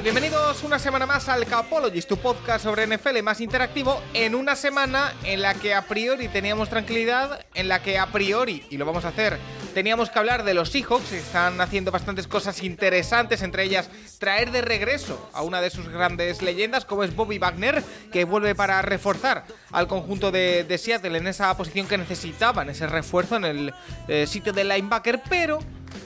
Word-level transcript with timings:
Bienvenidos 0.00 0.64
una 0.64 0.78
semana 0.78 1.04
más 1.04 1.28
al 1.28 1.44
Capologist, 1.46 2.08
tu 2.08 2.16
podcast 2.16 2.64
sobre 2.64 2.86
NFL 2.86 3.22
más 3.22 3.42
interactivo, 3.42 4.00
en 4.14 4.34
una 4.34 4.56
semana 4.56 5.12
en 5.22 5.42
la 5.42 5.52
que 5.52 5.74
a 5.74 5.82
priori 5.82 6.28
teníamos 6.28 6.70
tranquilidad, 6.70 7.44
en 7.54 7.68
la 7.68 7.82
que 7.82 7.98
a 7.98 8.06
priori, 8.06 8.64
y 8.70 8.78
lo 8.78 8.86
vamos 8.86 9.04
a 9.04 9.08
hacer, 9.08 9.38
teníamos 9.74 10.08
que 10.08 10.18
hablar 10.18 10.44
de 10.44 10.54
los 10.54 10.70
Seahawks, 10.70 11.12
están 11.12 11.60
haciendo 11.60 11.90
bastantes 11.90 12.26
cosas 12.26 12.62
interesantes, 12.62 13.42
entre 13.42 13.64
ellas 13.64 13.90
traer 14.18 14.50
de 14.50 14.62
regreso 14.62 15.28
a 15.34 15.42
una 15.42 15.60
de 15.60 15.68
sus 15.68 15.88
grandes 15.88 16.40
leyendas, 16.40 16.86
como 16.86 17.04
es 17.04 17.14
Bobby 17.14 17.38
Wagner, 17.38 17.84
que 18.10 18.24
vuelve 18.24 18.54
para 18.54 18.80
reforzar 18.80 19.44
al 19.72 19.88
conjunto 19.88 20.32
de, 20.32 20.78
Seattle 20.78 21.18
en 21.18 21.26
esa 21.26 21.54
posición 21.56 21.86
que 21.86 21.98
necesitaban, 21.98 22.70
ese 22.70 22.86
refuerzo 22.86 23.36
en 23.36 23.44
el 23.44 23.74
eh, 24.08 24.26
sitio 24.26 24.54
de 24.54 24.64
linebacker, 24.64 25.20
pero 25.28 25.58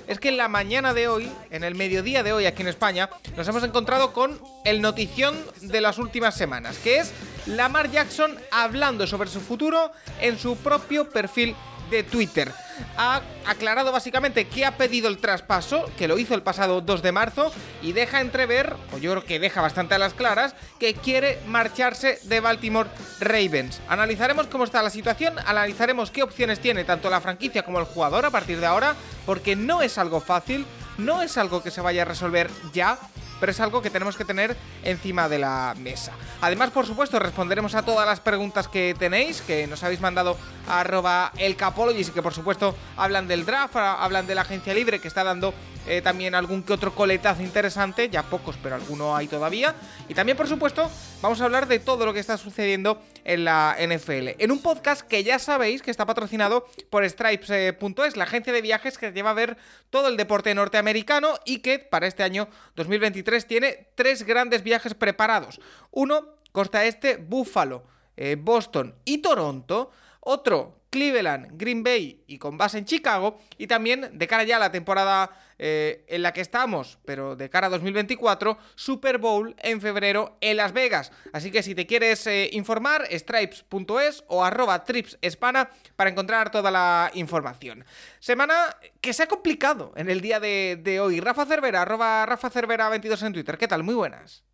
es 0.06 0.18
que 0.18 0.28
en 0.28 0.36
la 0.36 0.48
mañana 0.48 0.94
de 0.94 1.08
hoy, 1.08 1.30
en 1.50 1.64
el 1.64 1.74
mediodía 1.74 2.22
de 2.22 2.32
hoy 2.32 2.46
aquí 2.46 2.62
en 2.62 2.68
España, 2.68 3.10
nos 3.36 3.46
hemos 3.48 3.62
encontrado 3.64 4.12
con 4.12 4.40
el 4.64 4.80
notición 4.80 5.36
de 5.60 5.80
las 5.80 5.98
últimas 5.98 6.34
semanas, 6.34 6.78
que 6.78 6.98
es 6.98 7.12
Lamar 7.46 7.90
Jackson 7.90 8.36
hablando 8.50 9.06
sobre 9.06 9.30
su 9.30 9.40
futuro 9.40 9.90
en 10.20 10.38
su 10.38 10.56
propio 10.56 11.10
perfil 11.10 11.54
de 11.90 12.02
Twitter. 12.02 12.52
Ha 12.96 13.22
aclarado 13.46 13.92
básicamente 13.92 14.48
que 14.48 14.64
ha 14.64 14.76
pedido 14.76 15.08
el 15.08 15.18
traspaso, 15.18 15.90
que 15.96 16.08
lo 16.08 16.18
hizo 16.18 16.34
el 16.34 16.42
pasado 16.42 16.80
2 16.80 17.02
de 17.02 17.12
marzo, 17.12 17.52
y 17.82 17.92
deja 17.92 18.20
entrever, 18.20 18.74
o 18.92 18.98
yo 18.98 19.12
creo 19.12 19.24
que 19.24 19.38
deja 19.38 19.62
bastante 19.62 19.94
a 19.94 19.98
las 19.98 20.14
claras, 20.14 20.54
que 20.78 20.94
quiere 20.94 21.40
marcharse 21.46 22.18
de 22.24 22.40
Baltimore 22.40 22.90
Ravens. 23.20 23.80
Analizaremos 23.88 24.46
cómo 24.48 24.64
está 24.64 24.82
la 24.82 24.90
situación, 24.90 25.38
analizaremos 25.46 26.10
qué 26.10 26.22
opciones 26.22 26.60
tiene 26.60 26.84
tanto 26.84 27.08
la 27.08 27.20
franquicia 27.20 27.62
como 27.62 27.78
el 27.78 27.86
jugador 27.86 28.26
a 28.26 28.30
partir 28.30 28.60
de 28.60 28.66
ahora, 28.66 28.94
porque 29.24 29.56
no 29.56 29.82
es 29.82 29.96
algo 29.98 30.20
fácil, 30.20 30.66
no 30.98 31.22
es 31.22 31.36
algo 31.36 31.62
que 31.62 31.70
se 31.70 31.80
vaya 31.80 32.02
a 32.02 32.06
resolver 32.06 32.50
ya, 32.72 32.98
pero 33.40 33.52
es 33.52 33.60
algo 33.60 33.82
que 33.82 33.90
tenemos 33.90 34.16
que 34.16 34.24
tener 34.24 34.56
encima 34.82 35.28
de 35.28 35.38
la 35.38 35.74
mesa. 35.78 36.12
Además, 36.40 36.70
por 36.70 36.86
supuesto, 36.86 37.18
responderemos 37.18 37.74
a 37.74 37.82
todas 37.82 38.06
las 38.06 38.20
preguntas 38.20 38.68
que 38.68 38.94
tenéis, 38.98 39.42
que 39.42 39.66
nos 39.66 39.82
habéis 39.82 40.00
mandado 40.00 40.36
a 40.68 40.80
arroba 40.80 41.32
elcapologist 41.36 42.10
y 42.10 42.12
que 42.12 42.22
por 42.22 42.34
supuesto 42.34 42.74
hablan 42.96 43.28
del 43.28 43.46
draft, 43.46 43.76
hablan 43.76 44.26
de 44.26 44.34
la 44.34 44.42
agencia 44.42 44.74
libre 44.74 45.00
que 45.00 45.08
está 45.08 45.24
dando 45.24 45.54
eh, 45.88 46.02
también 46.02 46.34
algún 46.34 46.64
que 46.64 46.72
otro 46.72 46.92
coletazo 46.92 47.42
interesante, 47.42 48.10
ya 48.10 48.24
pocos, 48.24 48.56
pero 48.60 48.74
alguno 48.74 49.14
hay 49.14 49.28
todavía. 49.28 49.74
Y 50.08 50.14
también, 50.14 50.36
por 50.36 50.48
supuesto, 50.48 50.90
vamos 51.22 51.40
a 51.40 51.44
hablar 51.44 51.68
de 51.68 51.78
todo 51.78 52.04
lo 52.04 52.12
que 52.12 52.18
está 52.18 52.36
sucediendo 52.36 53.00
en 53.24 53.44
la 53.44 53.76
NFL. 53.78 54.30
En 54.38 54.50
un 54.50 54.60
podcast 54.60 55.02
que 55.02 55.22
ya 55.22 55.38
sabéis 55.38 55.82
que 55.82 55.92
está 55.92 56.04
patrocinado 56.04 56.66
por 56.90 57.08
Stripes.es, 57.08 58.16
la 58.16 58.24
agencia 58.24 58.52
de 58.52 58.62
viajes 58.62 58.98
que 58.98 59.12
lleva 59.12 59.30
a 59.30 59.34
ver 59.34 59.56
todo 59.90 60.08
el 60.08 60.16
deporte 60.16 60.54
norteamericano 60.54 61.34
y 61.44 61.58
que 61.58 61.78
para 61.78 62.06
este 62.06 62.22
año 62.22 62.48
2023 62.74 63.46
tiene 63.46 63.88
tres 63.94 64.24
grandes 64.24 64.62
viajes 64.62 64.94
preparados. 64.94 65.60
Uno, 65.90 66.36
costa 66.52 66.84
este, 66.84 67.16
Buffalo, 67.16 67.84
eh, 68.16 68.36
Boston 68.38 68.94
y 69.04 69.18
Toronto. 69.18 69.90
Otro, 70.20 70.80
Cleveland, 70.90 71.52
Green 71.52 71.84
Bay 71.84 72.24
y 72.26 72.38
con 72.38 72.58
base 72.58 72.78
en 72.78 72.84
Chicago. 72.84 73.38
Y 73.58 73.66
también, 73.66 74.10
de 74.12 74.26
cara 74.26 74.44
ya 74.44 74.56
a 74.56 74.60
la 74.60 74.72
temporada 74.72 75.30
eh, 75.58 76.04
en 76.08 76.22
la 76.22 76.32
que 76.32 76.40
estamos, 76.40 76.98
pero 77.04 77.36
de 77.36 77.48
cara 77.48 77.68
a 77.68 77.70
2024, 77.70 78.58
Super 78.74 79.18
Bowl 79.18 79.54
en 79.58 79.80
febrero 79.80 80.36
en 80.40 80.56
Las 80.58 80.72
Vegas. 80.72 81.12
Así 81.32 81.50
que 81.50 81.62
si 81.62 81.74
te 81.74 81.86
quieres 81.86 82.26
eh, 82.26 82.50
informar, 82.52 83.06
stripes.es 83.10 84.24
o 84.28 84.44
arroba 84.44 84.84
tripsespana 84.84 85.70
para 85.96 86.10
encontrar 86.10 86.50
toda 86.50 86.70
la 86.70 87.10
información. 87.14 87.84
Semana 88.18 88.76
que 89.00 89.12
se 89.12 89.22
ha 89.22 89.28
complicado 89.28 89.92
en 89.96 90.10
el 90.10 90.20
día 90.20 90.40
de, 90.40 90.78
de 90.82 91.00
hoy. 91.00 91.20
Rafa 91.20 91.46
Cervera, 91.46 91.82
arroba 91.82 92.26
Rafa 92.26 92.50
Cervera 92.50 92.88
22 92.88 93.22
en 93.22 93.32
Twitter. 93.32 93.58
¿Qué 93.58 93.68
tal? 93.68 93.82
Muy 93.82 93.94
buenas. 93.94 94.44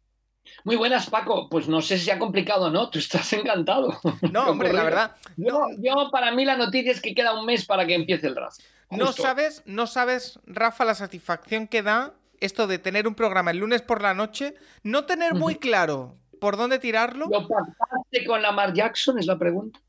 Muy 0.64 0.76
buenas, 0.76 1.08
Paco. 1.08 1.48
Pues 1.48 1.68
no 1.68 1.82
sé 1.82 1.98
si 1.98 2.10
ha 2.10 2.18
complicado 2.18 2.66
o 2.66 2.70
no, 2.70 2.90
tú 2.90 2.98
estás 2.98 3.32
encantado. 3.32 3.98
No, 4.32 4.42
hombre, 4.50 4.72
la 4.72 4.84
verdad, 4.84 5.16
Yo, 5.36 5.66
yo, 5.78 6.10
para 6.10 6.32
mí 6.32 6.44
la 6.44 6.56
noticia 6.56 6.92
es 6.92 7.00
que 7.00 7.14
queda 7.14 7.38
un 7.38 7.46
mes 7.46 7.64
para 7.66 7.86
que 7.86 7.94
empiece 7.94 8.26
el 8.26 8.34
draft. 8.34 8.60
No 8.90 9.12
sabes, 9.12 9.62
no 9.64 9.86
sabes, 9.86 10.38
Rafa, 10.46 10.84
la 10.84 10.94
satisfacción 10.94 11.66
que 11.66 11.82
da 11.82 12.12
esto 12.40 12.66
de 12.66 12.78
tener 12.78 13.06
un 13.06 13.14
programa 13.14 13.52
el 13.52 13.58
lunes 13.58 13.82
por 13.82 14.02
la 14.02 14.14
noche, 14.14 14.54
no 14.82 15.04
tener 15.04 15.34
muy 15.34 15.56
claro 15.56 16.16
por 16.40 16.56
dónde 16.56 16.78
tirarlo. 16.78 17.28
¿Lo 17.30 17.46
pactaste 17.46 18.26
con 18.26 18.42
Lamar 18.42 18.72
Jackson? 18.74 19.18
Es 19.18 19.26
la 19.26 19.38
pregunta. 19.38 19.80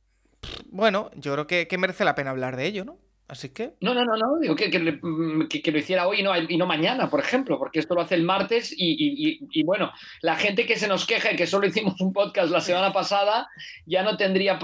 Bueno, 0.69 1.09
yo 1.16 1.34
creo 1.34 1.47
que, 1.47 1.68
que 1.68 1.78
merece 1.78 2.06
la 2.06 2.16
pena 2.16 2.30
hablar 2.30 2.56
de 2.56 2.66
ello, 2.66 2.85
¿no? 2.85 2.97
Así 3.34 3.50
que. 3.50 3.74
No, 3.82 3.96
no, 3.96 4.06
no, 4.06 4.16
no. 4.16 4.38
Digo 4.40 4.54
mm, 4.54 5.48
que- 5.48 5.62
que 5.64 5.72
lo 5.72 5.78
hiciera 5.80 6.08
hoy 6.08 6.20
y 6.20 6.24
no, 6.24 6.38
y 6.38 6.56
no 6.56 6.68
mañana, 6.68 7.10
por 7.10 7.20
ejemplo, 7.20 7.58
porque 7.58 7.80
esto 7.80 7.96
lo 7.96 8.02
hace 8.02 8.14
el 8.14 8.22
martes 8.22 8.72
y, 8.72 8.92
y- 8.92 9.40
y- 9.52 9.64
bueno, 9.64 9.92
la 10.22 10.36
gente 10.36 10.68
que 10.68 10.78
se 10.78 10.88
nos 10.88 11.08
queja 11.08 11.32
y 11.32 11.36
que 11.36 11.48
solo 11.48 11.66
hicimos 11.66 12.00
un 12.00 12.14
podcast 12.14 12.52
la 12.52 12.62
semana 12.62 12.94
pasada 12.94 13.48
ya 13.88 14.04
no 14.04 14.18
tendría 14.18 14.60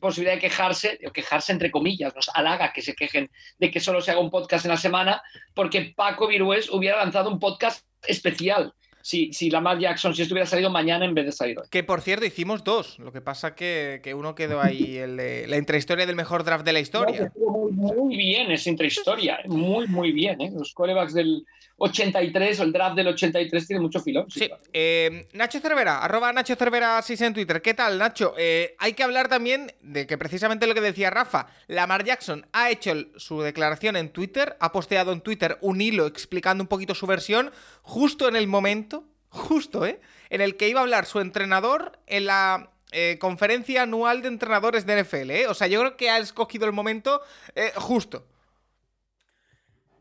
posibilidad 0.00 0.34
de 0.34 0.40
quejarse, 0.40 0.98
quejarse 1.14 1.52
entre 1.52 1.70
comillas, 1.70 2.12
nos 2.16 2.28
halaga 2.34 2.72
que 2.72 2.82
se 2.82 2.94
quejen 2.96 3.30
de 3.60 3.70
que 3.70 3.78
solo 3.78 4.00
se 4.00 4.10
haga 4.10 4.18
un 4.20 4.30
podcast 4.30 4.64
en 4.64 4.72
la 4.72 4.76
semana, 4.76 5.22
porque 5.54 5.92
Paco 5.94 6.26
Virués 6.26 6.68
hubiera 6.72 6.96
lanzado 6.96 7.30
un 7.30 7.38
podcast 7.38 7.86
especial 8.08 8.74
si, 9.02 9.32
si 9.32 9.50
Lamar 9.50 9.78
Jackson, 9.78 10.14
si 10.14 10.22
esto 10.22 10.34
hubiera 10.34 10.46
salido 10.48 10.70
mañana 10.70 11.04
en 11.04 11.14
vez 11.14 11.26
de 11.26 11.32
salir 11.32 11.58
hoy. 11.58 11.66
Que 11.70 11.82
por 11.84 12.00
cierto, 12.00 12.24
hicimos 12.24 12.64
dos. 12.64 12.98
Lo 12.98 13.12
que 13.12 13.20
pasa 13.20 13.54
que, 13.54 14.00
que 14.02 14.14
uno 14.14 14.34
quedó 14.34 14.60
ahí, 14.62 14.96
el 14.96 15.16
de- 15.16 15.46
la 15.48 15.56
intrahistoria 15.58 16.06
del 16.06 16.16
mejor 16.16 16.44
draft 16.44 16.64
de 16.64 16.72
la 16.72 16.80
historia. 16.80 17.24
Estuvo 17.26 17.70
Muy, 17.70 17.92
muy 17.96 18.16
bien 18.16 18.50
esa 18.50 18.70
intrahistoria, 18.70 19.40
muy, 19.46 19.86
muy 19.88 20.12
bien. 20.12 20.40
¿eh? 20.40 20.50
Los 20.54 20.72
corebacks 20.72 21.14
del 21.14 21.44
83 21.84 22.60
o 22.60 22.62
el 22.62 22.72
draft 22.72 22.94
del 22.96 23.08
83 23.08 23.66
tiene 23.66 23.82
mucho 23.82 24.00
filón. 24.00 24.26
sí, 24.30 24.48
eh, 24.72 25.26
Nacho 25.32 25.58
Cervera, 25.60 25.98
arroba 25.98 26.32
Nacho 26.32 26.54
Cervera 26.54 27.02
6 27.02 27.20
en 27.22 27.34
Twitter. 27.34 27.60
¿Qué 27.60 27.74
tal, 27.74 27.98
Nacho? 27.98 28.34
Eh, 28.38 28.76
hay 28.78 28.92
que 28.92 29.02
hablar 29.02 29.28
también 29.28 29.72
de 29.80 30.06
que 30.06 30.16
precisamente 30.16 30.66
lo 30.66 30.74
que 30.74 30.80
decía 30.80 31.10
Rafa, 31.10 31.48
Lamar 31.66 32.04
Jackson 32.04 32.46
ha 32.52 32.70
hecho 32.70 32.92
el- 32.92 33.12
su 33.16 33.40
declaración 33.42 33.96
en 33.96 34.10
Twitter, 34.10 34.56
ha 34.60 34.70
posteado 34.70 35.12
en 35.12 35.20
Twitter 35.22 35.58
un 35.60 35.80
hilo 35.80 36.06
explicando 36.06 36.62
un 36.62 36.68
poquito 36.68 36.94
su 36.94 37.06
versión, 37.06 37.50
justo 37.82 38.28
en 38.28 38.36
el 38.36 38.46
momento, 38.46 39.04
justo, 39.28 39.84
¿eh? 39.84 40.00
En 40.30 40.40
el 40.40 40.56
que 40.56 40.68
iba 40.68 40.80
a 40.80 40.84
hablar 40.84 41.06
su 41.06 41.18
entrenador 41.20 41.98
en 42.06 42.26
la 42.26 42.68
eh, 42.94 43.16
conferencia 43.18 43.82
anual 43.82 44.20
de 44.20 44.28
entrenadores 44.28 44.84
de 44.84 45.02
NFL, 45.02 45.30
¿eh? 45.30 45.46
O 45.48 45.54
sea, 45.54 45.66
yo 45.66 45.80
creo 45.80 45.96
que 45.96 46.10
ha 46.10 46.18
escogido 46.18 46.66
el 46.66 46.72
momento 46.72 47.22
eh, 47.54 47.72
justo. 47.76 48.26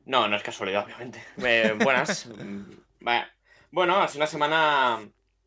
No, 0.06 0.28
no 0.28 0.36
es 0.36 0.44
casualidad, 0.44 0.86
obviamente. 0.86 1.24
Eh, 1.38 1.74
buenas. 1.84 2.30
Bueno, 3.72 4.02
ha 4.02 4.08
sido 4.08 4.20
una 4.20 4.28
semana 4.28 5.00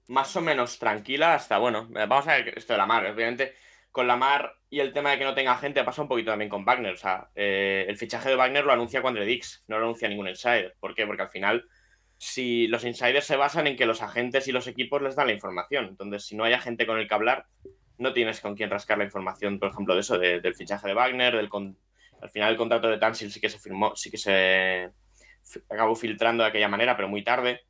más 0.08 0.34
o 0.36 0.40
menos 0.40 0.78
tranquila 0.78 1.34
hasta, 1.34 1.58
bueno, 1.58 1.88
eh, 1.94 2.06
vamos 2.08 2.26
a 2.26 2.36
ver 2.36 2.54
esto 2.58 2.72
de 2.72 2.78
la 2.78 2.86
mar. 2.86 3.04
Obviamente, 3.06 3.54
con 3.90 4.06
la 4.06 4.16
mar 4.16 4.54
y 4.70 4.80
el 4.80 4.92
tema 4.92 5.10
de 5.10 5.18
que 5.18 5.24
no 5.24 5.34
tenga 5.34 5.56
gente 5.58 5.84
pasa 5.84 6.02
un 6.02 6.08
poquito 6.08 6.30
también 6.32 6.48
con 6.48 6.64
Wagner. 6.64 6.94
O 6.94 6.96
sea, 6.96 7.28
eh, 7.34 7.84
el 7.88 7.96
fichaje 7.98 8.30
de 8.30 8.36
Wagner 8.36 8.64
lo 8.64 8.72
anuncia 8.72 9.02
cuando 9.02 9.20
Dix, 9.20 9.62
no 9.68 9.78
lo 9.78 9.84
anuncia 9.84 10.08
ningún 10.08 10.28
insider. 10.28 10.74
¿Por 10.80 10.94
qué? 10.94 11.06
Porque 11.06 11.22
al 11.22 11.28
final, 11.28 11.64
si 12.16 12.66
los 12.66 12.84
insiders 12.84 13.26
se 13.26 13.36
basan 13.36 13.66
en 13.66 13.76
que 13.76 13.86
los 13.86 14.02
agentes 14.02 14.48
y 14.48 14.52
los 14.52 14.66
equipos 14.66 15.02
les 15.02 15.14
dan 15.16 15.26
la 15.26 15.34
información. 15.34 15.84
Entonces, 15.86 16.24
si 16.24 16.34
no 16.34 16.44
hay 16.44 16.58
gente 16.58 16.86
con 16.86 16.98
el 16.98 17.06
que 17.06 17.14
hablar, 17.14 17.46
no 17.98 18.12
tienes 18.14 18.40
con 18.40 18.56
quién 18.56 18.70
rascar 18.70 18.98
la 18.98 19.04
información, 19.04 19.58
por 19.58 19.70
ejemplo, 19.70 19.94
de 19.94 20.00
eso, 20.00 20.18
de- 20.18 20.40
del 20.40 20.54
fichaje 20.56 20.88
de 20.88 20.94
Wagner, 20.94 21.36
del 21.36 21.48
con- 21.50 21.76
al 22.24 22.30
final 22.30 22.50
el 22.52 22.56
contrato 22.56 22.88
de 22.88 22.98
Tansil 22.98 23.30
sí 23.30 23.40
que 23.40 23.50
se 23.50 23.58
firmó, 23.60 23.94
sí 23.96 24.10
que 24.10 24.16
se 24.18 24.90
acabó 25.68 25.94
filtrando 25.94 26.42
de 26.42 26.48
aquella 26.48 26.68
manera, 26.68 26.96
pero 26.96 27.08
muy 27.08 27.22
tarde. 27.22 27.60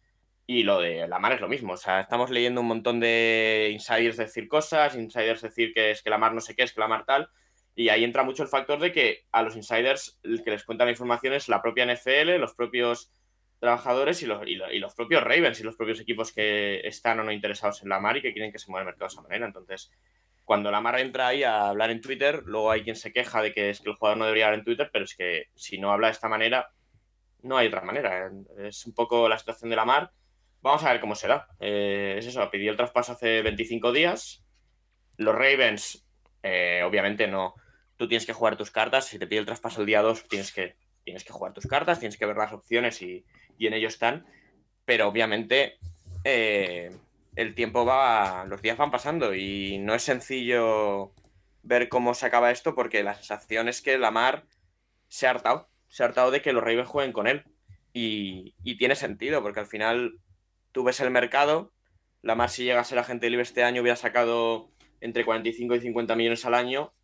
Y 0.47 0.63
lo 0.63 0.81
de 0.81 1.09
Lamar 1.09 1.33
es 1.33 1.41
lo 1.41 1.49
mismo. 1.49 1.73
O 1.73 1.77
sea, 1.77 2.01
estamos 2.01 2.31
leyendo 2.31 2.61
un 2.61 2.69
montón 2.69 3.01
de 3.01 3.71
insiders 3.73 4.17
decir 4.19 4.47
cosas, 4.49 4.95
insiders 4.95 5.43
decir 5.43 5.73
que 5.75 5.91
es 5.91 6.03
que 6.03 6.11
Lamar 6.11 6.35
no 6.35 6.41
sé 6.41 6.55
qué, 6.55 6.63
es 6.65 6.73
que 6.73 6.81
Lamar 6.81 7.05
tal. 7.07 7.29
Y 7.75 7.89
ahí 7.89 8.05
entra 8.05 8.23
mucho 8.23 8.43
el 8.45 8.49
factor 8.49 8.79
de 8.79 8.93
que 8.93 9.25
a 9.33 9.43
los 9.43 9.57
insiders 9.57 10.21
el 10.23 10.45
que 10.45 10.51
les 10.53 10.65
cuenta 10.65 10.85
la 10.85 10.93
información 10.93 11.33
es 11.35 11.49
la 11.49 11.61
propia 11.63 11.85
NFL, 11.85 12.39
los 12.39 12.55
propios 12.55 13.11
trabajadores 13.59 14.23
y 14.23 14.27
los, 14.27 14.47
y 14.47 14.55
lo- 14.57 14.71
y 14.73 14.79
los 14.79 14.95
propios 14.95 15.23
Ravens 15.25 15.59
y 15.61 15.65
los 15.65 15.77
propios 15.77 15.99
equipos 16.01 16.33
que 16.33 16.81
están 16.87 17.19
o 17.21 17.25
no 17.25 17.33
interesados 17.33 17.83
en 17.83 17.89
Lamar 17.89 18.17
y 18.19 18.23
que 18.23 18.33
quieren 18.33 18.53
que 18.53 18.59
se 18.59 18.71
mueva 18.71 18.83
el 18.83 18.87
mercado 18.87 19.09
de 19.09 19.13
esa 19.15 19.23
manera. 19.23 19.47
Entonces, 19.47 19.91
cuando 20.45 20.71
Lamar 20.71 20.99
entra 20.99 21.29
ahí 21.29 21.43
a 21.43 21.69
hablar 21.69 21.91
en 21.91 22.01
Twitter, 22.01 22.43
luego 22.45 22.71
hay 22.71 22.83
quien 22.83 22.97
se 22.97 23.13
queja 23.13 23.43
de 23.43 23.53
que 23.53 23.71
es 23.71 23.81
que 23.81 23.91
el 23.91 23.97
jugador 23.97 24.19
no 24.19 24.25
debería 24.25 24.47
hablar 24.47 24.61
en 24.61 24.65
Twitter, 24.65 24.91
pero 24.93 25.05
es 25.05 25.15
que 25.15 25.47
si 25.55 25.79
no 25.79 25.93
habla 25.93 26.09
de 26.09 26.13
esta 26.13 26.29
manera, 26.29 26.69
no 27.43 27.57
hay 27.57 27.69
otra 27.69 27.83
manera. 27.83 28.31
Es 28.59 28.87
un 28.87 28.95
poco 28.95 29.29
la 29.29 29.39
situación 29.39 29.71
de 29.71 29.77
Lamar. 29.77 30.11
Vamos 30.61 30.83
a 30.85 30.93
ver 30.93 31.01
cómo 31.01 31.15
será. 31.15 31.47
Eh, 31.61 32.17
es 32.19 32.27
eso, 32.27 32.51
pidió 32.51 32.71
el 32.71 32.77
traspaso 32.77 33.13
hace 33.13 33.43
25 33.43 33.93
días. 33.93 34.45
Los 35.17 35.35
Ravens, 35.35 36.07
eh, 36.43 36.83
obviamente 36.85 37.27
no. 37.27 37.55
Tú 37.97 38.09
tienes 38.09 38.27
que 38.27 38.33
jugar 38.33 38.57
tus 38.57 38.71
cartas. 38.71 39.07
Si 39.07 39.19
te 39.19 39.27
pide 39.27 39.41
el 39.41 39.47
traspaso 39.47 39.81
el 39.81 39.87
día 39.87 40.03
2, 40.03 40.29
tienes 40.29 40.53
que, 40.53 40.77
tienes 41.05 41.25
que 41.25 41.33
jugar 41.33 41.53
tus 41.53 41.67
cartas, 41.67 42.01
tienes 42.01 42.19
que 42.19 42.27
ver 42.27 42.37
las 42.37 42.53
opciones 42.53 43.01
y, 43.03 43.25
y 43.59 43.67
en 43.67 43.75
ello 43.75 43.89
están. 43.89 44.27
Pero 44.85 45.09
obviamente 45.09 45.79
eh, 46.25 46.91
el 47.37 47.55
tiempo 47.55 47.85
va, 47.85 48.45
los 48.47 48.63
días 48.63 48.77
van 48.77 48.91
pasando 48.91 49.35
y 49.35 49.79
no 49.79 49.95
es 49.95 50.03
sencillo 50.03 51.13
ver 51.63 51.89
cómo 51.89 52.15
se 52.15 52.27
acaba 52.27 52.51
esto 52.51 52.75
porque 52.75 53.03
la 53.03 53.15
sensación 53.15 53.69
es 53.69 53.81
que 53.81 53.99
Lamar 53.99 54.45
se 55.09 55.27
ha 55.27 55.31
hartado, 55.31 55.69
se 55.89 56.03
ha 56.03 56.07
hartado 56.07 56.31
de 56.31 56.43
que 56.43 56.53
los 56.53 56.63
Ravens 56.63 56.89
jueguen 56.89 57.13
con 57.13 57.27
él 57.27 57.45
y, 57.93 58.55
tiene 58.77 58.97
sentido 58.97 59.43
porque 59.43 59.61
al 59.61 59.67
final 59.67 60.19
tú 60.73 60.85
ves 60.85 61.01
el 61.01 61.11
mercado, 61.11 61.73
Lamar 62.23 62.51
si 62.51 62.65
llega 62.65 62.81
a 62.81 62.85
ser 62.85 62.99
agente 62.99 63.31
libre 63.31 63.43
este 63.43 63.65
año 63.65 63.83
hubiera 63.83 63.97
sacado 63.97 64.71
entre 65.01 65.25
45 65.25 65.75
y 65.77 65.81
50 65.81 66.17
millones 66.17 66.45
al 66.45 66.55
año 66.55 66.95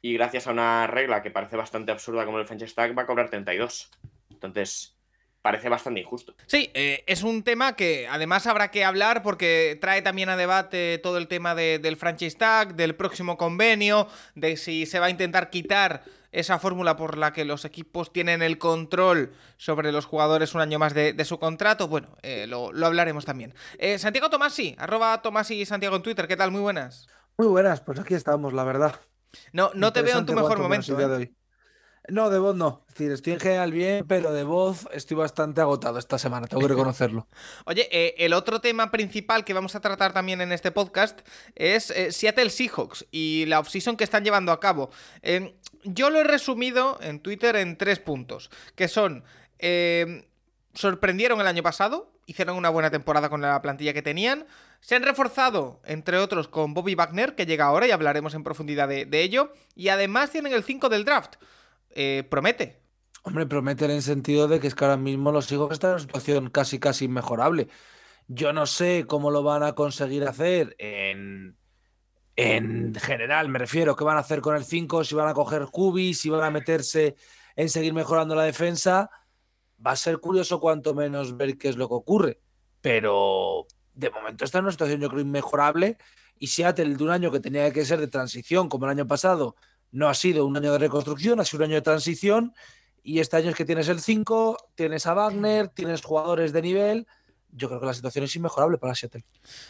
y 0.00 0.14
gracias 0.14 0.46
a 0.46 0.52
una 0.52 0.86
regla 0.86 1.22
que 1.22 1.30
parece 1.30 1.56
bastante 1.56 1.92
absurda 1.92 2.24
como 2.24 2.38
el 2.38 2.46
franchise 2.46 2.74
tag 2.74 2.96
va 2.96 3.02
a 3.02 3.06
cobrar 3.06 3.30
32. 3.30 3.90
Entonces, 4.30 4.98
parece 5.42 5.68
bastante 5.68 6.00
injusto. 6.00 6.34
Sí, 6.46 6.70
eh, 6.72 7.02
es 7.06 7.22
un 7.22 7.42
tema 7.42 7.74
que 7.74 8.06
además 8.08 8.46
habrá 8.46 8.70
que 8.70 8.84
hablar 8.84 9.22
porque 9.22 9.76
trae 9.80 10.00
también 10.00 10.28
a 10.28 10.36
debate 10.36 10.98
todo 11.02 11.18
el 11.18 11.28
tema 11.28 11.54
del 11.54 11.96
franchise 11.96 12.36
tag, 12.38 12.76
del 12.76 12.94
próximo 12.94 13.36
convenio, 13.36 14.06
de 14.34 14.56
si 14.56 14.86
se 14.86 15.00
va 15.00 15.06
a 15.06 15.10
intentar 15.10 15.50
quitar 15.50 16.04
esa 16.30 16.58
fórmula 16.58 16.96
por 16.96 17.18
la 17.18 17.32
que 17.32 17.44
los 17.44 17.64
equipos 17.64 18.12
tienen 18.12 18.40
el 18.40 18.56
control 18.56 19.32
sobre 19.58 19.92
los 19.92 20.06
jugadores 20.06 20.54
un 20.54 20.62
año 20.62 20.78
más 20.78 20.94
de, 20.94 21.24
su 21.24 21.38
contrato. 21.38 21.88
Bueno, 21.88 22.16
eh, 22.22 22.46
lo, 22.46 22.70
hablaremos 22.86 23.24
también. 23.24 23.52
Eh, 23.78 23.98
Santiago 23.98 24.30
Tomasi, 24.30 24.74
arroba 24.78 25.20
Tomasi 25.20 25.66
Santiago 25.66 25.96
en 25.96 26.02
Twitter, 26.02 26.26
¿qué 26.26 26.36
tal? 26.36 26.50
Muy 26.50 26.62
buenas. 26.62 27.08
Muy 27.36 27.48
buenas, 27.48 27.80
pues 27.80 27.98
aquí 27.98 28.14
estamos, 28.14 28.52
la 28.52 28.64
verdad. 28.64 28.94
No, 29.52 29.70
no 29.74 29.92
te 29.92 30.02
veo 30.02 30.18
en 30.18 30.26
tu 30.26 30.32
mejor 30.34 30.58
momento. 30.58 30.96
No, 32.08 32.30
de 32.30 32.38
voz 32.38 32.56
no. 32.56 32.82
Es 32.88 32.94
decir, 32.94 33.12
estoy 33.12 33.32
en 33.34 33.40
general 33.40 33.70
bien, 33.70 34.04
pero 34.08 34.32
de 34.32 34.42
voz 34.42 34.88
estoy 34.92 35.16
bastante 35.16 35.60
agotado 35.60 35.98
esta 35.98 36.18
semana, 36.18 36.48
tengo 36.48 36.62
que 36.62 36.68
reconocerlo. 36.74 37.28
Oye, 37.64 37.88
eh, 37.92 38.14
el 38.18 38.32
otro 38.32 38.60
tema 38.60 38.90
principal 38.90 39.44
que 39.44 39.54
vamos 39.54 39.76
a 39.76 39.80
tratar 39.80 40.12
también 40.12 40.40
en 40.40 40.50
este 40.50 40.72
podcast 40.72 41.20
es 41.54 41.90
eh, 41.90 42.10
Seattle 42.10 42.50
Seahawks 42.50 43.06
y 43.12 43.46
la 43.46 43.60
offseason 43.60 43.96
que 43.96 44.04
están 44.04 44.24
llevando 44.24 44.50
a 44.50 44.58
cabo. 44.58 44.90
Em, 45.22 45.52
yo 45.84 46.10
lo 46.10 46.18
he 46.18 46.24
resumido 46.24 46.98
en 47.00 47.20
Twitter 47.20 47.56
en 47.56 47.76
tres 47.76 47.98
puntos, 47.98 48.50
que 48.74 48.88
son... 48.88 49.24
Em, 49.58 50.24
sorprendieron 50.74 51.38
el 51.40 51.46
año 51.46 51.62
pasado, 51.62 52.10
hicieron 52.26 52.56
una 52.56 52.70
buena 52.70 52.90
temporada 52.90 53.28
con 53.28 53.42
la 53.42 53.60
plantilla 53.60 53.92
que 53.92 54.00
tenían, 54.00 54.46
se 54.80 54.96
han 54.96 55.02
reforzado, 55.02 55.80
entre 55.84 56.16
otros, 56.16 56.48
con 56.48 56.72
Bobby 56.72 56.94
Wagner, 56.94 57.34
que 57.34 57.44
llega 57.44 57.66
ahora 57.66 57.86
y 57.86 57.90
hablaremos 57.90 58.34
en 58.34 58.42
profundidad 58.42 58.88
de, 58.88 59.04
de 59.04 59.22
ello, 59.22 59.52
y 59.76 59.88
además 59.88 60.30
tienen 60.30 60.54
el 60.54 60.64
5 60.64 60.88
del 60.88 61.04
draft. 61.04 61.36
Eh, 61.94 62.24
promete. 62.28 62.82
Hombre, 63.22 63.46
promete 63.46 63.84
en 63.84 63.92
el 63.92 64.02
sentido 64.02 64.48
de 64.48 64.58
que 64.58 64.66
es 64.66 64.74
que 64.74 64.84
ahora 64.84 64.96
mismo 64.96 65.30
los 65.30 65.50
hijos 65.52 65.72
están 65.72 65.90
en 65.90 65.94
una 65.94 66.02
situación 66.02 66.50
casi, 66.50 66.80
casi 66.80 67.04
inmejorable. 67.04 67.68
Yo 68.26 68.52
no 68.52 68.66
sé 68.66 69.04
cómo 69.06 69.30
lo 69.30 69.42
van 69.42 69.62
a 69.62 69.74
conseguir 69.74 70.24
hacer 70.26 70.74
en, 70.78 71.56
en 72.36 72.94
general, 72.94 73.48
me 73.48 73.58
refiero, 73.58 73.94
qué 73.94 74.04
van 74.04 74.16
a 74.16 74.20
hacer 74.20 74.40
con 74.40 74.56
el 74.56 74.64
5, 74.64 75.04
si 75.04 75.14
van 75.14 75.28
a 75.28 75.34
coger 75.34 75.66
cubis, 75.66 76.20
si 76.20 76.30
van 76.30 76.42
a 76.42 76.50
meterse 76.50 77.14
en 77.54 77.68
seguir 77.68 77.92
mejorando 77.92 78.34
la 78.34 78.44
defensa. 78.44 79.10
Va 79.84 79.92
a 79.92 79.96
ser 79.96 80.18
curioso 80.18 80.60
cuanto 80.60 80.94
menos 80.94 81.36
ver 81.36 81.58
qué 81.58 81.68
es 81.68 81.76
lo 81.76 81.88
que 81.88 81.94
ocurre. 81.94 82.40
Pero 82.80 83.66
de 83.94 84.10
momento 84.10 84.44
está 84.44 84.58
en 84.58 84.64
una 84.64 84.72
situación 84.72 85.00
yo 85.00 85.10
creo 85.10 85.20
inmejorable 85.20 85.98
y 86.38 86.48
Seattle 86.48 86.96
de 86.96 87.04
un 87.04 87.10
año 87.10 87.30
que 87.30 87.40
tenía 87.40 87.72
que 87.72 87.84
ser 87.84 88.00
de 88.00 88.08
transición 88.08 88.68
como 88.68 88.86
el 88.86 88.92
año 88.92 89.06
pasado 89.06 89.54
no 89.92 90.08
ha 90.08 90.14
sido 90.14 90.46
un 90.46 90.56
año 90.56 90.72
de 90.72 90.78
reconstrucción, 90.78 91.38
ha 91.38 91.44
sido 91.44 91.58
un 91.58 91.70
año 91.70 91.76
de 91.76 91.82
transición. 91.82 92.54
Y 93.04 93.20
este 93.20 93.36
año 93.36 93.50
es 93.50 93.56
que 93.56 93.64
tienes 93.64 93.88
el 93.88 94.00
5, 94.00 94.70
tienes 94.74 95.06
a 95.06 95.14
Wagner, 95.14 95.68
tienes 95.68 96.02
jugadores 96.02 96.52
de 96.52 96.62
nivel. 96.62 97.06
Yo 97.54 97.68
creo 97.68 97.80
que 97.80 97.86
la 97.86 97.92
situación 97.92 98.24
es 98.24 98.34
inmejorable 98.34 98.78
para 98.78 98.94
Seattle. 98.94 99.24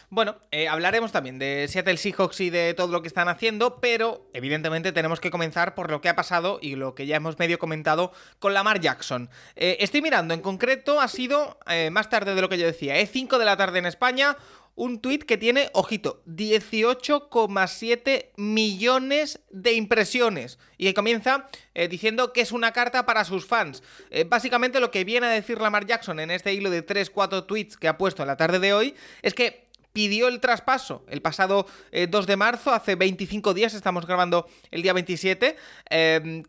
Bueno, 0.09 0.37
eh, 0.53 0.69
hablaremos 0.69 1.11
también 1.11 1.41
de 1.41 1.67
Seattle 1.69 1.97
Seahawks 1.97 2.41
y 2.41 2.51
de 2.51 2.75
todo 2.75 2.93
lo 2.93 3.03
que 3.03 3.09
están 3.09 3.29
haciendo, 3.29 3.81
pero 3.81 4.31
evidentemente 4.35 4.93
tenemos 4.93 5.19
que 5.19 5.33
comenzar 5.33 5.75
por 5.75 5.91
lo 5.91 6.01
que 6.01 6.09
ha 6.09 6.15
pasado 6.15 6.61
y 6.63 6.77
lo 6.77 6.95
que 6.95 7.07
ya 7.07 7.17
hemos 7.17 7.41
medio 7.41 7.59
comentado 7.59 8.13
con 8.39 8.55
Lamar 8.55 8.79
Jackson. 8.79 9.31
Eh, 9.57 9.79
estoy 9.81 10.01
mirando, 10.01 10.33
en 10.33 10.43
concreto 10.43 11.01
ha 11.01 11.09
sido 11.09 11.59
eh, 11.67 11.91
más 11.91 12.09
tarde 12.09 12.37
de 12.37 12.41
lo 12.41 12.49
que 12.49 12.59
yo 12.59 12.67
decía, 12.67 12.99
es 12.99 13.11
5 13.11 13.41
de 13.41 13.45
la 13.45 13.57
tarde 13.57 13.81
en 13.81 13.87
España, 13.87 14.37
un 14.75 15.01
tuit 15.01 15.25
que 15.25 15.37
tiene, 15.37 15.69
ojito, 15.75 16.23
18,7 16.27 18.31
millones 18.37 19.41
de 19.51 19.73
impresiones. 19.73 20.59
Y 20.79 20.87
que 20.87 20.95
comienza 20.95 21.49
eh, 21.75 21.89
diciendo 21.89 22.33
que 22.33 22.41
es 22.41 22.53
una 22.53 22.73
carta 22.73 23.05
para 23.07 23.25
sus 23.25 23.47
fans. 23.47 23.83
Eh, 24.11 24.25
básicamente 24.25 24.81
lo 24.81 24.91
que 24.91 25.05
viene 25.05 25.27
a 25.27 25.31
decir 25.31 25.61
Lamar 25.61 25.87
Jackson 25.87 26.19
en 26.21 26.31
este 26.31 26.55
hilo 26.55 26.71
de 26.71 26.87
3-4 26.87 27.47
tweets 27.47 27.77
que 27.77 27.89
ha 27.89 27.99
puesto 27.99 28.23
en 28.23 28.29
la 28.29 28.37
tarde 28.37 28.59
de 28.59 28.73
hoy 28.73 28.95
es 29.21 29.35
que 29.35 29.71
pidió 29.93 30.29
el 30.29 30.41
traspaso 30.41 31.05
el 31.09 31.21
pasado 31.21 31.67
2 31.93 31.93
eh, 31.93 32.27
de 32.27 32.37
marzo, 32.37 32.73
hace 32.73 32.95
25 32.95 33.53
días, 33.53 33.75
estamos 33.75 34.07
grabando 34.07 34.49
el 34.71 34.81
día 34.81 34.95
27, 34.95 35.55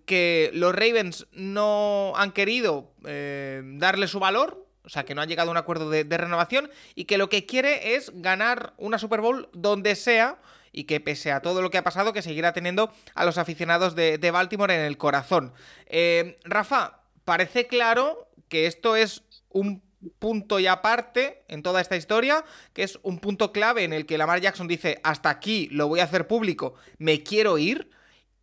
que 0.06 0.50
los 0.54 0.74
Ravens 0.74 1.28
no 1.34 2.14
han 2.16 2.32
querido 2.32 2.94
darle 3.04 4.08
su 4.08 4.22
valor, 4.22 4.63
o 4.86 4.90
sea, 4.90 5.06
que 5.06 5.16
no 5.16 5.22
ha 5.22 5.26
llegado 5.26 5.50
a 5.50 5.52
un 5.52 5.58
acuerdo 5.58 5.90
de, 5.90 6.04
renovación 6.18 6.70
y 6.96 7.06
que 7.06 7.18
lo 7.18 7.30
que 7.30 7.46
quiere 7.46 7.96
es 7.96 8.12
ganar 8.16 8.74
una 8.78 9.00
Super 9.00 9.22
Bowl 9.22 9.50
donde 9.54 9.96
sea 9.96 10.40
y 10.72 10.86
que 10.86 11.00
pese 11.00 11.32
a 11.32 11.42
todo 11.42 11.62
lo 11.62 11.70
que 11.70 11.78
ha 11.78 11.84
pasado, 11.84 12.14
que 12.14 12.22
seguirá 12.22 12.52
teniendo 12.54 12.92
a 13.14 13.26
los 13.26 13.38
aficionados 13.38 13.96
de, 13.96 14.32
Baltimore 14.32 14.74
en 14.74 14.82
el 14.82 14.98
corazón. 14.98 15.54
Eh, 15.86 16.38
Rafa, 16.44 17.02
parece 17.26 17.68
claro 17.68 18.28
que 18.50 18.66
esto 18.66 18.96
es 18.96 19.24
un 19.50 19.82
punto 20.20 20.60
y 20.60 20.68
aparte 20.68 21.44
en 21.48 21.64
toda 21.64 21.80
esta 21.80 21.96
historia, 21.96 22.44
que 22.74 22.84
es 22.84 23.00
un 23.04 23.20
punto 23.20 23.52
clave 23.52 23.84
en 23.84 23.94
el 23.94 24.06
que 24.06 24.18
Lamar 24.18 24.42
Jackson 24.42 24.68
dice, 24.68 25.00
hasta 25.04 25.30
aquí 25.30 25.70
lo 25.72 25.88
voy 25.88 26.02
a 26.02 26.06
hacer 26.06 26.28
público, 26.28 26.76
me 26.98 27.24
quiero 27.24 27.58
ir 27.58 27.90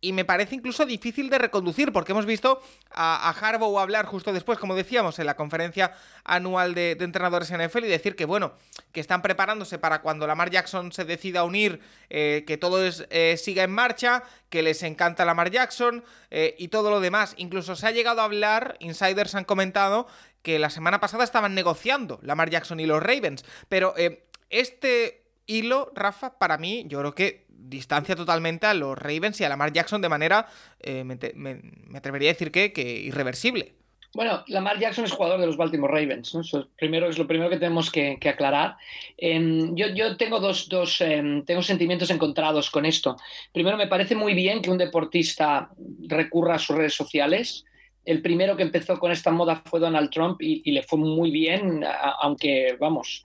y 0.01 0.13
me 0.13 0.25
parece 0.25 0.55
incluso 0.55 0.85
difícil 0.85 1.29
de 1.29 1.37
reconducir, 1.37 1.93
porque 1.93 2.11
hemos 2.11 2.25
visto 2.25 2.59
a, 2.89 3.29
a 3.29 3.81
hablar 3.81 4.07
justo 4.07 4.33
después, 4.33 4.57
como 4.57 4.75
decíamos, 4.75 5.19
en 5.19 5.27
la 5.27 5.35
conferencia 5.35 5.93
anual 6.23 6.73
de, 6.73 6.97
entrenadores 6.99 7.51
en 7.51 7.63
NFL 7.63 7.85
y 7.85 7.87
decir 7.87 8.15
que, 8.15 8.25
bueno, 8.25 8.53
que 8.91 8.99
están 8.99 9.21
preparándose 9.21 9.77
para 9.77 10.01
cuando 10.01 10.25
Lamar 10.25 10.49
Jackson 10.49 10.91
se 10.91 11.05
decida 11.05 11.43
unir, 11.43 11.81
eh, 12.09 12.43
que 12.47 12.57
todo 12.57 12.79
eh, 12.83 13.37
siga 13.37 13.63
en 13.63 13.71
marcha, 13.71 14.23
que 14.49 14.63
les 14.63 14.81
encanta 14.81 15.23
Lamar 15.23 15.51
Jackson 15.51 16.03
eh, 16.31 16.55
y 16.57 16.69
todo 16.69 16.89
lo 16.89 16.99
demás. 16.99 17.35
Incluso 17.37 17.75
se 17.75 17.85
ha 17.85 17.91
llegado 17.91 18.21
a 18.21 18.25
hablar, 18.25 18.77
insiders 18.79 19.35
han 19.35 19.45
comentado, 19.45 20.07
que 20.41 20.57
la 20.57 20.71
semana 20.71 20.99
pasada 20.99 21.23
estaban 21.23 21.53
negociando 21.53 22.19
Lamar 22.23 22.49
Jackson 22.49 22.79
y 22.79 22.87
los 22.87 23.03
Ravens, 23.03 23.45
pero 23.69 23.93
este 24.49 25.20
hilo, 25.57 25.91
Rafa, 25.95 26.37
para 26.37 26.57
mí, 26.57 26.85
yo 26.87 26.99
creo 26.99 27.15
que 27.15 27.45
distancia 27.49 28.15
totalmente 28.15 28.65
a 28.65 28.73
los 28.73 28.97
Ravens 28.97 29.39
y 29.39 29.43
a 29.43 29.49
Lamar 29.49 29.71
Jackson 29.71 30.01
de 30.01 30.09
manera, 30.09 30.47
eh, 30.79 31.03
me, 31.03 31.17
atrevería 31.95 32.29
a 32.29 32.33
decir 32.33 32.51
que, 32.51 32.71
irreversible. 32.83 33.73
Bueno, 34.13 34.43
Lamar 34.47 34.77
Jackson 34.77 35.05
es 35.05 35.11
jugador 35.13 35.39
de 35.39 35.45
los 35.45 35.55
Baltimore 35.55 35.93
Ravens. 35.93 36.35
Eso 36.35 36.67
primero, 36.77 37.07
es 37.07 37.17
lo 37.17 37.27
primero 37.27 37.49
que 37.49 37.57
tenemos 37.57 37.89
que, 37.89 38.17
aclarar. 38.25 38.75
Em, 39.17 39.73
yo, 39.73 40.17
tengo 40.17 40.39
dos, 40.41 40.99
em, 40.99 41.45
tengo 41.45 41.61
sentimientos 41.61 42.09
encontrados 42.09 42.69
con 42.69 42.85
esto. 42.85 43.15
Primero, 43.53 43.77
me 43.77 43.87
parece 43.87 44.15
muy 44.15 44.33
bien 44.33 44.61
que 44.61 44.69
un 44.69 44.77
deportista 44.77 45.69
recurra 46.07 46.55
a 46.55 46.59
sus 46.59 46.75
redes 46.75 46.93
sociales. 46.93 47.63
El 48.03 48.21
primero 48.21 48.57
que 48.57 48.63
empezó 48.63 48.99
con 48.99 49.11
esta 49.11 49.31
moda 49.31 49.61
fue 49.65 49.79
Donald 49.79 50.09
Trump 50.09 50.41
y, 50.41 50.69
le 50.71 50.83
fue 50.83 50.99
muy 50.99 51.31
bien, 51.31 51.85
aunque, 52.19 52.75
vamos, 52.79 53.23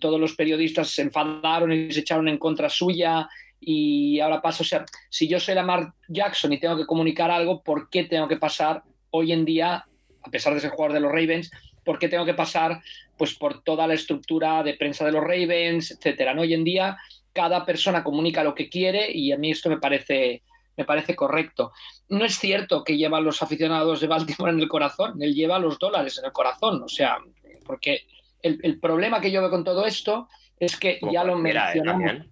todos 0.00 0.20
los 0.20 0.34
periodistas 0.34 0.90
se 0.90 1.02
enfadaron 1.02 1.72
y 1.72 1.92
se 1.92 2.00
echaron 2.00 2.28
en 2.28 2.38
contra 2.38 2.68
suya 2.68 3.28
y 3.60 4.20
ahora 4.20 4.42
paso, 4.42 4.62
o 4.62 4.66
sea, 4.66 4.84
si 5.08 5.28
yo 5.28 5.40
soy 5.40 5.54
Lamar 5.54 5.92
Jackson 6.08 6.52
y 6.52 6.60
tengo 6.60 6.76
que 6.76 6.86
comunicar 6.86 7.30
algo, 7.30 7.62
¿por 7.62 7.88
qué 7.88 8.04
tengo 8.04 8.28
que 8.28 8.36
pasar 8.36 8.82
hoy 9.10 9.32
en 9.32 9.44
día, 9.44 9.86
a 10.22 10.30
pesar 10.30 10.54
de 10.54 10.60
ser 10.60 10.70
jugador 10.70 10.92
de 10.94 11.00
los 11.00 11.12
Ravens, 11.12 11.50
por 11.84 11.98
qué 11.98 12.08
tengo 12.08 12.24
que 12.24 12.34
pasar 12.34 12.80
pues 13.16 13.34
por 13.34 13.62
toda 13.62 13.86
la 13.86 13.94
estructura 13.94 14.62
de 14.62 14.74
prensa 14.74 15.04
de 15.04 15.12
los 15.12 15.22
Ravens, 15.22 15.90
etcétera? 15.92 16.34
¿no? 16.34 16.42
Hoy 16.42 16.54
en 16.54 16.64
día 16.64 16.96
cada 17.32 17.64
persona 17.64 18.02
comunica 18.02 18.44
lo 18.44 18.54
que 18.54 18.68
quiere 18.68 19.10
y 19.10 19.32
a 19.32 19.36
mí 19.36 19.50
esto 19.50 19.68
me 19.68 19.78
parece 19.78 20.42
me 20.76 20.84
parece 20.84 21.16
correcto. 21.16 21.72
No 22.08 22.24
es 22.24 22.38
cierto 22.38 22.84
que 22.84 22.96
lleva 22.96 23.18
a 23.18 23.22
los 23.22 23.42
aficionados 23.42 24.00
de 24.00 24.06
Baltimore 24.06 24.52
en 24.52 24.60
el 24.60 24.68
corazón, 24.68 25.20
él 25.22 25.34
lleva 25.34 25.58
los 25.58 25.78
dólares 25.78 26.18
en 26.18 26.26
el 26.26 26.32
corazón, 26.32 26.82
o 26.82 26.88
sea, 26.88 27.16
porque 27.64 28.06
el, 28.46 28.80
problema 28.80 29.20
que 29.20 29.30
yo 29.30 29.40
veo 29.40 29.50
con 29.50 29.64
todo 29.64 29.86
esto 29.86 30.28
es 30.58 30.76
que 30.76 30.98
ya 31.12 31.24
lo 31.24 31.36
mencionamos 31.36 32.26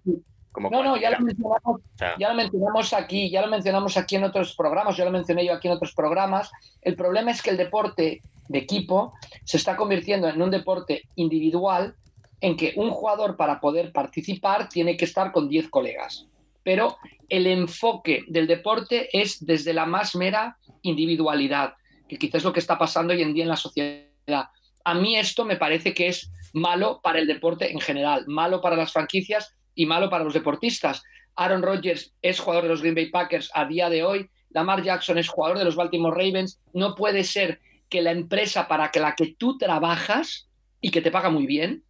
Como 0.51 0.69
No, 0.69 0.83
no, 0.83 0.97
ya 0.97 1.11
lo, 1.11 1.19
mencionamos, 1.19 1.81
ya 2.17 2.29
lo 2.29 2.35
mencionamos 2.35 2.93
aquí, 2.93 3.29
ya 3.29 3.41
lo 3.41 3.47
mencionamos 3.47 3.97
aquí 3.97 4.15
en 4.15 4.23
otros 4.23 4.55
programas, 4.55 4.97
ya 4.97 5.05
lo 5.05 5.11
mencioné 5.11 5.45
yo 5.45 5.53
aquí 5.53 5.67
en 5.67 5.73
otros 5.73 5.93
programas. 5.93 6.51
El 6.81 6.95
problema 6.95 7.31
es 7.31 7.41
que 7.41 7.49
el 7.49 7.57
deporte 7.57 8.21
de 8.47 8.59
equipo 8.59 9.13
se 9.43 9.57
está 9.57 9.75
convirtiendo 9.75 10.27
en 10.27 10.41
un 10.41 10.51
deporte 10.51 11.03
individual 11.15 11.95
en 12.41 12.55
que 12.55 12.73
un 12.75 12.91
jugador 12.91 13.37
para 13.37 13.59
poder 13.59 13.91
participar 13.91 14.69
tiene 14.69 14.97
que 14.97 15.05
estar 15.05 15.31
con 15.31 15.49
10 15.49 15.69
colegas. 15.69 16.27
Pero 16.63 16.97
el 17.29 17.47
enfoque 17.47 18.23
del 18.27 18.47
deporte 18.47 19.09
es 19.13 19.45
desde 19.45 19.73
la 19.73 19.85
más 19.85 20.15
mera 20.15 20.57
individualidad, 20.81 21.73
que 22.07 22.17
quizás 22.17 22.39
es 22.39 22.43
lo 22.43 22.53
que 22.53 22.59
está 22.59 22.77
pasando 22.77 23.13
hoy 23.13 23.21
en 23.21 23.33
día 23.33 23.43
en 23.43 23.49
la 23.49 23.55
sociedad. 23.55 24.49
A 24.85 24.93
mí 24.93 25.17
esto 25.17 25.43
me 25.45 25.57
parece 25.57 25.93
que 25.93 26.07
es 26.07 26.31
malo 26.53 27.01
para 27.03 27.19
el 27.19 27.27
deporte 27.27 27.71
en 27.71 27.79
general, 27.81 28.23
malo 28.27 28.61
para 28.61 28.75
las 28.77 28.93
franquicias 28.93 29.53
y 29.75 29.85
malo 29.85 30.09
para 30.09 30.23
los 30.23 30.33
deportistas. 30.33 31.03
Aaron 31.35 31.61
Rodgers 31.63 32.13
es 32.21 32.39
jugador 32.39 32.63
de 32.63 32.69
los 32.69 32.81
Green 32.81 32.95
Bay 32.95 33.09
Packers 33.09 33.51
a 33.53 33.65
día 33.65 33.89
de 33.89 34.03
hoy, 34.03 34.29
Lamar 34.51 34.81
Jackson 34.81 35.17
es 35.17 35.27
jugador 35.27 35.57
de 35.57 35.65
los 35.65 35.75
Baltimore 35.75 36.15
Ravens. 36.15 36.61
No 36.71 36.95
puede 36.95 37.25
ser 37.25 37.59
que 37.89 38.01
la 38.01 38.11
empresa 38.11 38.69
para 38.69 38.89
la 38.95 39.13
que 39.13 39.35
tú 39.37 39.57
trabajas 39.57 40.47
y 40.79 40.91
que 40.91 41.01
te 41.01 41.11
paga 41.11 41.29
muy 41.29 41.45
bien 41.45 41.83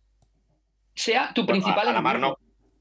sea 0.95 1.31
tu 1.33 1.45
principal 1.45 1.87
a, 1.87 1.91
a 1.91 1.93
Lamar 1.93 2.19
no. 2.19 2.37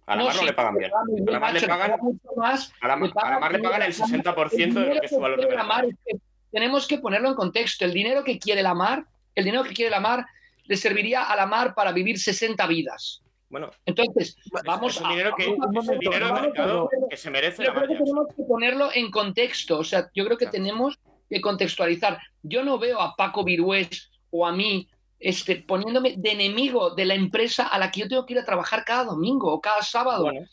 A 0.07 0.17
Lamar 0.17 0.35
no, 0.35 0.41
sí, 0.41 0.47
le 0.47 0.53
pagan 0.55 0.77
bien. 0.79 0.91
A 0.95 1.31
Lamar 1.33 1.53
le 1.53 1.61
pagan- 1.67 1.91
paga 1.91 2.03
mucho 2.03 2.29
más 2.37 2.73
A 2.81 2.89
Lamar, 2.89 3.53
le 3.53 3.59
pagan- 3.59 3.83
el 3.83 3.93
60% 3.95 4.73
de 4.75 4.95
lo 4.95 5.01
que 5.01 5.07
es 5.07 5.11
su 5.11 5.19
valor 5.21 5.39
de 5.41 5.47
mercado. 5.49 5.69
Lamar 5.69 5.85
es 5.87 5.97
que 6.07 6.19
tenemos 6.53 6.87
que 6.87 6.99
ponerlo 6.99 7.29
en 7.29 7.35
contexto. 7.35 7.85
El 7.85 7.93
dinero 7.93 8.23
que 8.25 8.39
quiere 8.39 8.63
Lamar, 8.63 9.05
el 9.35 9.45
dinero 9.45 9.65
que 9.65 9.75
quiere 9.75 9.91
Lamar, 9.91 10.27
le 10.65 10.77
serviría 10.77 11.25
a 11.25 11.37
Lamar 11.37 11.75
para 11.75 11.93
vivir 11.93 12.19
60 12.19 12.67
vidas. 12.67 13.21
Bueno, 13.49 13.71
Entonces, 13.87 14.37
vamos 14.65 14.95
es 14.97 15.01
un 15.01 15.07
a. 15.07 15.11
dinero 15.11 15.35
que, 15.37 15.55
vamos 15.57 15.89
a- 15.89 15.93
es 15.93 15.99
un 15.99 15.99
dinero 16.01 16.27
a- 16.27 17.09
que 17.09 17.17
se 17.17 17.31
merece 17.31 17.65
Yo 17.65 17.73
creo 17.75 17.89
que 17.89 17.95
tenemos 17.97 18.27
que 18.35 18.43
ponerlo 18.43 18.89
en 18.93 19.11
contexto. 19.11 19.79
O 19.79 19.85
sea, 19.85 20.11
yo 20.15 20.25
creo 20.25 20.37
que 20.37 20.47
Claro. 20.47 20.65
tenemos 20.65 20.99
que 21.31 21.41
contextualizar. 21.41 22.19
Yo 22.43 22.65
no 22.65 22.79
veo 22.79 23.01
a 23.01 23.15
Paco 23.15 23.45
Virués 23.45 24.11
o 24.31 24.47
a 24.47 24.53
mí 24.53 24.89
este, 25.21 25.57
poniéndome 25.57 26.15
de 26.19 26.33
enemigo 26.33 26.91
de 26.95 27.05
la 27.07 27.15
empresa 27.15 27.69
a 27.69 27.79
la 27.79 27.91
que 27.91 28.01
yo 28.01 28.09
tengo 28.09 28.27
que 28.27 28.35
ir 28.35 28.41
a 28.41 28.45
trabajar 28.45 28.85
cada 28.85 29.05
domingo 29.05 29.51
o 29.53 29.61
cada 29.61 29.81
sábado. 29.83 30.25
Bueno, 30.25 30.47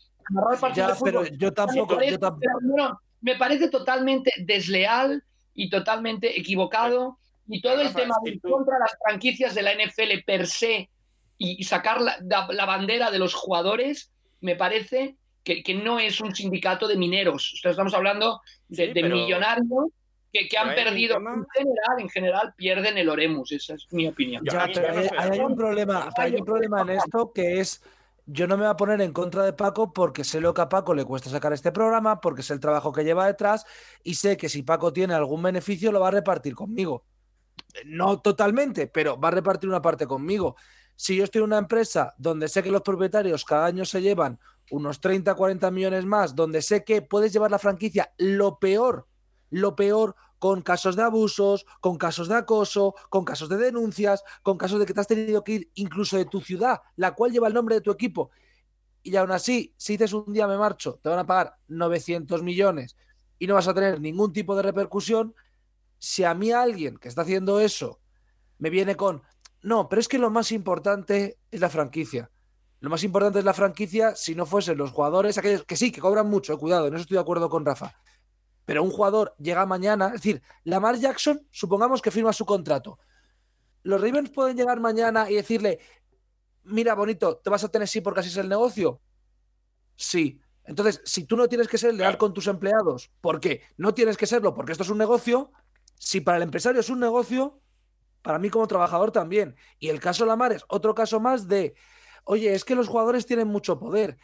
Ya, 0.74 0.96
pero 1.04 1.26
yo 1.26 1.48
me 1.48 1.52
tampoco. 1.52 1.96
parece, 1.96 2.12
yo 2.14 2.20
tam- 2.20 2.38
pero, 2.40 2.54
bueno, 2.62 3.02
me 3.20 3.36
parece 3.36 3.70
totalmente 3.70 4.32
desleal 4.38 5.24
y 5.54 5.70
totalmente 5.70 6.40
equivocado. 6.40 7.18
Y 7.52 7.62
todo 7.62 7.82
el 7.82 7.88
Rafa, 7.88 8.00
tema 8.00 8.16
de 8.24 8.40
tú- 8.40 8.50
contra 8.50 8.80
las 8.80 8.96
franquicias 9.04 9.54
de 9.56 9.62
la 9.62 9.74
NFL 9.74 10.24
per 10.26 10.48
se 10.48 10.90
y, 11.38 11.64
sacar 11.64 12.02
la, 12.02 12.18
la- 12.22 12.48
la 12.52 12.66
bandera 12.66 13.12
de 13.12 13.20
los 13.20 13.34
jugadores, 13.34 14.12
me 14.42 14.56
parece 14.56 15.16
que, 15.44 15.64
que 15.64 15.74
no 15.74 16.00
es 16.00 16.22
un 16.22 16.34
sindicato 16.36 16.88
de 16.88 16.98
mineros. 16.98 17.60
Estamos 17.64 17.94
hablando 17.94 18.42
de, 18.68 18.88
Sí, 18.88 18.94
de 18.94 19.02
pero- 19.02 19.16
millonarios 19.16 19.86
que, 20.32 20.48
que 20.48 20.58
han 20.58 20.74
perdido. 20.76 21.16
tema- 21.16 21.34
En 21.34 21.46
general, 21.66 22.00
en 22.00 22.10
general, 22.10 22.54
pierden 22.56 22.98
el 22.98 23.10
Oremus. 23.10 23.52
Esa 23.52 23.74
es 23.74 23.88
mi 23.92 24.08
opinión. 24.08 24.44
Ya, 24.46 24.68
pero 24.74 24.94
hay, 25.18 25.40
un 25.40 25.56
problema, 25.56 26.10
hay 26.16 26.36
un 26.36 26.46
problema 26.46 26.82
en 26.82 26.92
esto 26.92 27.34
que 27.34 27.60
es 27.60 27.84
yo 28.28 28.46
no 28.48 28.56
me 28.56 28.64
voy 28.64 28.72
a 28.72 28.78
poner 28.78 29.02
en 29.02 29.12
contra 29.12 29.44
de 29.44 29.52
Paco 29.52 29.92
porque 29.92 30.24
sé 30.24 30.40
lo 30.40 30.54
que 30.54 30.62
a 30.62 30.70
Paco 30.70 30.94
le 30.94 31.04
cuesta 31.04 31.30
sacar 31.30 31.52
este 31.54 31.72
programa, 31.72 32.22
porque 32.22 32.44
sé 32.44 32.54
el 32.54 32.60
trabajo 32.60 32.94
que 32.94 33.04
lleva 33.04 33.26
detrás 33.26 33.66
y 34.04 34.14
sé 34.14 34.38
que 34.38 34.48
si 34.48 34.62
Paco 34.64 34.94
tiene 34.94 35.16
algún 35.16 35.42
beneficio 35.42 35.92
lo 35.92 36.00
va 36.00 36.10
a 36.10 36.12
repartir 36.12 36.54
conmigo. 36.56 37.04
No 37.86 38.20
totalmente, 38.22 38.88
pero 38.88 39.20
va 39.20 39.30
a 39.30 39.32
repartir 39.32 39.70
una 39.70 39.82
parte 39.82 40.06
conmigo. 40.08 40.56
Si 40.96 41.16
yo 41.16 41.24
estoy 41.24 41.40
en 41.40 41.46
una 41.46 41.58
empresa 41.58 42.14
donde 42.18 42.48
sé 42.48 42.62
que 42.62 42.72
los 42.72 42.82
propietarios 42.82 43.46
cada 43.46 43.66
año 43.66 43.86
se 43.86 44.02
llevan 44.02 44.40
unos 44.70 45.02
30, 45.02 45.34
40 45.36 45.72
millones 45.72 46.06
más, 46.06 46.36
donde 46.36 46.62
sé 46.62 46.84
que 46.84 47.02
puedes 47.02 47.34
llevar 47.34 47.52
la 47.52 47.60
franquicia 47.60 48.14
lo 48.18 48.60
peor, 48.60 49.08
lo 49.50 49.76
peor 49.76 50.16
con 50.40 50.62
casos 50.62 50.96
de 50.96 51.04
abusos, 51.04 51.66
con 51.82 51.98
casos 51.98 52.28
de 52.28 52.36
acoso, 52.36 52.96
con 53.10 53.26
casos 53.26 53.48
de 53.48 53.58
denuncias, 53.58 54.24
con 54.42 54.58
casos 54.58 54.80
de 54.80 54.88
que 54.88 54.94
te 54.94 55.00
has 55.00 55.08
tenido 55.08 55.44
que 55.44 55.52
ir 55.52 55.72
incluso 55.76 56.18
de 56.18 56.26
tu 56.26 56.42
ciudad, 56.42 56.82
la 56.96 57.14
cual 57.14 57.32
lleva 57.32 57.48
el 57.48 57.54
nombre 57.54 57.76
de 57.76 57.82
tu 57.82 57.92
equipo. 57.92 58.32
Y 59.04 59.16
aún 59.16 59.32
así, 59.32 59.74
si 59.78 59.94
dices 59.94 60.14
un 60.14 60.34
día 60.34 60.48
me 60.48 60.58
marcho, 60.58 61.00
te 61.02 61.10
van 61.10 61.20
a 61.20 61.28
pagar 61.28 61.58
900 61.68 62.42
millones 62.44 62.96
y 63.38 63.48
no 63.48 63.56
vas 63.56 63.68
a 63.68 63.74
tener 63.74 64.00
ningún 64.00 64.34
tipo 64.34 64.56
de 64.56 64.64
repercusión. 64.64 65.36
Si 66.04 66.24
a 66.24 66.34
mí 66.34 66.52
alguien 66.52 66.98
que 66.98 67.08
está 67.08 67.22
haciendo 67.22 67.60
eso 67.60 68.00
me 68.58 68.72
viene 68.72 68.96
con, 68.96 69.22
no, 69.62 69.88
pero 69.88 70.00
es 70.00 70.08
que 70.08 70.18
lo 70.18 70.32
más 70.32 70.52
importante 70.52 71.38
es 71.52 71.60
la 71.62 71.70
franquicia. 71.70 72.32
Lo 72.80 72.90
más 72.90 73.04
importante 73.04 73.38
es 73.38 73.46
la 73.46 73.54
franquicia 73.54 74.16
si 74.16 74.34
no 74.34 74.48
fuesen 74.48 74.80
los 74.80 74.90
jugadores, 74.90 75.38
aquellos 75.38 75.64
que 75.64 75.76
sí, 75.76 75.92
que 75.92 76.02
cobran 76.02 76.28
mucho, 76.28 76.54
eh, 76.54 76.58
cuidado, 76.58 76.88
en 76.88 76.96
eso 76.96 77.02
estoy 77.02 77.18
de 77.18 77.22
acuerdo 77.22 77.52
con 77.52 77.64
Rafa. 77.64 77.94
Pero 78.66 78.82
un 78.82 78.90
jugador 78.90 79.36
llega 79.38 79.64
mañana, 79.68 80.08
es 80.08 80.14
decir, 80.14 80.42
Lamar 80.64 80.98
Jackson, 80.98 81.48
supongamos 81.52 82.02
que 82.02 82.10
firma 82.10 82.34
su 82.34 82.48
contrato. 82.48 82.98
Los 83.84 84.02
Ravens 84.02 84.32
pueden 84.32 84.58
llegar 84.58 84.80
mañana 84.80 85.30
y 85.30 85.36
decirle, 85.36 85.78
mira, 86.64 86.96
bonito, 86.96 87.38
¿te 87.38 87.52
vas 87.52 87.64
a 87.64 87.70
tener 87.70 87.88
sí 87.88 88.02
porque 88.02 88.22
así 88.22 88.30
es 88.30 88.38
el 88.38 88.50
negocio? 88.50 89.02
Sí. 89.96 90.42
Entonces, 90.64 91.00
si 91.06 91.26
tú 91.26 91.38
no 91.38 91.48
tienes 91.48 91.68
que 91.68 91.78
ser 91.78 91.94
leal 91.94 92.18
con 92.18 92.34
tus 92.34 92.48
empleados, 92.48 93.12
porque 93.22 93.62
no 93.78 93.94
tienes 93.94 94.18
que 94.18 94.26
serlo, 94.26 94.56
porque 94.56 94.72
esto 94.72 94.84
es 94.84 94.90
un 94.90 94.98
negocio, 94.98 95.52
si 96.04 96.20
para 96.20 96.38
el 96.38 96.44
empresario 96.44 96.80
es 96.82 96.90
un 96.90 97.00
negocio, 97.00 97.60
para 98.24 98.40
mí 98.40 98.50
como 98.50 98.68
trabajador 98.68 99.12
también. 99.12 99.56
Y 99.78 99.90
el 99.90 100.00
caso 100.00 100.26
Lamar 100.26 100.52
es 100.52 100.66
otro 100.68 100.96
caso 100.96 101.20
más 101.20 101.48
de, 101.48 101.76
oye, 102.24 102.54
es 102.56 102.66
que 102.66 102.74
los 102.74 102.88
jugadores 102.88 103.28
tienen 103.28 103.48
mucho 103.48 103.78
poder. 103.80 104.18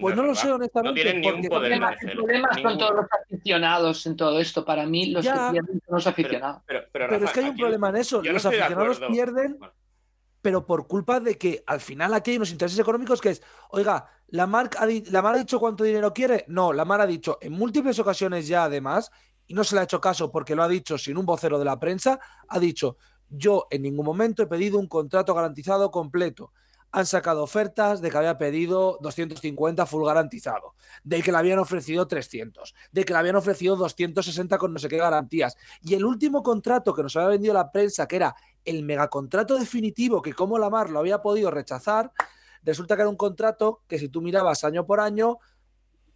Pues 0.00 0.16
no, 0.16 0.22
lo 0.24 0.34
sé, 0.34 0.50
honestamente. 0.50 0.88
No 0.90 0.94
tienen 1.04 1.20
ningún 1.20 1.34
porque- 1.42 1.48
poder 1.48 1.72
en 1.72 1.82
El 1.82 2.16
problema 2.16 2.48
son 2.54 2.56
Ningún. 2.62 2.78
todos 2.78 2.94
los 2.96 3.06
aficionados 3.24 4.06
en 4.06 4.16
todo 4.16 4.40
esto. 4.40 4.64
Para 4.64 4.84
mí, 4.86 5.06
los 5.06 5.24
Ya. 5.24 5.46
que 5.46 5.52
pierden 5.52 5.80
son 5.86 5.94
los 5.94 6.06
aficionados. 6.08 6.62
Pero, 6.66 6.80
pero, 6.92 7.06
Pero 7.08 7.24
es 7.24 7.32
que 7.32 7.40
hay 7.40 7.48
un 7.50 7.56
problema 7.56 7.88
en 7.90 7.96
eso. 7.96 8.22
no 8.22 8.32
Los 8.32 8.46
aficionados 8.46 9.00
pierden, 9.10 9.56
Bueno, 9.58 9.74
pero 10.42 10.66
por 10.66 10.86
culpa 10.88 11.20
de 11.20 11.38
que 11.38 11.62
al 11.66 11.80
final 11.80 12.14
aquí 12.14 12.32
hay 12.32 12.36
unos 12.38 12.50
intereses 12.50 12.78
económicos 12.80 13.20
que 13.20 13.30
es, 13.30 13.42
oiga, 13.70 14.06
la 14.28 14.46
Mar 14.46 14.70
ha, 14.78 14.86
di- 14.86 15.04
ha 15.12 15.36
dicho 15.38 15.60
cuánto 15.60 15.84
dinero 15.84 16.12
quiere. 16.12 16.44
No, 16.48 16.72
la 16.72 16.84
Mar 16.84 17.00
ha 17.00 17.06
dicho 17.06 17.38
en 17.40 17.52
múltiples 17.52 17.98
ocasiones 17.98 18.48
ya 18.48 18.64
además, 18.64 19.10
y 19.50 19.54
no 19.54 19.64
se 19.64 19.74
le 19.74 19.80
ha 19.80 19.84
hecho 19.84 20.00
caso 20.00 20.30
porque 20.30 20.54
lo 20.54 20.62
ha 20.62 20.68
dicho 20.68 20.96
sin 20.96 21.18
un 21.18 21.26
vocero 21.26 21.58
de 21.58 21.64
la 21.64 21.80
prensa, 21.80 22.20
ha 22.46 22.60
dicho, 22.60 22.98
yo 23.28 23.66
en 23.72 23.82
ningún 23.82 24.06
momento 24.06 24.44
he 24.44 24.46
pedido 24.46 24.78
un 24.78 24.86
contrato 24.86 25.34
garantizado 25.34 25.90
completo. 25.90 26.52
Han 26.92 27.04
sacado 27.04 27.42
ofertas 27.42 28.00
de 28.00 28.12
que 28.12 28.16
había 28.16 28.38
pedido 28.38 28.98
250 29.00 29.86
full 29.86 30.06
garantizado, 30.06 30.76
de 31.02 31.20
que 31.20 31.32
le 31.32 31.38
habían 31.38 31.58
ofrecido 31.58 32.06
300, 32.06 32.76
de 32.92 33.04
que 33.04 33.12
le 33.12 33.18
habían 33.18 33.34
ofrecido 33.34 33.74
260 33.74 34.56
con 34.56 34.72
no 34.72 34.78
sé 34.78 34.86
qué 34.86 34.98
garantías. 34.98 35.56
Y 35.82 35.94
el 35.94 36.04
último 36.04 36.44
contrato 36.44 36.94
que 36.94 37.02
nos 37.02 37.16
había 37.16 37.30
vendido 37.30 37.52
la 37.52 37.72
prensa, 37.72 38.06
que 38.06 38.16
era 38.16 38.36
el 38.64 38.84
megacontrato 38.84 39.58
definitivo, 39.58 40.22
que 40.22 40.32
como 40.32 40.60
Lamar 40.60 40.90
lo 40.90 41.00
había 41.00 41.22
podido 41.22 41.50
rechazar, 41.50 42.12
resulta 42.62 42.94
que 42.94 43.02
era 43.02 43.08
un 43.08 43.16
contrato 43.16 43.82
que 43.88 43.98
si 43.98 44.08
tú 44.08 44.22
mirabas 44.22 44.62
año 44.62 44.86
por 44.86 45.00
año, 45.00 45.40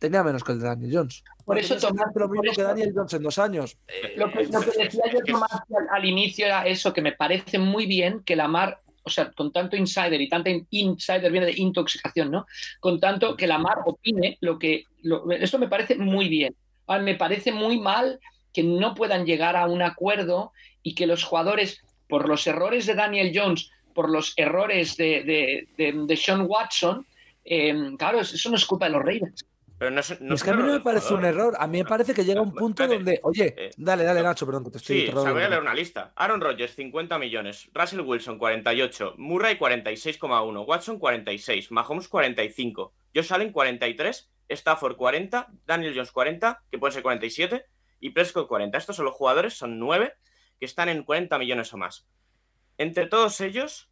tenía 0.05 0.23
menos 0.23 0.43
que 0.45 0.53
el 0.53 0.61
de 0.61 0.67
Daniel 0.69 0.91
Jones. 0.95 1.25
Por 1.45 1.59
eso, 1.59 1.77
Tomás, 1.77 2.07
lo 2.15 2.29
mismo 2.29 2.43
que 2.43 2.51
eso- 2.51 2.63
Daniel 2.63 2.93
Jones 2.95 3.13
en 3.15 3.23
dos 3.23 3.39
años. 3.39 3.77
Lo 4.17 4.31
que, 4.31 4.45
lo 4.45 4.61
que 4.61 4.85
decía 4.85 5.05
yo 5.13 5.19
Tomás, 5.27 5.51
al, 5.53 5.87
al 5.91 6.05
inicio 6.05 6.47
era 6.47 6.67
eso, 6.67 6.93
que 6.93 7.03
me 7.03 7.13
parece 7.13 7.59
muy 7.59 7.87
bien 7.87 8.21
que 8.25 8.37
la 8.37 8.49
mar, 8.49 8.81
o 9.03 9.11
sea, 9.11 9.31
con 9.33 9.53
tanto 9.53 9.77
insider 9.77 10.21
y 10.21 10.29
tanta 10.29 10.51
in- 10.51 10.67
insider 10.71 11.31
viene 11.31 11.47
de 11.47 11.55
intoxicación, 11.57 12.31
¿no? 12.31 12.47
Con 12.81 12.99
tanto 13.01 13.37
que 13.37 13.47
la 13.47 13.59
mar 13.59 13.79
opine 13.85 14.39
lo 14.41 14.59
que... 14.59 14.85
lo- 15.03 15.31
esto 15.33 15.59
me 15.59 15.69
parece 15.69 15.97
muy 15.97 16.29
bien. 16.29 16.55
Ahora, 16.87 17.03
me 17.03 17.15
parece 17.15 17.53
muy 17.53 17.79
mal 17.81 18.19
que 18.53 18.63
no 18.63 18.95
puedan 18.95 19.25
llegar 19.27 19.57
a 19.57 19.67
un 19.67 19.83
acuerdo 19.83 20.53
y 20.83 20.95
que 20.95 21.07
los 21.07 21.25
jugadores, 21.25 21.81
por 22.09 22.29
los 22.29 22.47
errores 22.47 22.87
de 22.87 22.95
Daniel 22.95 23.33
Jones, 23.35 23.71
por 23.95 24.09
los 24.11 24.33
errores 24.37 24.97
de, 24.97 25.23
de, 25.25 25.69
de- 25.77 25.93
de 26.07 26.17
Sean 26.17 26.47
Watson, 26.49 27.07
eh, 27.45 27.75
claro, 27.99 28.21
eso 28.21 28.49
no 28.51 28.57
es 28.57 28.65
culpa 28.65 28.87
de 28.87 28.93
los 28.93 29.03
Ravens. 29.03 29.45
Pero 29.85 29.95
no 29.95 30.01
es, 30.01 30.19
no 30.23 30.35
es 30.35 30.43
que 30.43 30.49
a 30.49 30.55
mí 30.55 30.63
no 30.63 30.73
me 30.73 30.81
parece 30.81 31.13
un 31.13 31.21
jugador. 31.21 31.39
error. 31.41 31.55
A 31.59 31.67
mí 31.67 31.77
me 31.77 31.85
parece 31.85 32.15
que 32.15 32.25
llega 32.25 32.41
un 32.41 32.55
punto 32.55 32.85
espérate. 32.85 32.95
donde, 33.05 33.21
oye, 33.23 33.55
Eh, 33.55 33.71
dale, 33.77 34.03
dale, 34.03 34.23
Nacho, 34.23 34.47
perdón, 34.47 34.65
que 34.65 34.71
te 34.71 34.79
estoy 34.79 35.01
Sí, 35.03 35.09
o 35.15 35.23
sea, 35.23 35.33
voy 35.33 35.43
a 35.43 35.49
leer 35.51 35.61
una 35.61 35.75
lista. 35.75 36.15
Aaron 36.17 36.41
Rodgers, 36.41 36.75
50 36.75 37.19
millones. 37.19 37.69
Russell 37.75 38.01
Wilson, 38.01 38.39
48. 38.39 39.17
Murray, 39.19 39.59
46,1. 39.59 40.65
Watson, 40.67 40.99
46. 40.99 41.71
Mahomes, 41.71 42.09
45. 42.09 42.95
Josh 43.15 43.31
Allen, 43.35 43.53
43. 43.53 44.31
Stafford, 44.49 44.97
40. 44.97 45.49
Daniel 45.67 45.93
Jones, 45.95 46.13
40, 46.13 46.63
que 46.71 46.79
puede 46.79 46.95
ser 46.95 47.03
47. 47.03 47.67
Y 48.01 48.09
Prescott, 48.09 48.49
40. 48.49 48.79
Estos 48.79 48.97
son 48.97 49.05
los 49.05 49.13
jugadores, 49.15 49.53
son 49.53 49.79
9, 49.79 50.15
que 50.59 50.65
están 50.65 50.89
en 50.89 51.03
40 51.03 51.39
millones 51.39 51.75
o 51.75 51.77
más. 51.77 52.07
Entre 52.79 53.07
todos 53.07 53.39
ellos 53.43 53.91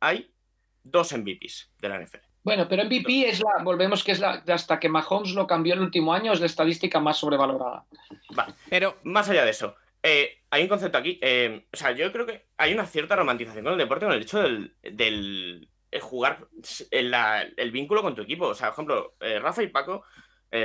hay 0.00 0.34
dos 0.82 1.12
MVPs 1.12 1.70
de 1.78 1.88
la 1.88 2.00
NFL. 2.04 2.29
Bueno, 2.42 2.66
pero 2.68 2.84
MVP 2.84 3.28
es 3.28 3.40
la, 3.40 3.62
volvemos 3.62 4.02
que 4.02 4.12
es 4.12 4.20
la, 4.20 4.42
hasta 4.48 4.78
que 4.80 4.88
Mahomes 4.88 5.34
lo 5.34 5.46
cambió 5.46 5.74
el 5.74 5.80
último 5.80 6.14
año, 6.14 6.32
es 6.32 6.40
la 6.40 6.46
estadística 6.46 6.98
más 7.00 7.18
sobrevalorada. 7.18 7.84
Vale. 8.30 8.54
Pero 8.68 8.96
Más 9.02 9.28
allá 9.28 9.44
de 9.44 9.50
eso, 9.50 9.74
eh, 10.02 10.38
hay 10.50 10.62
un 10.62 10.68
concepto 10.68 10.96
aquí. 10.98 11.18
eh, 11.22 11.66
o 11.72 11.76
sea, 11.76 11.92
yo 11.92 12.10
creo 12.12 12.24
que 12.26 12.46
hay 12.56 12.72
una 12.72 12.86
cierta 12.86 13.16
romantización 13.16 13.64
con 13.64 13.74
el 13.74 13.78
deporte, 13.78 14.06
con 14.06 14.14
el 14.14 14.22
hecho 14.22 14.40
del, 14.42 14.74
del, 14.82 15.68
eh, 15.90 16.00
jugar 16.00 16.46
el, 16.90 17.10
la- 17.10 17.42
el 17.42 17.70
vínculo 17.70 18.02
con 18.02 18.14
tu 18.14 18.22
equipo. 18.22 18.46
O 18.46 18.54
sea, 18.54 18.68
por 18.68 18.74
ejemplo, 18.74 19.14
eh, 19.20 19.38
Rafa 19.38 19.62
y 19.62 19.68
Paco, 19.68 20.02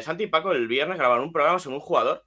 Santi 0.01 0.23
y 0.23 0.27
Paco 0.27 0.51
el 0.53 0.67
viernes 0.67 0.97
grabaron 0.97 1.25
un 1.25 1.31
programa 1.33 1.59
sobre 1.59 1.75
un 1.75 1.81
jugador 1.81 2.25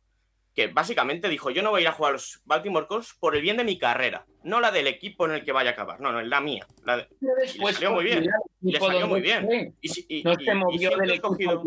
que 0.54 0.66
básicamente 0.68 1.28
dijo, 1.28 1.50
yo 1.50 1.62
no 1.62 1.70
voy 1.70 1.80
a 1.80 1.82
ir 1.82 1.88
a 1.88 1.92
jugar 1.92 2.10
a 2.10 2.12
los 2.14 2.40
Baltimore 2.44 2.86
Colts 2.86 3.14
por 3.20 3.36
el 3.36 3.42
bien 3.42 3.56
de 3.56 3.64
mi 3.64 3.78
carrera, 3.78 4.26
no 4.42 4.60
la 4.60 4.70
del 4.72 4.86
equipo 4.88 5.24
en 5.26 5.32
el 5.32 5.44
que 5.44 5.52
vaya 5.52 5.70
a 5.70 5.72
acabar, 5.74 6.00
no, 6.00 6.10
no, 6.10 6.20
la 6.20 6.40
mía. 6.40 6.66
la 6.84 6.96
de- 6.98 7.08
Después, 7.20 7.74
salió 7.76 7.92
muy 7.92 8.04
bien. 8.04 8.24
pues, 8.24 8.32
Le 8.60 8.70
equipo 8.70 8.86
salió 8.86 9.06
muy 9.06 9.20
bien. 9.20 9.74
Y, 9.80 10.18
y- 10.18 10.22
No 10.24 10.32
y- 10.32 10.36
y 10.74 10.78
siendo 10.78 10.96
del 10.98 11.10
escogido- 11.12 11.62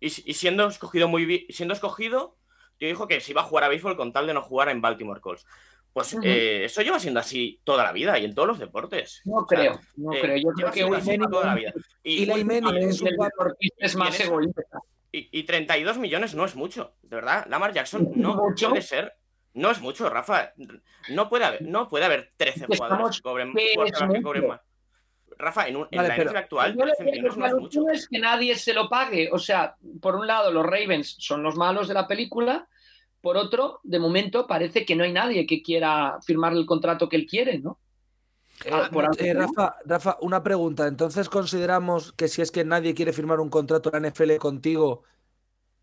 y, 0.00 0.06
y 0.06 0.34
siendo 0.34 0.66
muy 1.08 1.24
bien, 1.24 1.44
siendo 1.50 1.74
escogido, 1.74 2.36
yo 2.80 2.88
dijo 2.88 3.06
que 3.06 3.20
se 3.20 3.30
iba 3.32 3.42
a 3.42 3.44
jugar 3.44 3.64
a 3.64 3.68
béisbol 3.68 3.96
con 3.96 4.12
tal 4.12 4.26
de 4.26 4.34
no 4.34 4.42
jugar 4.42 4.70
en 4.70 4.80
Baltimore 4.80 5.20
Colts. 5.20 5.44
Pues 5.92 6.16
eh, 6.22 6.64
eso 6.64 6.82
lleva 6.82 6.98
siendo 7.00 7.18
así 7.20 7.60
toda 7.64 7.82
la 7.84 7.92
vida 7.92 8.16
y 8.18 8.24
en 8.24 8.32
todos 8.34 8.46
los 8.48 8.58
deportes. 8.60 9.22
No 9.24 9.38
O 9.38 9.46
sea, 9.48 9.58
creo, 9.58 9.80
no 9.96 10.12
eh, 10.14 10.20
creo. 10.20 10.36
Yo 10.36 10.42
creo 10.54 10.70
que 10.72 10.96
así 10.96 11.18
toda 11.18 11.46
la 11.46 11.54
vida. 11.54 11.72
Y 12.04 12.22
Eli 12.30 12.44
Manning 12.44 12.76
es 12.88 13.02
el 13.02 13.16
es 13.76 13.94
y 13.94 13.96
más 13.96 14.18
egoísta. 14.20 14.62
Y, 15.12 15.28
y 15.38 15.42
32 15.44 15.98
millones 15.98 16.34
no 16.34 16.44
es 16.44 16.54
mucho, 16.54 16.94
de 17.02 17.16
verdad. 17.16 17.46
Lamar 17.48 17.72
Jackson 17.72 18.10
no 18.14 18.34
¿Mucho? 18.34 18.68
puede 18.70 18.82
ser. 18.82 19.14
No 19.54 19.70
es 19.72 19.80
mucho, 19.80 20.08
Rafa. 20.08 20.52
No 21.08 21.28
puede 21.28 21.44
haber, 21.44 21.62
no 21.62 21.88
puede 21.88 22.04
haber 22.04 22.32
13 22.36 22.66
Que 22.68 22.76
jugadores 22.76 23.16
que 23.16 23.22
cobren, 23.22 23.52
que 23.52 24.40
más. 24.46 24.60
Rafa, 25.36 25.66
en, 25.68 25.76
un- 25.76 25.88
en 25.90 25.96
Vale, 26.02 26.24
la 26.24 26.38
actual, 26.38 26.72
Yo 26.76 26.84
lo 26.84 26.92
13 26.92 27.04
que 27.04 27.10
millones 27.10 27.36
no 27.36 27.46
es 27.46 27.54
mucho. 27.54 27.88
es 27.88 28.08
que 28.08 28.18
nadie 28.18 28.54
se 28.54 28.74
lo 28.74 28.88
pague. 28.88 29.30
O 29.32 29.38
sea, 29.38 29.74
por 30.00 30.14
un 30.14 30.26
lado, 30.26 30.52
los 30.52 30.64
Ravens 30.64 31.16
son 31.18 31.42
los 31.42 31.56
malos 31.56 31.88
de 31.88 31.94
la 31.94 32.06
película. 32.06 32.68
Por 33.20 33.36
otro, 33.36 33.80
de 33.82 33.98
momento 33.98 34.46
parece 34.46 34.84
que 34.84 34.94
no 34.94 35.02
hay 35.04 35.12
nadie 35.12 35.46
que 35.46 35.62
quiera 35.62 36.18
firmar 36.24 36.52
el 36.52 36.66
contrato 36.66 37.08
que 37.08 37.16
él 37.16 37.26
quiere, 37.26 37.58
¿no? 37.58 37.80
Eh, 38.64 38.70
Ah, 38.72 38.88
por 38.92 39.04
eh. 39.18 39.34
Rafa, 39.34 39.76
Rafa, 39.84 40.16
una 40.20 40.42
pregunta. 40.42 40.86
Entonces, 40.86 41.28
¿consideramos 41.28 42.12
que 42.12 42.28
si 42.28 42.42
es 42.42 42.50
que 42.50 42.64
nadie 42.64 42.94
quiere 42.94 43.12
firmar 43.12 43.40
un 43.40 43.48
contrato 43.50 43.90
en 43.94 44.02
la 44.02 44.08
NFL 44.10 44.36
contigo, 44.38 45.02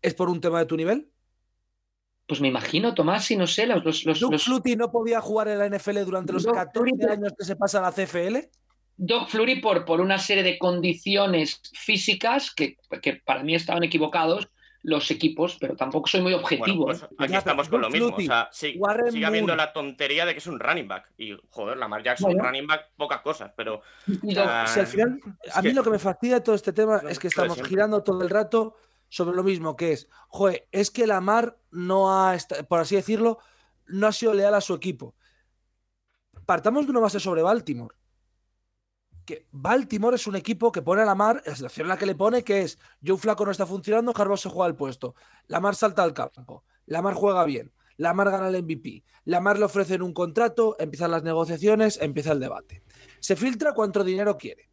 es 0.02 0.14
por 0.14 0.28
un 0.28 0.40
tema 0.40 0.60
de 0.60 0.66
tu 0.66 0.76
nivel? 0.76 1.10
Pues 2.26 2.40
me 2.40 2.48
imagino, 2.48 2.94
Tomás, 2.94 3.30
y 3.30 3.36
no 3.36 3.46
sé, 3.46 3.66
los, 3.66 3.84
los, 3.84 4.04
los- 4.04 4.20
¿Doug 4.20 4.32
los- 4.32 4.44
Flutie 4.44 4.76
no 4.76 4.90
podía 4.92 5.20
jugar 5.20 5.48
en 5.48 5.58
la 5.58 5.66
NFL 5.66 6.04
durante 6.04 6.32
los 6.34 6.42
Doug 6.44 6.54
14 6.54 6.90
Flutie- 6.92 7.10
años 7.10 7.32
que 7.38 7.44
se 7.44 7.56
pasa 7.56 7.78
a 7.78 7.82
la 7.82 7.92
CFL? 7.92 8.50
Doug 8.98 9.28
Flurry 9.28 9.60
por, 9.60 9.84
por 9.84 10.00
una 10.00 10.18
serie 10.18 10.42
de 10.42 10.58
condiciones 10.58 11.60
físicas 11.72 12.52
que, 12.54 12.76
que 13.00 13.14
para 13.24 13.42
mí 13.44 13.54
estaban 13.54 13.82
equivocados 13.84 14.48
los 14.88 15.10
equipos, 15.10 15.56
pero 15.60 15.76
tampoco 15.76 16.08
soy 16.08 16.20
muy 16.22 16.32
Bueno, 16.32 16.44
objetivo. 16.44 16.84
pues 16.86 17.02
¿eh? 17.02 17.08
aquí 17.18 17.32
Ya, 17.32 17.38
estamos 17.38 17.68
pero 17.68 17.72
con 17.72 17.80
lo 17.82 17.90
mismo. 17.90 18.16
O 18.16 18.20
sea, 18.20 18.48
sí, 18.50 18.78
sigue 19.10 19.26
habiendo 19.26 19.54
la 19.54 19.72
tontería 19.72 20.24
de 20.24 20.32
que 20.32 20.38
es 20.38 20.46
un 20.46 20.58
running 20.58 20.88
back. 20.88 21.12
Y, 21.18 21.36
joder, 21.50 21.76
Lamar 21.76 22.02
Jackson, 22.02 22.32
Bueno. 22.32 22.44
running 22.44 22.66
back, 22.66 22.88
pocas 22.96 23.20
cosas, 23.20 23.52
pero. 23.56 23.82
Si 24.22 24.36
al 24.38 24.86
final, 24.86 25.20
a 25.52 25.62
mí 25.62 25.68
que- 25.68 25.74
lo 25.74 25.82
que 25.82 25.90
me 25.90 25.98
fastidia 25.98 26.36
de 26.36 26.40
todo 26.40 26.54
este 26.54 26.72
tema 26.72 27.02
es 27.08 27.18
que 27.18 27.28
estamos 27.28 27.60
girando 27.62 28.02
todo 28.02 28.22
el 28.22 28.30
rato 28.30 28.76
sobre 29.10 29.36
lo 29.36 29.42
mismo, 29.42 29.76
que 29.76 29.92
es, 29.92 30.08
joder, 30.28 30.66
es 30.72 30.90
que 30.90 31.06
la 31.06 31.20
Mar 31.20 31.56
no 31.70 32.10
ha, 32.12 32.36
por 32.68 32.80
así 32.80 32.94
decirlo, 32.96 33.38
no 33.86 34.06
ha 34.06 34.12
sido 34.12 34.34
leal 34.34 34.54
a 34.54 34.60
su 34.60 34.74
equipo. 34.74 35.14
Partamos 36.46 36.86
de 36.86 36.92
una 36.92 37.00
base 37.00 37.20
sobre 37.20 37.42
Baltimore. 37.42 37.94
Que 39.28 39.46
Baltimore 39.52 40.16
es 40.16 40.26
un 40.26 40.36
equipo 40.36 40.72
que 40.72 40.80
pone 40.80 41.02
a 41.02 41.04
la 41.04 41.14
Mar 41.14 41.42
la 41.44 41.54
situación 41.54 41.84
en 41.84 41.88
la 41.90 41.98
que 41.98 42.06
le 42.06 42.14
pone, 42.14 42.42
que 42.42 42.62
es 42.62 42.78
Joe 43.06 43.18
Flaco 43.18 43.44
no 43.44 43.50
está 43.50 43.66
funcionando, 43.66 44.14
Harbaugh 44.16 44.38
se 44.38 44.48
juega 44.48 44.68
el 44.68 44.74
puesto. 44.74 45.14
La 45.48 45.60
Mar 45.60 45.74
salta 45.74 46.02
al 46.02 46.14
campo. 46.14 46.64
La 46.86 47.02
Mar 47.02 47.12
juega 47.12 47.44
bien. 47.44 47.70
La 47.98 48.14
Mar 48.14 48.30
gana 48.30 48.48
el 48.48 48.62
MVP. 48.62 49.04
La 49.24 49.40
Mar 49.40 49.58
le 49.58 49.66
ofrecen 49.66 50.00
un 50.00 50.14
contrato, 50.14 50.76
empiezan 50.78 51.10
las 51.10 51.24
negociaciones, 51.24 51.98
empieza 52.00 52.32
el 52.32 52.40
debate. 52.40 52.82
Se 53.20 53.36
filtra 53.36 53.74
cuánto 53.74 54.02
dinero 54.02 54.38
quiere. 54.38 54.70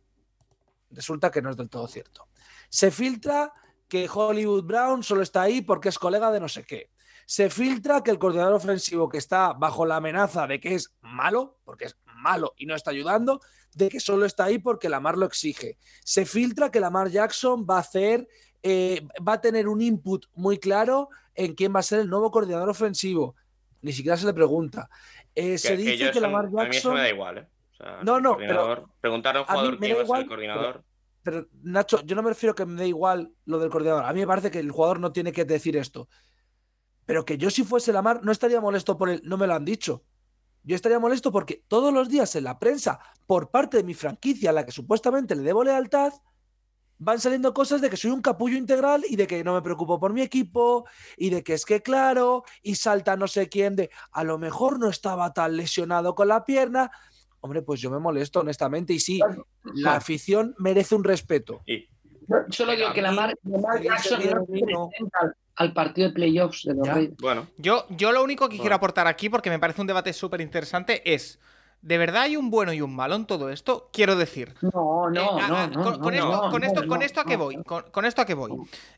Resulta 0.89 1.29
que 1.31 1.41
no 1.41 1.50
es 1.50 1.57
del 1.57 1.67
todo 1.67 1.85
cierto. 1.88 2.29
Se 2.69 2.91
filtra 2.91 3.51
que 3.89 4.09
Hollywood 4.09 4.63
Brown 4.63 5.03
solo 5.03 5.21
está 5.21 5.41
ahí 5.41 5.63
porque 5.63 5.89
es 5.89 6.00
colega 6.00 6.31
de 6.31 6.39
no 6.39 6.48
sé 6.48 6.63
qué. 6.63 6.91
Se 7.25 7.50
filtra 7.50 8.03
que 8.03 8.11
el 8.11 8.20
coordinador 8.20 8.53
ofensivo 8.53 9.09
que 9.09 9.18
está 9.18 9.51
bajo 9.51 9.85
la 9.85 9.98
amenaza 9.98 10.48
de 10.48 10.61
que 10.61 10.75
es 10.75 10.96
malo, 11.01 11.59
porque 11.65 11.83
es 11.83 11.98
malo 12.05 12.53
y 12.55 12.68
no 12.68 12.74
está 12.74 12.91
ayudando, 12.91 13.41
de 13.75 13.90
que 13.90 14.00
solo 14.00 14.25
está 14.25 14.46
ahí 14.46 14.57
porque 14.57 14.90
Lamar 14.90 15.18
lo 15.18 15.25
exige. 15.25 15.77
Se 16.03 16.25
filtra 16.25 16.72
que 16.72 16.79
Lamar 16.79 17.09
Jackson 17.09 17.66
va 17.70 17.77
a 17.77 17.81
hacer, 17.81 18.27
eh, 18.64 19.05
va 19.27 19.33
a 19.33 19.42
tener 19.42 19.68
un 19.68 19.81
input 19.81 20.25
muy 20.33 20.57
claro 20.57 21.09
en 21.35 21.53
quién 21.53 21.75
va 21.75 21.81
a 21.81 21.83
ser 21.83 22.00
el 22.00 22.09
nuevo 22.09 22.31
coordinador 22.31 22.70
ofensivo. 22.70 23.35
Ni 23.81 23.92
siquiera 23.92 24.18
se 24.18 24.25
le 24.25 24.33
pregunta. 24.33 24.90
Eh, 25.35 25.51
que- 25.51 25.57
se 25.57 25.70
que 25.70 25.77
dice 25.77 25.98
que 26.05 26.09
eso- 26.11 26.20
Lamar 26.22 26.46
A 26.46 26.50
mí 26.50 26.55
eso 26.55 26.64
Jackson. 26.72 26.94
me 26.96 27.00
da 27.01 27.09
igual, 27.09 27.38
¿eh? 27.38 27.48
O 27.74 27.75
sea, 27.75 28.00
No, 28.03 28.20
no, 28.22 28.38
pero 28.38 28.90
Preguntar 29.01 29.35
a 29.35 29.42
un 29.42 29.46
a 29.46 29.51
jugador 29.51 29.72
me 29.74 29.79
quién 29.79 29.92
da 29.92 29.96
va 29.98 30.01
a 30.03 30.05
ser 30.05 30.16
el 30.16 30.22
igual, 30.24 30.27
coordinador. 30.27 30.83
Pero 31.24 31.48
Nacho, 31.64 32.01
yo 32.05 32.16
no 32.16 32.24
me 32.24 32.29
refiero 32.29 32.53
a 32.53 32.55
que 32.55 32.66
me 32.66 32.79
dé 32.81 32.88
igual 32.88 33.33
lo 33.46 33.59
del 33.59 33.70
coordinador. 33.70 34.05
A 34.05 34.14
mí 34.14 34.22
me 34.22 34.27
parece 34.27 34.50
que 34.51 34.59
el 34.59 34.72
jugador 34.72 35.00
no 35.01 35.11
tiene 35.11 35.31
que 35.33 35.44
decir 35.44 35.75
esto. 35.75 36.07
Pero 37.05 37.25
que 37.25 37.38
yo 37.38 37.50
si 37.50 37.64
fuese 37.64 37.92
la 37.92 38.01
mar 38.01 38.22
no 38.24 38.31
estaría 38.31 38.61
molesto 38.61 38.98
por 38.98 39.09
él, 39.09 39.22
no 39.25 39.35
me 39.38 39.46
lo 39.48 39.53
han 39.55 39.66
dicho. 39.66 40.03
Yo 40.66 40.75
estaría 40.75 41.00
molesto 41.00 41.32
porque 41.32 41.64
todos 41.68 41.94
los 41.94 42.10
días 42.10 42.36
en 42.36 42.44
la 42.44 42.58
prensa, 42.58 43.00
por 43.28 43.51
parte 43.51 43.78
de 43.78 43.84
mi 43.84 43.94
franquicia, 43.94 44.50
a 44.50 44.54
la 44.54 44.66
que 44.66 44.72
supuestamente 44.72 45.36
le 45.36 45.44
debo 45.44 45.64
lealtad, 45.64 46.12
van 46.98 47.20
saliendo 47.20 47.54
cosas 47.54 47.82
de 47.82 47.90
que 47.90 47.98
soy 47.98 48.12
un 48.12 48.22
capullo 48.22 48.58
integral 48.58 49.04
y 49.08 49.16
de 49.16 49.28
que 49.28 49.44
no 49.44 49.54
me 49.54 49.62
preocupo 49.62 50.00
por 50.00 50.14
mi 50.14 50.22
equipo 50.22 50.88
y 51.18 51.30
de 51.30 51.44
que 51.44 51.54
es 51.54 51.66
que 51.66 51.82
claro, 51.82 52.44
y 52.64 52.75
salta 52.75 53.16
no 53.16 53.28
sé 53.28 53.48
quién 53.48 53.75
de 53.75 53.92
a 54.12 54.24
lo 54.24 54.40
mejor 54.40 54.80
no 54.80 54.90
estaba 54.90 55.32
tan 55.34 55.56
lesionado 55.56 56.16
con 56.16 56.30
la 56.30 56.44
pierna. 56.46 56.90
Hombre, 57.42 57.62
pues 57.62 57.80
yo 57.80 57.92
me 57.92 58.00
molesto 58.00 58.40
honestamente 58.40 58.94
y 58.94 59.00
sí, 59.00 59.20
la 59.64 59.96
afición 59.96 60.56
merece 60.58 60.96
un 60.96 61.04
respeto. 61.04 61.62
Yo 62.27 62.35
solo 62.50 62.72
digo 62.75 62.92
que 62.94 63.01
Lamar, 63.01 63.33
Lamar 63.44 63.81
Jackson 63.81 64.20
no 64.25 64.46
vino. 64.46 64.85
representa 64.90 65.20
al, 65.22 65.35
al 65.55 65.74
partido 65.74 66.07
de 66.09 66.14
playoffs 66.14 66.64
de 66.64 66.74
los. 66.75 66.88
Raiders. 66.88 67.18
bueno, 67.22 67.48
Yo, 67.57 67.85
yo 67.90 68.11
lo 68.11 68.24
único 68.24 68.46
que 68.46 68.55
Bueno. 68.55 68.61
quiero 68.64 68.75
aportar 68.75 69.07
aquí, 69.07 69.29
porque 69.29 69.50
me 69.50 69.59
parece 69.59 69.81
un 69.81 69.88
debate 69.88 70.14
súper 70.14 70.42
interesante, 70.42 71.01
es. 71.14 71.40
¿De 71.81 72.00
verdad 72.00 72.24
hay 72.24 72.35
un 72.35 72.50
bueno 72.50 72.74
y 72.74 72.81
un 72.81 72.96
malo 72.96 73.14
en 73.14 73.25
todo 73.27 73.51
esto? 73.51 73.92
Quiero 73.94 74.16
decir. 74.16 74.55
No, 74.61 75.07
no, 75.11 75.38
Eh, 75.38 75.42
a- 75.44 75.68
no, 75.68 76.00
con, 76.00 76.16
esto, 76.16 76.25
no, 76.31 76.50
con 76.50 76.61
no, 76.61 76.68
esto, 76.68 76.81
no, 76.81 76.88
con 76.88 77.01
esto 77.03 77.22
a 77.22 77.25
qué 77.25 77.35
voy. 77.35 77.64
Con, 77.64 77.83
con 77.92 78.05
esto 78.05 78.24
a 78.24 78.25
qué 78.25 78.33
voy. 78.33 78.53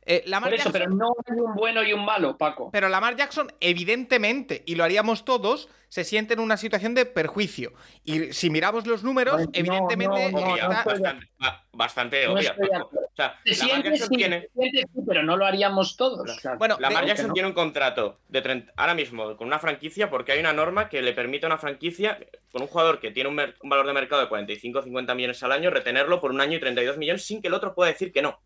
Eh, 0.05 0.23
Lamar 0.27 0.51
Por 0.51 0.59
eso, 0.59 0.69
Jackson- 0.69 0.71
pero 0.71 0.89
no 0.95 1.07
hay 1.25 1.37
un 1.41 1.53
bueno 1.55 1.83
y 1.83 1.91
un 1.91 2.05
malo, 2.05 2.37
Paco. 2.37 2.69
Pero 2.71 2.87
Lamar 2.87 3.17
Jackson, 3.17 3.51
evidentemente, 3.59 4.63
y 4.65 4.75
lo 4.75 4.85
haríamos 4.85 5.25
todos, 5.25 5.67
se 5.89 6.03
siente 6.03 6.33
en 6.33 6.39
una 6.41 6.57
situación 6.57 6.93
de 6.93 7.05
perjuicio. 7.05 7.73
Y 8.03 8.33
si 8.33 8.49
miramos 8.49 8.85
los 8.85 9.03
números, 9.03 9.39
no, 9.41 9.49
evidentemente 9.53 10.31
no, 10.31 10.39
obvia, 10.39 10.67
bastante, 10.67 11.29
ba- 11.37 11.65
bastante 11.71 12.25
No 12.25 12.33
obvia. 12.33 12.55
O 12.59 13.15
sea, 13.15 13.39
Se 13.45 13.53
siente, 13.55 13.97
sí, 13.97 14.07
tiene. 14.09 14.41
se 14.41 14.49
siente 14.61 14.79
sí, 14.93 15.01
pero 15.07 15.23
no 15.23 15.37
lo 15.37 15.45
haríamos 15.45 15.95
todos. 15.95 16.29
o 16.29 16.33
sea, 16.39 16.55
Bueno, 16.55 16.77
Lamar 16.79 17.03
de- 17.03 17.07
Jackson 17.09 17.33
tiene 17.33 17.47
un 17.47 17.53
contrato 17.55 18.19
de 18.27 18.41
30 18.41 18.73
ahora 18.75 18.93
mismo 18.95 19.35
con 19.37 19.47
una 19.47 19.59
franquicia 19.59 20.09
porque 20.09 20.33
hay 20.33 20.39
una 20.39 20.53
norma 20.53 20.89
que 20.89 21.01
le 21.01 21.13
permite 21.13 21.45
a 21.45 21.49
una 21.49 21.57
franquicia 21.57 22.19
con 22.51 22.61
un 22.61 22.67
jugador 22.67 22.99
que 22.99 23.11
tiene 23.11 23.29
un, 23.29 23.35
mer- 23.35 23.55
un 23.61 23.69
valor 23.69 23.87
de 23.87 23.93
mercado 23.93 24.21
de 24.21 24.27
45 24.29 24.79
o 24.79 24.83
50 24.83 25.15
millones 25.15 25.41
al 25.41 25.51
año 25.53 25.69
retenerlo 25.69 26.19
por 26.19 26.31
un 26.31 26.41
año 26.41 26.57
y 26.57 26.59
32 26.59 26.97
millones 26.97 27.25
sin 27.25 27.41
que 27.41 27.47
el 27.47 27.53
otro 27.53 27.73
pueda 27.73 27.89
decir 27.91 28.11
que 28.11 28.21
no. 28.21 28.39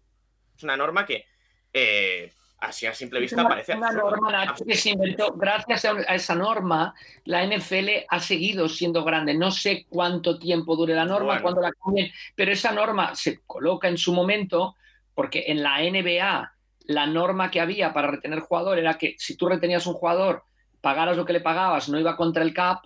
Es 0.56 0.64
una 0.64 0.78
norma 0.78 1.06
que 1.06 1.26
eh, 1.74 2.32
así 2.62 2.86
a 2.86 2.94
simple 2.94 3.20
vista 3.20 3.42
una, 3.42 3.50
parece 3.50 3.76
una 3.76 3.92
norma 3.92 4.56
que 4.66 4.76
se 4.76 4.92
inventó. 4.92 5.34
Gracias 5.34 5.84
a, 5.86 6.16
esa 6.16 6.36
norma, 6.36 6.94
la 7.26 7.46
NFL 7.46 8.06
ha 8.08 8.20
seguido 8.20 8.70
siendo 8.70 9.04
grande. 9.04 9.34
No 9.34 9.52
sé 9.52 9.86
cuánto 9.90 10.40
tiempo 10.40 10.76
dure 10.76 10.94
la 10.94 11.06
norma, 11.06 11.26
Bueno. 11.26 11.42
cuándo 11.42 11.62
la 11.62 11.72
cambien, 11.72 12.12
pero 12.36 12.52
esa 12.52 12.72
norma 12.72 13.16
se 13.16 13.42
coloca 13.46 13.88
en 13.88 13.98
su 13.98 14.14
momento 14.14 14.76
porque 15.14 15.46
en 15.48 15.64
la 15.64 15.80
NBA 15.80 16.54
la 16.86 17.06
norma 17.08 17.52
que 17.52 17.60
había 17.60 17.94
para 17.94 18.12
retener 18.12 18.40
jugador 18.40 18.78
era 18.78 18.98
que 18.98 19.16
si 19.18 19.36
tú 19.36 19.48
retenías 19.48 19.86
un 19.88 19.94
jugador, 19.94 20.44
pagaras 20.82 21.18
lo 21.18 21.26
que 21.26 21.34
le 21.34 21.42
pagabas, 21.42 21.90
no 21.90 22.00
iba 22.00 22.16
contra 22.16 22.44
el 22.44 22.54
cap, 22.54 22.84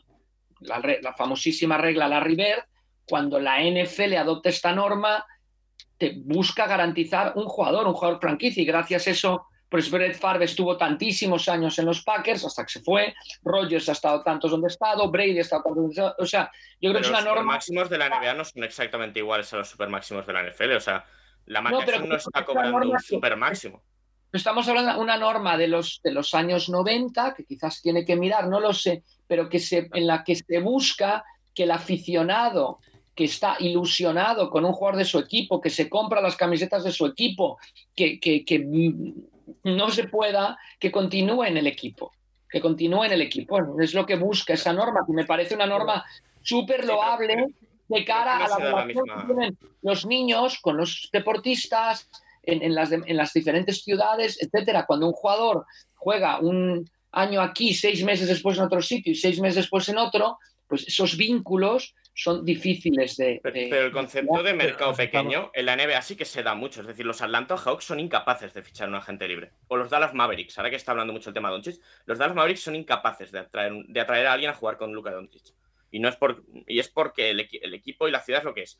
la, 0.62 0.82
la 1.02 1.14
famosísima 1.14 1.78
regla 1.78 2.08
Larry 2.08 2.36
Bird, 2.36 2.64
cuando 3.08 3.40
la 3.40 3.60
NFL 3.62 4.16
adopta 4.16 4.50
esta 4.50 4.74
norma, 4.74 5.26
te 5.98 6.14
busca 6.18 6.68
garantizar 6.68 7.34
un 7.36 7.46
jugador, 7.46 7.88
un 7.88 7.94
jugador 7.94 8.20
franquicia, 8.20 8.62
y 8.62 8.66
gracias 8.66 9.08
a 9.08 9.12
eso, 9.12 9.48
por 9.76 9.80
eso 9.82 9.92
Brett 9.98 10.16
Favre 10.18 10.46
estuvo 10.46 10.78
tantísimos 10.78 11.50
años 11.50 11.78
en 11.80 11.86
los 11.86 12.02
Packers 12.02 12.46
hasta 12.46 12.64
que 12.64 12.72
se 12.72 12.80
fue, 12.82 13.14
Rodgers 13.44 13.90
ha 13.90 13.92
estado 13.92 14.24
tantos 14.24 14.52
donde 14.52 14.68
ha 14.68 14.70
estado, 14.70 15.12
Brady 15.12 15.38
ha 15.40 15.42
estado 15.42 15.64
tantos 15.64 15.84
donde 15.84 15.90
ha 16.02 16.06
estado, 16.06 16.16
o 16.18 16.26
sea, 16.26 16.50
yo 16.80 16.92
creo 16.92 16.94
Pero 16.94 17.00
que 17.02 17.06
es 17.08 17.12
los 17.12 17.22
una 17.22 17.30
norma... 17.36 17.54
máximos 17.54 17.90
de 17.90 17.98
la 17.98 18.08
NBA 18.10 18.34
no 18.36 18.46
son 18.46 18.64
exactamente 18.64 19.20
iguales 19.20 19.52
a 19.54 19.58
los 19.58 19.68
supermáximos 19.70 20.26
de 20.26 20.32
la 20.34 20.44
NFL. 20.50 20.72
O 20.78 20.80
sea, 20.80 21.04
la 21.48 21.62
No, 21.62 21.80
Jackson 21.82 22.08
no 22.08 22.16
es 22.16 22.26
está 22.26 22.46
cobrando 22.46 22.78
un 22.78 22.92
que- 22.96 23.00
super 23.04 23.36
máximo. 23.36 23.84
Estamos 24.32 24.68
hablando 24.70 24.94
de 24.94 25.00
una 25.00 25.18
norma 25.18 25.58
de 25.58 25.68
los, 25.68 26.00
de 26.04 26.12
los 26.12 26.34
años 26.34 26.70
90, 26.70 27.34
que 27.34 27.44
quizás 27.46 27.82
tiene 27.82 28.06
que 28.06 28.16
mirar, 28.16 28.48
no 28.48 28.60
lo 28.62 28.74
sé, 28.74 29.04
pero 29.28 29.50
que 29.50 29.60
se, 29.60 29.90
en 29.94 30.08
la 30.08 30.24
que 30.24 30.36
se 30.36 30.60
busca 30.60 31.24
que 31.54 31.64
el 31.64 31.72
aficionado 31.72 32.80
que 33.14 33.24
está 33.26 33.56
ilusionado 33.60 34.50
con 34.50 34.66
un 34.66 34.74
jugador 34.74 34.98
de 34.98 35.06
su 35.06 35.20
equipo, 35.20 35.62
que 35.62 35.70
se 35.70 35.90
compra 35.90 36.22
las 36.22 36.36
camisetas 36.36 36.84
de 36.84 36.92
su 36.92 37.06
equipo, 37.06 37.58
que, 37.96 38.20
que- 38.20 38.44
que, 38.44 38.60
no 39.64 39.90
se 39.90 40.06
pueda, 40.06 40.58
que 40.80 40.92
continúe 40.92 41.44
en 41.44 41.58
el 41.58 41.68
equipo, 41.68 42.12
que 42.50 42.62
continúe 42.62 43.06
en 43.06 43.14
el 43.14 43.22
equipo. 43.22 43.80
Es 43.82 43.94
lo 43.94 44.06
que 44.06 44.16
busca 44.16 44.54
esa 44.54 44.74
norma, 44.74 45.04
que 45.06 45.14
me 45.14 45.26
parece 45.26 45.56
una 45.56 45.66
norma 45.66 46.04
súper 46.42 46.86
loable, 46.86 47.48
de 47.88 48.06
cara 48.06 48.40
No 48.40 48.46
a 48.46 48.48
la 48.48 48.58
relación 48.58 49.06
que 49.06 49.26
tienen 49.26 49.58
los 49.82 50.06
niños 50.06 50.60
con 50.60 50.78
los 50.78 51.10
deportistas 51.14 52.10
en, 52.44 52.64
en 52.64 52.74
las, 52.74 52.92
en 52.92 53.18
las 53.18 53.34
diferentes 53.34 53.84
ciudades, 53.84 54.42
etcétera. 54.42 54.86
Cuando 54.86 55.08
un 55.08 55.14
jugador 55.14 55.66
juega 55.96 56.40
un 56.40 56.90
año 57.12 57.42
aquí, 57.42 57.74
seis 57.74 58.04
meses 58.04 58.28
después 58.28 58.58
en 58.58 58.64
otro 58.64 58.82
sitio 58.82 59.12
y 59.12 59.16
seis 59.16 59.40
meses 59.40 59.56
después 59.56 59.88
en 59.90 59.98
otro, 59.98 60.40
pues 60.68 60.88
esos 60.88 61.16
vínculos 61.16 61.94
son 62.18 62.46
difíciles 62.46 63.18
de... 63.18 63.42
Pero, 63.44 63.54
de- 63.54 63.68
pero 63.70 63.86
el 63.88 63.92
concepto 63.92 64.42
de 64.42 64.54
mercado 64.54 64.92
pequeño 64.96 65.52
en 65.54 65.66
la 65.66 65.76
NBA 65.76 66.02
sí 66.02 66.16
que 66.16 66.24
se 66.24 66.42
da 66.44 66.56
mucho. 66.56 66.80
Es 66.82 66.88
decir, 66.88 67.06
los 67.06 67.22
Atlanta 67.22 67.58
Hawks 67.58 67.84
son 67.84 68.00
incapaces 68.00 68.54
de 68.54 68.64
fichar 68.64 68.88
un 68.88 68.96
agente 68.96 69.28
libre. 69.28 69.52
O 69.68 69.76
los 69.76 69.90
Dallas 69.90 70.14
Mavericks, 70.14 70.58
ahora 70.58 70.70
que 70.70 70.78
está 70.78 70.92
hablando 70.94 71.12
mucho 71.12 71.30
el 71.30 71.34
tema 71.34 71.50
de 71.50 71.56
Doncic, 71.56 71.82
los 72.06 72.18
Dallas 72.18 72.36
Mavericks 72.36 72.62
son 72.62 72.76
incapaces 72.76 73.32
de 73.34 73.40
atraer, 73.40 73.74
de 73.88 74.00
atraer 74.00 74.28
a 74.28 74.34
alguien 74.34 74.50
a 74.50 74.54
jugar 74.54 74.78
con 74.78 74.94
Luka 74.94 75.12
Doncic. 75.12 75.44
Y 75.92 76.00
no 76.00 76.08
es 76.10 76.16
por 76.16 76.44
y 76.68 76.80
es 76.80 76.88
porque 76.90 77.30
el, 77.32 77.40
equi- 77.42 77.60
el 77.62 77.74
equipo 77.74 78.08
y 78.08 78.12
la 78.12 78.22
ciudad 78.22 78.40
es 78.40 78.46
lo 78.46 78.54
que 78.54 78.64
es. 78.64 78.80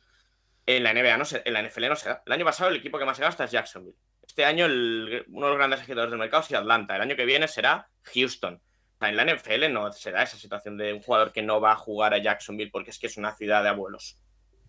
En 0.64 0.82
la 0.82 0.92
NBA 0.94 1.16
no 1.18 1.24
se, 1.26 1.42
en 1.44 1.52
la 1.52 1.62
NFL 1.62 1.88
no 1.88 1.96
se 1.96 2.08
da. 2.08 2.22
El 2.26 2.32
año 2.32 2.44
pasado 2.44 2.70
el 2.70 2.76
equipo 2.76 2.98
que 2.98 3.04
más 3.04 3.16
se 3.18 3.22
gasta 3.22 3.44
es 3.44 3.50
Jacksonville. 3.52 3.96
Este 4.26 4.44
año 4.44 4.64
el- 4.66 5.24
uno 5.28 5.46
de 5.46 5.50
los 5.50 5.58
grandes 5.58 5.80
agitadores 5.80 6.10
del 6.10 6.18
mercado 6.18 6.42
es 6.42 6.52
Atlanta. 6.54 6.96
El 6.96 7.02
año 7.02 7.16
que 7.16 7.24
viene 7.26 7.46
será 7.48 7.88
Houston. 8.14 8.60
O 9.00 9.04
en 9.04 9.16
la 9.16 9.24
NFL 9.24 9.70
no 9.72 9.92
se 9.92 10.10
da 10.10 10.22
esa 10.22 10.36
situación 10.36 10.76
de 10.78 10.92
un 10.94 11.02
jugador 11.02 11.32
que 11.32 11.42
no 11.42 11.60
va 11.60 11.72
a 11.72 11.76
jugar 11.76 12.14
a 12.14 12.18
Jacksonville 12.18 12.70
porque 12.70 12.90
es 12.90 12.98
que 12.98 13.06
es 13.08 13.16
una 13.16 13.34
ciudad 13.34 13.62
de 13.62 13.68
abuelos. 13.68 14.16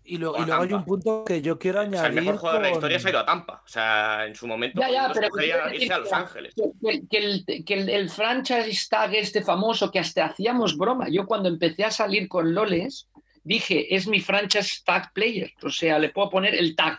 Y 0.04 0.16
luego, 0.16 0.36
O 0.36 0.38
a 0.38 0.42
y 0.42 0.46
luego 0.46 0.62
hay 0.62 0.72
un 0.72 0.84
punto 0.86 1.24
que 1.26 1.42
yo 1.42 1.58
quiero 1.58 1.80
O 1.80 1.82
añadir. 1.82 1.98
sea, 2.00 2.08
el 2.08 2.14
mejor 2.14 2.36
jugador 2.38 2.62
de 2.62 2.68
la 2.68 2.74
historia 2.74 2.98
se 2.98 3.08
ha 3.08 3.10
ido 3.10 3.18
a 3.20 3.26
Tampa. 3.26 3.62
O 3.64 3.68
sea, 3.68 4.24
en 4.26 4.34
su 4.34 4.46
momento 4.46 4.80
Ya, 4.80 4.90
ya, 4.90 5.10
pero 5.12 5.28
irse 5.74 5.92
a 5.92 5.98
Los 5.98 6.12
Ángeles. 6.12 6.54
que, 6.54 7.02
que 7.10 7.18
el, 7.18 7.44
que 7.64 7.74
el- 7.74 7.88
el 7.90 8.08
franchise 8.10 8.86
tag 8.88 9.14
este 9.14 9.42
famoso 9.42 9.90
que 9.90 9.98
hasta 9.98 10.24
hacíamos 10.24 10.76
broma. 10.78 11.08
Yo 11.10 11.26
cuando 11.26 11.48
empecé 11.50 11.84
a 11.84 11.90
salir 11.90 12.26
con 12.28 12.54
Loles 12.54 13.06
dije, 13.44 13.94
es 13.94 14.06
mi 14.06 14.20
franchise 14.20 14.82
tag 14.84 15.12
player. 15.12 15.52
O 15.62 15.70
sea, 15.70 15.98
le 15.98 16.10
puedo 16.10 16.30
poner 16.30 16.54
el 16.54 16.74
tag, 16.74 16.98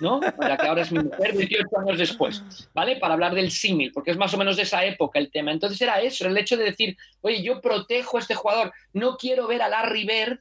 ¿no? 0.00 0.20
Para 0.20 0.56
que 0.56 0.66
ahora 0.66 0.82
es 0.82 0.92
mi 0.92 1.00
mujer 1.00 1.36
18 1.36 1.66
años 1.80 1.98
después, 1.98 2.42
¿vale? 2.74 2.96
Para 2.96 3.14
hablar 3.14 3.34
del 3.34 3.50
símil, 3.50 3.92
porque 3.92 4.10
es 4.10 4.16
más 4.16 4.32
o 4.34 4.38
menos 4.38 4.56
de 4.56 4.62
esa 4.62 4.84
época 4.84 5.18
el 5.18 5.30
tema. 5.30 5.52
Entonces 5.52 5.80
era 5.80 6.00
eso, 6.00 6.26
el 6.26 6.36
hecho 6.36 6.56
de 6.56 6.64
decir, 6.64 6.96
oye, 7.20 7.42
yo 7.42 7.60
protejo 7.60 8.16
a 8.16 8.20
este 8.20 8.34
jugador, 8.34 8.72
no 8.92 9.16
quiero 9.16 9.46
ver 9.46 9.62
a 9.62 9.68
Larry 9.68 10.04
Bird 10.04 10.40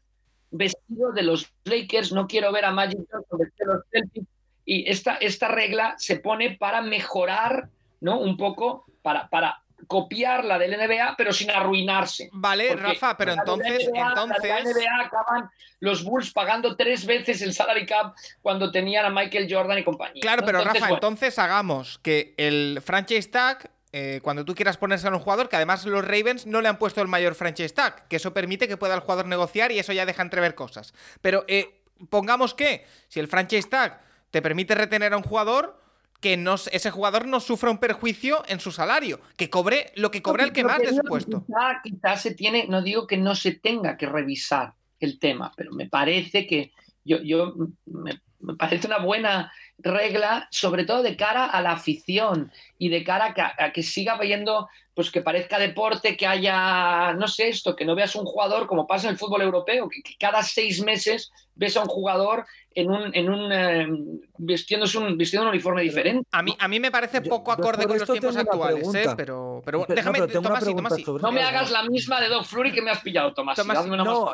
vestido 0.52 1.12
de 1.12 1.24
los 1.24 1.52
Lakers, 1.64 2.12
no 2.12 2.28
quiero 2.28 2.52
ver 2.52 2.66
a 2.66 2.72
Magic 2.72 3.00
Johnson 3.12 3.40
vestido 3.40 3.72
de 3.72 3.78
los 3.78 3.86
Celtics. 3.92 4.28
Y 4.66 4.90
esta, 4.90 5.16
esta 5.18 5.48
regla 5.48 5.96
se 5.98 6.18
pone 6.18 6.58
para 6.58 6.82
mejorar, 6.82 7.70
¿no? 8.02 8.20
Un 8.20 8.36
poco, 8.36 8.86
para, 9.02 9.30
para 9.30 9.65
copiar 9.88 10.44
la 10.46 10.58
del 10.58 10.72
NBA, 10.72 11.16
pero 11.18 11.32
sin 11.34 11.52
arruinarse. 11.52 12.30
Vale, 12.32 12.70
Porque 12.70 12.84
Rafa, 12.84 13.18
pero 13.18 13.34
entonces, 13.34 13.90
NBA, 13.90 14.08
entonces. 14.08 14.50
La 14.50 14.62
NBA 14.62 15.06
acaban 15.06 15.50
los 15.80 16.04
Bulls 16.04 16.32
pagando 16.32 16.76
tres 16.76 17.06
veces 17.06 17.42
el 17.42 17.54
salary 17.54 17.86
cap 17.86 18.16
cuando 18.42 18.72
tenían 18.72 19.06
a 19.06 19.10
Michael 19.10 19.48
Jordan 19.50 19.78
y 19.78 19.84
compañía. 19.84 20.22
Claro, 20.22 20.44
pero 20.46 20.60
Entonces, 20.60 20.82
Rafa, 20.82 20.94
bueno, 20.94 21.08
entonces 21.08 21.40
hagamos 21.40 22.00
que 22.00 22.34
el 22.38 22.82
franchise 22.84 23.30
tag, 23.30 23.70
eh, 23.92 24.20
cuando 24.24 24.44
tú 24.46 24.56
quieras 24.56 24.78
ponerse 24.78 25.08
a 25.08 25.12
un 25.12 25.20
jugador, 25.20 25.50
que 25.50 25.56
además 25.56 25.86
los 25.86 26.04
Ravens 26.04 26.46
no 26.46 26.62
le 26.62 26.70
han 26.70 26.78
puesto 26.78 27.02
el 27.02 27.08
mayor 27.08 27.36
franchise 27.36 27.74
tag, 27.74 28.08
que 28.08 28.16
eso 28.16 28.34
permite 28.34 28.68
que 28.68 28.78
pueda 28.78 28.96
el 28.96 29.02
jugador 29.02 29.28
negociar 29.28 29.72
y 29.72 29.80
eso 29.80 29.94
ya 29.94 30.06
deja 30.06 30.22
entrever 30.22 30.56
cosas. 30.56 30.94
Pero 31.22 31.46
eh, 31.48 31.82
pongamos 32.10 32.54
que 32.54 32.86
si 33.08 33.20
el 33.20 33.28
franchise 33.28 33.70
tag 33.70 34.02
te 34.32 34.42
permite 34.42 34.76
retener 34.76 35.14
a 35.14 35.18
un 35.18 35.24
jugador, 35.24 35.85
que 36.26 36.38
no, 36.38 36.56
ese 36.56 36.90
jugador 36.90 37.28
no 37.28 37.40
sufra 37.40 37.70
un 37.70 37.78
perjuicio 37.78 38.42
en 38.48 38.60
su 38.60 38.72
salario, 38.72 39.20
que 39.38 39.52
cobre 39.52 39.92
lo 39.94 40.10
que 40.10 40.24
cobra 40.24 40.44
el 40.44 40.54
que 40.54 40.64
más 40.64 40.80
de 40.80 40.88
su 40.88 41.04
puesto. 41.04 41.46
Quizá, 41.46 41.82
quizá 41.84 42.18
se 42.18 42.34
tiene, 42.34 42.66
no 42.68 42.82
digo 42.82 43.06
que 43.06 43.16
no 43.16 43.36
se 43.36 43.52
tenga 43.52 43.96
que 43.96 44.08
revisar 44.08 44.74
el 45.00 45.20
tema, 45.20 45.52
pero 45.56 45.72
me 45.72 45.88
parece 45.88 46.48
que 46.48 46.72
yo, 47.04 47.22
yo 47.22 47.54
me, 47.86 48.20
me 48.40 48.56
parece 48.56 48.88
una 48.88 48.98
buena 48.98 49.54
regla, 49.78 50.48
sobre 50.50 50.86
todo 50.86 51.04
de 51.04 51.16
cara 51.16 51.46
a 51.46 51.62
la 51.62 51.74
afición 51.74 52.52
y 52.80 52.90
de 52.90 53.04
cara 53.04 53.26
a 53.26 53.34
que, 53.36 53.42
a 53.42 53.72
que 53.72 53.84
siga 53.84 54.18
viendo, 54.18 54.68
pues 54.96 55.12
que 55.12 55.22
parezca 55.22 55.60
deporte, 55.60 56.18
que 56.18 56.26
haya, 56.26 57.14
no 57.14 57.28
sé 57.28 57.50
esto, 57.50 57.76
que 57.76 57.86
no 57.86 57.94
veas 57.94 58.16
un 58.16 58.26
jugador 58.26 58.66
como 58.66 58.88
pasa 58.88 59.06
en 59.06 59.14
el 59.14 59.20
fútbol 59.20 59.44
europeo, 59.44 59.90
que, 59.90 60.02
que 60.02 60.16
cada 60.18 60.42
seis 60.42 60.84
meses 60.84 61.32
ves 61.54 61.78
a 61.78 61.82
un 61.82 61.88
jugador 61.88 62.48
en 62.78 62.92
un, 62.92 63.16
en 63.16 63.30
un 63.30 63.52
eh, 63.52 63.88
vistiéndose 64.38 64.98
un, 64.98 65.18
vistiendo 65.18 65.48
un 65.48 65.54
uniforme 65.54 65.82
diferente. 65.82 66.28
A 66.32 66.44
mí, 66.44 66.56
a 66.60 66.68
mí 66.68 66.80
me 66.80 66.92
parece 66.92 67.22
poco 67.22 67.52
yo 67.56 67.64
acorde 67.64 67.88
con 67.88 67.98
los 67.98 68.10
tiempos 68.10 68.36
actuales, 68.36 68.94
¿eh? 68.94 69.08
Pero, 69.16 69.62
pero 69.64 69.80
bueno, 69.80 69.88
Pero- 69.88 69.88
no, 69.88 69.96
déjame, 69.96 70.22
una 70.22 70.28
Tomás, 70.34 70.64
sí, 70.66 70.76
Tomás, 70.76 70.96
sí. 70.96 71.04
sobre- 71.04 71.22
No 71.24 71.32
me 71.32 71.42
hagas 71.42 71.72
la 71.72 71.84
misma 71.84 72.20
de 72.20 72.28
Doug 72.28 72.46
Flurry 72.46 72.74
que 72.74 72.82
me 72.82 72.92
has 72.92 73.00
pillado, 73.00 73.34
Tomás. 73.34 73.56
Tomás, 73.56 73.88
más 73.88 73.98
No, 74.06 74.30
eh, 74.30 74.34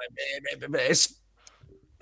eh, 0.59 0.67
es, 0.89 1.23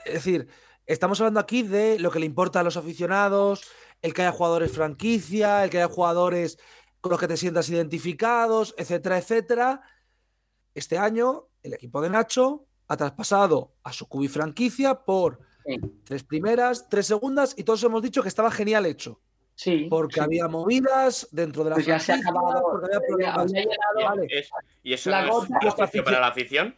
es 0.06 0.14
decir, 0.14 0.48
estamos 0.86 1.20
hablando 1.20 1.42
aquí 1.42 1.62
de 1.64 2.00
lo 2.00 2.10
que 2.10 2.20
le 2.20 2.26
importa 2.26 2.62
a 2.62 2.64
los 2.64 2.78
aficionados, 2.78 3.64
el 4.02 4.14
que 4.14 4.22
haya 4.22 4.32
jugadores 4.32 4.72
franquicia, 4.72 5.66
el 5.66 5.70
que 5.70 5.78
haya 5.80 5.94
jugadores 5.94 6.58
con 7.02 7.12
los 7.12 7.20
que 7.20 7.28
te 7.28 7.36
sientas 7.36 7.70
identificados, 7.70 8.74
etcétera, 8.78 9.18
etcétera. 9.18 9.82
Este 10.74 10.98
año, 10.98 11.48
el 11.64 11.74
equipo 11.74 12.02
de 12.02 12.10
Nacho 12.10 12.66
ha 12.88 12.96
traspasado 12.96 13.74
a 13.84 13.92
su 13.92 14.08
cubi 14.08 14.30
franquicia 14.30 14.96
por 14.96 15.49
Sí. 15.66 15.78
tres 16.04 16.24
primeras, 16.24 16.88
tres 16.90 17.06
segundas, 17.08 17.54
y 17.58 17.64
todos 17.64 17.84
hemos 17.84 18.02
dicho 18.02 18.22
que 18.22 18.28
estaba 18.30 18.50
genial 18.52 18.86
hecho, 18.86 19.20
Sí. 19.56 19.88
porque 19.90 20.16
sí. 20.16 20.20
había 20.22 20.48
movidas 20.48 21.28
dentro 21.32 21.64
de 21.64 21.70
la 21.72 21.76
Pues 21.76 21.86
ya 21.86 22.00
se 22.00 22.14
ha 22.14 22.16
franquicia, 22.16 22.32
acabado. 22.32 22.64
porque 22.72 22.86
había 22.88 23.00
Ya 23.00 23.08
problemas. 23.08 23.38
había 23.38 23.62
llenado- 23.62 24.00
Y, 24.00 24.04
Vale. 24.04 24.28
es- 24.32 24.50
y 24.84 24.94
eso 24.94 25.10
La 25.10 25.22
no 25.26 25.28
es 25.44 25.50
gota- 25.50 25.88
para 26.04 26.20
la 26.20 26.28
afición. 26.28 26.76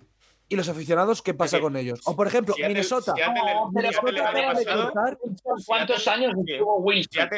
¿Y 0.52 0.56
los 0.58 0.68
aficionados 0.68 1.22
qué 1.22 1.34
pasa 1.34 1.62
con 1.62 1.78
ellos? 1.78 2.02
O 2.04 2.14
por 2.16 2.28
ejemplo, 2.28 2.54
Seattle- 2.54 2.68
Minnesota. 2.74 3.14
Seattle- 3.16 3.54
No, 3.54 3.72
pero 3.74 3.92
Seattle 3.92 4.10
el 4.12 4.18
año 4.26 4.52
espérate, 4.52 4.66
pasado- 4.66 4.92
Pensar- 4.94 5.18
¿Cuántos 5.66 6.04
Seattle- 6.04 6.26
años 6.26 6.38
estuvo 6.46 6.78
Wilson? 6.80 7.30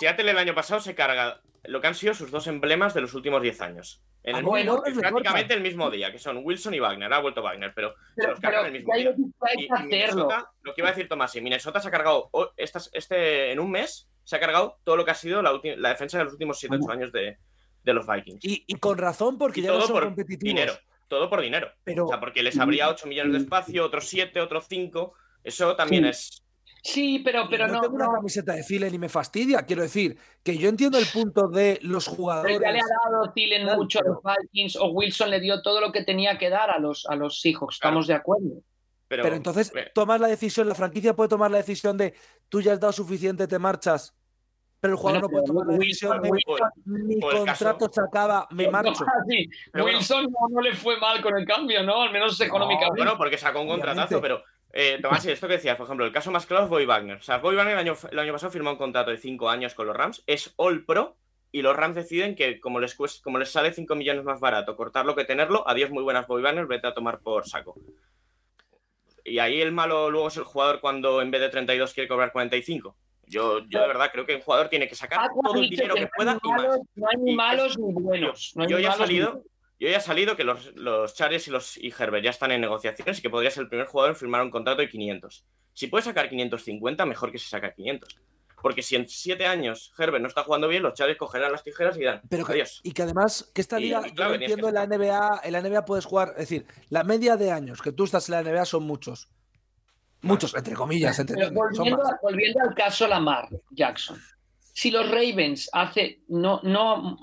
Seattle, 0.00 0.30
el 0.30 0.38
año 0.38 0.54
pasado 0.54 0.80
se 0.80 0.94
carga 0.94 1.40
lo 1.64 1.80
que 1.82 1.86
han 1.86 1.94
sido 1.94 2.14
sus 2.14 2.30
dos 2.30 2.46
emblemas 2.46 2.94
de 2.94 3.02
los 3.02 3.12
últimos 3.12 3.42
10 3.42 3.60
años. 3.60 4.02
En 4.22 4.36
Ah, 4.36 4.38
el 4.38 4.44
bueno, 4.46 4.82
mismo- 4.86 5.00
prácticamente 5.02 5.52
el 5.54 5.60
mismo 5.60 5.90
día, 5.90 6.10
que 6.10 6.18
son 6.18 6.40
Wilson 6.42 6.72
y 6.74 6.80
Wagner. 6.80 7.12
Ha 7.12 7.18
vuelto 7.20 7.42
Wagner, 7.42 7.72
pero, 7.74 7.94
se 8.16 8.26
los 8.26 8.40
cargan 8.40 8.62
pero 8.64 8.66
el 8.66 8.72
mismo 8.72 8.94
día. 8.94 9.14
Y, 9.56 9.64
y. 9.64 9.68
Minnesota, 9.86 10.50
lo 10.62 10.74
que 10.74 10.80
iba 10.80 10.88
a 10.88 10.92
decir 10.92 11.08
Tomás, 11.08 11.36
y 11.36 11.40
Minnesota 11.42 11.78
se 11.80 11.88
ha 11.88 11.90
cargado 11.90 12.30
estas- 12.56 12.88
este, 12.94 13.52
en 13.52 13.60
un 13.60 13.70
mes, 13.70 14.08
se 14.24 14.34
ha 14.36 14.40
cargado 14.40 14.78
todo 14.82 14.96
lo 14.96 15.04
que 15.04 15.10
ha 15.10 15.14
sido 15.14 15.42
la, 15.42 15.52
ulti- 15.52 15.76
la 15.76 15.90
defensa 15.90 16.16
de 16.18 16.24
los 16.24 16.32
últimos 16.32 16.58
7-8 16.58 16.90
años 16.90 17.12
de, 17.12 17.36
de 17.84 17.92
los 17.92 18.06
Vikings. 18.06 18.42
Y, 18.44 18.64
y 18.66 18.74
con 18.76 18.96
razón, 18.98 19.36
porque 19.38 19.60
Y 19.60 19.64
ya 19.64 19.72
no 19.72 19.80
son 19.82 19.92
por 19.92 20.04
competitivos. 20.04 20.42
dinero. 20.54 20.72
Todo 21.08 21.30
por 21.30 21.40
dinero. 21.40 21.68
Pero 21.84 22.06
O 22.06 22.08
sea, 22.08 22.18
porque 22.20 22.42
les 22.42 22.58
abría 22.58 22.88
8 22.88 23.06
millones 23.06 23.32
de 23.32 23.38
espacio, 23.38 23.84
otros 23.84 24.06
7, 24.08 24.40
otros 24.40 24.66
5. 24.68 25.12
Eso 25.44 25.76
también 25.76 26.04
Sí. 26.04 26.08
es. 26.10 26.42
Sí, 26.82 27.18
pero, 27.24 27.48
pero 27.50 27.66
no, 27.66 27.74
no. 27.74 27.80
tengo 27.80 27.96
una 27.96 28.12
camiseta 28.12 28.52
de 28.54 28.62
Thielen 28.62 28.94
y 28.94 28.98
me 28.98 29.08
fastidia. 29.08 29.62
Quiero 29.62 29.82
decir 29.82 30.16
que 30.44 30.56
yo 30.56 30.68
entiendo 30.68 30.98
el 30.98 31.06
punto 31.06 31.48
de 31.48 31.78
los 31.82 32.04
Pero 32.06 32.16
jugadores. 32.16 32.60
ya 32.60 32.70
le 32.72 32.78
ha 32.78 33.10
dado 33.10 33.32
Thielen 33.32 33.62
Claro, 33.62 33.78
mucho 33.78 33.98
a 33.98 34.02
los 34.04 34.18
Vikings 34.22 34.76
o 34.76 34.86
Wilson 34.92 35.30
le 35.30 35.40
dio 35.40 35.62
todo 35.62 35.80
lo 35.80 35.90
que 35.90 36.04
tenía 36.04 36.38
que 36.38 36.48
dar 36.48 36.70
a 36.70 36.78
los, 36.78 37.04
a 37.06 37.16
los 37.16 37.40
Seahawks. 37.40 37.74
Estamos 37.76 38.06
de 38.06 38.14
acuerdo. 38.14 38.62
Pero, 39.08 39.22
Pero 39.24 39.34
entonces 39.36 39.72
eh, 39.74 39.90
tomas 39.94 40.20
la 40.20 40.28
decisión, 40.28 40.68
la 40.68 40.74
franquicia 40.76 41.14
puede 41.14 41.28
tomar 41.28 41.50
la 41.50 41.58
decisión 41.58 41.96
de 41.96 42.14
tú 42.48 42.60
ya 42.60 42.72
has 42.72 42.80
dado 42.80 42.92
suficiente, 42.92 43.46
te 43.48 43.58
marchas. 43.58 44.14
Pero 44.80 44.92
el 44.94 44.98
jugador 44.98 45.22
Bueno, 45.22 45.26
no 45.26 45.32
puede 45.32 45.46
tomar 45.46 45.66
la 45.66 45.72
Wilson- 45.72 45.78
decisión 45.88 46.22
de 46.22 46.28
Wilson- 46.30 46.72
mi 46.84 47.20
contrato 47.20 47.88
se 47.90 48.00
acaba, 48.00 48.46
me 48.50 48.68
marcho. 48.68 48.92
Sí, 49.28 49.48
Pero 49.72 49.84
bueno. 49.84 49.98
Wilson 49.98 50.24
no, 50.24 50.48
no 50.50 50.60
le 50.60 50.74
fue 50.74 50.98
mal 51.00 51.20
con 51.22 51.36
el 51.36 51.46
cambio, 51.46 51.82
¿no? 51.82 52.02
Al 52.02 52.12
menos 52.12 52.40
económicamente. 52.40 53.00
Bueno, 53.00 53.16
porque 53.16 53.38
sacó 53.38 53.60
un 53.62 53.68
contratazo, 53.68 54.18
Obviamente. 54.18 54.42
pero. 54.44 54.56
Eh, 54.78 54.98
Tomás, 55.00 55.24
y 55.24 55.30
esto 55.30 55.46
que 55.48 55.54
decías, 55.54 55.76
por 55.76 55.86
ejemplo, 55.86 56.04
el 56.04 56.12
caso 56.12 56.30
más 56.30 56.44
claro 56.44 56.64
es 56.64 56.70
Boy 56.70 56.84
Wagner. 56.84 57.16
O 57.16 57.22
sea, 57.22 57.38
Boy 57.38 57.56
Wagner 57.56 57.74
el 57.74 57.80
año, 57.80 57.94
el 58.10 58.18
año 58.18 58.32
pasado 58.32 58.52
firmó 58.52 58.72
un 58.72 58.76
contrato 58.76 59.10
de 59.10 59.16
5 59.16 59.48
años 59.48 59.72
con 59.74 59.86
los 59.86 59.96
Rams, 59.96 60.22
es 60.26 60.52
All 60.56 60.84
Pro, 60.84 61.16
y 61.50 61.62
los 61.62 61.74
Rams 61.74 61.96
deciden 61.96 62.34
que, 62.34 62.60
como 62.60 62.78
les, 62.78 62.98
cuest- 62.98 63.22
como 63.22 63.38
les 63.38 63.50
sale 63.50 63.72
5 63.72 63.94
millones 63.94 64.24
más 64.24 64.38
barato 64.38 64.76
cortarlo 64.76 65.16
que 65.16 65.24
tenerlo, 65.24 65.66
adiós, 65.66 65.88
muy 65.90 66.02
buenas 66.02 66.26
Boy 66.26 66.42
Wagner, 66.42 66.66
vete 66.66 66.88
a 66.88 66.92
tomar 66.92 67.20
por 67.20 67.48
saco. 67.48 67.74
Y 69.24 69.38
ahí 69.38 69.60
el 69.62 69.72
malo 69.72 70.10
luego 70.10 70.28
es 70.28 70.36
el 70.36 70.44
jugador 70.44 70.80
cuando 70.80 71.22
en 71.22 71.30
vez 71.30 71.40
de 71.40 71.48
32 71.48 71.94
quiere 71.94 72.08
cobrar 72.08 72.32
45. 72.32 72.96
Yo, 73.26 73.60
yo 73.68 73.80
de 73.80 73.86
verdad 73.88 74.10
creo 74.12 74.24
que 74.24 74.34
un 74.36 74.40
jugador 74.40 74.68
tiene 74.68 74.88
que 74.88 74.94
sacar 74.94 75.18
Paco 75.18 75.40
ha 75.44 75.48
todo 75.48 75.60
el 75.62 75.68
dinero 75.68 75.94
que 75.94 76.00
no 76.02 76.06
hay 76.06 76.10
pueda 76.16 76.38
y 76.42 76.48
más. 76.48 76.78
No 76.94 77.06
hay 77.10 77.16
ni 77.18 77.30
es- 77.30 77.36
malos 77.36 77.78
ni 77.78 77.92
buenos. 77.92 78.52
No 78.54 78.62
hay 78.62 78.68
yo 78.70 78.78
ya 78.78 78.90
he 78.90 78.96
salido, 78.96 79.42
yo 79.78 79.88
ya 79.88 79.96
he 79.96 80.00
salido 80.00 80.36
que 80.36 80.44
los, 80.44 80.74
los 80.76 81.14
Chargers 81.14 81.48
y 81.48 81.50
los 81.50 81.76
y 81.76 81.92
Herbert 81.96 82.24
ya 82.24 82.30
están 82.30 82.52
en 82.52 82.60
negociaciones 82.60 83.18
y 83.18 83.22
que 83.22 83.30
podría 83.30 83.50
ser 83.50 83.64
el 83.64 83.68
primer 83.68 83.86
jugador 83.86 84.10
en 84.12 84.16
firmar 84.16 84.42
un 84.42 84.50
contrato 84.50 84.80
de 84.80 84.88
500. 84.88 85.44
Si 85.74 85.88
puede 85.88 86.04
sacar 86.04 86.28
550, 86.28 87.04
mejor 87.04 87.32
que 87.32 87.38
se 87.38 87.48
saca 87.48 87.72
500. 87.74 88.16
Porque 88.62 88.82
si 88.82 88.96
en 88.96 89.06
7 89.06 89.44
años 89.46 89.92
Herbert 89.98 90.22
no 90.22 90.28
está 90.28 90.42
jugando 90.42 90.66
bien, 90.66 90.82
los 90.82 90.94
Chargers 90.94 91.18
cogerán 91.18 91.52
las 91.52 91.62
tijeras 91.62 91.94
y 91.96 92.00
dirán, 92.00 92.22
Pero 92.30 92.46
que- 92.46 92.52
adiós. 92.52 92.80
y 92.82 92.92
que 92.92 93.02
además, 93.02 93.50
que 93.54 93.60
esta 93.60 93.78
liga, 93.78 94.00
y 94.04 94.08
yo 94.10 94.14
claro, 94.14 94.34
entiendo 94.34 94.68
en 94.68 94.74
la 94.74 94.86
NBA, 94.86 95.40
en 95.44 95.52
la 95.52 95.60
NBA 95.60 95.84
puedes 95.84 96.06
jugar, 96.06 96.28
es 96.30 96.48
decir, 96.48 96.66
la 96.88 97.04
media 97.04 97.36
de 97.36 97.50
años 97.52 97.82
que 97.82 97.92
tú 97.92 98.04
estás 98.04 98.28
en 98.30 98.34
la 98.36 98.40
NBA 98.42 98.64
son 98.64 98.84
muchos. 98.84 99.28
Muchos, 100.22 100.54
entre 100.54 100.74
comillas, 100.74 101.16
Pero 101.16 101.22
entendiendo, 101.22 101.60
son 101.72 101.76
volviendo, 101.76 102.18
volviendo 102.22 102.60
al 102.60 102.74
caso 102.74 103.06
Lamar 103.06 103.48
Jackson, 103.70 104.18
si 104.72 104.90
los 104.90 105.08
Ravens 105.10 105.70
hace 105.72 106.20
no, 106.28 106.60
no 106.62 107.18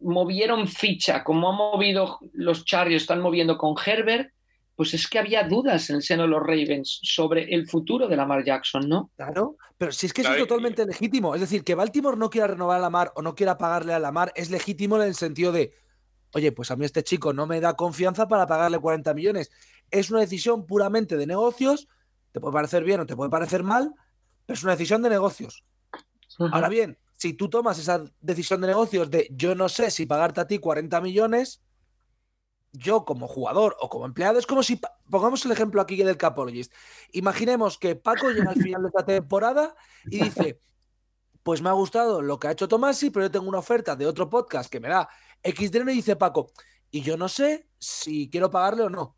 movieron 0.00 0.68
ficha 0.68 1.22
como 1.22 1.50
han 1.50 1.56
movido 1.56 2.18
los 2.32 2.64
Chargers, 2.64 3.02
están 3.02 3.20
moviendo 3.20 3.56
con 3.58 3.74
Herbert, 3.84 4.30
pues 4.74 4.94
es 4.94 5.06
que 5.06 5.18
había 5.18 5.44
dudas 5.44 5.90
en 5.90 5.96
el 5.96 6.02
seno 6.02 6.22
de 6.22 6.28
los 6.28 6.40
Ravens 6.40 6.98
sobre 7.02 7.54
el 7.54 7.68
futuro 7.68 8.08
de 8.08 8.16
Lamar 8.16 8.44
Jackson, 8.44 8.88
¿no? 8.88 9.10
Claro, 9.16 9.56
pero 9.76 9.92
si 9.92 10.06
es 10.06 10.12
que 10.12 10.22
eso 10.22 10.30
Claro, 10.30 10.42
es 10.42 10.48
totalmente 10.48 10.86
legítimo. 10.86 11.34
Es 11.34 11.40
decir, 11.40 11.62
que 11.62 11.74
Baltimore 11.74 12.16
no 12.16 12.30
quiera 12.30 12.46
renovar 12.46 12.78
a 12.78 12.80
Lamar 12.80 13.12
o 13.16 13.22
no 13.22 13.34
quiera 13.34 13.58
pagarle 13.58 13.92
a 13.92 13.98
Lamar 13.98 14.32
es 14.34 14.50
legítimo 14.50 14.96
en 14.96 15.02
el 15.02 15.14
sentido 15.14 15.52
de, 15.52 15.74
oye, 16.32 16.52
pues 16.52 16.70
a 16.70 16.76
mí 16.76 16.84
este 16.84 17.02
chico 17.02 17.32
no 17.32 17.46
me 17.46 17.60
da 17.60 17.74
confianza 17.74 18.28
para 18.28 18.46
pagarle 18.46 18.78
40 18.78 19.12
millones. 19.12 19.50
Es 19.90 20.10
una 20.10 20.20
decisión 20.20 20.66
puramente 20.66 21.16
de 21.16 21.26
negocios, 21.26 21.88
te 22.32 22.40
puede 22.40 22.52
parecer 22.52 22.84
bien 22.84 23.00
o 23.00 23.06
te 23.06 23.14
puede 23.14 23.30
parecer 23.30 23.62
mal, 23.62 23.94
pero 24.46 24.56
es 24.56 24.62
una 24.62 24.72
decisión 24.72 25.02
de 25.02 25.10
negocios. 25.10 25.64
Ahora 26.38 26.68
bien, 26.68 26.98
si 27.18 27.34
tú 27.34 27.48
tomas 27.48 27.78
esa 27.78 28.02
decisión 28.20 28.60
de 28.62 28.66
negocios 28.66 29.10
de 29.10 29.28
yo 29.30 29.54
no 29.54 29.68
sé 29.68 29.90
si 29.90 30.06
pagarte 30.06 30.40
a 30.40 30.46
ti 30.46 30.58
40 30.58 31.00
millones, 31.00 31.62
yo 32.72 33.04
como 33.04 33.28
jugador 33.28 33.76
o 33.80 33.88
como 33.88 34.06
empleado, 34.06 34.38
es 34.38 34.46
como 34.46 34.62
si, 34.62 34.80
pongamos 35.10 35.44
el 35.44 35.52
ejemplo 35.52 35.80
aquí 35.80 35.96
del 36.02 36.16
Capologist. 36.16 36.72
Imaginemos 37.12 37.78
que 37.78 37.96
Paco 37.96 38.30
llega 38.30 38.50
al 38.50 38.60
final 38.60 38.82
de 38.82 38.88
esta 38.88 39.04
temporada 39.04 39.74
y 40.06 40.24
dice, 40.24 40.58
pues 41.42 41.60
me 41.60 41.68
ha 41.68 41.72
gustado 41.72 42.22
lo 42.22 42.38
que 42.38 42.48
ha 42.48 42.52
hecho 42.52 42.68
Tomasi, 42.68 43.10
pero 43.10 43.26
yo 43.26 43.30
tengo 43.30 43.48
una 43.48 43.58
oferta 43.58 43.94
de 43.94 44.06
otro 44.06 44.30
podcast 44.30 44.70
que 44.70 44.80
me 44.80 44.88
da 44.88 45.08
X 45.42 45.70
dinero 45.70 45.90
y 45.90 45.96
dice 45.96 46.16
Paco, 46.16 46.50
y 46.90 47.02
yo 47.02 47.16
no 47.16 47.28
sé 47.28 47.68
si 47.78 48.30
quiero 48.30 48.50
pagarle 48.50 48.84
o 48.84 48.90
no. 48.90 49.16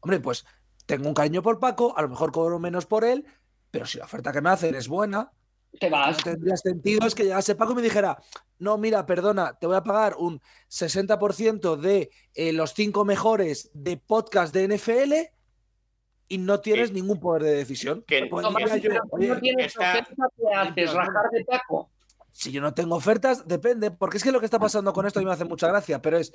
Hombre, 0.00 0.20
pues 0.20 0.46
tengo 0.86 1.08
un 1.08 1.14
cariño 1.14 1.42
por 1.42 1.58
Paco, 1.58 1.96
a 1.96 2.02
lo 2.02 2.08
mejor 2.08 2.32
cobro 2.32 2.58
menos 2.58 2.86
por 2.86 3.04
él, 3.04 3.24
pero 3.70 3.86
si 3.86 3.98
la 3.98 4.04
oferta 4.04 4.32
que 4.32 4.40
me 4.40 4.50
hacen 4.50 4.74
es 4.74 4.88
buena, 4.88 5.30
Te 5.78 5.90
vas. 5.90 6.16
no 6.18 6.22
tendría 6.32 6.56
sentido 6.56 7.06
es 7.06 7.14
que 7.14 7.24
llegase 7.24 7.54
Paco 7.54 7.72
y 7.72 7.76
me 7.76 7.82
dijera, 7.82 8.18
no, 8.58 8.78
mira, 8.78 9.04
perdona, 9.04 9.58
te 9.58 9.66
voy 9.66 9.76
a 9.76 9.82
pagar 9.82 10.14
un 10.18 10.40
60% 10.70 11.76
de 11.76 12.10
eh, 12.34 12.52
los 12.52 12.72
cinco 12.72 13.04
mejores 13.04 13.70
de 13.74 13.96
podcast 13.96 14.54
de 14.54 14.68
NFL 14.76 15.12
y 16.28 16.38
no 16.38 16.60
tienes 16.60 16.92
ningún 16.92 17.20
poder 17.20 17.42
de 17.42 17.54
decisión. 17.54 18.04
Pues 18.06 18.42
Tomás, 18.42 18.80
yo, 18.80 18.90
oye, 19.10 19.28
no 19.28 19.38
tienes 19.40 19.66
está- 19.66 19.90
oferta, 19.92 20.14
¿qué 20.36 20.54
haces? 20.54 20.92
¿Rajar 20.94 21.30
de 21.32 21.44
taco? 21.44 21.90
si 22.30 22.52
yo 22.52 22.60
no 22.60 22.74
tengo 22.74 22.94
ofertas, 22.96 23.48
depende, 23.48 23.90
porque 23.90 24.18
es 24.18 24.22
que 24.22 24.30
lo 24.30 24.40
que 24.40 24.44
está 24.44 24.58
pasando 24.58 24.92
con 24.92 25.06
esto 25.06 25.18
a 25.18 25.22
mí 25.22 25.26
me 25.26 25.32
hace 25.32 25.46
mucha 25.46 25.68
gracia, 25.68 26.02
pero 26.02 26.18
es, 26.18 26.34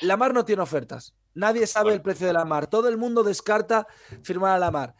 la 0.00 0.16
mar 0.16 0.32
no 0.34 0.44
tiene 0.44 0.62
ofertas, 0.62 1.14
nadie 1.34 1.66
sabe 1.66 1.84
Bueno. 1.84 1.96
el 1.96 2.02
precio 2.02 2.26
de 2.26 2.32
la 2.32 2.44
mar, 2.44 2.66
todo 2.66 2.88
el 2.88 2.96
mundo 2.96 3.22
descarta 3.22 3.86
firmar 4.22 4.56
a 4.56 4.58
la 4.58 4.70
mar. 4.70 4.94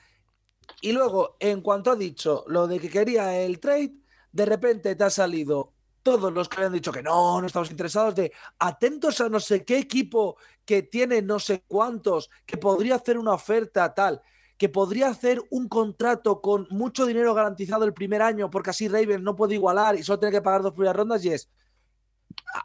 Y 0.80 0.92
luego, 0.92 1.36
en 1.40 1.60
cuanto 1.60 1.90
ha 1.90 1.96
dicho 1.96 2.44
lo 2.46 2.66
de 2.66 2.78
que 2.78 2.88
quería 2.90 3.38
el 3.40 3.58
trade, 3.58 3.94
de 4.30 4.46
repente 4.46 4.94
te 4.94 5.04
ha 5.04 5.10
salido 5.10 5.74
todos 6.02 6.32
los 6.32 6.48
que 6.48 6.56
habían 6.56 6.72
dicho 6.72 6.90
que 6.92 7.02
no, 7.02 7.40
no 7.40 7.46
estamos 7.46 7.70
interesados, 7.70 8.14
de 8.14 8.32
atentos 8.58 9.20
a 9.20 9.28
no 9.28 9.38
sé 9.38 9.64
qué 9.64 9.78
equipo 9.78 10.36
que 10.64 10.82
tiene 10.82 11.22
no 11.22 11.38
sé 11.38 11.64
cuántos, 11.68 12.28
que 12.44 12.56
podría 12.56 12.96
hacer 12.96 13.18
una 13.18 13.34
oferta 13.34 13.94
tal, 13.94 14.20
que 14.58 14.68
podría 14.68 15.08
hacer 15.08 15.40
un 15.50 15.68
contrato 15.68 16.40
con 16.40 16.66
mucho 16.70 17.06
dinero 17.06 17.34
garantizado 17.34 17.84
el 17.84 17.94
primer 17.94 18.22
año, 18.22 18.50
porque 18.50 18.70
así 18.70 18.88
Ravens 18.88 19.22
no 19.22 19.36
puede 19.36 19.54
igualar 19.54 19.96
y 19.96 20.02
solo 20.02 20.18
tiene 20.18 20.32
que 20.32 20.42
pagar 20.42 20.62
dos 20.62 20.72
primeras 20.72 20.96
rondas, 20.96 21.24
y 21.24 21.30
es. 21.30 21.48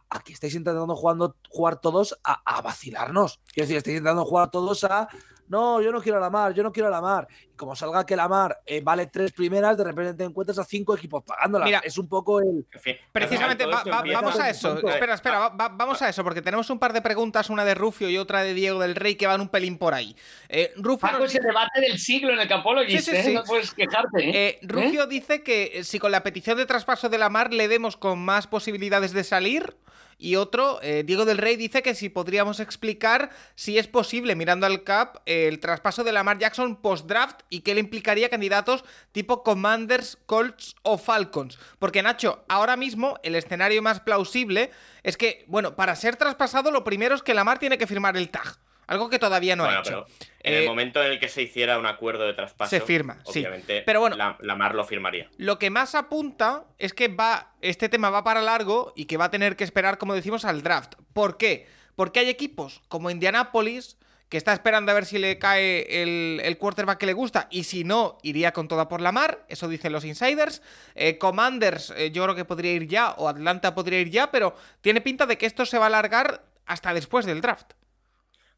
Aquí 0.09 0.33
estáis 0.33 0.55
intentando 0.55 0.95
jugar 0.95 1.79
todos 1.79 2.19
a, 2.23 2.41
a 2.45 2.61
vacilarnos. 2.61 3.39
Quiero 3.53 3.65
decir, 3.65 3.77
estáis 3.77 3.97
intentando 3.97 4.25
jugar 4.25 4.49
todos 4.51 4.83
a. 4.83 5.07
No, 5.47 5.81
yo 5.81 5.91
no 5.91 6.01
quiero 6.01 6.17
a 6.17 6.21
la 6.21 6.29
mar, 6.29 6.53
yo 6.53 6.63
no 6.63 6.71
quiero 6.71 6.89
a 6.89 6.91
la 6.91 7.01
mar. 7.01 7.27
Como 7.57 7.75
salga 7.75 8.05
que 8.05 8.15
la 8.15 8.27
mar 8.29 8.61
eh, 8.65 8.81
vale 8.81 9.07
tres 9.07 9.33
primeras, 9.33 9.77
de 9.77 9.83
repente 9.83 10.13
te 10.13 10.23
encuentras 10.23 10.57
a 10.59 10.63
cinco 10.63 10.95
equipos 10.95 11.23
pagándola. 11.23 11.65
Mira, 11.65 11.79
es 11.83 11.97
un 11.97 12.07
poco 12.07 12.39
el. 12.39 12.65
Precisamente, 13.11 13.65
va- 13.65 13.83
va- 13.83 14.03
vamos 14.13 14.39
a 14.39 14.49
eso. 14.49 14.77
Espera, 14.87 15.15
espera, 15.15 15.39
va- 15.39 15.49
va- 15.49 15.69
vamos 15.69 16.01
a 16.01 16.09
eso, 16.09 16.23
porque 16.23 16.41
tenemos 16.41 16.69
un 16.69 16.79
par 16.79 16.93
de 16.93 17.01
preguntas, 17.01 17.49
una 17.49 17.65
de 17.65 17.75
Rufio 17.75 18.09
y 18.09 18.17
otra 18.17 18.43
de 18.43 18.53
Diego 18.53 18.79
del 18.79 18.95
Rey, 18.95 19.15
que 19.15 19.27
van 19.27 19.41
un 19.41 19.49
pelín 19.49 19.77
por 19.77 19.93
ahí. 19.93 20.15
Eh, 20.49 20.71
Rufio, 20.77 20.99
Paco 21.09 21.19
nos- 21.19 21.33
es 21.33 21.35
el 21.39 21.43
debate 21.45 21.81
del 21.81 21.99
siglo 21.99 22.31
en 22.33 22.39
el 22.39 22.47
Sí, 22.87 22.99
sí, 22.99 23.11
¿eh? 23.15 23.23
sí. 23.23 23.33
No 23.33 23.43
puedes 23.43 23.73
quejarte, 23.73 24.23
¿eh? 24.29 24.31
eh, 24.33 24.59
Rufio 24.61 25.07
dice 25.07 25.43
que 25.43 25.83
si 25.83 25.99
con 25.99 26.11
la 26.11 26.23
petición 26.23 26.57
de 26.57 26.65
traspaso 26.65 27.09
de 27.09 27.17
la 27.17 27.29
mar 27.29 27.53
le 27.53 27.67
demos 27.67 27.97
con 27.97 28.19
más 28.19 28.47
posibilidades 28.47 29.11
de 29.13 29.23
salir. 29.23 29.75
Y 30.19 30.35
otro, 30.35 30.79
eh, 30.81 31.03
Diego 31.05 31.25
del 31.25 31.37
Rey, 31.37 31.57
dice 31.57 31.83
que 31.83 31.93
si 31.93 32.09
podríamos 32.09 32.59
explicar 32.59 33.29
si 33.53 33.77
es 33.77 33.87
posible, 33.87 34.35
mirando 34.35 34.65
al 34.65 34.83
CAP, 34.83 35.17
eh, 35.27 35.47
el 35.47 35.59
traspaso 35.59 36.03
de 36.03 36.11
Lamar 36.11 36.39
Jackson 36.39 36.75
post-draft 36.77 37.41
y 37.49 37.61
qué 37.61 37.73
le 37.73 37.79
implicaría 37.79 38.29
candidatos 38.29 38.83
tipo 39.11 39.43
Commanders, 39.43 40.17
Colts 40.25 40.75
o 40.83 40.97
Falcons. 40.97 41.57
Porque 41.79 42.01
Nacho, 42.03 42.43
ahora 42.49 42.75
mismo 42.77 43.19
el 43.23 43.35
escenario 43.35 43.81
más 43.81 43.99
plausible 44.01 44.71
es 45.03 45.17
que, 45.17 45.43
bueno, 45.47 45.75
para 45.75 45.95
ser 45.95 46.15
traspasado 46.15 46.71
lo 46.71 46.83
primero 46.83 47.15
es 47.15 47.23
que 47.23 47.33
Lamar 47.33 47.59
tiene 47.59 47.77
que 47.77 47.87
firmar 47.87 48.17
el 48.17 48.29
tag. 48.29 48.57
Algo 48.87 49.09
que 49.09 49.19
todavía 49.19 49.57
no 49.57 49.63
Bueno, 49.63 49.79
ha 49.79 49.81
hecho. 49.81 50.05
pero 50.07 50.29
en 50.43 50.53
Eh, 50.53 50.59
el 50.63 50.67
momento 50.69 51.03
en 51.03 51.11
el 51.11 51.19
que 51.19 51.27
se 51.27 51.41
hiciera 51.41 51.77
un 51.77 51.85
acuerdo 51.85 52.25
de 52.25 52.33
traspaso, 52.33 52.69
Se 52.69 52.79
firma, 52.79 53.19
sí. 53.25 53.39
obviamente, 53.39 53.83
Pero 53.85 53.99
bueno. 53.99 54.15
la, 54.15 54.37
la 54.39 54.55
Mar 54.55 54.75
lo 54.75 54.85
firmaría. 54.85 55.29
Lo 55.35 55.59
que 55.59 55.69
más 55.69 55.93
apunta 55.93 56.63
es 56.79 56.93
que 56.93 57.09
va, 57.09 57.51
este 57.61 57.89
tema 57.89 58.09
va 58.11 58.23
para 58.23 58.41
largo 58.41 58.93
y 58.95 59.03
que 59.03 59.17
va 59.17 59.25
a 59.25 59.29
tener 59.31 59.57
que 59.57 59.65
esperar, 59.65 59.97
como 59.97 60.13
decimos, 60.13 60.45
al 60.45 60.63
draft. 60.63 60.93
¿Por 61.11 61.35
qué? 61.35 61.67
Porque 61.97 62.21
hay 62.21 62.29
equipos 62.29 62.81
como 62.87 63.09
Indianapolis 63.09 63.97
que 64.29 64.37
está 64.37 64.53
esperando 64.53 64.91
a 64.91 64.95
ver 64.95 65.05
si 65.05 65.17
le 65.19 65.39
cae 65.39 66.03
el, 66.03 66.41
el 66.43 66.57
quarterback 66.57 66.97
que 66.99 67.05
le 67.05 67.13
gusta 67.13 67.47
y 67.49 67.63
si 67.63 67.83
no, 67.83 68.17
iría 68.23 68.51
con 68.51 68.67
toda 68.67 68.87
por 68.89 69.01
la 69.01 69.11
mar, 69.11 69.45
eso 69.47 69.67
dicen 69.67 69.93
los 69.93 70.05
insiders. 70.05 70.61
Eh, 70.95 71.17
Commanders 71.17 71.91
eh, 71.95 72.11
yo 72.11 72.23
creo 72.23 72.35
que 72.35 72.45
podría 72.45 72.73
ir 72.73 72.87
ya 72.87 73.11
o 73.11 73.29
Atlanta 73.29 73.73
podría 73.73 73.99
ir 74.01 74.09
ya, 74.09 74.31
pero 74.31 74.55
tiene 74.81 75.01
pinta 75.01 75.25
de 75.25 75.37
que 75.37 75.45
esto 75.45 75.65
se 75.65 75.77
va 75.77 75.85
a 75.85 75.87
alargar 75.87 76.43
hasta 76.65 76.93
después 76.93 77.25
del 77.25 77.41
draft. 77.41 77.73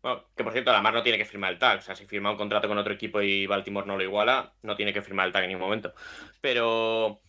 Bueno, 0.02 0.26
que 0.36 0.44
por 0.44 0.54
cierto, 0.54 0.72
la 0.72 0.82
Mar 0.82 0.94
no 0.94 1.04
tiene 1.04 1.18
que 1.18 1.26
firmar 1.26 1.52
el 1.52 1.60
tag. 1.60 1.80
O 1.80 1.82
sea, 1.82 1.96
si 1.96 2.06
firma 2.06 2.32
un 2.32 2.38
contrato 2.38 2.68
con 2.70 2.78
otro 2.78 2.94
equipo 2.94 3.22
y 3.22 3.46
Baltimore 3.48 3.86
no 3.86 3.98
lo 3.98 4.04
iguala, 4.04 4.54
no 4.62 4.76
tiene 4.76 4.94
que 4.94 5.02
firmar 5.02 5.28
el 5.28 5.34
tag 5.34 5.44
en 5.44 5.50
ningún 5.50 5.66
momento. 5.66 5.94
Pero. 6.42 7.22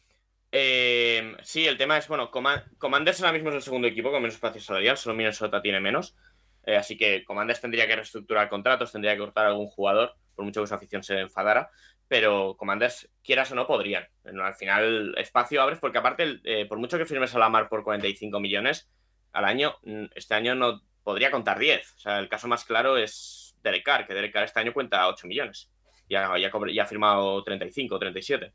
eh, 0.53 1.37
sí, 1.43 1.67
el 1.67 1.79
tema 1.79 1.99
es, 1.99 2.09
bueno, 2.09 2.31
Commanders 2.31 3.21
ahora 3.21 3.33
mismo 3.33 3.51
es 3.51 3.57
el 3.57 3.63
segundo 3.63 3.89
equipo 3.89 4.11
con 4.13 4.23
menos 4.23 4.35
espacio 4.37 4.61
salarial, 4.61 4.97
solo 4.97 5.17
Minnesota 5.17 5.63
tiene 5.63 5.81
menos. 5.81 6.17
Eh, 6.65 6.77
así 6.77 6.97
que 6.97 7.25
Commanders 7.25 7.61
tendría 7.61 7.87
que 7.87 7.97
reestructurar 7.97 8.49
contratos, 8.49 8.93
tendría 8.93 9.13
que 9.13 9.21
cortar 9.21 9.47
a 9.47 9.49
algún 9.49 9.69
jugador, 9.69 10.15
por 10.35 10.45
mucho 10.45 10.61
que 10.61 10.67
su 10.67 10.75
afición 10.75 11.03
se 11.03 11.21
enfadara. 11.21 11.71
Pero 12.09 12.57
Commanders, 12.57 13.09
quieras 13.23 13.53
o 13.53 13.55
no, 13.55 13.67
podrían. 13.67 14.07
Bueno, 14.23 14.45
al 14.45 14.55
final, 14.55 15.15
espacio 15.17 15.63
abres, 15.63 15.79
porque 15.79 15.99
aparte, 15.99 16.41
eh, 16.45 16.67
por 16.67 16.79
mucho 16.79 16.99
que 16.99 17.07
firmes 17.07 17.35
a 17.35 17.39
la 17.39 17.49
Mar 17.49 17.69
por 17.69 17.85
45 17.85 18.41
millones 18.41 18.91
al 19.33 19.45
año, 19.45 19.77
mm, 19.83 20.07
este 20.15 20.35
año 20.35 20.55
no 20.55 20.83
podría 21.05 21.31
contar 21.31 21.59
10. 21.59 21.95
O 21.97 21.99
sea, 21.99 22.19
el 22.19 22.29
caso 22.29 22.49
más 22.49 22.65
claro 22.65 22.97
es 22.97 23.57
Derek 23.63 24.07
que 24.07 24.15
Derek 24.15 24.35
este 24.37 24.61
año 24.61 24.73
cuenta 24.73 25.09
8 25.09 25.27
millones. 25.27 25.71
Ya, 26.09 26.37
ya, 26.37 26.51
ya 26.73 26.83
ha 26.83 26.87
firmado 26.87 27.43
35 27.45 27.95
o 27.95 27.99
37. 27.99 28.53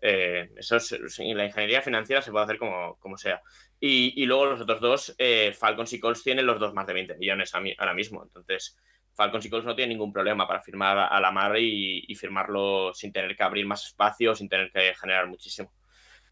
Eh, 0.00 0.50
eso 0.56 0.76
es, 0.76 0.90
la 1.18 1.46
ingeniería 1.46 1.82
financiera 1.82 2.20
se 2.20 2.30
puede 2.30 2.44
hacer 2.44 2.58
como, 2.58 2.96
como 2.98 3.16
sea. 3.16 3.40
Y, 3.86 4.22
y 4.22 4.24
luego 4.24 4.46
los 4.46 4.60
otros 4.62 4.80
dos, 4.80 5.14
eh, 5.18 5.52
Falcons 5.52 5.92
y 5.92 6.00
Colts 6.00 6.22
tienen 6.22 6.46
los 6.46 6.58
dos 6.58 6.72
más 6.72 6.86
de 6.86 6.94
20 6.94 7.16
millones 7.18 7.52
ahora 7.54 7.92
mismo. 7.92 8.22
Entonces, 8.22 8.78
Falcons 9.12 9.44
y 9.44 9.50
Colts 9.50 9.66
no 9.66 9.74
tienen 9.74 9.90
ningún 9.98 10.10
problema 10.10 10.48
para 10.48 10.62
firmar 10.62 10.96
a 10.96 11.20
la 11.20 11.30
mar 11.30 11.58
y, 11.58 12.02
y 12.08 12.14
firmarlo 12.14 12.94
sin 12.94 13.12
tener 13.12 13.36
que 13.36 13.42
abrir 13.42 13.66
más 13.66 13.84
espacio, 13.84 14.34
sin 14.34 14.48
tener 14.48 14.72
que 14.72 14.94
generar 14.94 15.26
muchísimo. 15.28 15.70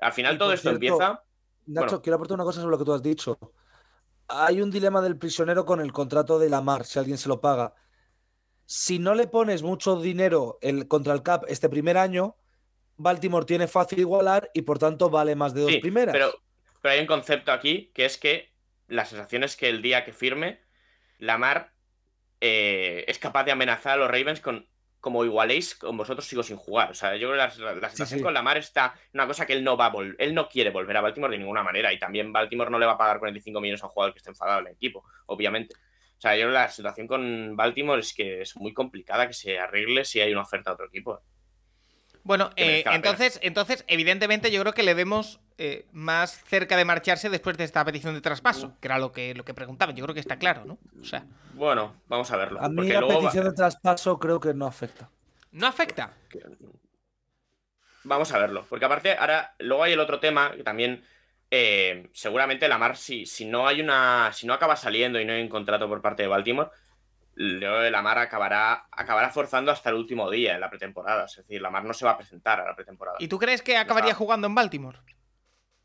Al 0.00 0.12
final 0.12 0.38
todo 0.38 0.52
esto 0.54 0.70
cierto, 0.70 0.76
empieza. 0.76 1.22
Nacho, 1.66 1.86
Bueno. 1.86 2.02
quiero 2.02 2.14
aportar 2.16 2.36
una 2.36 2.44
cosa 2.44 2.60
sobre 2.62 2.70
lo 2.72 2.78
que 2.78 2.84
tú 2.86 2.94
has 2.94 3.02
dicho. 3.02 3.38
Hay 4.28 4.62
un 4.62 4.70
dilema 4.70 5.02
del 5.02 5.18
prisionero 5.18 5.66
con 5.66 5.80
el 5.82 5.92
contrato 5.92 6.38
de 6.38 6.48
la 6.48 6.62
mar, 6.62 6.86
si 6.86 6.98
alguien 6.98 7.18
se 7.18 7.28
lo 7.28 7.42
paga. 7.42 7.74
Si 8.64 8.98
no 8.98 9.14
le 9.14 9.26
pones 9.26 9.62
mucho 9.62 9.96
dinero 10.00 10.56
el, 10.62 10.88
contra 10.88 11.12
el 11.12 11.22
cap 11.22 11.44
este 11.48 11.68
primer 11.68 11.98
año, 11.98 12.36
Baltimore 12.96 13.44
tiene 13.44 13.68
fácil 13.68 13.98
igualar 13.98 14.50
y 14.54 14.62
por 14.62 14.78
tanto 14.78 15.10
vale 15.10 15.36
más 15.36 15.52
de 15.52 15.60
dos 15.60 15.70
Sí, 15.72 15.78
primeras. 15.80 16.14
Pero, 16.14 16.32
pero 16.82 16.94
hay 16.94 17.00
un 17.00 17.06
concepto 17.06 17.52
aquí 17.52 17.90
que 17.94 18.04
es 18.04 18.18
que 18.18 18.52
la 18.88 19.06
sensación 19.06 19.44
es 19.44 19.56
que 19.56 19.68
el 19.68 19.80
día 19.80 20.04
que 20.04 20.12
firme, 20.12 20.60
Lamar 21.18 21.72
eh, 22.40 23.04
es 23.08 23.18
capaz 23.18 23.44
de 23.44 23.52
amenazar 23.52 23.94
a 23.94 23.96
los 23.96 24.10
Ravens 24.10 24.40
con 24.40 24.68
como 25.02 25.24
igualéis 25.24 25.74
con 25.74 25.96
vosotros 25.96 26.24
sigo 26.24 26.44
sin 26.44 26.56
jugar. 26.56 26.92
O 26.92 26.94
sea, 26.94 27.16
yo 27.16 27.28
creo 27.28 27.32
que 27.32 27.60
la, 27.60 27.74
la 27.74 27.90
situación 27.90 28.20
sí. 28.20 28.22
con 28.22 28.32
Lamar 28.32 28.56
está 28.56 28.94
una 29.12 29.26
cosa 29.26 29.46
que 29.46 29.52
él 29.52 29.64
no 29.64 29.76
va 29.76 29.86
a 29.86 29.92
él 30.18 30.32
no 30.32 30.48
quiere 30.48 30.70
volver 30.70 30.96
a 30.96 31.00
Baltimore 31.00 31.32
de 31.32 31.38
ninguna 31.38 31.64
manera. 31.64 31.92
Y 31.92 31.98
también 31.98 32.32
Baltimore 32.32 32.70
no 32.70 32.78
le 32.78 32.86
va 32.86 32.92
a 32.92 32.98
pagar 32.98 33.18
45 33.18 33.60
millones 33.60 33.82
a 33.82 33.86
un 33.86 33.92
jugador 33.92 34.12
que 34.14 34.18
esté 34.18 34.30
enfadado 34.30 34.60
en 34.60 34.68
el 34.68 34.74
equipo, 34.74 35.04
obviamente. 35.26 35.74
O 35.74 36.20
sea, 36.20 36.36
yo 36.36 36.42
creo 36.42 36.50
que 36.50 36.54
la 36.54 36.68
situación 36.68 37.08
con 37.08 37.56
Baltimore 37.56 38.00
es 38.00 38.14
que 38.14 38.42
es 38.42 38.54
muy 38.56 38.72
complicada 38.72 39.26
que 39.26 39.32
se 39.32 39.58
arregle 39.58 40.04
si 40.04 40.20
hay 40.20 40.30
una 40.30 40.42
oferta 40.42 40.70
a 40.70 40.74
otro 40.74 40.86
equipo. 40.86 41.20
Bueno, 42.24 42.50
eh, 42.56 42.84
entonces, 42.92 43.40
entonces, 43.42 43.84
evidentemente, 43.88 44.50
yo 44.52 44.60
creo 44.60 44.72
que 44.74 44.82
le 44.84 44.94
vemos 44.94 45.40
eh, 45.58 45.86
más 45.92 46.42
cerca 46.46 46.76
de 46.76 46.84
marcharse 46.84 47.28
después 47.30 47.56
de 47.58 47.64
esta 47.64 47.84
petición 47.84 48.14
de 48.14 48.20
traspaso, 48.20 48.76
que 48.80 48.88
era 48.88 48.98
lo 48.98 49.10
que, 49.12 49.34
lo 49.34 49.44
que 49.44 49.54
preguntaba. 49.54 49.92
Yo 49.92 50.04
creo 50.04 50.14
que 50.14 50.20
está 50.20 50.36
claro, 50.36 50.64
¿no? 50.64 50.78
O 51.00 51.04
sea, 51.04 51.24
Bueno, 51.54 51.96
vamos 52.08 52.30
a 52.30 52.36
verlo. 52.36 52.60
a 52.62 52.68
mí 52.68 52.76
porque 52.76 52.92
la 52.92 53.00
va- 53.00 53.08
petición 53.18 53.44
de 53.46 53.52
traspaso 53.52 54.18
creo 54.18 54.38
que 54.38 54.54
no 54.54 54.66
afecta. 54.66 55.10
no 55.50 55.66
afecta. 55.66 56.12
Vamos 58.04 58.32
a 58.32 58.38
verlo, 58.38 58.66
porque 58.68 58.84
aparte 58.84 59.12
ahora 59.16 59.54
luego 59.60 59.84
hay 59.84 59.92
el 59.92 60.00
otro 60.00 60.18
tema 60.18 60.50
que 60.56 60.64
también 60.64 61.04
eh, 61.52 62.08
seguramente 62.12 62.66
la 62.66 62.76
Mar 62.78 62.96
si, 62.96 63.26
si 63.26 63.44
no 63.44 63.68
hay 63.68 63.80
una 63.80 64.30
si 64.32 64.46
no 64.46 64.54
acaba 64.54 64.74
saliendo 64.74 65.20
y 65.20 65.24
no 65.24 65.32
hay 65.32 65.42
un 65.42 65.48
contrato 65.48 65.88
por 65.88 66.02
parte 66.02 66.22
de 66.22 66.28
Baltimore 66.28 66.70
Leo 67.34 67.80
de 67.80 67.90
Lamar 67.90 68.18
acabará, 68.18 68.86
acabará 68.90 69.30
forzando 69.30 69.72
hasta 69.72 69.90
el 69.90 69.96
último 69.96 70.30
día 70.30 70.54
en 70.54 70.60
la 70.60 70.68
pretemporada. 70.70 71.24
Es 71.24 71.36
decir, 71.36 71.60
Lamar 71.62 71.84
no 71.84 71.94
se 71.94 72.04
va 72.04 72.12
a 72.12 72.16
presentar 72.18 72.60
a 72.60 72.64
la 72.66 72.74
pretemporada. 72.76 73.16
¿Y 73.20 73.28
tú 73.28 73.38
crees 73.38 73.62
que 73.62 73.76
acabaría 73.76 74.14
jugando 74.14 74.46
en 74.46 74.54
Baltimore? 74.54 74.98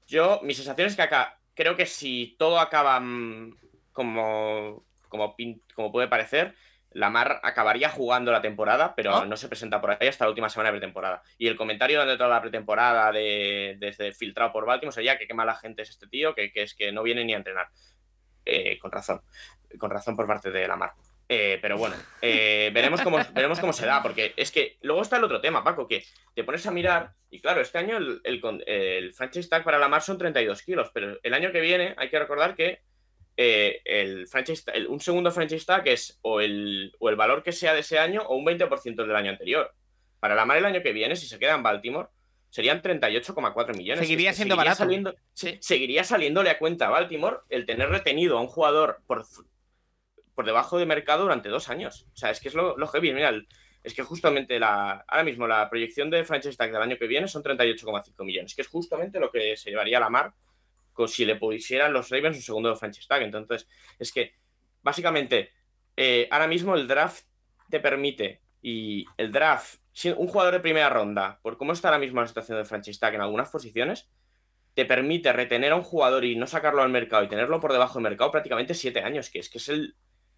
Yo, 0.07 0.39
mi 0.43 0.53
sensación 0.53 0.87
es 0.87 0.95
que 0.95 1.01
acá, 1.03 1.39
creo 1.53 1.75
que 1.75 1.85
si 1.85 2.35
todo 2.37 2.59
acaba 2.59 2.99
mm, 2.99 3.55
como, 3.91 4.85
como, 5.09 5.35
como 5.73 5.91
puede 5.91 6.07
parecer, 6.07 6.55
Lamar 6.91 7.41
acabaría 7.43 7.89
jugando 7.89 8.31
la 8.31 8.41
temporada, 8.41 8.95
pero 8.95 9.13
Ah. 9.17 9.25
no 9.25 9.37
se 9.37 9.49
presenta 9.49 9.79
por 9.81 9.91
ahí 9.91 10.07
hasta 10.07 10.23
la 10.25 10.29
última 10.29 10.49
semana 10.49 10.71
de 10.71 10.77
pretemporada. 10.79 11.21
Y 11.37 11.47
el 11.47 11.55
comentario 11.57 12.05
de 12.05 12.17
toda 12.17 12.29
la 12.29 12.41
pretemporada, 12.41 13.11
de, 13.11 13.75
desde 13.79 14.13
filtrado 14.13 14.51
por 14.51 14.65
Baltimore, 14.65 14.93
sería 14.95 15.17
que 15.17 15.27
qué 15.27 15.33
mala 15.33 15.55
gente 15.55 15.81
es 15.83 15.89
este 15.89 16.07
tío, 16.07 16.33
que, 16.33 16.51
que 16.51 16.63
es 16.63 16.73
que 16.73 16.91
no 16.91 17.03
viene 17.03 17.23
ni 17.25 17.33
a 17.33 17.37
entrenar. 17.37 17.67
Eh, 18.45 18.79
con 18.79 18.91
razón, 18.91 19.21
con 19.77 19.91
razón 19.91 20.15
por 20.15 20.25
parte 20.25 20.49
de 20.49 20.67
Lamar. 20.67 20.93
Eh, 21.29 21.59
pero 21.61 21.77
bueno, 21.77 21.95
eh, 22.21 22.71
veremos, 22.73 23.01
cómo, 23.01 23.17
veremos 23.33 23.59
cómo 23.59 23.73
se 23.73 23.85
da, 23.85 24.01
porque 24.01 24.33
es 24.37 24.49
que 24.51 24.77
luego 24.81 25.01
está 25.01 25.17
el 25.17 25.25
otro 25.25 25.41
tema, 25.41 25.63
Paco, 25.63 25.87
que 25.87 26.03
te 26.33 26.43
pones 26.45 26.65
a 26.65 26.71
mirar, 26.71 27.11
y 27.29 27.41
claro, 27.41 27.59
este 27.61 27.77
año 27.79 27.97
el, 27.97 28.21
el, 28.23 28.41
el 28.65 29.13
franchise 29.13 29.49
tag 29.49 29.63
para 29.65 29.77
Lamar 29.77 30.01
son 30.01 30.17
32 30.17 30.61
kilos, 30.61 30.89
pero 30.93 31.19
el 31.21 31.33
año 31.33 31.51
que 31.51 31.59
viene 31.59 31.93
hay 31.97 32.09
que 32.09 32.17
recordar 32.19 32.55
que 32.55 32.79
eh, 33.35 33.81
el 33.83 34.27
franchise 34.27 34.63
el- 34.73 34.87
un 34.87 34.99
segundo 35.01 35.29
franchise 35.31 35.65
tag 35.65 35.87
es 35.89 36.17
o 36.21 36.39
el, 36.41 36.93
o 36.99 37.09
el 37.09 37.15
valor 37.17 37.43
que 37.43 37.51
sea 37.51 37.73
de 37.73 37.81
ese 37.81 37.99
año 37.99 38.21
o 38.21 38.35
un 38.35 38.45
20% 38.45 38.95
del 38.95 39.15
año 39.15 39.29
anterior. 39.31 39.73
Para 40.19 40.33
Lamar 40.33 40.57
el 40.57 40.65
año 40.65 40.81
que 40.81 40.93
viene, 40.93 41.15
si 41.17 41.27
se 41.27 41.37
queda 41.37 41.53
en 41.55 41.61
Baltimore, 41.61 42.07
serían 42.49 42.81
38,4 42.81 43.75
millones. 43.75 43.99
Seguiría 43.99 44.31
siendo 44.33 44.55
barato. 44.55 44.77
saliendo- 44.77 45.13
Sí. 45.33 45.57
seguiría 45.61 46.03
saliéndole 46.05 46.49
a 46.49 46.57
cuenta 46.57 46.87
a 46.87 46.89
Baltimore 46.89 47.39
el 47.49 47.65
tener 47.65 47.89
retenido 47.89 48.37
a 48.37 48.41
un 48.41 48.47
jugador 48.47 49.01
por, 49.05 49.25
por 50.37 50.45
debajo 50.45 50.77
de 50.77 50.85
mercado 50.85 51.23
durante 51.23 51.49
dos 51.49 51.67
años. 51.67 52.05
O 52.13 52.15
sea, 52.15 52.29
es 52.29 52.39
que 52.39 52.49
es 52.49 52.53
lo, 52.53 52.77
lo 52.77 52.85
heavy. 52.87 53.11
Mira, 53.11 53.33
es 53.83 53.95
que 53.95 54.03
justamente 54.03 54.59
la, 54.59 55.03
ahora 55.07 55.23
mismo 55.23 55.47
la 55.47 55.67
proyección 55.67 56.11
de 56.11 56.23
franchise 56.23 56.55
tag 56.55 56.71
del 56.71 56.81
año 56.83 56.95
que 56.95 57.07
viene 57.07 57.27
son 57.27 57.41
38,5 57.41 58.23
millones, 58.23 58.53
que 58.53 58.61
es 58.61 58.67
justamente 58.67 59.19
lo 59.19 59.31
que 59.31 59.57
se 59.57 59.71
llevaría 59.71 59.97
a 59.97 60.01
la 60.01 60.09
mar 60.11 60.35
con- 60.93 61.07
si 61.07 61.25
le 61.25 61.37
pusieran 61.37 61.91
los 61.91 62.09
Ravens 62.09 62.37
un 62.37 62.43
segundo 62.43 62.75
franchise 62.75 63.07
tag. 63.07 63.23
Entonces, 63.23 63.67
es 63.97 64.11
que 64.11 64.35
básicamente 64.83 65.49
eh, 65.95 66.27
ahora 66.29 66.47
mismo 66.47 66.75
el 66.75 66.87
draft 66.87 67.25
te 67.71 67.79
permite 67.79 68.43
y 68.61 69.05
el 69.17 69.31
draft, 69.31 69.79
un 70.17 70.27
jugador 70.27 70.53
de 70.53 70.59
primera 70.59 70.89
ronda, 70.91 71.39
por 71.41 71.57
cómo 71.57 71.73
está 71.73 71.87
ahora 71.87 71.97
mismo 71.99 72.21
la 72.21 72.27
situación 72.27 72.57
del 72.59 72.67
franchise 72.67 72.99
tag 72.99 73.15
en 73.15 73.21
algunas 73.21 73.49
posiciones, 73.49 74.07
te 74.75 74.85
permite 74.85 75.33
retener 75.33 75.71
a 75.71 75.75
un 75.75 75.81
jugador 75.81 76.23
y 76.25 76.35
no 76.35 76.45
sacarlo 76.45 76.83
al 76.83 76.89
mercado 76.89 77.23
y 77.23 77.27
tenerlo 77.27 77.59
por 77.59 77.71
debajo 77.73 77.95
del 77.95 78.03
mercado 78.03 78.29
prácticamente 78.29 78.75
siete 78.75 79.01
años, 79.01 79.31
que 79.31 79.39
es 79.39 79.49
que 79.49 79.57
es 79.57 79.69
el 79.69 79.95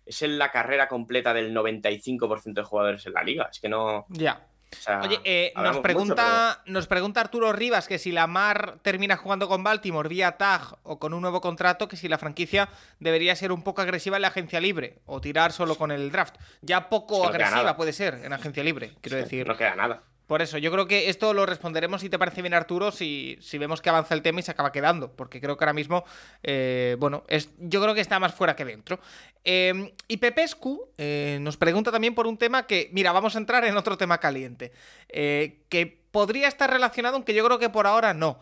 es 0.09 0.21
el- 0.21 0.37
la 0.37 0.51
carrera 0.51 0.87
completa 0.87 1.33
del 1.33 1.53
95% 1.53 2.61
de 2.61 2.63
jugadores 2.67 3.05
en 3.05 3.13
la 3.13 3.23
liga. 3.23 3.47
Es 3.51 3.59
que 3.59 3.69
no. 3.69 4.05
Ya. 4.09 4.45
o 4.71 4.75
sea, 4.75 4.99
Oye, 5.01 5.19
eh, 5.23 5.51
nos, 5.55 5.67
mucho, 5.69 5.81
pregunta, 5.81 6.61
nos 6.65 6.85
pregunta 6.87 7.21
Arturo 7.21 7.51
Rivas 7.53 7.87
que 7.87 7.97
si 7.97 8.11
Lamar 8.11 8.77
termina 8.83 9.17
jugando 9.17 9.47
con 9.47 9.63
Baltimore 9.63 10.07
vía 10.07 10.33
tag 10.37 10.77
o 10.83 10.99
con 10.99 11.13
un 11.15 11.21
nuevo 11.21 11.41
contrato, 11.41 11.87
que 11.87 11.95
si 11.97 12.07
la 12.07 12.17
franquicia 12.19 12.69
debería 12.99 13.35
ser 13.35 13.51
un 13.51 13.63
poco 13.63 13.81
agresiva 13.81 14.17
en 14.17 14.21
la 14.23 14.27
agencia 14.27 14.59
libre 14.59 14.99
o 15.07 15.21
tirar 15.21 15.51
solo 15.53 15.75
con 15.75 15.89
el 15.91 16.11
draft. 16.11 16.35
Ya 16.61 16.87
poco 16.89 17.15
Es 17.15 17.21
que 17.21 17.25
no 17.27 17.31
queda 17.37 17.47
agresiva 17.47 17.77
puede 17.77 17.93
ser 17.93 18.13
en 18.23 18.31
agencia 18.33 18.63
libre, 18.63 18.93
quiero 19.01 19.17
decir. 19.17 19.47
No 19.47 19.57
queda 19.57 19.75
nada. 19.75 20.03
Por 20.29 20.43
eso, 20.43 20.59
yo 20.59 20.71
creo 20.71 20.87
que 20.87 21.09
esto 21.09 21.33
lo 21.33 21.47
responderemos 21.47 22.01
si 22.01 22.09
te 22.09 22.19
parece 22.19 22.43
bien, 22.43 22.53
Arturo, 22.53 22.91
si, 22.91 23.39
si 23.41 23.57
vemos 23.57 23.81
que 23.81 23.89
avanza 23.89 24.13
el 24.13 24.21
tema 24.21 24.41
y 24.41 24.43
se 24.43 24.51
acaba 24.51 24.71
quedando. 24.71 25.11
Porque 25.11 25.41
creo 25.41 25.57
que 25.57 25.63
ahora 25.63 25.73
mismo, 25.73 26.05
eh, 26.43 26.97
bueno, 26.99 27.23
es, 27.27 27.49
yo 27.57 27.81
creo 27.81 27.95
que 27.95 28.01
está 28.01 28.19
más 28.19 28.35
fuera 28.35 28.55
que 28.55 28.63
dentro. 28.63 28.99
Eh, 29.43 29.91
y 30.07 30.17
Pepescu 30.17 30.91
eh, 30.99 31.39
nos 31.41 31.57
pregunta 31.57 31.91
también 31.91 32.13
por 32.13 32.27
un 32.27 32.37
tema 32.37 32.67
que, 32.67 32.91
mira, 32.93 33.11
vamos 33.11 33.35
a 33.35 33.39
entrar 33.39 33.65
en 33.65 33.75
otro 33.75 33.97
tema 33.97 34.19
caliente. 34.19 34.71
eh, 35.07 35.63
que 35.67 35.97
podría 36.11 36.47
estar 36.47 36.69
relacionado, 36.69 37.15
aunque 37.15 37.33
yo 37.33 37.43
creo 37.43 37.57
que 37.57 37.69
por 37.69 37.87
ahora 37.87 38.13
no. 38.13 38.39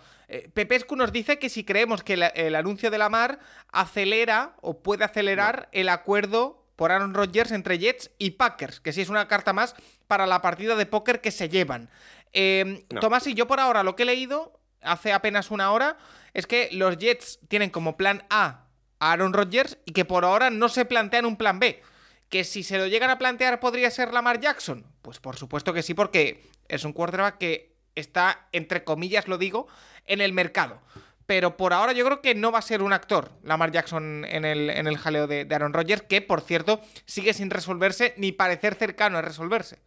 Pepescu 0.53 0.97
nos 0.97 1.13
dice 1.13 1.39
que 1.39 1.47
si 1.47 1.63
creemos 1.63 2.03
que 2.03 2.15
el 2.35 2.55
anuncio 2.55 2.91
de 2.91 2.97
la 2.97 3.07
mar 3.07 3.39
acelera 3.71 4.55
o 4.59 4.79
puede 4.79 5.05
acelerar 5.05 5.69
el 5.71 5.87
acuerdo 5.87 6.66
por 6.77 6.93
Aaron 6.93 7.13
Rodgers 7.13 7.51
entre 7.51 7.79
Jets 7.79 8.11
y 8.17 8.31
Packers, 8.31 8.79
que 8.79 8.93
sí 8.93 9.01
es 9.01 9.09
una 9.09 9.27
carta 9.27 9.51
más 9.51 9.75
para 10.07 10.25
la 10.25 10.41
partida 10.41 10.75
de 10.75 10.85
póker 10.85 11.19
que 11.19 11.31
se 11.31 11.49
llevan. 11.49 11.89
Eh, 12.31 12.85
No. 12.91 13.01
Tomás 13.01 13.27
y 13.27 13.33
yo 13.33 13.47
por 13.47 13.59
ahora 13.59 13.83
lo 13.83 13.97
que 13.97 14.03
he 14.03 14.05
leído 14.05 14.61
hace 14.81 15.11
apenas 15.11 15.51
una 15.51 15.71
hora 15.71 15.97
es 16.33 16.47
que 16.47 16.69
los 16.71 16.97
Jets 16.97 17.39
tienen 17.49 17.71
como 17.71 17.97
plan 17.97 18.23
A 18.29 18.63
a 18.99 19.11
Aaron 19.11 19.33
Rodgers 19.33 19.77
y 19.85 19.91
que 19.91 20.05
por 20.05 20.23
ahora 20.23 20.49
no 20.49 20.69
se 20.69 20.85
plantean 20.85 21.25
un 21.25 21.35
plan 21.35 21.59
B. 21.59 21.81
Que 22.29 22.43
si 22.43 22.61
se 22.63 22.77
lo 22.77 22.87
llegan 22.87 23.09
a 23.09 23.17
plantear 23.17 23.59
podría 23.59 23.89
ser 23.89 24.13
Lamar 24.13 24.39
Jackson. 24.39 24.85
Pues 25.01 25.19
por 25.19 25.35
supuesto 25.37 25.73
que 25.73 25.81
sí, 25.81 25.93
porque 25.93 26.43
es 26.67 26.83
un 26.83 26.93
quarterback 26.93 27.37
que 27.37 27.75
está, 27.95 28.47
entre 28.51 28.83
comillas 28.83 29.27
lo 29.27 29.37
digo, 29.37 29.67
en 30.05 30.21
el 30.21 30.31
mercado. 30.33 30.79
Pero 31.27 31.57
por 31.57 31.73
ahora 31.73 31.91
yo 31.91 32.05
creo 32.05 32.21
que 32.21 32.35
no 32.35 32.53
va 32.53 32.59
a 32.59 32.63
ser 32.63 32.81
un 32.81 32.93
actor 32.93 33.31
Lamar 33.43 33.71
Jackson 33.71 34.23
en 34.25 34.45
el, 34.45 34.69
en 34.69 34.87
el 34.87 34.97
jaleo 34.97 35.27
de, 35.27 35.45
Aaron 35.51 35.73
Rodgers, 35.73 36.01
que 36.01 36.21
por 36.21 36.39
cierto 36.41 36.79
sigue 37.05 37.33
sin 37.33 37.49
resolverse 37.49 38.13
ni 38.17 38.31
parecer 38.31 38.75
cercano 38.75 39.17
a 39.17 39.21
resolverse. 39.21 39.79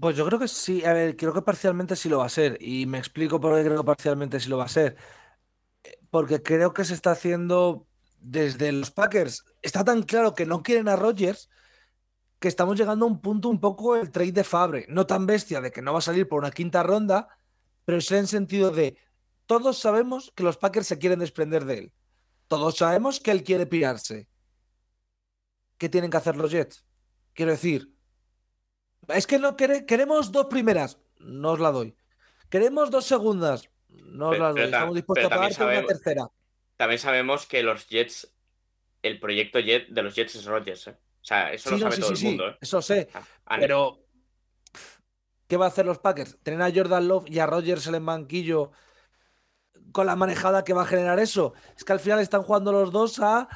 Pues 0.00 0.16
yo 0.16 0.24
creo 0.24 0.38
que 0.38 0.48
sí, 0.48 0.84
a 0.84 0.92
ver, 0.92 1.16
creo 1.16 1.34
que 1.34 1.42
parcialmente 1.42 1.96
sí 1.96 2.08
lo 2.08 2.18
va 2.18 2.26
a 2.26 2.30
ser. 2.30 2.56
Y 2.60 2.86
me 2.86 2.98
explico 2.98 3.40
por 3.40 3.56
qué 3.56 3.64
creo 3.64 3.78
que 3.78 3.86
parcialmente 3.86 4.38
sí 4.38 4.48
lo 4.48 4.56
va 4.56 4.64
a 4.64 4.68
ser. 4.68 4.96
Porque 6.08 6.40
creo 6.40 6.72
que 6.72 6.84
se 6.84 6.94
está 6.94 7.10
haciendo 7.10 7.88
desde 8.20 8.70
los 8.70 8.92
Packers. 8.92 9.44
Está 9.60 9.84
tan 9.84 10.02
claro 10.04 10.34
que 10.34 10.46
no 10.46 10.62
quieren 10.62 10.88
a 10.88 10.96
Rodgers 10.96 11.50
que 12.38 12.48
estamos 12.48 12.78
llegando 12.78 13.06
a 13.06 13.08
un 13.08 13.20
punto 13.20 13.48
un 13.48 13.60
poco 13.60 13.96
el 13.96 14.10
trade 14.10 14.32
de 14.32 14.44
Fabre. 14.44 14.86
No 14.88 15.04
tan 15.04 15.26
bestia 15.26 15.60
de 15.60 15.72
que 15.72 15.82
no 15.82 15.92
va 15.92 15.98
a 15.98 16.02
salir 16.02 16.28
por 16.28 16.38
una 16.38 16.52
quinta 16.52 16.82
ronda, 16.82 17.28
pero 17.84 18.00
sí 18.00 18.14
en 18.14 18.26
sentido 18.28 18.70
de 18.70 18.96
todos 19.58 19.78
sabemos 19.78 20.32
que 20.34 20.42
los 20.42 20.56
Packers 20.56 20.86
se 20.86 20.98
quieren 20.98 21.18
desprender 21.18 21.64
de 21.64 21.78
él. 21.78 21.92
Todos 22.48 22.76
sabemos 22.76 23.20
que 23.20 23.30
él 23.30 23.44
quiere 23.44 23.66
pirarse. 23.66 24.28
¿Qué 25.78 25.88
tienen 25.88 26.10
que 26.10 26.16
hacer 26.16 26.36
los 26.36 26.50
Jets? 26.50 26.84
Quiero 27.34 27.50
decir, 27.52 27.92
es 29.08 29.26
que 29.26 29.38
no 29.38 29.56
quere- 29.56 29.84
queremos 29.86 30.30
dos 30.32 30.46
primeras, 30.46 30.98
no 31.18 31.52
os 31.52 31.60
la 31.60 31.70
doy. 31.72 31.96
Queremos 32.50 32.90
dos 32.90 33.04
segundas, 33.06 33.68
no 33.88 34.28
os 34.28 34.32
Pero- 34.32 34.44
las 34.44 34.54
doy. 34.54 34.64
Estamos 34.64 34.94
dispuestos 34.94 35.26
a 35.26 35.28
pagarte 35.30 35.54
una 35.56 35.64
sabemos- 35.72 35.88
tercera. 35.88 36.28
También 36.76 36.98
sabemos 36.98 37.46
que 37.46 37.62
los 37.62 37.86
Jets, 37.88 38.32
el 39.02 39.18
proyecto 39.20 39.58
Jet 39.60 39.88
de 39.88 40.02
los 40.02 40.14
Jets 40.14 40.34
es 40.36 40.44
Rodgers. 40.44 40.86
¿eh? 40.88 40.90
O 41.20 41.24
sea, 41.24 41.52
eso 41.52 41.70
Sí, 41.70 41.76
lo 41.76 41.78
no, 41.78 41.82
sabe 41.84 41.96
sí, 41.96 42.00
todo 42.02 42.16
sí, 42.16 42.24
el 42.26 42.30
mundo. 42.32 42.48
¿eh? 42.48 42.58
eso 42.60 42.82
sé. 42.82 43.08
Ah, 43.46 43.56
Pero, 43.60 44.04
¿qué 45.46 45.56
va 45.56 45.66
a 45.66 45.68
hacer 45.68 45.86
los 45.86 45.98
Packers? 45.98 46.38
¿Tener 46.42 46.60
a 46.62 46.72
Jordan 46.72 47.08
Love 47.08 47.24
y 47.28 47.38
a 47.38 47.46
Rodgers 47.46 47.86
en 47.86 47.94
el 47.96 48.02
banquillo 48.04 48.72
con 49.92 50.06
la 50.06 50.16
manejada 50.16 50.64
que 50.64 50.72
va 50.74 50.82
a 50.82 50.86
generar 50.86 51.18
eso? 51.20 51.52
Es 51.76 51.84
que 51.84 51.92
al 51.92 52.00
final 52.00 52.20
están 52.20 52.42
jugando 52.42 52.72
los 52.72 52.90
dos 52.92 53.18
a, 53.20 53.48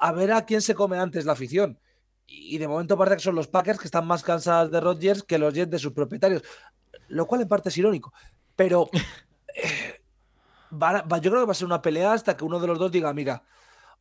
a 0.00 0.12
ver 0.12 0.32
a 0.32 0.44
quién 0.44 0.60
se 0.62 0.74
come 0.74 0.98
antes 0.98 1.24
la 1.24 1.32
afición. 1.32 1.78
Y 2.26 2.58
de 2.58 2.68
momento 2.68 2.96
parece 2.96 3.16
que 3.18 3.22
son 3.22 3.34
los 3.34 3.48
Packers 3.48 3.78
que 3.78 3.86
están 3.86 4.06
más 4.06 4.22
cansados 4.22 4.70
de 4.70 4.80
Rodgers 4.80 5.22
que 5.22 5.38
los 5.38 5.52
Jets 5.54 5.70
de 5.70 5.78
sus 5.78 5.92
propietarios. 5.92 6.42
Lo 7.08 7.26
cual 7.26 7.42
en 7.42 7.48
parte 7.48 7.68
es 7.68 7.76
irónico. 7.78 8.12
Pero 8.56 8.88
eh, 9.54 10.00
va- 10.72 11.02
va- 11.02 11.18
yo 11.18 11.30
creo 11.30 11.42
que 11.42 11.46
va 11.46 11.52
a 11.52 11.54
ser 11.54 11.66
una 11.66 11.82
pelea 11.82 12.12
hasta 12.12 12.36
que 12.36 12.44
uno 12.44 12.58
de 12.60 12.66
los 12.66 12.78
dos 12.78 12.90
diga, 12.90 13.12
mira, 13.12 13.42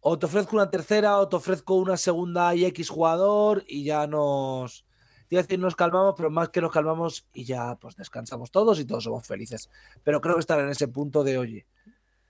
o 0.02 0.18
te 0.20 0.26
ofrezco 0.26 0.56
una 0.56 0.70
tercera 0.70 1.18
o 1.20 1.28
te 1.30 1.36
ofrezco 1.38 1.76
una 1.76 1.98
segunda 1.98 2.54
y 2.56 2.66
X 2.66 2.90
jugador 2.90 3.64
y 3.68 3.84
ya 3.86 4.08
nos... 4.08 4.86
Iba 5.34 5.40
a 5.40 5.44
decir 5.46 5.58
nos 5.58 5.76
calmamos, 5.76 6.14
pero 6.16 6.30
más 6.30 6.50
que 6.50 6.62
nos 6.62 6.72
calmamos 6.72 7.26
y 7.34 7.44
ya 7.44 7.76
pues 7.78 7.96
descansamos 7.96 8.52
todos 8.52 8.80
y 8.80 8.86
todos 8.86 9.06
somos 9.06 9.26
felices. 9.26 9.68
Pero 10.04 10.22
creo 10.22 10.36
que 10.36 10.42
estar 10.42 10.60
en 10.60 10.70
ese 10.70 10.88
punto 10.88 11.24
de, 11.24 11.40
oye, 11.40 11.66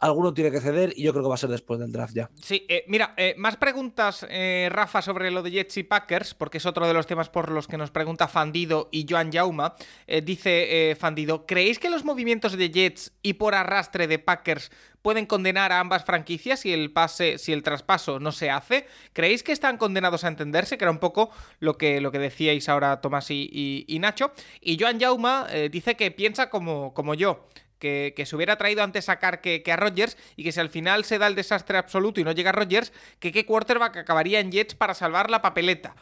alguno 0.04 0.34
tiene 0.34 0.52
que 0.52 0.60
ceder 0.60 0.94
y 0.96 1.04
yo 1.04 1.12
creo 1.14 1.24
que 1.24 1.30
va 1.30 1.36
a 1.36 1.38
ser 1.38 1.50
después 1.50 1.80
del 1.80 1.92
draft 1.92 2.14
ya. 2.14 2.30
Sí, 2.42 2.66
eh, 2.68 2.84
mira, 2.88 3.14
eh, 3.18 3.36
más 3.38 3.56
preguntas, 3.58 4.26
eh, 4.30 4.68
Rafa, 4.72 5.02
sobre 5.02 5.32
lo 5.32 5.42
de 5.42 5.52
Jets 5.52 5.78
y 5.78 5.84
Packers, 5.84 6.34
porque 6.34 6.58
es 6.58 6.66
otro 6.66 6.86
de 6.88 6.94
los 6.94 7.08
temas 7.08 7.30
por 7.30 7.50
los 7.50 7.68
que 7.68 7.78
nos 7.78 7.90
pregunta 7.90 8.28
Fandido 8.28 8.90
y 8.92 9.06
Joan 9.10 9.32
Jauma. 9.32 9.76
Eh, 10.06 10.22
dice 10.22 10.96
Fandido, 11.00 11.46
¿creéis 11.46 11.80
que 11.80 11.90
los 11.90 12.04
movimientos 12.04 12.58
de 12.58 12.70
Jets 12.70 13.14
y 13.22 13.34
por 13.34 13.56
arrastre 13.56 14.08
de 14.08 14.20
Packers 14.20 14.72
pueden 15.02 15.26
condenar 15.26 15.72
a 15.72 15.80
ambas 15.80 16.06
franquicias 16.06 16.60
si 16.62 16.72
el 16.74 16.92
pase, 16.92 17.38
si 17.38 17.54
el 17.54 17.64
traspaso 17.64 18.20
no 18.20 18.32
se 18.32 18.50
hace? 18.50 18.86
¿Creéis 19.14 19.42
que 19.44 19.52
están 19.54 19.78
condenados 19.78 20.24
a 20.24 20.28
entenderse? 20.28 20.78
Que 20.78 20.84
era 20.84 20.92
un 20.92 21.00
poco 21.00 21.30
lo 21.60 21.78
que, 21.78 22.02
lo 22.02 22.12
que 22.12 22.20
decíais 22.20 22.68
ahora 22.70 23.00
Tomás 23.02 23.32
y, 23.32 23.86
y- 23.88 24.00
Nacho. 24.00 24.32
Y 24.60 24.78
Joan 24.78 25.00
Jauma 25.00 25.48
dice 25.72 25.96
que 25.96 26.12
piensa 26.12 26.50
como, 26.50 26.94
como 26.94 27.14
yo 27.14 27.48
que, 27.84 28.26
se 28.26 28.36
hubiera 28.36 28.58
traído 28.58 28.82
antes 28.84 29.10
a 29.10 29.20
Carr 29.20 29.42
que, 29.42 29.62
que 29.62 29.72
a 29.72 29.76
Rodgers 29.76 30.18
y 30.38 30.44
que 30.44 30.52
si 30.52 30.60
al 30.60 30.70
final 30.70 31.04
se 31.04 31.18
da 31.18 31.28
el 31.28 31.36
desastre 31.36 31.78
absoluto 31.78 32.22
y 32.22 32.24
no 32.24 32.32
llega 32.32 32.54
Rodgers, 32.54 32.94
que 33.20 33.32
qué 33.32 33.46
quarterback 33.46 33.98
acabaría 33.98 34.40
en 34.40 34.52
Jets 34.52 34.76
para 34.76 34.94
salvar 34.94 35.30
la 35.30 35.42
papeleta. 35.42 35.96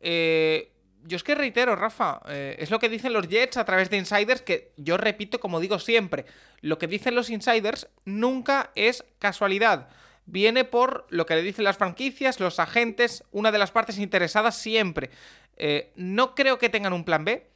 Eh, 0.00 0.72
yo 1.04 1.16
es 1.16 1.22
que 1.22 1.36
reitero, 1.36 1.76
Rafa, 1.76 2.20
eh, 2.28 2.56
es 2.58 2.70
lo 2.70 2.80
que 2.80 2.88
dicen 2.88 3.12
los 3.12 3.28
Jets 3.28 3.56
a 3.56 3.64
través 3.64 3.88
de 3.88 3.96
insiders, 3.96 4.42
que 4.42 4.72
yo 4.76 4.96
repito 4.96 5.38
como 5.38 5.60
digo 5.60 5.78
siempre, 5.78 6.26
lo 6.60 6.78
que 6.78 6.88
dicen 6.88 7.14
los 7.14 7.30
insiders 7.30 7.88
nunca 8.04 8.70
es 8.74 9.04
casualidad. 9.18 9.88
viene 10.30 10.64
por 10.64 11.06
lo 11.08 11.24
que 11.24 11.36
le 11.36 11.42
dicen 11.42 11.64
las 11.64 11.78
franquicias, 11.78 12.38
los 12.38 12.58
agentes, 12.58 13.24
una 13.30 13.50
de 13.50 13.56
las 13.56 13.70
partes 13.70 13.96
interesadas 13.96 14.58
siempre. 14.58 15.08
Eh, 15.56 15.90
no 15.96 16.34
creo 16.34 16.58
que 16.58 16.68
tengan 16.68 16.92
un 16.92 17.04
plan 17.04 17.24
B. 17.24 17.46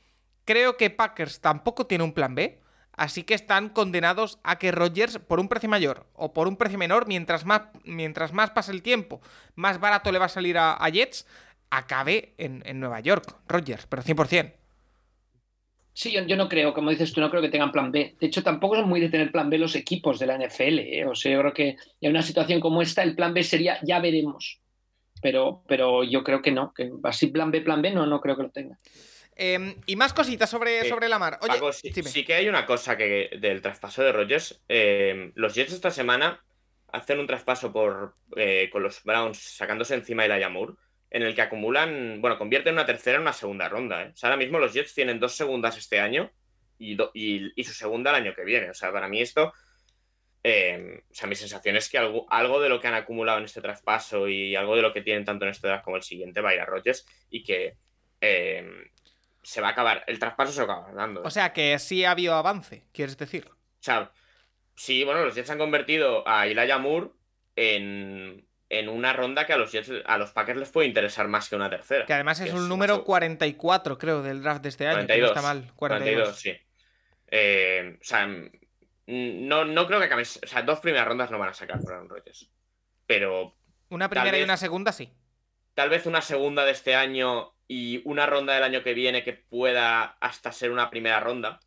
Creo 0.46 0.78
que 0.78 0.88
Packers 0.88 1.40
tampoco 1.40 1.86
tiene 1.86 2.04
un 2.04 2.14
plan 2.14 2.34
B. 2.34 2.61
Así 2.96 3.22
que 3.22 3.34
están 3.34 3.70
condenados 3.70 4.38
a 4.42 4.58
que 4.58 4.70
Rogers, 4.70 5.18
por 5.18 5.40
un 5.40 5.48
precio 5.48 5.68
mayor 5.68 6.06
o 6.14 6.32
por 6.32 6.46
un 6.46 6.56
precio 6.56 6.78
menor, 6.78 7.06
mientras 7.06 7.46
más, 7.46 7.62
mientras 7.84 8.32
más 8.32 8.50
pase 8.50 8.72
el 8.72 8.82
tiempo, 8.82 9.20
más 9.54 9.80
barato 9.80 10.12
le 10.12 10.18
va 10.18 10.26
a 10.26 10.28
salir 10.28 10.58
a, 10.58 10.78
Jets, 10.90 11.26
acabe 11.70 12.34
en, 12.36 12.62
Nueva 12.78 13.00
York. 13.00 13.36
Rogers, 13.48 13.86
pero 13.86 14.02
100%. 14.02 14.52
Sí, 15.94 16.12
yo, 16.26 16.36
no 16.36 16.48
creo, 16.48 16.72
como 16.72 16.90
dices 16.90 17.12
tú, 17.12 17.20
no 17.20 17.30
creo 17.30 17.42
que 17.42 17.50
tengan 17.50 17.72
plan 17.72 17.92
B. 17.92 18.16
De 18.18 18.26
hecho, 18.26 18.42
tampoco 18.42 18.76
son 18.76 18.88
muy 18.88 19.00
de 19.00 19.10
tener 19.10 19.30
plan 19.30 19.50
B 19.50 19.58
los 19.58 19.74
equipos 19.76 20.18
de 20.18 20.26
la 20.26 20.38
NFL. 20.38 20.78
¿eh? 20.78 21.06
O 21.06 21.14
sea, 21.14 21.32
yo 21.32 21.40
creo 21.40 21.52
que 21.52 21.76
en 22.00 22.10
una 22.10 22.22
situación 22.22 22.60
como 22.60 22.80
esta, 22.80 23.02
el 23.02 23.14
plan 23.14 23.34
B 23.34 23.42
sería 23.42 23.78
ya 23.82 24.00
veremos. 24.00 24.60
Pero, 25.20 25.62
pero 25.68 26.02
yo 26.02 26.24
creo 26.24 26.42
que 26.42 26.50
no, 26.50 26.72
que 26.74 26.90
así 27.04 27.28
plan 27.28 27.50
B, 27.50 27.60
plan 27.60 27.82
B, 27.82 27.90
no, 27.90 28.06
no 28.06 28.20
creo 28.20 28.36
que 28.36 28.42
lo 28.42 28.50
tenga. 28.50 28.78
Em, 29.34 29.76
y 29.86 29.96
más 29.96 30.12
cositas 30.12 30.50
sobre, 30.50 30.88
sobre 30.88 31.08
la 31.08 31.18
mar. 31.18 31.38
Oye, 31.40 31.58
sí, 31.72 32.24
que 32.24 32.34
hay 32.34 32.48
una 32.48 32.66
cosa 32.66 32.96
que 32.96 33.30
del 33.40 33.62
traspaso 33.62 34.02
de 34.02 34.12
Rogers. 34.12 34.62
Em, 34.68 35.32
los 35.34 35.54
Jets 35.54 35.72
esta 35.72 35.90
semana 35.90 36.44
hacen 36.88 37.18
un 37.18 37.26
traspaso 37.26 37.72
por 37.72 38.14
eh, 38.36 38.68
con 38.70 38.82
los 38.82 39.02
Browns 39.02 39.38
sacándose 39.38 39.94
encima 39.94 40.24
de 40.24 40.28
la 40.28 40.38
Yamur 40.38 40.76
en 41.12 41.22
el 41.22 41.34
que 41.34 41.42
acumulan, 41.42 42.20
bueno, 42.22 42.38
convierten 42.38 42.72
una 42.72 42.86
tercera 42.86 43.16
en 43.16 43.22
una 43.22 43.34
segunda 43.34 43.68
ronda. 43.68 44.02
¿eh? 44.02 44.10
O 44.12 44.16
sea, 44.16 44.30
ahora 44.30 44.38
mismo 44.38 44.58
los 44.58 44.72
Jets 44.72 44.94
tienen 44.94 45.20
dos 45.20 45.34
segundas 45.34 45.76
este 45.76 46.00
año 46.00 46.32
y, 46.78 46.96
y, 47.14 47.64
su 47.64 47.74
segunda 47.74 48.10
el 48.10 48.16
año 48.16 48.34
que 48.34 48.44
viene. 48.44 48.70
O 48.70 48.74
sea, 48.74 48.90
para 48.92 49.08
mí 49.08 49.20
esto, 49.20 49.52
eh, 50.42 51.02
o 51.10 51.14
sea, 51.14 51.28
mi 51.28 51.34
sensación 51.34 51.76
es 51.76 51.90
que 51.90 51.98
algo, 51.98 52.26
algo, 52.30 52.60
de 52.62 52.70
lo 52.70 52.80
que 52.80 52.88
han 52.88 52.94
acumulado 52.94 53.38
en 53.38 53.44
este 53.44 53.60
traspaso 53.60 54.26
y 54.26 54.56
algo 54.56 54.74
de 54.74 54.82
lo 54.82 54.92
que 54.94 55.02
tienen 55.02 55.26
tanto 55.26 55.44
en 55.44 55.50
este 55.50 55.68
draft 55.68 55.84
como 55.84 55.96
el 55.96 56.02
siguiente 56.02 56.40
va 56.40 56.50
a 56.50 56.54
ir 56.54 56.60
a 56.60 56.66
Rodgers 56.66 57.06
y 57.28 57.42
que 57.42 57.76
eh, 58.22 58.90
se 59.42 59.60
va 59.60 59.68
a 59.68 59.70
acabar, 59.72 60.04
el 60.06 60.18
traspaso 60.18 60.52
se 60.52 60.64
va 60.64 60.74
a 60.74 60.76
acabar 60.78 60.94
dando. 60.94 61.22
O 61.22 61.30
sea, 61.30 61.52
que 61.52 61.78
sí 61.78 62.04
ha 62.04 62.12
habido 62.12 62.34
avance, 62.34 62.84
quieres 62.92 63.16
decir. 63.16 63.48
O 63.48 63.54
sea, 63.80 64.12
sí, 64.74 65.04
bueno, 65.04 65.24
los 65.24 65.34
Jets 65.34 65.50
han 65.50 65.58
convertido 65.58 66.26
a 66.26 66.46
Elijah 66.46 66.78
Moore 66.78 67.10
en 67.56 68.46
en 68.72 68.88
una 68.88 69.12
ronda 69.12 69.46
que 69.46 69.52
a 69.52 69.58
los 69.58 69.70
a 70.06 70.18
los 70.18 70.32
Packers 70.32 70.58
les 70.58 70.70
puede 70.70 70.88
interesar 70.88 71.28
más 71.28 71.48
que 71.48 71.56
una 71.56 71.68
tercera. 71.68 72.06
Que 72.06 72.14
además 72.14 72.40
es 72.40 72.54
un 72.54 72.70
número 72.70 73.04
44, 73.04 73.98
creo, 73.98 74.22
del 74.22 74.42
draft 74.42 74.62
de 74.62 74.70
este 74.70 74.86
año. 74.86 75.06
42, 75.06 75.20
no 75.20 75.26
está 75.26 75.42
mal. 75.42 75.72
42, 75.76 76.36
sí. 76.36 76.56
Eh, 77.30 77.98
o 78.00 78.04
sea, 78.04 78.26
no, 79.06 79.64
no 79.66 79.86
creo 79.86 80.00
que. 80.00 80.14
O 80.14 80.24
sea, 80.24 80.62
dos 80.62 80.80
primeras 80.80 81.06
rondas 81.06 81.30
no 81.30 81.38
van 81.38 81.50
a 81.50 81.54
sacar 81.54 81.80
Aaron 81.86 82.08
Rodgers. 82.08 82.50
Pero. 83.06 83.54
Una 83.90 84.08
primera 84.08 84.38
y 84.38 84.42
una 84.42 84.56
segunda, 84.56 84.90
sí. 84.90 85.12
Tal 85.74 85.88
vez 85.88 86.06
una 86.06 86.20
segunda 86.20 86.64
de 86.64 86.72
este 86.72 86.94
año 86.94 87.54
y 87.66 88.02
una 88.04 88.26
ronda 88.26 88.54
del 88.54 88.62
año 88.62 88.82
que 88.82 88.94
viene 88.94 89.24
que 89.24 89.32
pueda 89.32 90.16
hasta 90.20 90.52
ser 90.52 90.70
una 90.70 90.90
primera 90.90 91.20
ronda 91.20 91.60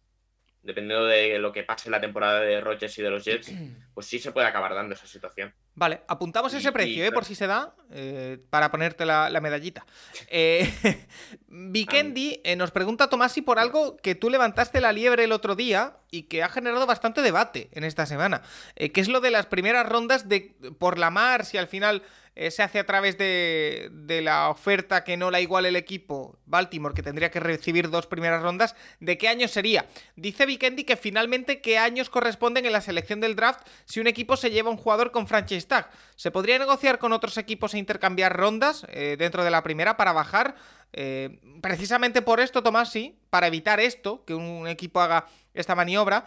dependiendo 0.66 1.06
de 1.06 1.38
lo 1.40 1.52
que 1.52 1.64
pase 1.64 1.88
en 1.88 1.92
la 1.92 2.02
temporada 2.02 2.42
de 2.42 2.60
Rodgers 2.60 2.98
y 2.98 3.02
de 3.02 3.10
los 3.10 3.24
Jets, 3.24 3.52
pues 3.94 4.08
sí 4.08 4.20
se 4.20 4.32
puede 4.32 4.48
acabar 4.48 4.74
dando 4.74 4.96
esa 4.96 5.08
situación. 5.08 5.54
Vale, 5.76 6.02
apuntamos 6.08 6.54
ese 6.54 6.72
precio, 6.72 7.04
¿eh? 7.04 7.12
por 7.12 7.26
si 7.26 7.36
se 7.36 7.48
da, 7.48 7.76
eh, 7.92 8.40
para 8.50 8.72
ponerte 8.72 9.06
la, 9.06 9.40
medallita. 9.42 9.86
Eh, 10.28 10.68
Vikendi 11.48 12.42
eh, 12.44 12.56
nos 12.56 12.72
pregunta, 12.72 13.10
Tomasi, 13.10 13.42
por 13.42 13.60
algo 13.60 13.96
que 13.98 14.16
tú 14.16 14.30
levantaste 14.30 14.82
la 14.82 14.92
liebre 14.92 15.24
el 15.24 15.32
otro 15.32 15.56
día 15.56 15.98
y 16.10 16.24
que 16.24 16.44
ha 16.44 16.50
generado 16.50 16.86
bastante 16.86 17.22
debate 17.22 17.70
en 17.74 17.84
esta 17.84 18.06
semana, 18.06 18.42
que 18.76 19.02
es 19.02 19.08
lo 19.08 19.22
de 19.22 19.32
las 19.32 19.46
primeras 19.46 19.88
rondas 19.88 20.28
de 20.28 20.56
por 20.80 20.98
la 20.98 21.12
mar, 21.12 21.46
si 21.46 21.58
al 21.58 21.68
final 21.68 22.04
eh, 22.36 22.52
se 22.52 22.64
hace 22.64 22.80
a 22.80 22.86
través 22.86 23.18
de, 23.18 23.90
la 24.22 24.50
oferta 24.50 25.06
que 25.06 25.16
no 25.16 25.32
la 25.32 25.40
igual 25.40 25.66
el 25.66 25.78
equipo 25.78 26.38
Baltimore, 26.46 26.94
que 26.94 27.02
tendría 27.02 27.32
que 27.32 27.40
recibir 27.40 27.90
dos 27.90 28.08
primeras 28.08 28.42
rondas, 28.42 28.76
¿de 29.00 29.18
qué 29.18 29.30
año 29.30 29.48
sería? 29.48 29.86
Dice 30.18 30.46
Vikendi 30.46 30.84
que 30.84 30.98
finalmente 30.98 31.62
qué 31.62 31.78
años 31.78 32.10
corresponden 32.10 32.66
en 32.66 32.74
la 32.74 32.82
selección 32.82 33.22
del 33.22 33.38
draft 33.38 33.66
si 33.86 34.02
un 34.02 34.08
equipo 34.08 34.36
se 34.36 34.52
lleva 34.52 34.70
un 34.70 34.78
jugador 34.78 35.12
con 35.12 35.28
franchise 35.28 35.66
tag. 35.66 35.90
¿Se 36.18 36.30
podría 36.30 36.60
negociar 36.60 37.00
con 37.00 37.14
otros 37.14 37.38
equipos 37.38 37.74
e 37.74 37.78
intercambiar 37.78 38.36
rondas 38.36 38.86
eh, 38.90 39.16
dentro 39.18 39.46
de 39.46 39.52
la 39.52 39.64
primera 39.64 39.96
para 39.96 40.12
bajar? 40.12 40.56
Eh, 40.92 41.40
precisamente 41.62 42.22
por 42.22 42.42
esto, 42.42 42.64
Tomás, 42.64 42.92
sí, 42.92 43.18
para 43.30 43.48
evitar 43.48 43.80
esto, 43.80 44.26
que 44.26 44.34
un 44.34 44.68
equipo 44.68 45.00
haga 45.00 45.28
esta 45.54 45.76
maniobra, 45.76 46.26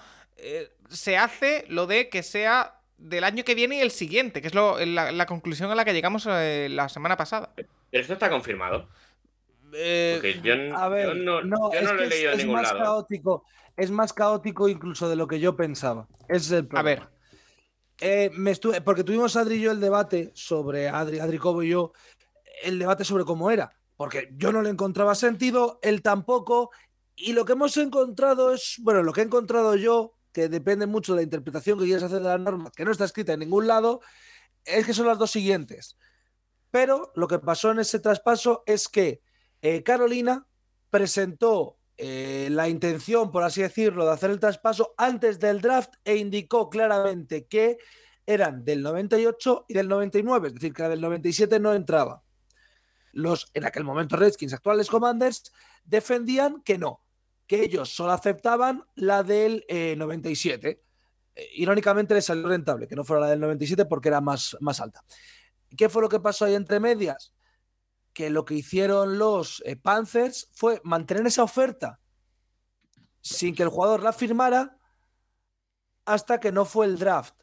se 0.88 1.16
hace 1.16 1.64
lo 1.68 1.86
de 1.88 2.08
que 2.08 2.22
sea 2.22 2.77
del 2.98 3.24
año 3.24 3.44
que 3.44 3.54
viene 3.54 3.76
y 3.76 3.80
el 3.80 3.90
siguiente, 3.90 4.42
que 4.42 4.48
es 4.48 4.54
la, 4.54 5.26
conclusión 5.26 5.70
a 5.70 5.74
la 5.74 5.84
que 5.84 5.94
llegamos 5.94 6.26
eh, 6.28 6.68
la 6.70 6.88
semana 6.88 7.16
pasada. 7.16 7.52
Pero 7.54 7.68
esto 7.92 8.12
está 8.12 8.28
confirmado. 8.28 8.88
Eh, 9.72 10.40
yo, 10.42 10.76
a 10.76 10.88
ver, 10.88 11.16
no, 11.16 11.40
lo 11.40 11.72
he 11.72 12.08
leído 12.08 12.32
es, 12.32 12.38
en 12.40 12.46
ningún 12.46 12.62
más 12.62 12.72
Caótico, 12.72 13.44
es 13.76 13.90
más 13.90 14.12
caótico 14.12 14.68
incluso 14.68 15.08
de 15.08 15.16
lo 15.16 15.28
que 15.28 15.40
yo 15.40 15.56
pensaba. 15.56 16.08
es 16.28 16.50
el 16.50 16.66
problema. 16.66 16.80
A 16.80 16.94
ver. 16.94 17.08
Eh, 18.00 18.30
me 18.32 18.52
estuve, 18.52 18.80
porque 18.80 19.04
tuvimos 19.04 19.36
Adri 19.36 19.56
y 19.56 19.60
yo 19.60 19.72
el 19.72 19.80
debate 19.80 20.30
sobre 20.34 20.88
Adri, 20.88 21.18
Adri 21.18 21.38
Cobo 21.38 21.62
y 21.62 21.70
yo, 21.70 21.92
el 22.62 22.78
debate 22.78 23.04
sobre 23.04 23.24
cómo 23.24 23.50
era. 23.50 23.72
Porque 23.96 24.28
yo 24.36 24.52
no 24.52 24.62
le 24.62 24.70
encontraba 24.70 25.14
sentido, 25.14 25.80
él 25.82 26.02
tampoco. 26.02 26.70
Y 27.16 27.32
lo 27.32 27.44
que 27.44 27.52
hemos 27.52 27.76
encontrado 27.76 28.52
es, 28.52 28.76
bueno, 28.80 29.02
lo 29.02 29.12
que 29.12 29.20
he 29.20 29.24
encontrado 29.24 29.74
yo 29.74 30.14
que 30.32 30.48
depende 30.48 30.86
mucho 30.86 31.12
de 31.12 31.16
la 31.16 31.22
interpretación 31.22 31.78
que 31.78 31.84
quieres 31.84 32.02
hacer 32.02 32.18
de 32.18 32.28
la 32.28 32.38
norma, 32.38 32.70
que 32.74 32.84
no 32.84 32.92
está 32.92 33.04
escrita 33.04 33.32
en 33.32 33.40
ningún 33.40 33.66
lado, 33.66 34.00
es 34.64 34.86
que 34.86 34.94
son 34.94 35.06
las 35.06 35.18
dos 35.18 35.30
siguientes. 35.30 35.96
Pero 36.70 37.12
lo 37.14 37.28
que 37.28 37.38
pasó 37.38 37.70
en 37.70 37.80
ese 37.80 37.98
traspaso 37.98 38.62
es 38.66 38.88
que 38.88 39.22
eh, 39.62 39.82
Carolina 39.82 40.46
presentó 40.90 41.78
eh, 41.96 42.48
la 42.50 42.68
intención, 42.68 43.30
por 43.30 43.42
así 43.42 43.62
decirlo, 43.62 44.04
de 44.06 44.12
hacer 44.12 44.30
el 44.30 44.38
traspaso 44.38 44.94
antes 44.96 45.38
del 45.40 45.60
draft 45.60 45.94
e 46.04 46.16
indicó 46.16 46.70
claramente 46.70 47.46
que 47.46 47.78
eran 48.24 48.64
del 48.64 48.82
98 48.82 49.64
y 49.68 49.74
del 49.74 49.88
99, 49.88 50.48
es 50.48 50.54
decir, 50.54 50.72
que 50.72 50.82
la 50.82 50.90
del 50.90 51.00
97 51.00 51.58
no 51.58 51.74
entraba. 51.74 52.22
Los, 53.12 53.50
en 53.54 53.64
aquel 53.64 53.84
momento, 53.84 54.16
Redskins, 54.16 54.52
actuales 54.52 54.90
Commanders, 54.90 55.50
defendían 55.84 56.62
que 56.62 56.76
no, 56.76 57.02
que 57.48 57.64
ellos 57.64 57.88
solo 57.88 58.12
aceptaban 58.12 58.84
la 58.94 59.24
del 59.24 59.64
97. 59.68 60.68
Eh, 60.68 60.82
eh, 61.34 61.48
irónicamente 61.54 62.14
les 62.14 62.26
salió 62.26 62.46
rentable 62.46 62.86
que 62.86 62.94
no 62.94 63.04
fuera 63.04 63.22
la 63.22 63.30
del 63.30 63.40
97 63.40 63.86
porque 63.86 64.08
era 64.08 64.20
más, 64.20 64.56
más 64.60 64.80
alta. 64.80 65.02
¿Qué 65.76 65.88
fue 65.88 66.02
lo 66.02 66.10
que 66.10 66.20
pasó 66.20 66.44
ahí 66.44 66.54
entre 66.54 66.78
medias? 66.78 67.32
Que 68.12 68.28
lo 68.28 68.44
que 68.44 68.54
hicieron 68.54 69.18
los 69.18 69.62
eh, 69.64 69.76
Panthers 69.76 70.50
fue 70.52 70.80
mantener 70.84 71.26
esa 71.26 71.42
oferta 71.42 72.00
sin 73.22 73.54
que 73.54 73.62
el 73.62 73.70
jugador 73.70 74.02
la 74.02 74.12
firmara 74.12 74.78
hasta 76.04 76.40
que 76.40 76.52
no 76.52 76.66
fue 76.66 76.86
el 76.86 76.98
draft. 76.98 77.34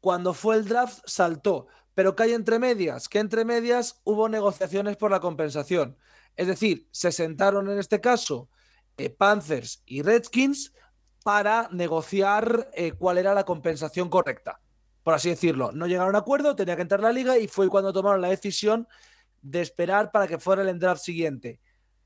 Cuando 0.00 0.32
fue 0.32 0.56
el 0.56 0.66
draft 0.66 1.00
saltó. 1.06 1.66
Pero 1.94 2.16
que 2.16 2.24
hay 2.24 2.32
entre 2.32 2.58
medias? 2.58 3.08
Que 3.08 3.18
entre 3.18 3.44
medias 3.44 4.00
hubo 4.04 4.28
negociaciones 4.28 4.96
por 4.96 5.10
la 5.10 5.20
compensación. 5.20 5.96
Es 6.34 6.46
decir, 6.46 6.88
se 6.90 7.12
sentaron 7.12 7.70
en 7.70 7.78
este 7.78 8.00
caso 8.00 8.50
eh, 8.96 9.10
Panthers 9.10 9.82
y 9.86 10.02
Redskins 10.02 10.72
para 11.24 11.68
negociar 11.72 12.70
eh, 12.74 12.92
cuál 12.92 13.18
era 13.18 13.34
la 13.34 13.44
compensación 13.44 14.08
correcta, 14.08 14.60
por 15.02 15.14
así 15.14 15.30
decirlo. 15.30 15.72
No 15.72 15.86
llegaron 15.86 16.14
a 16.14 16.18
acuerdo, 16.18 16.54
tenía 16.54 16.76
que 16.76 16.82
entrar 16.82 17.00
la 17.00 17.12
liga 17.12 17.38
y 17.38 17.48
fue 17.48 17.68
cuando 17.68 17.92
tomaron 17.92 18.20
la 18.20 18.28
decisión 18.28 18.86
de 19.40 19.60
esperar 19.60 20.12
para 20.12 20.26
que 20.26 20.38
fuera 20.38 20.62
el 20.62 20.78
draft 20.78 21.02
siguiente. 21.02 21.60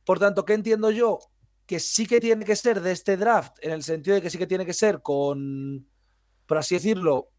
Por 0.04 0.18
tanto, 0.18 0.44
¿qué 0.44 0.54
entiendo 0.54 0.90
yo? 0.90 1.18
Que 1.66 1.80
sí 1.80 2.06
que 2.06 2.20
tiene 2.20 2.44
que 2.44 2.56
ser 2.56 2.80
de 2.80 2.92
este 2.92 3.16
draft, 3.16 3.56
en 3.60 3.72
el 3.72 3.82
sentido 3.82 4.14
de 4.14 4.22
que 4.22 4.30
sí 4.30 4.38
que 4.38 4.46
tiene 4.46 4.64
que 4.64 4.72
ser 4.72 5.02
con, 5.02 5.86
por 6.46 6.58
así 6.58 6.76
decirlo, 6.76 7.30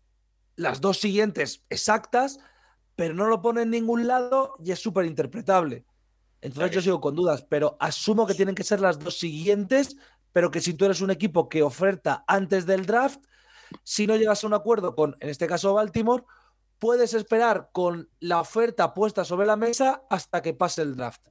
las 0.55 0.81
dos 0.81 0.99
siguientes 0.99 1.63
exactas, 1.69 2.39
pero 2.95 3.13
no 3.13 3.25
lo 3.27 3.41
pone 3.41 3.61
en 3.61 3.69
ningún 3.69 4.05
lado 4.05 4.55
y 4.59 4.71
es 4.71 4.79
súper 4.79 5.05
interpretable. 5.05 5.85
Entonces 6.41 6.71
yo 6.71 6.81
sigo 6.81 7.01
con 7.01 7.15
dudas, 7.15 7.45
pero 7.49 7.75
asumo 7.79 8.25
que 8.25 8.33
tienen 8.33 8.55
que 8.55 8.63
ser 8.63 8.79
las 8.79 8.99
dos 8.99 9.17
siguientes, 9.17 9.97
pero 10.31 10.51
que 10.51 10.61
si 10.61 10.73
tú 10.73 10.85
eres 10.85 11.01
un 11.01 11.11
equipo 11.11 11.49
que 11.49 11.63
oferta 11.63 12.23
antes 12.27 12.65
del 12.65 12.85
draft, 12.85 13.19
si 13.83 14.07
no 14.07 14.15
llegas 14.15 14.43
a 14.43 14.47
un 14.47 14.53
acuerdo 14.53 14.95
con, 14.95 15.15
en 15.19 15.29
este 15.29 15.47
caso, 15.47 15.73
Baltimore, 15.73 16.23
puedes 16.79 17.13
esperar 17.13 17.69
con 17.73 18.09
la 18.19 18.39
oferta 18.39 18.93
puesta 18.93 19.25
sobre 19.25 19.45
la 19.45 19.57
mesa 19.57 20.03
hasta 20.09 20.41
que 20.41 20.53
pase 20.53 20.81
el 20.81 20.95
draft. 20.95 21.27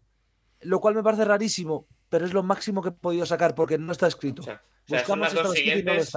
Lo 0.60 0.80
cual 0.80 0.94
me 0.94 1.02
parece 1.02 1.24
rarísimo, 1.24 1.86
pero 2.08 2.26
es 2.26 2.34
lo 2.34 2.42
máximo 2.42 2.82
que 2.82 2.90
he 2.90 2.92
podido 2.92 3.24
sacar 3.24 3.54
porque 3.54 3.78
no 3.78 3.92
está 3.92 4.06
escrito. 4.06 4.42
son, 4.42 5.20
las 5.20 5.34
dos 5.34 5.52
siguientes, 5.52 6.12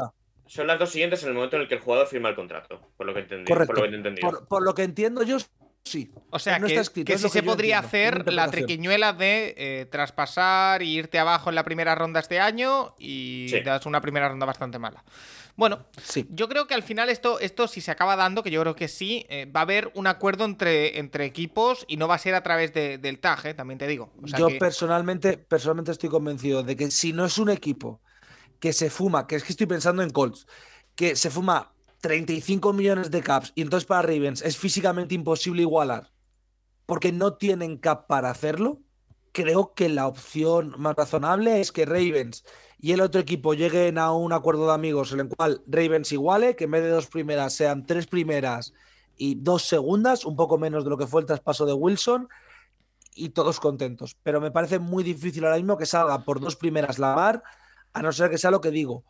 son 0.48 0.68
las 0.68 0.80
dos 0.80 0.89
siguientes 0.89 1.24
en 1.24 1.30
el 1.30 1.36
momento 1.36 1.56
en 1.56 1.62
el 1.64 1.68
que 1.70 1.76
el 1.76 1.82
jugador 1.82 2.08
firma 2.08 2.30
el 2.30 2.36
contrato, 2.36 2.92
por 2.98 3.06
lo 3.06 3.14
que 3.14 3.22
entendí. 3.22 3.52
por 4.50 4.64
lo 4.64 4.74
que 4.74 4.84
entiendo 4.84 5.24
yo, 5.24 5.38
Sí. 5.84 6.12
O 6.30 6.40
sea, 6.40 6.60
que, 6.60 6.84
sí 7.18 7.30
se 7.30 7.44
podría 7.44 7.80
hacer 7.80 8.32
la 8.32 8.50
triquiñuela 8.50 9.14
de 9.14 9.56
eh, 9.58 9.86
traspasar 9.90 10.84
y 10.84 10.96
irte 10.98 11.18
abajo 11.20 11.50
en 11.50 11.56
la 11.56 11.64
primera 11.64 11.96
ronda 11.96 12.20
este 12.20 12.40
año 12.40 12.96
y 13.00 13.52
das 13.62 13.86
una 13.86 14.00
primera 14.00 14.30
ronda 14.30 14.46
bastante 14.46 14.78
mala. 14.80 15.04
Bueno, 15.58 15.86
Sí. 16.02 16.26
yo 16.30 16.48
creo 16.48 16.66
que 16.66 16.74
al 16.76 16.84
final 16.84 17.10
esto, 17.10 17.40
esto 17.40 17.68
si 17.68 17.82
se 17.82 17.92
acaba 17.92 18.16
dando, 18.16 18.42
que 18.42 18.52
yo 18.52 18.62
creo 18.62 18.76
que 18.76 18.88
sí, 18.88 19.26
eh, 19.30 19.46
va 19.46 19.62
a 19.62 19.64
haber 19.64 19.92
un 19.96 20.08
acuerdo 20.08 20.46
entre, 20.46 20.98
entre 21.00 21.26
equipos 21.26 21.84
y 21.88 21.98
no 21.98 22.08
va 22.08 22.16
a 22.16 22.20
ser 22.20 22.36
a 22.36 22.44
través 22.44 22.74
de- 22.74 22.98
del 22.98 23.20
tag, 23.20 23.46
eh, 23.48 23.54
también 23.54 23.78
te 23.78 23.86
digo. 23.88 24.14
O 24.24 24.28
sea 24.28 24.40
Yo 24.40 24.48
que- 24.48 24.56
personalmente, 24.56 25.38
personalmente 25.38 25.92
estoy 25.92 26.10
convencido 26.10 26.64
de 26.64 26.76
que 26.76 26.90
si 26.90 27.12
no 27.12 27.26
es 27.26 27.38
un 27.38 27.50
equipo 27.50 28.02
que 28.60 28.72
se 28.72 28.90
fuma, 28.90 29.28
que 29.28 29.36
es 29.36 29.44
que 29.44 29.52
estoy 29.52 29.68
pensando 29.68 30.04
en 30.04 30.12
Colts, 30.12 30.48
que 30.96 31.16
se 31.16 31.30
fuma 31.30 31.74
35 32.02 32.74
millones 32.74 33.12
de 33.12 33.22
caps 33.22 33.54
y 33.56 33.62
entonces 33.62 33.88
para 33.88 34.02
Ravens 34.02 34.41
es 34.41 34.58
físicamente 34.58 35.16
imposible 35.16 35.62
igualar 35.62 36.12
porque 36.91 37.14
no 37.14 37.36
tienen 37.36 37.78
cap 37.78 38.06
para 38.08 38.30
hacerlo, 38.30 38.82
creo 39.32 39.74
que 39.74 39.88
la 39.88 40.08
opción 40.08 40.76
más 40.78 40.93
razonable 40.93 41.62
es 41.62 41.72
que 41.72 41.86
Ravens 41.86 42.43
y 42.80 42.91
el 42.91 42.99
otro 42.99 43.22
equipo 43.22 43.54
lleguen 43.54 43.97
a 43.97 44.12
un 44.12 44.34
acuerdo 44.34 44.68
de 44.68 44.74
amigos 44.74 45.14
en 45.14 45.22
el 45.22 45.30
cual 45.30 45.62
Ravens 45.68 46.12
iguale, 46.12 46.58
que 46.58 46.66
en 46.66 46.72
vez 46.72 46.84
de 46.84 46.89
dos 46.89 47.08
primeras 47.08 47.54
sean 47.54 47.86
tres 47.86 48.08
primeras 48.08 48.74
y 49.16 49.36
dos 49.36 49.64
segundas, 49.64 50.26
un 50.26 50.36
poco 50.36 50.58
menos 50.58 50.84
de 50.84 50.89
lo 50.89 50.97
que 50.97 51.08
fue 51.08 51.22
el 51.22 51.28
traspaso 51.28 51.66
de 51.66 51.72
Wilson, 51.72 52.28
y 53.16 53.30
todos 53.30 53.62
contentos. 53.62 54.18
Pero 54.24 54.41
me 54.41 54.52
parece 54.52 54.80
muy 54.80 55.04
difícil 55.04 55.45
ahora 55.45 55.58
mismo 55.58 55.78
que 55.78 55.86
salga 55.86 56.26
por 56.26 56.41
dos 56.41 56.58
primeras 56.58 56.99
la 56.99 57.16
mar, 57.16 57.43
a 57.93 58.02
no 58.02 58.12
ser 58.12 58.30
que 58.30 58.38
sea 58.38 58.52
lo 58.52 58.60
que 58.60 58.72
digo, 58.72 59.06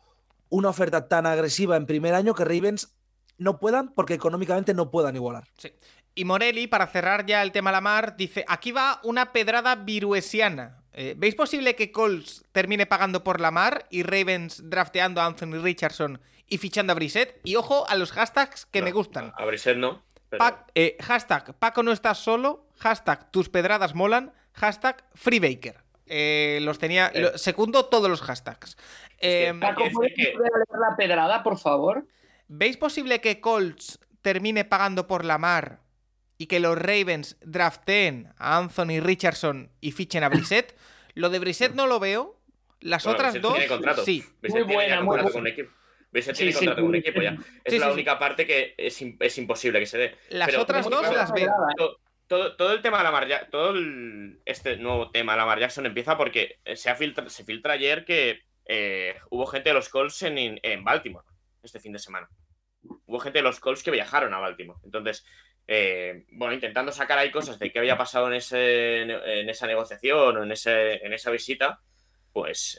una 0.52 0.68
oferta 0.68 1.08
tan 1.08 1.26
agresiva 1.26 1.76
en 1.76 1.86
primer 1.86 2.14
año 2.14 2.34
que 2.34 2.44
Ravens 2.44 2.94
no 3.38 3.58
puedan 3.58 3.94
porque 3.94 4.14
económicamente 4.14 4.74
no 4.74 4.90
puedan 4.90 5.16
igualar. 5.16 5.48
Sí. 5.56 5.72
Y 6.14 6.24
Morelli, 6.26 6.66
para 6.66 6.86
cerrar 6.86 7.24
ya 7.24 7.42
el 7.42 7.52
tema 7.52 7.72
Lamar, 7.72 8.16
dice: 8.18 8.44
aquí 8.46 8.70
va 8.70 9.00
una 9.02 9.32
pedrada 9.32 9.74
viruesiana. 9.76 10.82
Eh, 10.92 11.14
¿Veis 11.16 11.34
posible 11.34 11.74
que 11.74 11.90
Colts 11.90 12.44
termine 12.52 12.84
pagando 12.84 13.24
por 13.24 13.40
Lamar 13.40 13.86
y 13.90 14.02
Ravens 14.02 14.60
drafteando 14.68 15.22
a 15.22 15.26
Anthony 15.26 15.58
Richardson 15.62 16.20
y 16.46 16.58
fichando 16.58 16.92
a 16.92 16.96
Brissett? 16.96 17.40
Y 17.44 17.56
ojo 17.56 17.88
a 17.88 17.94
los 17.96 18.12
hashtags 18.12 18.66
que 18.66 18.80
No, 18.80 18.84
me 18.84 18.92
gustan. 18.92 19.32
A 19.38 19.46
Brissett 19.46 19.78
no. 19.78 20.02
pero- 20.28 20.44
Pac- 20.44 20.66
eh, 20.74 20.98
hashtag 21.00 21.54
Paco 21.58 21.82
no 21.82 21.92
estás 21.92 22.18
solo, 22.18 22.68
hashtag 22.78 23.30
tus 23.30 23.48
pedradas 23.48 23.94
molan, 23.94 24.34
hashtag 24.52 25.02
FreeBaker. 25.14 25.81
Eh, 26.06 26.58
los 26.62 26.78
tenía, 26.78 27.10
Eh. 27.14 27.20
lo- 27.20 27.38
secundo 27.38 27.86
todos 27.86 28.10
los 28.10 28.20
hashtags. 28.22 28.76
Eh, 29.18 29.52
Paco, 29.60 29.84
es 29.84 29.92
¿puedes 29.92 30.12
que- 30.14 30.32
volver 30.32 30.50
a 30.52 30.58
leer 30.58 30.80
la 30.90 30.96
pedrada, 30.96 31.42
por 31.42 31.58
favor? 31.58 32.06
¿Veis 32.48 32.76
posible 32.76 33.20
que 33.20 33.40
Colts 33.40 33.98
termine 34.20 34.64
pagando 34.64 35.06
por 35.06 35.24
Lamar 35.24 35.80
y 36.38 36.46
que 36.46 36.60
los 36.60 36.76
Ravens 36.76 37.36
drafteen 37.40 38.32
a 38.36 38.58
Anthony 38.58 39.00
Richardson 39.00 39.70
y 39.80 39.92
fichen 39.92 40.24
a 40.24 40.28
Brissett? 40.28 40.76
Lo 41.14 41.30
de 41.30 41.38
Brissett 41.38 41.74
no 41.74 41.86
lo 41.86 42.00
veo. 42.00 42.38
Las 42.80 43.04
Bueno, 43.04 43.14
otras 43.16 43.32
Brissett 43.34 43.42
dos, 43.42 43.52
tiene 43.54 43.68
contrato. 43.68 44.04
sí. 44.04 44.24
Brissett 44.40 44.64
Muy 44.66 44.74
buena, 44.74 44.96
muy 45.02 45.06
contrato 45.18 45.32
buena. 45.32 45.32
con 45.38 45.46
equipo. 45.46 45.70
Brissett 46.10 46.34
Sí, 46.34 46.38
tiene 46.40 46.52
sí, 46.52 46.58
contrato 46.58 46.80
con 46.82 46.88
un 46.88 46.94
sí. 46.94 46.98
equipo 46.98 47.22
ya. 47.22 47.30
Es 47.64 47.72
Sí, 47.72 47.78
la 47.78 47.86
sí, 47.86 47.92
única 47.92 48.18
parte 48.18 48.46
que 48.46 48.74
es, 48.76 49.00
es 49.20 49.38
imposible 49.38 49.78
que 49.78 49.86
se 49.86 49.98
dé. 49.98 50.16
Las 50.30 50.48
Pero- 50.48 50.62
otras 50.62 50.84
dos 50.90 51.00
claro, 51.00 51.16
las 51.16 51.32
veo. 51.32 51.50
To- 52.32 52.38
Todo, 52.38 52.56
todo 52.56 52.72
el 52.72 52.82
tema 52.82 52.98
de 52.98 53.04
Lamar 53.04 53.28
Jackson, 53.28 53.50
todo 53.50 53.70
el- 53.70 54.40
este 54.44 54.76
nuevo 54.76 55.10
tema 55.10 55.32
de 55.32 55.38
Lamar 55.38 55.58
Jackson 55.60 55.86
empieza 55.86 56.16
porque 56.16 56.58
eh, 56.64 56.76
se, 56.76 56.90
ha 56.90 56.94
filtra, 56.94 57.28
se 57.28 57.44
filtra 57.44 57.74
ayer 57.74 58.04
que 58.04 58.40
eh, 58.66 59.16
hubo 59.30 59.46
gente 59.46 59.70
de 59.70 59.74
los 59.74 59.88
Colts 59.88 60.22
en, 60.22 60.58
en 60.62 60.84
Baltimore 60.84 61.26
este 61.62 61.80
fin 61.80 61.92
de 61.92 61.98
semana. 61.98 62.28
Hubo 62.82 63.18
gente 63.20 63.38
de 63.38 63.42
los 63.44 63.60
Colts 63.60 63.82
que 63.82 63.90
viajaron 63.90 64.34
a 64.34 64.38
Baltimore. 64.38 64.80
Entonces, 64.84 65.24
eh, 65.68 66.24
bueno, 66.32 66.54
intentando 66.54 66.90
sacar 66.92 67.18
ahí 67.18 67.30
cosas 67.30 67.58
de 67.58 67.70
qué 67.70 67.78
había 67.78 67.96
pasado 67.96 68.26
en, 68.28 68.34
ese, 68.34 69.02
en 69.02 69.48
esa 69.48 69.66
negociación 69.68 70.36
o 70.36 70.42
en, 70.42 70.50
ese, 70.52 71.04
en 71.06 71.12
esa 71.12 71.30
visita, 71.30 71.80
pues 72.32 72.78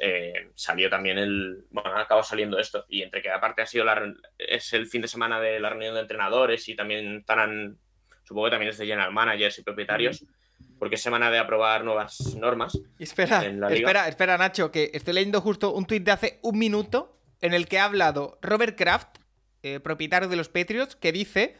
salió 0.55 0.89
también 0.89 1.17
el. 1.17 1.63
Bueno, 1.69 1.95
acabó 1.97 2.23
saliendo 2.23 2.59
esto. 2.59 2.85
Y 2.89 3.03
entre 3.03 3.21
que 3.21 3.29
aparte 3.29 3.61
ha 3.61 3.65
sido 3.65 3.85
la, 3.85 4.13
es 4.37 4.73
el 4.73 4.87
fin 4.87 5.01
de 5.01 5.07
semana 5.07 5.39
de 5.39 5.59
la 5.59 5.69
reunión 5.69 5.93
de 5.95 6.01
entrenadores 6.01 6.67
y 6.69 6.75
también 6.75 7.17
estarán. 7.19 7.77
Supongo 8.23 8.45
que 8.45 8.51
también 8.51 8.69
es 8.71 8.77
de 8.77 8.85
general 8.85 9.11
managers 9.11 9.59
y 9.59 9.63
propietarios, 9.63 10.25
porque 10.79 10.95
es 10.95 11.01
semana 11.01 11.29
de 11.29 11.39
aprobar 11.39 11.83
nuevas 11.83 12.35
normas. 12.35 12.77
Y 12.97 13.03
espera, 13.03 13.45
en 13.45 13.59
la 13.59 13.69
liga. 13.69 13.87
espera, 13.87 14.07
espera, 14.07 14.37
Nacho, 14.37 14.71
que 14.71 14.91
estoy 14.93 15.13
leyendo 15.13 15.41
justo 15.41 15.73
un 15.73 15.85
tuit 15.85 16.03
de 16.03 16.11
hace 16.11 16.39
un 16.41 16.57
minuto 16.57 17.17
en 17.41 17.53
el 17.53 17.67
que 17.67 17.79
ha 17.79 17.85
hablado 17.85 18.39
Robert 18.41 18.77
Kraft, 18.77 19.17
eh, 19.61 19.79
propietario 19.79 20.29
de 20.29 20.35
los 20.35 20.49
Patriots, 20.49 20.95
que 20.95 21.11
dice 21.11 21.55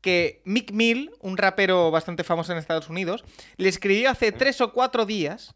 que 0.00 0.42
Mick 0.44 0.70
Mill, 0.72 1.10
un 1.20 1.36
rapero 1.36 1.90
bastante 1.90 2.24
famoso 2.24 2.52
en 2.52 2.58
Estados 2.58 2.88
Unidos, 2.88 3.24
le 3.56 3.68
escribió 3.68 4.10
hace 4.10 4.32
tres 4.32 4.60
o 4.60 4.72
cuatro 4.72 5.06
días 5.06 5.54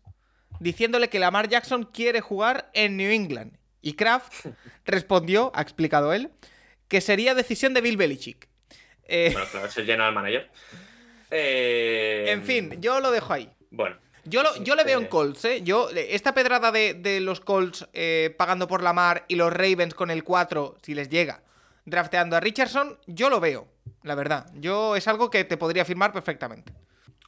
diciéndole 0.61 1.09
que 1.09 1.19
Lamar 1.19 1.49
Jackson 1.49 1.85
quiere 1.85 2.21
jugar 2.21 2.71
en 2.75 2.97
New 2.97 3.11
England. 3.11 3.59
Y 3.83 3.93
Kraft 3.93 4.47
respondió, 4.85 5.53
ha 5.55 5.63
explicado 5.63 6.13
él, 6.13 6.31
que 6.89 7.01
sería 7.01 7.35
decisión 7.35 7.75
de 7.75 7.81
Bill 7.81 7.97
Belichick. 7.97 8.48
Eh, 9.09 9.31
Bueno, 9.33 9.49
claro, 9.51 9.67
es 9.67 9.77
el 9.79 9.87
general 9.87 10.13
manager. 10.15 10.51
Eh, 11.31 12.27
en 12.29 12.43
fin, 12.43 12.81
yo 12.81 13.01
lo 13.01 13.11
dejo 13.11 13.33
ahí. 13.33 13.51
Bueno, 13.71 13.97
Yo, 14.25 14.43
lo- 14.43 14.57
yo 14.63 14.75
le 14.75 14.85
veo 14.85 14.99
en 14.99 15.07
Eh. 15.07 15.09
Colts, 15.09 15.45
¿eh? 15.47 15.63
Yo, 15.63 15.89
esta 15.91 16.35
pedrada 16.35 16.71
de, 16.71 16.93
de 16.93 17.21
los 17.21 17.41
Colts 17.41 17.89
eh, 17.95 18.35
pagando 18.37 18.69
por 18.69 18.83
la 18.83 18.93
mar 18.93 19.25
y 19.29 19.37
los 19.37 19.51
Ravens 19.53 19.95
con 19.95 20.11
el 20.11 20.23
4, 20.23 20.77
si 20.83 20.95
les 20.95 21.09
llega, 21.09 21.43
drafteando 21.87 22.37
a 22.37 22.41
Richardson, 22.41 22.99
yo 23.07 23.31
lo 23.31 23.41
veo, 23.41 23.69
la 24.03 24.15
verdad. 24.15 24.51
Yo 24.55 24.97
es 24.97 25.09
algo 25.09 25.31
que 25.31 25.45
te 25.45 25.57
podría 25.57 25.83
afirmar 25.83 26.13
perfectamente. 26.13 26.73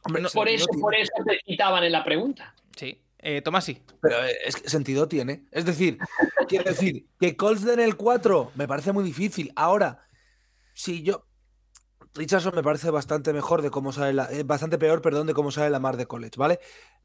Hombre, 0.03 0.23
Por 0.33 0.47
eso, 0.47 0.67
tiene. 0.67 0.81
por 0.81 0.93
eso 0.95 1.11
te 1.25 1.39
quitaban 1.43 1.83
en 1.83 1.91
la 1.91 2.03
pregunta. 2.03 2.53
Sí. 2.75 3.01
Eh, 3.17 3.41
Tomás, 3.41 3.65
sí. 3.65 3.81
Pero 4.01 4.17
es 4.23 4.55
que 4.57 4.69
sentido 4.69 5.07
tiene. 5.07 5.43
Es 5.51 5.65
decir, 5.65 5.97
quiero 6.47 6.65
decir, 6.65 7.05
que 7.19 7.35
Colts 7.35 7.63
den 7.65 7.79
el 7.79 7.95
4 7.95 8.51
me 8.55 8.67
parece 8.67 8.91
muy 8.91 9.03
difícil. 9.03 9.51
Ahora, 9.55 10.05
si 10.73 11.01
yo. 11.03 11.25
Richardson 12.13 12.53
me 12.55 12.63
parece 12.63 12.89
bastante 12.91 13.33
mejor 13.33 13.61
de 13.61 13.71
cómo 13.71 13.91
sale 13.93 14.13
la. 14.13 14.31
eh, 14.31 14.43
bastante 14.43 14.77
peor, 14.77 15.01
perdón, 15.01 15.27
de 15.27 15.33
cómo 15.33 15.51
sale 15.51 15.69
la 15.69 15.79
mar 15.79 15.97
de 15.97 16.07
college, 16.07 16.33
¿vale? 16.37 16.59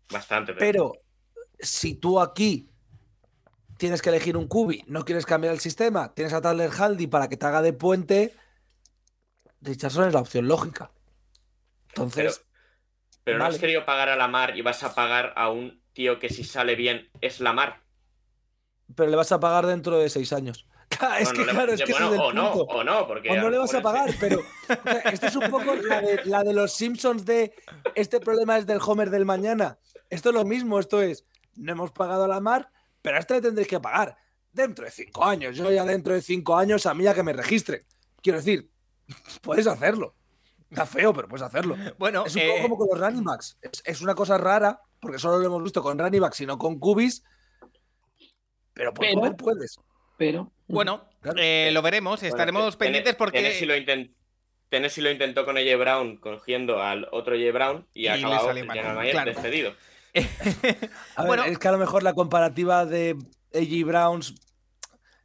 bastante. 0.08 0.54
Pero 0.56 0.92
si 1.60 1.94
tú 1.94 2.20
aquí 2.20 2.70
tienes 3.78 4.02
que 4.02 4.08
elegir 4.10 4.36
un 4.36 4.48
cubi, 4.48 4.82
no 4.86 5.04
quieres 5.04 5.26
cambiar 5.26 5.52
el 5.54 5.60
sistema, 5.60 6.14
tienes 6.14 6.32
a 6.32 6.40
Tyler 6.40 6.70
Haldy 6.70 7.06
para 7.06 7.28
que 7.28 7.36
te 7.36 7.46
haga 7.46 7.62
de 7.62 7.72
puente, 7.72 8.34
Richardson 9.60 10.08
es 10.08 10.14
la 10.14 10.20
opción 10.20 10.48
lógica. 10.48 10.90
Entonces, 11.88 12.42
Pero 13.24 13.38
no 13.38 13.44
Vale. 13.44 13.56
has 13.56 13.60
querido 13.60 13.84
pagar 13.84 14.08
a 14.08 14.16
la 14.16 14.28
mar 14.28 14.56
y 14.56 14.62
vas 14.62 14.82
a 14.82 14.94
pagar 14.94 15.34
a 15.36 15.50
un 15.50 15.82
tío 15.92 16.18
que 16.18 16.30
si 16.30 16.44
sale 16.44 16.76
bien 16.76 17.10
es 17.20 17.40
la 17.40 17.52
mar. 17.52 17.82
pero 18.94 19.10
le 19.10 19.16
vas 19.16 19.32
a 19.32 19.40
pagar 19.40 19.66
dentro 19.66 19.98
de 19.98 20.08
seis 20.08 20.32
años. 20.32 20.66
Es 21.20 21.32
que 21.32 21.38
no 21.38 21.44
le- 21.46 21.52
claro, 21.52 21.72
es 21.72 21.82
que 21.82 21.92
bueno, 21.92 22.14
es 22.14 22.20
o 22.20 22.32
no, 22.32 22.52
o 22.52 22.84
no, 22.84 23.06
porque. 23.06 23.30
O 23.30 23.36
no 23.36 23.50
le 23.50 23.58
vas 23.58 23.74
a 23.74 23.82
pagar, 23.82 24.14
pero 24.20 24.40
o 24.40 24.42
sea, 24.66 24.76
esto 25.12 25.26
es 25.26 25.36
un 25.36 25.50
poco 25.50 25.74
la 25.74 26.00
de, 26.00 26.24
la 26.24 26.42
de 26.44 26.52
los 26.52 26.72
Simpsons 26.72 27.24
de 27.24 27.54
este 27.94 28.20
problema 28.20 28.58
es 28.58 28.66
del 28.66 28.78
Homer 28.84 29.10
del 29.10 29.24
mañana. 29.24 29.78
Esto 30.10 30.28
es 30.30 30.34
lo 30.34 30.44
mismo, 30.44 30.78
esto 30.78 31.02
es, 31.02 31.24
no 31.56 31.72
hemos 31.72 31.92
pagado 31.92 32.24
a 32.24 32.28
la 32.28 32.40
mar, 32.40 32.70
pero 33.02 33.16
a 33.16 33.20
este 33.20 33.34
le 33.34 33.40
tendréis 33.40 33.68
que 33.68 33.80
pagar 33.80 34.16
dentro 34.52 34.84
de 34.84 34.90
cinco 34.90 35.24
años. 35.24 35.56
Yo 35.56 35.70
ya 35.70 35.84
dentro 35.84 36.14
de 36.14 36.22
cinco 36.22 36.56
años 36.56 36.86
a 36.86 36.94
mí 36.94 37.04
ya 37.04 37.14
que 37.14 37.22
me 37.22 37.32
registre. 37.32 37.86
Quiero 38.22 38.38
decir, 38.38 38.70
puedes 39.42 39.66
hacerlo. 39.66 40.14
Está 40.70 40.84
feo, 40.86 41.12
pero 41.14 41.28
puedes 41.28 41.42
hacerlo. 41.46 41.76
Bueno, 41.98 42.26
Es 42.26 42.34
un 42.34 42.42
eh, 42.42 42.48
poco 42.62 42.62
como 42.62 42.76
con 42.78 42.88
los 42.98 43.06
running 43.08 43.24
backs. 43.24 43.56
Es, 43.62 43.82
es 43.84 44.00
una 44.00 44.14
cosa 44.16 44.36
rara, 44.36 44.80
porque 45.00 45.18
solo 45.18 45.38
lo 45.38 45.46
hemos 45.46 45.62
visto 45.62 45.80
con 45.82 45.96
running 45.98 46.20
backs 46.20 46.40
y 46.40 46.46
no 46.46 46.58
con 46.58 46.78
cubis. 46.80 47.22
Pero 48.72 48.92
por 48.92 49.06
Pero- 49.06 49.36
puedes. 49.36 49.76
Pero. 50.18 50.52
Bueno 50.68 51.08
Claro. 51.20 51.38
eh, 51.42 51.70
lo 51.72 51.82
veremos. 51.82 52.22
Estaremos 52.22 52.62
Bueno, 52.62 52.78
pendientes 52.78 53.14
porque... 53.16 53.38
Tennessee 53.42 53.66
lo, 53.66 53.74
intent- 53.76 54.14
Tennessee 54.68 55.02
lo 55.02 55.10
intentó 55.10 55.44
con 55.44 55.56
AJ 55.56 55.76
Brown, 55.78 56.16
cogiendo 56.18 56.82
al 56.82 57.08
otro 57.12 57.34
AJ 57.34 57.52
Brown 57.52 57.88
y, 57.94 58.06
Y 58.06 58.10
manager 58.22 59.10
claro. 59.12 59.30
despedido. 59.32 59.74
A 60.14 60.14
ver, 61.22 61.26
Bueno. 61.26 61.44
es 61.44 61.58
que 61.58 61.68
a 61.68 61.72
lo 61.72 61.78
mejor 61.78 62.02
la 62.02 62.14
comparativa 62.14 62.84
de 62.86 63.16
AJ 63.54 63.84
Browns 63.86 64.34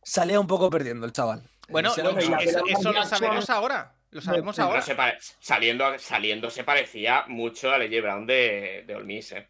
salía 0.03 0.39
un 0.39 0.47
poco 0.47 0.69
perdiendo 0.69 1.05
el 1.05 1.13
chaval. 1.13 1.43
Bueno, 1.69 1.93
lo- 1.95 2.11
la 2.11 2.37
eso, 2.39 2.91
lo 2.91 3.03
sabemos 3.05 3.49
ahora. 3.49 3.95
Lo 4.09 4.19
sabemos 4.21 4.57
No, 4.57 4.65
ahora. 4.65 4.79
No 4.79 4.85
se 4.85 4.95
pare- 4.95 5.17
saliendo, 5.39 5.97
saliendo 5.97 6.49
se 6.49 6.63
parecía 6.65 7.23
mucho 7.27 7.71
al 7.71 7.81
AJ 7.83 8.01
Brown 8.01 8.25
de, 8.27 8.83
de 8.85 8.95
Ole 8.95 9.05
Miss, 9.05 9.31
eh. 9.31 9.47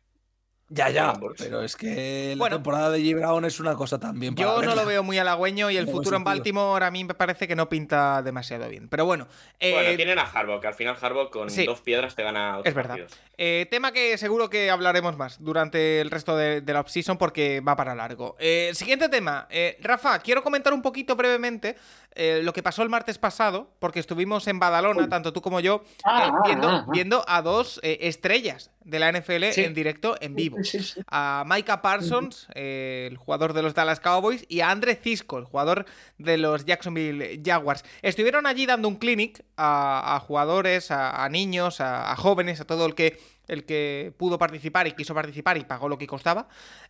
Ya, 0.74 0.90
ya, 0.90 1.14
pero 1.38 1.62
es 1.64 1.76
que 1.76 2.30
la 2.30 2.38
Bueno. 2.40 2.56
temporada 2.56 2.92
de 2.92 3.00
AJ 3.02 3.16
Brown 3.20 3.44
es 3.44 3.60
una 3.60 3.76
cosa 3.76 4.00
también. 4.00 4.34
para 4.36 4.48
Yo 4.48 4.62
no 4.62 4.74
lo 4.74 4.86
veo 4.86 5.04
muy 5.04 5.18
halagüeño 5.20 5.70
y 5.70 5.76
el 5.76 5.86
No, 5.86 5.92
futuro 5.92 6.16
en. 6.16 6.24
Baltimore 6.24 6.86
a 6.86 6.90
mí 6.92 7.04
me 7.04 7.14
parece 7.14 7.46
que 7.46 7.58
no 7.58 7.68
pinta 7.68 8.22
demasiado 8.22 8.70
bien. 8.70 8.88
Pero 8.88 9.04
bueno, 9.04 9.28
eh, 9.60 9.74
Bueno, 9.74 9.96
tienen 9.98 10.18
a 10.18 10.22
Harbaugh, 10.24 10.62
que 10.62 10.68
al 10.68 10.74
final 10.74 10.96
Harbaugh 11.02 11.30
con 11.30 11.50
sí. 11.50 11.66
dos 11.66 11.82
piedras 11.82 12.16
te 12.16 12.24
gana 12.24 12.52
otros 12.60 12.68
Es 12.68 12.74
verdad. 12.74 12.98
Eh, 13.38 13.68
tema 13.70 13.92
que 13.92 14.18
seguro 14.18 14.50
que 14.50 14.70
hablaremos 14.70 15.18
más 15.18 15.44
durante 15.44 16.00
el 16.00 16.10
resto 16.10 16.38
de, 16.38 16.62
de 16.62 16.74
la 16.74 16.80
offseason 16.80 17.18
porque 17.18 17.60
va 17.60 17.76
para 17.76 17.94
largo. 17.94 18.38
Eh, 18.40 18.72
siguiente 18.74 19.10
tema. 19.10 19.48
Eh, 19.50 19.78
Rafa, 19.82 20.20
quiero 20.20 20.42
comentar 20.42 20.72
un 20.74 20.82
poquito 20.82 21.18
brevemente 21.18 21.76
eh, 22.16 22.42
lo 22.44 22.54
que 22.54 22.62
pasó 22.64 22.84
el 22.84 22.90
martes 22.90 23.18
pasado, 23.18 23.70
porque 23.80 24.00
estuvimos 24.00 24.48
en 24.48 24.60
Badalona, 24.60 25.08
tanto 25.10 25.32
tú 25.34 25.42
como 25.42 25.60
yo, 25.60 25.84
Ah, 26.04 26.26
eh, 26.28 26.32
ah, 26.34 26.42
viendo, 26.46 26.68
ah, 26.70 26.86
ah. 26.86 26.92
viendo 26.92 27.26
a 27.28 27.42
dos 27.42 27.80
eh, 27.84 28.00
estrellas 28.02 28.72
de 28.84 29.00
la 29.00 29.10
NFL 29.12 29.52
Sí. 29.52 29.64
en 29.64 29.74
directo, 29.74 30.16
en 30.22 30.36
vivo. 30.36 30.58
Sí, 30.64 30.80
sí, 30.80 30.84
sí. 30.96 31.02
A 31.08 31.44
Micah 31.48 31.82
Parsons, 31.82 32.48
el 32.56 33.16
jugador 33.18 33.54
de 33.54 33.62
los 33.62 33.74
Dallas 33.76 34.00
Cowboys, 34.00 34.46
y 34.50 34.60
a 34.62 34.72
Andre 34.72 34.96
Cisco, 34.96 35.38
el 35.38 35.46
jugador 35.46 35.86
de 36.18 36.38
los 36.38 36.66
Jacksonville 36.66 37.42
Jaguars. 37.46 37.86
Estuvieron 38.02 38.46
allí 38.46 38.66
dando 38.66 38.88
un 38.88 38.96
clinic 38.96 39.44
a, 39.56 40.16
a 40.16 40.20
jugadores, 40.20 40.92
a, 40.92 41.24
a 41.24 41.30
niños, 41.30 41.80
a, 41.80 42.12
a 42.12 42.16
jóvenes, 42.16 42.60
a 42.60 42.66
todo 42.66 42.86
el 42.88 42.96
que, 42.96 43.20
el 43.52 43.66
que 43.66 44.14
pudo 44.18 44.38
participar 44.38 44.88
y 44.88 44.94
quiso 44.94 45.14
participar 45.14 45.58
y 45.58 45.66
pagó 45.66 45.90
lo 45.90 45.98
que 45.98 46.08
costaba. 46.08 46.48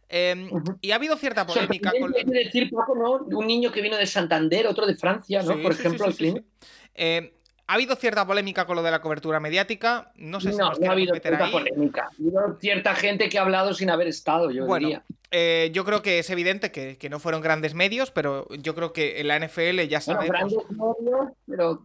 Eh, 0.07 0.47
Ujú. 0.51 0.77
Y 0.79 0.91
ha 0.91 0.95
habido 0.95 1.17
cierta 1.17 1.45
polémica 1.45 1.91
con... 1.99 2.13
Que 2.13 2.23
decir, 2.23 2.69
Paco, 2.69 2.95
¿no? 2.95 3.37
Un 3.37 3.47
niño 3.47 3.71
que 3.71 3.81
vino 3.81 3.97
de 3.97 4.05
Santander, 4.05 4.67
otro 4.67 4.85
de 4.85 4.95
Francia, 4.95 5.41
¿no? 5.41 5.55
Sí, 5.55 5.61
Por 5.61 5.73
sí, 5.73 5.79
ejemplo, 5.79 6.11
sí, 6.11 6.31
sí. 6.31 6.45
Eh, 6.93 7.33
ha 7.67 7.73
habido 7.73 7.95
cierta 7.95 8.27
polémica 8.27 8.65
con 8.65 8.75
lo 8.75 8.83
de 8.83 8.91
la 8.91 9.01
cobertura 9.01 9.39
mediática. 9.39 10.11
No 10.15 10.39
sé 10.39 10.51
si 10.51 10.57
no, 10.57 10.69
nos 10.69 10.79
no 10.79 10.89
ha 10.89 10.93
habido 10.93 11.13
tanta 11.19 11.45
ahí. 11.45 11.51
polémica. 11.51 12.03
Ha 12.03 12.15
habido 12.15 12.57
cierta 12.59 12.93
gente 12.95 13.29
que 13.29 13.39
ha 13.39 13.41
hablado 13.41 13.73
sin 13.73 13.89
haber 13.89 14.07
estado, 14.07 14.51
yo 14.51 14.65
Bueno, 14.65 14.87
diría. 14.87 15.03
Eh, 15.31 15.69
yo 15.73 15.85
creo 15.85 16.01
que 16.01 16.19
es 16.19 16.29
evidente 16.29 16.71
que, 16.71 16.97
que 16.97 17.09
no 17.09 17.19
fueron 17.19 17.41
grandes 17.41 17.73
medios, 17.73 18.11
pero 18.11 18.47
yo 18.55 18.75
creo 18.75 18.93
que 18.93 19.19
en 19.21 19.27
la 19.29 19.39
NFL 19.39 19.79
ya 19.87 19.99
Bueno, 20.05 20.21
sabemos. 20.21 20.27
grandes 20.27 20.57
medios, 20.69 21.31
pero 21.47 21.83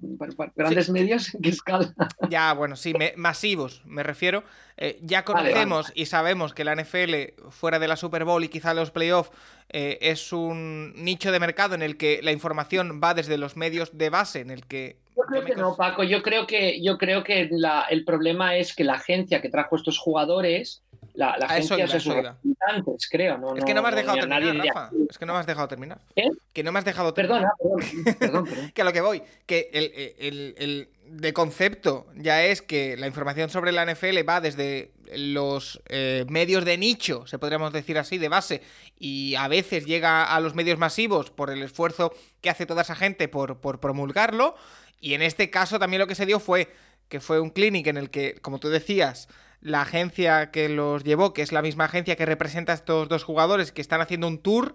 grandes 0.57 0.90
medios 0.90 1.34
en 1.34 1.42
qué 1.42 1.49
escala. 1.51 1.94
Ya, 2.30 2.53
bueno, 2.55 2.76
sí, 2.76 2.92
me- 2.94 3.14
masivos, 3.16 3.82
me 3.86 4.03
refiero. 4.03 4.42
Eh, 4.76 4.99
ya 5.03 5.22
Vale, 5.22 5.32
vale. 5.34 5.51
conocemos 5.53 5.92
y 5.94 6.07
sabemos 6.07 6.53
que 6.53 6.64
la 6.64 6.74
NFL, 6.74 7.49
fuera 7.51 7.78
de 7.78 7.88
la 7.88 7.97
Super 7.97 8.24
Bowl 8.24 8.42
y 8.44 8.49
quizá 8.49 8.74
los 8.74 8.90
playoffs, 8.90 9.30
eh, 9.70 9.99
es 10.03 10.32
un 10.32 10.92
nicho 10.97 11.32
de 11.32 11.40
mercado 11.40 11.74
en 11.74 11.82
el 11.82 11.97
que 11.97 12.20
la 12.22 12.32
información 12.32 13.01
va 13.03 13.14
desde 13.14 13.38
los 13.38 13.57
medios 13.57 13.97
de 13.97 14.11
base, 14.11 14.40
en 14.40 14.51
el 14.51 14.66
que. 14.66 14.99
Yo 15.16 15.22
creo 15.22 15.44
que 15.47 15.55
no, 15.55 15.74
Paco. 15.76 16.05
Yo 16.05 16.22
creo 16.22 16.47
que, 16.47 16.82
yo 16.82 16.99
creo 16.99 17.24
que 17.24 17.49
la- 17.51 17.86
el 17.88 18.05
problema 18.05 18.57
es 18.57 18.74
que 18.74 18.84
la 18.84 18.94
agencia 18.94 19.40
que 19.40 19.49
trajo 19.49 19.74
estos 19.76 19.99
jugadores, 19.99 20.82
la, 21.16 21.36
la 21.38 21.46
agencia 21.46 21.76
iba, 21.78 21.86
de 21.86 22.00
sus 22.00 22.14
representantes, 22.14 23.08
creo. 23.10 23.38
No, 23.38 23.56
Es 23.56 23.64
que 23.64 23.74
no 23.74 23.82
me 23.82 23.88
has 23.88 23.94
dejado 23.96 24.18
terminar, 24.18 24.56
Rafa. 24.66 24.90
Es 25.10 25.18
que 25.18 25.26
no 25.26 25.32
me 25.32 25.38
has 25.40 25.46
dejado 25.46 25.68
terminar. 25.68 25.98
¿Eh? 26.14 26.28
Que 26.52 26.62
no 26.62 26.72
me 26.72 26.78
has 26.78 26.84
dejado 26.84 27.12
terminar. 27.14 27.50
Perdona, 27.58 27.78
perdón, 27.82 28.16
perdón, 28.18 28.44
perdón. 28.46 28.70
Que 28.74 28.82
a 28.82 28.84
lo 28.84 28.92
que 28.92 29.00
voy, 29.00 29.22
que 29.46 29.70
el, 29.72 29.92
el- 30.18 30.54
el- 30.58 30.88
de 31.06 31.32
concepto 31.32 32.08
ya 32.16 32.42
es 32.44 32.62
que 32.62 32.96
la 32.96 33.06
información 33.06 33.48
sobre 33.48 33.70
la 33.70 33.86
NFL 33.86 34.28
va 34.28 34.40
desde 34.40 34.90
los 35.14 35.80
eh, 35.88 36.26
medios 36.28 36.64
de 36.64 36.76
nicho, 36.78 37.24
se 37.28 37.38
podríamos 37.38 37.72
decir 37.72 37.96
así, 37.96 38.18
de 38.18 38.28
base, 38.28 38.60
y 38.98 39.36
a 39.36 39.46
veces 39.46 39.86
llega 39.86 40.24
a 40.24 40.40
los 40.40 40.56
medios 40.56 40.78
masivos 40.80 41.30
por 41.30 41.50
el 41.50 41.62
esfuerzo 41.62 42.12
que 42.40 42.50
hace 42.50 42.66
toda 42.66 42.82
esa 42.82 42.96
gente 42.96 43.28
por, 43.28 43.60
por 43.60 43.78
promulgarlo. 43.78 44.56
Y 45.00 45.14
en 45.14 45.22
este 45.22 45.48
caso 45.48 45.78
también 45.78 46.00
lo 46.00 46.08
que 46.08 46.16
se 46.16 46.26
dio 46.26 46.40
fue 46.40 46.72
que 47.08 47.20
fue 47.20 47.38
un 47.38 47.50
clinic 47.50 47.86
en 47.86 47.98
el 47.98 48.10
que, 48.10 48.34
como 48.42 48.58
tú 48.58 48.68
decías, 48.68 49.28
la 49.61 49.82
agencia 49.82 50.50
que 50.50 50.68
los 50.68 51.04
llevó, 51.04 51.32
que 51.32 51.42
es 51.42 51.52
la 51.52 51.62
misma 51.62 51.84
agencia 51.86 52.16
que 52.16 52.26
representa 52.26 52.72
a 52.72 52.74
estos 52.76 53.09
dos 53.09 53.24
jugadores 53.24 53.72
que 53.72 53.80
están 53.80 54.00
haciendo 54.00 54.28
un 54.28 54.38
tour 54.38 54.74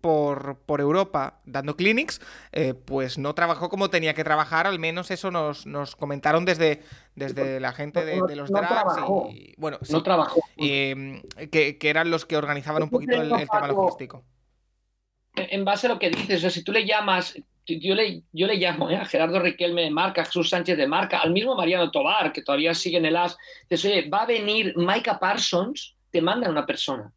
por, 0.00 0.58
por 0.64 0.80
Europa 0.80 1.40
dando 1.44 1.76
clinics, 1.76 2.22
eh, 2.52 2.72
pues 2.72 3.18
no 3.18 3.34
trabajó 3.34 3.68
como 3.68 3.90
tenía 3.90 4.14
que 4.14 4.24
trabajar, 4.24 4.66
al 4.66 4.78
menos 4.78 5.10
eso 5.10 5.30
nos, 5.30 5.66
nos 5.66 5.94
comentaron 5.94 6.46
desde, 6.46 6.82
desde 7.14 7.60
la 7.60 7.72
gente 7.72 8.04
de, 8.06 8.22
de 8.26 8.36
los 8.36 8.50
No 8.50 8.60
drags 8.60 8.94
y 9.30 9.54
bueno, 9.58 9.78
sí, 9.82 9.92
No 9.92 10.02
trabajó. 10.02 10.40
eh, 10.56 11.22
que, 11.52 11.76
que 11.76 11.90
eran 11.90 12.10
los 12.10 12.24
que 12.24 12.38
organizaban 12.38 12.82
un 12.82 12.88
poquito 12.90 13.12
el, 13.20 13.30
el 13.32 13.48
tema 13.48 13.68
logístico. 13.68 14.24
en 15.34 15.64
base 15.64 15.86
a 15.86 15.90
lo 15.90 15.98
que 15.98 16.10
dices, 16.10 16.38
o 16.38 16.40
sea, 16.40 16.50
si 16.50 16.62
tú 16.64 16.72
le 16.72 16.86
llamas, 16.86 17.34
yo 17.78 17.94
le, 17.94 18.22
yo 18.32 18.46
le 18.46 18.56
llamo 18.56 18.90
¿eh? 18.90 18.96
a 18.96 19.04
Gerardo 19.04 19.38
Riquelme 19.38 19.82
de 19.82 19.90
Marca, 19.90 20.22
a 20.22 20.24
Jesús 20.24 20.48
Sánchez 20.50 20.76
de 20.76 20.86
Marca, 20.86 21.18
al 21.20 21.30
mismo 21.30 21.54
Mariano 21.54 21.90
Tobar, 21.90 22.32
que 22.32 22.42
todavía 22.42 22.74
sigue 22.74 22.96
en 22.98 23.06
el 23.06 23.16
AS, 23.16 23.36
dices, 23.68 23.84
oye, 23.90 24.08
va 24.08 24.22
a 24.22 24.26
venir 24.26 24.74
Micah 24.76 25.18
Parsons, 25.20 25.94
te 26.10 26.20
mandan 26.22 26.50
una 26.50 26.66
persona. 26.66 27.12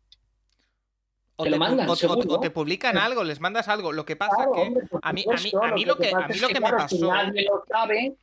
O 1.36 1.44
Te 1.44 1.50
te, 1.50 1.56
lo 1.56 1.60
mandan, 1.60 1.90
o- 1.90 1.94
o- 1.94 1.96
seguro. 1.96 2.34
o 2.36 2.40
te 2.40 2.52
publican 2.52 2.96
algo, 2.98 3.24
les 3.24 3.40
mandas 3.40 3.68
algo. 3.68 3.92
Lo 3.92 4.06
que 4.06 4.16
pasa 4.16 4.36
Claro, 4.36 4.52
que 4.54 4.62
hombre, 4.62 4.84
a 5.02 5.14
mí, 5.14 5.26
a 5.28 5.42
mí, 5.42 5.52
a 5.64 5.74
mí 5.74 5.86
lo 5.86 5.96
que, 5.98 6.12
a 6.14 6.28
mí 6.28 6.38
lo 6.40 6.48
que 6.48 6.60
me 6.60 6.70
pasó, 6.72 7.08
nadie 7.08 7.44
lo 7.46 7.64
sabe, 7.68 8.14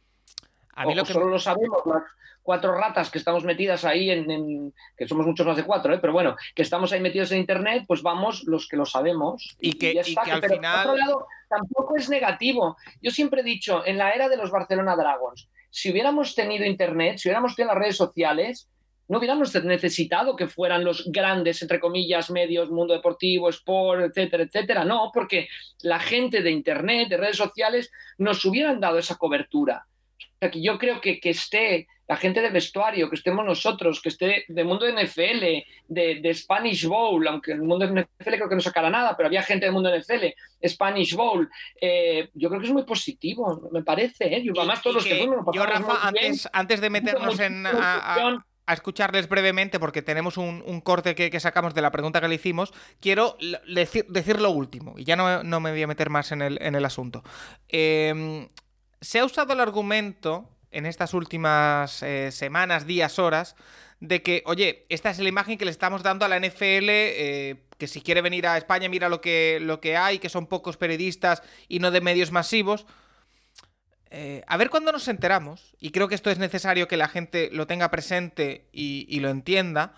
a 0.74 0.84
mí 0.86 0.92
o 0.92 0.96
lo 0.96 1.04
que 1.04 1.12
solo 1.12 1.26
lo 1.26 1.38
sabemos 1.38 1.78
las 1.86 2.02
cuatro 2.42 2.74
ratas 2.74 3.10
que 3.10 3.18
estamos 3.18 3.44
metidas 3.44 3.84
ahí 3.84 4.10
en, 4.10 4.30
en- 4.30 4.74
que 4.96 5.06
somos 5.06 5.26
muchos 5.26 5.46
más 5.46 5.56
de 5.56 5.64
cuatro, 5.64 5.92
¿eh? 5.94 5.98
pero 6.00 6.12
bueno, 6.12 6.36
que 6.54 6.62
estamos 6.62 6.90
ahí 6.92 7.00
metidos 7.00 7.30
en 7.32 7.38
internet, 7.38 7.84
pues 7.86 8.02
vamos 8.02 8.44
los 8.44 8.66
que 8.66 8.76
lo 8.76 8.86
sabemos. 8.86 9.56
Y 9.60 9.74
que- 9.74 9.94
ya 9.94 10.00
y 10.04 10.10
está, 10.10 10.22
que 10.22 10.32
al 10.32 10.40
pero 10.40 10.54
final- 10.54 10.84
por 10.86 10.92
otro 10.94 11.04
lado, 11.06 11.26
tampoco 11.48 11.96
es 11.96 12.08
negativo. 12.08 12.76
Yo 13.02 13.10
siempre 13.10 13.42
he 13.42 13.44
dicho, 13.44 13.84
en 13.86 13.98
la 13.98 14.10
era 14.12 14.28
de 14.28 14.36
los 14.36 14.50
Barcelona 14.50 14.96
Dragons, 14.96 15.48
si 15.68 15.90
hubiéramos 15.92 16.34
tenido 16.34 16.64
internet, 16.64 17.18
si 17.18 17.28
hubiéramos 17.28 17.54
tenido 17.54 17.74
las 17.74 17.82
redes 17.82 17.96
sociales, 17.96 18.68
no 19.06 19.18
hubiéramos 19.18 19.52
necesitado 19.64 20.34
que 20.36 20.46
fueran 20.46 20.84
los 20.84 21.10
grandes, 21.12 21.60
entre 21.62 21.78
comillas, 21.80 22.30
medios, 22.30 22.70
mundo 22.70 22.94
deportivo, 22.94 23.48
sport, 23.50 24.02
etcétera, 24.02 24.44
etcétera. 24.44 24.84
No, 24.84 25.10
porque 25.12 25.48
la 25.82 25.98
gente 25.98 26.42
de 26.42 26.50
internet, 26.52 27.08
de 27.08 27.16
redes 27.16 27.36
sociales, 27.36 27.90
nos 28.18 28.44
hubieran 28.44 28.80
dado 28.80 28.98
esa 28.98 29.16
cobertura. 29.16 29.84
Sea, 30.40 30.50
que 30.50 30.62
yo 30.62 30.78
creo 30.78 31.00
que, 31.02 31.20
que 31.20 31.30
esté 31.30 31.86
la 32.08 32.16
gente 32.16 32.40
del 32.40 32.52
vestuario, 32.52 33.08
que 33.10 33.14
estemos 33.16 33.44
nosotros, 33.44 34.00
que 34.00 34.08
esté 34.08 34.44
del 34.48 34.64
mundo 34.64 34.84
de 34.86 34.92
NFL, 35.04 35.44
de, 35.86 36.14
de 36.20 36.34
Spanish 36.34 36.86
Bowl, 36.86 37.28
aunque 37.28 37.52
el 37.52 37.62
mundo 37.62 37.86
de 37.86 37.92
NFL 38.02 38.34
creo 38.36 38.48
que 38.48 38.54
no 38.56 38.60
sacará 38.62 38.88
nada, 38.90 39.16
pero 39.16 39.26
había 39.28 39.42
gente 39.42 39.66
del 39.66 39.74
mundo 39.74 39.90
de 39.90 39.98
NFL, 40.00 40.24
Spanish 40.66 41.14
Bowl, 41.14 41.48
eh, 41.80 42.30
yo 42.34 42.48
creo 42.48 42.60
que 42.60 42.66
es 42.66 42.72
muy 42.72 42.84
positivo, 42.84 43.68
me 43.70 43.84
parece. 43.84 44.34
¿eh? 44.34 44.42
Yo, 44.42 44.52
y- 44.54 44.58
además, 44.58 44.82
todos 44.82 44.96
los 44.96 45.04
que 45.04 45.10
que 45.10 45.18
fuimos, 45.26 45.44
yo, 45.52 45.64
Rafa, 45.66 46.08
antes, 46.08 46.48
antes 46.52 46.80
de 46.80 46.90
meternos 46.90 47.38
en, 47.38 47.66
a- 47.66 48.14
a- 48.14 48.18
ilusión. 48.18 48.44
a 48.66 48.72
escucharles 48.74 49.28
brevemente, 49.28 49.78
porque 49.78 50.00
tenemos 50.02 50.36
un, 50.36 50.64
un 50.66 50.80
corte 50.80 51.14
que, 51.14 51.30
que 51.30 51.38
sacamos 51.38 51.74
de 51.74 51.82
la 51.82 51.92
pregunta 51.92 52.20
que 52.20 52.26
le 52.28 52.34
hicimos, 52.36 52.72
quiero 53.00 53.36
decir, 53.68 54.06
decir 54.08 54.40
lo 54.40 54.50
último, 54.50 54.94
y 54.96 55.04
ya 55.04 55.14
no, 55.16 55.44
no 55.44 55.60
me 55.60 55.70
voy 55.70 55.82
a 55.82 55.86
meter 55.86 56.08
más 56.10 56.32
en 56.32 56.42
el, 56.42 56.58
en 56.60 56.74
el 56.74 56.84
asunto. 56.84 57.22
Eh, 57.68 58.48
se 59.00 59.18
ha 59.18 59.24
usado 59.24 59.52
el 59.52 59.60
argumento 59.60 60.48
en 60.70 60.86
estas 60.86 61.14
últimas 61.14 62.02
eh, 62.02 62.30
semanas, 62.32 62.86
días, 62.86 63.18
horas, 63.18 63.56
de 63.98 64.22
que, 64.22 64.42
oye, 64.46 64.86
esta 64.88 65.10
es 65.10 65.18
la 65.18 65.28
imagen 65.28 65.58
que 65.58 65.64
le 65.64 65.70
estamos 65.70 66.02
dando 66.02 66.24
a 66.24 66.28
la 66.28 66.38
NFL, 66.38 66.88
eh, 66.88 67.56
que 67.76 67.86
si 67.86 68.00
quiere 68.00 68.22
venir 68.22 68.46
a 68.46 68.56
España 68.56 68.88
mira 68.88 69.08
lo 69.08 69.20
que, 69.20 69.58
lo 69.60 69.80
que 69.80 69.96
hay, 69.96 70.18
que 70.18 70.28
son 70.28 70.46
pocos 70.46 70.76
periodistas 70.76 71.42
y 71.68 71.80
no 71.80 71.90
de 71.90 72.00
medios 72.00 72.30
masivos. 72.30 72.86
Eh, 74.10 74.42
a 74.46 74.56
ver 74.56 74.70
cuándo 74.70 74.92
nos 74.92 75.06
enteramos, 75.08 75.74
y 75.78 75.90
creo 75.90 76.08
que 76.08 76.14
esto 76.14 76.30
es 76.30 76.38
necesario 76.38 76.88
que 76.88 76.96
la 76.96 77.08
gente 77.08 77.50
lo 77.52 77.66
tenga 77.66 77.90
presente 77.90 78.68
y, 78.72 79.06
y 79.08 79.20
lo 79.20 79.28
entienda, 79.28 79.94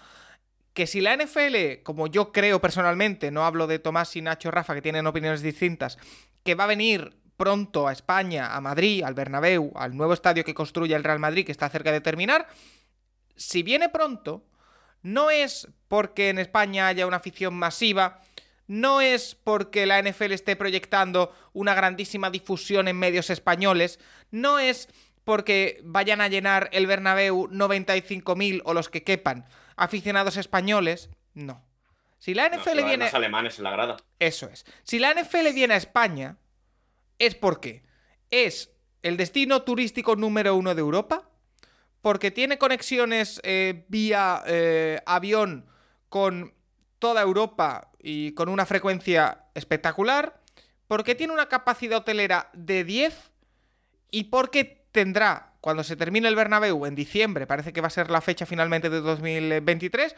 que 0.75 0.87
si 0.87 1.01
la 1.01 1.17
NFL, 1.17 1.83
como 1.83 2.07
yo 2.07 2.33
creo 2.33 2.61
personalmente, 2.61 3.31
no 3.31 3.45
hablo 3.45 3.67
de 3.67 3.79
Tomás 3.79 4.17
y 4.17 4.23
Nacho 4.23 4.51
Rafa, 4.51 4.75
que 4.75 4.83
tienen 4.83 5.07
opiniones 5.07 5.43
distintas, 5.43 5.99
que 6.45 6.55
va 6.55 6.65
a 6.65 6.69
venir 6.69 7.22
pronto 7.43 7.89
a 7.89 7.93
España, 7.93 8.55
a 8.55 8.61
Madrid, 8.61 9.03
al 9.03 9.15
Bernabéu, 9.15 9.73
al 9.75 9.97
nuevo 9.97 10.13
estadio 10.15 10.45
que 10.45 10.55
construye 10.55 10.95
el 10.95 11.03
Real 11.03 11.19
Madrid, 11.19 11.45
que 11.45 11.51
está 11.51 11.69
cerca 11.69 11.91
de 11.91 12.01
terminar, 12.01 12.47
si 13.35 13.65
viene 13.65 13.89
pronto, 13.89 14.45
no 15.03 15.29
es 15.29 15.67
porque 15.89 16.29
en 16.29 16.39
España 16.39 16.87
haya 16.87 17.05
una 17.05 17.17
afición 17.17 17.55
masiva, 17.55 18.21
no 18.69 19.01
es 19.01 19.35
porque 19.35 19.87
la 19.87 20.01
NFL 20.01 20.31
esté 20.31 20.55
proyectando 20.55 21.35
una 21.53 21.75
grandísima 21.75 22.31
difusión 22.31 22.87
en 22.87 22.97
medios 22.97 23.29
españoles, 23.29 23.99
no 24.31 24.61
es 24.61 24.89
porque 25.25 25.81
vayan 25.83 26.21
a 26.21 26.29
llenar 26.29 26.69
el 26.73 26.87
Bernabéu 26.87 27.49
95.000 27.49 28.63
o 28.65 28.73
los 28.73 28.89
que 28.89 29.03
quepan 29.03 29.47
aficionados 29.75 30.37
españoles, 30.37 31.11
no. 31.35 31.61
Si 32.21 32.35
la 32.35 32.49
No, 32.49 32.59
NFL 32.59 32.79
hay 32.79 32.85
viene... 32.85 33.05
más 33.07 33.15
alemanes 33.15 33.59
en 33.59 33.65
la 33.65 33.73
grada. 33.73 33.97
Eso 34.21 34.49
es. 34.49 34.65
Si 34.85 35.01
la 35.01 35.13
NFL 35.13 35.53
viene 35.53 35.75
a 35.75 35.79
España, 35.79 36.37
es 37.19 37.35
porque 37.35 37.83
es 38.31 38.71
el 39.03 39.17
destino 39.17 39.63
turístico 39.63 40.17
número 40.17 40.57
uno 40.57 40.75
de 40.75 40.81
Europa, 40.81 41.29
porque 42.01 42.31
tiene 42.31 42.59
conexiones 42.59 43.41
eh, 43.45 43.85
vía 43.89 44.43
eh, 44.47 45.01
avión 45.07 45.67
con 46.09 46.55
toda 46.99 47.23
Europa 47.23 47.91
y 48.01 48.33
con 48.33 48.49
una 48.49 48.67
frecuencia 48.67 49.45
espectacular, 49.55 50.41
porque 50.89 51.15
tiene 51.15 51.33
una 51.33 51.49
capacidad 51.49 51.99
hotelera 51.99 52.51
de 52.53 52.85
10 52.85 53.33
y 54.11 54.25
porque 54.25 54.85
tendrá, 54.93 55.55
cuando 55.61 55.85
se 55.85 55.97
termine 55.97 56.29
el 56.29 56.37
Bernabéu 56.37 56.87
en 56.87 56.95
diciembre, 56.95 57.47
parece 57.47 57.73
que 57.73 57.81
va 57.81 57.87
a 57.87 57.91
ser 57.91 58.11
la 58.11 58.21
fecha 58.21 58.47
finalmente 58.47 58.91
de 58.91 59.01
2023, 59.01 60.15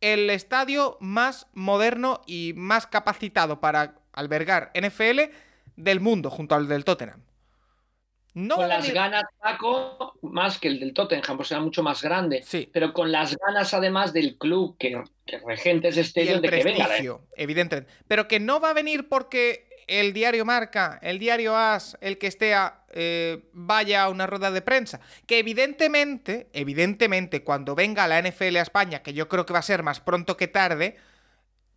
el 0.00 0.30
estadio 0.30 0.96
más 1.00 1.46
moderno 1.54 2.22
y 2.26 2.54
más 2.56 2.86
capacitado 2.86 3.60
para 3.60 3.96
albergar 4.12 4.70
NFL 4.74 5.32
del 5.76 6.00
mundo, 6.00 6.30
junto 6.30 6.54
al 6.54 6.68
del 6.68 6.84
Tottenham. 6.84 7.22
No 8.34 8.56
con 8.56 8.68
las 8.68 8.90
ganas, 8.90 9.24
Paco, 9.38 10.18
más 10.22 10.58
que 10.58 10.68
el 10.68 10.80
del 10.80 10.94
Tottenham, 10.94 11.36
pues 11.36 11.48
será 11.48 11.60
mucho 11.60 11.82
más 11.82 12.02
grande. 12.02 12.42
Sí. 12.42 12.68
Pero 12.72 12.94
con 12.94 13.12
las 13.12 13.36
ganas, 13.36 13.74
además, 13.74 14.14
del 14.14 14.38
club 14.38 14.76
que, 14.78 15.02
que 15.26 15.38
regente 15.40 15.88
ese 15.88 16.00
estadio 16.00 16.40
de 16.40 16.48
que 16.48 16.64
venga. 16.64 16.96
¿eh? 16.96 17.12
evidentemente. 17.36 17.92
Pero 18.08 18.28
que 18.28 18.40
no 18.40 18.58
va 18.58 18.70
a 18.70 18.72
venir 18.72 19.08
porque 19.10 19.68
el 19.86 20.14
diario 20.14 20.46
Marca, 20.46 20.98
el 21.02 21.18
diario 21.18 21.56
As, 21.56 21.98
el 22.00 22.16
que 22.16 22.26
esté 22.26 22.54
a, 22.54 22.84
eh, 22.92 23.50
vaya 23.52 24.04
a 24.04 24.08
una 24.08 24.26
rueda 24.26 24.50
de 24.50 24.62
prensa. 24.62 25.00
Que 25.26 25.38
evidentemente, 25.38 26.48
evidentemente, 26.54 27.44
cuando 27.44 27.74
venga 27.74 28.08
la 28.08 28.22
NFL 28.22 28.56
a 28.56 28.62
España, 28.62 29.02
que 29.02 29.12
yo 29.12 29.28
creo 29.28 29.44
que 29.44 29.52
va 29.52 29.58
a 29.58 29.62
ser 29.62 29.82
más 29.82 30.00
pronto 30.00 30.38
que 30.38 30.48
tarde, 30.48 30.96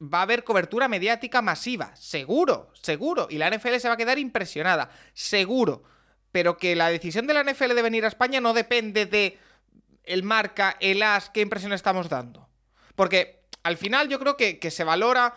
va 0.01 0.19
a 0.19 0.23
haber 0.23 0.43
cobertura 0.43 0.87
mediática 0.87 1.41
masiva. 1.41 1.95
Seguro, 1.95 2.71
seguro. 2.73 3.27
Y 3.29 3.37
la 3.37 3.49
NFL 3.49 3.75
se 3.77 3.87
va 3.87 3.93
a 3.93 3.97
quedar 3.97 4.19
impresionada. 4.19 4.89
Seguro. 5.13 5.83
Pero 6.31 6.57
que 6.57 6.75
la 6.75 6.89
decisión 6.89 7.27
de 7.27 7.33
la 7.33 7.43
NFL 7.43 7.73
de 7.73 7.81
venir 7.81 8.05
a 8.05 8.09
España 8.09 8.41
no 8.41 8.53
depende 8.53 9.05
de 9.05 9.37
el 10.03 10.23
marca, 10.23 10.77
el 10.79 11.01
as, 11.01 11.29
qué 11.29 11.41
impresión 11.41 11.73
estamos 11.73 12.09
dando. 12.09 12.49
Porque 12.95 13.43
al 13.63 13.77
final 13.77 14.09
yo 14.09 14.19
creo 14.19 14.37
que, 14.37 14.59
que 14.59 14.71
se 14.71 14.83
valora 14.83 15.35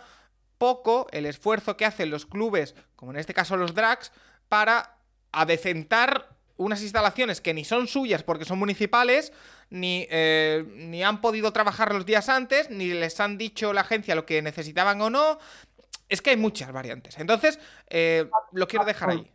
poco 0.59 1.06
el 1.12 1.24
esfuerzo 1.24 1.76
que 1.76 1.86
hacen 1.86 2.11
los 2.11 2.26
clubes, 2.26 2.74
como 2.96 3.12
en 3.12 3.18
este 3.18 3.34
caso 3.34 3.56
los 3.56 3.74
drags, 3.74 4.12
para 4.48 4.98
adecentar 5.32 6.36
unas 6.56 6.82
instalaciones 6.82 7.40
que 7.40 7.54
ni 7.54 7.64
son 7.64 7.86
suyas 7.86 8.24
porque 8.24 8.44
son 8.44 8.59
municipales, 8.59 9.32
ni, 9.70 10.06
eh, 10.10 10.64
ni 10.74 11.02
han 11.02 11.20
podido 11.20 11.52
trabajar 11.52 11.92
los 11.92 12.06
días 12.06 12.28
antes, 12.28 12.70
ni 12.70 12.86
les 12.88 13.20
han 13.20 13.38
dicho 13.38 13.72
la 13.72 13.82
agencia 13.82 14.14
lo 14.14 14.26
que 14.26 14.40
necesitaban 14.42 15.00
o 15.00 15.10
no. 15.10 15.38
Es 16.08 16.22
que 16.22 16.30
hay 16.30 16.36
muchas 16.36 16.72
variantes. 16.72 17.18
Entonces, 17.18 17.60
eh, 17.90 18.28
lo 18.52 18.66
quiero 18.66 18.84
dejar 18.84 19.10
ahí. 19.10 19.30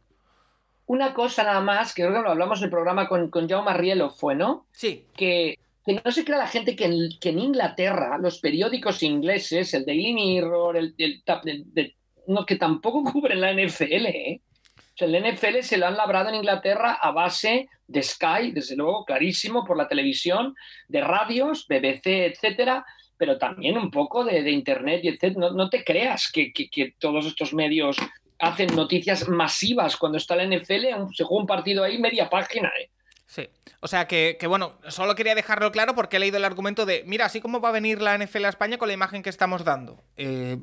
Una 0.86 1.13
cosa 1.13 1.43
nada 1.43 1.61
más, 1.61 1.93
que 1.93 2.01
creo 2.03 2.13
que 2.13 2.21
lo 2.21 2.31
hablamos 2.31 2.59
en 2.59 2.65
el 2.65 2.69
programa 2.71 3.07
con, 3.07 3.29
con 3.29 3.47
Jaume 3.47 3.73
Rielo, 3.73 4.09
fue, 4.09 4.36
¿no? 4.36 4.65
Sí. 4.71 5.07
Que, 5.15 5.57
que 5.86 6.01
no 6.03 6.11
se 6.11 6.25
crea 6.25 6.38
la 6.38 6.47
gente 6.47 6.75
que 6.75 6.86
en, 6.86 7.09
que 7.21 7.29
en 7.29 7.39
Inglaterra 7.39 8.17
los 8.17 8.39
periódicos 8.39 9.01
ingleses, 9.03 9.73
el 9.73 9.86
Daily 9.86 10.13
Mirror, 10.13 10.75
el, 10.77 10.95
el- 10.97 11.23
el- 11.45 11.65
el- 11.75 11.95
no, 12.27 12.45
que 12.45 12.55
tampoco 12.57 13.03
cubren 13.11 13.39
la 13.39 13.53
NFL, 13.53 14.05
¿eh? 14.07 14.41
O 14.77 14.97
sea, 14.97 15.07
el 15.07 15.23
NFL 15.23 15.61
se 15.61 15.77
lo 15.77 15.88
han 15.88 15.95
labrado 15.97 16.29
en 16.29 16.36
Inglaterra 16.36 16.93
a 16.93 17.11
base 17.11 17.69
de 17.94 18.04
Sky, 18.04 18.52
desde 18.52 18.76
luego, 18.76 19.06
clarísimo, 19.06 19.64
por 19.64 19.78
la 19.78 19.88
televisión, 19.88 20.56
de 20.88 21.02
radios, 21.02 21.66
BBC, 21.68 22.26
etcétera, 22.26 22.86
pero 23.18 23.38
también 23.38 23.78
un 23.78 23.89
poco 23.91 24.26
de, 24.26 24.44
de 24.44 24.52
internet 24.52 25.02
y 25.04 25.08
etcétera. 25.10 25.39
No, 25.39 25.52
no 25.52 25.70
te 25.70 25.84
creas 25.84 26.30
que, 26.32 26.52
que- 26.52 26.70
que 26.70 26.94
todos 27.00 27.26
estos 27.26 27.54
medios 27.54 27.96
hacen 28.39 28.76
noticias 28.76 29.30
masivas 29.30 29.96
cuando 29.96 30.18
está 30.18 30.36
la 30.36 30.44
NFL, 30.44 30.86
se 31.14 31.24
juega 31.24 31.41
un 31.41 31.48
partido 31.48 31.84
ahí 31.84 31.98
media 31.98 32.30
página, 32.30 32.70
¿eh? 32.82 32.89
Sí. 33.34 33.49
O 33.79 33.88
sea 33.88 34.07
que, 34.07 34.38
que, 34.39 34.45
bueno, 34.45 34.73
solo 34.89 35.15
quería 35.15 35.34
dejarlo 35.34 35.71
claro 35.71 35.95
porque 35.95 36.17
he 36.17 36.19
leído 36.19 36.38
el 36.38 36.45
argumento 36.45 36.86
de, 36.86 37.03
mira, 37.07 37.25
así 37.25 37.41
como 37.41 37.59
va 37.61 37.69
a 37.69 37.71
venir 37.71 37.99
la 37.99 38.15
NFL 38.15 38.45
a 38.45 38.49
España 38.49 38.77
con 38.77 38.88
la 38.88 38.93
imagen 38.93 39.23
que 39.23 39.31
estamos 39.31 39.63
dando. 39.63 40.03
Eh, 40.17 40.59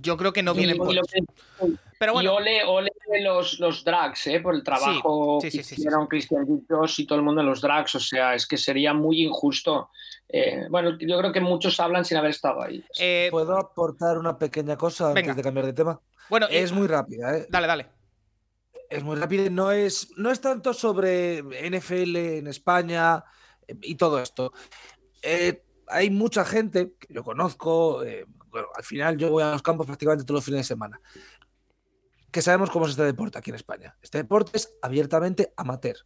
yo 0.00 0.16
creo 0.16 0.32
que 0.32 0.42
no 0.42 0.54
Y- 0.54 0.58
viene 0.58 0.72
y 0.74 0.76
por 0.78 0.90
eso. 0.90 1.02
que- 1.12 1.72
Pero 2.00 2.10
Y 2.10 2.14
bueno, 2.14 2.34
ole, 2.34 2.64
ole 2.64 2.90
de 3.12 3.20
los, 3.20 3.60
los 3.60 3.84
drags, 3.84 4.26
¿eh? 4.26 4.40
por 4.40 4.56
el 4.56 4.64
trabajo 4.64 5.38
Sí, 5.40 5.52
sí, 5.52 5.58
que 5.58 5.62
sí, 5.64 5.68
sí, 5.76 5.80
hicieron 5.82 6.08
Cristian 6.08 6.44
Ditos 6.44 6.98
y 6.98 7.06
todo 7.06 7.16
el 7.18 7.24
mundo 7.24 7.42
en 7.42 7.46
los 7.46 7.60
drags. 7.60 7.94
O 7.94 8.00
sea, 8.00 8.34
es 8.34 8.44
que 8.44 8.56
sería 8.56 8.92
muy 8.92 9.22
injusto. 9.22 9.90
Eh, 10.28 10.66
bueno, 10.70 10.98
yo 10.98 11.16
creo 11.18 11.30
que 11.32 11.40
muchos 11.40 11.78
hablan 11.78 12.04
sin 12.04 12.16
haber 12.16 12.30
estado 12.32 12.60
ahí. 12.60 12.84
eh, 12.98 13.28
¿Puedo 13.30 13.56
aportar 13.56 14.18
una 14.18 14.36
pequeña 14.36 14.76
cosa 14.76 15.12
Venga. 15.12 15.20
antes 15.30 15.36
de 15.36 15.42
cambiar 15.44 15.66
de 15.66 15.72
tema? 15.74 16.00
bueno, 16.28 16.48
y- 16.50 16.56
Es 16.56 16.72
muy 16.72 16.88
rápida, 16.88 17.36
¿eh? 17.38 17.46
Dale, 17.48 17.68
dale. 17.68 17.86
Es 18.94 19.02
muy 19.02 19.16
rápida. 19.16 19.50
No 19.50 19.72
es, 19.72 20.08
no 20.16 20.30
es 20.30 20.40
tanto 20.40 20.72
sobre 20.72 21.42
NFL 21.42 22.16
en 22.16 22.46
España 22.46 23.24
eh, 23.66 23.76
y 23.82 23.96
todo 23.96 24.20
esto. 24.20 24.52
Eh, 25.20 25.64
hay 25.88 26.10
mucha 26.10 26.44
gente 26.44 26.94
que 26.98 27.12
yo 27.12 27.24
conozco, 27.24 28.04
eh, 28.04 28.24
bueno, 28.50 28.68
al 28.76 28.84
final 28.84 29.18
yo 29.18 29.30
voy 29.30 29.42
a 29.42 29.50
los 29.50 29.62
campos 29.62 29.86
prácticamente 29.86 30.24
todos 30.24 30.38
los 30.38 30.44
fines 30.44 30.60
de 30.60 30.64
semana, 30.64 31.00
que 32.30 32.40
sabemos 32.40 32.70
cómo 32.70 32.84
es 32.84 32.92
este 32.92 33.02
deporte 33.02 33.36
aquí 33.36 33.50
en 33.50 33.56
España. 33.56 33.96
Este 34.00 34.18
deporte 34.18 34.52
es 34.54 34.72
abiertamente 34.80 35.52
amateur. 35.56 35.96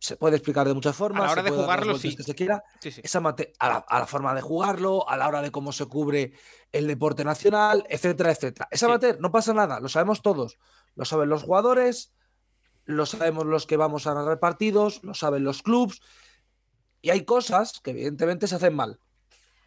Se 0.00 0.16
puede 0.16 0.36
explicar 0.36 0.66
de 0.66 0.74
muchas 0.74 0.96
formas. 0.96 1.30
hora 1.30 1.42
se 1.42 1.44
de 1.44 1.50
puede 1.50 1.66
dar 1.66 1.68
las 1.68 1.84
jugarlo, 1.84 1.98
sí. 1.98 2.16
que 2.16 2.22
se 2.22 2.34
quiera. 2.34 2.64
Sí, 2.80 2.90
sí. 2.90 3.02
Es 3.04 3.14
amateur 3.14 3.52
a 3.58 3.68
la, 3.68 3.76
a 3.76 3.98
la 4.00 4.06
forma 4.06 4.34
de 4.34 4.40
jugarlo, 4.40 5.08
a 5.08 5.16
la 5.16 5.28
hora 5.28 5.42
de 5.42 5.52
cómo 5.52 5.72
se 5.72 5.86
cubre 5.86 6.32
el 6.72 6.86
deporte 6.88 7.22
nacional, 7.24 7.84
etcétera, 7.88 8.32
etcétera. 8.32 8.66
Es 8.70 8.80
Sí. 8.80 8.86
amateur, 8.86 9.20
no 9.20 9.30
pasa 9.30 9.52
nada, 9.54 9.78
lo 9.78 9.88
sabemos 9.88 10.22
todos. 10.22 10.58
Lo 11.00 11.06
saben 11.06 11.30
los 11.30 11.44
jugadores, 11.44 12.12
lo 12.84 13.06
sabemos 13.06 13.46
los 13.46 13.66
que 13.66 13.78
vamos 13.78 14.06
a 14.06 14.12
narrar 14.12 14.38
partidos, 14.38 15.02
lo 15.02 15.14
saben 15.14 15.44
los 15.44 15.62
clubs. 15.62 16.02
Y 17.00 17.08
hay 17.08 17.24
cosas 17.24 17.80
que 17.80 17.92
evidentemente 17.92 18.46
se 18.46 18.56
hacen 18.56 18.76
mal. 18.76 19.00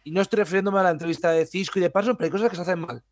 Y 0.04 0.12
no 0.12 0.20
estoy 0.20 0.36
refiriéndome 0.36 0.78
a 0.78 0.84
la 0.84 0.90
entrevista 0.90 1.32
de 1.32 1.44
Cisco 1.44 1.80
y 1.80 1.82
de 1.82 1.90
Parsons, 1.90 2.16
pero 2.16 2.26
hay 2.26 2.30
cosas 2.30 2.50
que 2.50 2.54
se 2.54 2.62
hacen 2.62 2.78
mal. 2.78 3.02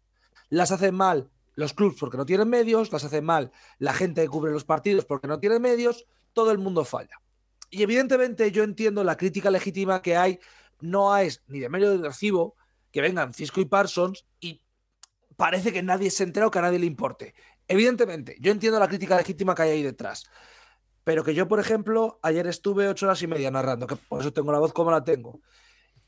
Las 0.51 0.71
hacen 0.71 0.95
mal 0.95 1.33
los 1.57 1.75
clubs 1.75 1.97
porque 1.99 2.17
no 2.17 2.25
tienen 2.25 2.49
medios, 2.49 2.93
las 2.93 3.03
hacen 3.03 3.25
mal 3.25 3.51
la 3.81 3.93
gente 3.93 4.23
que 4.23 4.29
cubre 4.29 4.53
los 4.53 4.63
partidos 4.63 5.05
porque 5.05 5.27
no 5.27 5.41
tiene 5.41 5.59
medios, 5.59 6.07
todo 6.33 6.53
el 6.53 6.59
mundo 6.59 6.85
falla. 6.85 7.21
Y 7.71 7.83
evidentemente 7.83 8.53
yo 8.53 8.63
entiendo 8.63 9.03
la 9.03 9.17
crítica 9.17 9.51
legítima 9.51 10.01
que 10.01 10.17
hay, 10.17 10.39
no 10.79 11.17
es 11.17 11.43
ni 11.49 11.59
de 11.59 11.69
medio 11.69 11.91
de 11.91 12.07
recibo 12.07 12.55
que 12.93 13.01
vengan 13.01 13.35
Cisco 13.35 13.61
y 13.61 13.65
Parsons 13.65 14.27
y 14.39 14.63
parece 15.37 15.73
que 15.73 15.83
nadie 15.83 16.09
se 16.13 16.23
entera 16.23 16.47
o 16.47 16.53
que 16.53 16.61
a 16.61 16.63
nadie 16.63 16.79
le 16.79 16.87
importe. 16.87 17.35
Evidentemente, 17.73 18.37
yo 18.39 18.53
entiendo 18.53 18.79
la 18.79 18.87
crítica 18.87 19.17
legítima 19.17 19.55
que 19.55 19.63
hay 19.63 19.71
ahí 19.71 19.83
detrás. 19.83 20.25
Pero 21.05 21.25
que 21.25 21.35
yo, 21.35 21.49
por 21.49 21.59
ejemplo, 21.59 22.21
ayer 22.23 22.47
estuve 22.47 22.87
ocho 22.87 23.07
horas 23.07 23.23
y 23.23 23.27
media 23.27 23.51
narrando, 23.51 23.87
que 23.87 23.97
por 23.97 24.21
eso 24.21 24.31
tengo 24.31 24.53
la 24.53 24.59
voz 24.59 24.75
como 24.75 24.91
la 24.91 25.03
tengo. 25.03 25.41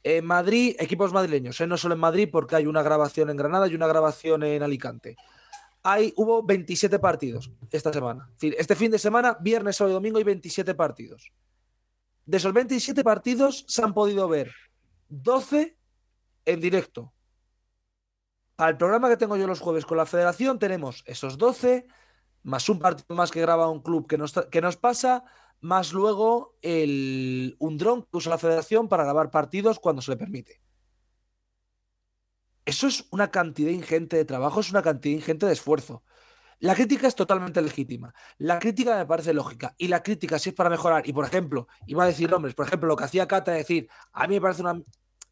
En 0.02 0.26
Madrid, 0.26 0.76
equipos 0.78 1.14
madrileños, 1.14 1.58
¿eh? 1.62 1.66
no 1.66 1.78
solo 1.78 1.94
en 1.94 2.00
Madrid, 2.00 2.28
porque 2.30 2.56
hay 2.56 2.66
una 2.66 2.82
grabación 2.82 3.30
en 3.30 3.38
Granada 3.38 3.66
y 3.66 3.74
una 3.74 3.86
grabación 3.86 4.42
en 4.42 4.62
Alicante. 4.62 5.16
Hay, 5.82 6.12
hubo 6.16 6.42
27 6.42 6.98
partidos 6.98 7.50
esta 7.70 7.94
semana. 7.94 8.28
Este 8.42 8.76
fin 8.76 8.90
de 8.90 8.98
semana, 8.98 9.38
viernes, 9.40 9.76
sábado 9.76 9.92
y 9.92 9.94
domingo, 9.94 10.18
hay 10.18 10.24
27 10.24 10.74
partidos. 10.74 11.32
De 12.26 12.36
esos 12.36 12.52
27 12.52 13.02
partidos 13.02 13.64
se 13.66 13.82
han 13.82 13.94
podido 13.94 14.28
ver 14.28 14.52
12 15.08 15.78
en 16.44 16.60
directo. 16.60 17.14
Para 18.56 18.70
el 18.70 18.76
programa 18.76 19.08
que 19.08 19.16
tengo 19.16 19.36
yo 19.36 19.46
los 19.46 19.60
jueves 19.60 19.84
con 19.84 19.96
la 19.96 20.06
federación 20.06 20.58
tenemos 20.58 21.02
esos 21.06 21.38
12, 21.38 21.86
más 22.44 22.68
un 22.68 22.78
partido 22.78 23.16
más 23.16 23.30
que 23.30 23.40
graba 23.40 23.68
un 23.68 23.82
club 23.82 24.06
que 24.06 24.16
nos, 24.16 24.32
que 24.32 24.60
nos 24.60 24.76
pasa, 24.76 25.24
más 25.60 25.92
luego 25.92 26.56
el, 26.62 27.56
un 27.58 27.78
dron 27.78 28.02
que 28.02 28.16
usa 28.16 28.30
la 28.30 28.38
federación 28.38 28.88
para 28.88 29.04
grabar 29.04 29.30
partidos 29.30 29.80
cuando 29.80 30.02
se 30.02 30.12
le 30.12 30.16
permite. 30.16 30.60
Eso 32.64 32.86
es 32.86 33.06
una 33.10 33.30
cantidad 33.30 33.70
ingente 33.70 34.16
de 34.16 34.24
trabajo, 34.24 34.60
es 34.60 34.70
una 34.70 34.82
cantidad 34.82 35.16
ingente 35.16 35.46
de 35.46 35.52
esfuerzo. 35.52 36.04
La 36.60 36.74
crítica 36.74 37.08
es 37.08 37.14
totalmente 37.14 37.60
legítima. 37.60 38.14
La 38.38 38.58
crítica 38.58 38.96
me 38.96 39.04
parece 39.04 39.34
lógica. 39.34 39.74
Y 39.76 39.88
la 39.88 40.02
crítica, 40.02 40.38
si 40.38 40.50
es 40.50 40.54
para 40.54 40.70
mejorar, 40.70 41.06
y 41.06 41.12
por 41.12 41.26
ejemplo, 41.26 41.66
iba 41.86 42.04
a 42.04 42.06
decir 42.06 42.30
nombres, 42.30 42.54
por 42.54 42.66
ejemplo, 42.66 42.88
lo 42.88 42.96
que 42.96 43.04
hacía 43.04 43.26
Cata, 43.28 43.52
decir, 43.52 43.88
a 44.12 44.26
mí 44.26 44.36
me 44.36 44.40
parece 44.40 44.62
una 44.62 44.80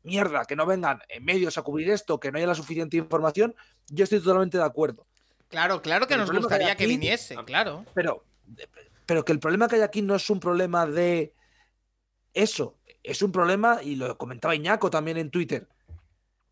mierda 0.02 0.44
que 0.44 0.56
no 0.56 0.66
vengan 0.66 1.00
en 1.08 1.24
medios 1.24 1.58
a 1.58 1.62
cubrir 1.62 1.90
esto, 1.90 2.18
que 2.20 2.30
no 2.32 2.38
haya 2.38 2.46
la 2.46 2.54
suficiente 2.54 2.96
información, 2.96 3.54
yo 3.88 4.04
estoy 4.04 4.20
totalmente 4.20 4.58
de 4.58 4.64
acuerdo. 4.64 5.06
Claro, 5.48 5.82
claro 5.82 6.06
que 6.06 6.16
nos 6.16 6.30
que 6.30 6.38
gustaría 6.38 6.76
que 6.76 6.86
viniese, 6.86 7.36
claro. 7.44 7.84
Pero, 7.94 8.24
pero 9.06 9.24
que 9.24 9.32
el 9.32 9.38
problema 9.38 9.68
que 9.68 9.76
hay 9.76 9.82
aquí 9.82 10.02
no 10.02 10.14
es 10.14 10.28
un 10.30 10.40
problema 10.40 10.86
de 10.86 11.34
eso, 12.32 12.78
es 13.02 13.20
un 13.22 13.32
problema, 13.32 13.82
y 13.82 13.96
lo 13.96 14.16
comentaba 14.16 14.54
Iñaco 14.54 14.88
también 14.90 15.18
en 15.18 15.30
Twitter, 15.30 15.68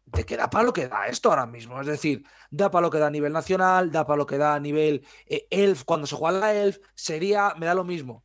de 0.05 0.25
que 0.25 0.37
da 0.37 0.51
para 0.51 0.65
lo 0.65 0.73
que 0.73 0.89
da 0.89 1.07
esto 1.07 1.31
ahora 1.31 1.47
mismo. 1.47 1.81
Es 1.81 1.87
decir, 1.87 2.25
da 2.51 2.71
para 2.71 2.83
lo 2.83 2.91
que 2.91 2.99
da 2.99 3.07
a 3.07 3.11
nivel 3.11 3.33
nacional, 3.33 3.91
da 3.91 4.07
para 4.07 4.17
lo 4.19 4.27
que 4.27 4.39
da 4.39 4.55
a 4.55 4.61
nivel 4.61 5.07
eh, 5.27 5.47
ELF, 5.51 5.85
cuando 5.85 6.07
se 6.07 6.17
juega 6.17 6.39
la 6.39 6.55
ELF, 6.55 6.79
sería, 6.95 7.55
me 7.57 7.67
da 7.67 7.75
lo 7.75 7.85
mismo. 7.85 8.25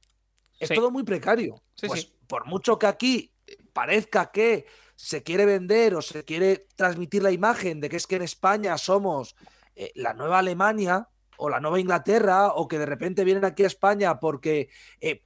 Es 0.60 0.70
Sí. 0.70 0.76
todo 0.76 0.90
muy 0.90 1.04
precario. 1.04 1.62
Sí, 1.76 1.88
pues 1.88 2.02
sí. 2.02 2.14
por 2.28 2.46
mucho 2.48 2.80
que 2.80 2.88
aquí 2.88 3.34
parezca 3.72 4.32
que 4.32 4.66
se 4.96 5.24
quiere 5.24 5.46
vender 5.46 5.96
o 5.96 6.02
se 6.02 6.24
quiere 6.24 6.68
transmitir 6.76 7.22
la 7.24 7.32
imagen 7.32 7.82
de 7.82 7.89
que 7.89 7.98
es 7.98 8.08
que 8.08 8.16
en 8.16 8.22
España 8.22 8.78
somos 8.78 9.36
eh, 9.76 9.91
la 9.96 10.14
nueva 10.14 10.39
Alemania 10.39 11.10
o 11.38 11.50
la 11.50 11.60
nueva 11.60 11.80
Inglaterra 11.80 12.48
o 12.48 12.68
que 12.68 12.80
de 12.80 12.86
repente 12.86 13.24
vienen 13.26 13.46
aquí 13.46 13.64
a 13.64 13.68
España 13.68 14.20
porque 14.20 14.70
eh, 15.02 15.22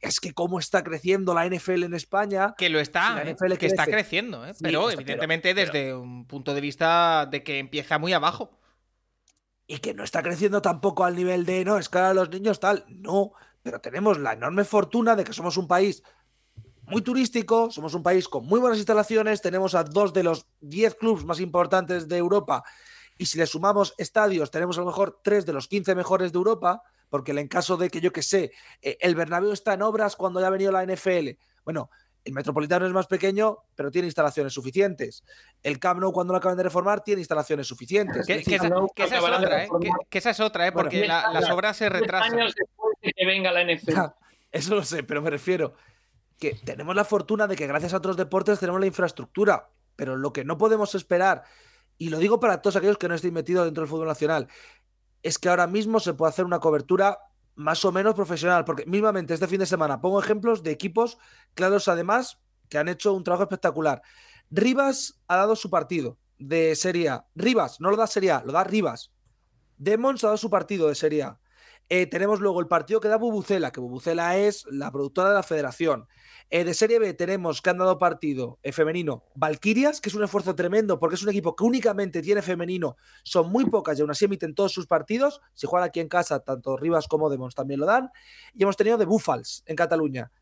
es 0.00 0.18
que 0.18 0.34
cómo 0.34 0.58
está 0.58 0.82
creciendo 0.82 1.34
la 1.34 1.46
NFL 1.46 1.84
en 1.84 1.94
España. 1.94 2.54
Que 2.58 2.68
lo 2.68 2.80
está, 2.80 3.22
¿eh? 3.22 3.36
Que 3.58 3.66
está 3.66 3.86
creciendo, 3.86 4.44
¿eh? 4.44 4.54
Sí, 4.54 4.60
pero 4.62 4.90
evidentemente 4.90 5.54
pero- 5.54 5.72
desde 5.72 5.94
un 5.94 6.26
punto 6.26 6.54
de 6.54 6.60
vista 6.60 7.26
de 7.30 7.42
que 7.44 7.58
empieza 7.58 7.98
muy 7.98 8.12
abajo. 8.12 8.58
y 9.68 9.78
que 9.78 9.94
no 9.94 10.02
está 10.02 10.22
creciendo 10.22 10.60
tampoco 10.60 11.04
al 11.04 11.14
nivel 11.14 11.46
de 11.46 11.64
no, 11.64 11.78
es 11.78 11.88
que 11.88 11.98
ahora 11.98 12.14
los 12.14 12.30
niños 12.30 12.58
tal. 12.58 12.84
No, 12.88 13.32
pero 13.62 13.80
tenemos 13.80 14.18
la 14.18 14.32
enorme 14.32 14.64
fortuna 14.64 15.14
de 15.14 15.22
que 15.24 15.32
somos 15.32 15.56
un 15.56 15.68
país 15.68 16.02
muy 16.92 17.02
turístico, 17.02 17.70
somos 17.70 17.94
un 17.94 18.02
país 18.02 18.28
con 18.28 18.46
muy 18.46 18.60
buenas 18.60 18.78
instalaciones, 18.78 19.40
tenemos 19.40 19.74
a 19.74 19.82
dos 19.84 20.12
de 20.12 20.22
los 20.22 20.46
10 20.60 20.94
clubes 20.96 21.24
más 21.24 21.40
importantes 21.40 22.06
de 22.08 22.16
Europa 22.18 22.62
y 23.18 23.26
si 23.26 23.38
le 23.38 23.46
sumamos 23.46 23.94
estadios, 23.98 24.50
tenemos 24.50 24.76
a 24.78 24.80
lo 24.80 24.86
mejor 24.86 25.20
tres 25.22 25.44
de 25.46 25.52
los 25.52 25.68
15 25.68 25.94
mejores 25.94 26.32
de 26.32 26.36
Europa, 26.36 26.82
porque 27.08 27.32
en 27.32 27.48
caso 27.48 27.76
de 27.76 27.88
que 27.90 28.00
yo 28.00 28.12
que 28.12 28.22
sé, 28.22 28.52
eh, 28.80 28.96
el 29.00 29.14
Bernabéu 29.14 29.52
está 29.52 29.74
en 29.74 29.82
obras 29.82 30.16
cuando 30.16 30.40
ya 30.40 30.46
ha 30.46 30.50
venido 30.50 30.72
la 30.72 30.82
NFL. 30.84 31.30
Bueno, 31.64 31.90
El 32.24 32.32
Metropolitano 32.34 32.86
es 32.86 32.92
más 32.92 33.06
pequeño, 33.08 33.58
pero 33.74 33.90
tiene 33.90 34.06
instalaciones 34.06 34.52
suficientes. 34.52 35.24
El 35.62 35.78
Camp 35.80 35.98
Nou, 36.00 36.12
cuando 36.12 36.32
lo 36.32 36.38
acaban 36.38 36.56
de 36.56 36.62
reformar, 36.62 37.02
tiene 37.02 37.20
instalaciones 37.20 37.66
suficientes. 37.66 38.24
Que, 38.26 38.34
esa, 38.46 38.68
no, 38.68 38.86
que 38.94 39.04
esa 39.04 39.18
es 39.18 39.24
otra, 39.24 39.64
¿eh? 39.64 39.68
Que, 39.80 39.90
que 40.08 40.18
esa 40.18 40.30
es 40.30 40.38
otra, 40.40 40.66
¿eh? 40.68 40.72
Porque 40.72 41.06
la- 41.06 41.32
las 41.32 41.50
obras 41.50 41.76
se 41.76 41.88
retrasan. 41.88 42.34
años 42.38 42.54
después 42.56 42.94
de 43.02 43.12
que 43.12 43.26
venga 43.26 43.50
la 43.50 43.62
NFL. 43.64 43.92
Ya, 43.92 44.14
eso 44.52 44.74
lo 44.76 44.84
sé, 44.84 45.02
pero 45.02 45.20
me 45.20 45.30
refiero 45.30 45.74
que 46.42 46.56
tenemos 46.56 46.96
la 46.96 47.04
fortuna 47.04 47.46
de 47.46 47.54
que 47.54 47.68
gracias 47.68 47.94
a 47.94 47.98
otros 47.98 48.16
deportes 48.16 48.58
tenemos 48.58 48.80
la 48.80 48.88
infraestructura, 48.88 49.70
pero 49.94 50.16
lo 50.16 50.32
que 50.32 50.44
no 50.44 50.58
podemos 50.58 50.96
esperar, 50.96 51.44
y 51.98 52.08
lo 52.08 52.18
digo 52.18 52.40
para 52.40 52.60
todos 52.60 52.74
aquellos 52.74 52.98
que 52.98 53.06
no 53.06 53.14
estén 53.14 53.32
metidos 53.32 53.64
dentro 53.64 53.82
del 53.82 53.88
fútbol 53.88 54.08
nacional, 54.08 54.48
es 55.22 55.38
que 55.38 55.48
ahora 55.48 55.68
mismo 55.68 56.00
se 56.00 56.14
puede 56.14 56.30
hacer 56.30 56.44
una 56.44 56.58
cobertura 56.58 57.20
más 57.54 57.84
o 57.84 57.92
menos 57.92 58.16
profesional, 58.16 58.64
porque 58.64 58.84
mismamente 58.86 59.34
este 59.34 59.46
fin 59.46 59.60
de 59.60 59.66
semana 59.66 60.00
pongo 60.00 60.18
ejemplos 60.18 60.64
de 60.64 60.72
equipos 60.72 61.16
claros 61.54 61.86
además 61.86 62.40
que 62.68 62.78
han 62.78 62.88
hecho 62.88 63.12
un 63.12 63.22
trabajo 63.22 63.44
espectacular. 63.44 64.02
Rivas 64.50 65.22
ha 65.28 65.36
dado 65.36 65.54
su 65.54 65.70
partido 65.70 66.18
de 66.40 66.74
Serie 66.74 67.08
A. 67.08 67.26
Rivas, 67.36 67.80
no 67.80 67.88
lo 67.88 67.96
da 67.96 68.08
Serie 68.08 68.32
A, 68.32 68.42
lo 68.42 68.50
da 68.50 68.64
Rivas. 68.64 69.12
Demons 69.78 70.24
ha 70.24 70.28
dado 70.28 70.38
su 70.38 70.50
partido 70.50 70.88
de 70.88 70.96
Serie 70.96 71.22
A. 71.22 71.38
Eh, 71.94 72.06
tenemos 72.06 72.40
luego 72.40 72.58
el 72.58 72.68
partido 72.68 73.00
que 73.00 73.08
da 73.08 73.18
Bubucela, 73.18 73.70
que 73.70 73.78
Bubucela 73.78 74.38
es 74.38 74.64
la 74.70 74.90
productora 74.90 75.28
de 75.28 75.34
la 75.34 75.42
federación. 75.42 76.08
Eh, 76.48 76.64
de 76.64 76.72
Serie 76.72 76.98
B 76.98 77.12
tenemos 77.12 77.60
que 77.60 77.68
han 77.68 77.76
dado 77.76 77.98
partido 77.98 78.58
eh, 78.62 78.72
femenino 78.72 79.24
Valkyrias, 79.34 80.00
que 80.00 80.08
es 80.08 80.14
un 80.14 80.24
esfuerzo 80.24 80.54
tremendo 80.54 80.98
porque 80.98 81.16
es 81.16 81.22
un 81.22 81.28
equipo 81.28 81.54
que 81.54 81.64
únicamente 81.64 82.22
tiene 82.22 82.40
femenino, 82.40 82.96
son 83.24 83.52
muy 83.52 83.66
pocas 83.66 83.98
y 83.98 84.00
aún 84.00 84.10
así 84.10 84.24
emiten 84.24 84.54
todos 84.54 84.72
sus 84.72 84.86
partidos. 84.86 85.42
Si 85.52 85.66
juegan 85.66 85.86
aquí 85.86 86.00
en 86.00 86.08
casa, 86.08 86.40
tanto 86.40 86.78
Rivas 86.78 87.08
como 87.08 87.28
Demons 87.28 87.54
también 87.54 87.78
lo 87.78 87.84
dan. 87.84 88.08
Y 88.54 88.62
hemos 88.62 88.78
tenido 88.78 88.96
de 88.96 89.04
Búfals 89.04 89.62
en 89.66 89.76
Cataluña. 89.76 90.32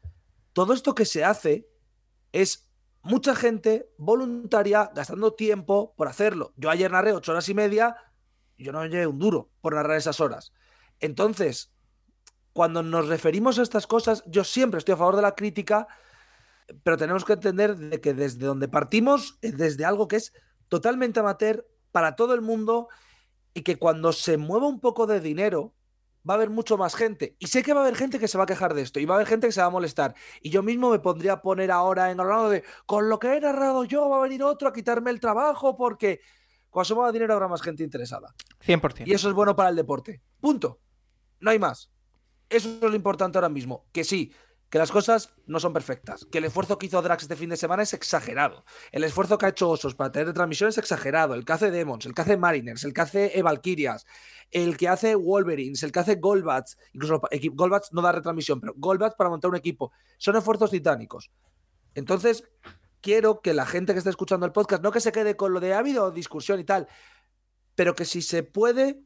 Todo 0.52 0.72
esto 0.72 0.94
que 0.94 1.04
se 1.04 1.24
hace 1.24 1.66
es 2.30 2.70
mucha 3.02 3.34
gente 3.34 3.90
voluntaria 3.98 4.92
gastando 4.94 5.34
tiempo 5.34 5.94
por 5.96 6.06
hacerlo. 6.06 6.52
Yo 6.54 6.70
ayer 6.70 6.92
narré 6.92 7.12
ocho 7.12 7.32
horas 7.32 7.48
y 7.48 7.54
media, 7.54 7.96
y 8.56 8.62
yo 8.62 8.70
no 8.70 8.86
llegué 8.86 9.08
un 9.08 9.18
duro 9.18 9.50
por 9.60 9.74
narrar 9.74 9.96
esas 9.96 10.20
horas. 10.20 10.52
Entonces, 11.00 11.72
cuando 12.52 12.82
nos 12.82 13.08
referimos 13.08 13.58
a 13.58 13.62
estas 13.62 13.86
cosas, 13.86 14.22
yo 14.26 14.44
siempre 14.44 14.78
estoy 14.78 14.94
a 14.94 14.98
favor 14.98 15.16
de 15.16 15.22
la 15.22 15.34
crítica, 15.34 15.88
pero 16.82 16.96
tenemos 16.96 17.24
que 17.24 17.32
entender 17.34 17.76
de 17.76 18.00
que 18.00 18.14
desde 18.14 18.46
donde 18.46 18.68
partimos 18.68 19.38
es 19.42 19.56
desde 19.56 19.84
algo 19.84 20.08
que 20.08 20.16
es 20.16 20.32
totalmente 20.68 21.20
amateur 21.20 21.66
para 21.90 22.16
todo 22.16 22.34
el 22.34 22.40
mundo 22.40 22.88
y 23.54 23.62
que 23.62 23.76
cuando 23.76 24.12
se 24.12 24.36
mueva 24.36 24.68
un 24.68 24.80
poco 24.80 25.06
de 25.06 25.20
dinero 25.20 25.74
va 26.28 26.34
a 26.34 26.36
haber 26.36 26.50
mucho 26.50 26.76
más 26.76 26.94
gente. 26.94 27.36
Y 27.38 27.46
sé 27.46 27.62
que 27.62 27.72
va 27.72 27.80
a 27.80 27.82
haber 27.84 27.96
gente 27.96 28.18
que 28.18 28.28
se 28.28 28.38
va 28.38 28.44
a 28.44 28.46
quejar 28.46 28.74
de 28.74 28.82
esto 28.82 29.00
y 29.00 29.04
va 29.04 29.14
a 29.14 29.16
haber 29.16 29.26
gente 29.26 29.46
que 29.46 29.52
se 29.52 29.60
va 29.60 29.66
a 29.66 29.70
molestar. 29.70 30.14
Y 30.42 30.50
yo 30.50 30.62
mismo 30.62 30.90
me 30.90 30.98
pondría 30.98 31.34
a 31.34 31.42
poner 31.42 31.70
ahora 31.70 32.10
en 32.10 32.20
hablando 32.20 32.50
de 32.50 32.62
con 32.86 33.08
lo 33.08 33.18
que 33.18 33.36
he 33.36 33.40
narrado 33.40 33.84
yo 33.84 34.08
va 34.08 34.18
a 34.18 34.22
venir 34.22 34.42
otro 34.42 34.68
a 34.68 34.72
quitarme 34.72 35.10
el 35.10 35.20
trabajo 35.20 35.76
porque 35.76 36.20
cuando 36.68 36.84
se 36.86 36.94
mueva 36.94 37.12
dinero 37.12 37.34
habrá 37.34 37.48
más 37.48 37.62
gente 37.62 37.82
interesada. 37.82 38.34
100%. 38.64 39.06
Y 39.06 39.12
eso 39.12 39.28
es 39.28 39.34
bueno 39.34 39.56
para 39.56 39.70
el 39.70 39.76
deporte. 39.76 40.20
Punto. 40.40 40.80
No 41.40 41.50
hay 41.50 41.58
más. 41.58 41.90
Eso 42.48 42.68
es 42.68 42.82
lo 42.82 42.94
importante 42.94 43.38
ahora 43.38 43.48
mismo. 43.48 43.86
Que 43.92 44.04
sí, 44.04 44.32
que 44.70 44.78
las 44.78 44.92
cosas 44.92 45.34
no 45.46 45.58
son 45.58 45.72
perfectas. 45.72 46.26
Que 46.30 46.38
el 46.38 46.44
esfuerzo 46.44 46.78
que 46.78 46.86
hizo 46.86 47.02
Drax 47.02 47.24
este 47.24 47.36
fin 47.36 47.50
de 47.50 47.56
semana 47.56 47.82
es 47.82 47.92
exagerado. 47.92 48.64
El 48.92 49.02
esfuerzo 49.02 49.36
que 49.36 49.46
ha 49.46 49.48
hecho 49.50 49.68
Osos 49.68 49.96
para 49.96 50.12
tener 50.12 50.32
transmisión 50.32 50.68
es 50.68 50.78
exagerado. 50.78 51.34
El 51.34 51.44
que 51.44 51.52
hace 51.52 51.70
Demons, 51.70 52.06
el 52.06 52.14
que 52.14 52.22
hace 52.22 52.36
Mariners, 52.36 52.84
el 52.84 52.94
que 52.94 53.00
hace 53.00 53.42
Valkyrias, 53.42 54.06
el 54.50 54.76
que 54.76 54.88
hace 54.88 55.16
Wolverines, 55.16 55.82
el 55.82 55.90
que 55.90 55.98
hace 55.98 56.14
Golbats. 56.16 56.78
Incluso 56.92 57.20
Golbats 57.52 57.92
no 57.92 58.00
da 58.00 58.12
retransmisión, 58.12 58.60
pero 58.60 58.74
Golbats 58.76 59.16
para 59.16 59.30
montar 59.30 59.50
un 59.50 59.56
equipo. 59.56 59.92
Son 60.18 60.36
esfuerzos 60.36 60.70
titánicos. 60.70 61.30
Entonces, 61.94 62.44
quiero 63.00 63.40
que 63.40 63.54
la 63.54 63.66
gente 63.66 63.92
que 63.92 63.98
esté 63.98 64.10
escuchando 64.10 64.46
el 64.46 64.52
podcast, 64.52 64.82
no 64.82 64.92
que 64.92 65.00
se 65.00 65.10
quede 65.12 65.36
con 65.36 65.52
lo 65.52 65.60
de 65.60 65.74
ha 65.74 65.78
habido 65.78 66.12
discusión 66.12 66.60
y 66.60 66.64
tal, 66.64 66.86
pero 67.74 67.94
que 67.94 68.04
si 68.04 68.22
se 68.22 68.42
puede, 68.42 69.02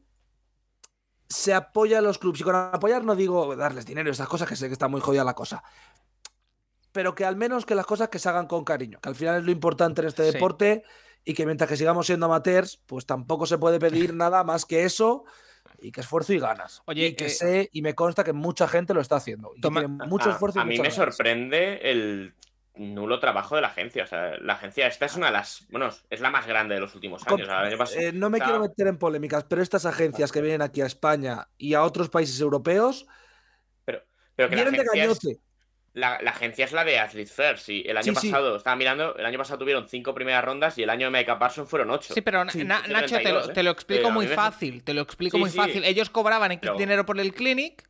se 1.27 1.53
apoya 1.53 1.99
a 1.99 2.01
los 2.01 2.17
clubes. 2.17 2.41
Y 2.41 2.43
con 2.43 2.55
apoyar 2.55 3.03
no 3.03 3.15
digo 3.15 3.55
darles 3.55 3.85
dinero, 3.85 4.11
esas 4.11 4.27
cosas 4.27 4.47
que 4.47 4.55
sé 4.55 4.67
que 4.67 4.73
está 4.73 4.87
muy 4.87 5.01
jodida 5.01 5.23
la 5.23 5.33
cosa. 5.33 5.63
Pero 6.91 7.13
que 7.13 7.25
al 7.25 7.35
menos 7.35 7.65
que 7.65 7.75
las 7.75 7.85
cosas 7.85 8.09
que 8.09 8.19
se 8.19 8.29
hagan 8.29 8.47
con 8.47 8.63
cariño, 8.63 8.99
que 9.01 9.09
al 9.09 9.15
final 9.15 9.37
es 9.39 9.43
lo 9.43 9.51
importante 9.51 10.01
en 10.01 10.07
este 10.07 10.25
Sí. 10.25 10.31
deporte 10.33 10.83
y 11.25 11.33
que 11.33 11.45
mientras 11.45 11.69
que 11.69 11.75
sigamos 11.77 12.05
siendo 12.05 12.27
amateurs, 12.27 12.81
pues 12.85 13.05
tampoco 13.05 13.45
se 13.45 13.57
puede 13.57 13.79
pedir 13.79 14.13
nada 14.15 14.43
más 14.43 14.65
que 14.65 14.83
eso 14.83 15.25
y 15.79 15.91
que 15.91 16.01
esfuerzo 16.01 16.31
y 16.33 16.39
ganas. 16.39 16.83
Oye, 16.85 17.07
y 17.07 17.15
que 17.15 17.25
eh, 17.25 17.29
sé 17.29 17.69
y 17.73 17.81
me 17.81 17.95
consta 17.95 18.23
que 18.23 18.31
mucha 18.31 18.67
gente 18.67 18.93
lo 18.93 19.01
está 19.01 19.17
haciendo. 19.17 19.51
Y 19.51 19.55
que 19.55 19.61
Toma- 19.61 19.81
tiene 19.81 20.05
mucho 20.07 20.29
a, 20.29 20.33
esfuerzo 20.33 20.59
y 20.59 20.61
a 20.61 20.65
mí 20.65 20.71
me 20.77 20.83
ganas. 20.89 20.95
sorprende 20.95 21.79
el 21.83 22.33
nulo 22.77 23.19
trabajo 23.19 23.55
de 23.55 23.61
la 23.61 23.67
agencia. 23.69 24.03
O 24.03 24.07
sea, 24.07 24.37
la 24.39 24.53
agencia 24.53 24.87
esta 24.87 25.05
es 25.05 25.15
una 25.15 25.27
de 25.27 25.33
las. 25.33 25.65
Bueno, 25.69 25.89
es 26.09 26.19
la 26.19 26.29
más 26.29 26.45
grande 26.47 26.75
de 26.75 26.81
los 26.81 26.93
últimos 26.95 27.23
Com- 27.23 27.39
años. 27.41 27.95
Eh, 27.95 28.11
no 28.13 28.29
me 28.29 28.37
o 28.37 28.39
sea, 28.39 28.45
quiero 28.47 28.61
meter 28.61 28.87
en 28.87 28.97
polémicas, 28.97 29.43
pero 29.45 29.61
estas 29.61 29.85
agencias 29.85 30.31
que 30.31 30.41
vienen 30.41 30.61
aquí 30.61 30.81
a 30.81 30.85
España 30.85 31.47
y 31.57 31.73
a 31.73 31.83
otros 31.83 32.09
países 32.09 32.39
europeos 32.41 33.05
Pero 33.85 34.49
que 34.49 34.55
la 34.57 34.63
vienen 34.63 34.73
de 34.73 34.79
agencia, 34.81 35.03
es, 35.03 35.19
gañote. 35.19 35.39
la, 35.93 36.21
la 36.21 36.31
agencia 36.31 36.65
es 36.65 36.73
la 36.73 36.83
de 36.83 36.99
Athlete 36.99 37.31
First. 37.31 37.69
Y 37.69 37.87
el 37.87 37.95
año 37.97 38.13
Sí, 38.15 38.19
sí. 38.19 38.29
pasado, 38.31 38.55
estaba 38.57 38.75
mirando, 38.75 39.15
el 39.15 39.25
año 39.25 39.37
pasado 39.37 39.59
tuvieron 39.59 39.87
cinco 39.87 40.13
primeras 40.13 40.43
rondas 40.43 40.77
y 40.77 40.83
el 40.83 40.89
año 40.89 41.09
de 41.09 41.17
Micah 41.17 41.39
Parsons 41.39 41.69
fueron 41.69 41.89
ocho. 41.91 42.13
Sí, 42.13 42.19
pero 42.21 42.43
Sí, 42.49 42.65
Na- 42.65 42.81
sí, 42.83 42.91
Nacho, 42.91 43.15
te 43.15 43.21
32, 43.23 43.45
lo, 43.45 43.51
¿eh? 43.51 43.53
te 43.53 43.63
lo 43.63 43.71
explico 43.71 44.11
muy 44.11 44.27
fácil. 44.27 44.83
Te 44.83 44.93
lo 44.93 45.01
explico 45.01 45.37
Sí, 45.37 45.41
muy 45.41 45.49
sí. 45.51 45.57
fácil. 45.57 45.83
Ellos 45.85 46.09
cobraban 46.09 46.51
X 46.51 46.59
Pero- 46.63 46.77
dinero 46.77 47.05
por 47.05 47.17
el 47.19 47.33
clinic 47.33 47.87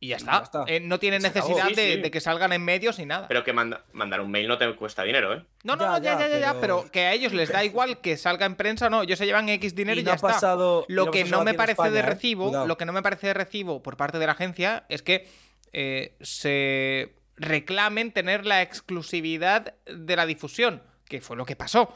y 0.00 0.08
ya 0.08 0.16
está. 0.16 0.32
ya 0.38 0.42
está. 0.44 0.64
Eh, 0.68 0.80
no 0.80 0.94
acabó. 0.94 1.10
necesidad 1.48 1.68
Sí, 1.68 1.74
de, 1.74 1.94
sí. 1.94 2.00
de 2.02 2.10
que 2.10 2.20
salgan 2.20 2.52
en 2.52 2.64
medios 2.64 2.98
ni 2.98 3.06
nada. 3.06 3.26
Pero 3.28 3.42
que 3.44 3.52
manda- 3.52 3.84
mandar 3.92 4.20
un 4.20 4.30
mail 4.30 4.46
no 4.48 4.56
te 4.58 4.72
cuesta 4.76 5.02
dinero, 5.02 5.34
¿eh? 5.34 5.44
no, 5.64 5.74
no, 5.76 5.82
Ya, 5.82 5.88
no, 5.90 5.98
ya, 5.98 6.12
ya, 6.12 6.18
ya, 6.20 6.28
ya, 6.28 6.38
ya, 6.40 6.60
pero- 6.60 6.80
pero 6.82 6.90
que 6.92 7.00
a 7.06 7.12
ellos 7.14 7.32
les 7.32 7.50
da 7.50 7.64
igual 7.64 8.00
que 8.00 8.16
salga 8.16 8.46
en 8.46 8.54
prensa 8.54 8.86
o 8.86 8.90
no. 8.90 9.02
Ellos 9.02 9.18
se 9.18 9.26
llevan 9.26 9.48
X 9.48 9.74
dinero 9.74 9.98
y, 9.98 10.02
Y 10.02 10.04
ya 10.06 10.12
no 10.12 10.16
está. 10.16 10.28
pasado- 10.28 10.84
Lo 10.88 11.06
no 11.06 11.10
que 11.10 11.24
no 11.24 11.42
me 11.44 11.54
parece 11.54 11.82
de 11.82 11.88
España, 11.88 11.98
¿eh? 12.00 12.02
recibo, 12.14 12.66
lo 12.66 12.76
que 12.76 12.84
no 12.84 12.92
me 12.92 13.02
parece 13.02 13.26
de 13.28 13.34
recibo 13.34 13.82
por 13.82 13.96
parte 13.96 14.18
de 14.18 14.26
la 14.26 14.32
agencia 14.32 14.84
es 14.88 15.02
que 15.02 15.26
eh, 15.72 16.14
se 16.20 17.14
reclamen 17.36 18.12
tener 18.12 18.46
la 18.46 18.62
exclusividad 18.62 19.74
de 19.86 20.16
la 20.16 20.26
difusión, 20.26 20.82
que 21.06 21.20
fue 21.20 21.36
lo 21.36 21.44
que 21.44 21.56
pasó. 21.56 21.92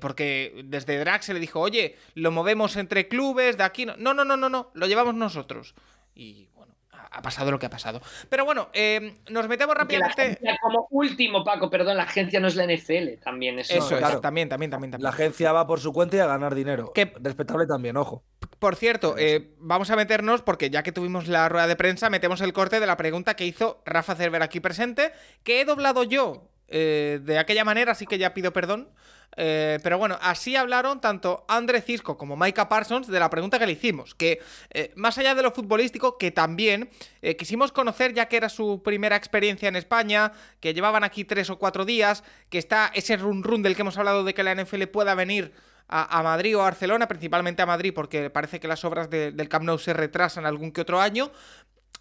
Porque 0.00 0.62
desde 0.66 0.98
Drax 1.00 1.26
se 1.26 1.34
le 1.34 1.40
dijo, 1.40 1.58
oye, 1.58 1.96
lo 2.14 2.30
movemos 2.30 2.76
entre 2.76 3.08
clubes, 3.08 3.56
de 3.56 3.64
aquí 3.64 3.86
no. 3.86 3.96
No, 3.96 4.14
no, 4.14 4.24
no, 4.24 4.36
no, 4.36 4.48
no, 4.48 4.70
lo 4.74 4.86
llevamos 4.86 5.14
nosotros. 5.16 5.74
Y 6.14 6.48
ha 7.10 7.22
pasado 7.22 7.50
lo 7.50 7.58
que 7.58 7.66
ha 7.66 7.70
pasado. 7.70 8.00
Pero 8.28 8.44
bueno, 8.44 8.68
eh, 8.72 9.14
nos 9.30 9.48
metemos 9.48 9.74
la 9.74 9.82
rápidamente. 9.82 10.22
agencia, 10.22 10.56
como 10.62 10.86
último, 10.90 11.42
Paco, 11.44 11.68
perdón, 11.68 11.96
la 11.96 12.04
agencia 12.04 12.38
no 12.40 12.46
es 12.48 12.54
la 12.56 12.64
NFL, 12.64 13.20
también 13.22 13.58
eso. 13.58 13.74
Eso 13.74 13.94
es, 13.94 13.98
claro. 13.98 14.20
también, 14.20 14.48
también, 14.48 14.70
también, 14.70 14.92
también. 14.92 15.04
La 15.04 15.10
agencia 15.10 15.52
va 15.52 15.66
por 15.66 15.80
su 15.80 15.92
cuenta 15.92 16.16
y 16.16 16.20
a 16.20 16.26
ganar 16.26 16.54
dinero. 16.54 16.92
Que- 16.92 17.12
Respetable 17.20 17.66
también, 17.66 17.96
ojo. 17.96 18.22
Por 18.58 18.76
cierto, 18.76 19.16
eh, 19.18 19.54
vamos 19.58 19.90
a 19.90 19.96
meternos, 19.96 20.42
porque 20.42 20.70
ya 20.70 20.82
que 20.82 20.92
tuvimos 20.92 21.26
la 21.28 21.48
rueda 21.48 21.66
de 21.66 21.76
prensa, 21.76 22.10
metemos 22.10 22.40
el 22.42 22.52
corte 22.52 22.78
de 22.78 22.86
la 22.86 22.96
pregunta 22.96 23.34
que 23.34 23.46
hizo 23.46 23.82
Rafa 23.84 24.14
Cerver 24.14 24.42
aquí 24.42 24.60
presente, 24.60 25.12
que 25.42 25.60
he 25.60 25.64
doblado 25.64 26.04
yo 26.04 26.48
eh, 26.68 27.18
de 27.22 27.38
aquella 27.38 27.64
manera, 27.64 27.92
así 27.92 28.06
que 28.06 28.18
ya 28.18 28.34
pido 28.34 28.52
perdón. 28.52 28.88
Eh, 29.36 29.78
pero 29.82 29.96
bueno, 29.96 30.18
así 30.20 30.56
hablaron 30.56 31.00
tanto 31.00 31.44
André 31.48 31.80
Cisco 31.80 32.18
como 32.18 32.36
Micah 32.36 32.68
Parsons 32.68 33.06
de 33.06 33.20
la 33.20 33.30
pregunta 33.30 33.58
que 33.58 33.66
le 33.66 33.72
hicimos. 33.72 34.14
Que 34.14 34.40
eh, 34.70 34.92
más 34.96 35.18
allá 35.18 35.34
de 35.34 35.42
lo 35.42 35.52
futbolístico, 35.52 36.18
que 36.18 36.30
también 36.30 36.90
eh, 37.22 37.36
quisimos 37.36 37.72
conocer, 37.72 38.12
ya 38.12 38.26
que 38.26 38.36
era 38.36 38.48
su 38.48 38.82
primera 38.82 39.16
experiencia 39.16 39.68
en 39.68 39.76
España, 39.76 40.32
que 40.60 40.74
llevaban 40.74 41.04
aquí 41.04 41.24
tres 41.24 41.48
o 41.50 41.58
cuatro 41.58 41.84
días, 41.84 42.24
que 42.48 42.58
está 42.58 42.90
ese 42.94 43.16
run 43.16 43.42
run 43.42 43.62
del 43.62 43.76
que 43.76 43.82
hemos 43.82 43.96
hablado 43.98 44.24
de 44.24 44.34
que 44.34 44.42
la 44.42 44.54
NFL 44.54 44.84
pueda 44.86 45.14
venir 45.14 45.52
a, 45.92 46.22
Madrid 46.22 46.56
o 46.56 46.60
a 46.60 46.64
Barcelona, 46.64 47.08
principalmente 47.08 47.62
a 47.62 47.66
Madrid, 47.66 47.92
porque 47.92 48.30
parece 48.30 48.60
que 48.60 48.68
las 48.68 48.84
obras 48.84 49.10
de- 49.10 49.32
del 49.32 49.48
Camp 49.48 49.64
Nou 49.64 49.74
se 49.76 49.92
retrasan 49.92 50.46
algún 50.46 50.70
que 50.70 50.82
otro 50.82 51.00
año. 51.00 51.32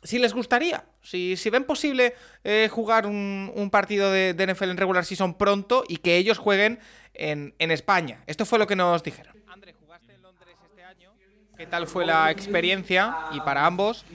Si 0.04 0.18
les 0.18 0.34
gustaría, 0.34 0.86
si, 1.02 1.36
si 1.36 1.50
ven 1.50 1.66
posible 1.66 2.16
eh, 2.44 2.70
jugar 2.72 3.06
un, 3.06 3.52
un 3.54 3.70
partido 3.70 4.12
de, 4.12 4.34
de 4.34 4.54
NFL 4.54 4.70
en 4.70 4.78
regular 4.78 5.04
season 5.04 5.34
pronto 5.34 5.84
y 5.88 5.98
que 5.98 6.16
ellos 6.16 6.38
jueguen 6.38 6.80
en, 7.14 7.54
en 7.60 7.72
España. 7.72 8.24
Esto 8.28 8.46
fue 8.46 8.60
lo 8.60 8.68
que 8.68 8.76
nos 8.76 9.04
dijeron. 9.04 9.36
André, 9.48 9.74
jugaste 9.74 10.14
en 10.14 10.22
Londres 10.22 10.56
este 10.70 10.84
año. 10.84 11.12
¿Qué 11.58 11.66
tal 11.66 11.86
fue 11.88 12.06
la 12.06 12.32
experiencia? 12.32 13.18
Y 13.34 13.42
para 13.42 13.66
ambos, 13.66 14.06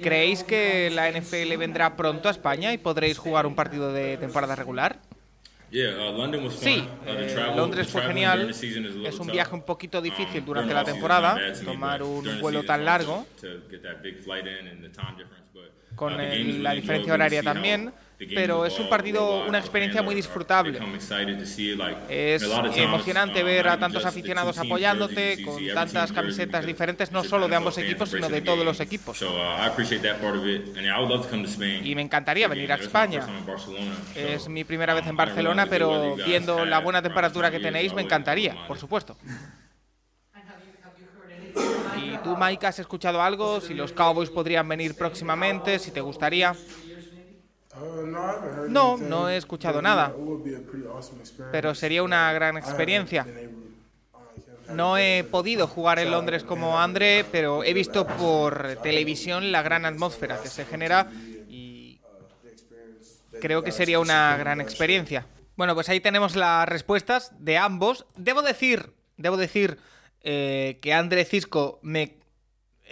¿creéis 0.00 0.44
que 0.44 0.90
la 0.90 1.10
NFL 1.10 1.56
vendrá 1.56 1.96
pronto 1.96 2.28
a 2.28 2.30
España 2.30 2.72
y 2.72 2.78
podréis 2.78 3.18
jugar 3.18 3.46
un 3.46 3.56
partido 3.56 3.92
de 3.92 4.16
temporada 4.16 4.54
regular? 4.54 5.00
Yeah, 5.74 6.08
uh, 6.08 6.16
London 6.16 6.44
was 6.44 6.54
fun. 6.54 6.62
Sí, 6.62 6.88
eh, 7.04 7.36
Londres 7.56 7.88
fue 7.88 8.02
genial. 8.02 8.48
Es 8.48 9.18
un 9.18 9.26
viaje 9.26 9.54
un 9.56 9.62
poquito 9.62 10.00
difícil 10.00 10.38
Um, 10.40 10.46
durante 10.46 10.72
during 10.72 10.74
la 10.74 10.84
temporada, 10.84 11.36
tomar 11.64 12.00
un 12.04 12.40
vuelo 12.40 12.62
tan 12.64 12.84
largo. 12.84 13.26
con 15.96 16.14
uh, 16.14 16.20
el- 16.20 16.62
la 16.62 16.72
diferencia 16.74 17.12
horaria 17.14 17.42
también. 17.42 17.92
Pero 18.18 18.64
es 18.66 18.78
un 18.78 18.88
partido, 18.88 19.44
una 19.46 19.58
experiencia 19.58 20.02
muy 20.02 20.14
disfrutable. 20.14 20.78
Es 22.08 22.42
emocionante 22.76 23.42
ver 23.42 23.68
a 23.68 23.78
tantos 23.78 24.04
aficionados 24.04 24.58
apoyándote 24.58 25.42
con 25.42 25.62
tantas 25.74 26.12
camisetas 26.12 26.64
diferentes, 26.66 27.10
no 27.12 27.24
solo 27.24 27.48
de 27.48 27.56
ambos 27.56 27.78
equipos, 27.78 28.10
sino 28.10 28.28
de 28.28 28.40
todos 28.40 28.64
los 28.64 28.80
equipos. 28.80 29.24
Y 31.82 31.94
me 31.94 32.02
encantaría 32.02 32.48
venir 32.48 32.72
a 32.72 32.76
España. 32.76 33.26
Es 34.14 34.48
mi 34.48 34.64
primera 34.64 34.94
vez 34.94 35.06
en 35.06 35.16
Barcelona, 35.16 35.66
pero 35.66 36.16
viendo 36.16 36.64
la 36.64 36.78
buena 36.80 37.02
temperatura 37.02 37.50
que 37.50 37.60
tenéis, 37.60 37.92
me 37.94 38.02
encantaría, 38.02 38.56
por 38.66 38.78
supuesto. 38.78 39.16
¿Y 41.96 42.16
tú, 42.18 42.36
Mike, 42.36 42.66
has 42.66 42.78
escuchado 42.78 43.22
algo? 43.22 43.60
Si 43.60 43.74
los 43.74 43.92
Cowboys 43.92 44.30
podrían 44.30 44.68
venir 44.68 44.96
próximamente, 44.96 45.78
si 45.78 45.90
te 45.90 46.00
gustaría. 46.00 46.54
No, 48.68 48.96
no 48.96 49.28
he 49.28 49.36
escuchado 49.36 49.82
nada. 49.82 50.14
Pero 51.52 51.74
sería 51.74 52.02
una 52.02 52.32
gran 52.32 52.56
experiencia. 52.56 53.26
No 54.70 54.96
he 54.96 55.24
podido 55.24 55.66
jugar 55.66 55.98
en 55.98 56.10
Londres 56.10 56.42
como 56.42 56.80
André, 56.80 57.24
pero 57.30 57.64
he 57.64 57.74
visto 57.74 58.06
por 58.06 58.76
televisión 58.82 59.52
la 59.52 59.62
gran 59.62 59.84
atmósfera 59.84 60.40
que 60.40 60.48
se 60.48 60.64
genera 60.64 61.10
y 61.48 62.00
creo 63.40 63.62
que 63.62 63.72
sería 63.72 63.98
una 63.98 64.36
gran 64.36 64.60
experiencia. 64.60 65.26
Bueno, 65.56 65.74
pues 65.74 65.88
ahí 65.88 66.00
tenemos 66.00 66.34
las 66.34 66.68
respuestas 66.68 67.32
de 67.38 67.58
ambos. 67.58 68.06
Debo 68.16 68.42
decir, 68.42 68.92
debo 69.16 69.36
decir 69.36 69.78
eh, 70.22 70.78
que 70.80 70.92
André 70.92 71.24
Cisco 71.24 71.78
me 71.82 72.16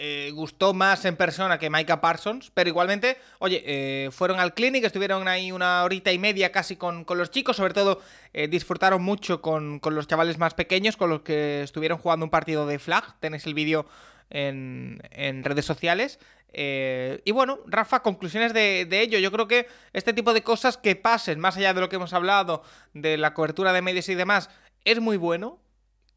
eh, 0.05 0.31
gustó 0.33 0.73
más 0.73 1.05
en 1.05 1.15
persona 1.15 1.57
que 1.57 1.69
Micah 1.69 2.01
Parsons, 2.01 2.51
pero 2.53 2.67
igualmente, 2.67 3.17
oye, 3.39 3.63
eh, 3.65 4.09
fueron 4.11 4.39
al 4.39 4.53
clinic, 4.53 4.83
estuvieron 4.83 5.27
ahí 5.27 5.51
una 5.51 5.83
horita 5.83 6.11
y 6.11 6.19
media 6.19 6.51
casi 6.51 6.75
con, 6.75 7.05
los 7.07 7.31
chicos, 7.31 7.55
sobre 7.55 7.73
todo 7.73 8.01
disfrutaron 8.49 9.03
mucho 9.03 9.41
con, 9.41 9.79
los 9.83 10.07
chavales 10.07 10.37
más 10.39 10.55
pequeños, 10.55 10.97
con 10.97 11.09
los 11.09 11.21
que 11.21 11.61
estuvieron 11.61 11.99
jugando 11.99 12.25
un 12.25 12.31
partido 12.31 12.65
de 12.65 12.79
flag, 12.79 13.19
tenéis 13.19 13.45
el 13.45 13.53
vídeo 13.53 13.85
en, 14.29 14.99
redes 15.43 15.65
sociales. 15.65 16.19
y 16.53 17.31
bueno, 17.31 17.59
Rafa, 17.67 18.01
conclusiones 18.01 18.53
de, 18.53 18.85
de, 18.89 19.01
ello. 19.01 19.19
Yo 19.19 19.31
creo 19.31 19.47
que 19.47 19.67
este 19.93 20.13
tipo 20.13 20.33
de 20.33 20.41
cosas 20.41 20.77
que 20.77 20.95
pasen, 20.95 21.39
más 21.39 21.57
allá 21.57 21.73
de 21.73 21.81
lo 21.81 21.89
que 21.89 21.97
hemos 21.97 22.13
hablado, 22.13 22.63
de 22.93 23.17
la 23.17 23.33
cobertura 23.33 23.71
de 23.71 23.81
medios 23.83 24.09
y 24.09 24.15
demás, 24.15 24.49
es 24.83 24.99
muy 24.99 25.17
bueno 25.17 25.63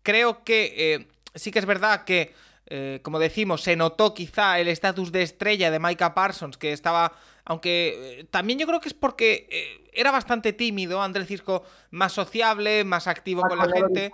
creo 0.06 0.44
que 0.44 0.72
eh, 0.76 1.08
sí 1.34 1.50
que 1.50 1.58
es 1.58 1.66
verdad 1.66 2.04
que, 2.04 2.32
eh, 2.66 3.00
como 3.02 3.18
decimos, 3.18 3.62
se 3.62 3.76
notó 3.76 4.14
quizá 4.14 4.58
el 4.58 4.68
estatus 4.68 5.12
de 5.12 5.22
estrella 5.22 5.70
de 5.70 5.78
Micah 5.78 6.14
Parsons, 6.14 6.56
que 6.56 6.72
estaba, 6.72 7.12
aunque 7.44 8.20
eh, 8.20 8.24
también 8.24 8.58
yo 8.58 8.66
creo 8.66 8.80
que 8.80 8.88
es 8.88 8.94
porque 8.94 9.88
era 9.92 10.10
bastante 10.10 10.52
tímido, 10.52 11.02
Andrés 11.02 11.28
Cisco 11.28 11.64
más 11.90 12.12
sociable, 12.12 12.84
más 12.84 13.06
activo 13.06 13.42
con 13.42 13.58
la 13.58 13.68
gente. 13.68 14.10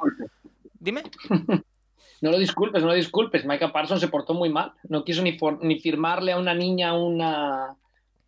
Dime. 0.79 1.03
No 2.23 2.31
lo 2.31 2.39
disculpes, 2.39 2.81
no 2.83 2.89
lo 2.89 2.95
disculpes. 2.95 3.45
Micah 3.45 3.73
Parsons 3.73 4.01
se 4.01 4.07
portó 4.07 4.33
muy 4.33 4.49
mal. 4.49 4.75
No 4.89 5.05
quiso 5.05 5.23
ni, 5.23 5.37
ni 5.61 5.81
firmarle 5.81 6.31
a 6.31 6.39
una 6.39 6.55
niña 6.55 6.95
una, 6.97 7.75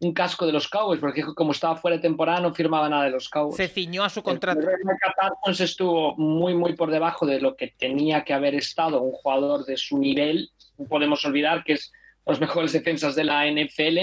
un 0.05 0.13
casco 0.13 0.47
de 0.47 0.53
los 0.53 0.69
Cowboys, 0.69 1.01
porque 1.01 1.23
como 1.23 1.53
estaba 1.53 1.77
fuera 1.77 1.97
de 1.97 2.03
temporada 2.03 2.41
no 2.41 2.55
firmaba 2.55 2.89
nada 2.89 3.05
de 3.05 3.11
los 3.11 3.29
Cowboys. 3.29 3.57
Se 3.57 3.69
ciñó 3.69 4.05
a 4.05 4.11
su 4.11 4.23
contrato. 4.23 4.61
El 4.61 5.61
estuvo 5.61 6.15
muy, 6.17 6.55
muy 6.55 6.75
por 6.75 6.91
debajo 6.91 7.27
de 7.27 7.41
lo 7.41 7.57
que 7.57 7.75
tenía 7.79 8.23
que 8.23 8.33
haber 8.33 8.55
estado 8.55 9.01
un 9.01 9.13
jugador 9.13 9.65
de 9.65 9.77
su 9.77 9.99
nivel. 9.99 10.51
No 10.79 10.87
podemos 10.87 11.25
olvidar 11.25 11.65
que 11.65 11.75
es 11.75 11.93
los 12.27 12.41
mejores 12.41 12.73
defensas 12.73 13.15
de 13.15 13.25
la 13.25 13.47
NFL. 13.47 13.99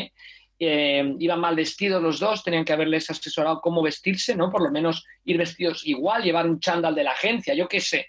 Eh, 0.59 1.15
iban 1.19 1.39
mal 1.39 1.55
vestidos 1.55 2.03
los 2.03 2.19
dos, 2.19 2.43
tenían 2.43 2.65
que 2.65 2.73
haberles 2.73 3.09
asesorado 3.09 3.61
cómo 3.61 3.81
vestirse, 3.81 4.35
¿no? 4.35 4.51
Por 4.51 4.61
lo 4.61 4.69
menos 4.69 5.03
ir 5.25 5.37
vestidos 5.37 5.85
igual, 5.87 6.23
llevar 6.23 6.47
un 6.47 6.59
chándal 6.59 6.93
de 6.93 7.03
la 7.03 7.11
agencia, 7.11 7.55
yo 7.55 7.67
qué 7.67 7.79
sé. 7.79 8.07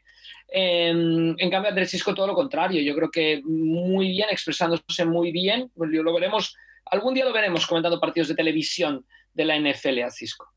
en 0.49 1.51
cambio, 1.51 1.70
Andrés 1.70 1.90
Cisco 1.90 2.14
todo 2.14 2.26
lo 2.26 2.34
contrario. 2.34 2.82
Yo 2.82 2.95
creo 2.95 3.11
que 3.11 3.40
muy 3.43 4.09
bien, 4.09 4.28
expresándose 4.30 5.05
muy 5.07 5.32
bien. 5.32 5.70
Lo 5.76 6.12
veremos 6.12 6.55
Algún 6.87 7.14
día 7.14 7.24
lo 7.24 7.33
veremos 7.33 7.66
comentando 7.66 8.01
partidos 8.01 8.28
de 8.28 8.35
televisión 8.35 9.07
de 9.33 9.45
la 9.45 9.59
NFL 9.59 10.03
a 10.03 10.11
Cisco. 10.11 10.53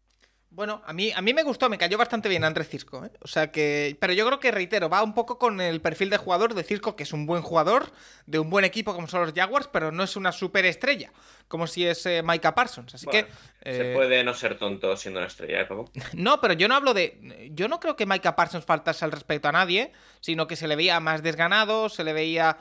Bueno, 0.55 0.81
a 0.85 0.93
mí, 0.93 1.11
a 1.13 1.21
mí 1.21 1.33
me 1.33 1.43
gustó, 1.43 1.67
me 1.67 1.77
cayó 1.77 1.97
bastante 1.97 2.29
bien 2.29 2.45
Andrés 2.45 2.69
Cisco. 2.69 3.03
¿eh? 3.03 3.11
O 3.19 3.27
sea 3.27 3.51
que. 3.51 3.97
Pero 3.99 4.13
yo 4.13 4.25
creo 4.25 4.39
que, 4.39 4.51
reitero, 4.51 4.87
va 4.87 5.03
un 5.03 5.13
poco 5.13 5.37
con 5.37 5.59
el 5.59 5.81
perfil 5.81 6.09
de 6.09 6.15
jugador 6.15 6.53
de 6.53 6.63
Cisco, 6.63 6.95
que 6.95 7.03
es 7.03 7.11
un 7.11 7.25
buen 7.25 7.41
jugador, 7.41 7.91
de 8.25 8.39
un 8.39 8.49
buen 8.49 8.63
equipo 8.63 8.95
como 8.95 9.07
son 9.07 9.25
los 9.25 9.33
Jaguars, 9.33 9.67
pero 9.67 9.91
no 9.91 10.01
es 10.01 10.15
una 10.15 10.31
superestrella, 10.31 11.11
como 11.49 11.67
si 11.67 11.85
es 11.85 12.05
eh, 12.05 12.23
Micah 12.23 12.55
Parsons. 12.55 12.95
Así 12.95 13.05
que. 13.07 13.27
Se 13.63 13.91
eh, 13.91 13.93
puede 13.93 14.23
no 14.23 14.33
ser 14.33 14.57
tonto 14.57 14.95
siendo 14.95 15.19
una 15.19 15.27
estrella, 15.27 15.59
¿eh, 15.59 15.65
Paco? 15.65 15.91
No, 16.13 16.39
pero 16.39 16.53
yo 16.53 16.69
no 16.69 16.75
hablo 16.75 16.93
de. 16.93 17.49
Yo 17.51 17.67
no 17.67 17.81
creo 17.81 17.97
que 17.97 18.05
Micah 18.05 18.37
Parsons 18.37 18.63
faltase 18.63 19.03
al 19.03 19.11
respecto 19.11 19.49
a 19.49 19.51
nadie, 19.51 19.91
sino 20.21 20.47
que 20.47 20.55
se 20.55 20.69
le 20.69 20.77
veía 20.77 21.01
más 21.01 21.21
desganado, 21.21 21.89
se 21.89 22.05
le 22.05 22.13
veía 22.13 22.59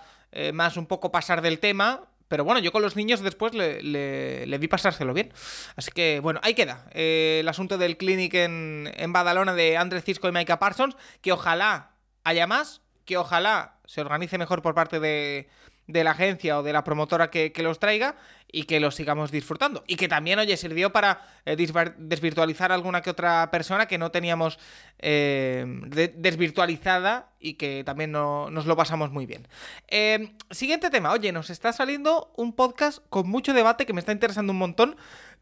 más 0.52 0.76
un 0.76 0.86
poco 0.86 1.12
pasar 1.12 1.42
del 1.42 1.60
tema 1.60 2.08
pero 2.34 2.42
bueno, 2.42 2.58
yo 2.58 2.72
con 2.72 2.82
los 2.82 2.96
niños 2.96 3.20
después 3.20 3.54
le, 3.54 4.58
vi 4.58 4.66
pasárselo 4.66 5.14
bien. 5.14 5.32
Así 5.76 5.92
que 5.92 6.18
bueno, 6.18 6.40
ahí 6.42 6.54
queda 6.54 6.84
eh, 6.90 7.38
el 7.42 7.48
asunto 7.48 7.78
del 7.78 7.96
clinic 7.96 8.34
en, 8.34 8.92
en 8.96 9.12
Badalona 9.12 9.54
de 9.54 9.76
Andrés 9.76 10.02
Cisco 10.02 10.28
y 10.28 10.32
Micah 10.32 10.58
Parsons, 10.58 10.96
que 11.20 11.30
ojalá 11.30 11.92
haya 12.24 12.48
más, 12.48 12.80
que 13.04 13.18
ojalá 13.18 13.76
se 13.84 14.00
organice 14.00 14.36
mejor 14.36 14.62
por 14.62 14.74
parte 14.74 14.98
de, 14.98 15.48
de 15.86 16.04
la 16.04 16.12
agencia 16.12 16.58
o 16.58 16.64
de 16.64 16.72
la 16.72 16.82
promotora 16.82 17.30
que, 17.30 17.52
los 17.58 17.78
traiga 17.78 18.16
y 18.54 18.64
que 18.64 18.78
los 18.78 18.94
sigamos 18.94 19.32
disfrutando. 19.32 19.82
Y 19.88 19.96
que 19.96 20.06
también, 20.06 20.38
oye, 20.38 20.56
sirvió 20.56 20.92
para 20.92 21.26
eh, 21.44 21.56
desvirtualizar 21.98 22.70
a 22.70 22.76
alguna 22.76 23.02
que 23.02 23.10
otra 23.10 23.50
persona 23.50 23.86
que 23.86 23.98
no 23.98 24.12
teníamos 24.12 24.60
eh, 25.00 25.66
desvirtualizada 26.14 27.32
y 27.40 27.54
que 27.54 27.82
también 27.84 28.12
nos 28.12 28.64
lo 28.64 28.76
pasamos 28.76 29.10
muy 29.10 29.26
bien. 29.26 29.48
Eh, 29.88 30.36
siguiente 30.52 30.88
tema, 30.90 31.10
oye, 31.10 31.32
nos 31.32 31.50
está 31.50 31.72
saliendo 31.72 32.32
un 32.36 32.52
podcast 32.52 33.00
con 33.10 33.28
mucho 33.28 33.52
debate 33.52 33.86
que 33.86 33.92
me 33.92 34.00
está 34.00 34.12
interesando 34.12 34.52
un 34.52 34.58
montón, 34.58 34.96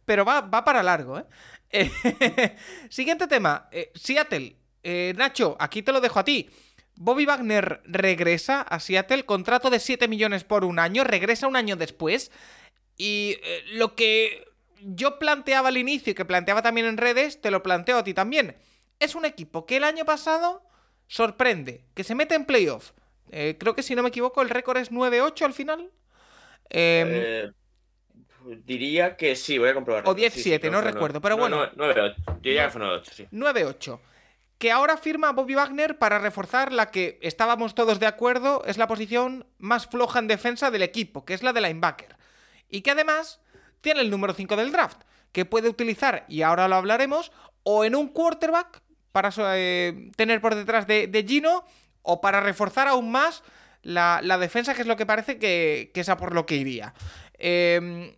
pero 0.07 0.25
va, 0.25 0.41
va 0.41 0.65
para 0.65 0.83
largo, 0.83 1.19
¿eh? 1.19 1.27
siguiente 2.89 3.27
tema, 3.27 3.69
Seattle. 3.95 4.57
Nacho, 5.15 5.57
aquí 5.61 5.83
te 5.83 5.93
lo 5.93 6.01
dejo 6.01 6.19
a 6.19 6.25
ti. 6.25 6.49
Bobby 6.97 7.25
Wagner 7.25 7.83
regresa 7.85 8.63
a 8.63 8.79
Seattle, 8.79 9.25
contrato 9.25 9.71
de 9.71 9.81
7 9.81 10.09
millones 10.09 10.45
por 10.45 10.65
un 10.65 10.79
año, 10.79 11.05
regresa 11.05 11.47
un 11.47 11.57
año 11.57 11.77
después. 11.77 12.31
Y 12.97 13.39
eh, 13.43 13.65
lo 13.73 13.95
que 13.95 14.45
yo 14.81 15.19
planteaba 15.19 15.69
al 15.69 15.77
inicio 15.77 16.13
y 16.13 16.15
que 16.15 16.25
planteaba 16.25 16.63
también 16.63 16.87
en 16.87 16.97
redes, 16.97 17.41
te 17.41 17.51
lo 17.51 17.63
planteo 17.63 17.99
a 17.99 18.05
ti 18.05 18.15
también. 18.15 18.57
Es 18.99 19.15
un 19.15 19.25
equipo 19.25 19.67
que 19.67 19.77
el 19.77 19.85
año 19.85 20.05
pasado 20.05 20.63
sorprende, 21.07 21.85
que 21.95 22.05
se 22.05 22.15
mete 22.15 22.35
en 22.35 22.45
playoff. 22.45 22.93
Eh, 23.31 23.57
creo 23.59 23.75
que 23.75 23.83
si 23.83 23.95
no 23.95 24.03
me 24.03 24.11
equivoco, 24.11 24.43
el 24.43 24.51
récord 24.51 24.79
es 24.79 24.91
9-8 24.91 25.45
al 25.45 25.55
final. 25.55 25.91
Em, 26.71 27.09
eh, 27.11 27.51
diría 28.65 29.17
que 29.17 29.37
sí, 29.37 29.59
voy 29.59 29.71
a 29.71 29.75
comprobar. 29.75 30.07
O 30.07 30.15
10-7, 30.15 30.71
no, 30.71 30.81
recuerdo, 30.81 31.21
pero 31.21 31.37
bueno. 31.37 31.71
9-8, 31.73 32.41
diría 32.41 32.65
que 32.67 32.71
fue 32.71 32.81
9-8, 32.81 33.05
sí. 33.13 33.27
9-8 33.31 34.01
que 34.63 34.71
ahora 34.71 34.97
firma 34.97 35.33
Bobby 35.33 35.57
Wagner 35.57 35.99
para 35.99 36.21
reforzar 36.21 36.73
la 36.73 36.93
que 36.93 37.19
estábamos 37.21 37.75
todos 37.75 37.99
de 37.99 38.07
acuerdo 38.07 38.63
es 38.65 38.79
la 38.79 38.87
posición 38.87 39.45
más 39.59 39.89
floja 39.89 40.21
en 40.21 40.29
defensa 40.29 40.71
del 40.71 40.83
equipo, 40.83 41.25
que 41.25 41.35
es 41.35 41.43
la 41.43 41.53
de 41.53 41.63
linebacker. 41.63 42.15
Y 42.73 42.81
que 42.81 42.91
además 42.91 43.41
tiene 43.81 44.01
el 44.01 44.11
número 44.11 44.35
5 44.35 44.57
del 44.57 44.73
draft, 44.73 45.03
que 45.31 45.45
puede 45.45 45.69
utilizar, 45.69 46.25
y 46.29 46.43
ahora 46.43 46.67
lo 46.67 46.75
hablaremos, 46.75 47.31
o 47.63 47.85
en 47.85 47.95
un 47.95 48.09
quarterback 48.09 48.83
para 49.13 49.31
eh, 49.57 50.11
tener 50.17 50.41
por 50.41 50.57
detrás 50.57 50.89
de, 50.89 51.25
Gino, 51.29 51.65
o 52.03 52.21
para 52.21 52.41
reforzar 52.41 52.89
aún 52.89 53.13
más 53.13 53.45
la, 53.83 54.21
defensa, 54.39 54.75
que 54.75 54.81
es 54.81 54.89
lo 54.89 54.97
que 54.97 55.07
parece 55.07 55.39
que, 55.39 55.93
es 55.95 56.09
a 56.09 56.17
por 56.17 56.35
lo 56.35 56.47
que 56.47 56.57
iría. 56.57 56.95
Em, 57.39 58.17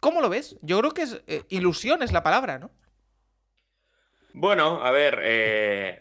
¿Cómo 0.00 0.20
lo 0.20 0.28
ves? 0.28 0.56
Yo 0.60 0.78
creo 0.80 0.92
que 0.92 1.02
es 1.02 1.22
eh, 1.26 1.44
ilusión 1.48 2.02
es 2.02 2.12
la 2.12 2.22
palabra, 2.22 2.58
¿no? 2.58 2.70
Bueno, 4.38 4.84
a 4.84 4.90
ver, 4.90 5.18
eh, 5.22 5.98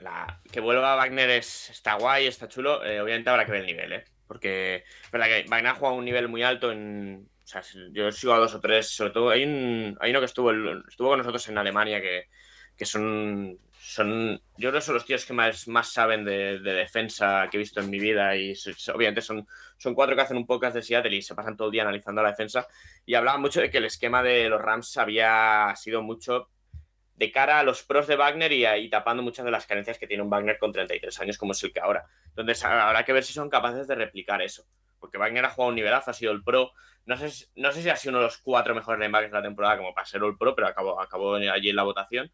que 0.51 0.59
vuelva 0.59 0.97
Wagner 0.97 1.29
es, 1.29 1.69
está 1.69 1.93
guay, 1.93 2.27
está 2.27 2.49
chulo. 2.49 2.83
Eh, 2.83 2.99
obviamente 2.99 3.29
habrá 3.29 3.45
que 3.45 3.53
ver 3.53 3.61
el 3.61 3.67
nivel, 3.67 3.93
¿eh? 3.93 4.03
Porque 4.27 4.83
verdad 5.09 5.27
que 5.27 5.45
Wagner 5.47 5.71
ha 5.71 5.75
jugado 5.75 5.95
un 5.95 6.03
nivel 6.03 6.27
muy 6.27 6.43
alto 6.43 6.69
en. 6.69 7.29
O 7.45 7.47
sea, 7.47 7.61
yo 7.91 8.11
sigo 8.11 8.33
a 8.33 8.39
dos 8.39 8.55
o 8.55 8.59
tres, 8.59 8.89
sobre 8.89 9.11
todo. 9.11 9.29
Hay, 9.29 9.43
hay 9.43 10.09
uno 10.09 10.19
que 10.19 10.25
estuvo, 10.25 10.51
estuvo 10.87 11.09
con 11.09 11.19
nosotros 11.19 11.47
en 11.47 11.59
Alemania 11.59 12.01
que, 12.01 12.23
que 12.75 12.85
son, 12.85 13.59
son. 13.71 14.41
Yo 14.57 14.69
creo 14.69 14.73
que 14.73 14.81
son 14.81 14.95
los 14.95 15.05
tíos 15.05 15.25
que 15.25 15.33
más, 15.33 15.67
más 15.67 15.93
saben 15.93 16.25
de, 16.25 16.57
defensa 16.57 17.47
que 17.51 17.57
he 17.57 17.59
visto 17.59 17.81
en 17.81 17.91
mi 17.91 17.99
vida. 17.99 18.35
Y 18.35 18.53
obviamente 18.91 19.21
son, 19.21 19.45
son 19.77 19.93
cuatro 19.93 20.15
que 20.15 20.23
hacen 20.23 20.37
un 20.37 20.47
podcast 20.47 20.75
de 20.75 20.81
Seattle 20.81 21.15
y 21.15 21.21
se 21.21 21.35
pasan 21.35 21.55
todo 21.55 21.67
el 21.67 21.73
día 21.73 21.83
analizando 21.83 22.23
la 22.23 22.31
defensa. 22.31 22.67
Y 23.05 23.13
hablaban 23.13 23.41
mucho 23.41 23.61
de 23.61 23.69
que 23.69 23.77
el 23.77 23.85
esquema 23.85 24.23
de 24.23 24.49
los 24.49 24.59
Rams 24.59 24.97
había 24.97 25.71
sido 25.75 26.01
mucho 26.01 26.49
de 27.15 27.31
cara 27.31 27.59
a 27.59 27.63
los 27.63 27.83
pros 27.83 28.07
de 28.07 28.15
Wagner 28.15 28.51
y, 28.51 28.89
tapando 28.89 29.21
muchas 29.21 29.45
de 29.45 29.51
las 29.51 29.67
carencias 29.67 29.99
que 29.99 30.07
tiene 30.07 30.23
un 30.23 30.31
Wagner 30.31 30.57
con 30.57 30.71
33 30.71 31.19
años 31.21 31.37
como 31.37 31.51
es 31.51 31.63
el 31.63 31.71
que 31.71 31.79
ahora. 31.79 32.05
Entonces 32.29 32.63
habrá 32.65 33.05
que 33.05 33.13
ver 33.13 33.23
si 33.23 33.33
son 33.33 33.51
capaces 33.51 33.87
de 33.87 33.93
replicar 33.93 34.41
eso. 34.41 34.65
Porque 35.05 35.19
Wagner 35.19 35.45
ha 35.45 35.49
jugado 35.49 35.69
un 35.69 35.75
nivelazo, 35.75 36.09
ha 36.09 36.13
sido 36.15 36.31
el 36.31 36.43
pro. 36.43 36.71
No 37.05 37.15
sé, 37.15 37.47
no 37.55 37.71
sé 37.71 37.83
si 37.83 37.89
ha 37.89 37.95
sido 37.95 38.13
uno 38.13 38.19
de 38.19 38.25
los 38.25 38.39
cuatro 38.39 38.73
mejores 38.73 38.99
linebackers 38.99 39.31
de 39.31 39.37
la 39.37 39.43
temporada 39.43 39.77
como 39.77 39.93
para 39.93 40.07
ser 40.07 40.23
el 40.23 40.35
pro, 40.35 40.55
pero 40.55 40.67
acabó, 40.67 40.99
acabó 40.99 41.35
allí 41.35 41.69
en 41.69 41.75
la 41.75 41.83
votación. 41.83 42.31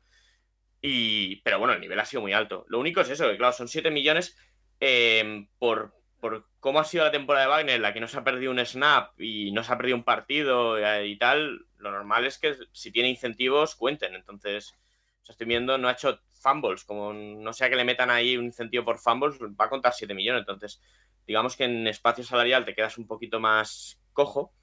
Y, 0.81 1.41
pero 1.41 1.59
bueno, 1.59 1.73
el 1.73 1.81
nivel 1.81 1.99
ha 1.99 2.05
sido 2.05 2.21
muy 2.21 2.31
alto. 2.31 2.65
Lo 2.69 2.79
único 2.79 3.01
es 3.01 3.09
eso, 3.09 3.29
que 3.29 3.37
claro, 3.37 3.51
son 3.51 3.67
7 3.67 3.91
millones 3.91 4.37
eh, 4.79 5.45
por, 5.59 5.93
por 6.21 6.47
cómo 6.61 6.79
ha 6.79 6.85
sido 6.85 7.03
la 7.03 7.11
temporada 7.11 7.45
de 7.45 7.51
Wagner, 7.51 7.75
en 7.75 7.81
la 7.81 7.93
que 7.93 7.99
no 7.99 8.07
se 8.07 8.17
ha 8.17 8.23
perdido 8.23 8.51
un 8.51 8.65
snap 8.65 9.19
y 9.19 9.51
no 9.51 9.63
se 9.63 9.73
ha 9.73 9.77
perdido 9.77 9.97
un 9.97 10.05
partido 10.05 10.77
eh, 10.77 11.07
y 11.07 11.17
tal. 11.17 11.65
Lo 11.77 11.91
normal 11.91 12.25
es 12.25 12.39
que 12.39 12.55
si 12.71 12.91
tiene 12.91 13.09
incentivos, 13.09 13.75
cuenten. 13.75 14.15
Entonces, 14.15 14.73
o 15.21 15.25
sea, 15.25 15.33
estoy 15.33 15.47
viendo, 15.47 15.77
no 15.77 15.89
ha 15.89 15.93
hecho 15.93 16.21
fumbles. 16.41 16.83
Como 16.85 17.13
no 17.13 17.53
sea 17.53 17.69
que 17.69 17.75
le 17.75 17.85
metan 17.85 18.09
ahí 18.09 18.37
un 18.37 18.45
incentivo 18.45 18.83
por 18.85 18.99
fumbles, 18.99 19.39
va 19.41 19.65
a 19.65 19.69
contar 19.69 19.93
7 19.93 20.13
millones. 20.13 20.41
Entonces, 20.41 20.81
digamos 21.27 21.55
que 21.55 21.65
en 21.65 21.87
espacio 21.87 22.23
salarial 22.23 22.65
te 22.65 22.75
quedas 22.75 22.97
un 22.97 23.07
poquito 23.07 23.39
más 23.39 23.99
cojo. 24.13 24.53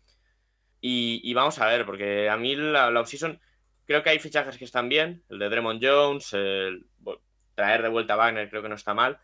Y, 0.81 1.33
vamos 1.35 1.59
a 1.59 1.67
ver, 1.67 1.85
porque 1.87 2.29
a 2.29 2.37
mí 2.37 2.55
la, 2.55 2.91
la 2.91 3.01
offseason 3.01 3.41
creo 3.85 4.03
que 4.03 4.11
hay 4.11 4.19
fichajes 4.19 4.57
que 4.59 4.65
están 4.65 4.89
bien. 4.89 5.25
El 5.29 5.39
de 5.41 5.49
Dremond 5.49 5.81
Jones, 5.85 6.33
el- 6.35 6.87
traer 7.55 7.83
de 7.83 7.89
vuelta 7.89 8.15
a 8.15 8.17
Wagner 8.17 8.49
creo 8.49 8.63
que 8.63 8.69
no 8.69 8.77
está 8.77 8.95
mal. 8.95 9.19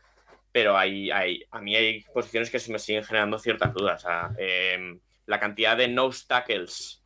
Pero 0.53 0.77
hay, 0.77 1.11
hay, 1.11 1.45
a 1.51 1.61
mí 1.61 1.75
hay 1.77 2.03
posiciones 2.13 2.51
que 2.51 2.59
se 2.61 2.73
me 2.73 2.79
siguen 2.79 3.05
generando 3.05 3.39
ciertas 3.39 3.73
dudas. 3.75 4.05
Em, 4.39 5.01
la 5.27 5.41
cantidad 5.41 5.77
de 5.77 5.89
nose 5.89 6.25
tackles 6.29 7.03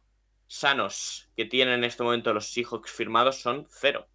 sanos 0.47 1.29
que 1.37 1.45
tienen 1.45 1.75
en 1.75 1.85
este 1.85 2.03
momento 2.03 2.33
los 2.35 2.51
Seahawks 2.53 2.91
firmados 2.91 3.41
son 3.41 3.67
cero. 3.71 4.07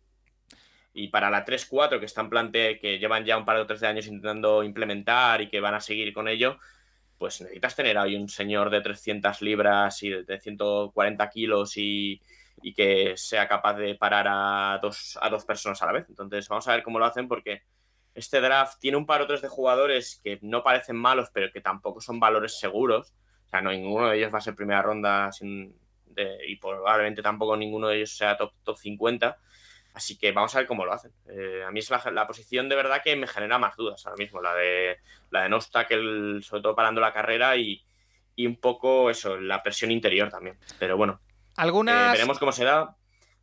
Y 0.93 1.07
para 1.07 1.29
la 1.29 1.43
3-4 1.43 1.99
que 1.99 2.05
están 2.05 2.29
plante 2.29 2.79
que 2.79 2.99
llevan 2.99 3.25
ya 3.25 3.37
un 3.37 3.45
par 3.45 3.57
o 3.57 3.65
tres 3.65 3.81
de 3.81 3.87
años 3.87 4.07
intentando 4.07 4.63
implementar 4.63 5.41
y 5.41 5.49
que 5.49 5.59
van 5.59 5.73
a 5.73 5.81
seguir 5.81 6.13
con 6.13 6.27
ello, 6.27 6.59
pues 7.17 7.41
necesitas 7.41 7.75
tener 7.75 7.97
ahí 7.97 8.15
un 8.15 8.29
señor 8.29 8.69
de 8.69 8.81
300 8.81 9.41
libras 9.41 10.03
y 10.03 10.09
de 10.09 10.39
140 10.39 11.29
kilos 11.29 11.77
y, 11.77 12.21
y 12.61 12.73
que 12.73 13.13
sea 13.17 13.47
capaz 13.47 13.75
de 13.75 13.95
parar 13.95 14.27
a 14.29 14.79
dos, 14.81 15.17
a 15.21 15.29
dos 15.29 15.45
personas 15.45 15.81
a 15.81 15.85
la 15.87 15.93
vez. 15.93 16.05
Entonces 16.09 16.47
vamos 16.47 16.67
a 16.67 16.73
ver 16.73 16.83
cómo 16.83 16.99
lo 16.99 17.05
hacen 17.05 17.27
porque 17.27 17.63
este 18.15 18.41
draft 18.41 18.79
tiene 18.79 18.97
un 18.97 19.05
par 19.05 19.21
o 19.21 19.27
tres 19.27 19.41
de 19.41 19.47
jugadores 19.47 20.21
que 20.23 20.39
no 20.41 20.63
parecen 20.63 20.95
malos, 20.95 21.29
pero 21.33 21.51
que 21.51 21.61
tampoco 21.61 22.01
son 22.01 22.19
valores 22.19 22.59
seguros. 22.59 23.13
O 23.47 23.49
sea, 23.49 23.61
no, 23.61 23.71
ninguno 23.71 24.09
de 24.09 24.17
ellos 24.17 24.33
va 24.33 24.37
a 24.37 24.41
ser 24.41 24.55
primera 24.55 24.81
ronda 24.81 25.31
sin, 25.31 25.75
y 26.47 26.55
probablemente 26.57 27.21
tampoco 27.21 27.57
ninguno 27.57 27.87
de 27.87 27.97
ellos 27.97 28.15
sea 28.15 28.37
top, 28.37 28.53
top 28.63 28.77
50. 28.77 29.37
Así 29.93 30.17
que 30.17 30.31
vamos 30.31 30.53
a 30.55 30.59
ver 30.59 30.67
cómo 30.67 30.85
lo 30.85 30.93
hacen. 30.93 31.11
Eh, 31.29 31.63
a 31.65 31.69
mí 31.71 31.79
es 31.79 31.89
la, 31.91 32.01
la 32.11 32.25
posición 32.25 32.67
de 32.67 32.75
verdad 32.75 33.01
que 33.03 33.15
me 33.15 33.27
genera 33.27 33.59
más 33.59 33.75
dudas 33.75 34.03
ahora 34.05 34.17
mismo, 34.17 34.41
la 34.41 34.55
de 34.55 34.97
la 35.29 35.43
de 35.43 35.49
no 35.49 35.59
tackle, 35.59 36.41
sobre 36.41 36.63
todo 36.63 36.75
parando 36.75 36.99
la 36.99 37.13
carrera 37.13 37.55
y, 37.57 37.83
y 38.35 38.47
un 38.47 38.55
poco 38.55 39.09
eso, 39.11 39.37
la 39.39 39.61
presión 39.61 39.91
interior 39.91 40.29
también. 40.29 40.57
Pero 40.79 40.97
bueno, 40.97 41.19
eh, 41.23 41.33
Algunas. 41.57 42.11
veremos 42.13 42.39
cómo 42.39 42.51
se 42.51 42.65
da. 42.65 42.95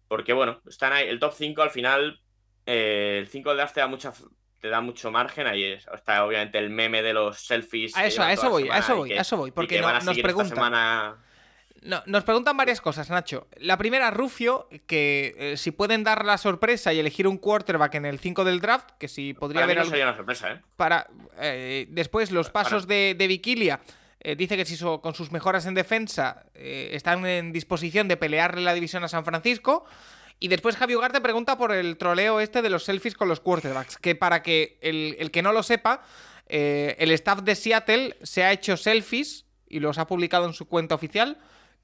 Porque 0.09 0.33
bueno, 0.33 0.61
están 0.69 0.93
ahí, 0.93 1.07
el 1.09 1.21
top 1.21 1.33
5 1.35 1.63
al 1.63 1.71
final, 1.71 2.21
eh, 2.67 3.19
el 3.21 3.29
5 3.29 3.51
del 3.51 3.59
draft 3.59 3.75
te 3.75 3.81
da 3.81 3.87
mucha 3.87 4.13
te 4.61 4.69
da 4.69 4.81
mucho 4.81 5.11
margen. 5.11 5.47
Ahí 5.47 5.63
es- 5.65 5.87
está 5.95 6.25
obviamente 6.25 6.59
el 6.59 6.69
meme 6.69 7.01
de 7.03 7.13
los 7.15 7.39
selfies. 7.41 7.97
A 7.97 8.05
eso, 8.07 8.23
a 8.23 8.33
eso 8.33 8.51
voy, 8.51 8.69
a 8.69 8.79
eso 8.79 8.97
voy, 8.97 9.13
a 9.13 9.21
eso 9.23 9.37
voy. 9.37 9.53
Porque 9.53 9.81
no- 9.81 9.91
nos 10.01 10.19
preguntan. 10.19 10.49
semana- 10.55 11.17
No, 11.83 12.03
nos 12.07 12.25
preguntan 12.25 12.57
varias 12.59 12.81
cosas, 12.81 13.09
Nacho. 13.09 13.49
La 13.57 13.79
primera, 13.79 14.11
Rufio, 14.11 14.69
que 14.87 15.35
eh, 15.39 15.57
si 15.57 15.71
pueden 15.71 16.05
dar 16.05 16.25
la 16.27 16.37
sorpresa 16.37 16.93
y 16.93 16.99
elegir 16.99 17.27
un 17.27 17.39
quarterback 17.39 17.95
en 17.95 18.05
el 18.05 18.19
5 18.19 18.45
del 18.45 18.61
draft, 18.61 18.91
que 18.99 19.09
si 19.09 19.33
podría 19.33 19.61
Para 19.63 19.67
mí 19.67 19.73
haber 19.73 19.77
no 19.79 19.83
algo- 19.85 19.91
sería 19.91 20.05
una 20.07 20.17
sorpresa, 20.17 20.53
¿eh? 20.53 20.61
para 20.77 21.07
eh, 21.41 21.87
después 21.89 22.31
los 22.33 22.51
Para- 22.51 22.65
pasos 22.65 22.87
de, 22.87 23.15
de 23.17 23.27
Vigilia. 23.27 23.81
eh, 24.23 24.37
dice 24.37 24.59
que 24.59 24.67
si 24.67 24.77
so- 24.77 25.01
con 25.01 25.15
sus 25.15 25.33
mejoras 25.33 25.65
en 25.65 25.73
defensa 25.73 26.45
están 26.55 27.25
en 27.25 27.53
disposición 27.53 28.07
de 28.09 28.19
pelearle 28.19 28.61
la 28.61 28.75
división 28.75 29.03
a 29.05 29.09
San 29.09 29.25
Francisco. 29.25 29.87
Y 30.39 30.49
después 30.49 30.77
Javi 30.77 30.95
Ugarte 30.95 31.23
pregunta 31.23 31.57
por 31.57 31.73
el 31.73 31.97
troleo 31.97 32.41
este 32.41 32.61
de 32.61 32.69
los 32.69 32.85
selfies 32.85 33.15
con 33.15 33.29
los 33.29 33.41
quarterbacks. 33.41 33.97
Que 33.97 34.15
para 34.15 34.43
que 34.43 34.79
el, 34.83 35.17
el 35.19 35.31
que 35.31 35.41
no 35.43 35.53
lo 35.53 35.63
sepa, 35.63 36.03
el 36.47 37.11
staff 37.13 37.41
de 37.41 37.55
Seattle 37.55 38.17
se 38.23 38.45
ha 38.45 38.53
hecho 38.53 38.77
selfies 38.77 39.47
y 39.69 39.81
los 39.81 39.97
ha 39.99 40.07
publicado 40.07 40.45
en 40.47 40.53
su 40.53 40.67
cuenta 40.67 40.95
oficial. 40.95 41.39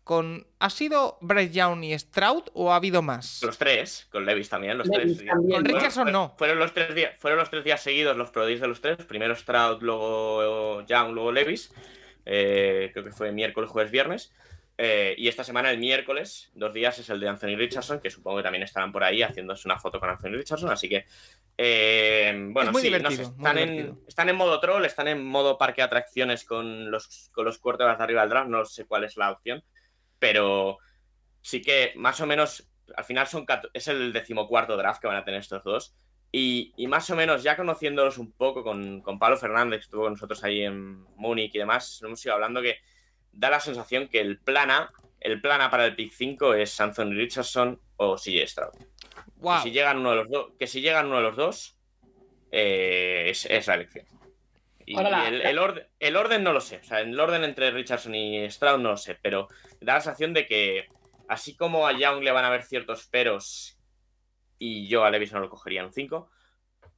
Con, 0.06 0.46
¿Ha 0.60 0.70
sido 0.70 1.18
Bryce 1.20 1.52
Young 1.52 1.82
y 1.82 1.98
Stroud 1.98 2.44
o 2.54 2.72
ha 2.72 2.76
habido 2.76 3.02
más? 3.02 3.42
Los 3.42 3.58
tres, 3.58 4.06
con 4.12 4.24
Levis 4.24 4.48
también, 4.48 4.78
los 4.78 4.86
Levis 4.86 5.16
tres. 5.16 5.28
también, 5.28 5.62
Con. 5.62 5.64
Richardson 5.64 6.12
no. 6.12 6.32
Fueron 6.38 6.60
los 6.60 6.72
tres 6.72 6.94
días, 6.94 7.14
fueron 7.18 7.40
los 7.40 7.50
tres 7.50 7.64
días 7.64 7.82
seguidos 7.82 8.16
los 8.16 8.30
pro 8.30 8.46
de 8.46 8.56
los 8.56 8.80
tres. 8.80 8.98
Primero 8.98 9.34
Stroud, 9.34 9.82
luego 9.82 10.86
Young, 10.86 11.12
luego 11.12 11.32
Levis. 11.32 11.72
Eh, 12.24 12.90
creo 12.92 13.04
que 13.04 13.10
fue 13.10 13.32
miércoles, 13.32 13.68
jueves, 13.68 13.90
viernes. 13.90 14.32
Eh, 14.78 15.16
y 15.18 15.26
esta 15.26 15.42
semana, 15.42 15.72
el 15.72 15.78
miércoles, 15.78 16.50
dos 16.54 16.72
días, 16.72 16.96
es 17.00 17.10
el 17.10 17.18
de 17.18 17.28
Anthony 17.28 17.56
Richardson, 17.56 17.98
que 17.98 18.08
supongo 18.08 18.36
que 18.36 18.42
también 18.44 18.62
estarán 18.62 18.92
por 18.92 19.02
ahí 19.02 19.22
haciéndose 19.22 19.66
una 19.66 19.76
foto 19.76 19.98
con 19.98 20.08
Anthony 20.08 20.36
Richardson. 20.36 20.70
Así 20.70 20.88
que, 20.88 21.04
eh, 21.58 22.32
bueno, 22.50 22.70
Es 22.70 22.72
muy 22.72 22.82
sí, 22.82 22.90
no 22.90 23.10
sé, 23.10 23.16
muy 23.16 23.26
están, 23.26 23.58
en, 23.58 23.72
divertido. 23.72 23.98
están 24.06 24.28
en 24.28 24.36
modo 24.36 24.60
troll, 24.60 24.84
están 24.84 25.08
en 25.08 25.24
modo 25.24 25.58
parque 25.58 25.80
de 25.80 25.86
atracciones 25.86 26.44
con 26.44 26.92
los, 26.92 27.28
con 27.32 27.44
los 27.44 27.58
quarterbacks 27.58 27.98
de 27.98 28.04
arriba 28.04 28.20
del 28.20 28.30
draft. 28.30 28.48
No 28.50 28.64
sé 28.66 28.84
cuál 28.84 29.02
es 29.02 29.16
la 29.16 29.32
opción, 29.32 29.64
pero 30.18 30.78
sí 31.40 31.62
que 31.62 31.92
más 31.96 32.20
o 32.20 32.26
menos, 32.26 32.68
al 32.96 33.04
final 33.04 33.26
son 33.26 33.46
es 33.72 33.88
el 33.88 34.12
decimocuarto 34.12 34.76
draft 34.76 35.00
que 35.00 35.06
van 35.06 35.16
a 35.16 35.24
tener 35.24 35.40
estos 35.40 35.64
dos. 35.64 35.94
Y, 36.32 36.72
y 36.76 36.86
más 36.86 37.08
o 37.10 37.16
menos, 37.16 37.42
ya 37.42 37.56
conociéndolos 37.56 38.18
un 38.18 38.32
poco 38.32 38.62
con, 38.62 39.00
con 39.00 39.18
Pablo 39.18 39.36
Fernández, 39.36 39.78
que 39.78 39.84
estuvo 39.84 40.02
con 40.02 40.12
nosotros 40.14 40.42
ahí 40.44 40.62
en 40.62 41.02
Múnich 41.16 41.54
y 41.54 41.58
demás, 41.58 42.02
hemos 42.02 42.24
ido 42.24 42.34
hablando 42.34 42.60
que 42.60 42.78
da 43.32 43.50
la 43.50 43.60
sensación 43.60 44.08
que 44.08 44.20
el 44.20 44.38
plan 44.38 44.70
A, 44.70 44.90
el 45.20 45.40
plan 45.40 45.60
A 45.60 45.70
para 45.70 45.86
el 45.86 45.94
pick 45.94 46.12
5 46.12 46.54
es 46.54 46.80
Anthony 46.80 47.12
Richardson 47.12 47.80
o 47.96 48.16
CJ 48.16 48.46
Stroud. 48.46 48.72
Wow. 49.36 49.56
Que 49.56 49.62
si 49.62 49.70
llegan 49.70 49.98
uno 49.98 50.10
de 50.10 50.16
los 50.16 50.28
dos, 50.28 50.52
que 50.58 50.66
si 50.66 50.80
llegan 50.80 51.06
uno 51.06 51.16
de 51.16 51.22
los 51.22 51.36
dos, 51.36 51.78
eh, 52.50 53.26
es, 53.28 53.46
es 53.46 53.66
la 53.66 53.74
elección. 53.74 54.06
Y 54.86 54.96
el, 54.96 55.42
el 55.42 55.58
orden, 55.58 55.86
el 55.98 56.16
orden 56.16 56.44
no 56.44 56.52
lo 56.52 56.60
sé. 56.60 56.76
O 56.78 56.84
sea, 56.84 57.00
el 57.00 57.18
orden 57.18 57.42
entre 57.42 57.72
Richardson 57.72 58.14
y 58.14 58.48
Stroud 58.50 58.78
no 58.78 58.90
lo 58.90 58.96
sé, 58.96 59.18
pero 59.20 59.48
da 59.80 59.94
la 59.94 60.00
sensación 60.00 60.32
de 60.32 60.46
que 60.46 60.86
así 61.28 61.56
como 61.56 61.86
a 61.86 61.92
Young 61.92 62.22
le 62.22 62.30
van 62.30 62.44
a 62.44 62.48
haber 62.48 62.62
ciertos 62.62 63.06
peros 63.08 63.78
y 64.58 64.88
yo 64.88 65.04
a 65.04 65.10
Levis 65.10 65.32
no 65.32 65.40
lo 65.40 65.50
cogería 65.50 65.80
en 65.80 65.86
un 65.86 65.92
5, 65.92 66.30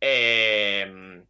eh, 0.00 1.24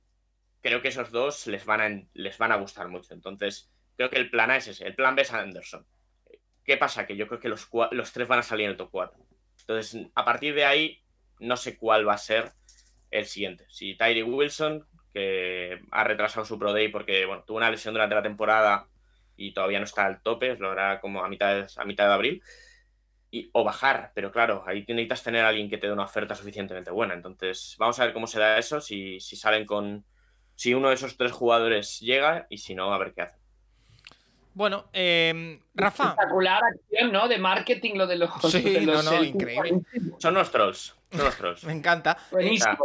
creo 0.61 0.83
que 0.83 0.89
esos 0.89 1.11
dos 1.11 1.47
les 1.47 1.65
van, 1.65 1.81
a, 1.81 2.03
les 2.15 2.39
van 2.39 2.53
a 2.53 2.57
gustar 2.57 2.89
mucho. 2.89 3.15
Entonces, 3.15 3.71
creo 3.97 4.11
que 4.11 4.19
el 4.19 4.31
plan 4.31 4.51
A 4.51 4.57
es 4.57 4.69
ese. 4.69 4.87
El 4.87 4.95
plan 4.95 5.15
B 5.15 5.23
es 5.23 5.33
Anderson. 5.33 5.87
¿Qué 6.65 6.77
pasa? 6.77 7.07
Que 7.07 7.17
yo 7.17 7.27
creo 7.27 7.41
que 7.41 7.49
los, 7.49 7.69
los 7.93 8.13
tres 8.13 8.29
van 8.29 8.41
a 8.41 8.43
salir 8.43 8.67
en 8.67 8.73
el 8.73 8.77
top 8.77 8.91
4. 8.91 9.19
Entonces, 9.61 10.07
a 10.15 10.25
partir 10.25 10.55
de 10.55 10.65
ahí, 10.65 11.03
no 11.41 11.57
sé 11.57 11.79
cuál 11.79 12.07
va 12.07 12.15
a 12.15 12.19
ser 12.19 12.53
el 13.11 13.27
siguiente. 13.27 13.65
Si 13.69 13.97
Tyree 13.97 14.23
Wilson, 14.23 14.87
que 15.13 15.83
ha 15.91 16.05
retrasado 16.05 16.45
su 16.45 16.59
Pro 16.59 16.73
Day 16.73 16.89
porque 16.89 17.27
bueno, 17.27 17.45
tuvo 17.47 17.59
una 17.59 17.71
lesión 17.71 17.95
durante 17.95 18.15
la 18.15 18.23
temporada 18.23 18.87
y 19.37 19.53
todavía 19.53 19.79
no 19.79 19.85
está 19.85 20.05
al 20.05 20.21
tope, 20.21 20.57
lo 20.57 20.71
hará 20.71 21.01
como 21.01 21.25
a 21.25 21.29
mitad 21.29 21.55
de, 21.55 21.67
a 21.77 21.85
mitad 21.85 22.07
de 22.07 22.15
abril. 22.15 22.43
Y, 23.31 23.51
o 23.53 23.63
bajar, 23.63 24.13
pero 24.15 24.33
claro, 24.33 24.65
ahí 24.67 24.87
necesitas 24.89 25.23
tener 25.23 25.45
a 25.45 25.49
alguien 25.49 25.69
que 25.69 25.77
te 25.77 25.87
dé 25.87 25.93
una 25.93 26.05
oferta 26.05 26.35
suficientemente 26.35 26.91
buena. 26.91 27.13
Entonces, 27.13 27.77
vamos 27.79 27.99
a 28.01 28.05
ver 28.05 28.15
cómo 28.15 28.27
se 28.27 28.41
da 28.41 28.59
eso, 28.59 28.81
si, 28.81 29.21
si 29.21 29.37
salen 29.37 29.67
con. 29.67 30.05
Si 30.55 30.75
uno 30.75 30.89
de 30.89 30.95
esos 30.95 31.17
tres 31.17 31.31
jugadores 31.31 32.01
llega 32.01 32.47
y 32.49 32.59
si 32.59 32.75
no, 32.75 32.93
a 32.93 32.99
ver 32.99 33.13
qué 33.13 33.23
hace. 33.23 33.39
Bueno, 34.55 34.89
eh, 34.93 35.61
Rafa. 35.75 36.05
Espectacular 36.05 36.63
acción, 36.65 37.13
¿no? 37.13 37.29
De 37.29 37.39
marketing, 37.39 37.95
lo 37.95 38.09
de 38.09 38.17
los. 38.17 38.31
Sí, 38.51 38.61
de 38.63 38.81
los 38.81 39.05
no, 39.05 39.13
no, 39.13 39.23
increíble. 39.23 39.83
Son 40.19 40.35
unos 40.35 40.51
trolls. 40.51 40.98
Trolls. 41.11 41.65
Me 41.65 41.73
encanta. 41.73 42.17
Buenísimo. 42.31 42.77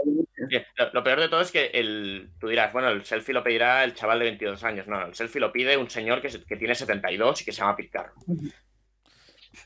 Lo, 0.77 0.93
lo 0.93 1.03
peor 1.03 1.19
de 1.19 1.29
todo 1.29 1.41
es 1.41 1.51
que 1.51 1.67
el, 1.73 2.31
tú 2.39 2.47
dirás, 2.47 2.71
bueno, 2.73 2.89
el 2.89 3.03
selfie 3.05 3.33
lo 3.33 3.43
pedirá 3.43 3.83
el 3.83 3.93
chaval 3.93 4.19
de 4.19 4.25
22 4.25 4.63
años. 4.63 4.87
No, 4.87 5.05
el 5.05 5.15
selfie 5.15 5.39
lo 5.41 5.51
pide 5.51 5.77
un 5.77 5.89
señor 5.89 6.21
que, 6.21 6.29
se- 6.29 6.43
que 6.43 6.55
tiene 6.57 6.75
72 6.75 7.41
y 7.41 7.45
que 7.45 7.51
se 7.51 7.59
llama 7.59 7.75
Pete 7.75 7.89
Carroll. 7.89 8.13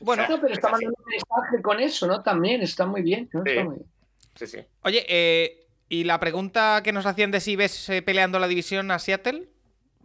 Bueno, 0.00 0.26
No, 0.28 0.40
pero 0.40 0.52
está 0.52 0.68
es 0.68 0.72
mandando 0.72 0.94
un 0.98 1.04
mensaje 1.10 1.62
con 1.62 1.80
eso, 1.80 2.06
¿no? 2.06 2.22
También 2.22 2.62
está 2.62 2.86
muy 2.86 3.02
bien. 3.02 3.28
¿no? 3.32 3.42
Sí. 3.44 3.50
Está 3.50 3.64
muy 3.64 3.76
bien. 3.76 3.90
Sí, 4.34 4.46
sí. 4.46 4.58
Oye, 4.82 5.04
eh, 5.08 5.66
y 5.88 6.04
la 6.04 6.20
pregunta 6.20 6.80
que 6.84 6.92
nos 6.92 7.06
hacían 7.06 7.30
de 7.30 7.40
si 7.40 7.56
ves 7.56 7.88
eh, 7.88 8.02
peleando 8.02 8.38
la 8.38 8.46
división 8.48 8.90
a 8.90 8.98
Seattle, 8.98 9.48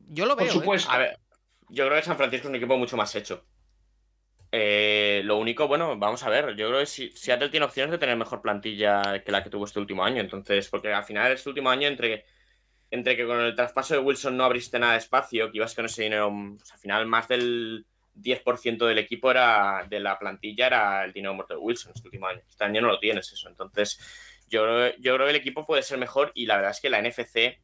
yo 0.07 0.25
lo 0.25 0.35
Por 0.35 0.45
veo. 0.45 0.51
¿eh? 0.53 0.55
supuesto. 0.55 0.91
A 0.91 0.97
ver, 0.97 1.19
yo 1.69 1.85
creo 1.85 1.97
que 1.99 2.05
San 2.05 2.17
Francisco 2.17 2.47
es 2.47 2.49
un 2.49 2.55
equipo 2.55 2.77
mucho 2.77 2.97
más 2.97 3.13
hecho. 3.15 3.45
Eh, 4.55 5.21
lo 5.25 5.37
único, 5.37 5.67
bueno, 5.67 5.97
vamos 5.97 6.21
a 6.23 6.29
ver. 6.29 6.55
Yo 6.55 6.67
creo 6.67 6.79
que 6.81 6.85
si- 6.85 7.09
Seattle 7.11 7.49
tiene 7.49 7.65
opciones 7.65 7.91
de 7.91 7.97
tener 7.97 8.15
mejor 8.17 8.41
plantilla 8.41 9.23
que 9.23 9.31
la 9.31 9.43
que 9.43 9.49
tuvo 9.49 9.65
este 9.65 9.79
último 9.79 10.03
año. 10.03 10.21
Entonces, 10.21 10.69
porque 10.69 10.93
al 10.93 11.03
final, 11.03 11.31
este 11.31 11.49
último 11.49 11.69
año, 11.71 11.87
entre, 11.87 12.25
entre 12.91 13.17
que 13.17 13.25
con 13.27 13.39
el 13.41 13.55
traspaso 13.55 13.95
de 13.95 14.01
Wilson 14.01 14.37
no 14.37 14.45
abriste 14.45 14.79
nada 14.79 14.93
de 14.93 14.99
espacio, 14.99 15.51
que 15.51 15.57
ibas 15.57 15.75
con 15.75 15.85
ese 15.85 16.03
dinero, 16.03 16.31
sea, 16.63 16.75
al 16.75 16.79
final, 16.81 17.05
más 17.07 17.27
del 17.29 17.85
10% 18.13 18.85
del 18.87 18.99
equipo 18.99 19.31
era 19.31 19.85
de 19.89 19.99
la 19.99 20.19
plantilla 20.19 20.67
era 20.67 21.05
el 21.05 21.13
dinero 21.13 21.33
muerto 21.35 21.55
de 21.55 21.59
Wilson 21.61 21.93
este 21.95 22.07
último 22.07 22.27
año. 22.27 22.41
Este 22.49 22.63
año 22.65 22.81
no 22.81 22.89
lo 22.89 22.99
tienes 22.99 23.31
eso. 23.33 23.49
Entonces, 23.49 23.99
yo, 24.49 24.89
yo 24.99 25.15
creo 25.15 25.25
que 25.27 25.31
el 25.31 25.35
equipo 25.37 25.65
puede 25.65 25.83
ser 25.83 25.97
mejor 25.99 26.31
y 26.35 26.45
la 26.47 26.55
verdad 26.57 26.71
es 26.71 26.81
que 26.81 26.89
la 26.91 26.99
NFC 26.99 27.59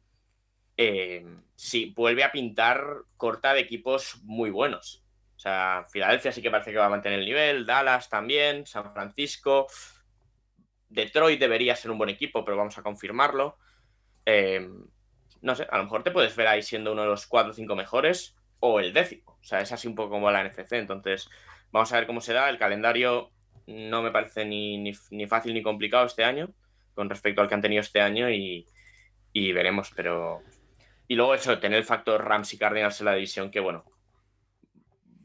eh, 0.76 1.24
sí, 1.56 1.92
vuelve 1.96 2.24
a 2.24 2.32
pintar 2.32 2.84
corta 3.16 3.54
de 3.54 3.60
equipos 3.60 4.20
muy 4.24 4.50
buenos. 4.50 5.04
O 5.40 5.42
sea, 5.42 5.86
Filadelfia 5.88 6.32
sí 6.32 6.42
que 6.42 6.50
parece 6.50 6.70
que 6.70 6.76
va 6.76 6.84
a 6.84 6.90
mantener 6.90 7.18
el 7.18 7.24
nivel, 7.24 7.64
Dallas 7.64 8.10
también, 8.10 8.66
San 8.66 8.92
Francisco, 8.92 9.68
Detroit 10.90 11.40
debería 11.40 11.74
ser 11.74 11.90
un 11.90 11.96
buen 11.96 12.10
equipo, 12.10 12.44
pero 12.44 12.58
vamos 12.58 12.76
a 12.76 12.82
confirmarlo. 12.82 13.56
Eh, 14.26 14.68
no 15.40 15.54
sé, 15.54 15.66
a 15.70 15.78
lo 15.78 15.84
mejor 15.84 16.02
te 16.02 16.10
puedes 16.10 16.36
ver 16.36 16.46
ahí 16.46 16.62
siendo 16.62 16.92
uno 16.92 17.00
de 17.00 17.08
los 17.08 17.26
cuatro 17.26 17.52
o 17.52 17.54
cinco 17.54 17.74
mejores 17.74 18.36
o 18.60 18.80
el 18.80 18.92
décimo. 18.92 19.38
O 19.40 19.42
sea, 19.42 19.62
es 19.62 19.72
así 19.72 19.88
un 19.88 19.94
poco 19.94 20.10
como 20.10 20.30
la 20.30 20.44
NFC. 20.44 20.72
Entonces, 20.72 21.30
vamos 21.72 21.90
a 21.90 21.96
ver 21.96 22.06
cómo 22.06 22.20
se 22.20 22.34
da. 22.34 22.50
El 22.50 22.58
calendario 22.58 23.30
no 23.66 24.02
me 24.02 24.10
parece 24.10 24.44
ni, 24.44 24.76
ni, 24.76 24.92
ni 25.10 25.26
fácil 25.26 25.54
ni 25.54 25.62
complicado 25.62 26.04
este 26.04 26.22
año 26.22 26.52
con 26.92 27.08
respecto 27.08 27.40
al 27.40 27.48
que 27.48 27.54
han 27.54 27.62
tenido 27.62 27.80
este 27.80 28.02
año 28.02 28.28
y, 28.28 28.66
y 29.32 29.52
veremos, 29.54 29.90
pero... 29.96 30.42
Y 31.08 31.14
luego 31.14 31.34
eso, 31.34 31.58
tener 31.58 31.78
el 31.78 31.84
factor 31.86 32.22
Rams 32.22 32.52
y 32.52 32.58
Cardinals 32.58 33.00
en 33.00 33.06
la 33.06 33.14
división, 33.14 33.50
que 33.50 33.60
bueno, 33.60 33.86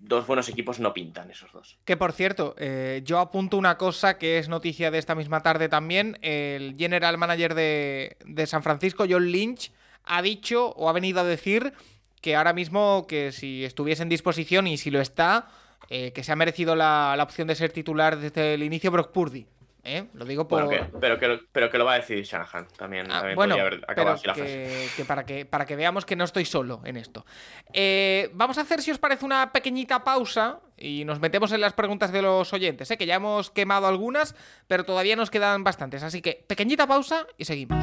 dos 0.08 0.28
buenos 0.28 0.50
equipos 0.50 0.80
no 0.80 0.94
pintan 0.94 1.30
esos 1.32 1.52
dos. 1.52 1.78
Que 1.86 1.98
por 1.98 2.12
cierto, 2.12 2.56
eh, 2.58 3.02
yo 3.04 3.20
apunto 3.20 3.58
una 3.58 3.78
cosa 3.78 4.18
que 4.18 4.38
es 4.38 4.48
noticia 4.50 4.92
de 4.92 4.98
esta 4.98 5.16
misma 5.16 5.42
tarde 5.42 5.70
también. 5.70 6.18
El 6.22 6.76
general 6.78 7.18
manager 7.18 7.56
de, 7.56 8.18
de, 8.26 8.48
San 8.48 8.64
Francisco, 8.64 9.06
John 9.10 9.32
Lynch, 9.32 9.72
ha 10.04 10.22
dicho 10.22 10.70
o 10.72 10.90
ha 10.90 10.94
venido 10.94 11.22
a 11.22 11.24
decir 11.24 11.74
que 12.22 12.36
ahora 12.36 12.54
mismo 12.54 13.06
que 13.08 13.32
si 13.32 13.66
estuviese 13.66 14.04
en 14.04 14.10
disposición 14.10 14.68
y 14.68 14.78
si 14.78 14.92
lo 14.92 15.02
está, 15.02 15.48
eh, 15.90 16.12
que 16.14 16.24
se 16.24 16.32
ha 16.32 16.36
merecido 16.36 16.76
la, 16.76 17.14
la, 17.18 17.24
opción 17.24 17.48
de 17.48 17.56
ser 17.56 17.72
titular 17.72 18.18
desde 18.18 18.56
el 18.56 18.64
inicio 18.64 18.92
Brock 18.92 19.12
Purdy. 19.12 19.46
¿Eh? 19.88 20.08
Lo 20.14 20.26
digo 20.26 20.48
por. 20.48 20.66
Bueno, 20.66 20.88
que, 20.88 20.98
pero, 21.00 21.20
que 21.20 21.28
lo, 21.28 21.40
pero 21.52 21.70
que 21.70 21.78
lo 21.78 21.86
va 21.86 21.94
a 21.94 21.96
decidir 21.98 22.26
Shanahan 22.26 22.68
también. 22.76 23.06
Ah, 23.12 23.20
también 23.20 23.36
bueno, 23.36 23.54
haber 23.54 23.86
pero 23.96 24.12
así 24.12 24.26
la 24.26 24.34
que, 24.34 24.88
que, 24.98 25.06
para 25.06 25.26
que 25.26 25.46
para 25.46 25.68
que 25.68 25.76
veamos 25.76 26.06
que 26.06 26.16
no 26.16 26.24
estoy 26.24 26.44
solo 26.44 26.82
en 26.86 26.98
esto. 26.98 27.24
Eh, 27.72 28.32
vamos 28.34 28.58
a 28.58 28.62
hacer, 28.62 28.82
si 28.82 28.90
os 28.90 28.98
parece, 28.98 29.26
una 29.26 29.52
pequeñita 29.52 30.04
pausa 30.04 30.60
y 30.76 31.06
nos 31.06 31.20
metemos 31.20 31.52
en 31.52 31.62
las 31.62 31.74
preguntas 31.74 32.12
de 32.12 32.24
los 32.24 32.52
oyentes, 32.52 32.90
¿eh? 32.90 32.98
que 32.98 33.06
ya 33.06 33.16
hemos 33.16 33.52
quemado 33.52 33.86
algunas, 33.86 34.36
pero 34.68 34.86
todavía 34.86 35.16
nos 35.16 35.30
quedan 35.30 35.64
bastantes. 35.64 36.02
Así 36.02 36.20
que 36.20 36.44
pequeñita 36.48 36.88
pausa 36.88 37.28
y 37.38 37.46
seguimos. 37.46 37.78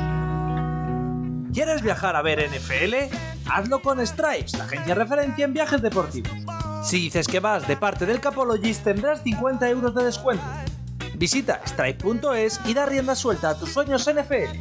¿Quieres 1.54 1.82
viajar 1.82 2.16
a 2.16 2.22
ver 2.22 2.48
NFL? 2.50 3.14
Hazlo 3.48 3.80
con 3.80 4.04
Stripes, 4.04 4.58
la 4.58 4.64
agencia 4.64 4.94
referencia 4.96 5.44
en 5.44 5.52
viajes 5.52 5.82
deportivos. 5.82 6.32
Si 6.82 6.96
dices 6.96 7.28
que 7.28 7.38
vas 7.38 7.68
de 7.68 7.76
parte 7.76 8.06
del 8.06 8.20
Capologist 8.20 8.82
tendrás 8.82 9.22
50 9.22 9.68
euros 9.68 9.94
de 9.94 10.04
descuento. 10.04 10.42
Visita 11.22 11.60
stripe.es 11.64 12.60
y 12.64 12.74
da 12.74 12.84
rienda 12.84 13.14
suelta 13.14 13.50
a 13.50 13.54
tus 13.56 13.72
sueños 13.72 14.10
NFL. 14.12 14.58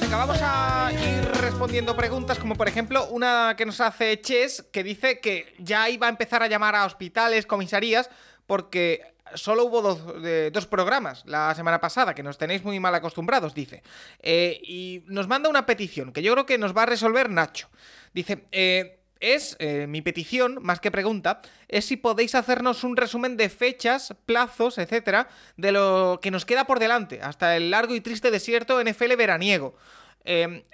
Venga, 0.00 0.16
vamos 0.16 0.38
a 0.40 0.92
ir 0.92 1.24
respondiendo 1.40 1.96
preguntas, 1.96 2.38
como 2.38 2.54
por 2.54 2.68
ejemplo 2.68 3.08
una 3.08 3.56
que 3.58 3.66
nos 3.66 3.80
hace 3.80 4.20
Ches, 4.20 4.62
que 4.72 4.84
dice 4.84 5.18
que 5.18 5.56
ya 5.58 5.90
iba 5.90 6.06
a 6.06 6.10
empezar 6.10 6.44
a 6.44 6.46
llamar 6.46 6.76
a 6.76 6.84
hospitales, 6.84 7.46
comisarías, 7.46 8.08
porque 8.46 9.13
solo 9.34 9.64
hubo 9.64 9.82
dos, 9.82 10.66
programas 10.66 11.24
la 11.26 11.54
semana 11.54 11.80
pasada, 11.80 12.14
que 12.14 12.22
nos 12.22 12.38
tenéis 12.38 12.64
muy 12.64 12.80
mal 12.80 12.94
acostumbrados, 12.94 13.54
dice. 13.54 13.82
Eh, 14.20 14.60
y 14.62 15.02
nos 15.06 15.28
manda 15.28 15.48
una 15.48 15.66
petición, 15.66 16.12
que 16.12 16.22
yo 16.22 16.32
creo 16.32 16.46
que 16.46 16.58
nos 16.58 16.76
va 16.76 16.82
a 16.82 16.86
resolver 16.86 17.30
Nacho. 17.30 17.68
Dice, 18.12 18.44
eh, 18.52 19.00
es, 19.20 19.56
eh, 19.58 19.86
mi 19.86 20.02
petición, 20.02 20.58
más 20.62 20.80
que 20.80 20.90
pregunta, 20.90 21.42
es 21.68 21.84
si 21.84 21.96
podéis 21.96 22.34
hacernos 22.34 22.84
un 22.84 22.96
resumen 22.96 23.36
de 23.36 23.48
fechas, 23.48 24.14
plazos, 24.26 24.78
etcétera, 24.78 25.28
de 25.56 25.72
lo 25.72 26.20
que 26.22 26.30
nos 26.30 26.44
queda 26.44 26.66
por 26.66 26.78
delante, 26.78 27.20
hasta 27.22 27.56
el 27.56 27.70
largo 27.70 27.94
y 27.94 28.00
triste 28.00 28.30
desierto 28.30 28.82
NFL 28.82 29.16
veraniego. 29.16 29.76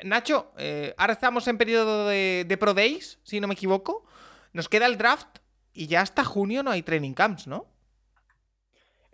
Nacho, 0.05 0.53
ahora 0.97 1.13
estamos 1.13 1.49
en 1.49 1.59
periodo 1.59 2.09
de, 2.09 2.45
de 2.47 2.57
Pro 2.57 2.73
Days, 2.73 3.19
si 3.25 3.41
no 3.41 3.49
me 3.49 3.55
equivoco. 3.55 4.05
Nos 4.53 4.69
queda 4.69 4.87
el 4.87 4.97
draft 4.97 5.39
y 5.73 5.87
ya 5.87 6.01
hasta 6.03 6.25
junio 6.25 6.63
no 6.63 6.71
hay 6.71 6.83
training 6.83 7.15
camps, 7.15 7.47
¿no? 7.47 7.67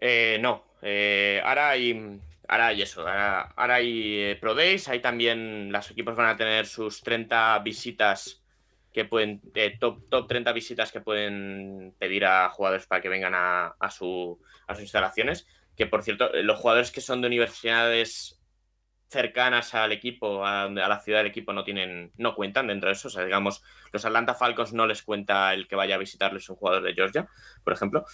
Eh, 0.01 0.39
no, 0.40 0.64
eh, 0.82 1.40
ahora 1.44 1.70
hay, 1.70 2.20
ahora 2.48 2.68
hay 2.68 2.82
eso, 2.82 3.01
ahora, 3.01 3.43
ahora 3.56 3.74
hay 3.77 4.18
eh, 4.20 4.39
Pro 4.40 4.55
Days, 4.55 4.89
ahí 4.89 5.01
también 5.01 5.73
los 5.73 5.90
equipos 5.90 6.16
van 6.16 6.28
a 6.28 6.36
tener 6.36 6.66
sus 6.66 7.02
30 7.02 7.59
visitas 7.60 8.44
que 8.93 9.05
pueden, 9.05 9.43
eh, 9.55 9.77
top, 9.78 10.09
top 10.09 10.27
30 10.27 10.52
visitas 10.52 10.93
que 10.93 11.01
pueden 11.01 11.94
pedir 11.98 12.24
a 12.24 12.48
jugadores 12.51 12.86
para 12.86 13.02
que 13.02 13.09
vengan 13.09 13.35
a, 13.35 13.74
a, 13.78 13.90
su, 13.90 14.40
a 14.66 14.74
sus 14.74 14.82
instalaciones, 14.82 15.47
que 15.77 15.86
por 15.86 16.02
cierto, 16.02 16.31
los 16.43 16.59
jugadores 16.59 16.90
que 16.90 17.01
son 17.01 17.20
de 17.20 17.27
universidades 17.27 18.40
cercanas 19.09 19.74
al 19.74 19.93
equipo, 19.93 20.44
a, 20.44 20.68
la 20.68 21.01
ciudad 21.01 21.20
del 21.20 21.28
equipo, 21.28 21.52
no 21.52 21.64
tienen, 21.64 22.12
no 22.16 22.35
cuentan 22.35 22.66
dentro 22.66 22.89
de 22.89 22.94
eso. 22.94 23.09
O 23.09 23.10
sea, 23.10 23.24
digamos, 23.24 23.62
los 23.93 24.05
Atlanta 24.05 24.35
Falcons 24.35 24.73
no 24.73 24.86
les 24.86 25.02
cuenta 25.02 25.55
el 25.55 25.68
que 25.68 25.77
vaya 25.77 25.94
a 25.94 25.98
visitarles 25.98 26.48
un 26.48 26.56
jugador 26.56 26.82
de 26.82 26.94
Georgia, 26.94 27.28
por 27.64 27.73
ejemplo. 27.73 28.05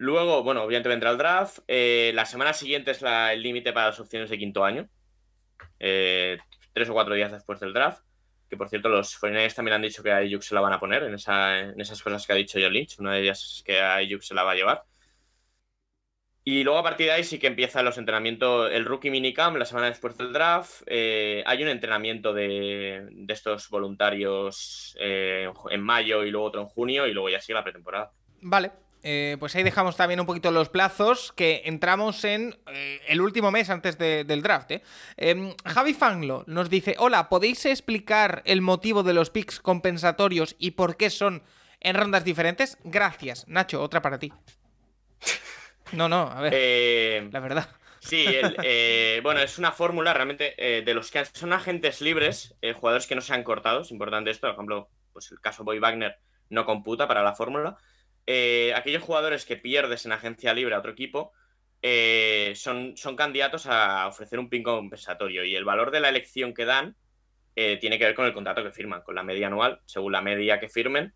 Luego, 0.00 0.44
bueno, 0.44 0.62
obviamente 0.62 0.88
vendrá 0.88 1.10
el 1.10 1.18
draft. 1.18 1.58
Eh, 1.66 2.12
la 2.14 2.24
semana 2.24 2.52
siguiente 2.52 2.92
es 2.92 3.02
la, 3.02 3.32
el 3.32 3.42
límite 3.42 3.72
para 3.72 3.88
las 3.88 3.98
opciones 3.98 4.30
de 4.30 4.38
quinto 4.38 4.64
año. 4.64 4.88
Eh, 5.80 6.38
tres 6.72 6.88
o 6.88 6.92
cuatro 6.92 7.14
días 7.14 7.32
después 7.32 7.58
del 7.58 7.72
draft. 7.72 8.04
Que 8.48 8.56
por 8.56 8.68
cierto, 8.68 8.88
los 8.88 9.18
49 9.18 9.52
también 9.54 9.74
han 9.74 9.82
dicho 9.82 10.00
que 10.04 10.12
a 10.12 10.18
Ayuk 10.18 10.42
se 10.42 10.54
la 10.54 10.60
van 10.60 10.72
a 10.72 10.78
poner 10.78 11.02
en, 11.02 11.14
esa, 11.14 11.72
esas 11.72 12.00
cosas 12.00 12.24
que 12.24 12.32
ha 12.32 12.36
dicho 12.36 12.60
John 12.62 12.74
Lynch. 12.74 13.00
Una 13.00 13.14
de 13.14 13.22
ellas 13.22 13.42
es 13.42 13.62
que 13.64 13.80
a 13.80 13.96
Ayuk 13.96 14.22
se 14.22 14.34
la 14.34 14.44
va 14.44 14.52
a 14.52 14.54
llevar. 14.54 14.84
Y 16.44 16.62
luego 16.62 16.78
a 16.78 16.84
partir 16.84 17.06
de 17.06 17.14
ahí 17.14 17.24
sí 17.24 17.40
que 17.40 17.48
empiezan 17.48 17.84
los 17.84 17.98
entrenamientos, 17.98 18.70
el 18.72 18.84
rookie 18.84 19.10
minicamp 19.10 19.56
la 19.56 19.64
semana 19.64 19.88
después 19.88 20.16
del 20.16 20.32
draft. 20.32 20.82
Eh, 20.86 21.42
hay 21.44 21.60
un 21.64 21.70
entrenamiento 21.70 22.32
de, 22.32 23.04
estos 23.26 23.68
voluntarios 23.68 24.96
en 25.00 25.82
mayo 25.82 26.22
y 26.22 26.30
luego 26.30 26.46
otro 26.46 26.60
en 26.60 26.68
junio 26.68 27.08
y 27.08 27.12
luego 27.12 27.30
ya 27.30 27.40
sigue 27.40 27.54
la 27.54 27.64
pretemporada. 27.64 28.12
Vale, 28.40 28.70
eh, 29.02 29.36
pues 29.38 29.54
ahí 29.54 29.62
dejamos 29.62 29.96
también 29.96 30.20
un 30.20 30.26
poquito 30.26 30.50
los 30.50 30.68
plazos, 30.68 31.32
que 31.32 31.62
entramos 31.64 32.24
en 32.24 32.58
eh, 32.66 33.00
el 33.06 33.20
último 33.20 33.50
mes 33.50 33.70
antes 33.70 33.96
de, 33.98 34.24
del 34.24 34.42
draft. 34.42 34.72
¿eh? 34.72 34.82
Javi 35.64 35.94
Fanglo 35.94 36.44
nos 36.46 36.68
dice, 36.68 36.96
hola, 36.98 37.28
¿podéis 37.28 37.64
explicar 37.66 38.42
el 38.44 38.60
motivo 38.60 39.02
de 39.02 39.14
los 39.14 39.30
picks 39.30 39.60
compensatorios 39.60 40.56
y 40.58 40.72
por 40.72 40.96
qué 40.96 41.10
son 41.10 41.42
en 41.80 41.94
rondas 41.94 42.24
diferentes? 42.24 42.78
Gracias. 42.84 43.46
Nacho, 43.46 43.82
otra 43.82 44.02
para 44.02 44.18
ti. 44.18 44.32
No, 45.92 46.08
no, 46.08 46.22
a 46.22 46.40
ver. 46.40 47.32
La 47.32 47.40
verdad. 47.40 47.68
Sí, 48.00 48.26
el, 48.26 49.20
bueno, 49.22 49.40
es 49.40 49.58
una 49.58 49.72
fórmula 49.72 50.12
realmente 50.12 50.54
de 50.84 50.94
los 50.94 51.10
que 51.10 51.24
son 51.24 51.52
agentes 51.52 52.00
libres, 52.00 52.56
jugadores 52.74 53.06
que 53.06 53.14
no 53.14 53.20
se 53.20 53.32
han 53.32 53.44
cortado, 53.44 53.82
es 53.82 53.90
importante 53.90 54.30
esto, 54.30 54.48
por 54.48 54.54
ejemplo, 54.54 54.90
pues 55.12 55.30
el 55.32 55.40
caso 55.40 55.64
Boy 55.64 55.78
Wagner 55.78 56.18
no 56.50 56.64
computa 56.64 57.06
para 57.08 57.22
la 57.22 57.34
fórmula. 57.34 57.78
Eh, 58.30 58.74
aquellos 58.76 59.02
jugadores 59.02 59.46
que 59.46 59.56
pierdes 59.56 60.04
en 60.04 60.12
agencia 60.12 60.52
libre 60.52 60.74
a 60.74 60.80
otro 60.80 60.92
equipo 60.92 61.32
eh, 61.80 62.52
son, 62.56 62.94
son 62.94 63.16
candidatos 63.16 63.64
a 63.66 64.06
ofrecer 64.06 64.38
un 64.38 64.50
pin 64.50 64.62
compensatorio 64.62 65.44
y 65.44 65.56
el 65.56 65.64
valor 65.64 65.90
de 65.90 66.00
la 66.00 66.10
elección 66.10 66.52
que 66.52 66.66
dan 66.66 66.94
eh, 67.56 67.78
tiene 67.78 67.98
que 67.98 68.04
ver 68.04 68.14
con 68.14 68.26
el 68.26 68.34
contrato 68.34 68.62
que 68.62 68.70
firman, 68.70 69.00
con 69.00 69.14
la 69.14 69.22
media 69.22 69.46
anual, 69.46 69.80
según 69.86 70.12
la 70.12 70.20
media 70.20 70.60
que 70.60 70.68
firmen. 70.68 71.14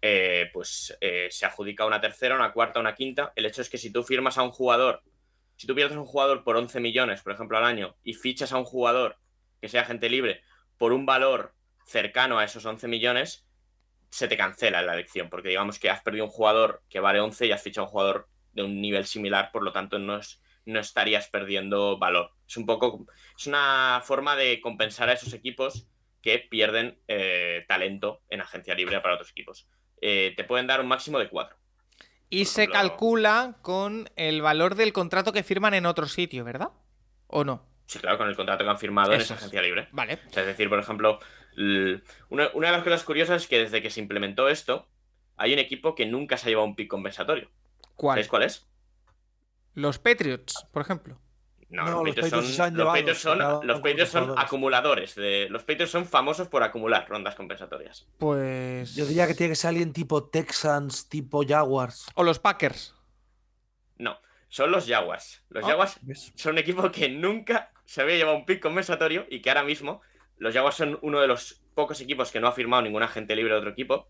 Eh, 0.00 0.50
pues 0.52 0.96
eh, 1.00 1.28
se 1.30 1.46
adjudica 1.46 1.86
una 1.86 2.00
tercera, 2.00 2.34
una 2.34 2.52
cuarta, 2.52 2.80
una 2.80 2.94
quinta. 2.94 3.32
El 3.36 3.44
hecho 3.46 3.60
es 3.60 3.68
que 3.68 3.78
si 3.78 3.92
tú 3.92 4.02
firmas 4.02 4.38
a 4.38 4.42
un 4.42 4.50
jugador, 4.50 5.02
si 5.56 5.66
tú 5.66 5.74
pierdes 5.74 5.96
a 5.96 6.00
un 6.00 6.06
jugador 6.06 6.44
por 6.44 6.56
11 6.56 6.80
millones, 6.80 7.22
por 7.22 7.32
ejemplo, 7.32 7.58
al 7.58 7.64
año, 7.64 7.94
y 8.02 8.14
fichas 8.14 8.52
a 8.52 8.56
un 8.56 8.64
jugador 8.64 9.18
que 9.60 9.68
sea 9.68 9.82
agente 9.82 10.08
libre 10.08 10.42
por 10.78 10.92
un 10.92 11.06
valor 11.06 11.54
cercano 11.86 12.38
a 12.38 12.44
esos 12.44 12.64
11 12.64 12.88
millones, 12.88 13.43
se 14.14 14.28
te 14.28 14.36
cancela 14.36 14.80
la 14.82 14.94
elección, 14.94 15.28
porque 15.28 15.48
digamos 15.48 15.78
que 15.80 15.90
has 15.90 16.00
perdido 16.02 16.26
un 16.26 16.30
jugador 16.30 16.82
que 16.88 17.00
vale 17.00 17.18
11 17.20 17.46
y 17.46 17.52
has 17.52 17.62
fichado 17.62 17.86
un 17.86 17.90
jugador 17.90 18.28
de 18.52 18.62
un 18.62 18.80
nivel 18.80 19.06
similar, 19.06 19.50
por 19.52 19.64
lo 19.64 19.72
tanto 19.72 19.98
no, 19.98 20.16
es, 20.18 20.40
no 20.66 20.78
estarías 20.78 21.26
perdiendo 21.28 21.98
valor. 21.98 22.30
Es 22.46 22.56
un 22.56 22.64
poco, 22.64 23.06
es 23.36 23.48
una 23.48 24.00
forma 24.04 24.36
de 24.36 24.60
compensar 24.60 25.08
a 25.08 25.14
esos 25.14 25.32
equipos 25.32 25.88
que 26.22 26.38
pierden 26.38 26.96
eh, 27.08 27.64
talento 27.66 28.22
en 28.30 28.40
agencia 28.40 28.76
libre 28.76 29.00
para 29.00 29.14
otros 29.14 29.30
equipos. 29.32 29.68
Eh, 30.00 30.32
te 30.36 30.44
pueden 30.44 30.68
dar 30.68 30.80
un 30.80 30.86
máximo 30.86 31.18
de 31.18 31.28
4. 31.28 31.56
Y 32.30 32.44
se 32.44 32.62
ejemplo- 32.64 32.72
calcula 32.72 33.56
con 33.62 34.08
el 34.14 34.42
valor 34.42 34.76
del 34.76 34.92
contrato 34.92 35.32
que 35.32 35.42
firman 35.42 35.74
en 35.74 35.86
otro 35.86 36.06
sitio, 36.06 36.44
¿verdad? 36.44 36.68
¿O 37.26 37.42
no? 37.42 37.66
Sí, 37.86 37.98
claro, 37.98 38.16
con 38.16 38.28
el 38.28 38.36
contrato 38.36 38.62
que 38.64 38.70
han 38.70 38.78
firmado 38.78 39.12
en 39.12 39.20
esa 39.20 39.34
es. 39.34 39.40
agencia 39.40 39.60
libre. 39.60 39.88
Vale. 39.90 40.20
O 40.28 40.32
sea, 40.32 40.42
es 40.42 40.46
decir, 40.46 40.68
por 40.70 40.78
ejemplo, 40.78 41.18
una, 41.56 42.50
una 42.54 42.66
de 42.68 42.72
las 42.72 42.82
cosas 42.84 43.04
curiosas 43.04 43.42
es 43.42 43.48
que 43.48 43.58
desde 43.58 43.82
que 43.82 43.90
se 43.90 44.00
implementó 44.00 44.48
esto, 44.48 44.88
hay 45.36 45.52
un 45.52 45.58
equipo 45.58 45.94
que 45.94 46.06
nunca 46.06 46.36
se 46.36 46.46
ha 46.46 46.50
llevado 46.50 46.66
un 46.68 46.76
pick 46.76 46.88
compensatorio. 46.88 47.50
¿Cuál? 47.96 48.14
¿Sabéis 48.14 48.28
cuál 48.28 48.42
es? 48.44 48.66
Los 49.74 49.98
Patriots, 49.98 50.66
por 50.72 50.82
ejemplo. 50.82 51.20
No, 51.68 51.84
No, 51.84 52.04
los, 52.04 52.16
los 52.16 52.30
Patriots 52.30 52.30
Patriots 52.30 52.56
son, 52.56 52.76
los 52.76 52.86
Patriots 52.86 53.20
son, 53.20 53.38
los 53.66 53.80
Patriots 53.80 54.14
acumuladores. 54.36 55.14
De, 55.16 55.48
los 55.50 55.64
Patriots 55.64 55.90
son 55.90 56.06
famosos 56.06 56.46
por 56.48 56.62
acumular 56.62 57.08
rondas 57.08 57.34
compensatorias. 57.34 58.06
Pues. 58.18 58.94
Yo 58.94 59.06
diría 59.06 59.26
que 59.26 59.34
tiene 59.34 59.52
que 59.52 59.56
ser 59.56 59.70
alguien 59.70 59.92
tipo 59.92 60.28
Texans, 60.28 61.08
tipo 61.08 61.42
Jaguars. 61.46 62.06
O 62.14 62.22
los 62.22 62.38
Packers. 62.38 62.94
No, 63.98 64.18
son 64.48 64.70
los 64.70 64.86
Jaguars. 64.86 65.42
Los 65.48 65.64
Ah. 65.64 65.68
Jaguars 65.68 66.00
son 66.36 66.52
un 66.52 66.58
equipo 66.58 66.90
que 66.92 67.08
nunca 67.08 67.72
se 67.84 68.02
había 68.02 68.16
llevado 68.16 68.36
un 68.36 68.46
pick 68.46 68.60
compensatorio 68.62 69.26
y 69.28 69.40
que 69.40 69.50
ahora 69.50 69.64
mismo 69.64 70.00
los 70.38 70.54
Jaguars 70.54 70.76
son 70.76 70.98
uno 71.02 71.20
de 71.20 71.28
los 71.28 71.60
pocos 71.74 72.00
equipos 72.00 72.30
que 72.30 72.40
no 72.40 72.48
ha 72.48 72.52
firmado 72.52 72.82
ningún 72.82 73.02
agente 73.02 73.34
libre 73.36 73.52
de 73.52 73.58
otro 73.58 73.70
equipo 73.70 74.08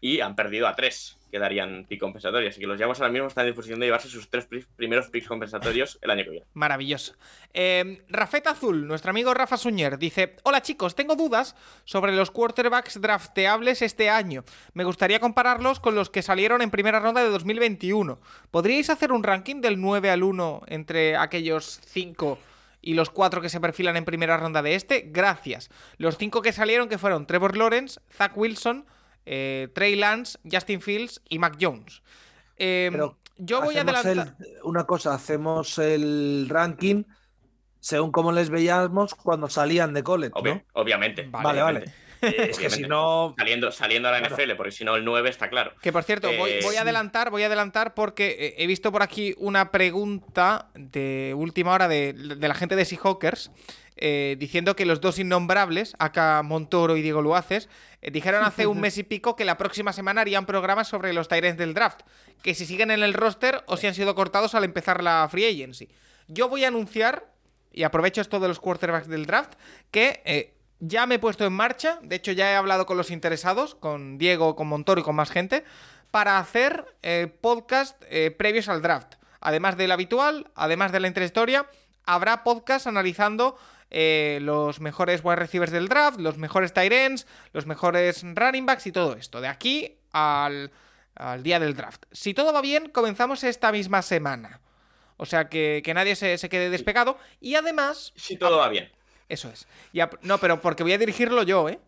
y 0.00 0.20
han 0.20 0.34
perdido 0.34 0.66
a 0.66 0.74
tres 0.74 1.16
que 1.30 1.38
darían 1.38 1.86
pick 1.88 2.00
compensatorio. 2.00 2.48
Así 2.48 2.60
que 2.60 2.66
los 2.66 2.78
Jaguars 2.78 3.00
ahora 3.00 3.12
mismo 3.12 3.28
están 3.28 3.46
en 3.46 3.52
disposición 3.52 3.78
de 3.80 3.86
llevarse 3.86 4.08
sus 4.08 4.28
tres 4.28 4.44
pri- 4.46 4.66
primeros 4.76 5.08
picks 5.08 5.28
compensatorios 5.28 5.98
el 6.02 6.10
año 6.10 6.24
que 6.24 6.30
viene. 6.30 6.46
Maravilloso. 6.54 7.14
Eh, 7.54 8.02
Azul, 8.44 8.86
nuestro 8.86 9.10
amigo 9.10 9.32
Rafa 9.32 9.56
Suñer, 9.56 9.96
dice: 9.98 10.36
Hola 10.42 10.60
chicos, 10.60 10.94
tengo 10.94 11.14
dudas 11.16 11.56
sobre 11.84 12.12
los 12.12 12.30
quarterbacks 12.32 13.00
drafteables 13.00 13.80
este 13.80 14.10
año. 14.10 14.44
Me 14.74 14.84
gustaría 14.84 15.20
compararlos 15.20 15.80
con 15.80 15.94
los 15.94 16.10
que 16.10 16.20
salieron 16.22 16.60
en 16.62 16.70
primera 16.70 17.00
ronda 17.00 17.22
de 17.22 17.30
2021. 17.30 18.20
¿Podríais 18.50 18.90
hacer 18.90 19.12
un 19.12 19.22
ranking 19.22 19.60
del 19.60 19.80
9 19.80 20.10
al 20.10 20.22
1 20.24 20.62
entre 20.66 21.16
aquellos 21.16 21.80
5 21.86 22.38
y 22.82 22.94
los 22.94 23.08
4 23.10 23.40
que 23.40 23.48
se 23.48 23.60
perfilan 23.60 23.96
en 23.96 24.04
primera 24.04 24.36
ronda 24.36 24.60
de 24.60 24.74
este? 24.74 25.08
Gracias. 25.10 25.70
Los 25.96 26.18
5 26.18 26.42
que 26.42 26.52
salieron 26.52 26.88
que 26.88 26.98
fueron 26.98 27.26
Trevor 27.26 27.56
Lawrence, 27.56 28.00
Zach 28.12 28.36
Wilson, 28.36 28.84
eh, 29.24 29.68
Trey 29.74 29.94
Lance, 29.96 30.38
Justin 30.50 30.80
Fields 30.82 31.22
y 31.28 31.38
Mac 31.38 31.56
Jones. 31.60 32.02
Eh, 32.58 32.88
Pero 32.92 33.16
yo 33.38 33.62
voy 33.62 33.76
a 33.76 33.82
adelantar. 33.82 34.36
el- 34.40 34.46
una 34.64 34.84
cosa, 34.84 35.14
hacemos 35.14 35.78
el 35.78 36.46
ranking 36.50 37.04
según 37.80 38.12
cómo 38.12 38.30
les 38.30 38.50
veíamos 38.50 39.14
cuando 39.14 39.48
salían 39.48 39.92
de 39.94 40.02
college, 40.04 40.32
Obvio- 40.34 40.54
¿no? 40.56 40.62
Obviamente. 40.74 41.26
Vale, 41.30 41.62
vale. 41.62 41.92
Es 42.22 42.58
que 42.58 42.70
si 42.70 42.82
no. 42.82 43.34
Saliendo, 43.36 43.70
saliendo 43.72 44.08
a 44.08 44.12
la 44.12 44.18
Claro. 44.20 44.36
NFL, 44.36 44.52
porque 44.56 44.72
si 44.72 44.84
no 44.84 44.96
el 44.96 45.04
9 45.04 45.28
está 45.28 45.48
claro. 45.50 45.72
Que 45.82 45.92
por 45.92 46.04
cierto, 46.04 46.28
voy, 46.38 46.50
Eh, 46.50 46.60
voy 46.62 46.76
a 46.76 46.82
adelantar, 46.82 47.30
voy 47.30 47.42
a 47.42 47.46
adelantar 47.46 47.94
porque 47.94 48.36
eh, 48.38 48.54
he 48.58 48.66
visto 48.66 48.92
por 48.92 49.02
aquí 49.02 49.34
una 49.38 49.70
pregunta 49.70 50.68
de 50.74 51.34
última 51.36 51.72
hora 51.72 51.88
de, 51.88 52.12
de 52.12 52.48
la 52.48 52.54
gente 52.54 52.76
de 52.76 52.84
Seahawkers 52.84 53.50
eh, 53.96 54.36
diciendo 54.38 54.74
que 54.74 54.86
los 54.86 55.00
dos 55.00 55.18
innombrables, 55.18 55.94
acá 55.98 56.42
Montoro 56.42 56.96
y 56.96 57.02
Diego 57.02 57.20
Luaces, 57.22 57.68
eh, 58.00 58.10
dijeron 58.10 58.42
hace 58.42 58.66
un 58.66 58.80
mes 58.80 58.96
y 58.98 59.02
pico 59.02 59.36
que 59.36 59.44
la 59.44 59.58
próxima 59.58 59.92
semana 59.92 60.22
harían 60.22 60.46
programas 60.46 60.88
sobre 60.88 61.12
los 61.12 61.28
Tyrants 61.28 61.58
del 61.58 61.74
draft, 61.74 62.00
que 62.42 62.54
si 62.54 62.66
siguen 62.66 62.90
en 62.90 63.02
el 63.02 63.12
roster 63.14 63.62
o 63.66 63.76
si 63.76 63.86
han 63.86 63.94
sido 63.94 64.14
cortados 64.14 64.54
al 64.54 64.64
empezar 64.64 65.02
la 65.02 65.28
free 65.30 65.44
agency. 65.44 65.88
Yo 66.26 66.48
voy 66.48 66.64
a 66.64 66.68
anunciar, 66.68 67.26
y 67.72 67.82
aprovecho 67.84 68.20
esto 68.22 68.40
de 68.40 68.48
los 68.48 68.58
quarterbacks 68.60 69.08
del 69.08 69.26
draft, 69.26 69.52
que 69.90 70.22
eh, 70.24 70.54
ya 70.84 71.06
me 71.06 71.14
he 71.14 71.18
puesto 71.20 71.46
en 71.46 71.52
marcha, 71.52 72.00
de 72.02 72.16
hecho 72.16 72.32
ya 72.32 72.50
he 72.50 72.56
hablado 72.56 72.86
con 72.86 72.96
los 72.96 73.12
interesados, 73.12 73.76
con 73.76 74.18
Diego, 74.18 74.56
con 74.56 74.66
Montoro 74.66 75.00
y 75.00 75.04
con 75.04 75.14
más 75.14 75.30
gente, 75.30 75.62
para 76.10 76.38
hacer 76.38 76.96
eh, 77.02 77.32
podcast 77.40 78.02
eh, 78.10 78.32
previos 78.32 78.68
al 78.68 78.82
draft. 78.82 79.14
Además 79.40 79.76
del 79.76 79.92
habitual, 79.92 80.50
además 80.56 80.90
de 80.90 80.98
la 80.98 81.06
interhistoria, 81.06 81.66
habrá 82.04 82.42
podcast 82.42 82.88
analizando 82.88 83.56
eh, 83.90 84.40
los 84.42 84.80
mejores 84.80 85.20
wide 85.22 85.36
receivers 85.36 85.70
del 85.70 85.86
draft, 85.86 86.18
los 86.18 86.36
mejores 86.36 86.72
tight 86.72 86.92
ends, 86.92 87.28
los 87.52 87.64
mejores 87.64 88.24
running 88.24 88.66
backs 88.66 88.88
y 88.88 88.92
todo 88.92 89.14
esto. 89.14 89.40
De 89.40 89.46
aquí 89.46 89.98
al, 90.10 90.72
al 91.14 91.44
día 91.44 91.60
del 91.60 91.76
draft. 91.76 92.06
Si 92.10 92.34
todo 92.34 92.52
va 92.52 92.60
bien, 92.60 92.88
comenzamos 92.88 93.44
esta 93.44 93.70
misma 93.70 94.02
semana. 94.02 94.60
O 95.16 95.26
sea 95.26 95.48
que, 95.48 95.80
que 95.84 95.94
nadie 95.94 96.16
se, 96.16 96.38
se 96.38 96.48
quede 96.48 96.70
despegado. 96.70 97.18
Y 97.40 97.54
además, 97.54 98.12
Si 98.16 98.36
todo 98.36 98.58
va 98.58 98.68
bien. 98.68 98.90
Eso 99.32 99.48
es. 99.50 99.66
Y 99.92 100.00
no, 100.22 100.38
pero 100.38 100.60
porque 100.60 100.82
voy 100.82 100.92
a 100.92 100.98
dirigirlo 100.98 101.42
yo, 101.42 101.68
¿eh? 101.68 101.78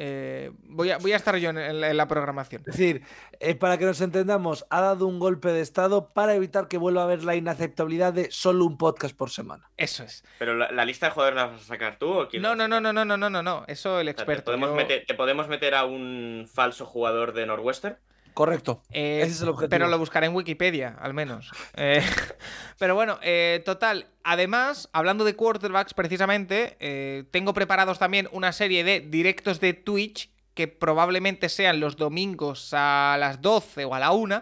Eh, 0.00 0.52
voy, 0.62 0.92
a, 0.92 0.98
voy 0.98 1.12
a 1.12 1.16
estar 1.16 1.34
yo 1.38 1.50
en, 1.50 1.58
en 1.58 1.80
la- 1.80 1.90
en 1.90 1.96
la 1.96 2.06
programación. 2.06 2.60
Es 2.60 2.76
decir, 2.76 3.02
eh, 3.40 3.56
para 3.56 3.78
que 3.78 3.84
nos 3.84 4.00
entendamos, 4.00 4.64
ha 4.70 4.80
dado 4.80 5.08
un 5.08 5.18
golpe 5.18 5.48
de 5.48 5.60
estado 5.60 6.06
para 6.10 6.34
evitar 6.36 6.68
que 6.68 6.78
vuelva 6.78 7.00
a 7.00 7.04
haber 7.04 7.24
la 7.24 7.34
inaceptabilidad 7.34 8.12
de 8.12 8.30
solo 8.30 8.64
un 8.64 8.78
podcast 8.78 9.16
por 9.16 9.30
semana. 9.30 9.68
Eso 9.76 10.04
es. 10.04 10.22
Pero 10.38 10.54
la, 10.54 10.70
la 10.70 10.84
lista 10.84 11.06
de 11.06 11.12
jugadores 11.12 11.36
la 11.36 11.46
vas 11.46 11.62
a 11.62 11.64
sacar 11.64 11.98
tú 11.98 12.12
o 12.12 12.28
quién 12.28 12.42
No, 12.42 12.54
no, 12.54 12.68
no, 12.68 12.80
no, 12.80 12.92
no, 12.92 13.04
no, 13.04 13.16
no, 13.16 13.28
no, 13.28 13.42
no. 13.42 13.64
Eso 13.66 13.98
el 13.98 14.08
O 14.08 14.12
sea, 14.12 14.14
¿te, 14.14 14.22
experto. 14.22 14.44
podemos 14.44 14.68
yo- 14.68 14.76
meter, 14.76 15.04
¿Te 15.04 15.14
podemos 15.14 15.48
meter 15.48 15.74
a 15.74 15.84
un 15.84 16.48
falso 16.52 16.86
jugador 16.86 17.32
de 17.32 17.46
Northwestern? 17.46 17.98
Correcto. 18.38 18.84
Eh, 18.92 19.22
Ese 19.24 19.32
es 19.32 19.42
el 19.42 19.48
objetivo. 19.48 19.70
Pero 19.70 19.88
lo 19.88 19.98
buscaré 19.98 20.26
en 20.28 20.32
Wikipedia, 20.32 20.96
al 21.00 21.12
menos. 21.12 21.50
Eh, 21.74 22.00
pero 22.78 22.94
bueno, 22.94 23.18
eh, 23.20 23.62
total. 23.64 24.06
Además, 24.22 24.88
hablando 24.92 25.24
de 25.24 25.34
quarterbacks, 25.34 25.92
precisamente, 25.92 26.76
eh, 26.78 27.24
tengo 27.32 27.52
preparados 27.52 27.98
también 27.98 28.28
una 28.30 28.52
serie 28.52 28.84
de 28.84 29.00
directos 29.00 29.58
de 29.58 29.72
Twitch 29.72 30.30
que 30.54 30.68
probablemente 30.68 31.48
sean 31.48 31.80
los 31.80 31.96
domingos 31.96 32.72
a 32.74 33.16
las 33.18 33.42
12 33.42 33.84
o 33.86 33.96
a 33.96 33.98
la 33.98 34.12
1. 34.12 34.40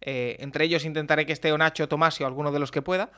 Eh, 0.00 0.36
entre 0.38 0.64
ellos 0.64 0.86
intentaré 0.86 1.26
que 1.26 1.34
esté 1.34 1.52
o 1.52 1.58
Nacho, 1.58 1.90
Tomás 1.90 2.18
o 2.22 2.26
alguno 2.26 2.52
de 2.52 2.58
los 2.58 2.70
que 2.70 2.80
pueda. 2.80 3.10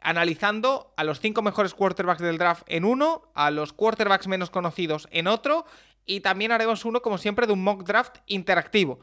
Analizando 0.00 0.94
a 0.96 1.04
los 1.04 1.20
cinco 1.20 1.42
mejores 1.42 1.74
quarterbacks 1.74 2.22
del 2.22 2.38
draft 2.38 2.62
en 2.66 2.86
uno, 2.86 3.30
a 3.34 3.50
los 3.50 3.74
quarterbacks 3.74 4.26
menos 4.26 4.48
conocidos 4.48 5.06
en 5.10 5.26
otro, 5.26 5.66
y 6.06 6.20
también 6.20 6.50
haremos 6.50 6.86
uno, 6.86 7.02
como 7.02 7.18
siempre, 7.18 7.46
de 7.46 7.52
un 7.52 7.62
mock 7.62 7.84
draft 7.84 8.20
interactivo. 8.26 9.00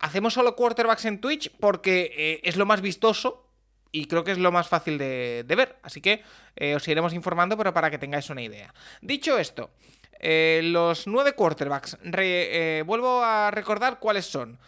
Hacemos 0.00 0.32
solo 0.32 0.56
quarterbacks 0.56 1.04
en 1.04 1.20
Twitch 1.20 1.50
porque 1.60 2.12
eh, 2.16 2.40
es 2.44 2.56
lo 2.56 2.64
más 2.64 2.80
vistoso 2.80 3.46
y 3.92 4.06
creo 4.06 4.24
que 4.24 4.32
es 4.32 4.38
lo 4.38 4.50
más 4.50 4.66
fácil 4.66 4.96
de, 4.96 5.44
ver. 5.46 5.76
Así 5.82 6.00
que 6.00 6.22
eh, 6.56 6.74
os 6.74 6.88
iremos 6.88 7.12
informando, 7.12 7.56
pero 7.56 7.74
para 7.74 7.90
que 7.90 7.98
tengáis 7.98 8.30
una 8.30 8.40
idea. 8.40 8.72
Dicho 9.02 9.38
esto, 9.38 9.70
eh, 10.18 10.62
los 10.64 11.06
nueve 11.06 11.34
quarterbacks, 11.34 11.98
vuelvo 12.86 13.22
a 13.22 13.50
recordar 13.50 13.98
cuáles 13.98 14.24
son. 14.24 14.58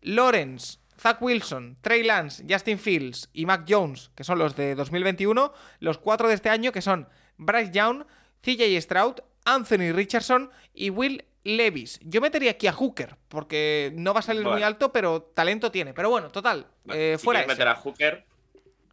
Lawrence, 0.00 0.78
Zach 0.98 1.22
Wilson, 1.22 1.76
Trey 1.80 2.02
Lance, 2.02 2.44
Justin 2.48 2.78
Fields 2.78 3.28
y 3.32 3.46
Mac 3.46 3.64
Jones, 3.68 4.10
que 4.16 4.24
son 4.24 4.40
los 4.40 4.56
de 4.56 4.74
2021. 4.74 5.52
Los 5.78 5.98
cuatro 5.98 6.26
de 6.26 6.34
este 6.34 6.50
año, 6.50 6.72
que 6.72 6.82
son 6.82 7.08
Bryce 7.36 7.70
Young, 7.70 8.04
CJ 8.40 8.80
Stroud, 8.80 9.20
Anthony 9.44 9.92
Richardson 9.92 10.50
y 10.74 10.90
Will 10.90 11.24
Levis. 11.44 11.98
Yo 12.02 12.20
metería 12.20 12.52
aquí 12.52 12.66
a 12.66 12.72
Hooker, 12.72 13.16
porque 13.28 13.92
no 13.96 14.14
va 14.14 14.20
a 14.20 14.22
salir 14.22 14.44
muy 14.44 14.62
alto, 14.62 14.92
pero 14.92 15.22
talento 15.22 15.70
tiene. 15.72 15.92
Pero 15.94 16.10
bueno, 16.10 16.30
total, 16.30 16.66
Vale, 16.84 17.14
eh, 17.14 17.18
si 17.18 17.24
fuera 17.24 17.40
ese. 17.40 17.48
meter 17.48 17.68
a 17.68 17.74
Hooker, 17.74 18.24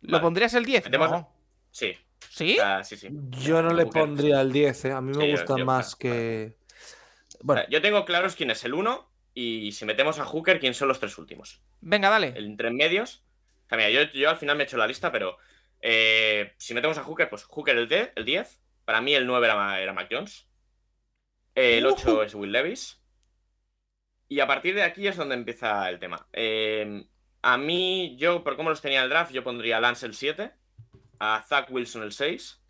¿Lo 0.02 0.12
vale. 0.14 0.22
pondrías 0.24 0.54
el 0.56 0.66
10? 0.66 0.86
Metemos- 0.86 1.12
No. 1.12 1.34
sí. 1.72 1.96
¿Sí? 2.30 2.58
Sí, 2.84 2.98
sí. 2.98 3.10
Yo 3.44 3.62
no 3.62 3.74
le 3.74 3.84
Hooker. 3.84 4.02
pondría 4.02 4.42
el 4.42 4.52
10, 4.52 4.86
¿eh? 4.86 4.92
a 4.92 5.02
mí 5.02 5.16
me 5.16 5.26
Sí, 5.26 5.32
gusta 5.32 5.58
yo- 5.58 5.66
más 5.66 5.96
que. 5.96 6.56
Bueno, 7.42 7.64
yo 7.70 7.82
tengo 7.82 8.04
claros 8.06 8.36
quién 8.36 8.52
es 8.52 8.64
el 8.66 8.74
uno 8.74 9.10
y 9.34 9.72
si 9.72 9.86
metemos 9.86 10.20
a 10.20 10.26
Hooker, 10.26 10.60
quién 10.60 10.74
son 10.74 10.88
los 10.90 11.00
tres 11.00 11.18
últimos. 11.18 11.62
Venga, 11.82 12.10
dale. 12.10 12.34
El 12.36 12.46
entre 12.46 12.70
medios. 12.72 13.24
O 13.66 13.70
sea, 13.70 13.78
mira, 13.78 13.90
yo, 13.90 14.12
yo 14.14 14.30
al 14.30 14.38
final 14.38 14.58
me 14.58 14.64
he 14.64 14.66
hecho 14.68 14.78
la 14.78 14.88
lista, 14.88 15.12
pero 15.12 15.38
eh, 15.82 16.54
si 16.58 16.74
metemos 16.74 16.98
a 16.98 17.04
Hooker, 17.04 17.30
pues 17.30 17.44
Hooker 17.46 17.78
el, 17.78 17.88
10, 17.88 18.12
el 18.16 18.26
10. 18.26 18.60
Para 18.86 19.02
mí 19.02 19.14
el 19.16 19.26
9 19.26 19.46
era, 19.48 19.80
era 19.80 19.94
Mac 19.94 20.08
Jones. 20.12 20.46
El 21.60 21.86
8 21.86 22.24
es 22.24 22.36
Will 22.36 22.54
Levis. 22.54 23.02
Y 24.30 24.40
a 24.40 24.48
partir 24.48 24.76
de 24.76 24.84
aquí 24.84 25.08
es 25.08 25.18
donde 25.18 25.36
empieza 25.36 25.90
el 25.90 26.00
tema. 26.00 26.26
Eh, 26.32 27.06
a 27.42 27.58
mí, 27.58 28.16
yo, 28.18 28.46
por 28.46 28.56
cómo 28.56 28.70
los 28.70 28.82
tenía 28.82 29.00
en 29.00 29.04
el 29.06 29.10
draft, 29.10 29.34
yo 29.34 29.44
pondría 29.44 29.78
a 29.78 29.82
Lance 29.82 30.06
el 30.06 30.14
7, 30.14 30.54
a 31.20 31.44
Zach 31.46 31.70
Wilson 31.70 32.04
el 32.04 32.14
6, 32.14 32.64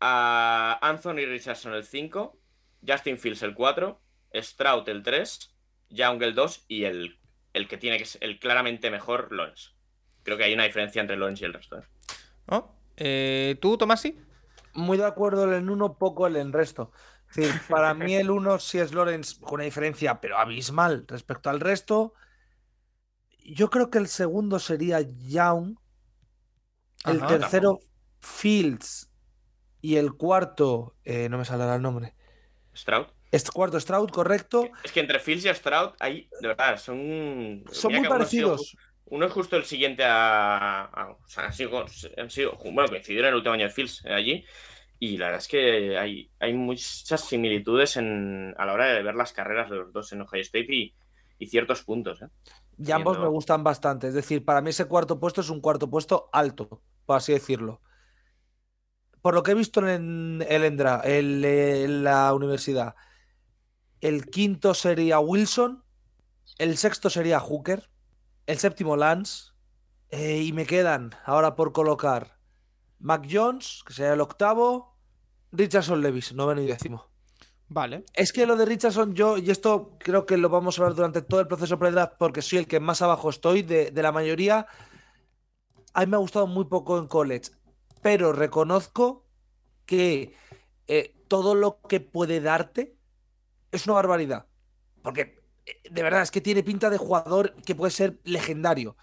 a 0.00 0.78
Anthony 0.80 1.26
Richardson 1.26 1.74
el 1.74 1.84
5, 1.84 2.40
Justin 2.86 3.18
Fields 3.18 3.42
el 3.42 3.54
4, 3.54 4.00
Stroud 4.36 4.88
el 4.88 5.02
3, 5.02 5.54
Young 5.90 6.22
el 6.22 6.34
2 6.34 6.64
y 6.66 6.84
el, 6.84 7.18
el 7.52 7.68
que 7.68 7.76
tiene 7.76 7.98
que 7.98 8.06
ser 8.06 8.24
el 8.24 8.38
claramente 8.38 8.90
mejor, 8.90 9.32
Lawrence. 9.32 9.72
Creo 10.22 10.38
que 10.38 10.44
hay 10.44 10.54
una 10.54 10.64
diferencia 10.64 11.02
entre 11.02 11.18
Lawrence 11.18 11.44
y 11.44 11.46
el 11.46 11.52
resto. 11.52 11.78
¿eh? 11.78 11.84
¿No? 12.46 12.74
Eh, 12.96 13.58
¿Tú, 13.60 13.76
Tomasi? 13.76 14.16
muy 14.74 14.98
de 14.98 15.06
acuerdo 15.06 15.52
en 15.52 15.70
uno, 15.70 15.98
poco 15.98 16.26
en 16.26 16.36
el 16.36 16.52
resto. 16.52 16.92
Decir, 17.34 17.60
para 17.68 17.94
mí 17.94 18.14
el 18.16 18.30
1 18.30 18.58
sí 18.58 18.78
es 18.78 18.92
Lawrence 18.92 19.40
con 19.40 19.54
una 19.54 19.64
diferencia, 19.64 20.20
pero 20.20 20.36
abismal 20.38 21.04
respecto 21.06 21.48
al 21.50 21.60
resto. 21.60 22.14
Yo 23.44 23.70
creo 23.70 23.90
que 23.90 23.98
el 23.98 24.08
segundo 24.08 24.58
sería 24.58 25.00
Young. 25.00 25.76
El 27.04 27.18
Ajá. 27.18 27.26
tercero, 27.38 27.80
Fields. 28.18 29.10
Y 29.80 29.96
el 29.96 30.12
cuarto, 30.14 30.96
eh, 31.04 31.28
no 31.28 31.38
me 31.38 31.44
saldrá 31.44 31.74
el 31.74 31.82
nombre. 31.82 32.14
Stroud. 32.76 33.06
Este 33.30 33.50
cuarto, 33.52 33.78
Stroud, 33.80 34.10
correcto. 34.10 34.68
Es 34.82 34.92
que 34.92 35.00
entre 35.00 35.20
Fields 35.20 35.44
y 35.46 35.54
Stroud, 35.54 35.92
ahí, 36.00 36.28
de 36.40 36.48
verdad, 36.48 36.76
son. 36.78 37.64
Son 37.70 37.88
mira 37.92 38.00
muy 38.00 38.08
parecidos. 38.08 38.76
Uno 39.06 39.26
es 39.26 39.32
justo 39.32 39.56
el 39.56 39.64
siguiente 39.64 40.04
a. 40.04 40.84
a- 40.84 41.10
o 41.12 41.28
sea, 41.28 41.46
han 41.46 41.52
sido, 41.52 41.84
han 42.16 42.30
sido- 42.30 42.56
Bueno, 42.62 42.88
coincidieron 42.88 43.28
en 43.28 43.32
el 43.32 43.36
último 43.36 43.54
año 43.54 43.64
de 43.64 43.70
Fields 43.70 44.04
eh, 44.04 44.12
allí. 44.12 44.44
Y 45.00 45.18
la 45.18 45.26
verdad 45.28 45.40
es 45.42 45.48
que 45.48 45.98
hay, 45.98 46.32
hay 46.40 46.54
muchas 46.54 47.22
similitudes 47.22 47.96
en, 47.98 48.54
a 48.58 48.66
la 48.66 48.74
hora 48.74 48.86
de 48.88 49.02
ver 49.02 49.16
las 49.16 49.32
carreras 49.32 49.70
de 49.70 49.76
los 49.78 49.92
dos 49.92 50.12
en 50.12 50.22
Ohio 50.22 50.42
State 50.42 50.68
y, 50.74 50.96
y 51.38 51.46
ciertos 51.48 51.82
puntos. 51.84 52.22
¿eh? 52.22 52.28
Y 52.78 52.90
ambos 52.92 53.18
Viendo- 53.18 53.20
me 53.20 53.28
gustan 53.28 53.62
bastante. 53.64 54.08
Es 54.08 54.14
decir, 54.14 54.44
para 54.44 54.60
mí 54.60 54.70
ese 54.70 54.86
cuarto 54.86 55.20
puesto 55.20 55.40
es 55.42 55.50
un 55.50 55.60
cuarto 55.60 55.88
puesto 55.90 56.28
alto, 56.32 56.82
por 57.06 57.16
así 57.16 57.32
decirlo. 57.32 57.82
por 59.22 59.34
lo 59.34 59.42
que 59.42 59.52
he 59.52 59.54
visto 59.54 59.86
en 59.86 60.44
el 60.48 60.64
Endra, 60.64 61.02
en, 61.04 61.44
en 61.44 62.04
la 62.04 62.32
universidad, 62.34 62.94
el 64.00 64.26
quinto 64.30 64.74
sería 64.74 65.20
Wilson, 65.20 65.84
el 66.58 66.78
sexto 66.78 67.10
sería 67.10 67.40
Hooker, 67.40 67.90
el 68.46 68.58
séptimo 68.58 68.96
Lance, 68.96 69.52
eh, 70.10 70.42
y 70.42 70.52
me 70.54 70.66
quedan 70.66 71.12
ahora 71.26 71.56
por 71.56 71.72
colocar 71.72 72.39
Mac 73.00 73.26
Jones, 73.30 73.82
que 73.86 73.92
sería 73.92 74.12
el 74.12 74.20
octavo, 74.20 74.96
Richardson 75.52 76.00
Levis, 76.00 76.32
noveno 76.32 76.60
y 76.60 76.66
décimo. 76.66 77.06
Vale. 77.68 78.04
Es 78.14 78.32
que 78.32 78.46
lo 78.46 78.56
de 78.56 78.64
Richardson, 78.64 79.14
yo, 79.14 79.38
y 79.38 79.50
esto 79.50 79.96
creo 79.98 80.26
que 80.26 80.36
lo 80.36 80.48
vamos 80.48 80.78
a 80.78 80.82
hablar 80.82 80.96
durante 80.96 81.22
todo 81.22 81.40
el 81.40 81.46
proceso 81.46 81.78
pre-draft, 81.78 82.14
porque 82.18 82.42
soy 82.42 82.58
el 82.58 82.66
que 82.66 82.80
más 82.80 83.00
abajo 83.02 83.30
estoy 83.30 83.62
de, 83.62 83.90
de 83.90 84.02
la 84.02 84.12
mayoría. 84.12 84.66
A 85.94 86.00
mí 86.00 86.06
me 86.06 86.16
ha 86.16 86.20
gustado 86.20 86.46
muy 86.46 86.64
poco 86.64 86.98
en 86.98 87.06
college, 87.06 87.50
pero 88.02 88.32
reconozco 88.32 89.26
que 89.86 90.34
eh, 90.88 91.14
todo 91.28 91.54
lo 91.54 91.80
que 91.82 92.00
puede 92.00 92.40
darte 92.40 92.96
es 93.70 93.86
una 93.86 93.94
barbaridad. 93.94 94.46
Porque 95.02 95.40
eh, 95.66 95.80
de 95.88 96.02
verdad 96.02 96.22
es 96.22 96.30
que 96.32 96.40
tiene 96.40 96.62
pinta 96.62 96.90
de 96.90 96.98
jugador 96.98 97.54
que 97.64 97.74
puede 97.74 97.92
ser 97.92 98.20
legendario. 98.24 98.96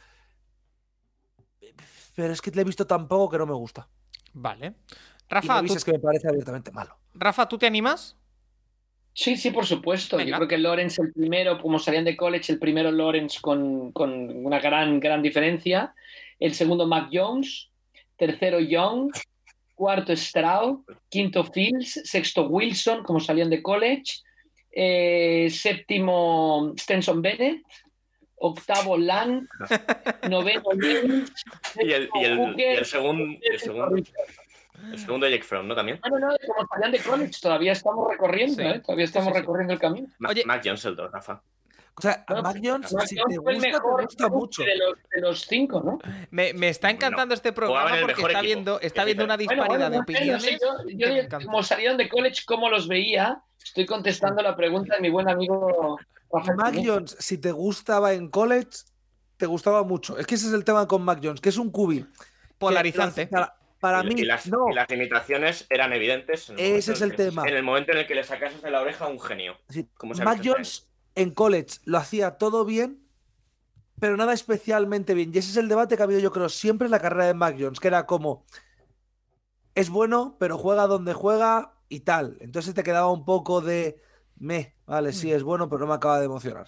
Pero 2.18 2.34
es 2.34 2.42
que 2.42 2.50
le 2.50 2.62
he 2.62 2.66
visto 2.66 2.88
tan 2.88 3.08
poco 3.08 3.30
que 3.30 3.38
no 3.38 3.46
me 3.46 3.54
gusta. 3.54 3.88
Vale. 4.34 4.66
Y 4.68 4.74
Rafa, 5.30 5.62
¿tú, 5.64 5.76
es 5.76 5.86
que 5.86 5.92
me 5.92 6.00
parece 6.00 6.28
abiertamente 6.28 6.72
malo. 6.72 6.98
Rafa, 7.14 7.48
¿tú 7.48 7.60
te 7.60 7.68
animas? 7.68 8.18
Sí, 9.14 9.38
sí, 9.38 9.52
por 9.52 9.68
supuesto. 9.68 10.18
Venga. 10.18 10.32
Yo 10.32 10.36
creo 10.38 10.48
que 10.48 10.58
Lawrence 10.58 11.00
el 11.00 11.14
primero, 11.14 11.62
como 11.62 11.78
salían 11.78 12.06
de 12.06 12.18
college, 12.18 12.52
el 12.52 12.58
primero 12.58 12.92
Lawrence 12.92 13.38
con, 13.40 13.92
con 13.92 14.10
una 14.44 14.60
gran, 14.60 15.00
gran 15.00 15.22
diferencia. 15.22 15.94
El 16.40 16.56
segundo 16.56 16.88
Mac 16.88 17.10
Jones. 17.14 17.70
Tercero 18.18 18.60
Young. 18.60 19.12
Cuarto 19.76 20.16
Stroud. 20.16 20.80
Quinto 21.10 21.44
Fields. 21.44 22.02
Sexto 22.04 22.48
Wilson, 22.48 23.04
como 23.04 23.20
salían 23.20 23.52
de 23.52 23.62
college. 23.62 24.24
Eh, 24.72 25.50
séptimo 25.52 26.74
Stenson 26.80 27.22
Bennett. 27.22 27.62
Octavo 28.38 28.98
Lang. 28.98 29.48
Noveno 30.30 30.72
Lewis. 30.74 31.32
Y 31.80 31.92
el, 31.92 32.10
y 32.14 32.24
el, 32.24 32.34
y 32.34 32.38
Hooker, 32.38 32.80
el 32.80 32.86
segundo, 32.86 33.38
el 33.42 33.60
segundo, 33.60 33.96
el 33.96 35.00
segundo 35.00 35.28
Jake 35.28 35.44
Fromm, 35.44 35.68
¿no? 35.68 35.76
También. 35.76 36.00
No, 36.10 36.20
no, 36.20 36.28
no, 36.30 36.36
como 36.56 36.68
salían 36.70 36.92
de 36.92 37.00
college, 37.00 37.40
todavía 37.42 37.72
estamos 37.72 38.10
recorriendo, 38.10 38.62
Sí. 38.62 38.68
¿eh? 38.68 38.80
Todavía 38.80 39.06
estamos 39.06 39.28
Sí, 39.28 39.32
sí, 39.34 39.36
sí. 39.36 39.42
recorriendo 39.42 39.74
el 39.74 39.80
camino. 39.80 40.08
Oye. 40.28 40.44
Mac 40.46 40.62
Jones 40.64 40.86
el 40.86 40.96
2, 40.96 41.12
Rafa. 41.12 41.42
O 41.98 42.02
sea, 42.02 42.24
a 42.28 42.42
Mac 42.44 42.58
Jones, 42.64 42.94
Mac 42.94 43.08
si 43.08 43.18
Jones 43.18 43.36
te 43.38 43.42
fue 43.42 43.52
el 43.54 43.58
gusta, 43.58 43.72
te 43.72 43.74
mejor 43.78 44.04
gusta 44.04 44.30
mucho. 44.30 44.64
de 44.64 44.76
los, 44.78 44.98
de 45.16 45.22
los 45.22 45.42
cinco, 45.48 45.82
¿no? 45.84 45.98
Me, 46.30 46.54
me 46.54 46.70
está 46.70 46.92
encantando 46.92 47.34
este 47.34 47.52
programa 47.54 47.90
porque 48.02 48.22
está 48.22 48.28
equipo, 48.28 48.42
viendo, 48.44 48.80
está 48.82 49.02
es 49.02 49.06
viendo 49.08 49.24
una 49.24 49.36
disparidad 49.38 49.90
de 49.90 49.98
bueno, 49.98 50.02
opiniones. 50.04 50.60
yo, 50.62 51.08
yo 51.08 51.40
como 51.46 51.64
salieron 51.64 51.98
de 51.98 52.08
college, 52.08 52.44
¿cómo 52.46 52.70
los 52.70 52.88
veía? 52.88 53.42
Estoy 53.64 53.86
contestando 53.88 54.44
la 54.44 54.56
pregunta 54.56 54.96
de 54.96 55.02
mi 55.02 55.10
buen 55.10 55.28
amigo 55.28 55.98
Rafael. 56.32 56.58
Mac. 56.58 56.76
Jones, 56.86 57.16
si 57.20 57.40
te 57.40 57.52
gustaba 57.52 58.14
en 58.14 58.30
college, 58.30 58.70
te 59.38 59.48
gustaba 59.48 59.82
mucho. 59.84 60.18
Es 60.20 60.28
que 60.28 60.36
ese 60.36 60.48
es 60.48 60.54
el 60.54 60.64
tema 60.64 60.88
con 60.88 61.02
Mac 61.02 61.20
Jones, 61.24 61.42
que 61.42 61.50
es 61.50 61.58
un 61.58 61.72
cubi. 61.72 62.06
Polarizante. 62.58 63.28
Para, 63.28 63.56
para 63.80 64.04
y, 64.04 64.08
mí, 64.08 64.22
y 64.22 64.26
las, 64.26 64.48
no. 64.48 64.70
y 64.70 64.74
las 64.74 64.90
limitaciones 64.90 65.66
eran 65.70 65.94
evidentes. 65.94 66.50
en 66.50 66.60
el 66.60 66.66
Ese 66.78 66.92
momento 66.92 66.92
es 66.94 67.02
en 67.02 67.10
el 67.10 67.16
que- 67.16 67.24
tema. 67.24 67.48
En 67.48 67.56
el 67.56 67.64
momento 67.64 67.92
en 67.92 67.98
el 68.00 68.08
que 68.08 68.16
le 68.16 68.24
sacas 68.24 68.62
de 68.62 68.72
la 68.72 68.82
oreja 68.82 69.06
a 69.06 69.08
un 69.08 69.20
genio. 69.20 69.58
Sí, 69.70 69.88
como 69.96 70.14
Mac 70.16 70.42
Jones 70.44 70.87
en 71.18 71.32
college 71.32 71.80
lo 71.86 71.98
hacía 72.00 72.38
todo 72.40 72.66
bien, 72.66 73.04
pero 74.00 74.18
nada 74.18 74.34
especialmente 74.34 75.14
bien. 75.16 75.32
Y 75.34 75.40
ese 75.40 75.52
es 75.52 75.58
el 75.58 75.70
debate 75.70 75.96
que 75.98 76.04
ha 76.04 76.06
habido, 76.06 76.20
yo 76.22 76.32
creo, 76.32 76.50
siempre 76.50 76.86
en 76.88 76.92
la 76.92 77.00
carrera 77.00 77.28
de 77.28 77.34
Mac 77.36 77.58
Jones, 77.60 77.80
que 77.80 77.90
era 77.90 78.06
como 78.06 78.46
es 79.76 79.90
bueno, 79.90 80.36
pero 80.40 80.58
juega 80.58 80.88
donde 80.88 81.14
juega 81.14 81.74
y 81.90 82.02
tal. 82.02 82.38
Entonces 82.42 82.74
te 82.74 82.84
quedaba 82.84 83.12
un 83.12 83.26
poco 83.26 83.62
de 83.62 84.02
me, 84.38 84.76
vale, 84.86 85.12
Mm. 85.12 85.14
sí 85.14 85.32
es 85.32 85.44
bueno, 85.44 85.70
pero 85.70 85.80
no 85.82 85.88
me 85.88 85.94
acaba 85.96 86.20
de 86.20 86.26
emocionar. 86.26 86.68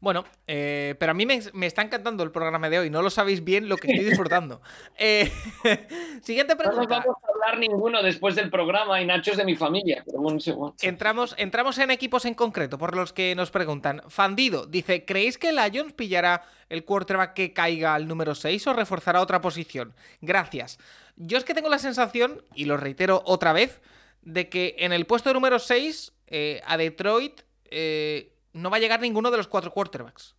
Bueno, 0.00 0.24
eh, 0.46 0.94
pero 0.98 1.12
a 1.12 1.14
mí 1.14 1.26
me, 1.26 1.38
me 1.52 1.66
está 1.66 1.82
encantando 1.82 2.22
el 2.24 2.30
programa 2.30 2.70
de 2.70 2.78
hoy. 2.78 2.90
No 2.90 3.02
lo 3.02 3.10
sabéis 3.10 3.44
bien 3.44 3.68
lo 3.68 3.76
que 3.76 3.88
estoy 3.92 4.04
disfrutando. 4.06 4.62
Eh, 4.98 5.30
siguiente 6.22 6.54
No 6.54 6.62
nos 6.64 6.70
pregunta. 6.72 6.98
vamos 7.00 7.16
a 7.22 7.32
hablar 7.32 7.58
ninguno 7.58 8.02
después 8.02 8.34
del 8.34 8.50
programa 8.50 9.00
y 9.00 9.06
Nacho 9.06 9.30
es 9.32 9.36
de 9.36 9.44
mi 9.44 9.56
familia. 9.56 10.02
Pero. 10.06 10.74
Entramos, 10.82 11.34
entramos 11.38 11.78
en 11.78 11.90
equipos 11.90 12.24
en 12.24 12.34
concreto, 12.34 12.78
por 12.78 12.96
los 12.96 13.12
que 13.12 13.34
nos 13.34 13.50
preguntan. 13.50 14.02
Fandido 14.08 14.66
dice: 14.66 15.04
¿Creéis 15.04 15.38
que 15.38 15.52
Lions 15.52 15.92
pillará 15.92 16.42
el 16.68 16.84
quarterback 16.84 17.34
que 17.34 17.52
caiga 17.52 17.94
al 17.94 18.08
número 18.08 18.34
6 18.34 18.66
o 18.66 18.72
reforzará 18.72 19.20
otra 19.20 19.40
posición? 19.40 19.94
Gracias. 20.20 20.78
Yo 21.16 21.36
es 21.38 21.44
que 21.44 21.54
tengo 21.54 21.68
la 21.68 21.78
sensación, 21.78 22.42
y 22.54 22.64
lo 22.64 22.76
reitero 22.76 23.22
otra 23.26 23.52
vez, 23.52 23.80
de 24.22 24.48
que 24.48 24.76
en 24.78 24.92
el 24.92 25.06
puesto 25.06 25.32
número 25.32 25.58
6 25.58 26.12
eh, 26.28 26.62
a 26.66 26.76
Detroit 26.76 27.42
eh, 27.70 28.32
no 28.52 28.70
va 28.70 28.76
a 28.76 28.80
llegar 28.80 29.00
ninguno 29.00 29.30
de 29.30 29.36
los 29.36 29.48
cuatro 29.48 29.70
quarterbacks. 29.72 30.34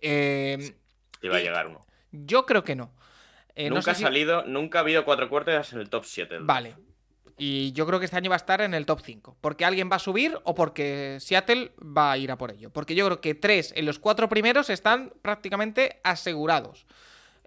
Eh, 0.00 0.74
Iba 1.22 1.36
a 1.36 1.40
llegar 1.40 1.66
uno. 1.68 1.80
yo 2.12 2.46
creo 2.46 2.64
que 2.64 2.74
no. 2.76 2.92
Eh, 3.54 3.68
no 3.68 3.76
nunca 3.76 3.82
sé 3.86 3.90
ha 3.90 3.94
si- 3.94 4.02
salido, 4.02 4.44
nunca 4.46 4.78
ha 4.78 4.82
habido 4.82 5.04
cuatro 5.04 5.28
cuartos 5.28 5.72
en 5.72 5.80
el 5.80 5.88
top 5.88 6.04
7. 6.04 6.38
Vale. 6.40 6.76
Y 7.36 7.72
yo 7.72 7.86
creo 7.86 7.98
que 7.98 8.04
este 8.04 8.16
año 8.16 8.30
va 8.30 8.36
a 8.36 8.38
estar 8.38 8.60
en 8.60 8.74
el 8.74 8.86
top 8.86 9.00
5. 9.02 9.36
Porque 9.40 9.64
alguien 9.64 9.88
va 9.90 9.96
a 9.96 10.00
subir 10.00 10.38
o 10.44 10.54
porque 10.54 11.18
Seattle 11.20 11.72
va 11.80 12.12
a 12.12 12.18
ir 12.18 12.30
a 12.30 12.36
por 12.38 12.50
ello. 12.52 12.70
Porque 12.70 12.94
yo 12.94 13.06
creo 13.06 13.20
que 13.20 13.34
tres 13.34 13.72
en 13.76 13.86
los 13.86 13.98
cuatro 13.98 14.28
primeros 14.28 14.70
están 14.70 15.12
prácticamente 15.22 16.00
asegurados. 16.04 16.86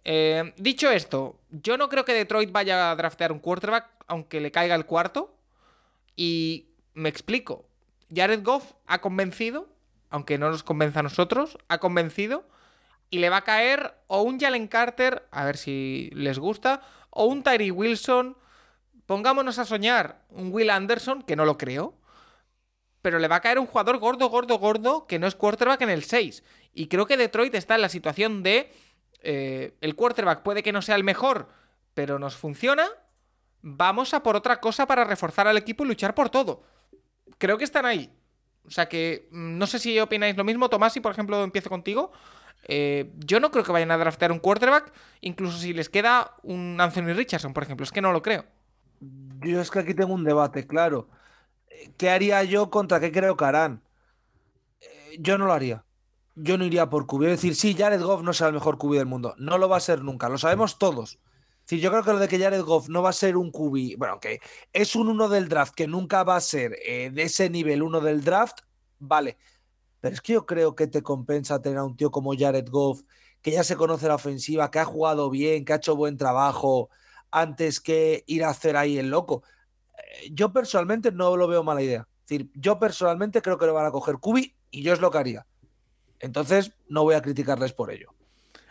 Eh, 0.03 0.53
dicho 0.57 0.89
esto, 0.89 1.39
yo 1.51 1.77
no 1.77 1.89
creo 1.89 2.05
que 2.05 2.13
Detroit 2.13 2.51
vaya 2.51 2.91
a 2.91 2.95
draftear 2.95 3.31
un 3.31 3.39
quarterback, 3.39 3.89
aunque 4.07 4.39
le 4.41 4.51
caiga 4.51 4.75
el 4.75 4.85
cuarto. 4.85 5.35
Y 6.15 6.69
me 6.93 7.09
explico. 7.09 7.67
Jared 8.13 8.43
Goff 8.43 8.73
ha 8.87 8.99
convencido, 9.01 9.67
aunque 10.09 10.37
no 10.37 10.49
nos 10.49 10.63
convenza 10.63 10.99
a 10.99 11.03
nosotros, 11.03 11.57
ha 11.67 11.79
convencido. 11.79 12.47
Y 13.09 13.19
le 13.19 13.29
va 13.29 13.37
a 13.37 13.43
caer 13.43 13.93
o 14.07 14.21
un 14.21 14.39
Jalen 14.39 14.67
Carter, 14.67 15.27
a 15.31 15.45
ver 15.45 15.57
si 15.57 16.09
les 16.13 16.39
gusta, 16.39 16.81
o 17.09 17.25
un 17.25 17.43
Tyree 17.43 17.71
Wilson. 17.71 18.37
Pongámonos 19.05 19.59
a 19.59 19.65
soñar 19.65 20.25
un 20.29 20.51
Will 20.51 20.69
Anderson, 20.69 21.21
que 21.21 21.37
no 21.37 21.45
lo 21.45 21.57
creo. 21.57 21.93
Pero 23.01 23.19
le 23.19 23.29
va 23.29 23.37
a 23.37 23.41
caer 23.41 23.59
un 23.59 23.67
jugador 23.67 23.99
gordo, 23.99 24.27
gordo, 24.29 24.59
gordo, 24.59 25.07
que 25.07 25.19
no 25.19 25.27
es 25.27 25.35
quarterback 25.35 25.81
en 25.81 25.89
el 25.89 26.03
6. 26.03 26.43
Y 26.73 26.87
creo 26.87 27.05
que 27.05 27.15
Detroit 27.15 27.55
está 27.55 27.75
en 27.75 27.81
la 27.81 27.89
situación 27.89 28.43
de. 28.43 28.71
eh, 29.21 29.77
el 29.81 29.95
quarterback 29.95 30.41
puede 30.43 30.61
que 30.63 30.73
no 30.73 30.81
sea 30.81 30.95
el 30.95 31.03
mejor, 31.05 31.47
pero 31.93 32.19
nos 32.19 32.35
funciona. 32.35 32.87
Vamos 33.61 34.13
a 34.13 34.21
por 34.23 34.35
otra 34.35 34.59
cosa 34.59 34.85
para 34.85 35.03
reforzar 35.05 35.47
al 35.47 35.57
equipo 35.57 35.83
y 35.83 35.87
luchar 35.87 36.13
por 36.13 36.29
todo. 36.29 36.63
Creo 37.37 37.57
que 37.57 37.63
están 37.63 37.85
ahí. 37.85 38.11
O 38.67 38.71
sea 38.71 38.87
que 38.89 39.27
mm, 39.31 39.57
no 39.57 39.67
sé 39.67 39.79
si 39.79 39.99
opináis 39.99 40.35
lo 40.37 40.43
mismo. 40.43 40.69
Tomás, 40.69 40.93
si 40.93 40.99
por 40.99 41.11
ejemplo 41.11 41.43
empiezo 41.43 41.69
contigo. 41.69 42.11
Eh, 42.69 43.11
yo 43.25 43.39
no 43.39 43.51
creo 43.51 43.63
que 43.63 43.71
vayan 43.71 43.91
a 43.91 43.97
draftear 43.97 44.31
un 44.31 44.39
quarterback, 44.39 44.91
incluso 45.21 45.57
si 45.57 45.73
les 45.73 45.89
queda 45.89 46.35
un 46.43 46.77
Anthony 46.81 47.13
Richardson, 47.13 47.53
por 47.53 47.63
ejemplo. 47.63 47.83
Es 47.83 47.91
que 47.91 48.01
no 48.01 48.11
lo 48.11 48.21
creo. 48.21 48.45
Yo 49.41 49.61
es 49.61 49.71
que 49.71 49.79
aquí 49.79 49.93
tengo 49.93 50.13
un 50.13 50.23
debate, 50.23 50.67
claro. 50.67 51.07
¿Qué 51.97 52.09
haría 52.09 52.43
yo 52.43 52.69
contra 52.69 52.99
qué 52.99 53.11
creo 53.11 53.37
que 53.37 53.45
harán? 53.45 53.83
Eh, 54.81 55.17
Yo 55.19 55.37
no 55.37 55.45
lo 55.45 55.53
haría. 55.53 55.85
Yo 56.35 56.57
no 56.57 56.65
iría 56.65 56.89
por 56.89 57.07
QB. 57.07 57.23
Es 57.23 57.29
decir, 57.29 57.55
sí, 57.55 57.75
Jared 57.77 58.01
Goff 58.01 58.21
no 58.23 58.33
será 58.33 58.49
el 58.49 58.53
mejor 58.55 58.77
QB 58.77 58.93
del 58.95 59.05
mundo. 59.05 59.35
No 59.37 59.57
lo 59.57 59.69
va 59.69 59.77
a 59.77 59.81
ser 59.81 60.03
nunca. 60.03 60.29
Lo 60.29 60.37
sabemos 60.37 60.77
todos. 60.77 61.19
Decir, 61.67 61.81
yo 61.81 61.91
creo 61.91 62.01
que 62.01 62.13
lo 62.13 62.19
de 62.19 62.29
que 62.29 62.39
Jared 62.39 62.61
Goff 62.61 62.87
no 62.87 63.01
va 63.01 63.09
a 63.09 63.13
ser 63.13 63.35
un 63.35 63.51
QB, 63.51 63.97
bueno, 63.97 64.21
que 64.21 64.39
es 64.71 64.95
un 64.95 65.09
uno 65.09 65.27
del 65.27 65.49
draft, 65.49 65.73
que 65.75 65.85
nunca 65.85 66.23
va 66.23 66.37
a 66.37 66.39
ser 66.41 66.77
eh, 66.81 67.09
de 67.11 67.23
ese 67.23 67.49
nivel 67.49 67.83
uno 67.83 67.99
del 67.99 68.23
draft, 68.23 68.59
vale. 68.99 69.37
Pero 69.99 70.15
es 70.15 70.21
que 70.21 70.31
yo 70.31 70.45
creo 70.45 70.75
que 70.75 70.87
te 70.87 71.03
compensa 71.03 71.61
tener 71.61 71.79
a 71.79 71.83
un 71.83 71.97
tío 71.97 72.09
como 72.09 72.33
Jared 72.37 72.69
Goff, 72.69 73.01
que 73.41 73.51
ya 73.51 73.65
se 73.65 73.75
conoce 73.75 74.07
la 74.07 74.15
ofensiva, 74.15 74.71
que 74.71 74.79
ha 74.79 74.85
jugado 74.85 75.29
bien, 75.29 75.65
que 75.65 75.73
ha 75.73 75.75
hecho 75.75 75.97
buen 75.97 76.15
trabajo, 76.15 76.89
antes 77.31 77.81
que 77.81 78.23
ir 78.27 78.45
a 78.45 78.49
hacer 78.49 78.77
ahí 78.77 78.97
el 78.97 79.09
loco. 79.09 79.43
Eh, 79.97 80.29
Yo 80.31 80.53
personalmente 80.53 81.11
no 81.11 81.35
lo 81.35 81.49
veo 81.49 81.63
mala 81.63 81.81
idea. 81.81 82.07
Es 82.29 82.45
yo 82.53 82.79
personalmente 82.79 83.41
creo 83.41 83.57
que 83.57 83.65
lo 83.65 83.73
van 83.73 83.87
a 83.87 83.91
coger 83.91 84.19
Kubi 84.19 84.55
y 84.71 84.83
yo 84.83 84.93
es 84.93 85.01
lo 85.01 85.11
que 85.11 85.17
haría. 85.17 85.45
Entonces, 86.19 86.71
no 86.87 87.03
voy 87.03 87.15
a 87.15 87.21
criticarles 87.21 87.73
por 87.73 87.91
ello. 87.91 88.13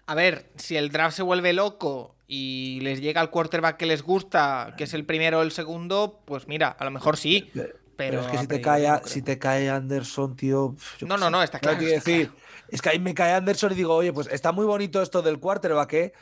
A 0.06 0.14
ver, 0.14 0.50
si 0.56 0.78
el 0.78 0.90
draft 0.90 1.18
se 1.18 1.22
vuelve 1.22 1.52
loco 1.52 2.15
y 2.26 2.80
les 2.80 3.00
llega 3.00 3.20
el 3.20 3.30
quarterback 3.30 3.76
que 3.76 3.86
les 3.86 4.02
gusta, 4.02 4.74
que 4.76 4.84
es 4.84 4.94
el 4.94 5.04
primero 5.04 5.38
o 5.38 5.42
el 5.42 5.52
segundo, 5.52 6.22
pues 6.24 6.48
mira, 6.48 6.68
a 6.68 6.84
lo 6.84 6.90
mejor 6.90 7.16
sí. 7.16 7.50
Pero, 7.54 7.72
Pero, 7.96 8.20
es 8.20 8.26
que 8.26 8.38
si 8.38 8.46
te, 8.46 8.60
cae, 8.60 8.88
no 8.88 9.00
si 9.04 9.22
te 9.22 9.38
cae 9.38 9.70
Anderson, 9.70 10.36
tío. 10.36 10.74
No, 11.00 11.16
no, 11.16 11.30
no, 11.30 11.42
está 11.42 11.58
¿Sabes 11.62 11.78
claro, 11.78 11.94
está 11.94 12.10
decir? 12.10 12.32
Es 12.68 12.82
que 12.82 12.90
ahí 12.90 12.98
me 12.98 13.14
cae 13.14 13.32
Anderson 13.32 13.72
y 13.72 13.76
digo, 13.76 13.94
oye, 13.94 14.12
pues 14.12 14.26
está 14.30 14.52
muy 14.52 14.66
bonito 14.66 15.00
esto 15.00 15.22
del 15.22 15.38
quarterback, 15.38 15.92
¿eh? 15.94 16.12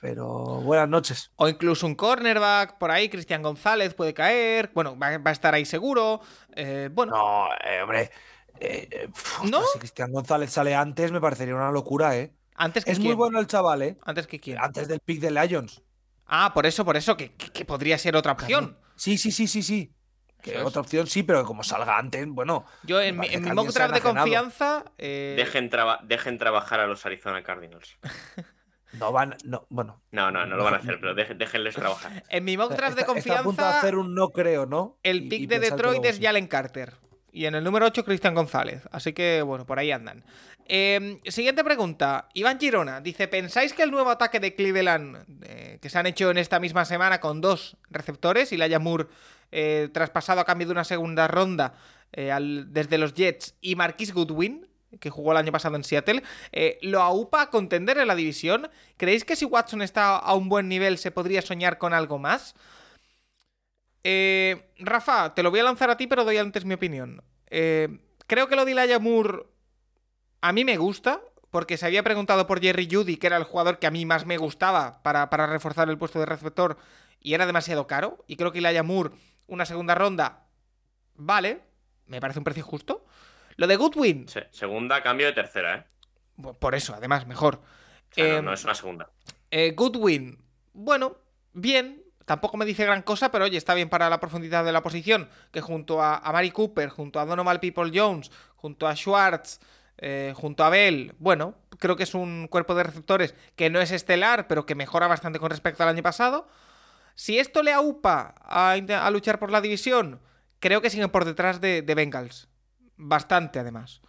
Pero 0.00 0.26
buenas 0.62 0.88
noches. 0.88 1.30
O 1.36 1.48
incluso 1.48 1.86
un 1.86 1.94
cornerback 1.94 2.78
por 2.78 2.90
ahí, 2.90 3.08
Cristian 3.10 3.42
González 3.42 3.94
puede 3.94 4.14
caer. 4.14 4.70
Bueno, 4.74 4.98
va, 4.98 5.18
va 5.18 5.30
a 5.30 5.32
estar 5.32 5.54
ahí 5.54 5.64
seguro. 5.66 6.20
Eh, 6.56 6.88
bueno, 6.92 7.12
No, 7.12 7.48
eh, 7.64 7.82
hombre. 7.82 8.10
eh, 8.60 9.08
¿No? 9.50 9.62
Si 9.72 9.78
Cristian 9.78 10.10
González 10.10 10.50
sale 10.50 10.74
antes, 10.74 11.12
me 11.12 11.20
parecería 11.20 11.54
una 11.54 11.70
locura, 11.70 12.16
¿eh? 12.16 12.32
Antes 12.60 12.84
que 12.84 12.92
Es 12.92 12.98
muy 13.00 13.14
bueno 13.14 13.38
el 13.40 13.46
chaval, 13.46 13.82
¿eh? 13.82 13.96
Antes 14.04 14.26
que 14.26 14.38
quién. 14.40 14.58
Antes 14.58 14.86
del 14.88 15.00
pick 15.00 15.20
de 15.20 15.30
Lions. 15.30 15.82
Ah, 16.26 16.52
por 16.54 16.66
eso, 16.66 16.84
por 16.84 16.96
eso, 16.96 17.16
que, 17.16 17.32
que- 17.34 17.50
que 17.50 17.64
podría 17.64 17.98
ser 17.98 18.14
otra 18.16 18.32
opción. 18.32 18.78
Sí, 18.94 19.18
sí, 19.18 19.32
sí, 19.32 19.46
sí, 19.48 19.62
sí. 19.62 19.92
Que 20.42 20.56
es. 20.58 20.62
otra 20.64 20.80
opción 20.80 21.06
sí, 21.06 21.22
pero 21.22 21.40
que 21.40 21.46
como 21.46 21.62
salga 21.62 21.98
antes, 21.98 22.26
bueno. 22.28 22.64
Yo 22.84 23.00
en, 23.00 23.18
mi, 23.18 23.26
en 23.28 23.42
mi 23.44 23.50
mock 23.52 23.68
draft 23.72 23.92
de 23.94 24.00
confianza. 24.00 24.84
eh, 24.96 25.34
Dejen, 25.36 25.68
traba- 25.70 26.00
dejen 26.04 26.38
trabajar 26.38 26.80
a 26.80 26.86
los 26.86 27.04
Arizona 27.04 27.42
Cardinals. 27.42 27.98
No 28.92 29.12
van, 29.12 29.36
no, 29.44 29.66
bueno. 29.70 30.02
No, 30.10 30.32
no, 30.32 30.44
no 30.46 30.56
lo 30.56 30.64
van 30.64 30.74
a 30.74 30.76
hacer, 30.78 30.98
pero 31.00 31.14
deje- 31.14 31.34
déjenles 31.36 31.76
trabajar. 31.76 32.24
En 32.28 32.44
mi 32.44 32.56
mock 32.56 32.72
draft 32.72 32.96
de 32.96 33.02
Está- 33.02 33.16
está 33.18 33.32
a 33.38 33.42
punto 33.44 33.62
de 33.62 33.66
confianza. 33.68 33.78
hacer 33.78 33.94
un 33.96 34.14
no 34.16 34.30
creo, 34.30 34.66
¿no? 34.66 34.98
El 35.04 35.28
pick 35.28 35.42
y 35.42 35.46
de 35.46 35.60
Detroit 35.60 36.04
es. 36.04 36.18
Jalen 36.20 36.48
Carter. 36.48 36.94
Y 37.30 37.44
en 37.44 37.54
el 37.54 37.62
número 37.62 37.86
8, 37.86 38.04
Cristian 38.04 38.34
González. 38.34 38.82
Así 38.90 39.12
que, 39.12 39.42
bueno, 39.42 39.64
por 39.64 39.78
ahí 39.78 39.92
andan. 39.92 40.24
Eh, 40.72 41.18
siguiente 41.24 41.64
pregunta. 41.64 42.28
Iván 42.32 42.60
Girona 42.60 43.00
dice: 43.00 43.26
¿Pensáis 43.26 43.72
que 43.72 43.82
el 43.82 43.90
nuevo 43.90 44.08
ataque 44.08 44.38
de 44.38 44.54
Cleveland, 44.54 45.26
eh, 45.42 45.80
que 45.82 45.90
se 45.90 45.98
han 45.98 46.06
hecho 46.06 46.30
en 46.30 46.38
esta 46.38 46.60
misma 46.60 46.84
semana 46.84 47.18
con 47.18 47.40
dos 47.40 47.76
receptores, 47.90 48.52
y 48.52 48.56
la 48.56 48.78
Moore 48.78 49.08
traspasado 49.92 50.40
a 50.40 50.44
cambio 50.44 50.68
de 50.68 50.72
una 50.72 50.84
segunda 50.84 51.26
ronda 51.26 51.74
eh, 52.12 52.32
desde 52.68 52.98
los 52.98 53.14
Jets, 53.14 53.56
y 53.60 53.74
Marquis 53.74 54.14
Goodwin, 54.14 54.68
que 55.00 55.10
jugó 55.10 55.32
el 55.32 55.38
año 55.38 55.50
pasado 55.50 55.74
en 55.74 55.82
Seattle, 55.82 56.22
eh, 56.52 56.78
lo 56.82 57.02
aupa 57.02 57.42
a 57.42 57.50
contender 57.50 57.98
en 57.98 58.06
la 58.06 58.14
división? 58.14 58.70
¿Creéis 58.96 59.24
que 59.24 59.34
si 59.34 59.46
Watson 59.46 59.82
está 59.82 60.18
a 60.18 60.34
un 60.34 60.48
buen 60.48 60.68
nivel 60.68 60.98
se 60.98 61.10
podría 61.10 61.42
soñar 61.42 61.78
con 61.78 61.92
algo 61.92 62.20
más? 62.20 62.54
Rafa, 64.78 65.34
te 65.34 65.42
lo 65.42 65.50
voy 65.50 65.58
a 65.58 65.64
lanzar 65.64 65.90
a 65.90 65.96
ti, 65.96 66.06
pero 66.06 66.24
doy 66.24 66.36
antes 66.36 66.64
mi 66.64 66.74
opinión. 66.74 67.24
Creo 67.48 68.46
que 68.48 68.54
lo 68.54 68.64
de 68.64 68.70
Elijah 68.70 69.00
Moore 69.00 69.49
a 70.40 70.52
mí 70.52 70.64
me 70.64 70.76
gusta, 70.76 71.20
porque 71.50 71.76
se 71.76 71.86
había 71.86 72.02
preguntado 72.02 72.46
por 72.46 72.60
Jerry 72.60 72.88
Judy, 72.90 73.16
que 73.16 73.26
era 73.26 73.36
el 73.36 73.44
jugador 73.44 73.78
que 73.78 73.86
a 73.86 73.90
mí 73.90 74.06
más 74.06 74.26
me 74.26 74.38
gustaba 74.38 75.02
para, 75.02 75.30
para 75.30 75.46
reforzar 75.46 75.88
el 75.90 75.98
puesto 75.98 76.18
de 76.18 76.26
receptor, 76.26 76.78
y 77.20 77.34
era 77.34 77.46
demasiado 77.46 77.86
caro. 77.86 78.24
Y 78.26 78.36
creo 78.36 78.52
que 78.52 78.58
Elijah 78.58 78.82
Moore, 78.82 79.10
una 79.46 79.66
segunda 79.66 79.94
ronda, 79.94 80.46
vale, 81.14 81.60
me 82.06 82.20
parece 82.20 82.38
un 82.38 82.44
precio 82.44 82.64
justo. 82.64 83.04
Lo 83.56 83.66
de 83.66 83.76
Goodwin, 83.76 84.28
Se- 84.28 84.48
segunda, 84.52 85.02
cambio 85.02 85.26
de 85.26 85.32
tercera, 85.32 85.76
¿eh? 85.76 85.84
por 86.58 86.74
eso, 86.74 86.94
además, 86.94 87.26
mejor. 87.26 87.56
O 87.56 88.14
sea, 88.14 88.24
no- 88.24 88.38
Eh, 88.38 88.42
no, 88.42 88.52
es 88.54 88.64
una 88.64 88.74
segunda. 88.74 89.10
Eh, 89.50 89.72
Goodwin, 89.76 90.42
bueno, 90.72 91.16
bien. 91.52 92.02
Tampoco 92.24 92.56
me 92.56 92.64
dice 92.64 92.84
gran 92.84 93.02
cosa, 93.02 93.32
pero 93.32 93.44
oye, 93.46 93.58
está 93.58 93.74
bien 93.74 93.88
para 93.88 94.08
la 94.08 94.20
profundidad 94.20 94.64
de 94.64 94.70
la 94.72 94.82
posición. 94.82 95.28
Que 95.50 95.60
junto 95.60 96.00
a, 96.00 96.16
a 96.18 96.32
Mari 96.32 96.52
Cooper, 96.52 96.88
junto 96.88 97.18
a 97.18 97.24
Donovan 97.26 97.58
People 97.58 97.90
Jones, 97.92 98.30
junto 98.54 98.86
a 98.86 98.94
Schwartz, 98.94 99.58
eh, 100.00 100.32
junto 100.34 100.64
a 100.64 100.70
Bell, 100.70 101.14
bueno, 101.18 101.54
creo 101.78 101.96
que 101.96 102.02
es 102.02 102.14
un 102.14 102.48
cuerpo 102.48 102.74
de 102.74 102.82
receptores 102.82 103.34
que 103.54 103.70
no 103.70 103.80
es 103.80 103.92
estelar, 103.92 104.48
pero 104.48 104.66
que 104.66 104.74
mejora 104.74 105.06
bastante 105.06 105.38
con 105.38 105.50
respecto 105.50 105.82
al 105.82 105.90
año 105.90 106.02
pasado. 106.02 106.48
Si 107.14 107.38
esto 107.38 107.62
le 107.62 107.72
aupa 107.72 108.34
a, 108.40 108.72
a 108.72 109.10
luchar 109.10 109.38
por 109.38 109.50
la 109.50 109.60
división, 109.60 110.20
creo 110.58 110.80
que 110.80 110.90
siguen 110.90 111.10
por 111.10 111.24
detrás 111.24 111.60
de, 111.60 111.82
de 111.82 111.94
Bengals. 111.94 112.48
Bastante, 112.96 113.58
además. 113.58 114.00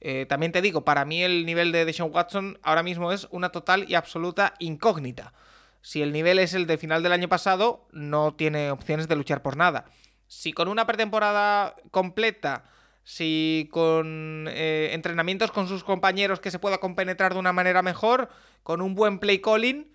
Eh, 0.00 0.26
también 0.28 0.50
te 0.52 0.62
digo, 0.62 0.84
para 0.84 1.04
mí 1.04 1.22
el 1.22 1.46
nivel 1.46 1.70
de 1.70 1.84
Deshaun 1.84 2.12
Watson 2.12 2.58
ahora 2.62 2.82
mismo 2.82 3.12
es 3.12 3.28
una 3.30 3.50
total 3.50 3.88
y 3.88 3.94
absoluta 3.94 4.54
incógnita. 4.58 5.32
Si 5.80 6.02
el 6.02 6.12
nivel 6.12 6.38
es 6.38 6.54
el 6.54 6.66
de 6.66 6.78
final 6.78 7.02
del 7.02 7.12
año 7.12 7.28
pasado, 7.28 7.86
no 7.92 8.34
tiene 8.34 8.70
opciones 8.70 9.06
de 9.08 9.16
luchar 9.16 9.42
por 9.42 9.56
nada. 9.56 9.84
Si 10.26 10.52
con 10.52 10.68
una 10.68 10.86
pretemporada 10.86 11.76
completa, 11.90 12.64
si 13.04 13.68
con 13.72 14.46
eh, 14.48 14.90
entrenamientos 14.92 15.50
con 15.50 15.68
sus 15.68 15.84
compañeros 15.84 16.40
que 16.40 16.50
se 16.50 16.58
pueda 16.58 16.78
compenetrar 16.78 17.32
de 17.32 17.40
una 17.40 17.52
manera 17.52 17.82
mejor, 17.82 18.28
con 18.62 18.80
un 18.80 18.94
buen 18.94 19.18
play 19.18 19.40
calling, 19.40 19.92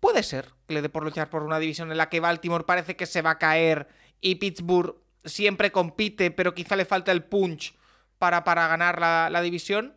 puede 0.00 0.22
ser 0.22 0.52
que 0.66 0.74
le 0.74 0.82
dé 0.82 0.88
por 0.88 1.04
luchar 1.04 1.30
por 1.30 1.42
una 1.42 1.58
división 1.58 1.90
en 1.90 1.98
la 1.98 2.08
que 2.08 2.20
Baltimore 2.20 2.64
parece 2.64 2.96
que 2.96 3.06
se 3.06 3.22
va 3.22 3.30
a 3.30 3.38
caer 3.38 3.88
y 4.20 4.36
Pittsburgh 4.36 4.96
siempre 5.24 5.70
compite, 5.70 6.30
pero 6.30 6.54
quizá 6.54 6.76
le 6.76 6.84
falta 6.84 7.12
el 7.12 7.24
punch 7.24 7.74
para, 8.18 8.44
para 8.44 8.66
ganar 8.68 9.00
la, 9.00 9.28
la 9.30 9.42
división. 9.42 9.94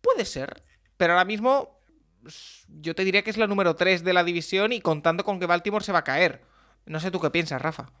Puede 0.00 0.24
ser. 0.24 0.62
Pero 0.96 1.14
ahora 1.14 1.24
mismo 1.24 1.80
yo 2.68 2.94
te 2.94 3.04
diría 3.04 3.22
que 3.22 3.30
es 3.30 3.36
la 3.36 3.46
número 3.46 3.76
3 3.76 4.04
de 4.04 4.12
la 4.12 4.24
división 4.24 4.72
y 4.72 4.80
contando 4.80 5.24
con 5.24 5.40
que 5.40 5.46
Baltimore 5.46 5.84
se 5.84 5.92
va 5.92 6.00
a 6.00 6.04
caer. 6.04 6.42
No 6.86 7.00
sé 7.00 7.10
tú 7.10 7.20
qué 7.20 7.30
piensas, 7.30 7.60
Rafa. 7.62 7.92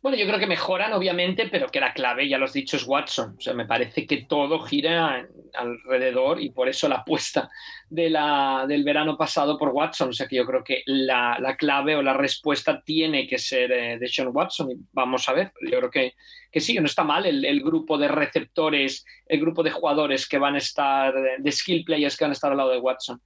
Bueno, 0.00 0.18
yo 0.18 0.26
creo 0.26 0.38
que 0.38 0.46
mejoran, 0.46 0.92
obviamente, 0.92 1.48
pero 1.48 1.68
que 1.68 1.80
la 1.80 1.92
clave, 1.92 2.28
ya 2.28 2.38
lo 2.38 2.46
has 2.46 2.52
dicho, 2.52 2.76
es 2.76 2.86
Watson. 2.86 3.36
O 3.38 3.40
sea, 3.40 3.54
me 3.54 3.66
parece 3.66 4.06
que 4.06 4.24
todo 4.24 4.60
gira 4.60 5.26
alrededor 5.54 6.40
y 6.40 6.50
por 6.50 6.68
eso 6.68 6.88
la 6.88 6.96
apuesta 6.96 7.48
de 7.88 8.10
la, 8.10 8.64
del 8.66 8.84
verano 8.84 9.16
pasado 9.16 9.58
por 9.58 9.70
Watson. 9.70 10.10
O 10.10 10.12
sea, 10.12 10.26
que 10.26 10.36
yo 10.36 10.44
creo 10.44 10.64
que 10.64 10.82
la, 10.86 11.36
la 11.38 11.56
clave 11.56 11.96
o 11.96 12.02
la 12.02 12.14
respuesta 12.14 12.82
tiene 12.82 13.26
que 13.26 13.38
ser 13.38 13.72
eh, 13.72 13.98
de 13.98 14.08
Sean 14.08 14.30
Watson. 14.32 14.70
Y 14.72 14.76
vamos 14.92 15.28
a 15.28 15.32
ver, 15.32 15.52
yo 15.70 15.78
creo 15.78 15.90
que, 15.90 16.14
que 16.50 16.60
sí, 16.60 16.74
no 16.74 16.86
está 16.86 17.04
mal 17.04 17.24
el, 17.26 17.44
el 17.44 17.62
grupo 17.62 17.96
de 17.96 18.08
receptores, 18.08 19.04
el 19.26 19.40
grupo 19.40 19.62
de 19.62 19.70
jugadores 19.70 20.28
que 20.28 20.38
van 20.38 20.56
a 20.56 20.58
estar, 20.58 21.14
de 21.38 21.52
skill 21.52 21.84
players 21.84 22.16
que 22.16 22.24
van 22.24 22.32
a 22.32 22.34
estar 22.34 22.50
al 22.50 22.58
lado 22.58 22.70
de 22.70 22.78
Watson. 22.78 23.20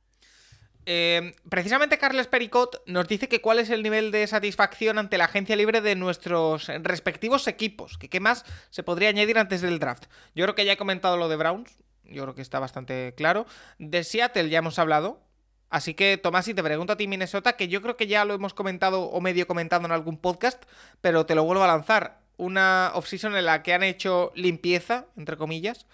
Eh, 0.89 1.35
precisamente 1.51 1.99
Carles 1.99 2.29
Pericot 2.29 2.83
nos 2.87 3.09
dice 3.09 3.29
que 3.29 3.41
cuál 3.41 3.59
es 3.59 3.71
el 3.71 3.83
nivel 3.83 4.13
de 4.13 4.25
satisfacción 4.29 4.99
ante 4.99 5.19
la 5.19 5.25
agencia 5.25 5.57
libre 5.57 5.81
de 5.81 5.97
nuestros 5.97 6.69
respectivos 6.69 7.49
equipos. 7.49 7.99
Qué 7.99 8.21
más 8.21 8.45
se 8.71 8.85
podría 8.85 9.09
añadir 9.09 9.37
antes 9.39 9.61
del 9.61 9.81
draft. 9.81 10.05
Yo 10.37 10.45
creo 10.45 10.55
que 10.55 10.65
ya 10.65 10.73
he 10.73 10.77
comentado 10.77 11.17
lo 11.17 11.29
de 11.29 11.37
Browns. 11.37 11.77
Yo 12.05 12.23
creo 12.23 12.37
que 12.37 12.43
está 12.43 12.61
bastante 12.61 13.15
claro. 13.17 13.47
De 13.79 14.05
Seattle 14.05 14.49
ya 14.49 14.59
hemos 14.59 14.79
hablado. 14.79 15.21
Así 15.69 15.95
que, 15.95 16.17
Tomás, 16.17 16.47
y 16.47 16.55
te 16.55 16.63
pregunto 16.63 16.93
a 16.93 16.97
ti, 16.97 17.09
Minnesota, 17.09 17.55
que 17.55 17.67
yo 17.67 17.83
creo 17.83 17.97
que 17.97 18.07
ya 18.07 18.25
lo 18.25 18.35
hemos 18.35 18.55
comentado 18.55 19.03
o 19.03 19.21
medio 19.21 19.49
comentado 19.49 19.85
en 19.85 19.91
algún 19.91 20.17
podcast, 20.17 20.63
pero 21.01 21.27
te 21.27 21.35
lo 21.35 21.43
vuelvo 21.43 21.65
a 21.65 21.67
lanzar. 21.67 22.21
Una 22.37 22.93
offseason 22.95 23.35
en 23.35 23.47
la 23.47 23.65
que 23.65 23.75
han 23.75 23.83
hecho 23.83 24.31
limpieza, 24.37 25.07
entre 25.17 25.37
comillas, 25.37 25.87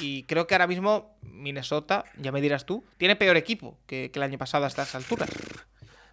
y 0.00 0.24
creo 0.24 0.46
que 0.46 0.54
ahora 0.54 0.66
mismo 0.66 1.16
Minnesota, 1.22 2.04
ya 2.18 2.32
me 2.32 2.40
dirás 2.40 2.66
tú, 2.66 2.84
tiene 2.96 3.16
peor 3.16 3.36
equipo 3.36 3.78
que, 3.86 4.10
el 4.12 4.22
año 4.22 4.38
pasado 4.38 4.64
a 4.64 4.68
estas 4.68 4.94
alturas. 4.94 5.30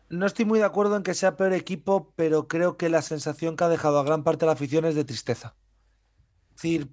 No 0.10 0.26
estoy 0.26 0.46
muy 0.46 0.60
de 0.60 0.66
acuerdo 0.66 0.96
en 0.96 1.04
que 1.04 1.14
sea 1.14 1.36
peor 1.36 1.54
equipo, 1.54 2.14
pero 2.16 2.48
creo 2.48 2.78
que 2.78 2.90
la 2.90 3.02
sensación 3.02 3.56
que 3.56 3.64
ha 3.64 3.70
dejado 3.70 4.00
a 4.00 4.04
gran 4.04 4.24
parte 4.24 4.42
de 4.42 4.48
la 4.48 4.54
afición 4.54 4.86
es 4.86 4.96
de 4.96 5.04
tristeza. 5.04 5.56
Es 6.50 6.62
decir, 6.62 6.90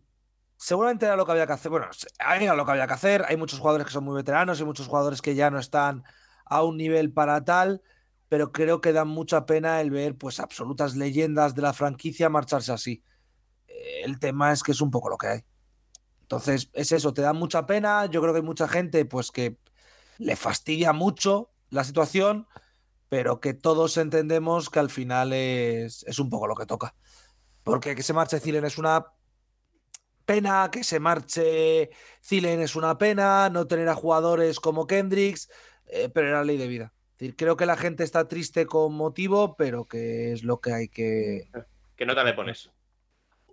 seguramente 0.56 1.05
era 1.05 1.16
lo 1.16 1.27
que 1.27 1.32
había 1.32 1.47
que 1.47 1.52
hacer. 1.52 1.70
Bueno, 1.70 1.86
era 2.19 2.55
lo 2.55 2.64
que 2.64 2.70
había 2.73 2.86
que 2.86 2.94
hacer. 2.94 3.24
Hay 3.28 3.36
muchos 3.36 3.59
jugadores 3.59 3.86
que 3.86 3.93
son 3.93 4.05
muy 4.05 4.16
veteranos, 4.16 4.59
hay 4.59 4.64
muchos 4.64 4.86
jugadores 4.86 5.20
que 5.20 5.35
ya 5.35 5.51
no 5.51 5.59
están 5.59 6.05
a 6.47 6.62
un 6.62 6.77
nivel 6.77 7.12
para 7.12 7.44
tal, 7.44 7.82
pero 8.28 8.51
creo 8.51 8.81
que 8.81 8.93
da 8.93 9.05
mucha 9.05 9.44
pena 9.44 9.81
el 9.81 9.90
ver 9.90 10.16
pues 10.16 10.40
absolutas 10.40 10.97
leyendas 10.97 11.55
de 11.55 11.62
la 11.62 11.74
franquicia 11.74 12.31
marcharse 12.31 12.73
así. 12.73 13.02
El 14.05 14.19
tema 14.19 14.52
es 14.52 14.62
que 14.62 14.73
es 14.73 14.81
un 14.81 14.90
poco 14.90 15.10
lo 15.10 15.19
que 15.19 15.27
hay. 15.27 15.44
Entonces, 16.33 16.71
es 16.73 16.93
eso, 16.93 17.13
te 17.13 17.21
da 17.21 17.35
mucha 17.35 17.67
pena. 17.67 18.07
Yo 18.07 18.23
creo 18.23 18.33
que 18.33 18.39
hay 18.39 18.45
mucha 18.45 18.67
gente 18.67 19.05
pues 19.05 19.31
que 19.31 19.59
le 20.17 20.35
fastidia 20.35 20.95
mucho 20.95 21.51
la 21.69 21.85
situación, 21.85 22.49
pero 23.11 23.39
que 23.39 23.53
todos 23.53 23.99
entendemos 23.99 24.71
que 24.71 24.79
al 24.79 24.89
final 24.89 25.35
es, 25.35 26.19
un 26.19 26.31
poco 26.31 26.47
lo 26.47 26.55
que 26.55 26.65
toca. 26.65 26.95
Porque 27.63 27.95
que 27.95 28.03
se 28.03 28.15
marche 28.15 28.41
Zilen 28.41 28.65
es 28.65 28.79
una 28.79 29.09
pena, 30.25 30.71
que 30.73 30.85
se 30.85 31.01
marche 31.01 31.91
Zilen 32.25 32.63
es 32.63 32.77
una 32.77 32.97
pena, 32.97 33.51
no 33.51 33.67
tener 33.67 33.91
a 33.91 33.95
jugadores 33.95 34.59
como 34.59 34.87
Kendricks, 34.87 35.51
eh, 35.85 36.09
pero 36.09 36.29
era 36.29 36.45
ley 36.45 36.57
de 36.57 36.67
vida. 36.67 36.95
Creo 37.37 37.59
que 37.59 37.67
la 37.67 37.77
gente 37.77 38.05
está 38.05 38.27
triste 38.27 38.65
con 38.65 38.95
motivo, 38.95 39.55
pero 39.55 39.85
que 39.85 40.33
es 40.33 40.45
lo 40.45 40.63
que 40.63 40.73
hay 40.73 40.89
que... 40.89 41.51
¿Qué 41.95 42.07
nota 42.07 42.25
le 42.25 42.33
pones? 42.33 42.71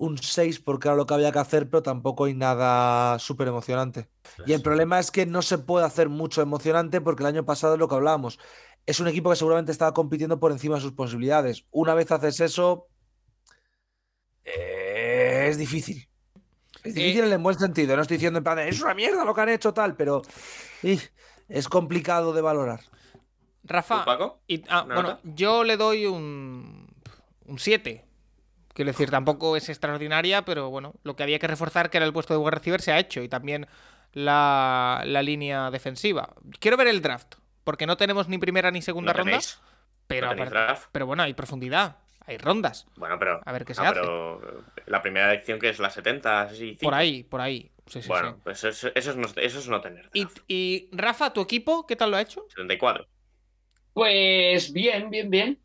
Un 0.01 0.17
6 0.17 0.61
porque 0.61 0.87
era 0.87 0.95
lo 0.95 1.05
que 1.05 1.13
había 1.13 1.29
que 1.33 1.39
hacer, 1.39 1.69
pero 1.69 1.83
tampoco 1.83 2.23
hay 2.23 2.33
nada 2.33 3.19
súper 3.19 3.49
emocionante. 3.49 4.09
Y 4.45 4.53
el 4.53 4.61
problema 4.61 4.97
es 4.97 5.11
que 5.11 5.25
no 5.25 5.41
se 5.41 5.57
puede 5.57 5.85
hacer 5.85 6.07
mucho 6.07 6.41
emocionante 6.41 7.01
porque 7.01 7.23
el 7.23 7.27
año 7.27 7.45
pasado 7.45 7.73
es 7.73 7.79
lo 7.79 7.89
que 7.89 7.95
hablábamos. 7.95 8.39
Es 8.85 9.01
un 9.01 9.09
equipo 9.09 9.29
que 9.29 9.35
seguramente 9.35 9.73
estaba 9.73 9.93
compitiendo 9.93 10.39
por 10.39 10.53
encima 10.53 10.75
de 10.75 10.81
sus 10.81 10.93
posibilidades. 10.93 11.65
Una 11.71 11.95
vez 11.95 12.09
haces 12.13 12.39
eso, 12.39 12.87
eh, 14.45 15.47
es 15.49 15.57
difícil. 15.57 16.07
Es 16.81 16.95
difícil 16.95 17.25
en 17.25 17.33
el 17.33 17.39
buen 17.39 17.59
sentido. 17.59 17.97
No 17.97 18.01
estoy 18.01 18.15
diciendo 18.15 18.37
en 18.37 18.43
plan, 18.45 18.55
de, 18.55 18.69
es 18.69 18.81
una 18.81 18.93
mierda 18.93 19.25
lo 19.25 19.33
que 19.33 19.41
han 19.41 19.49
hecho 19.49 19.73
tal, 19.73 19.97
pero 19.97 20.21
es 20.81 21.67
complicado 21.67 22.31
de 22.31 22.41
valorar. 22.41 22.79
Rafa, 23.65 24.05
y- 24.47 24.63
ah, 24.69 24.83
¿Una 24.83 24.95
bueno, 24.95 25.09
nota? 25.09 25.21
yo 25.25 25.65
le 25.65 25.75
doy 25.75 26.05
un 26.05 26.87
un 27.45 27.59
7. 27.59 28.05
Quiero 28.79 28.91
decir, 28.93 29.09
tampoco 29.09 29.57
es 29.57 29.67
extraordinaria, 29.67 30.45
pero 30.45 30.69
bueno, 30.69 30.93
lo 31.03 31.17
que 31.17 31.23
había 31.23 31.37
que 31.37 31.47
reforzar, 31.47 31.89
que 31.89 31.97
era 31.97 32.05
el 32.05 32.13
puesto 32.13 32.33
de 32.33 32.37
wide 32.39 32.51
receiver, 32.51 32.79
se 32.81 32.93
ha 32.93 32.97
hecho. 32.99 33.21
Y 33.21 33.27
también 33.27 33.67
la, 34.13 35.03
la 35.05 35.21
línea 35.21 35.69
defensiva. 35.69 36.33
Quiero 36.61 36.77
ver 36.77 36.87
el 36.87 37.01
draft, 37.01 37.35
porque 37.65 37.85
no 37.85 37.97
tenemos 37.97 38.29
ni 38.29 38.37
primera 38.37 38.71
ni 38.71 38.81
segunda 38.81 39.11
¿No 39.11 39.17
ronda. 39.17 39.39
Pero, 40.07 40.27
¿No 40.27 40.31
aparte- 40.31 40.49
draft? 40.51 40.87
pero 40.93 41.05
bueno, 41.05 41.23
hay 41.23 41.33
profundidad, 41.33 41.97
hay 42.25 42.37
rondas. 42.37 42.87
Bueno, 42.95 43.19
pero. 43.19 43.41
A 43.45 43.51
ver 43.51 43.65
qué 43.65 43.73
se 43.73 43.81
no, 43.81 43.89
hace. 43.89 43.99
pero 43.99 44.63
la 44.85 45.01
primera 45.01 45.29
elección 45.33 45.59
que 45.59 45.67
es 45.67 45.79
la 45.79 45.89
70, 45.89 46.49
sí. 46.55 46.77
Por 46.81 46.93
ahí, 46.93 47.23
por 47.23 47.41
ahí. 47.41 47.69
Sí, 47.85 48.01
sí, 48.01 48.07
Bueno, 48.07 48.31
sí. 48.35 48.41
pues 48.45 48.63
eso, 48.63 48.87
eso 48.95 49.11
es 49.11 49.17
no, 49.17 49.27
eso 49.35 49.59
es 49.59 49.67
no 49.67 49.81
tener. 49.81 50.09
Y, 50.47 50.87
Rafa, 50.93 51.33
¿tu 51.33 51.41
equipo 51.41 51.85
qué 51.85 51.97
tal 51.97 52.11
lo 52.11 52.15
ha 52.17 52.21
hecho? 52.21 52.45
74. 52.47 53.05
Pues 53.93 54.71
bien, 54.71 55.09
bien, 55.09 55.29
bien. 55.29 55.59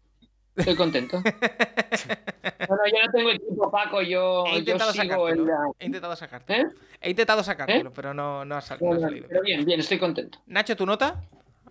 Estoy 0.57 0.77
contento. 0.77 1.21
bueno, 2.69 2.83
yo 2.87 3.07
no 3.07 3.13
tengo 3.13 3.31
equipo, 3.31 3.71
Paco. 3.71 4.03
Yo, 4.03 4.45
He 4.47 4.53
yo 4.53 4.59
intentado 4.59 4.93
sigo 4.93 5.05
sacártelo. 5.05 5.29
en 5.43 5.47
la. 5.49 5.57
He 5.79 5.87
intentado 5.87 6.17
sacártelo. 6.17 6.69
¿Eh? 6.69 6.73
He 7.01 7.11
intentado 7.11 7.43
sacártelo, 7.43 7.93
pero 7.93 8.15
no, 8.15 8.45
no 8.45 8.57
ha, 8.57 8.61
sal- 8.61 8.79
no 8.81 8.87
ha 8.87 8.91
Bueno, 8.91 9.03
salido. 9.09 9.27
pero 9.29 9.43
bien, 9.43 9.65
bien, 9.65 9.81
estoy 9.81 9.99
contento. 9.99 10.39
Nacho, 10.47 10.77
¿tu 10.77 10.87
nota? 10.87 11.23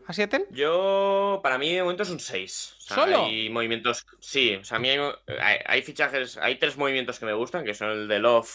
¿A 0.06 0.12
Seattle? 0.12 0.48
Yo, 0.52 1.40
para 1.42 1.58
mí, 1.58 1.74
de 1.74 1.82
momento 1.82 2.04
es 2.04 2.10
un 2.10 2.20
6. 2.20 2.76
¿Solo? 2.80 3.26
Hay 3.26 3.50
movimientos. 3.50 4.06
Sí, 4.20 4.56
o 4.56 4.64
sea, 4.66 4.78
a 4.78 4.80
mí 4.82 4.90
hay, 4.90 5.00
hay- 5.40 5.60
hay 5.66 5.82
fichajes. 5.82 6.38
Hay 6.38 6.56
tres 6.58 6.78
movimientos 6.78 7.20
que 7.20 7.26
me 7.26 7.34
gustan, 7.34 7.64
que 7.64 7.74
son 7.74 7.90
el 7.90 8.08
de 8.10 8.20
Love, 8.20 8.50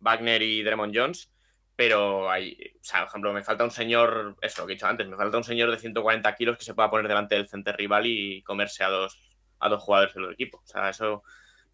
Wagner 0.00 0.42
y 0.42 0.62
Dremond 0.62 0.92
Jones. 0.96 1.30
Pero 1.76 2.28
hay. 2.30 2.56
O 2.80 2.84
sea, 2.84 3.00
por 3.00 3.08
ejemplo, 3.08 3.32
me 3.32 3.42
falta 3.44 3.62
un 3.64 3.70
señor. 3.70 4.36
Eso, 4.42 4.62
lo 4.62 4.66
que 4.66 4.72
he 4.72 4.76
dicho 4.76 4.86
antes. 4.86 5.06
Me 5.08 5.16
falta 5.16 5.36
un 5.38 5.44
señor 5.44 5.70
de 5.70 5.78
140 5.78 6.34
kilos 6.34 6.58
que 6.58 6.64
se 6.64 6.74
pueda 6.74 6.90
poner 6.90 7.06
delante 7.08 7.36
del 7.36 7.48
center 7.48 7.76
rival 7.76 8.06
y 8.06 8.42
comerse 8.42 8.82
a 8.84 8.88
dos, 8.88 9.18
a 9.64 9.68
dos 9.68 9.82
jugadores 9.82 10.14
del 10.14 10.32
equipo. 10.32 10.58
O 10.64 10.66
sea, 10.66 10.90
eso. 10.90 11.22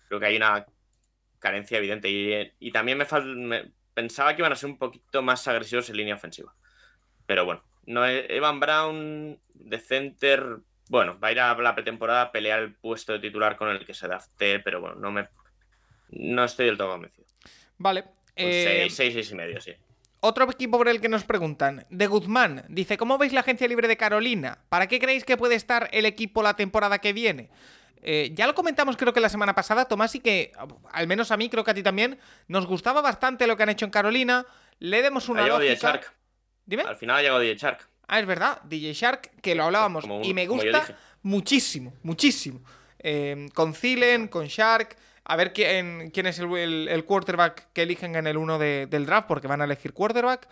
Creo 0.08 0.20
que 0.20 0.26
hay 0.26 0.36
una 0.36 0.64
carencia 1.38 1.78
evidente. 1.78 2.08
Y, 2.08 2.52
y 2.58 2.72
también 2.72 2.98
me, 2.98 3.06
fal- 3.06 3.36
me 3.36 3.72
pensaba 3.94 4.34
que 4.34 4.42
iban 4.42 4.52
a 4.52 4.56
ser 4.56 4.70
un 4.70 4.78
poquito 4.78 5.22
más 5.22 5.46
agresivos 5.48 5.88
en 5.90 5.96
línea 5.96 6.14
ofensiva. 6.14 6.54
Pero 7.26 7.44
bueno, 7.44 7.62
no 7.86 8.06
Evan 8.06 8.60
Brown 8.60 9.38
de 9.54 9.78
center, 9.78 10.58
bueno, 10.88 11.18
va 11.20 11.28
a 11.28 11.32
ir 11.32 11.40
a 11.40 11.54
la 11.54 11.74
pretemporada 11.74 12.22
a 12.22 12.32
pelear 12.32 12.60
el 12.60 12.74
puesto 12.74 13.12
de 13.12 13.20
titular 13.20 13.56
con 13.56 13.68
el 13.68 13.86
que 13.86 13.94
se 13.94 14.06
drafté, 14.08 14.58
pero 14.60 14.80
bueno, 14.80 14.96
no 14.96 15.12
me 15.12 15.28
no 16.10 16.44
estoy 16.44 16.66
del 16.66 16.76
todo 16.76 16.90
convencido. 16.90 17.26
Vale. 17.78 18.04
Eh, 18.34 18.86
6, 18.88 18.94
6, 18.94 19.14
6 19.14 19.30
y 19.30 19.34
medio, 19.36 19.60
sí. 19.60 19.72
Otro 20.20 20.50
equipo 20.50 20.76
por 20.76 20.88
el 20.88 21.00
que 21.00 21.08
nos 21.08 21.24
preguntan. 21.24 21.86
De 21.88 22.06
Guzmán. 22.06 22.64
Dice, 22.68 22.96
¿cómo 22.98 23.16
veis 23.16 23.32
la 23.32 23.40
agencia 23.40 23.68
libre 23.68 23.88
de 23.88 23.96
Carolina? 23.96 24.58
¿Para 24.68 24.86
qué 24.86 24.98
creéis 24.98 25.24
que 25.24 25.36
puede 25.36 25.54
estar 25.54 25.88
el 25.92 26.04
equipo 26.04 26.42
la 26.42 26.56
temporada 26.56 26.98
que 26.98 27.12
viene? 27.12 27.48
Eh, 28.02 28.30
ya 28.34 28.46
lo 28.46 28.54
comentamos 28.54 28.96
creo 28.96 29.12
que 29.12 29.20
la 29.20 29.28
semana 29.28 29.54
pasada, 29.54 29.84
Tomás, 29.86 30.14
y 30.14 30.20
que 30.20 30.52
al 30.92 31.06
menos 31.06 31.30
a 31.30 31.36
mí, 31.36 31.48
creo 31.50 31.64
que 31.64 31.70
a 31.70 31.74
ti 31.74 31.82
también, 31.82 32.18
nos 32.48 32.66
gustaba 32.66 33.00
bastante 33.02 33.46
lo 33.46 33.56
que 33.56 33.62
han 33.62 33.68
hecho 33.68 33.84
en 33.84 33.90
Carolina. 33.90 34.46
Le 34.78 35.02
demos 35.02 35.28
Ha 35.28 35.32
una 35.32 35.42
llegado 35.42 35.60
DJ. 35.60 35.76
Shark. 35.76 36.12
Dime. 36.66 36.82
Al 36.84 36.96
final 36.96 37.16
ha 37.16 37.20
llegado 37.22 37.40
DJ 37.40 37.56
Shark. 37.56 37.88
Ah, 38.08 38.18
es 38.20 38.26
verdad, 38.26 38.60
DJ 38.64 38.92
Shark, 38.94 39.30
que 39.42 39.54
lo 39.54 39.64
hablábamos. 39.64 40.04
Un- 40.04 40.24
y 40.24 40.32
me 40.34 40.46
gusta 40.46 40.96
muchísimo, 41.22 41.92
muchísimo. 42.02 42.60
Eh, 42.98 43.48
con 43.54 43.74
Zilen, 43.74 44.28
con 44.28 44.46
Shark. 44.46 44.96
A 45.24 45.36
ver 45.36 45.52
quién, 45.52 46.10
quién 46.10 46.26
es 46.26 46.38
el, 46.38 46.52
el- 46.56 46.88
el 46.88 47.04
quarterback 47.04 47.68
que 47.72 47.82
eligen 47.82 48.16
en 48.16 48.26
el 48.26 48.36
1 48.36 48.58
del 48.58 49.06
draft, 49.06 49.28
porque 49.28 49.46
van 49.46 49.60
a 49.60 49.64
elegir 49.64 49.92
quarterback. 49.92 50.48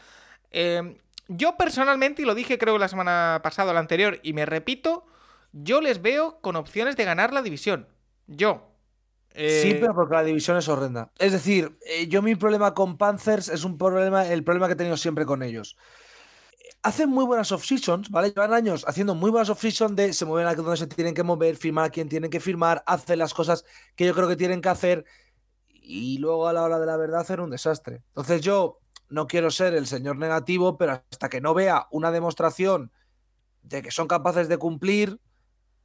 Eh, 0.51 0.97
yo 1.29 1.57
personalmente, 1.57 2.23
y 2.23 2.25
lo 2.25 2.35
dije 2.35 2.59
creo 2.59 2.79
la 2.79 2.89
semana 2.89 3.41
pasada 3.43 3.71
o 3.71 3.75
la 3.75 3.81
anterior, 3.81 4.21
y 4.23 4.33
me 4.35 4.47
repito, 4.47 5.05
yo 5.53 5.81
les 5.81 6.03
veo 6.03 6.41
con 6.41 6.57
opciones 6.57 6.97
de 6.97 7.05
ganar 7.05 7.33
la 7.33 7.43
división. 7.43 7.89
Yo. 8.27 8.75
Eh, 9.35 9.61
Sí, 9.63 9.75
pero 9.81 9.95
porque 9.95 10.15
la 10.15 10.25
división 10.25 10.57
es 10.57 10.69
horrenda. 10.69 11.13
Es 11.19 11.33
decir, 11.33 11.79
eh, 11.87 12.09
yo 12.09 12.23
mi 12.23 12.35
problema 12.35 12.75
con 12.75 12.99
Panthers 12.99 13.49
es 13.49 13.65
un 13.65 13.79
problema, 13.79 14.27
el 14.27 14.45
problema 14.45 14.67
que 14.67 14.73
he 14.75 14.77
tenido 14.77 14.97
siempre 14.97 15.27
con 15.27 15.43
ellos. 15.43 15.77
Hacen 16.83 17.11
muy 17.11 17.25
buenas 17.25 17.51
off-seasons, 17.51 18.11
¿vale? 18.11 18.29
Llevan 18.29 18.53
años 18.53 18.85
haciendo 18.87 19.15
muy 19.15 19.31
buenas 19.31 19.51
off-seasons 19.51 19.97
de 19.97 20.13
se 20.13 20.25
mueven 20.25 20.47
a 20.47 20.55
donde 20.55 20.77
se 20.77 20.87
tienen 20.87 21.15
que 21.15 21.23
mover, 21.23 21.57
firmar 21.57 21.87
a 21.87 21.91
quien 21.91 22.09
tienen 22.09 22.31
que 22.31 22.41
firmar, 22.41 22.83
hacen 22.87 23.19
las 23.19 23.35
cosas 23.35 23.65
que 23.97 24.07
yo 24.07 24.15
creo 24.15 24.29
que 24.29 24.37
tienen 24.37 24.61
que 24.61 24.69
hacer 24.69 25.05
y 25.89 26.19
luego 26.19 26.47
a 26.47 26.53
la 26.53 26.63
hora 26.63 26.79
de 26.79 26.87
la 26.87 26.97
verdad 26.97 27.21
hacer 27.21 27.41
un 27.41 27.51
desastre. 27.51 28.03
Entonces 28.09 28.43
yo 28.43 28.81
no 29.09 29.27
quiero 29.27 29.51
ser 29.51 29.75
el 29.75 29.87
señor 29.87 30.17
negativo, 30.19 30.77
pero 30.77 31.03
hasta 31.11 31.29
que 31.29 31.41
no 31.41 31.55
vea 31.55 31.89
una 31.91 32.11
demostración 32.11 32.93
de 33.63 33.83
que 33.83 33.91
son 33.91 34.07
capaces 34.07 34.49
de 34.49 34.59
cumplir, 34.59 35.19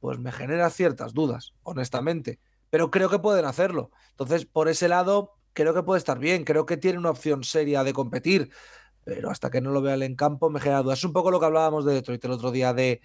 pues 0.04 0.18
me 0.18 0.32
genera 0.32 0.68
ciertas 0.68 1.14
dudas, 1.14 1.54
honestamente. 1.62 2.38
Pero 2.68 2.90
creo 2.90 3.08
que 3.08 3.18
pueden 3.18 3.46
hacerlo. 3.46 3.90
Entonces, 4.10 4.44
por 4.44 4.68
ese 4.68 4.86
lado, 4.86 5.38
creo 5.54 5.72
que 5.72 5.82
puede 5.82 5.96
estar 5.96 6.18
bien. 6.18 6.44
Creo 6.44 6.66
que 6.66 6.76
tiene 6.76 6.98
una 6.98 7.08
opción 7.08 7.42
seria 7.42 7.82
de 7.82 7.94
competir. 7.94 8.50
Pero 9.02 9.30
hasta 9.30 9.50
que 9.50 9.62
no 9.62 9.70
lo 9.70 9.80
vea 9.80 9.94
en 9.94 10.14
campo, 10.14 10.50
me 10.50 10.60
genera 10.60 10.82
dudas. 10.82 10.98
Es 10.98 11.06
un 11.06 11.14
poco 11.14 11.30
lo 11.30 11.40
que 11.40 11.46
hablábamos 11.46 11.86
de 11.86 11.94
Detroit 11.94 12.22
el 12.22 12.32
otro 12.32 12.50
día. 12.50 12.74
De, 12.74 13.00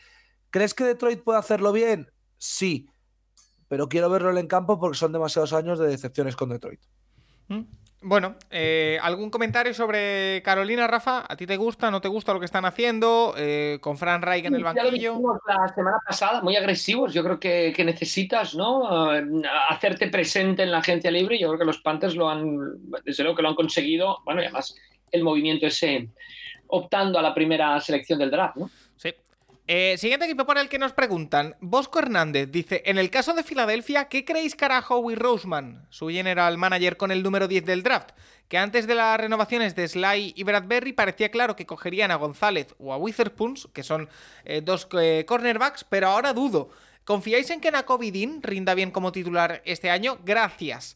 ¿crees 0.50 0.74
que 0.74 0.84
Detroit 0.84 1.24
puede 1.24 1.40
hacerlo 1.40 1.72
bien? 1.72 2.12
Sí. 2.38 2.90
Pero 3.70 3.88
quiero 3.88 4.10
verlo 4.10 4.38
en 4.38 4.48
campo 4.48 4.78
porque 4.78 4.98
son 4.98 5.14
demasiados 5.14 5.54
años 5.54 5.80
de 5.80 5.88
decepciones 5.88 6.36
con 6.36 6.50
Detroit. 6.50 6.82
Bueno, 8.02 8.36
eh, 8.50 8.98
¿algún 9.02 9.30
comentario 9.30 9.74
sobre 9.74 10.42
Carolina, 10.42 10.88
Rafa? 10.88 11.26
¿A 11.28 11.36
ti 11.36 11.46
te 11.46 11.58
gusta, 11.58 11.92
no 11.92 12.00
te 12.00 12.08
gusta 12.08 12.34
lo 12.34 12.40
que 12.40 12.46
están 12.46 12.64
haciendo? 12.64 13.34
Eh, 13.38 13.80
con 13.82 13.98
Fran 13.98 14.22
Reich 14.22 14.46
en 14.46 14.56
el 14.56 14.64
banquillo. 14.64 15.20
la 15.46 15.68
semana 15.68 15.98
pasada, 16.06 16.42
muy 16.42 16.56
agresivos. 16.56 17.14
Yo 17.14 17.24
creo 17.24 17.40
que, 17.42 17.74
que 17.76 17.84
necesitas, 17.84 18.56
¿no? 18.56 19.14
Eh, 19.14 19.26
Hacerte 19.70 20.08
presente 20.08 20.64
en 20.64 20.72
la 20.72 20.78
agencia 20.78 21.12
libre. 21.12 21.38
Yo 21.38 21.50
creo 21.50 21.60
que 21.60 21.66
los 21.66 21.80
Panthers 21.80 22.16
lo 22.16 22.30
han, 22.30 22.58
desde 23.04 23.24
luego 23.24 23.36
que 23.36 23.44
lo 23.44 23.50
han 23.50 23.56
conseguido. 23.56 24.20
Bueno, 24.24 24.42
y 24.42 24.46
además 24.46 24.76
el 25.12 25.24
movimiento 25.24 25.68
ese 25.68 26.08
optando 26.68 27.20
a 27.20 27.22
la 27.22 27.34
primera 27.34 27.80
selección 27.82 28.20
del 28.20 28.32
draft, 28.32 28.56
¿no? 28.56 28.70
Eh, 29.72 30.00
siguiente 30.00 30.26
equipo 30.26 30.48
por 30.48 30.58
el 30.58 30.68
que 30.68 30.80
nos 30.80 30.94
preguntan. 30.94 31.56
Bosco 31.60 32.00
Hernández 32.00 32.50
dice: 32.52 32.82
En 32.88 32.98
el 32.98 33.12
caso 33.12 33.36
de 33.36 33.44
Filadelfia, 33.44 34.06
¿qué 34.06 34.26
creéis 34.26 34.56
que 34.56 34.66
hará 34.66 34.80
Howie 34.80 35.16
Roseman, 35.16 35.86
su 35.92 36.10
general 36.10 36.58
manager, 36.58 36.98
con 36.98 37.12
el 37.12 37.22
número 37.22 37.48
10 37.48 37.66
del 37.66 37.84
draft? 37.84 38.10
Que 38.48 38.58
antes 38.58 38.88
de 38.88 38.96
las 38.96 39.20
renovaciones 39.20 39.76
de 39.76 39.88
Sly 39.88 40.34
y 40.36 40.44
Bradbury 40.44 40.94
parecía 40.94 41.30
claro 41.30 41.56
que 41.56 41.68
cogerían 41.68 42.10
a 42.10 42.16
González 42.16 42.74
o 42.80 42.94
a 42.94 42.98
Witherspoon, 42.98 43.58
que 43.72 43.84
son 43.84 44.10
eh, 44.44 44.62
dos 44.62 44.88
eh, 45.00 45.24
cornerbacks, 45.28 45.84
pero 45.84 46.08
ahora 46.08 46.34
dudo. 46.34 46.72
¿Confiáis 47.04 47.52
en 47.52 47.62
que 47.62 47.70
Nakobe 47.70 48.12
Dean 48.12 48.42
rinda 48.42 48.74
bien 48.74 48.90
como 48.90 49.12
titular 49.12 49.62
este 49.66 49.92
año? 49.92 50.18
Gracias. 50.26 50.96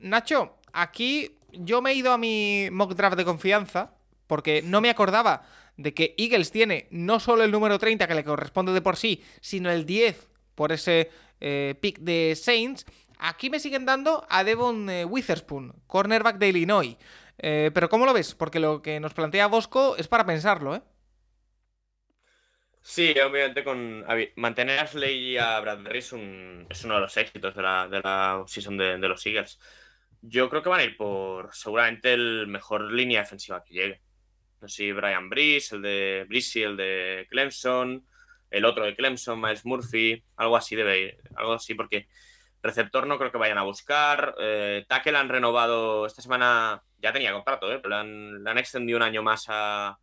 Nacho, 0.00 0.56
aquí 0.72 1.36
yo 1.52 1.82
me 1.82 1.90
he 1.90 1.94
ido 1.94 2.10
a 2.10 2.16
mi 2.16 2.68
mock 2.72 2.94
draft 2.94 3.18
de 3.18 3.26
confianza 3.26 3.90
porque 4.26 4.62
no 4.62 4.80
me 4.80 4.88
acordaba 4.88 5.44
de 5.76 5.94
que 5.94 6.14
Eagles 6.18 6.50
tiene 6.50 6.88
no 6.90 7.20
solo 7.20 7.44
el 7.44 7.50
número 7.50 7.78
30 7.78 8.06
que 8.08 8.14
le 8.14 8.24
corresponde 8.24 8.72
de 8.72 8.82
por 8.82 8.96
sí, 8.96 9.22
sino 9.40 9.70
el 9.70 9.86
10 9.86 10.28
por 10.54 10.72
ese 10.72 11.10
eh, 11.40 11.74
pick 11.80 11.98
de 12.00 12.34
Saints. 12.36 12.86
Aquí 13.18 13.50
me 13.50 13.60
siguen 13.60 13.86
dando 13.86 14.26
a 14.30 14.44
Devon 14.44 14.88
eh, 14.90 15.04
Witherspoon, 15.04 15.74
cornerback 15.86 16.38
de 16.38 16.48
Illinois. 16.48 16.96
Eh, 17.38 17.70
pero 17.74 17.88
¿cómo 17.88 18.06
lo 18.06 18.12
ves? 18.12 18.34
Porque 18.34 18.60
lo 18.60 18.82
que 18.82 19.00
nos 19.00 19.14
plantea 19.14 19.46
Bosco 19.48 19.96
es 19.96 20.08
para 20.08 20.26
pensarlo, 20.26 20.74
¿eh? 20.76 20.82
Sí, 22.82 23.14
obviamente 23.20 23.64
con 23.64 24.04
mantener 24.36 24.78
a 24.80 24.86
Slay 24.86 25.16
y 25.32 25.38
a 25.38 25.58
Bradbury 25.60 25.98
es, 26.00 26.12
un- 26.12 26.66
es 26.68 26.84
uno 26.84 26.96
de 26.96 27.00
los 27.00 27.16
éxitos 27.16 27.54
de 27.54 27.62
la, 27.62 27.88
de 27.88 28.00
la 28.00 28.44
season 28.46 28.76
de, 28.76 28.98
de 28.98 29.08
los 29.08 29.24
Eagles. 29.26 29.58
Yo 30.20 30.50
creo 30.50 30.62
que 30.62 30.68
van 30.68 30.80
a 30.80 30.84
ir 30.84 30.96
por 30.96 31.54
seguramente 31.54 32.12
el 32.14 32.46
mejor 32.48 32.92
línea 32.92 33.20
defensiva 33.22 33.64
que 33.64 33.74
llegue. 33.74 34.02
No 34.64 34.68
sé 34.68 34.76
si 34.76 34.92
Brian 34.92 35.28
Breeze, 35.28 35.74
el 35.76 35.82
de 35.82 36.24
Breezy, 36.26 36.62
el 36.62 36.74
de 36.78 37.26
Clemson, 37.28 38.02
el 38.50 38.64
otro 38.64 38.86
de 38.86 38.96
Clemson, 38.96 39.38
Miles 39.38 39.66
Murphy, 39.66 40.24
algo 40.36 40.56
así 40.56 40.74
debe 40.74 41.00
ir, 41.02 41.18
algo 41.36 41.52
así 41.52 41.74
porque 41.74 42.08
receptor 42.62 43.06
no 43.06 43.18
creo 43.18 43.30
que 43.30 43.36
vayan 43.36 43.58
a 43.58 43.62
buscar. 43.62 44.34
Eh, 44.40 44.86
tackle 44.88 45.18
han 45.18 45.28
renovado 45.28 46.06
esta 46.06 46.22
semana, 46.22 46.82
ya 46.96 47.12
tenía 47.12 47.34
contrato, 47.34 47.70
¿eh? 47.70 47.78
pero 47.78 47.90
le 47.90 47.96
han, 47.96 48.48
han 48.48 48.56
extendido 48.56 48.96
un 48.96 49.02
año 49.02 49.22
más 49.22 49.44
a, 49.48 49.98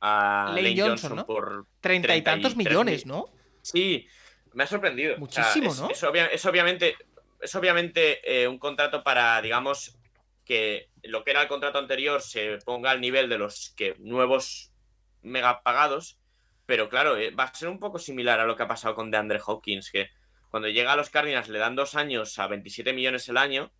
a 0.00 0.52
Lane 0.54 0.68
Johnson, 0.76 0.88
Johnson, 0.88 1.16
¿no? 1.16 1.26
por 1.26 1.66
Treinta 1.80 2.14
y 2.16 2.22
tantos 2.22 2.54
33 2.54 2.56
millones, 2.70 3.06
mil. 3.06 3.12
¿no? 3.12 3.24
Sí, 3.60 4.06
me 4.52 4.62
ha 4.62 4.66
sorprendido. 4.68 5.14
O 5.20 5.28
sea, 5.28 5.42
Muchísimo, 5.42 5.72
es, 5.72 5.80
¿no? 5.80 5.90
Es, 5.90 6.04
obvia- 6.04 6.26
es 6.32 6.46
obviamente, 6.46 6.94
es 7.40 7.54
obviamente 7.56 8.20
eh, 8.42 8.46
un 8.46 8.60
contrato 8.60 9.02
para, 9.02 9.42
digamos, 9.42 9.96
que 10.44 10.90
lo 11.02 11.24
que 11.24 11.30
era 11.30 11.42
el 11.42 11.48
contrato 11.48 11.78
anterior 11.78 12.22
se 12.22 12.58
ponga 12.64 12.90
al 12.90 13.00
nivel 13.00 13.28
de 13.28 13.38
los 13.38 13.72
que 13.76 13.94
nuevos 13.98 14.72
mega 15.22 15.62
pagados, 15.62 16.18
pero 16.66 16.88
claro, 16.88 17.16
eh, 17.16 17.30
va 17.30 17.44
a 17.44 17.54
ser 17.54 17.68
un 17.68 17.78
poco 17.78 17.98
similar 17.98 18.40
a 18.40 18.46
lo 18.46 18.56
que 18.56 18.62
ha 18.62 18.68
pasado 18.68 18.94
con 18.94 19.10
DeAndre 19.10 19.40
Hopkins, 19.44 19.90
que 19.90 20.10
cuando 20.50 20.68
llega 20.68 20.92
a 20.92 20.96
los 20.96 21.10
Cardinals 21.10 21.48
le 21.48 21.58
dan 21.58 21.76
dos 21.76 21.94
años 21.94 22.38
a 22.38 22.46
27 22.46 22.92
millones 22.92 23.28
el 23.28 23.36
año, 23.36 23.72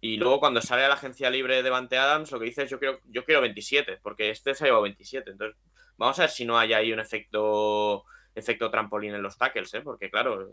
y 0.00 0.16
luego 0.16 0.38
cuando 0.38 0.60
sale 0.60 0.84
a 0.84 0.88
la 0.88 0.94
agencia 0.94 1.28
libre 1.30 1.56
de 1.56 1.62
Devante 1.62 1.98
Adams, 1.98 2.30
lo 2.30 2.38
que 2.38 2.46
dice 2.46 2.62
es 2.62 2.70
yo 2.70 2.78
quiero, 2.78 3.00
yo 3.04 3.24
quiero 3.24 3.40
27, 3.40 3.98
porque 4.02 4.30
este 4.30 4.54
se 4.54 4.64
ha 4.64 4.66
llevado 4.66 4.84
27. 4.84 5.30
Entonces, 5.30 5.56
vamos 5.96 6.18
a 6.18 6.22
ver 6.22 6.30
si 6.30 6.44
no 6.44 6.56
hay 6.56 6.72
ahí 6.72 6.92
un 6.92 7.00
efecto, 7.00 8.04
efecto 8.34 8.70
trampolín 8.70 9.14
en 9.14 9.22
los 9.22 9.36
tackles, 9.36 9.74
¿eh? 9.74 9.80
porque 9.80 10.08
claro, 10.08 10.48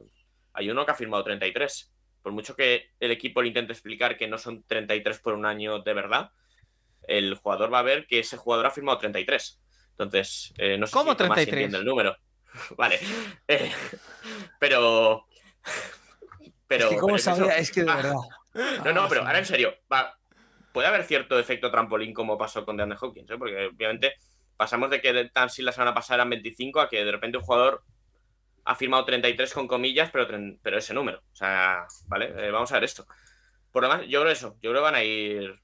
hay 0.54 0.70
uno 0.70 0.86
que 0.86 0.92
ha 0.92 0.96
firmado 0.96 1.24
33. 1.24 1.95
Por 2.26 2.34
mucho 2.34 2.56
que 2.56 2.90
el 3.00 3.12
equipo 3.12 3.40
le 3.44 3.50
intente 3.50 3.72
explicar 3.72 4.18
que 4.18 4.28
no 4.28 4.40
son 4.40 4.64
33 4.64 5.20
por 5.20 5.36
un 5.36 5.46
año 5.46 5.84
de 5.84 5.94
verdad, 5.94 6.32
el 7.08 7.36
jugador 7.36 7.72
va 7.72 7.78
a 7.78 7.84
ver 7.84 8.08
que 8.08 8.18
ese 8.18 8.36
jugador 8.36 8.66
ha 8.66 8.72
firmado 8.72 8.98
33. 8.98 9.62
Entonces, 9.92 10.52
eh, 10.58 10.76
no 10.80 10.88
sé 10.88 10.94
¿Cómo 10.94 11.12
si 11.12 11.18
Tomás 11.18 11.36
33? 11.36 11.66
entiende 11.66 11.78
el 11.78 11.86
número. 11.86 12.18
vale. 12.78 13.00
Eh, 13.48 13.72
pero. 14.60 15.28
Pero. 16.66 16.86
es 16.86 16.90
que, 16.96 16.98
¿cómo 16.98 17.16
eso. 17.16 17.36
sabía? 17.36 17.58
Es 17.60 17.72
que 17.72 17.84
de 17.84 17.92
Ah, 17.92 17.96
verdad. 17.98 18.14
no, 18.86 18.92
no, 18.94 19.02
Ah, 19.04 19.06
pero 19.08 19.22
sí. 19.22 19.28
ahora 19.28 19.38
en 19.38 19.46
serio, 19.46 19.76
va, 19.94 20.18
puede 20.74 20.88
haber 20.88 21.04
cierto 21.04 21.38
efecto 21.38 21.70
trampolín 21.70 22.12
como 22.12 22.40
pasó 22.40 22.66
con 22.66 22.76
DeAndre 22.76 22.98
Hopkins, 23.00 23.30
¿eh? 23.30 23.38
porque 23.38 23.68
obviamente 23.68 24.16
pasamos 24.58 24.90
de 24.90 25.00
que 25.00 25.26
Tansil 25.32 25.64
la 25.66 25.74
semana 25.74 25.94
pasada 25.94 26.16
eran 26.16 26.32
25 26.32 26.80
a 26.82 26.90
que 26.90 27.06
de 27.06 27.12
repente 27.12 27.38
un 27.38 27.44
jugador 27.44 27.84
ha 28.66 28.76
firmado 28.76 29.06
33 29.06 29.54
con 29.54 29.68
comillas, 29.68 30.10
pero, 30.12 30.28
pero 30.62 30.78
ese 30.78 30.94
número. 30.94 31.20
O 31.32 31.36
sea, 31.36 31.86
vale, 32.08 32.34
eh, 32.36 32.52
vamos 32.52 32.72
a 32.72 32.76
ver 32.76 32.84
esto. 32.84 33.06
Por 33.72 33.84
lo 33.84 33.90
demás, 33.90 34.08
yo 34.08 34.22
creo 34.22 34.32
eso. 34.32 34.58
Yo 34.62 34.72
creo 34.72 34.82
que 34.82 34.92
van 34.92 34.96
a 34.96 35.04
ir 35.04 35.60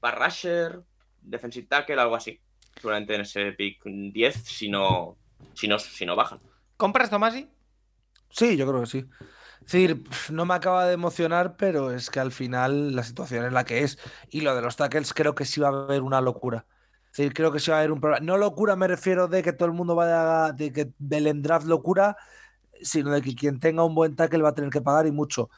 Bar 0.00 0.18
Rusher, 0.18 0.80
Defensive 1.20 1.66
Tackle, 1.66 2.00
algo 2.00 2.16
así. 2.16 2.40
Seguramente 2.76 3.14
en 3.14 3.20
ese 3.20 3.52
pick 3.52 3.82
10, 3.84 4.44
si 4.44 4.68
no, 4.68 5.18
si 5.54 5.68
no, 5.68 5.78
si 5.78 6.06
no 6.06 6.16
bajan. 6.16 6.40
¿Compras, 6.76 7.10
Tomasi? 7.10 7.50
Sí, 8.30 8.56
yo 8.56 8.66
creo 8.66 8.80
que 8.80 8.86
sí. 8.86 9.04
Es 9.60 9.72
decir, 9.72 10.02
no 10.30 10.46
me 10.46 10.54
acaba 10.54 10.86
de 10.86 10.94
emocionar, 10.94 11.56
pero 11.56 11.92
es 11.92 12.08
que 12.08 12.20
al 12.20 12.32
final 12.32 12.94
la 12.94 13.02
situación 13.02 13.44
es 13.44 13.52
la 13.52 13.64
que 13.64 13.80
es. 13.80 13.98
Y 14.30 14.40
lo 14.40 14.54
de 14.54 14.62
los 14.62 14.76
tackles 14.76 15.12
creo 15.12 15.34
que 15.34 15.44
sí 15.44 15.60
va 15.60 15.68
a 15.68 15.72
haber 15.72 16.02
una 16.02 16.22
locura. 16.22 16.66
Es 17.10 17.18
decir, 17.18 17.34
creo 17.34 17.52
que 17.52 17.58
sí 17.58 17.70
va 17.70 17.78
a 17.78 17.80
haber 17.80 17.92
un 17.92 18.00
problema. 18.00 18.24
No 18.24 18.38
locura 18.38 18.76
me 18.76 18.86
refiero 18.86 19.28
de 19.28 19.42
que 19.42 19.52
todo 19.52 19.66
el 19.66 19.74
mundo 19.74 19.94
vaya, 19.94 20.52
de 20.52 20.72
que 20.72 20.92
del 20.98 21.42
draft 21.42 21.66
locura, 21.66 22.16
sino 22.82 23.10
de 23.10 23.22
que 23.22 23.34
quien 23.34 23.60
tenga 23.60 23.84
un 23.84 23.94
buen 23.94 24.16
tackle 24.16 24.42
va 24.42 24.50
a 24.50 24.54
tener 24.54 24.70
que 24.70 24.80
pagar 24.80 25.06
y 25.06 25.12
mucho. 25.12 25.50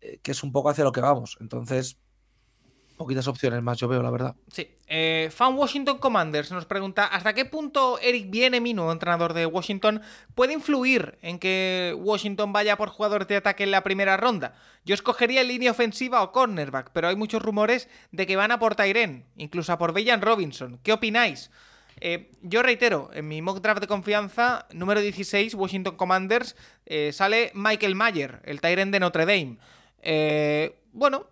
eh, 0.00 0.18
que 0.22 0.32
es 0.32 0.42
un 0.42 0.52
poco 0.52 0.70
hacia 0.70 0.84
lo 0.84 0.92
que 0.92 1.00
vamos. 1.00 1.36
Entonces, 1.40 1.96
poquitas 2.96 3.28
opciones 3.28 3.62
más 3.62 3.78
yo 3.78 3.88
veo, 3.88 4.02
la 4.02 4.10
verdad. 4.10 4.34
Sí. 4.52 4.74
Eh, 4.86 5.30
Fan 5.32 5.56
Washington 5.56 5.98
Commanders 5.98 6.50
nos 6.50 6.66
pregunta: 6.66 7.04
¿hasta 7.06 7.34
qué 7.34 7.44
punto 7.44 7.98
Eric 8.00 8.32
nuevo 8.74 8.92
entrenador 8.92 9.34
de 9.34 9.46
Washington, 9.46 10.02
puede 10.34 10.52
influir 10.52 11.18
en 11.22 11.38
que 11.38 11.96
Washington 11.98 12.52
vaya 12.52 12.76
por 12.76 12.88
jugadores 12.88 13.28
de 13.28 13.36
ataque 13.36 13.64
en 13.64 13.70
la 13.70 13.82
primera 13.82 14.16
ronda? 14.16 14.54
Yo 14.84 14.94
escogería 14.94 15.42
línea 15.42 15.70
ofensiva 15.70 16.22
o 16.22 16.32
cornerback, 16.32 16.90
pero 16.92 17.08
hay 17.08 17.16
muchos 17.16 17.42
rumores 17.42 17.88
de 18.12 18.26
que 18.26 18.36
van 18.36 18.52
a 18.52 18.58
por 18.58 18.74
Tyren, 18.74 19.26
incluso 19.36 19.72
a 19.72 19.78
por 19.78 19.92
Bellan 19.92 20.22
Robinson. 20.22 20.78
¿Qué 20.82 20.92
opináis? 20.92 21.50
Eh, 22.00 22.30
yo 22.42 22.62
reitero, 22.62 23.10
en 23.12 23.28
mi 23.28 23.42
mock 23.42 23.60
draft 23.60 23.80
de 23.80 23.86
confianza, 23.86 24.66
número 24.72 25.00
16, 25.00 25.54
Washington 25.54 25.96
Commanders, 25.96 26.56
eh, 26.86 27.12
sale 27.12 27.50
Michael 27.54 27.94
Mayer, 27.94 28.40
el 28.44 28.60
Tyren 28.60 28.90
de 28.90 29.00
Notre 29.00 29.26
Dame. 29.26 29.58
Eh, 30.02 30.80
bueno, 30.92 31.26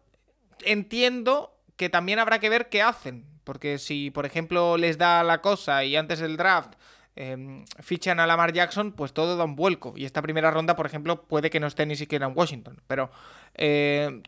entiendo 0.65 1.59
que 1.77 1.89
también 1.89 2.19
habrá 2.19 2.39
que 2.39 2.49
ver 2.49 2.69
qué 2.69 2.83
hacen. 2.83 3.25
Porque 3.45 3.79
si, 3.79 4.11
por 4.11 4.27
ejemplo, 4.27 4.77
les 4.77 4.99
da 4.99 5.23
la 5.23 5.41
cosa 5.41 5.85
y 5.85 5.95
antes 5.95 6.19
del 6.19 6.37
draft 6.37 6.75
eh, 7.15 7.65
fichan 7.79 8.19
a 8.19 8.27
Lamar 8.27 8.53
Jackson, 8.53 8.91
pues 8.91 9.13
todo 9.13 9.37
da 9.37 9.45
un 9.45 9.55
vuelco. 9.55 9.95
Y 9.97 10.05
esta 10.05 10.21
primera 10.21 10.51
ronda, 10.51 10.75
por 10.75 10.87
ejemplo, 10.87 11.23
puede 11.23 11.49
que 11.49 11.61
no 11.61 11.69
esté 11.69 11.87
ni 11.87 11.95
siquiera 11.95 12.27
en 12.27 12.33
Washington. 12.37 12.81
Pero, 12.89 13.11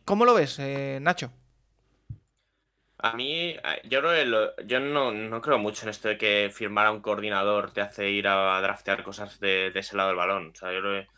¿cómo 0.05 0.25
lo 0.25 0.35
ves, 0.35 0.61
Nacho? 1.01 1.33
A 3.01 3.13
mí, 3.17 3.55
yo 3.85 4.01
creo 4.01 4.13
que 4.57 4.67
yo 4.67 4.81
no, 4.81 5.13
no 5.13 5.41
creo 5.41 5.59
mucho 5.59 5.85
en 5.85 5.91
esto 5.91 6.09
de 6.09 6.19
que 6.19 6.51
firmar 6.53 6.87
a 6.87 6.91
un 6.91 7.01
coordinador 7.01 7.73
te 7.73 7.81
hace 7.81 8.11
ir 8.11 8.27
a 8.27 8.61
draftear 8.61 9.05
cosas 9.05 9.39
de, 9.39 9.71
de 9.71 9.81
ese 9.81 9.97
lado 9.97 10.09
del 10.09 10.17
balón. 10.17 10.51
O 10.51 10.55
sea, 10.55 10.73
yo 10.73 10.81
creo 10.81 11.03
que 11.03 11.09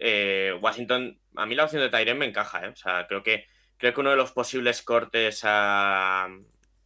eh, 0.00 0.52
Washington, 0.60 1.18
a 1.36 1.46
mí 1.46 1.54
la 1.54 1.64
opción 1.64 1.82
de 1.82 1.90
Tyren 1.90 2.18
me 2.18 2.26
encaja, 2.26 2.64
¿eh? 2.66 2.68
O 2.68 2.76
sea, 2.76 3.06
creo 3.08 3.22
que, 3.24 3.46
creo 3.76 3.92
que 3.94 4.00
uno 4.00 4.10
de 4.10 4.16
los 4.16 4.32
posibles 4.32 4.82
cortes 4.82 5.40
a, 5.44 6.26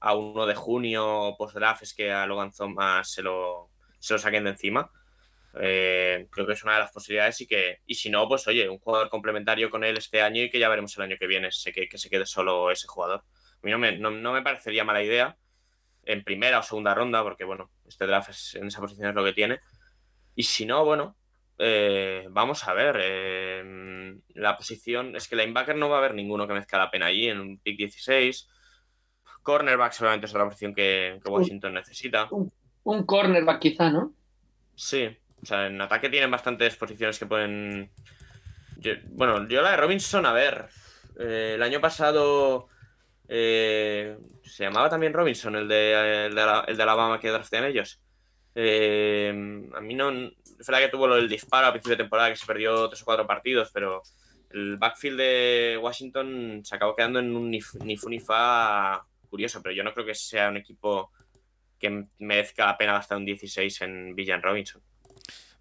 a 0.00 0.14
1 0.14 0.46
de 0.46 0.54
junio 0.54 1.34
post-draft 1.38 1.82
es 1.82 1.94
que 1.94 2.10
a 2.10 2.26
Logan 2.26 2.52
Thomas 2.52 3.10
se 3.12 3.22
lo, 3.22 3.70
se 3.98 4.14
lo 4.14 4.18
saquen 4.18 4.44
de 4.44 4.50
encima. 4.50 4.90
Eh, 5.60 6.28
creo 6.30 6.46
que 6.46 6.52
es 6.54 6.64
una 6.64 6.74
de 6.74 6.80
las 6.80 6.92
posibilidades 6.92 7.40
y 7.42 7.46
que, 7.46 7.78
y 7.86 7.94
si 7.94 8.10
no, 8.10 8.28
pues 8.28 8.46
oye, 8.48 8.68
un 8.68 8.78
jugador 8.78 9.10
complementario 9.10 9.70
con 9.70 9.84
él 9.84 9.96
este 9.98 10.22
año 10.22 10.42
y 10.42 10.50
que 10.50 10.58
ya 10.58 10.68
veremos 10.68 10.96
el 10.96 11.04
año 11.04 11.16
que 11.18 11.26
viene, 11.26 11.48
que 11.50 11.98
se 11.98 12.10
quede 12.10 12.26
solo 12.26 12.70
ese 12.70 12.86
jugador. 12.86 13.24
A 13.62 13.66
mí 13.66 13.70
no 13.72 13.78
me, 13.78 13.98
no, 13.98 14.10
no 14.10 14.32
me 14.32 14.42
parecería 14.42 14.84
mala 14.84 15.02
idea 15.02 15.36
en 16.04 16.24
primera 16.24 16.60
o 16.60 16.62
segunda 16.62 16.94
ronda, 16.94 17.22
porque 17.22 17.44
bueno, 17.44 17.70
este 17.86 18.06
draft 18.06 18.30
es- 18.30 18.54
en 18.54 18.66
esa 18.68 18.80
posición 18.80 19.08
es 19.10 19.14
lo 19.14 19.24
que 19.24 19.32
tiene. 19.32 19.58
Y 20.34 20.44
si 20.44 20.64
no, 20.64 20.84
bueno, 20.84 21.16
eh, 21.58 22.26
vamos 22.30 22.66
a 22.68 22.72
ver. 22.72 22.96
eh, 23.00 24.16
la 24.34 24.56
posición 24.56 25.16
es 25.16 25.26
que 25.28 25.36
linebacker 25.36 25.76
no 25.76 25.88
va 25.88 25.96
a 25.96 25.98
haber 25.98 26.14
ninguno 26.14 26.46
que 26.46 26.54
mezcla 26.54 26.78
la 26.78 26.90
pena 26.90 27.06
allí 27.06 27.28
en 27.28 27.40
un 27.40 27.58
pick 27.58 27.76
16. 27.76 28.48
Cornerback 29.42 29.92
seguramente 29.92 30.26
es 30.26 30.32
otra 30.32 30.44
posición 30.44 30.74
que, 30.74 31.18
que 31.22 31.30
Washington 31.30 31.74
necesita. 31.74 32.28
Un 32.84 33.04
cornerback 33.04 33.58
quizá, 33.60 33.90
¿no? 33.90 34.12
Sí, 34.74 35.08
o 35.42 35.46
sea, 35.46 35.66
en 35.66 35.80
ataque 35.80 36.08
tienen 36.08 36.30
bastantes 36.30 36.76
posiciones 36.76 37.18
que 37.18 37.26
pueden. 37.26 37.90
Yo- 38.76 38.94
bueno, 39.10 39.46
yo 39.48 39.60
la 39.62 39.72
de 39.72 39.76
Robinson, 39.78 40.24
a 40.26 40.32
ver. 40.32 40.68
eh, 41.18 41.52
el 41.56 41.62
año 41.64 41.80
pasado 41.80 42.68
eh, 43.28 44.16
se 44.42 44.64
llamaba 44.64 44.88
también 44.88 45.12
Robinson, 45.12 45.54
el 45.56 45.68
de, 45.68 46.26
el 46.26 46.34
de, 46.34 46.40
Ala- 46.40 46.64
el 46.66 46.76
de 46.76 46.82
Alabama 46.82 47.20
que 47.20 47.28
draftean 47.30 47.64
ellos. 47.64 48.00
Eh, 48.54 49.28
a 49.74 49.80
mí 49.80 49.94
no. 49.94 50.10
Es 50.10 50.66
verdad 50.66 50.80
que 50.80 50.88
tuvo 50.88 51.14
del 51.14 51.28
disparo 51.28 51.68
a 51.68 51.70
principio 51.72 51.96
de 51.96 52.02
temporada 52.02 52.30
que 52.30 52.36
se 52.36 52.46
perdió 52.46 52.88
tres 52.88 53.02
o 53.02 53.04
cuatro 53.04 53.26
partidos, 53.26 53.70
pero 53.72 54.02
el 54.50 54.76
backfield 54.78 55.18
de 55.18 55.78
Washington 55.80 56.62
se 56.64 56.74
acabó 56.74 56.96
quedando 56.96 57.20
en 57.20 57.36
un 57.36 57.50
ni, 57.50 57.60
fu- 57.60 57.78
ni 57.84 57.96
fu 57.96 58.08
ni 58.08 58.18
fa 58.18 59.04
curioso, 59.30 59.62
pero 59.62 59.74
yo 59.74 59.84
no 59.84 59.92
creo 59.94 60.06
que 60.06 60.14
sea 60.14 60.48
un 60.48 60.56
equipo 60.56 61.12
que 61.78 62.06
merezca 62.18 62.66
la 62.66 62.76
pena 62.76 62.94
gastar 62.94 63.18
un 63.18 63.24
16 63.26 63.82
en 63.82 64.14
Villan 64.16 64.42
Robinson. 64.42 64.82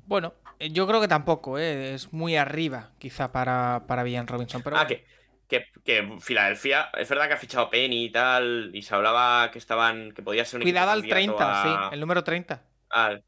Bueno, 0.06 0.34
eh, 0.58 0.72
yo 0.72 0.88
creo 0.88 1.00
que 1.02 1.08
tampoco, 1.08 1.60
¿eh? 1.60 1.94
es 1.94 2.12
muy 2.14 2.36
arriba, 2.38 2.92
quizá, 2.98 3.32
para, 3.32 3.84
para 3.88 4.04
Villan 4.04 4.26
Robinson. 4.26 4.64
Pero 4.64 4.78
ah, 4.78 4.86
bueno. 4.86 5.02
que, 5.04 5.06
que, 5.48 5.66
que 5.84 6.18
Filadelfia, 6.20 6.90
es 6.98 7.08
verdad 7.10 7.28
que 7.28 7.34
ha 7.34 7.38
fichado 7.38 7.70
Penny 7.70 8.06
y 8.06 8.10
tal, 8.12 8.72
y 8.74 8.82
se 8.82 8.94
hablaba 8.96 9.50
que 9.52 9.60
estaban, 9.60 10.12
que 10.12 10.22
podía 10.22 10.44
ser 10.46 10.58
un 10.58 10.62
equipo 10.64 10.74
Cuidado 10.74 10.92
al 10.92 11.00
candidato 11.08 11.38
30, 11.38 11.62
a- 11.62 11.90
sí, 11.90 11.94
el 11.94 12.00
número 12.02 12.24
30. 12.24 12.64
al- 12.90 13.24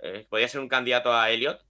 eh, 0.00 0.26
podía 0.28 0.46
ser 0.48 0.60
un 0.60 0.68
candidato 0.68 1.12
a 1.12 1.30
Elliot 1.30 1.60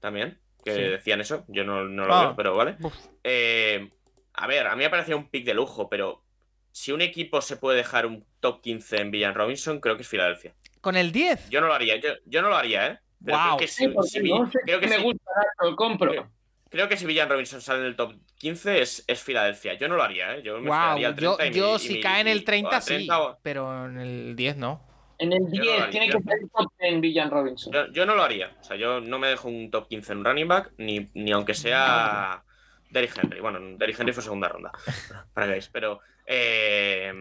también, 0.00 0.40
que 0.64 0.72
Sí. 0.74 0.80
decían 0.82 1.20
eso, 1.20 1.44
yo 1.48 1.64
no, 1.64 1.84
no 1.84 2.06
lo 2.06 2.14
Ah. 2.14 2.20
veo, 2.26 2.36
pero 2.36 2.56
vale. 2.56 2.76
Eh, 3.24 3.90
a 4.34 4.46
ver, 4.46 4.66
a 4.66 4.74
mí 4.76 4.84
me 4.84 4.90
parecía 4.90 5.16
un 5.16 5.28
pick 5.28 5.44
de 5.44 5.54
lujo, 5.54 5.88
pero 5.88 6.22
si 6.70 6.92
un 6.92 7.02
equipo 7.02 7.40
se 7.42 7.56
puede 7.56 7.76
dejar 7.76 8.06
un 8.06 8.24
top 8.40 8.62
15 8.62 9.00
en 9.00 9.10
Villan 9.10 9.34
Robinson, 9.34 9.80
creo 9.80 9.96
que 9.96 10.02
es 10.02 10.08
Filadelfia. 10.08 10.54
Con 10.80 10.96
el 10.96 11.12
10. 11.12 11.50
Yo 11.50 11.60
no 11.60 11.66
lo 11.66 11.74
haría, 11.74 11.96
yo, 11.96 12.10
yo 12.24 12.40
no 12.42 12.48
lo 12.48 12.56
haría, 12.56 12.86
¿eh? 12.86 12.98
Pero 13.24 13.36
Guau. 13.36 13.46
creo 13.48 13.58
que 13.58 13.68
Sí, 13.68 13.84
sé 13.84 14.20
creo 14.64 14.80
que 14.80 14.86
me 14.88 14.98
gusta, 14.98 15.30
lo 15.60 15.76
compro. 15.76 16.10
Creo, 16.10 16.30
creo 16.72 16.88
que 16.88 16.96
si 16.96 17.06
Villan 17.06 17.28
Robinson 17.28 17.60
sale 17.60 17.80
en 17.80 17.86
el 17.86 17.94
top 17.96 18.14
15 18.38 18.82
es, 18.82 19.04
es 19.06 19.22
Filadelfia. 19.22 19.74
Yo 19.74 19.86
no 19.88 19.94
lo 19.96 20.02
haría, 20.02 20.34
¿eh? 20.36 20.42
Yo 20.42 20.58
me 20.58 20.68
Wow, 20.68 20.76
al 20.78 20.98
yo, 21.00 21.36
30 21.36 21.46
y 21.46 21.50
me- 21.50 21.56
yo 21.56 21.76
y 21.76 21.78
si 21.78 21.94
me- 21.94 22.00
cae 22.00 22.20
en 22.22 22.28
y- 22.28 22.30
el 22.32 22.38
o 22.40 22.44
30 22.44 22.76
al 22.76 22.82
sí, 22.82 22.94
30 22.94 23.20
o- 23.22 23.38
pero 23.42 23.86
en 23.86 23.98
el 24.00 24.34
10 24.34 24.56
no. 24.56 24.84
En 25.18 25.32
el 25.32 25.38
Yo 25.40 25.44
no 25.44 25.50
10 25.50 25.64
lo 25.66 25.72
haría, 25.84 25.90
tiene 25.90 26.08
yo- 26.08 26.18
que 26.18 26.24
ser 26.24 26.38
el 26.42 26.50
top 26.50 26.72
10 26.80 27.00
Villan 27.00 27.30
Robinson. 27.30 27.72
Yo, 27.72 27.86
yo 27.92 28.06
no 28.06 28.16
lo 28.16 28.22
haría. 28.24 28.56
O 28.60 28.64
sea, 28.64 28.76
yo 28.76 29.00
no 29.00 29.18
me 29.20 29.28
dejo 29.28 29.46
un 29.48 29.70
top 29.70 29.86
15 29.86 30.12
en 30.12 30.18
un 30.18 30.24
running 30.24 30.48
back, 30.48 30.72
ni, 30.78 31.08
ni 31.14 31.30
aunque 31.30 31.54
sea 31.54 32.42
Derrick 32.90 33.16
Henry. 33.16 33.40
Bueno, 33.40 33.60
Derrick 33.78 34.00
Henry 34.00 34.12
fue 34.12 34.22
segunda 34.24 34.48
ronda, 34.48 34.72
para 35.34 35.46
que 35.46 35.50
veáis. 35.50 35.68
Pero, 35.68 36.00
eh, 36.26 37.12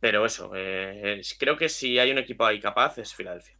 pero 0.00 0.24
eso, 0.26 0.50
eh, 0.54 1.20
creo 1.38 1.56
que 1.56 1.68
si 1.68 1.98
hay 1.98 2.10
un 2.10 2.18
equipo 2.18 2.44
ahí 2.46 2.60
capaz 2.60 2.98
es 2.98 3.14
Filadelfia. 3.14 3.54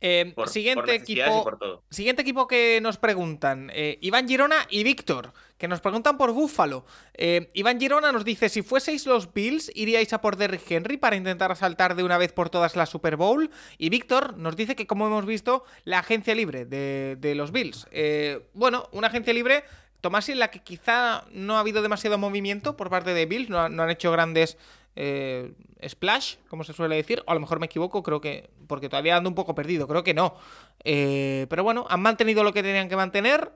Eh, 0.00 0.32
Por, 0.34 0.48
siguiente 0.48 0.80
por 0.80 0.90
equipo. 0.90 1.44
por 1.44 1.58
todo. 1.58 1.82
Siguiente 1.90 2.22
equipo 2.22 2.46
que 2.46 2.80
nos 2.80 2.96
preguntan, 2.96 3.70
eh, 3.74 3.98
Iván 4.00 4.26
Girona 4.26 4.66
y 4.70 4.82
Víctor, 4.82 5.32
que 5.58 5.68
nos 5.68 5.80
preguntan 5.82 6.16
por 6.16 6.32
Búfalo. 6.32 6.86
Eh, 7.12 7.50
Iván 7.52 7.78
Girona 7.78 8.10
nos 8.10 8.24
dice, 8.24 8.48
si 8.48 8.62
fueseis 8.62 9.04
los 9.04 9.34
Bills, 9.34 9.70
¿iríais 9.74 10.12
a 10.14 10.22
por 10.22 10.36
Derrick 10.36 10.70
Henry 10.70 10.96
para 10.96 11.16
intentar 11.16 11.52
asaltar 11.52 11.94
de 11.96 12.02
una 12.02 12.16
vez 12.16 12.32
por 12.32 12.48
todas 12.48 12.76
la 12.76 12.86
Super 12.86 13.16
Bowl? 13.16 13.50
Y 13.76 13.90
Víctor 13.90 14.38
nos 14.38 14.56
dice 14.56 14.74
que, 14.74 14.86
como 14.86 15.06
hemos 15.06 15.26
visto, 15.26 15.64
la 15.84 15.98
agencia 15.98 16.34
libre 16.34 16.64
de, 16.64 17.16
de 17.18 17.34
los 17.34 17.52
Bills. 17.52 17.86
Eh, 17.90 18.40
bueno, 18.54 18.88
una 18.92 19.08
agencia 19.08 19.34
libre, 19.34 19.64
Tomás, 20.00 20.30
en 20.30 20.38
la 20.38 20.50
que 20.50 20.62
quizá 20.62 21.26
no 21.30 21.58
ha 21.58 21.60
habido 21.60 21.82
demasiado 21.82 22.16
movimiento 22.16 22.74
por 22.74 22.88
parte 22.88 23.12
de 23.12 23.26
Bills, 23.26 23.50
no 23.50 23.60
han 23.60 23.90
hecho 23.90 24.10
grandes 24.10 24.56
eh, 24.96 25.52
splash, 25.86 26.36
como 26.48 26.64
se 26.64 26.72
suele 26.72 26.96
decir, 26.96 27.22
o 27.26 27.30
a 27.30 27.34
lo 27.34 27.40
mejor 27.40 27.60
me 27.60 27.66
equivoco, 27.66 28.02
creo 28.02 28.20
que, 28.20 28.50
porque 28.70 28.88
todavía 28.88 29.16
ando 29.16 29.28
un 29.28 29.34
poco 29.34 29.52
perdido, 29.52 29.88
creo 29.88 30.04
que 30.04 30.14
no. 30.14 30.36
Eh, 30.84 31.48
pero 31.50 31.64
bueno, 31.64 31.86
han 31.90 32.00
mantenido 32.00 32.44
lo 32.44 32.52
que 32.52 32.62
tenían 32.62 32.88
que 32.88 32.94
mantener. 32.94 33.50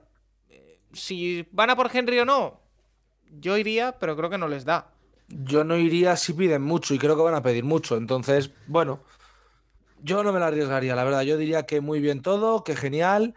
Eh, 0.49 0.77
si 0.91 1.47
van 1.53 1.69
a 1.69 1.75
por 1.77 1.89
Henry 1.95 2.19
o 2.19 2.25
no, 2.25 2.59
yo 3.39 3.57
iría, 3.57 3.93
pero 3.97 4.17
creo 4.17 4.29
que 4.29 4.37
no 4.37 4.49
les 4.49 4.65
da. 4.65 4.91
Yo 5.29 5.63
no 5.63 5.77
iría 5.77 6.17
si 6.17 6.33
piden 6.33 6.63
mucho 6.63 6.93
y 6.93 6.99
creo 6.99 7.15
que 7.15 7.23
van 7.23 7.33
a 7.33 7.41
pedir 7.41 7.63
mucho. 7.63 7.95
Entonces, 7.95 8.51
bueno, 8.67 8.99
yo 10.03 10.21
no 10.21 10.33
me 10.33 10.41
la 10.41 10.47
arriesgaría, 10.47 10.95
la 10.95 11.05
verdad. 11.05 11.21
Yo 11.21 11.37
diría 11.37 11.65
que 11.65 11.79
muy 11.79 12.01
bien 12.01 12.21
todo, 12.21 12.65
que 12.65 12.75
genial 12.75 13.35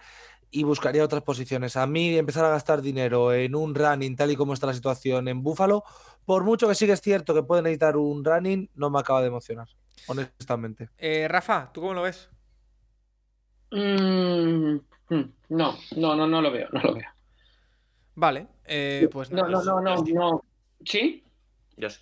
y 0.51 0.65
buscaría 0.65 1.05
otras 1.05 1.23
posiciones. 1.23 1.77
A 1.77 1.87
mí 1.87 2.19
empezar 2.19 2.45
a 2.45 2.51
gastar 2.51 2.83
dinero 2.83 3.33
en 3.33 3.55
un 3.55 3.73
running 3.73 4.17
tal 4.17 4.33
y 4.33 4.37
como 4.37 4.55
está 4.55 4.67
la 4.67 4.75
situación 4.75 5.29
en 5.29 5.45
Búfalo, 5.45 5.85
por 6.25 6.43
mucho 6.43 6.67
que 6.67 6.75
sí 6.75 6.87
que 6.87 6.93
es 6.93 7.01
cierto 7.01 7.35
que 7.35 7.43
pueden 7.43 7.65
necesitar 7.65 7.97
un 7.97 8.25
running, 8.25 8.69
no 8.75 8.91
me 8.91 8.99
acaba 8.99 9.21
de 9.21 9.29
emocionar, 9.29 9.69
honestamente. 10.07 10.89
Eh, 10.99 11.27
Rafa, 11.29 11.71
¿tú 11.73 11.81
cómo 11.81 11.95
lo 11.95 12.03
ves? 12.03 12.31
Mm, 13.71 14.77
mm, 15.11 15.33
no, 15.51 15.77
no, 15.97 16.17
no, 16.17 16.27
no 16.27 16.43
lo 16.43 16.51
veo, 16.51 16.69
no 16.73 16.81
lo 16.81 16.95
veo. 16.95 17.05
Vale, 18.15 18.49
eh, 18.65 19.09
pues 19.13 19.31
No, 19.31 19.43
nada. 19.49 19.51
no, 19.51 19.63
no, 19.63 19.81
no, 19.81 20.05
no. 20.05 20.45
¿Sí? 20.85 21.23
Yo, 21.77 21.91
sé. 21.91 22.01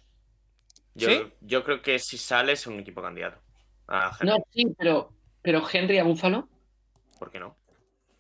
yo, 0.95 1.09
¿Sí? 1.09 1.23
yo 1.41 1.65
creo 1.65 1.83
que 1.83 1.99
si 1.99 2.17
sale 2.17 2.53
es 2.53 2.67
un 2.67 2.79
equipo 2.81 3.03
candidato. 3.03 3.39
A. 3.89 4.17
No, 4.25 4.37
sí, 4.51 4.65
pero, 4.79 5.13
pero 5.43 5.63
Henry 5.71 5.99
a 5.99 6.05
Búfalo. 6.05 6.49
¿Por 7.19 7.31
qué 7.31 7.39
no? 7.41 7.57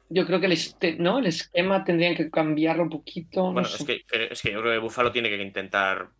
Yo 0.09 0.24
creo 0.27 0.39
que 0.39 0.47
el, 0.47 0.53
este- 0.53 0.97
¿no? 0.97 1.19
el 1.19 1.27
esquema 1.27 1.82
tendrían 1.85 2.15
que 2.15 2.31
cambiarlo 2.31 2.85
un 2.85 2.90
poquito. 2.90 3.44
no 3.47 3.53
Bueno, 3.53 3.69
sé. 3.69 3.82
es 3.82 3.86
que, 3.86 4.28
es 4.31 4.43
que 4.43 4.53
yo 4.53 4.61
creo 4.61 4.73
que 4.74 4.78
Buffalo 4.78 5.11
tiene 5.11 5.28
que 5.28 5.43
intentar. 5.43 6.11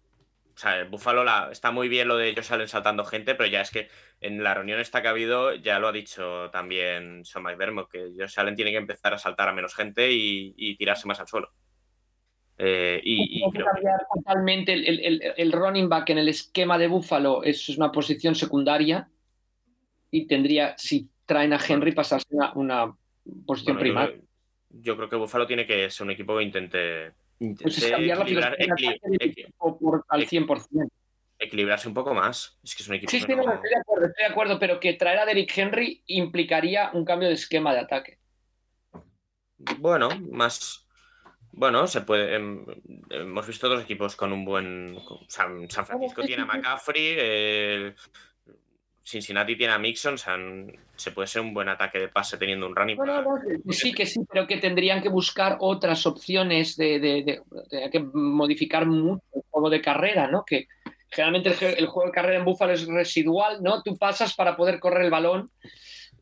O 0.57 0.59
sea, 0.59 0.85
Buffalo 0.85 1.23
la, 1.23 1.51
está 1.53 1.71
muy 1.71 1.87
bien 1.89 2.09
lo 2.09 2.17
de 2.17 2.31
ellos 2.31 2.47
salen 2.47 2.67
saltando 2.67 3.05
gente, 3.05 3.35
pero 3.35 3.47
ya 3.51 3.61
es 3.61 3.71
que 3.71 3.89
en 4.23 4.43
la 4.43 4.55
reunión 4.55 4.81
esta 4.81 5.03
que 5.03 5.09
ha 5.09 5.11
habido, 5.11 5.55
ya 5.55 5.79
lo 5.79 5.89
ha 5.89 5.93
dicho 5.93 6.49
también 6.51 7.27
Sean 7.27 7.43
McDermott, 7.45 7.91
que 7.91 8.13
Josh 8.19 8.41
Allen 8.41 8.57
tiene 8.57 8.71
que 8.71 8.79
empezar 8.79 9.13
a 9.13 9.19
saltar 9.19 9.51
a 9.51 9.53
menos 9.53 9.75
gente 9.75 10.11
y, 10.11 10.55
y 10.57 10.77
tirarse 10.79 11.07
más 11.07 11.21
al 11.21 11.29
suelo. 11.29 11.51
Eh, 12.57 13.03
y, 13.05 13.43
que- 13.53 13.63
totalmente 14.15 14.73
el, 14.73 14.87
el- 14.87 15.01
el- 15.05 15.35
el 15.37 15.53
running 15.53 15.91
back 15.91 16.09
en 16.09 16.19
el 16.19 16.29
esquema 16.31 16.79
de 16.79 16.87
Buffalo 16.89 17.43
es 17.45 17.69
una 17.69 17.93
posición 17.93 18.35
secundaria 18.35 19.11
y 20.11 20.27
tendría, 20.27 20.75
si 20.79 21.11
traen 21.27 21.53
a 21.53 21.59
Henry, 21.59 21.93
pasarse 21.93 22.35
a 22.41 22.53
una 22.55 22.95
posición 23.47 23.77
bueno, 23.77 23.81
yo, 23.89 23.93
primaria. 23.93 24.15
creo- 24.17 24.27
yo 24.71 24.97
creo 24.97 25.09
que 25.11 25.17
Buffalo 25.17 25.47
tiene 25.47 25.67
que 25.67 25.91
ser 25.91 26.07
un 26.07 26.13
equipo 26.13 26.39
que 26.39 26.45
intente 26.45 27.13
Pues 27.39 27.79
es 27.79 27.91
cambiar 27.91 28.19
la 28.19 28.25
filosofía 28.27 28.75
por- 29.59 30.05
al 30.09 30.27
100%. 30.27 30.89
equilibrarse 31.39 31.87
un 31.89 31.93
poco 31.95 32.15
más. 32.15 32.59
Es 32.65 32.75
que 32.75 32.83
es 32.83 32.89
un 32.89 32.95
equipo 32.95 33.11
Sí, 33.11 33.21
sí, 33.21 33.27
no, 33.29 33.37
no- 33.43 33.53
estoy 33.55 33.69
de 33.71 33.77
acuerdo, 33.77 34.07
estoy 34.07 34.25
de 34.25 34.31
acuerdo, 34.31 34.59
pero 34.59 34.81
que 34.81 34.95
traer 34.95 35.19
a 35.19 35.27
Derrick 35.27 35.57
Henry 35.57 36.03
implicaría 36.07 36.91
un 36.95 37.05
cambio 37.05 37.29
de 37.29 37.35
esquema 37.35 37.75
de 37.75 37.81
ataque. 37.81 38.19
Bueno, 39.79 40.09
más. 40.31 40.87
Bueno, 41.53 41.87
se 41.87 42.03
puede. 42.03 42.35
em, 42.37 42.65
hemos 43.11 43.47
visto 43.47 43.67
otros 43.67 43.83
equipos 43.83 44.17
con 44.17 44.33
un 44.33 44.45
buen. 44.45 44.97
San, 45.29 45.69
San 45.71 45.87
Francisco 45.87 46.23
tiene 46.23 46.43
a 46.43 46.47
McCaffrey, 46.47 47.15
eh, 47.19 47.95
Cincinnati 49.07 49.55
tiene 49.57 49.73
a 49.73 49.79
Mixon, 49.79 50.15
o 50.15 50.19
sea, 50.19 50.35
n- 50.35 50.77
se 50.97 51.13
puede 51.13 51.29
ser 51.29 51.41
un 51.43 51.55
buen 51.55 51.69
ataque 51.69 51.99
de 52.01 52.09
pase 52.09 52.37
teniendo 52.39 52.67
un 52.67 52.75
running 52.75 52.99
que 53.65 53.73
sí, 53.73 53.93
que 53.93 54.05
sí, 54.05 54.21
pero 54.29 54.49
que 54.49 54.57
tendrían 54.57 55.01
que 55.01 55.09
buscar 55.09 55.59
otras 55.61 56.05
opciones 56.07 56.77
de, 56.77 56.99
de, 56.99 57.23
de- 57.23 57.41
de- 57.71 57.91
que 57.91 58.01
modificar 58.01 58.85
mucho 58.85 59.23
el 59.35 59.43
juego 59.49 59.71
de 59.71 59.81
carrera, 59.81 60.27
¿no? 60.27 60.45
Que 60.45 60.67
generalmente 61.09 61.51
el, 61.79 61.87
juego 61.87 62.09
de 62.09 62.13
carrera 62.15 62.39
en 62.39 62.45
Buffalo 62.45 62.73
es 62.73 62.85
residual, 62.89 63.63
¿no? 63.63 63.81
Tú 63.83 63.97
pasas 63.97 64.35
para 64.35 64.57
poder 64.57 64.81
correr 64.81 65.05
el 65.05 65.11
balón 65.13 65.53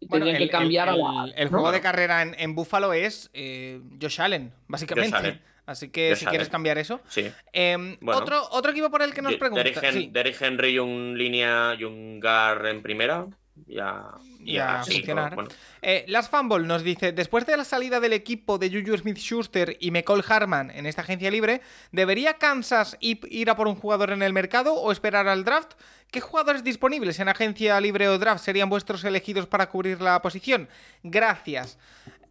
y 0.01 0.07
Bueno, 0.07 0.27
tendrían 0.27 0.43
el, 0.43 0.49
que 0.49 0.53
cambiar 0.53 0.89
el- 0.89 0.95
a 0.95 0.97
la- 0.99 1.25
el- 1.25 1.35
el 1.39 1.45
¿no? 1.45 1.51
juego 1.59 1.73
de 1.73 1.81
carrera 1.81 2.21
en, 2.21 2.35
en 2.39 2.55
Buffalo 2.55 2.93
es 2.93 3.31
eh, 3.33 3.81
Josh 3.99 4.21
Allen, 4.21 4.53
básicamente. 4.69 5.11
Josh 5.17 5.25
Allen. 5.25 5.41
Así 5.67 5.89
que 5.89 6.15
si 6.17 6.27
quieres 6.27 6.49
cambiar 6.51 6.77
eso. 6.79 7.01
Sí. 7.09 7.31
Em, 7.53 7.97
Bueno. 8.01 8.21
otro, 8.21 8.49
otro 8.51 8.71
equipo 8.73 8.91
por 8.91 9.01
el 9.03 9.15
que 9.15 9.23
nos 9.23 9.35
pregunta. 9.37 9.63
Derrick, 9.65 9.83
Hen- 9.83 9.93
sí. 9.95 10.09
Derrick 10.13 10.41
Henry 10.43 10.71
y 10.73 10.79
un 10.79 11.17
línea 11.17 11.75
y 11.79 11.85
un 11.85 12.21
guard 12.21 12.67
en 12.67 12.83
primera. 12.83 13.27
Ya. 13.67 14.05
Ya, 14.41 14.83
sí, 14.83 14.97
funcionar. 14.97 15.37
Eh, 15.81 16.05
Las 16.09 16.29
Fumble 16.29 16.67
nos 16.67 16.83
dice, 16.83 17.13
después 17.13 17.47
de 17.47 17.57
la 17.57 17.65
salida 17.65 17.99
del 18.01 18.13
equipo 18.13 18.59
de 18.59 18.69
Juju 18.69 18.99
Smith-Schuster 18.99 19.77
y 19.81 19.91
McCall 19.91 20.25
Harman 20.29 20.71
en 20.73 20.85
esta 20.87 21.01
agencia 21.03 21.31
libre, 21.31 21.63
¿debería 21.93 22.35
Kansas 22.35 22.97
ir 23.01 23.49
a 23.49 23.57
por 23.57 23.69
un 23.69 23.77
jugador 23.77 24.11
en 24.11 24.23
el 24.23 24.33
mercado 24.35 24.75
o 24.75 24.91
esperar 24.93 25.29
al 25.29 25.45
draft? 25.45 25.75
¿Qué 26.11 26.21
jugadores 26.21 26.63
disponibles 26.65 27.19
en 27.21 27.29
agencia 27.29 27.81
libre 27.81 28.09
o 28.09 28.19
draft 28.19 28.45
serían 28.45 28.69
vuestros 28.69 29.03
elegidos 29.05 29.47
para 29.47 29.69
cubrir 29.71 30.01
la 30.03 30.21
posición? 30.21 30.69
Gracias. 31.05 31.79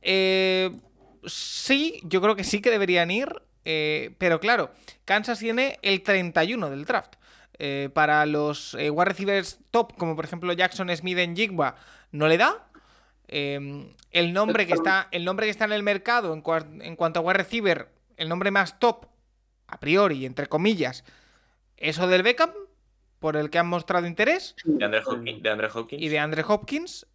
Eh, 0.03 0.72
sí, 1.25 1.99
yo 2.03 2.21
creo 2.21 2.35
que 2.35 2.43
sí 2.43 2.61
que 2.61 2.69
deberían 2.71 3.11
ir, 3.11 3.29
eh, 3.65 4.15
pero 4.17 4.39
claro, 4.39 4.71
Kansas 5.05 5.39
tiene 5.39 5.79
el 5.81 6.01
31 6.03 6.69
del 6.69 6.85
draft. 6.85 7.15
Eh, 7.59 7.89
para 7.93 8.25
los 8.25 8.73
eh, 8.75 8.89
wide 8.89 9.05
receivers 9.05 9.59
top, 9.71 9.95
como 9.95 10.15
por 10.15 10.25
ejemplo 10.25 10.51
Jackson 10.53 10.89
Smith 10.95 11.17
en 11.19 11.35
Jigba, 11.35 11.75
no 12.11 12.27
le 12.27 12.37
da. 12.37 12.67
Eh, 13.27 13.93
el, 14.11 14.33
nombre 14.33 14.67
que 14.67 14.73
está, 14.73 15.07
el 15.11 15.23
nombre 15.23 15.45
que 15.45 15.51
está 15.51 15.65
en 15.65 15.71
el 15.71 15.83
mercado 15.83 16.33
en, 16.33 16.43
cua- 16.43 16.83
en 16.83 16.95
cuanto 16.95 17.19
a 17.19 17.23
wide 17.23 17.33
receiver, 17.37 17.89
el 18.17 18.27
nombre 18.29 18.51
más 18.51 18.79
top, 18.79 19.05
a 19.67 19.79
priori, 19.79 20.25
entre 20.25 20.47
comillas, 20.47 21.03
es 21.77 21.97
del 21.97 22.23
Beckham, 22.23 22.51
por 23.19 23.37
el 23.37 23.49
que 23.49 23.59
han 23.59 23.67
mostrado 23.67 24.05
interés, 24.07 24.55
de 24.65 24.83
Andre 24.85 25.01
Hopkins. 25.05 25.41
De 25.43 25.49
Andre 25.49 25.69
Hopkins. 25.73 26.01
y 26.01 26.09
de 26.09 26.19
Andre 26.19 26.43
Hopkins. 26.47 27.07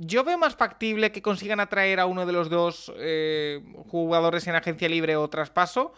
Yo 0.00 0.22
veo 0.22 0.38
más 0.38 0.54
factible 0.54 1.10
que 1.10 1.22
consigan 1.22 1.58
atraer 1.58 1.98
a 1.98 2.06
uno 2.06 2.24
de 2.24 2.32
los 2.32 2.48
dos 2.48 2.92
eh, 2.96 3.60
jugadores 3.88 4.46
en 4.46 4.54
agencia 4.54 4.88
libre 4.88 5.16
o 5.16 5.28
traspaso 5.28 5.92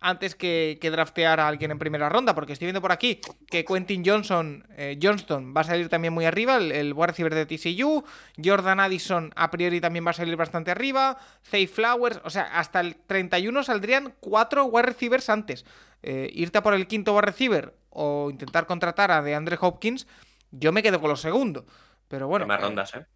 antes 0.00 0.34
que, 0.34 0.78
que 0.80 0.90
draftear 0.90 1.38
a 1.38 1.46
alguien 1.46 1.70
en 1.70 1.78
primera 1.78 2.08
ronda, 2.08 2.34
porque 2.34 2.52
estoy 2.52 2.66
viendo 2.66 2.82
por 2.82 2.90
aquí 2.90 3.20
que 3.48 3.64
Quentin 3.64 4.02
Johnson, 4.04 4.66
eh, 4.76 4.98
Johnston 5.00 5.54
va 5.56 5.60
a 5.60 5.64
salir 5.64 5.88
también 5.88 6.12
muy 6.12 6.24
arriba, 6.24 6.56
el, 6.56 6.72
el 6.72 6.92
wide 6.92 7.06
receiver 7.06 7.34
de 7.34 7.46
TCU, 7.46 8.04
Jordan 8.44 8.80
Addison 8.80 9.32
a 9.36 9.50
priori 9.50 9.80
también 9.80 10.04
va 10.04 10.10
a 10.10 10.14
salir 10.14 10.36
bastante 10.36 10.72
arriba, 10.72 11.16
Zay 11.44 11.68
Flowers, 11.68 12.20
o 12.24 12.30
sea, 12.30 12.42
hasta 12.58 12.80
el 12.80 12.96
31 12.96 13.62
saldrían 13.62 14.12
cuatro 14.20 14.64
wide 14.64 14.86
receivers 14.86 15.30
antes. 15.30 15.64
Eh, 16.02 16.30
irte 16.34 16.58
a 16.58 16.62
por 16.62 16.74
el 16.74 16.86
quinto 16.88 17.14
wide 17.14 17.22
receiver 17.22 17.74
o 17.90 18.28
intentar 18.30 18.66
contratar 18.66 19.10
a 19.12 19.22
DeAndre 19.22 19.56
Hopkins, 19.60 20.06
yo 20.50 20.72
me 20.72 20.82
quedo 20.82 21.00
con 21.00 21.10
lo 21.10 21.16
segundo. 21.16 21.64
Pero 22.08 22.28
bueno, 22.28 22.46
más 22.46 22.60
eh, 22.60 22.62
rondas, 22.62 22.94
¿eh? 22.94 23.06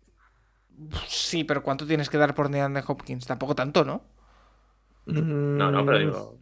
Sí, 1.07 1.45
pero 1.45 1.63
¿cuánto 1.63 1.87
tienes 1.87 2.09
que 2.09 2.19
dar 2.19 2.35
por 2.35 2.49
DeAndre 2.49 2.83
Hopkins? 2.87 3.27
Tampoco 3.27 3.55
tanto, 3.55 3.85
¿no? 3.85 4.03
No, 5.07 5.71
no, 5.71 5.85
pero 5.85 5.99
digo. 5.99 6.39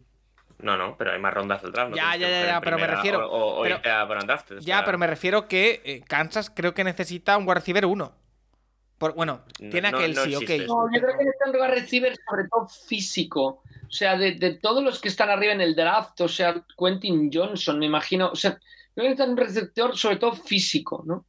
No, 0.59 0.75
no, 0.77 0.95
pero 0.97 1.13
hay 1.13 1.19
más 1.19 1.33
rondas 1.33 1.61
del 1.61 1.71
draft. 1.71 1.91
no 1.91 1.95
Ya, 1.95 2.15
ya, 2.17 2.29
ya, 2.29 2.45
ya, 2.45 2.61
pero 2.61 2.77
me 2.77 2.87
refiero- 2.87 3.29
O, 3.31 3.61
pero- 3.63 3.77
por 3.77 4.59
Ya, 4.59 4.83
pero 4.83 4.97
me 4.97 5.07
refiero 5.07 5.47
que 5.47 5.81
eh, 5.85 6.01
Kansas 6.07 6.49
creo 6.53 6.73
que 6.73 6.83
necesita 6.83 7.37
un 7.37 7.43
wide 7.45 7.55
receiver 7.55 7.85
1. 7.85 8.13
Por, 8.97 9.13
bueno, 9.15 9.43
No, 9.61 9.69
tiene 9.69 9.89
no- 9.91 9.97
aquel 9.97 10.13
no 10.13 10.23
sí, 10.25 10.35
ok. 10.35 10.49
No, 10.67 10.91
yo 10.93 10.99
creo 11.01 11.17
que 11.17 11.23
necesitan 11.23 11.55
wide 11.55 11.67
receiver 11.75 12.13
sobre 12.29 12.43
todo 12.49 12.67
físico. 12.67 13.63
O 13.87 13.91
sea, 13.91 14.17
de, 14.17 14.33
de 14.33 14.55
todos 14.55 14.83
los 14.83 14.99
que 14.99 15.07
están 15.07 15.29
arriba 15.29 15.53
en 15.53 15.61
el 15.61 15.73
draft, 15.75 16.19
o 16.21 16.27
sea, 16.27 16.63
Quentin 16.77 17.29
Johnson, 17.33 17.79
me 17.79 17.85
imagino. 17.85 18.29
O 18.29 18.35
sea, 18.35 18.51
creo 18.93 18.95
que 18.95 19.01
necesitan 19.03 19.29
un 19.31 19.37
receptor 19.37 19.97
sobre 19.97 20.17
todo 20.17 20.33
físico, 20.33 21.03
¿no? 21.07 21.25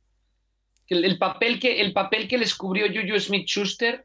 El, 0.91 1.05
el 1.05 1.19
papel, 1.19 1.59
que, 1.59 1.81
el 1.81 1.93
papel 1.95 2.29
que 2.29 2.37
les 2.37 2.55
cubrió 2.55 2.87
Juju 2.89 3.19
Smith-Schuster 3.19 4.05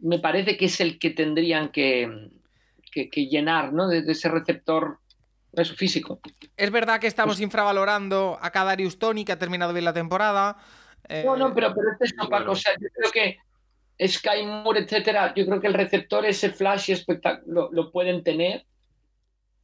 me 0.00 0.18
parece 0.18 0.56
que 0.56 0.64
es 0.64 0.80
el 0.80 0.98
que 0.98 1.10
tendrían 1.10 1.70
que, 1.70 2.30
que- 2.90 3.08
que 3.08 3.26
llenar, 3.26 3.72
¿no? 3.72 3.86
De, 3.88 4.02
de 4.02 4.12
ese 4.12 4.28
receptor 4.28 4.98
eso, 5.52 5.74
físico. 5.74 6.18
Es 6.56 6.70
verdad 6.70 6.98
que 6.98 7.06
estamos 7.06 7.34
Pues 7.36 7.42
infravalorando 7.42 8.38
a 8.40 8.50
Kadarius 8.50 8.98
Tony, 8.98 9.24
que 9.24 9.32
ha 9.32 9.38
terminado 9.38 9.72
bien 9.74 9.84
la 9.84 9.92
temporada. 9.92 10.56
Eh, 11.08 11.22
No, 11.26 11.36
no, 11.36 11.54
pero, 11.54 11.74
pero 11.74 11.92
este 11.92 12.06
es 12.06 12.14
opaco. 12.14 12.28
bueno. 12.30 12.52
O 12.52 12.56
sea, 12.56 12.72
yo 12.80 12.88
creo 12.94 13.12
que 13.12 14.08
Sky 14.08 14.44
Moore, 14.46 14.80
etcétera, 14.80 15.34
yo 15.36 15.44
creo 15.46 15.60
que 15.60 15.66
el 15.66 15.74
receptor, 15.74 16.24
ese 16.24 16.50
flash 16.50 16.88
y 16.88 16.92
espectáculo, 16.94 17.68
lo 17.70 17.92
pueden 17.92 18.24
tener. 18.24 18.64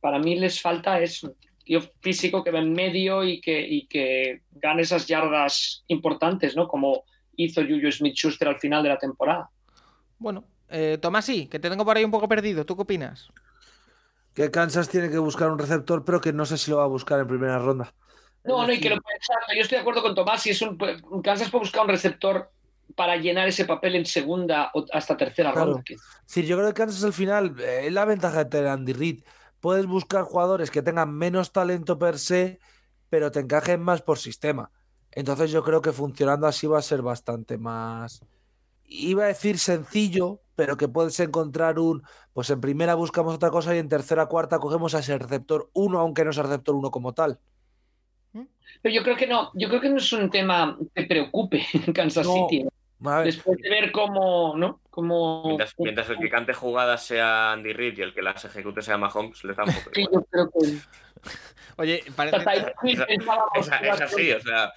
Para 0.00 0.18
mí 0.18 0.36
les 0.38 0.60
falta 0.60 1.00
eso. 1.00 1.34
Tío 1.68 1.82
físico 2.00 2.42
que 2.42 2.50
va 2.50 2.60
en 2.60 2.72
medio 2.72 3.22
y 3.22 3.42
que, 3.42 3.60
y 3.60 3.86
que 3.86 4.40
gane 4.52 4.80
esas 4.80 5.06
yardas 5.06 5.84
importantes, 5.88 6.56
¿no? 6.56 6.66
Como 6.66 7.04
hizo 7.36 7.60
Juju 7.60 7.92
Smith 7.92 8.14
Schuster 8.14 8.48
al 8.48 8.56
final 8.56 8.82
de 8.82 8.88
la 8.88 8.96
temporada. 8.96 9.50
Bueno, 10.18 10.44
eh, 10.70 10.96
Tomás, 10.98 11.26
sí, 11.26 11.46
que 11.46 11.58
te 11.58 11.68
tengo 11.68 11.84
por 11.84 11.94
ahí 11.94 12.04
un 12.04 12.10
poco 12.10 12.26
perdido. 12.26 12.64
¿Tú 12.64 12.74
qué 12.74 12.82
opinas? 12.84 13.28
Que 14.32 14.50
Kansas 14.50 14.88
tiene 14.88 15.10
que 15.10 15.18
buscar 15.18 15.50
un 15.50 15.58
receptor, 15.58 16.06
pero 16.06 16.22
que 16.22 16.32
no 16.32 16.46
sé 16.46 16.56
si 16.56 16.70
lo 16.70 16.78
va 16.78 16.84
a 16.84 16.86
buscar 16.86 17.20
en 17.20 17.26
primera 17.26 17.58
ronda. 17.58 17.92
No, 18.44 18.66
no, 18.66 18.72
y 18.72 18.80
que 18.80 18.88
lo 18.88 18.96
exacto, 18.96 19.52
Yo 19.54 19.60
estoy 19.60 19.76
de 19.76 19.82
acuerdo 19.82 20.00
con 20.00 20.14
Tomás. 20.14 20.40
Si 20.40 20.48
es 20.48 20.62
un, 20.62 20.78
Kansas 21.22 21.50
puede 21.50 21.64
buscar 21.64 21.82
un 21.82 21.90
receptor 21.90 22.50
para 22.96 23.16
llenar 23.16 23.46
ese 23.46 23.66
papel 23.66 23.96
en 23.96 24.06
segunda 24.06 24.70
o 24.72 24.86
hasta 24.90 25.18
tercera 25.18 25.52
Claro. 25.52 25.72
ronda. 25.72 25.84
decir, 26.26 26.46
yo 26.46 26.56
creo 26.56 26.68
que 26.68 26.80
Kansas 26.80 27.04
al 27.04 27.12
final 27.12 27.60
eh, 27.60 27.82
es 27.84 27.92
la 27.92 28.06
ventaja 28.06 28.44
de 28.44 28.50
tener 28.50 28.68
Andy 28.68 28.94
Reid. 28.94 29.20
Puedes 29.60 29.86
buscar 29.86 30.24
jugadores 30.24 30.70
que 30.70 30.82
tengan 30.82 31.14
menos 31.14 31.52
talento 31.52 31.98
per 31.98 32.18
se, 32.18 32.60
pero 33.10 33.30
te 33.30 33.40
encajen 33.40 33.80
más 33.80 34.02
por 34.02 34.18
sistema. 34.18 34.70
Entonces 35.12 35.50
yo 35.50 35.64
creo 35.64 35.82
que 35.82 35.92
funcionando 35.92 36.46
así 36.46 36.66
va 36.66 36.78
a 36.78 36.82
ser 36.82 37.02
bastante 37.02 37.58
más. 37.58 38.24
Iba 38.84 39.24
a 39.24 39.28
decir 39.28 39.58
sencillo, 39.58 40.40
pero 40.54 40.76
que 40.76 40.88
puedes 40.88 41.18
encontrar 41.20 41.78
un. 41.78 42.02
Pues 42.32 42.50
en 42.50 42.60
primera 42.60 42.94
buscamos 42.94 43.34
otra 43.34 43.50
cosa 43.50 43.74
y 43.74 43.78
en 43.78 43.88
tercera, 43.88 44.26
cuarta 44.26 44.58
cogemos 44.58 44.94
a 44.94 45.00
ese 45.00 45.18
receptor 45.18 45.70
1, 45.72 45.98
aunque 45.98 46.24
no 46.24 46.32
sea 46.32 46.44
receptor 46.44 46.74
1 46.74 46.90
como 46.90 47.12
tal. 47.14 47.38
Pero 48.82 48.94
yo 48.94 49.02
creo 49.02 49.16
que 49.16 49.26
no, 49.26 49.50
yo 49.54 49.68
creo 49.68 49.80
que 49.80 49.88
no 49.90 49.96
es 49.96 50.12
un 50.12 50.30
tema 50.30 50.78
que 50.94 51.04
preocupe 51.04 51.64
en 51.72 51.92
Kansas 51.92 52.26
No. 52.26 52.48
City. 52.48 52.66
Después 53.24 53.58
de 53.58 53.70
ver 53.70 53.92
cómo, 53.92 54.54
¿no? 54.56 54.80
Cómo... 54.90 55.44
Mientras, 55.46 55.74
mientras 55.78 56.10
el 56.10 56.18
que 56.18 56.28
cante 56.28 56.52
jugadas 56.52 57.04
sea 57.04 57.52
Andy 57.52 57.72
Reid 57.72 57.98
y 57.98 58.02
el 58.02 58.12
que 58.12 58.22
las 58.22 58.44
ejecute 58.44 58.82
sea 58.82 58.98
Mahomes, 58.98 59.44
les 59.44 59.56
da 59.56 59.64
un 59.64 59.72
poco 59.72 59.90
Sí, 59.94 60.06
yo 60.12 60.22
creo 60.24 60.50
que. 60.50 60.78
Oye, 61.76 62.02
parece... 62.16 62.38
Hill 62.82 63.00
Esa- 63.54 63.76
así, 64.04 64.32
o 64.32 64.40
sea. 64.40 64.72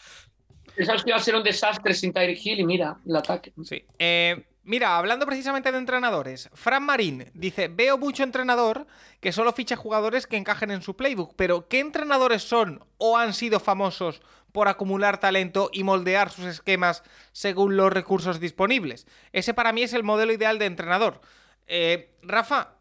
pensábamos 0.76 1.04
que 1.04 1.10
iba 1.10 1.18
a 1.18 1.22
ser 1.22 1.36
un 1.36 1.44
desastre 1.44 1.94
sin 1.96 2.14
Tyreek 2.14 2.46
Hill 2.46 2.60
y 2.60 2.66
mira 2.66 2.98
el 3.08 3.16
ataque. 3.16 3.54
Sí. 3.64 3.84
Eh, 3.98 4.46
mira, 4.64 4.98
hablando 4.98 5.26
precisamente 5.26 5.72
de 5.72 5.80
entrenadores, 5.80 6.50
Fran 6.54 6.84
Marín 6.84 7.32
dice, 7.34 7.70
veo 7.70 7.98
mucho 7.98 8.22
entrenador 8.22 8.86
que 9.20 9.32
solo 9.32 9.52
ficha 9.52 9.76
jugadores 9.76 10.28
que 10.28 10.38
encajen 10.38 10.70
en 10.70 10.84
su 10.84 10.96
playbook, 10.96 11.34
pero 11.36 11.68
¿qué 11.68 11.80
entrenadores 11.80 12.44
son 12.44 12.84
o 13.00 13.18
han 13.18 13.34
sido 13.34 13.60
famosos 13.60 14.22
por 14.52 14.68
acumular 14.68 15.20
talento 15.20 15.70
y 15.74 15.84
moldear 15.84 16.30
sus 16.30 16.46
esquemas 16.46 17.04
según 17.32 17.78
los 17.78 17.92
recursos 17.92 18.40
disponibles? 18.40 19.08
Ese 19.32 19.54
para 19.54 19.72
mí 19.72 19.84
es 19.84 19.94
el 19.94 20.04
modelo 20.04 20.34
ideal 20.34 20.60
de 20.60 20.66
entrenador. 20.66 21.22
Eh, 21.68 22.10
Rafa, 22.22 22.76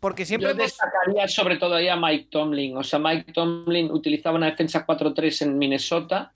porque 0.00 0.24
siempre 0.24 0.48
Yo 0.48 0.54
hemos... 0.54 0.66
destacaría 0.66 1.28
sobre 1.28 1.56
todo 1.56 1.74
ahí 1.74 1.88
a 1.88 1.96
Mike 1.96 2.28
Tomlin. 2.30 2.76
O 2.76 2.82
sea, 2.82 2.98
Mike 2.98 3.32
Tomlin 3.32 3.90
utilizaba 3.90 4.36
una 4.36 4.50
defensa 4.50 4.86
4-3 4.86 5.42
en 5.42 5.58
Minnesota, 5.58 6.32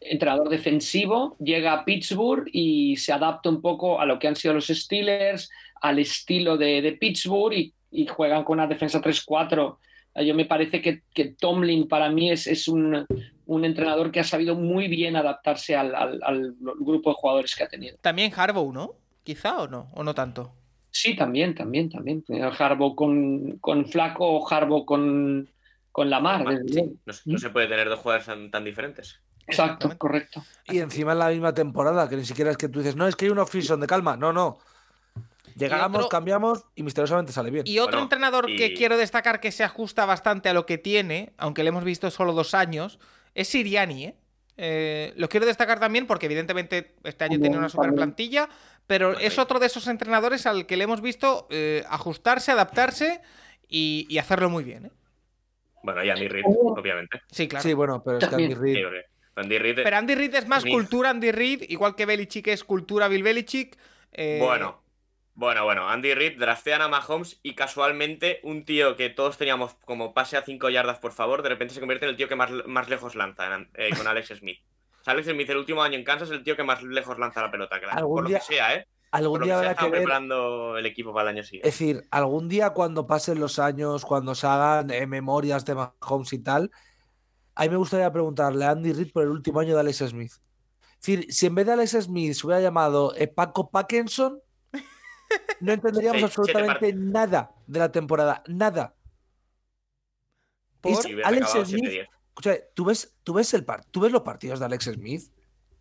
entrenador 0.00 0.48
defensivo, 0.48 1.36
llega 1.38 1.72
a 1.72 1.84
Pittsburgh 1.84 2.48
y 2.52 2.96
se 2.96 3.12
adapta 3.12 3.48
un 3.48 3.62
poco 3.62 4.00
a 4.00 4.06
lo 4.06 4.18
que 4.18 4.28
han 4.28 4.36
sido 4.36 4.54
los 4.54 4.66
Steelers, 4.66 5.50
al 5.80 5.98
estilo 5.98 6.56
de, 6.56 6.82
de 6.82 6.92
Pittsburgh 6.92 7.54
y, 7.54 7.74
y 7.90 8.06
juegan 8.06 8.44
con 8.44 8.58
una 8.58 8.66
defensa 8.66 9.00
3-4. 9.00 9.78
Yo 10.26 10.34
me 10.34 10.44
parece 10.44 10.82
que, 10.82 11.02
que 11.14 11.34
Tomlin 11.38 11.88
para 11.88 12.10
mí 12.10 12.30
es, 12.30 12.46
es 12.46 12.68
un, 12.68 13.06
un, 13.54 13.64
entrenador 13.64 14.10
que 14.10 14.20
ha 14.20 14.24
sabido 14.24 14.54
muy 14.54 14.88
bien 14.88 15.16
adaptarse 15.16 15.76
al, 15.76 15.94
al, 15.94 16.20
al 16.22 16.54
grupo 16.58 17.10
de 17.10 17.14
jugadores 17.14 17.54
que 17.54 17.64
ha 17.64 17.68
tenido. 17.68 17.96
También 18.00 18.32
Harbaugh, 18.34 18.72
¿no? 18.72 18.94
Quizá 19.22 19.60
o 19.60 19.68
no, 19.68 19.90
o 19.94 20.02
no 20.02 20.14
tanto. 20.14 20.52
Sí, 20.92 21.16
también, 21.16 21.54
también, 21.54 21.88
también. 21.88 22.22
Harbo 22.58 22.94
con, 22.94 23.58
con 23.58 23.86
Flaco 23.86 24.26
o 24.28 24.48
Harbo 24.52 24.84
con, 24.84 25.48
con 25.90 26.10
Lamar. 26.10 26.44
Sí. 26.68 26.82
No, 27.06 27.14
no, 27.24 27.38
se 27.38 27.50
puede 27.50 27.66
tener 27.66 27.88
dos 27.88 27.98
jugadores 27.98 28.26
tan, 28.26 28.50
tan 28.50 28.62
diferentes. 28.62 29.20
Exacto, 29.46 29.96
correcto. 29.96 30.44
Y 30.66 30.78
encima 30.78 31.12
en 31.12 31.18
la 31.18 31.30
misma 31.30 31.54
temporada, 31.54 32.08
que 32.08 32.16
ni 32.16 32.26
siquiera 32.26 32.50
es 32.50 32.58
que 32.58 32.68
tú 32.68 32.80
dices, 32.80 32.94
no, 32.94 33.08
es 33.08 33.16
que 33.16 33.24
hay 33.24 33.30
un 33.30 33.38
off-season 33.38 33.80
de 33.80 33.86
calma. 33.86 34.18
No, 34.18 34.34
no. 34.34 34.58
Llegamos, 35.56 36.00
otro... 36.00 36.08
cambiamos 36.10 36.66
y 36.74 36.82
misteriosamente 36.82 37.32
sale 37.32 37.50
bien. 37.50 37.66
Y 37.66 37.78
otro 37.78 37.92
bueno, 37.92 38.02
entrenador 38.02 38.50
y... 38.50 38.56
que 38.56 38.74
quiero 38.74 38.98
destacar 38.98 39.40
que 39.40 39.50
se 39.50 39.64
ajusta 39.64 40.04
bastante 40.04 40.50
a 40.50 40.54
lo 40.54 40.66
que 40.66 40.76
tiene, 40.76 41.32
aunque 41.38 41.62
le 41.62 41.70
hemos 41.70 41.84
visto 41.84 42.10
solo 42.10 42.34
dos 42.34 42.52
años, 42.52 42.98
es 43.34 43.48
Siriani, 43.48 44.04
¿eh? 44.06 44.14
Eh, 44.56 45.14
lo 45.16 45.28
quiero 45.28 45.46
destacar 45.46 45.80
también 45.80 46.06
porque 46.06 46.26
evidentemente 46.26 46.94
este 47.04 47.24
año 47.24 47.40
tiene 47.40 47.56
una 47.56 47.68
super 47.68 47.92
plantilla, 47.94 48.48
pero 48.86 49.18
es 49.18 49.38
otro 49.38 49.58
de 49.58 49.66
esos 49.66 49.88
entrenadores 49.88 50.46
al 50.46 50.66
que 50.66 50.76
le 50.76 50.84
hemos 50.84 51.00
visto 51.00 51.46
eh, 51.50 51.84
ajustarse, 51.88 52.52
adaptarse 52.52 53.22
y, 53.66 54.06
y, 54.10 54.18
hacerlo 54.18 54.50
muy 54.50 54.62
bien. 54.62 54.86
¿eh? 54.86 54.90
Bueno, 55.82 56.04
y 56.04 56.10
Andy 56.10 56.28
Reid, 56.28 56.44
obviamente. 56.46 57.22
Sí, 57.30 57.48
claro. 57.48 57.62
Sí, 57.62 57.72
bueno, 57.72 58.02
pero 58.04 58.18
es 58.18 58.28
que 58.28 58.34
Andy 58.34 58.54
Reid... 58.54 58.86
Andy 59.34 59.58
Reid... 59.58 59.76
Pero 59.82 59.96
Andy 59.96 60.14
Reid 60.14 60.34
es 60.34 60.46
más 60.46 60.64
cultura 60.64 61.10
Andy 61.10 61.32
Reid, 61.32 61.62
igual 61.68 61.96
que 61.96 62.04
Belichick 62.04 62.48
es 62.48 62.62
cultura 62.62 63.08
Bill 63.08 63.22
Belichick. 63.22 63.78
Eh, 64.12 64.38
Bueno, 64.40 64.82
bueno, 65.34 65.64
bueno, 65.64 65.88
Andy 65.88 66.14
Reid 66.14 66.38
draftean 66.38 66.82
a 66.82 66.88
Mahomes 66.88 67.40
y 67.42 67.54
casualmente 67.54 68.40
un 68.42 68.64
tío 68.64 68.96
que 68.96 69.08
todos 69.08 69.38
teníamos 69.38 69.74
como 69.84 70.12
pase 70.12 70.36
a 70.36 70.42
5 70.42 70.68
yardas, 70.68 70.98
por 70.98 71.12
favor, 71.12 71.42
de 71.42 71.48
repente 71.48 71.72
se 71.72 71.80
convierte 71.80 72.04
en 72.04 72.10
el 72.10 72.16
tío 72.16 72.28
que 72.28 72.36
más, 72.36 72.50
más 72.66 72.88
lejos 72.88 73.14
lanza 73.14 73.44
eh, 73.74 73.90
con 73.96 74.06
Alex 74.06 74.28
Smith. 74.38 74.58
O 75.00 75.04
sea, 75.04 75.14
Alex 75.14 75.28
Smith 75.28 75.48
el 75.48 75.56
último 75.56 75.82
año 75.82 75.96
en 75.96 76.04
Kansas 76.04 76.28
es 76.28 76.36
el 76.36 76.44
tío 76.44 76.54
que 76.54 76.64
más 76.64 76.82
lejos 76.82 77.18
lanza 77.18 77.40
la 77.40 77.50
pelota, 77.50 77.80
la, 77.80 78.02
por 78.02 78.26
día, 78.26 78.38
lo 78.38 78.44
que 78.44 78.54
sea, 78.54 78.74
¿eh? 78.76 78.86
Algún 79.10 79.38
por 79.38 79.46
día 79.46 79.54
lo 79.54 79.60
que 79.62 79.66
habrá 79.68 79.80
sea, 79.80 79.86
que 79.86 79.90
ver... 79.90 80.02
preparando 80.02 80.76
el 80.76 80.86
equipo 80.86 81.14
para 81.14 81.30
el 81.30 81.36
año 81.36 81.44
siguiente. 81.44 81.68
Es 81.68 81.78
decir, 81.78 82.02
algún 82.10 82.48
día 82.48 82.70
cuando 82.70 83.06
pasen 83.06 83.40
los 83.40 83.58
años, 83.58 84.04
cuando 84.04 84.34
se 84.34 84.46
hagan 84.46 84.90
eh, 84.90 85.06
memorias 85.06 85.64
de 85.64 85.74
Mahomes 85.74 86.32
y 86.34 86.38
tal, 86.40 86.70
a 87.54 87.62
mí 87.62 87.70
me 87.70 87.76
gustaría 87.76 88.12
preguntarle 88.12 88.64
a 88.64 88.70
Andy 88.70 88.92
Reid 88.92 89.12
por 89.12 89.22
el 89.22 89.30
último 89.30 89.60
año 89.60 89.74
de 89.74 89.80
Alex 89.80 89.98
Smith. 90.08 90.32
Es 90.32 91.06
decir, 91.06 91.32
si 91.32 91.46
en 91.46 91.54
vez 91.54 91.66
de 91.66 91.72
Alex 91.72 91.90
Smith 92.02 92.34
se 92.34 92.46
hubiera 92.46 92.62
llamado 92.62 93.14
eh, 93.16 93.28
Paco 93.28 93.70
Parkinson, 93.70 94.40
no 95.60 95.72
entenderíamos 95.72 96.18
sí, 96.18 96.24
absolutamente 96.24 96.92
nada 96.92 97.54
de 97.66 97.78
la 97.78 97.90
temporada. 97.90 98.42
Nada. 98.46 98.94
Alex 101.24 101.50
Smith. 101.64 102.08
O 102.34 102.42
sea, 102.42 102.56
¿tú 102.74 102.84
ves, 102.86 103.14
tú, 103.22 103.34
ves 103.34 103.52
el 103.54 103.64
par 103.64 103.84
¿tú 103.84 104.00
ves 104.00 104.12
los 104.12 104.22
partidos 104.22 104.58
de 104.58 104.64
Alex 104.64 104.84
Smith? 104.84 105.30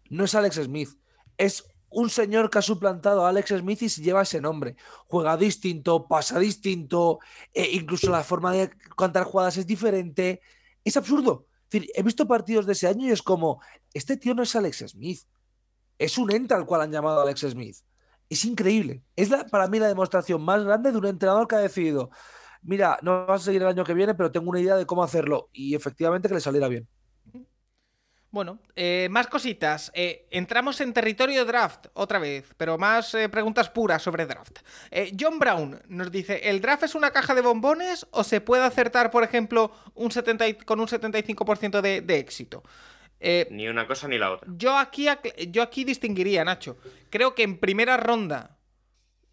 No 0.10 0.26
es 0.26 0.36
Alex 0.36 0.58
Smith. 0.58 0.90
Es 1.38 1.66
un 1.90 2.10
señor 2.10 2.50
que 2.50 2.60
ha 2.60 2.62
suplantado 2.62 3.26
a 3.26 3.30
Alex 3.30 3.50
Smith 3.58 3.82
y 3.82 3.90
se 3.90 4.02
lleva 4.02 4.22
ese 4.22 4.42
nombre. 4.42 4.76
Juega 5.08 5.38
distinto, 5.38 6.08
pasa 6.08 6.40
distinto, 6.40 7.20
eh, 7.54 7.70
incluso 7.72 8.10
la 8.10 8.24
forma 8.24 8.52
de 8.54 8.70
contar 8.96 9.24
jugadas 9.24 9.58
es 9.58 9.68
diferente. 9.68 10.42
Es 10.84 10.98
absurdo. 10.98 11.48
Es 11.64 11.70
decir, 11.70 11.92
he 11.96 12.04
visto 12.04 12.28
partidos 12.28 12.66
de 12.66 12.74
ese 12.74 12.88
año 12.88 13.08
y 13.08 13.12
es 13.12 13.22
como, 13.22 13.62
este 13.94 14.18
tío 14.18 14.34
no 14.34 14.44
es 14.44 14.56
Alex 14.56 14.86
Smith. 14.90 15.22
Es 15.98 16.18
un 16.18 16.32
ente 16.32 16.54
al 16.54 16.66
cual 16.66 16.82
han 16.82 16.92
llamado 16.92 17.22
Alex 17.22 17.42
Smith. 17.42 17.78
Es 18.32 18.46
increíble. 18.46 19.04
Es 19.18 19.30
para 19.52 19.68
mí 19.68 19.78
la 19.78 19.90
demostración 19.90 20.42
más 20.42 20.64
grande 20.64 20.90
de 20.94 20.98
un 20.98 21.06
entrenador 21.06 21.50
que 21.50 21.56
ha 21.56 21.60
decidido, 21.60 22.12
mira, 22.62 22.98
no 23.02 23.26
vas 23.26 23.42
a 23.42 23.46
seguir 23.46 23.62
el 23.62 23.68
año 23.68 23.84
que 23.84 23.94
viene, 23.94 24.16
pero 24.16 24.32
tengo 24.32 24.50
una 24.50 24.62
idea 24.62 24.78
de 24.78 24.86
cómo 24.86 25.04
hacerlo. 25.04 25.50
Y 25.52 25.76
efectivamente 25.76 26.30
que 26.30 26.36
le 26.36 26.40
saliera 26.40 26.70
bien. 26.70 26.88
Bueno, 28.30 28.60
eh, 28.78 29.10
más 29.12 29.28
cositas. 29.28 29.92
Eh, 29.94 30.30
entramos 30.32 30.80
en 30.80 30.94
territorio 30.94 31.44
draft 31.44 31.88
otra 31.94 32.20
vez, 32.20 32.46
pero 32.56 32.78
más 32.78 33.14
eh, 33.16 33.28
preguntas 33.28 33.70
puras 33.70 34.02
sobre 34.02 34.26
draft. 34.26 34.60
John 35.20 35.38
Brown 35.38 35.82
nos 35.90 36.10
dice, 36.10 36.50
¿el 36.50 36.62
draft 36.62 36.84
es 36.84 36.96
una 36.96 37.12
caja 37.12 37.36
de 37.36 37.42
bombones 37.42 38.08
o 38.12 38.24
se 38.24 38.40
puede 38.40 38.64
acertar, 38.64 39.12
por 39.12 39.26
ejemplo, 39.26 39.74
un 39.94 40.10
70, 40.10 40.64
con 40.66 40.80
un 40.80 40.88
75% 40.88 41.82
de, 41.82 42.00
de 42.00 42.18
éxito? 42.18 42.64
Eh, 43.24 43.48
ni 43.52 43.68
una 43.68 43.86
cosa 43.86 44.08
ni 44.08 44.18
la 44.18 44.32
otra. 44.32 44.52
Yo 44.58 44.76
aquí, 44.76 45.06
yo 45.50 45.62
aquí 45.62 45.84
distinguiría, 45.84 46.44
Nacho. 46.44 46.78
Creo 47.12 47.36
que 47.36 47.44
en 47.44 47.60
primera 47.60 47.96
ronda 47.96 48.58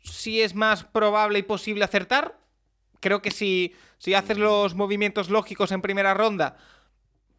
sí 0.03 0.43
es 0.43 0.55
más 0.55 0.85
probable 0.85 1.39
y 1.39 1.43
posible 1.43 1.85
acertar. 1.85 2.39
Creo 3.01 3.23
que 3.23 3.31
si, 3.31 3.75
si 3.97 4.13
haces 4.13 4.37
los 4.37 4.75
movimientos 4.75 5.31
lógicos 5.31 5.73
en 5.73 5.81
primera 5.81 6.13
ronda, 6.13 6.59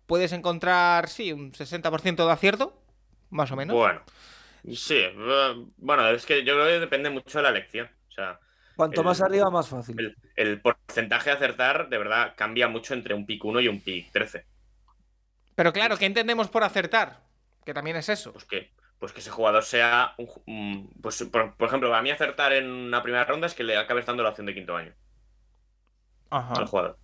puedes 0.07 0.31
encontrar, 0.31 1.07
sí, 1.07 1.31
un 1.31 1.51
60% 1.51 2.25
de 2.25 2.31
acierto, 2.31 2.81
más 3.29 3.51
o 3.51 3.55
menos. 3.55 3.75
Bueno, 3.75 4.01
sí. 4.73 5.03
Bueno, 5.77 6.07
es 6.09 6.25
que 6.25 6.43
yo 6.43 6.55
creo 6.55 6.65
que 6.65 6.79
depende 6.79 7.11
mucho 7.11 7.37
de 7.37 7.43
la 7.43 7.49
elección. 7.49 7.87
O 8.07 8.11
sea, 8.11 8.39
Cuanto 8.75 9.01
el, 9.01 9.05
más 9.05 9.21
arriba, 9.21 9.51
más 9.51 9.69
fácil. 9.69 9.99
El, 9.99 10.17
el, 10.35 10.61
porcentaje 10.61 11.29
de 11.29 11.35
acertar, 11.35 11.89
de 11.89 11.97
verdad, 11.99 12.33
cambia 12.35 12.67
mucho 12.67 12.95
entre 12.95 13.13
un 13.13 13.27
pick 13.27 13.45
1 13.45 13.59
y 13.59 13.67
un 13.67 13.81
pick 13.81 14.11
13. 14.11 14.45
Pero 15.59 15.73
claro, 15.73 15.97
¿qué 15.97 16.05
entendemos 16.05 16.47
por 16.47 16.63
acertar? 16.63 17.19
Que 17.65 17.73
también 17.73 17.97
es 17.97 18.07
eso. 18.07 18.31
Pues 18.31 18.45
que, 18.45 18.71
pues 18.97 19.11
que 19.11 19.19
ese 19.19 19.29
jugador 19.29 19.65
sea. 19.65 20.15
Un, 20.45 20.89
pues, 21.01 21.21
por, 21.29 21.53
por, 21.57 21.67
ejemplo, 21.67 21.93
a 21.93 22.01
mí 22.01 22.11
acertar 22.11 22.53
en 22.53 22.71
una 22.71 23.03
primera 23.03 23.25
ronda 23.25 23.45
es 23.45 23.53
que 23.53 23.65
le 23.65 23.75
acabes 23.75 24.05
dando 24.05 24.23
la 24.23 24.29
opción 24.29 24.45
de 24.47 24.53
quinto 24.53 24.77
año. 24.77 24.93
Ajá. 26.29 26.53
Al 26.53 26.65
jugador. 26.65 26.97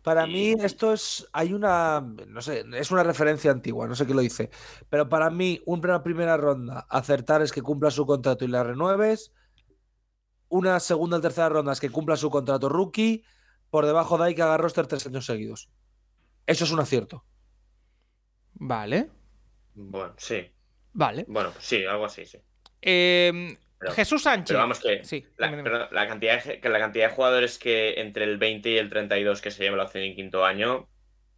Para 0.00 0.28
y... 0.28 0.32
mí, 0.32 0.54
esto 0.60 0.92
es. 0.92 1.28
Hay 1.32 1.52
una. 1.54 2.02
No 2.28 2.40
sé, 2.40 2.64
es 2.74 2.92
una 2.92 3.02
referencia 3.02 3.50
antigua, 3.50 3.88
no 3.88 3.96
sé 3.96 4.06
qué 4.06 4.14
lo 4.14 4.20
dice. 4.20 4.48
Pero 4.88 5.08
para 5.08 5.28
mí, 5.30 5.60
una 5.66 6.04
primera 6.04 6.36
ronda, 6.36 6.86
acertar 6.88 7.42
es 7.42 7.50
que 7.50 7.62
cumpla 7.62 7.90
su 7.90 8.06
contrato 8.06 8.44
y 8.44 8.48
la 8.48 8.62
renueves. 8.62 9.32
Una 10.46 10.78
segunda 10.78 11.16
o 11.16 11.20
tercera 11.20 11.48
ronda 11.48 11.72
es 11.72 11.80
que 11.80 11.90
cumpla 11.90 12.14
su 12.14 12.30
contrato 12.30 12.68
rookie. 12.68 13.24
Por 13.70 13.86
debajo 13.86 14.18
de 14.18 14.26
ahí 14.26 14.34
que 14.36 14.42
haga 14.42 14.56
roster 14.56 14.86
tres 14.86 15.04
años 15.08 15.26
seguidos. 15.26 15.68
Eso 16.46 16.62
es 16.62 16.70
un 16.70 16.78
acierto. 16.78 17.24
Vale. 18.58 19.08
Bueno, 19.74 20.14
sí. 20.16 20.50
Vale. 20.92 21.24
Bueno, 21.28 21.52
sí, 21.58 21.84
algo 21.84 22.06
así, 22.06 22.24
sí. 22.24 22.38
Eh, 22.80 23.56
pero, 23.78 23.92
Jesús 23.92 24.22
Sánchez. 24.22 24.48
Pero 24.48 24.60
vamos 24.60 24.80
que, 24.80 25.04
sí, 25.04 25.26
la, 25.36 25.48
dime, 25.48 25.58
dime. 25.58 25.70
Pero 25.70 25.90
la, 25.90 26.08
cantidad 26.08 26.42
de, 26.42 26.60
que 26.60 26.68
la 26.68 26.78
cantidad 26.78 27.08
de 27.08 27.14
jugadores 27.14 27.58
que 27.58 28.00
entre 28.00 28.24
el 28.24 28.38
20 28.38 28.70
y 28.70 28.78
el 28.78 28.88
32 28.88 29.42
que 29.42 29.50
se 29.50 29.62
lleva 29.62 29.76
la 29.76 29.84
opción 29.84 30.04
en 30.04 30.14
quinto 30.14 30.44
año, 30.44 30.88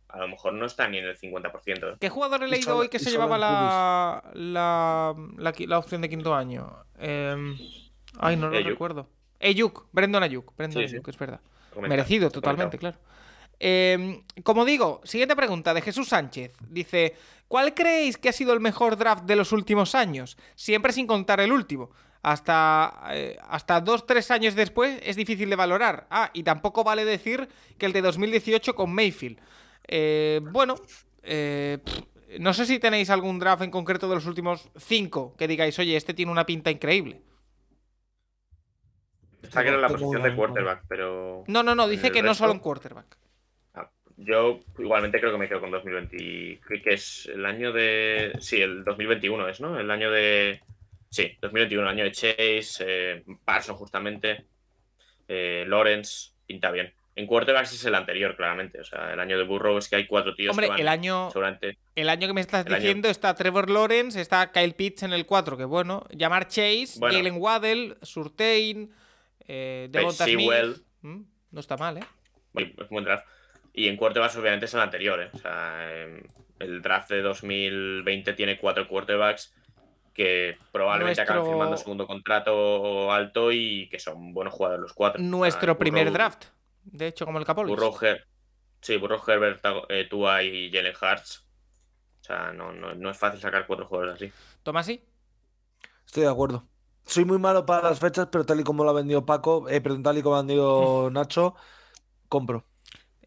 a 0.08 0.18
lo 0.18 0.28
mejor 0.28 0.52
no 0.54 0.64
está 0.66 0.88
ni 0.88 0.98
en 0.98 1.06
el 1.06 1.18
50%. 1.18 1.98
¿Qué 1.98 2.08
jugador 2.08 2.44
he 2.44 2.48
leído 2.48 2.76
hoy 2.76 2.88
que 2.88 3.00
se 3.00 3.10
llevaba 3.10 3.36
la, 3.36 4.22
la, 4.34 5.14
la, 5.36 5.54
la, 5.58 5.78
opción 5.78 6.00
de 6.00 6.08
quinto 6.08 6.34
año? 6.34 6.84
Eh, 6.98 7.56
ay, 8.18 8.36
no 8.36 8.48
lo 8.48 8.56
Ayuk. 8.56 8.70
recuerdo. 8.70 9.08
Ayuk, 9.40 9.88
Brendan 9.92 10.22
Ayuk. 10.22 10.56
Brendan 10.56 10.86
sí, 10.86 10.94
Ayuk, 10.94 11.04
sí. 11.04 11.10
es 11.10 11.18
verdad. 11.18 11.40
Comentar, 11.74 11.96
Merecido 11.96 12.30
totalmente, 12.30 12.78
claro. 12.78 12.98
Eh, 13.60 14.22
como 14.43 14.64
digo, 14.64 15.01
siguiente 15.05 15.36
pregunta 15.36 15.74
de 15.74 15.82
Jesús 15.82 16.09
Sánchez. 16.09 16.56
Dice, 16.68 17.16
¿cuál 17.48 17.74
creéis 17.74 18.16
que 18.16 18.28
ha 18.28 18.32
sido 18.32 18.52
el 18.52 18.60
mejor 18.60 18.97
draft 18.97 19.24
de 19.24 19.36
los 19.36 19.52
últimos 19.52 19.94
años? 19.94 20.36
Siempre 20.55 20.93
sin 20.93 21.06
contar 21.06 21.40
el 21.40 21.52
último. 21.52 21.90
Hasta, 22.22 23.01
eh, 23.10 23.39
hasta 23.48 23.80
dos, 23.80 24.05
tres 24.06 24.30
años 24.30 24.55
después 24.55 25.01
es 25.02 25.16
difícil 25.16 25.48
de 25.51 25.56
valorar. 25.56 26.06
Ah, 26.10 26.30
y 26.32 26.43
tampoco 26.43 26.85
vale 26.85 27.05
decir 27.05 27.48
que 27.78 27.86
el 27.86 27.93
de 27.93 28.02
2018 28.02 28.74
con 28.74 28.93
Mayfield. 28.93 29.39
Eh, 29.86 30.40
bueno, 30.43 30.76
eh, 31.22 31.78
pff, 31.85 32.02
no 32.40 32.52
sé 32.52 32.66
si 32.66 32.78
tenéis 32.78 33.10
algún 33.10 33.39
draft 33.39 33.62
en 33.62 33.70
concreto 33.70 34.09
de 34.09 34.16
los 34.16 34.26
últimos 34.26 34.70
cinco 34.76 35.35
que 35.36 35.48
digáis, 35.48 35.78
oye, 35.78 35.97
este 35.97 36.12
tiene 36.12 36.32
una 36.32 36.44
pinta 36.44 36.70
increíble. 36.70 37.22
Está 39.43 39.62
que 39.62 39.68
era 39.68 39.78
la 39.78 39.89
posición 39.89 40.22
de 40.22 40.35
quarterback, 40.35 40.85
pero... 40.89 41.44
No, 41.47 41.62
no, 41.62 41.74
no, 41.74 41.89
dice 41.89 42.10
que 42.10 42.20
resto... 42.20 42.26
no 42.26 42.35
solo 42.35 42.52
en 42.52 42.59
quarterback. 42.59 43.16
Yo 44.20 44.60
igualmente 44.78 45.20
creo 45.20 45.30
que 45.32 45.38
me 45.38 45.48
quedo 45.48 45.60
con 45.60 45.70
2020, 45.70 46.60
que 46.82 46.94
es 46.94 47.26
el 47.32 47.46
año 47.46 47.72
de... 47.72 48.32
Sí, 48.40 48.60
el 48.60 48.82
2021 48.82 49.48
es, 49.48 49.60
¿no? 49.60 49.78
El 49.78 49.90
año 49.90 50.10
de... 50.10 50.60
Sí, 51.08 51.36
2021, 51.40 51.88
año 51.88 52.04
de 52.04 52.12
Chase, 52.12 52.62
eh, 52.80 53.24
Parson 53.44 53.76
justamente, 53.76 54.44
eh, 55.28 55.64
Lawrence, 55.68 56.32
pinta 56.46 56.70
bien. 56.70 56.92
En 57.14 57.26
quarterbacks 57.26 57.72
es 57.72 57.84
el 57.84 57.94
anterior, 57.94 58.36
claramente. 58.36 58.80
O 58.80 58.84
sea, 58.84 59.12
el 59.12 59.20
año 59.20 59.38
de 59.38 59.44
Burrow 59.44 59.78
es 59.78 59.88
que 59.88 59.96
hay 59.96 60.06
cuatro 60.06 60.34
tíos 60.34 60.50
Hombre, 60.50 60.66
que 60.66 60.70
van 60.72 60.80
el 60.80 60.88
año, 60.88 61.30
el 61.96 62.08
año 62.10 62.26
que 62.28 62.32
me 62.34 62.40
estás 62.40 62.66
el 62.66 62.72
año- 62.74 62.80
diciendo 62.82 63.08
está 63.08 63.34
Trevor 63.34 63.70
Lawrence, 63.70 64.20
está 64.20 64.52
Kyle 64.52 64.74
Pitts 64.74 65.02
en 65.04 65.12
el 65.12 65.26
4, 65.26 65.56
que 65.56 65.64
bueno. 65.64 66.04
Llamar 66.10 66.46
Chase, 66.48 66.94
Bueno. 66.98 67.16
Jalen 67.16 67.36
Waddell, 67.38 67.96
Surtain, 68.02 68.90
eh, 69.46 69.88
Devonta 69.90 70.24
Smith. 70.26 70.50
Mm, 71.02 71.22
No 71.52 71.60
está 71.60 71.76
mal, 71.76 71.98
¿eh? 71.98 72.04
Es 72.54 72.68
un 72.82 72.88
buen 72.90 73.04
draft. 73.04 73.26
Y 73.78 73.88
en 73.88 73.96
quarterbacks, 73.96 74.36
obviamente, 74.36 74.66
es 74.66 74.74
el 74.74 74.80
anterior. 74.80 75.20
¿eh? 75.20 75.30
O 75.32 75.38
sea, 75.38 76.02
em, 76.02 76.22
el 76.59 76.82
draft 76.82 77.10
de 77.10 77.22
2020 77.22 78.32
tiene 78.32 78.59
cuatro 78.59 78.88
quarterbacks 78.88 79.55
que 80.12 80.56
probablemente 80.72 81.20
acaben 81.20 81.42
Nuestro- 81.42 81.52
firmando 81.56 81.76
segundo 81.76 82.06
contrato 82.06 83.12
alto 83.12 83.52
y 83.52 83.88
que 83.88 84.00
son 84.00 84.34
buenos 84.34 84.52
jugadores 84.55 84.82
los 84.82 84.92
cuatro. 84.94 85.22
Nuestro 85.22 85.72
O 85.72 85.74
sea, 85.74 85.78
primer 85.78 86.09
Burrow- 86.09 86.12
draft. 86.12 86.44
De 86.82 87.06
hecho, 87.06 87.24
como 87.24 87.38
el 87.38 87.44
Capolis. 87.44 87.70
Burrow, 87.70 87.94
Her- 88.00 88.24
sí, 88.80 88.96
Burrow 88.96 89.20
Herbert, 89.24 89.60
eh, 89.90 90.06
Tua 90.10 90.42
y 90.42 90.72
Jalen 90.72 90.94
Hurts. 91.00 91.46
O 92.20 92.24
sea, 92.24 92.52
no, 92.52 92.72
no, 92.72 92.94
no 92.94 93.10
es 93.10 93.16
fácil 93.16 93.40
sacar 93.40 93.66
cuatro 93.66 93.86
jugadores 93.86 94.14
así. 94.16 94.32
Tomasi. 94.64 95.00
Estoy 96.05 96.24
de 96.24 96.28
acuerdo. 96.30 96.64
Soy 97.06 97.24
muy 97.24 97.38
malo 97.38 97.64
para 97.64 97.88
las 97.90 98.00
fechas, 98.00 98.28
pero 98.32 98.44
tal 98.44 98.59
y 98.60 98.64
como 98.64 98.82
lo 98.84 98.90
ha 98.90 98.94
vendido 98.94 99.24
Paco, 99.24 99.68
eh, 99.68 99.80
perdón, 99.80 100.02
tal 100.02 100.18
y 100.18 100.22
como 100.22 100.34
lo 100.34 100.38
ha 100.38 100.42
vendido 100.42 101.10
Nacho, 101.12 101.55
compro. 102.28 102.64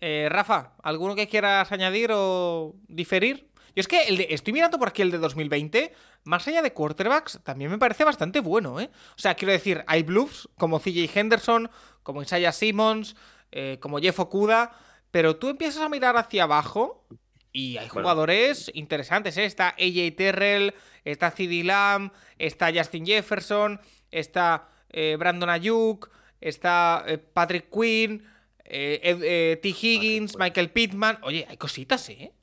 Eh, 0.01 0.27
Rafa, 0.29 0.73
¿alguno 0.83 1.15
que 1.15 1.27
quieras 1.27 1.71
añadir 1.71 2.09
o 2.13 2.75
diferir? 2.87 3.47
Yo 3.75 3.79
es 3.81 3.87
que 3.87 4.03
el 4.07 4.17
de- 4.17 4.27
estoy 4.31 4.51
mirando 4.51 4.79
por 4.79 4.89
aquí 4.89 5.01
el 5.03 5.11
de 5.11 5.19
2020, 5.19 5.93
más 6.23 6.47
allá 6.47 6.61
de 6.61 6.73
quarterbacks, 6.73 7.39
también 7.43 7.69
me 7.71 7.77
parece 7.77 8.03
bastante 8.03 8.39
bueno, 8.41 8.79
¿eh? 8.81 8.89
O 9.15 9.19
sea, 9.19 9.35
quiero 9.35 9.51
decir, 9.53 9.83
hay 9.87 10.03
bluffs 10.03 10.49
como 10.57 10.79
CJ 10.79 11.09
Henderson, 11.17 11.69
como 12.03 12.21
Isaiah 12.21 12.51
Simmons, 12.51 13.15
eh, 13.51 13.77
como 13.79 13.99
Jeff 13.99 14.19
Okuda, 14.19 14.71
pero 15.11 15.35
tú 15.37 15.49
empiezas 15.49 15.81
a 15.83 15.89
mirar 15.89 16.17
hacia 16.17 16.43
abajo 16.43 17.05
y 17.53 17.77
hay 17.77 17.87
Bueno. 17.89 18.01
jugadores 18.01 18.71
interesantes, 18.73 19.37
¿eh? 19.37 19.45
Está 19.45 19.69
AJ 19.69 20.15
Terrell, 20.17 20.73
está 21.05 21.31
CD 21.31 21.63
Lamb, 21.63 22.11
está 22.39 22.71
Justin 22.73 23.05
Jefferson, 23.05 23.79
está 24.09 24.67
eh, 24.89 25.15
Brandon 25.17 25.49
Ayuk, 25.49 26.09
está 26.41 27.03
eh, 27.07 27.17
Patrick 27.17 27.69
Quinn, 27.71 28.25
eh, 28.65 28.99
Ed- 29.03 29.23
eh, 29.23 29.57
T. 29.61 29.69
Higgins, 29.69 30.33
Quinn. 30.33 30.39
Michael 30.39 30.71
Pittman. 30.71 31.19
Oye, 31.23 31.45
hay 31.49 31.57
cositas, 31.57 32.09
¿eh? 32.09 32.33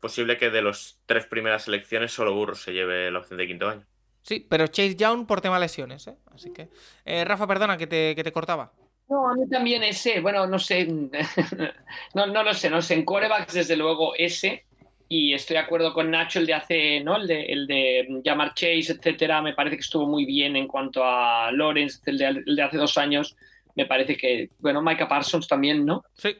Posible 0.00 0.38
que 0.38 0.50
de 0.50 0.62
los 0.62 1.00
tres 1.06 1.26
primeras 1.26 1.64
selecciones 1.64 2.12
solo 2.12 2.34
Burrow 2.34 2.54
se 2.54 2.72
lleve 2.72 3.10
la 3.10 3.18
opción 3.18 3.38
de 3.38 3.46
quinto 3.46 3.68
año. 3.68 3.86
Sí, 4.22 4.40
pero 4.48 4.66
Chase 4.66 4.96
Young 4.96 5.26
por 5.26 5.40
tema 5.40 5.58
lesiones, 5.58 6.06
¿eh? 6.08 6.16
Así 6.34 6.52
que. 6.52 6.68
Eh, 7.04 7.24
Rafa, 7.24 7.46
perdona 7.46 7.76
que 7.78 7.86
te, 7.86 8.14
que 8.14 8.24
te 8.24 8.32
cortaba. 8.32 8.72
No, 9.08 9.28
a 9.28 9.34
mí 9.34 9.48
también 9.48 9.84
ese, 9.84 10.20
bueno, 10.20 10.46
no 10.48 10.58
sé, 10.58 10.84
no, 12.14 12.26
no 12.26 12.42
lo 12.42 12.52
sé, 12.54 12.68
no 12.70 12.82
sé, 12.82 12.94
en 12.94 13.04
corebacks 13.04 13.54
desde 13.54 13.76
luego 13.76 14.14
ese, 14.16 14.66
y 15.08 15.32
estoy 15.32 15.54
de 15.54 15.60
acuerdo 15.60 15.94
con 15.94 16.10
Nacho, 16.10 16.40
el 16.40 16.46
de 16.46 16.54
hace, 16.54 17.00
¿no? 17.04 17.16
El 17.16 17.28
de, 17.28 17.44
el 17.46 17.66
de 17.68 18.20
Jamar 18.24 18.52
Chase, 18.54 18.94
etcétera, 18.98 19.40
me 19.42 19.54
parece 19.54 19.76
que 19.76 19.82
estuvo 19.82 20.06
muy 20.06 20.24
bien 20.24 20.56
en 20.56 20.66
cuanto 20.66 21.04
a 21.04 21.52
Lawrence, 21.52 22.00
el 22.06 22.18
de, 22.18 22.26
el 22.46 22.56
de 22.56 22.62
hace 22.62 22.78
dos 22.78 22.98
años, 22.98 23.36
me 23.76 23.86
parece 23.86 24.16
que, 24.16 24.50
bueno, 24.58 24.82
Micah 24.82 25.06
Parsons 25.06 25.46
también, 25.46 25.84
¿no? 25.84 26.02
Sí. 26.14 26.36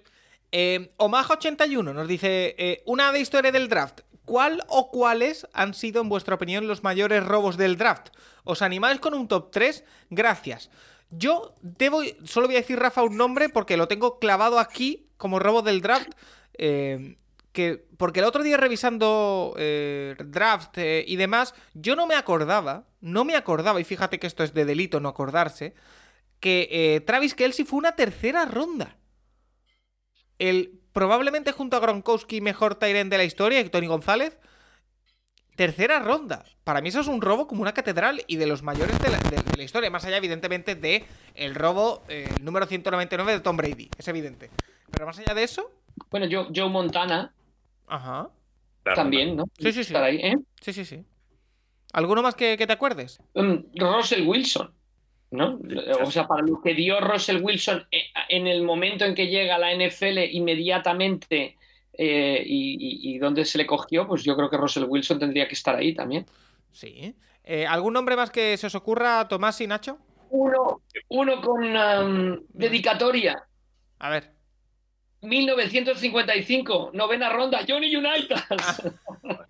Eh, 0.50 0.90
Omaha81 0.96 1.94
nos 1.94 2.08
dice: 2.08 2.54
eh, 2.58 2.82
Una 2.86 3.12
de 3.12 3.20
historia 3.20 3.52
del 3.52 3.68
draft. 3.68 4.00
¿Cuál 4.24 4.64
o 4.66 4.90
cuáles 4.90 5.46
han 5.52 5.72
sido, 5.74 6.02
en 6.02 6.08
vuestra 6.08 6.34
opinión, 6.34 6.66
los 6.66 6.82
mayores 6.82 7.24
robos 7.24 7.56
del 7.56 7.76
draft? 7.76 8.08
¿Os 8.42 8.60
animáis 8.62 8.98
con 8.98 9.14
un 9.14 9.28
top 9.28 9.52
3? 9.52 9.84
Gracias. 10.10 10.70
Yo 11.10 11.54
debo. 11.62 12.02
Solo 12.24 12.48
voy 12.48 12.56
a 12.56 12.60
decir, 12.60 12.78
Rafa, 12.78 13.04
un 13.04 13.16
nombre 13.16 13.48
porque 13.48 13.76
lo 13.76 13.86
tengo 13.86 14.18
clavado 14.18 14.58
aquí 14.58 15.06
como 15.16 15.38
robo 15.38 15.62
del 15.62 15.80
draft. 15.80 16.08
eh, 16.54 17.16
que, 17.52 17.86
porque 17.96 18.20
el 18.20 18.26
otro 18.26 18.42
día 18.42 18.58
revisando 18.58 19.54
eh, 19.56 20.14
draft 20.26 20.76
y 20.76 21.16
demás, 21.16 21.54
yo 21.72 21.96
no 21.96 22.06
me 22.06 22.14
acordaba, 22.14 22.84
no 23.00 23.24
me 23.24 23.34
acordaba, 23.34 23.80
y 23.80 23.84
fíjate 23.84 24.18
que 24.18 24.26
esto 24.26 24.44
es 24.44 24.52
de 24.52 24.66
delito 24.66 25.00
no 25.00 25.08
acordarse, 25.08 25.74
que 26.40 26.68
eh, 26.70 27.00
Travis 27.00 27.34
Kelsey 27.34 27.64
fue 27.64 27.78
una 27.78 27.92
tercera 27.92 28.44
ronda. 28.44 28.96
El 30.38 30.80
probablemente 30.92 31.52
junto 31.52 31.76
a 31.76 31.80
Gronkowski 31.80 32.40
mejor 32.40 32.74
Tyrant 32.76 33.10
de 33.10 33.18
la 33.18 33.24
historia, 33.24 33.60
y 33.60 33.68
Tony 33.68 33.86
González. 33.86 34.38
Tercera 35.56 36.00
ronda. 36.00 36.44
Para 36.64 36.82
mí 36.82 36.90
eso 36.90 37.00
es 37.00 37.06
un 37.06 37.22
robo 37.22 37.46
como 37.46 37.62
una 37.62 37.72
catedral 37.72 38.22
y 38.26 38.36
de 38.36 38.46
los 38.46 38.62
mayores 38.62 38.98
de 39.00 39.08
la, 39.08 39.16
de- 39.18 39.42
de 39.42 39.56
la 39.56 39.62
historia. 39.62 39.90
Más 39.90 40.04
allá, 40.04 40.18
evidentemente, 40.18 40.74
de 40.74 41.06
el 41.34 41.54
robo, 41.54 42.02
eh, 42.08 42.28
el 42.36 42.44
número 42.44 42.66
199 42.66 43.32
de 43.32 43.40
Tom 43.40 43.56
Brady. 43.56 43.88
Es 43.96 44.06
evidente. 44.08 44.50
Pero 44.90 45.06
más 45.06 45.18
allá 45.18 45.32
de 45.34 45.42
eso... 45.44 45.70
Bueno, 46.10 46.26
Joe, 46.30 46.48
Joe 46.54 46.68
Montana 46.68 47.32
Ajá. 47.86 48.28
También, 48.94 49.34
¿no? 49.36 49.44
Sí, 49.58 49.72
sí, 49.72 49.82
sí. 49.82 49.94
Ahí, 49.96 50.16
¿eh? 50.16 50.34
Sí, 50.60 50.72
sí, 50.74 50.84
sí. 50.84 51.02
¿Alguno 51.92 52.22
más 52.22 52.34
que, 52.34 52.58
que 52.58 52.66
te 52.66 52.72
acuerdes? 52.74 53.18
Um, 53.32 53.64
Russell 53.76 54.26
Wilson, 54.26 54.72
¿no? 55.30 55.58
O 56.02 56.10
sea, 56.10 56.26
para 56.26 56.42
lo 56.42 56.60
que 56.62 56.74
dio 56.74 57.00
Russell 57.00 57.42
Wilson 57.42 57.86
eh, 57.90 58.04
en 58.28 58.46
el 58.46 58.62
momento 58.62 59.04
en 59.04 59.14
que 59.14 59.26
llega 59.28 59.56
a 59.56 59.58
la 59.58 59.72
NFL 59.74 60.18
inmediatamente 60.30 61.56
eh, 61.92 62.42
y, 62.46 62.74
y- 63.10 63.14
y 63.14 63.18
donde 63.18 63.44
se 63.44 63.58
le 63.58 63.66
cogió, 63.66 64.06
pues 64.06 64.22
yo 64.24 64.36
creo 64.36 64.48
que 64.50 64.56
Russell 64.56 64.84
Wilson 64.84 65.18
tendría 65.18 65.48
que 65.48 65.54
estar 65.54 65.74
ahí 65.76 65.94
también. 65.94 66.26
Sí. 66.72 67.14
Eh, 67.44 67.66
¿Algún 67.66 67.92
nombre 67.94 68.16
más 68.16 68.30
que 68.30 68.56
se 68.56 68.66
os 68.66 68.74
ocurra, 68.74 69.26
Tomás 69.28 69.60
y 69.60 69.66
Nacho? 69.66 69.98
Uno, 70.30 70.82
uno 71.08 71.40
con 71.40 71.64
um, 71.76 72.40
dedicatoria. 72.48 73.44
A 73.98 74.10
ver. 74.10 74.32
1955, 75.22 76.90
novena 76.92 77.30
ronda, 77.30 77.60
Johnny 77.66 77.94
United. 77.94 78.36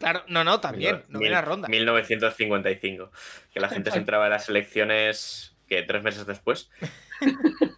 Claro, 0.00 0.24
no, 0.26 0.42
no, 0.42 0.58
también. 0.60 0.96
Mil- 0.96 1.12
Novena 1.12 1.40
ronda. 1.42 1.68
1955. 1.68 3.12
Que 3.52 3.60
la 3.60 3.68
gente 3.68 3.90
se 3.92 3.98
entraba 3.98 4.24
en 4.26 4.30
las 4.32 4.48
elecciones 4.48 5.56
que 5.68 5.82
tres 5.84 6.02
meses 6.02 6.26
después. 6.26 6.68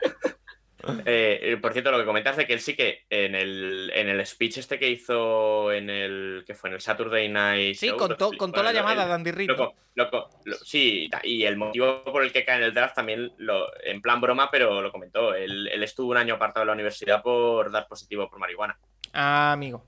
Eh, 1.07 1.39
eh, 1.43 1.57
por 1.59 1.73
cierto, 1.73 1.93
lo 1.93 1.99
que 2.01 2.05
comentas 2.05 2.37
de 2.37 2.45
que 2.45 2.55
él 2.55 2.59
sí 2.61 2.75
que 2.75 3.05
en 3.09 3.37
el, 3.37 3.93
en 3.95 4.09
el 4.09 4.27
speech 4.27 4.59
este 4.59 4.81
que 4.81 4.91
hizo 4.91 5.71
en 5.73 5.89
el 5.89 6.43
que 6.45 6.57
fue 6.57 6.71
en 6.71 6.75
el 6.75 6.81
Saturday 6.81 7.29
Night 7.29 7.77
Sí, 7.77 7.87
Show, 7.87 7.97
contó, 7.97 8.31
contó 8.37 8.63
bueno, 8.63 8.63
la 8.65 8.73
llamada 8.73 9.03
él- 9.05 9.09
de 9.09 9.15
Andy 9.15 9.31
Reid. 9.31 9.49
lo 9.51 9.57
co- 9.57 9.75
lo 9.95 10.11
co- 10.11 10.31
lo- 10.45 10.57
sí, 10.57 11.09
y 11.23 11.45
el 11.45 11.57
motivo 11.57 12.03
por 12.03 12.25
el 12.25 12.33
que 12.33 12.45
cae 12.45 12.57
en 12.57 12.65
el 12.65 12.75
draft 12.75 12.97
también, 12.97 13.31
lo, 13.37 13.67
en 13.85 14.03
plan 14.03 14.21
broma, 14.21 14.51
pero 14.51 14.83
lo 14.83 14.91
comentó. 14.91 15.35
Él, 15.37 15.69
él 15.69 15.85
estuvo 15.85 16.11
un 16.11 16.17
año 16.17 16.35
apartado 16.35 16.63
de 16.63 16.67
la 16.67 16.73
universidad 16.73 17.23
por 17.23 17.71
dar 17.71 17.87
positivo 17.87 18.29
por 18.29 18.41
marihuana. 18.41 18.77
Ah, 19.13 19.53
amigo. 19.53 19.87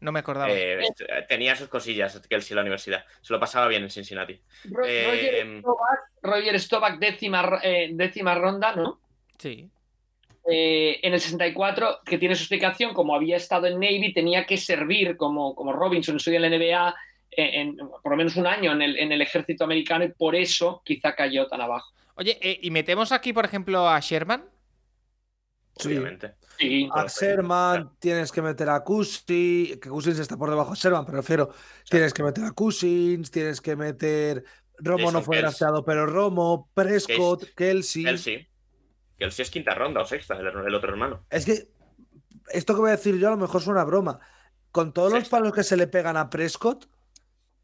No 0.00 0.12
me 0.12 0.20
acordaba. 0.20 0.50
Eh, 0.50 0.80
est- 0.80 1.02
tenía 1.28 1.56
sus 1.56 1.68
cosillas 1.68 2.20
que 2.28 2.34
él 2.34 2.42
sí 2.42 2.52
en 2.52 2.56
la 2.56 2.62
universidad. 2.62 3.04
Se 3.20 3.32
lo 3.32 3.40
pasaba 3.40 3.66
bien 3.68 3.82
en 3.82 3.90
Cincinnati. 3.90 4.40
Ro- 4.70 4.84
Eh, 4.86 5.62
Roger 6.22 6.60
Staubach, 6.60 6.98
décima, 6.98 7.60
eh, 7.62 7.90
décima 7.92 8.34
ronda, 8.34 8.74
¿no? 8.74 9.00
Sí. 9.38 9.68
Eh, 10.50 11.00
en 11.02 11.12
el 11.12 11.20
64, 11.20 12.00
que 12.04 12.16
tiene 12.18 12.34
su 12.34 12.42
explicación, 12.42 12.94
como 12.94 13.14
había 13.14 13.36
estado 13.36 13.66
en 13.66 13.74
Navy, 13.74 14.12
tenía 14.14 14.46
que 14.46 14.56
servir 14.56 15.16
como, 15.16 15.54
como 15.54 15.72
Robinson 15.72 16.14
en 16.14 16.20
su 16.20 16.30
día 16.30 16.38
en 16.38 16.50
la 16.50 16.56
NBA 16.56 16.94
en, 17.30 17.78
en 17.80 17.88
por 18.02 18.10
lo 18.12 18.16
menos 18.16 18.36
un 18.36 18.46
año 18.46 18.72
en 18.72 18.80
el, 18.82 18.98
en 18.98 19.12
el 19.12 19.20
ejército 19.20 19.64
americano 19.64 20.04
y 20.04 20.08
por 20.08 20.34
eso 20.34 20.80
quizá 20.84 21.14
cayó 21.14 21.46
tan 21.48 21.60
abajo. 21.60 21.92
Oye, 22.14 22.38
eh, 22.40 22.58
¿y 22.62 22.70
metemos 22.70 23.12
aquí, 23.12 23.32
por 23.32 23.44
ejemplo, 23.44 23.88
a 23.88 24.00
Sherman? 24.00 24.44
Sí. 25.76 25.88
Obviamente. 25.88 26.32
Sí, 26.58 26.88
A 26.92 27.06
Sherman 27.06 27.92
tienes 27.98 28.32
que 28.32 28.42
meter 28.42 28.68
a 28.68 28.82
Cousins, 28.82 29.78
que 29.78 29.88
Cousins 29.88 30.18
está 30.18 30.36
por 30.36 30.50
debajo 30.50 30.72
de 30.72 30.76
Sherman, 30.76 31.04
pero 31.04 31.18
refiero, 31.18 31.50
tienes 31.88 32.12
que 32.12 32.22
meter 32.22 32.44
a 32.44 32.50
Cousins, 32.50 33.30
tienes 33.30 33.60
que 33.60 33.76
meter 33.76 34.44
Romo 34.80 35.10
no 35.10 35.22
fue 35.22 35.38
drafteado, 35.38 35.84
pero 35.84 36.06
Romo, 36.06 36.70
Prescott, 36.74 37.54
Kelsey. 37.54 38.18
Sí 38.18 38.46
es 39.18 39.50
quinta 39.50 39.74
ronda 39.74 40.00
o 40.00 40.04
sexta, 40.04 40.34
el, 40.38 40.46
el 40.46 40.74
otro 40.74 40.90
hermano. 40.90 41.24
Es 41.30 41.44
que 41.44 41.68
esto 42.50 42.74
que 42.74 42.80
voy 42.80 42.90
a 42.90 42.96
decir 42.96 43.18
yo 43.18 43.28
a 43.28 43.32
lo 43.32 43.36
mejor 43.36 43.60
suena 43.60 43.84
broma. 43.84 44.20
Con 44.70 44.92
todos 44.92 45.12
los 45.12 45.28
palos 45.28 45.52
que 45.52 45.64
se 45.64 45.76
le 45.76 45.86
pegan 45.86 46.16
a 46.16 46.30
Prescott, 46.30 46.88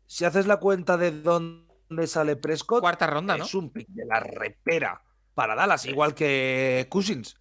si 0.07 0.25
haces 0.25 0.47
la 0.47 0.57
cuenta 0.57 0.97
de 0.97 1.11
dónde 1.11 2.07
sale 2.07 2.37
Prescott, 2.37 2.81
Cuarta 2.81 3.07
ronda, 3.07 3.37
¿no? 3.37 3.45
es 3.45 3.55
un 3.55 3.71
pick 3.71 3.89
de 3.89 4.07
la 4.07 4.21
repera 4.21 5.03
para 5.35 5.55
Dallas, 5.55 5.85
igual 5.87 6.15
que 6.15 6.87
Cousins. 6.91 7.37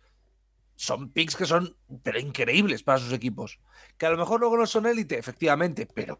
Son 0.75 1.09
picks 1.11 1.35
que 1.35 1.45
son 1.45 1.75
pero 2.03 2.19
increíbles 2.19 2.83
para 2.83 2.97
sus 2.99 3.13
equipos. 3.13 3.59
Que 3.97 4.05
a 4.05 4.09
lo 4.09 4.17
mejor 4.17 4.39
luego 4.39 4.57
no 4.57 4.65
son 4.65 4.85
élite, 4.87 5.17
efectivamente, 5.17 5.87
pero 5.93 6.19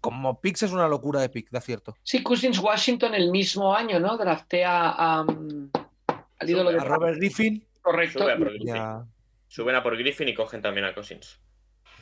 como 0.00 0.40
picks 0.40 0.64
es 0.64 0.72
una 0.72 0.88
locura 0.88 1.20
de 1.20 1.28
pick, 1.28 1.50
de 1.50 1.58
acierto. 1.58 1.96
Sí, 2.02 2.22
Cousins 2.22 2.58
Washington 2.58 3.14
el 3.14 3.30
mismo 3.30 3.74
año, 3.74 3.98
¿no? 4.00 4.16
Draftea 4.18 4.90
a, 4.90 5.22
um, 5.22 5.70
al 6.38 6.50
ídolo 6.50 6.72
de 6.72 6.78
A 6.80 6.84
Robert 6.84 7.16
Griffin, 7.18 7.64
correcto. 7.82 8.18
Sube 8.20 8.32
a 8.32 8.36
por 8.36 8.48
Griffin. 8.50 8.66
ya, 8.66 9.04
Suben 9.48 9.76
a 9.76 9.82
por 9.82 9.96
Griffin 9.96 10.28
y 10.28 10.34
cogen 10.34 10.60
también 10.60 10.86
a 10.86 10.94
Cousins. 10.94 11.40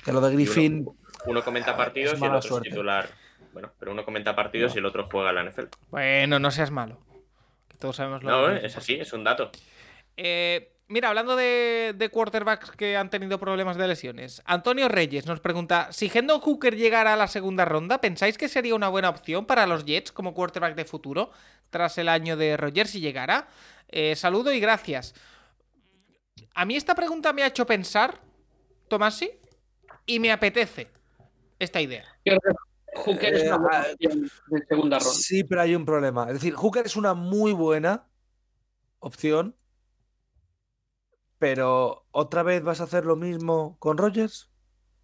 que 0.05 0.13
lo 0.13 0.21
de 0.21 0.33
Griffin 0.35 0.87
Uno 1.27 1.45
comenta 1.45 1.73
Ah, 1.73 1.77
partidos 1.77 2.19
y 2.21 2.25
el 2.25 2.31
otro 2.35 2.43
suerte. 2.49 2.69
es 2.69 2.75
titular. 2.75 3.09
Bueno, 3.53 3.71
pero 3.79 3.93
uno 3.93 4.05
comenta 4.05 4.35
partidos 4.35 4.75
y 4.75 4.79
el 4.79 4.87
otro 4.87 5.07
juega 5.11 5.33
la 5.33 5.45
NFL. 5.45 5.69
Bueno, 5.91 6.39
no 6.41 6.51
seas 6.51 6.71
malo. 6.73 6.99
Que 7.69 7.77
todos 7.79 7.97
sabemos 7.97 8.23
lo 8.25 8.31
No, 8.31 8.47
que 8.49 8.57
eh, 8.65 8.67
es 8.67 8.77
así, 8.77 8.95
es 8.95 9.13
un 9.13 9.23
dato. 9.25 9.51
Eh, 10.17 10.74
mira, 10.89 11.09
hablando 11.09 11.37
de, 11.37 11.95
de 11.97 12.09
quarterbacks 12.09 12.73
que 12.73 12.97
han 12.97 13.11
tenido 13.11 13.39
problemas 13.39 13.77
de 13.77 13.89
lesiones, 13.89 14.43
Antonio 14.45 14.89
Reyes 14.89 15.27
nos 15.27 15.41
pregunta: 15.41 15.89
si 15.93 16.11
Hendon 16.13 16.41
Hooker 16.41 16.77
llegara 16.77 17.15
a 17.15 17.17
la 17.17 17.29
segunda 17.29 17.65
ronda, 17.65 18.01
¿pensáis 18.01 18.39
que 18.39 18.49
sería 18.49 18.75
una 18.75 18.89
buena 18.89 19.09
opción 19.09 19.47
para 19.47 19.67
los 19.67 19.85
Jets 19.85 20.13
como 20.13 20.35
quarterback 20.35 20.75
de 20.75 20.85
futuro 20.85 21.31
tras 21.71 21.99
el 21.99 22.09
año 22.09 22.37
de 22.37 22.57
Rogers 22.57 22.91
si 22.91 23.01
llegara? 23.01 23.49
Eh, 23.89 24.17
saludo 24.17 24.53
y 24.53 24.61
gracias. 24.61 25.15
A 26.55 26.65
mí 26.65 26.77
esta 26.77 26.95
pregunta 26.95 27.33
me 27.33 27.43
ha 27.43 27.49
hecho 27.49 27.67
pensar, 27.67 28.21
Tomasi, 28.89 29.31
y 30.07 30.21
me 30.21 30.31
apetece 30.33 30.89
esta 31.59 31.81
idea. 31.81 32.05
Yo 32.25 32.37
creo 32.37 32.55
que 32.55 33.01
Hooker 33.01 33.35
es 33.35 33.43
Eh, 33.43 33.49
una 33.49 33.59
buena 33.59 33.79
ah, 33.79 33.87
opción 33.93 34.31
de 34.47 34.67
segunda 34.69 34.99
ronda. 34.99 35.13
Sí, 35.13 35.45
pero 35.45 35.61
hay 35.63 35.75
un 35.75 35.85
problema. 35.85 36.27
Es 36.29 36.35
decir, 36.35 36.55
Hooker 36.55 36.87
es 36.87 36.97
una 36.97 37.15
muy 37.15 37.53
buena 37.53 38.07
opción, 39.01 39.57
pero 41.45 42.07
¿otra 42.13 42.43
vez 42.43 42.63
vas 42.63 42.81
a 42.81 42.85
hacer 42.85 43.05
lo 43.05 43.17
mismo 43.17 43.77
con 43.79 43.99
Rogers? 43.99 44.49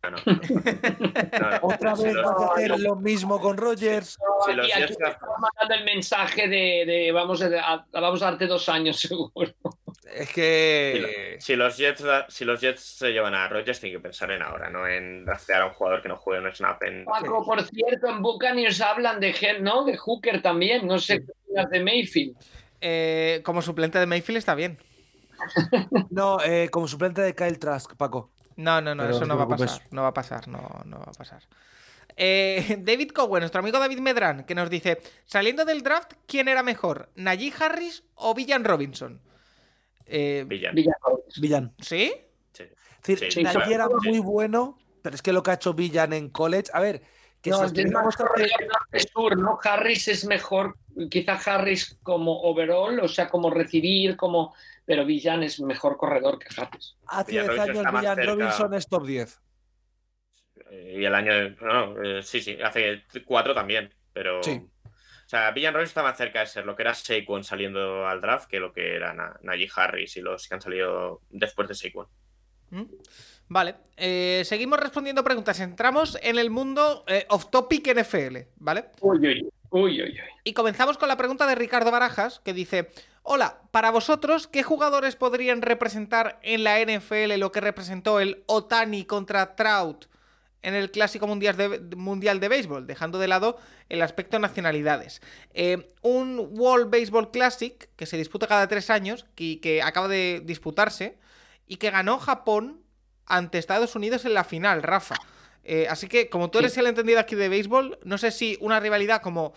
No, 0.03 0.11
no. 0.13 0.17
¿Otra 1.61 1.95
Si 1.95 2.05
vez 2.05 2.15
vas 2.17 2.41
a 2.41 2.53
hacer 2.55 2.81
lo 2.81 2.97
mismo 2.97 3.39
con 3.43 3.59
Rogers? 3.59 4.17
si 4.47 4.53
los 4.55 4.67
Y 4.67 4.73
aquí 4.73 4.95
Jets- 4.95 4.97
te 4.97 5.09
estamos 5.11 5.37
mandando 5.39 5.75
el 5.75 5.85
mensaje 5.85 6.49
de, 6.49 6.85
de 6.87 7.13
vamos, 7.13 7.43
a, 7.43 7.85
vamos 7.93 8.23
a 8.23 8.25
darte 8.31 8.47
dos 8.47 8.71
años 8.71 8.99
seguro. 9.01 9.53
Es 10.15 10.29
Si, 10.29 10.35
que... 10.35 11.35
lo- 11.35 11.41
si 11.43 11.57
los 11.57 11.77
Jets, 11.77 12.05
si 12.29 12.45
los 12.47 12.59
Jets 12.63 12.81
se 12.81 13.11
llevan 13.13 13.35
a 13.35 13.47
Rodgers, 13.47 13.79
tienen 13.79 13.99
que 13.99 14.03
pensar 14.03 14.31
en 14.31 14.41
ahora, 14.41 14.71
no 14.71 14.89
en 14.89 15.27
draftear 15.27 15.61
a 15.61 15.67
un 15.67 15.75
jugador 15.75 16.01
que 16.01 16.09
no 16.09 16.17
juegue 16.17 16.43
un 16.43 16.55
snap 16.55 16.83
en. 16.85 17.05
Paco, 17.05 17.45
por 17.45 17.63
cierto, 17.65 18.09
en 18.09 18.23
Buccaneers 18.23 18.81
hablan 18.81 19.21
de 19.21 19.59
¿no? 19.61 19.85
De 19.85 19.99
Hooker 19.99 20.41
también. 20.41 20.87
No 20.87 20.99
sé 20.99 21.19
qué 21.19 21.33
opinas 21.45 21.71
de 21.71 21.85
Mayfield. 21.85 22.37
Eh, 22.81 23.43
como 23.45 23.61
suplente 23.61 23.99
de 23.99 24.07
Mayfield 24.07 24.39
está 24.39 24.55
bien. 24.55 24.79
No, 26.11 26.41
eh, 26.43 26.69
como 26.71 26.89
suplente 26.89 27.21
de 27.21 27.35
Kyle 27.35 27.59
Trask, 27.59 27.95
Paco. 27.97 28.31
No, 28.57 28.81
no, 28.81 28.95
no, 28.95 29.05
Pero 29.05 29.17
eso 29.17 29.27
no 29.27 29.37
va 29.37 29.45
a 29.45 29.49
pasar. 29.49 29.83
No 29.91 30.03
va 30.03 30.09
a 30.09 30.15
pasar, 30.15 30.49
no, 30.49 30.83
no 30.85 30.99
va 30.99 31.05
a 31.05 31.13
pasar. 31.13 31.43
Eh, 32.17 32.77
David 32.81 33.11
Cowen, 33.13 33.41
nuestro 33.41 33.61
amigo 33.61 33.79
David 33.79 34.01
Medrán, 34.01 34.45
que 34.45 34.55
nos 34.55 34.69
dice: 34.69 35.01
Saliendo 35.25 35.65
del 35.65 35.83
draft, 35.83 36.13
¿quién 36.27 36.49
era 36.49 36.63
mejor? 36.63 37.11
¿Najee 37.15 37.53
Harris 37.59 38.05
o 38.15 38.35
Villan 38.35 38.65
Robinson? 38.65 39.21
Eh, 40.07 40.45
Villan. 40.47 40.75
Villan. 41.41 41.75
¿Sí? 41.79 42.13
Sí. 42.53 42.65
Es 42.65 43.07
decir, 43.07 43.33
Sí, 43.33 43.43
Najee 43.43 43.75
era 43.75 43.89
muy 43.89 44.19
bueno, 44.19 44.79
pero 45.03 45.15
es 45.15 45.23
que 45.23 45.33
lo 45.33 45.43
que 45.43 45.53
ha 45.53 45.55
hecho 45.55 45.73
Villan 45.73 46.13
en 46.13 46.31
college... 46.31 46.71
A 46.73 46.81
ver, 46.81 47.03
que 47.41 47.51
No, 47.51 47.69
si 47.69 47.85
norte-sur, 47.85 49.39
¿no? 49.39 49.59
Harris 49.63 50.09
es 50.09 50.27
mejor, 50.27 50.77
quizá 51.11 51.35
Harris 51.35 51.99
como 52.03 52.39
overall, 52.43 53.01
o 53.01 53.09
sea, 53.09 53.29
como 53.31 53.51
recibir, 53.51 54.17
como. 54.17 54.55
Pero 54.91 55.05
Villan 55.05 55.45
es 55.45 55.61
mejor 55.61 55.97
corredor 55.97 56.41
que 56.41 56.49
Harris. 56.61 56.97
hace 57.07 57.31
Villan 57.31 57.47
10 57.47 57.59
Robinson 57.59 57.87
años 57.87 58.01
Villan. 58.17 58.27
Robinson 58.27 58.75
es 58.75 58.89
top 58.89 59.07
10. 59.07 59.41
Eh, 60.71 60.97
Y 60.99 61.05
el 61.05 61.15
año. 61.15 61.33
No, 61.61 62.03
eh, 62.03 62.23
sí, 62.25 62.41
sí, 62.41 62.59
hace 62.61 63.05
cuatro 63.25 63.55
también. 63.55 63.95
Pero. 64.13 64.43
Sí. 64.43 64.61
O 64.85 65.29
sea, 65.31 65.53
Villan 65.53 65.75
Robinson 65.75 65.91
está 65.91 66.03
más 66.03 66.17
cerca 66.17 66.41
de 66.41 66.47
ser 66.47 66.67
lo 66.67 66.75
que 66.75 66.83
era 66.83 66.93
Saquon 66.93 67.45
saliendo 67.45 68.05
al 68.09 68.21
draft 68.21 68.49
que 68.51 68.59
lo 68.59 68.73
que 68.73 68.97
era 68.97 69.15
Na- 69.15 69.39
Najee 69.43 69.71
Harris 69.77 70.17
y 70.17 70.23
los 70.23 70.49
que 70.49 70.55
han 70.57 70.61
salido 70.61 71.21
después 71.31 71.69
de 71.69 71.75
Saquon. 71.77 72.09
¿Mm? 72.71 72.83
Vale, 73.47 73.77
eh, 73.97 74.43
seguimos 74.45 74.81
respondiendo 74.81 75.23
preguntas. 75.23 75.61
Entramos 75.61 76.19
en 76.21 76.37
el 76.37 76.51
mundo 76.51 77.05
eh, 77.07 77.27
off 77.29 77.49
topic 77.51 77.87
NFL, 77.95 78.39
¿vale? 78.57 78.87
Uy, 79.01 79.19
uy, 79.19 79.51
uy, 79.71 80.03
uy, 80.03 80.03
uy. 80.03 80.21
Y 80.43 80.53
comenzamos 80.53 80.99
con 80.99 81.07
la 81.09 81.17
pregunta 81.17 81.47
de 81.47 81.55
Ricardo 81.55 81.93
Barajas, 81.93 82.41
que 82.41 82.53
dice: 82.53 82.91
Hola, 83.23 83.61
para 83.71 83.91
vosotros, 83.91 84.47
¿qué 84.47 84.63
jugadores 84.63 85.15
podrían 85.15 85.61
representar 85.61 86.41
en 86.43 86.65
la 86.65 86.81
NFL 86.81 87.39
lo 87.39 87.53
que 87.53 87.61
representó 87.61 88.19
el 88.19 88.43
Otani 88.47 89.05
contra 89.05 89.55
Trout 89.57 90.07
en 90.63 90.75
el 90.75 90.91
Clásico 90.91 91.27
Mundial 91.27 91.57
de, 91.57 91.97
mundial 91.97 92.41
de 92.41 92.49
Béisbol? 92.49 92.87
Dejando 92.87 93.19
de 93.19 93.29
lado 93.29 93.59
el 93.91 94.01
aspecto 94.01 94.39
nacionalidades. 94.39 95.21
Eh, 95.53 95.93
un 96.01 96.49
World 96.53 96.91
Baseball 96.91 97.31
Classic 97.31 97.91
que 97.95 98.07
se 98.07 98.17
disputa 98.17 98.47
cada 98.47 98.69
tres 98.69 98.89
años, 98.89 99.27
que, 99.35 99.61
que 99.61 99.83
acaba 99.83 100.09
de 100.09 100.43
disputarse, 100.45 101.19
y 101.67 101.77
que 101.77 101.91
ganó 101.91 102.19
Japón 102.19 102.83
ante 103.27 103.59
Estados 103.59 103.95
Unidos 103.95 104.25
en 104.25 104.33
la 104.33 104.45
final, 104.45 104.83
Rafa. 104.83 105.17
Eh, 105.63 105.87
así 105.91 106.09
que, 106.09 106.31
como 106.31 106.51
tú 106.51 106.59
eres 106.59 106.77
el 106.79 106.87
entendido 106.87 107.21
aquí 107.21 107.37
de 107.37 107.51
béisbol, 107.51 107.99
no 108.03 108.17
sé 108.17 108.31
si 108.31 108.57
una 108.61 108.81
rivalidad 108.81 109.21
como 109.21 109.53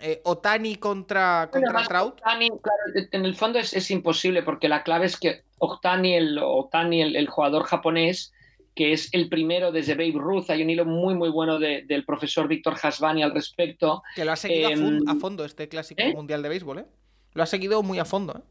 eh, 0.00 0.20
Otani 0.24 0.76
contra, 0.76 1.48
contra 1.52 1.84
Trout. 1.84 2.14
Ohtani, 2.20 2.48
claro, 2.48 3.08
en 3.12 3.24
el 3.24 3.34
fondo 3.34 3.58
es, 3.58 3.74
es 3.74 3.90
imposible 3.90 4.42
porque 4.42 4.68
la 4.68 4.82
clave 4.82 5.06
es 5.06 5.18
que 5.18 5.42
Ohtani, 5.58 6.14
el, 6.14 6.38
el, 6.38 7.16
el 7.16 7.28
jugador 7.28 7.64
japonés, 7.64 8.32
que 8.74 8.92
es 8.92 9.12
el 9.12 9.28
primero 9.28 9.72
desde 9.72 9.94
Babe 9.94 10.12
Ruth, 10.14 10.50
hay 10.50 10.62
un 10.62 10.70
hilo 10.70 10.84
muy 10.84 11.14
muy 11.16 11.30
bueno 11.30 11.58
de- 11.58 11.82
del 11.82 12.04
profesor 12.04 12.46
Víctor 12.46 12.76
Hasbani 12.80 13.22
al 13.24 13.34
respecto. 13.34 14.02
Que 14.14 14.24
lo 14.24 14.32
ha 14.32 14.36
seguido 14.36 14.68
a, 14.68 14.72
Em, 14.72 15.00
a 15.08 15.14
fondo 15.16 15.44
este 15.44 15.68
clásico 15.68 16.00
¿eh? 16.00 16.14
mundial 16.14 16.42
de 16.42 16.48
béisbol, 16.48 16.78
¿eh? 16.78 16.86
Lo 17.34 17.42
ha 17.42 17.46
seguido 17.46 17.82
muy 17.82 17.98
a 17.98 18.04
fondo, 18.04 18.34
¿eh? 18.38 18.42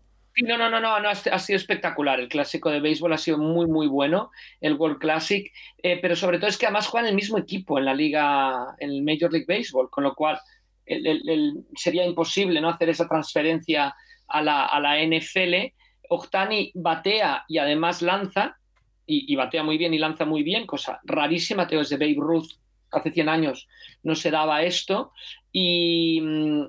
No, 0.44 0.56
no, 0.56 0.69
no, 0.69 0.80
no, 0.80 0.99
no, 0.99 1.10
ha 1.10 1.40
sido 1.40 1.57
espectacular. 1.57 2.19
El 2.19 2.28
clásico 2.28 2.69
de 2.69 2.80
béisbol 2.80 3.11
ha 3.11 3.18
sido 3.18 3.40
muy, 3.40 3.65
muy 3.65 3.88
bueno, 3.88 4.30
el 4.61 4.76
World 4.76 4.99
Classic, 4.99 5.52
eh, 5.82 5.98
pero 5.99 6.15
sobre 6.15 6.38
todo 6.38 6.48
es 6.48 6.60
que 6.60 6.68
además 6.68 6.86
juegan 6.88 7.06
en 7.07 7.11
el 7.11 7.15
mismo 7.15 7.40
equipo 7.40 7.80
en 7.80 7.86
la 7.86 7.95
liga, 7.95 8.76
en 8.78 8.91
el 8.91 9.02
Major 9.02 9.32
League 9.32 9.48
Baseball, 9.48 9.90
con 9.90 10.03
lo 10.03 10.14
cual 10.14 10.40
sería 11.76 12.05
imposible 12.05 12.61
no 12.61 12.69
hacer 12.69 12.89
esa 12.89 13.07
transferencia 13.07 13.95
a 14.27 14.41
la, 14.41 14.65
a 14.65 14.80
la 14.80 15.01
NFL. 15.01 15.73
Ohtani 16.09 16.72
batea 16.73 17.43
y 17.47 17.57
además 17.57 18.01
lanza, 18.01 18.57
y, 19.05 19.35
batea 19.35 19.64
muy 19.64 19.77
bien 19.77 19.93
y 19.93 19.99
lanza 19.99 20.26
muy 20.26 20.43
bien, 20.43 20.65
cosa 20.65 20.99
rarísima, 21.03 21.68
Teo, 21.68 21.80
desde 21.80 21.97
Babe 21.97 22.15
Ruth 22.18 22.51
hace 22.91 23.11
100 23.11 23.30
años 23.30 23.68
no 24.03 24.15
se 24.15 24.31
daba 24.31 24.64
esto. 24.64 25.11
Y, 25.51 26.22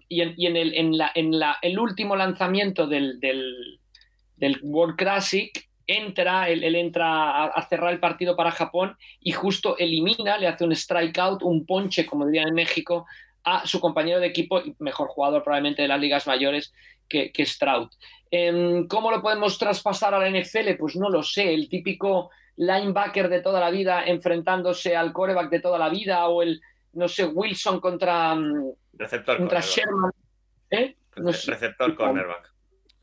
y 0.08 0.22
en, 0.22 0.56
el, 0.56 0.74
en 0.74 0.96
la, 0.96 1.10
en 1.14 1.38
la- 1.38 1.58
el 1.62 1.78
último 1.78 2.16
lanzamiento 2.16 2.86
del, 2.86 3.20
del, 3.20 4.58
World 4.62 4.96
Classic, 4.96 5.50
entra, 5.86 6.48
él, 6.48 6.74
entra 6.74 7.30
a, 7.30 7.44
a 7.46 7.68
cerrar 7.68 7.92
el 7.92 8.00
partido 8.00 8.36
para 8.36 8.50
Japón 8.50 8.96
y 9.20 9.32
justo 9.32 9.76
elimina, 9.78 10.38
le 10.38 10.46
hace 10.46 10.64
un 10.64 10.74
strikeout, 10.74 11.42
un 11.42 11.66
ponche, 11.66 12.06
como 12.06 12.26
dirían 12.26 12.48
en 12.48 12.54
México, 12.54 13.06
a 13.44 13.66
su 13.66 13.80
compañero 13.80 14.20
de 14.20 14.26
equipo, 14.26 14.60
y 14.60 14.74
mejor 14.78 15.08
jugador 15.08 15.42
probablemente 15.42 15.82
de 15.82 15.88
las 15.88 16.00
ligas 16.00 16.26
mayores, 16.26 16.72
que, 17.08 17.32
que 17.32 17.46
Stroud. 17.46 17.88
Em, 18.30 18.86
¿Cómo 18.86 19.10
lo 19.10 19.22
podemos 19.22 19.58
traspasar 19.58 20.14
a 20.14 20.18
la 20.18 20.28
NFL? 20.28 20.76
Pues 20.78 20.96
no 20.96 21.08
lo 21.08 21.22
sé, 21.22 21.54
el 21.54 21.68
típico 21.68 22.30
linebacker 22.56 23.28
de 23.28 23.40
toda 23.40 23.60
la 23.60 23.70
vida 23.70 24.04
enfrentándose 24.04 24.96
al 24.96 25.12
coreback 25.12 25.48
de 25.50 25.60
toda 25.60 25.78
la 25.78 25.88
vida 25.88 26.28
o 26.28 26.42
el, 26.42 26.60
no 26.92 27.08
sé, 27.08 27.24
Wilson 27.24 27.80
contra, 27.80 28.34
mm, 28.34 28.72
Receptor 28.94 29.38
contra. 29.38 29.60
Sherman. 29.60 30.12
¿Eh? 30.70 30.96
No 31.16 31.32
sé. 31.32 31.52
Receptor 31.52 31.94
cornerback. 31.94 32.52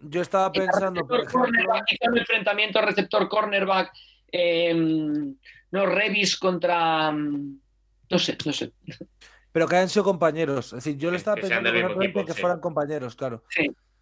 Yo 0.01 0.21
estaba 0.21 0.51
pensando, 0.51 1.07
por 1.07 1.19
Receptor 1.19 1.41
cornerback, 1.41 1.85
quizá 1.85 2.11
un 2.11 2.17
enfrentamiento 2.17 2.81
receptor 2.81 3.27
cornerback, 3.29 3.91
em, 4.31 5.35
no 5.71 5.85
Revis 5.85 6.37
contra, 6.37 7.11
mm, 7.11 7.59
no 8.11 8.19
sé, 8.19 8.37
no 8.45 8.53
sé. 8.53 8.71
Pero 9.55 9.69
que 9.69 9.77
hayan 9.77 9.87
sido 9.87 10.03
compañeros. 10.03 10.65
Es 10.73 10.83
decir, 10.83 10.97
yo 10.97 11.07
le 11.09 11.13
Que- 11.13 11.17
estaba 11.19 11.35
que 11.35 11.43
pensando 11.43 11.69
equipo, 12.03 12.25
que 12.25 12.33
sí. 12.33 12.41
fueran 12.41 12.59
compañeros, 12.59 13.15
claro. 13.15 13.41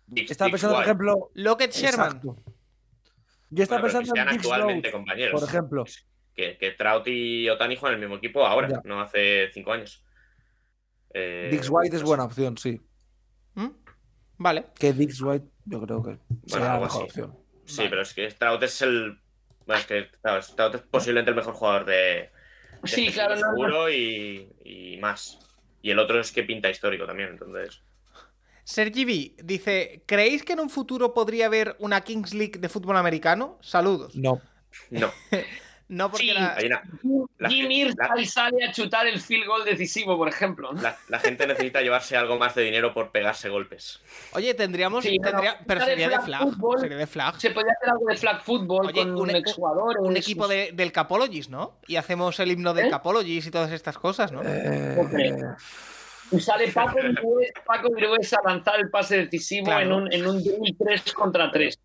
Dix- 0.08 0.32
Estaba 0.32 0.50
pensando, 0.50 0.76
por 0.78 0.84
ejemplo, 0.84 1.30
Lockett 1.36 1.72
Sherman. 1.72 2.08
exacto. 2.08 2.36
Yo 3.52 3.62
estaba 3.62 3.82
Bueno, 3.82 3.92
pero 3.94 4.00
que 4.00 4.10
pensando 4.10 4.16
sean 4.16 4.28
en 4.30 4.34
actualmente 4.40 4.92
compañeros. 4.92 5.40
por 5.40 5.48
ejemplo. 5.48 5.86
Que, 6.34 6.58
que 6.58 6.72
Trout 6.72 7.08
y 7.08 7.48
Otani 7.50 7.76
juegan 7.76 8.00
en 8.00 8.04
el 8.04 8.10
mismo 8.10 8.18
equipo 8.18 8.44
ahora, 8.44 8.68
Ya. 8.68 8.82
no 8.84 9.00
hace 9.00 9.52
cinco 9.54 9.74
años. 9.74 10.04
Eh, 11.14 11.50
Dix 11.52 11.70
White 11.70 11.96
es 11.98 12.02
pues, 12.02 12.04
buena 12.10 12.24
opción, 12.24 12.58
sí. 12.58 12.82
¿Mm? 13.54 13.68
Vale. 14.40 14.66
Que 14.74 14.92
Dix 14.92 15.22
White, 15.22 15.46
yo 15.66 15.82
creo 15.86 16.02
que 16.02 16.18
sería 16.48 16.70
la 16.70 16.80
mejor 16.80 16.88
así. 16.88 17.04
opción. 17.04 17.38
Sí, 17.66 17.78
Vale. 17.78 17.90
pero 17.92 18.02
es 18.02 18.14
que 18.16 18.28
Trout 18.32 18.64
es 18.64 18.82
el. 18.82 19.20
Bueno, 19.68 19.80
es 19.82 19.86
que 19.86 20.08
Trout 20.56 20.74
es 20.76 20.82
posiblemente 20.82 21.30
el 21.30 21.36
mejor 21.38 21.54
jugador 21.54 21.86
de. 21.86 22.32
Sí, 22.84 23.08
este 23.08 23.14
claro, 23.14 23.36
no. 23.36 23.42
seguro 23.42 23.90
y, 23.90 24.50
y 24.64 24.98
más. 24.98 25.40
Y 25.82 25.92
el 25.92 26.00
otro 26.00 26.20
es 26.20 26.32
que 26.32 26.44
pinta 26.44 26.70
histórico 26.70 27.06
también, 27.06 27.30
entonces. 27.30 27.82
Sergi 28.64 29.06
B 29.06 29.36
dice: 29.44 30.04
¿Creéis 30.06 30.44
que 30.44 30.54
en 30.54 30.62
un 30.62 30.70
futuro 30.70 31.14
podría 31.14 31.48
haber 31.48 31.76
una 31.80 32.02
Kings 32.02 32.34
League 32.34 32.60
de 32.60 32.70
fútbol 32.70 32.98
americano? 32.98 33.58
Saludos. 33.62 34.16
No. 34.16 34.42
No, 34.90 35.12
No, 35.90 36.10
porque 36.10 36.28
Sí. 36.28 36.34
la- 36.34 36.56
hay 36.56 36.66
una- 36.68 36.82
La- 37.38 37.50
Jim 37.50 37.68
la- 37.68 37.74
Irsay 37.74 38.26
sale 38.26 38.66
a 38.66 38.72
chutar 38.72 39.06
el 39.06 39.20
field 39.20 39.46
goal 39.46 39.66
decisivo, 39.66 40.18
por 40.18 40.28
ejemplo. 40.30 40.72
¿no? 40.74 40.82
la, 40.82 40.98
la 41.10 41.20
gente 41.20 41.46
necesita 41.46 41.82
llevarse 41.82 42.16
algo 42.18 42.38
más 42.40 42.56
de 42.56 42.64
dinero 42.64 42.94
por 42.94 43.12
pegarse 43.12 43.50
golpes. 43.50 44.00
Oye, 44.32 44.54
tendríamos. 44.54 45.04
Sí, 45.04 45.18
tendría- 45.22 45.60
pero 45.68 45.82
sería 45.82 46.08
de 46.10 46.16
flag 46.16 46.26
flag. 46.26 46.42
football, 46.44 46.80
Sería 46.80 46.98
de 46.98 47.08
flag. 47.08 47.40
Se 47.40 47.52
podría 47.52 47.74
hacer 47.74 47.90
algo 47.90 48.06
de 48.08 48.16
flag 48.18 48.42
football 48.44 48.86
Oye, 48.88 48.94
con 49.02 49.12
un- 49.12 49.22
un, 49.22 49.30
exjugador. 49.36 50.00
Un 50.00 50.08
un- 50.08 50.18
equipo 50.18 50.48
de- 50.48 50.72
del 50.74 50.92
Capologist, 50.92 51.50
¿no? 51.50 51.78
Y 51.88 51.98
hacemos 51.98 52.40
el 52.40 52.52
himno 52.52 52.74
del 52.74 52.88
¿Eh? 52.88 52.90
Capologist 52.90 53.48
y 53.48 53.52
todas 53.52 53.72
estas 53.72 53.98
cosas, 53.98 54.32
¿no? 54.32 54.42
Eh, 54.44 54.98
Ok. 55.00 55.58
Y 56.32 56.40
sale 56.40 56.68
Paco 56.74 57.00
Virués, 57.02 57.52
Paco 57.66 57.90
Virués 57.94 58.34
a 58.34 58.40
lanzar 58.44 58.80
el 58.80 58.90
pase 58.90 59.18
decisivo 59.18 59.66
Claro. 59.66 59.82
en 59.82 59.92
un, 59.92 60.14
en 60.14 60.26
un 60.28 60.44
drill 60.44 60.76
3 60.80 61.14
contra 61.14 61.52
3. 61.52 61.78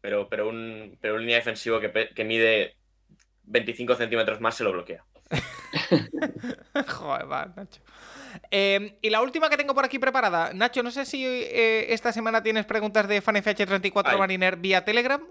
Pero, 0.00 0.28
pero, 0.28 0.48
un, 0.48 0.96
pero 1.00 1.14
un 1.14 1.20
línea 1.20 1.36
defensivo 1.36 1.78
que 1.78 2.24
mide 2.24 2.74
25 3.44 3.94
centímetros 3.96 4.40
más 4.40 4.54
se 4.56 4.64
lo 4.64 4.72
bloquea. 4.72 5.04
Joder, 6.88 7.30
va, 7.30 7.52
Nacho. 7.56 7.80
Eh, 8.50 8.98
y 9.02 9.10
la 9.10 9.20
última 9.22 9.48
que 9.50 9.56
tengo 9.56 9.74
por 9.74 9.84
aquí 9.84 9.98
preparada. 9.98 10.52
Nacho, 10.52 10.82
no 10.82 10.90
sé 10.90 11.04
si 11.04 11.24
eh, 11.26 11.92
esta 11.92 12.12
semana 12.12 12.42
tienes 12.42 12.64
preguntas 12.66 13.06
de 13.08 13.22
FanFH34 13.22 14.02
Ay. 14.04 14.18
Mariner 14.18 14.56
vía 14.56 14.84
Telegram. 14.84 15.22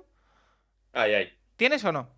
Ay, 0.93 1.13
ay. 1.13 1.33
¿Tienes 1.55 1.83
o 1.85 1.91
no? 1.91 2.09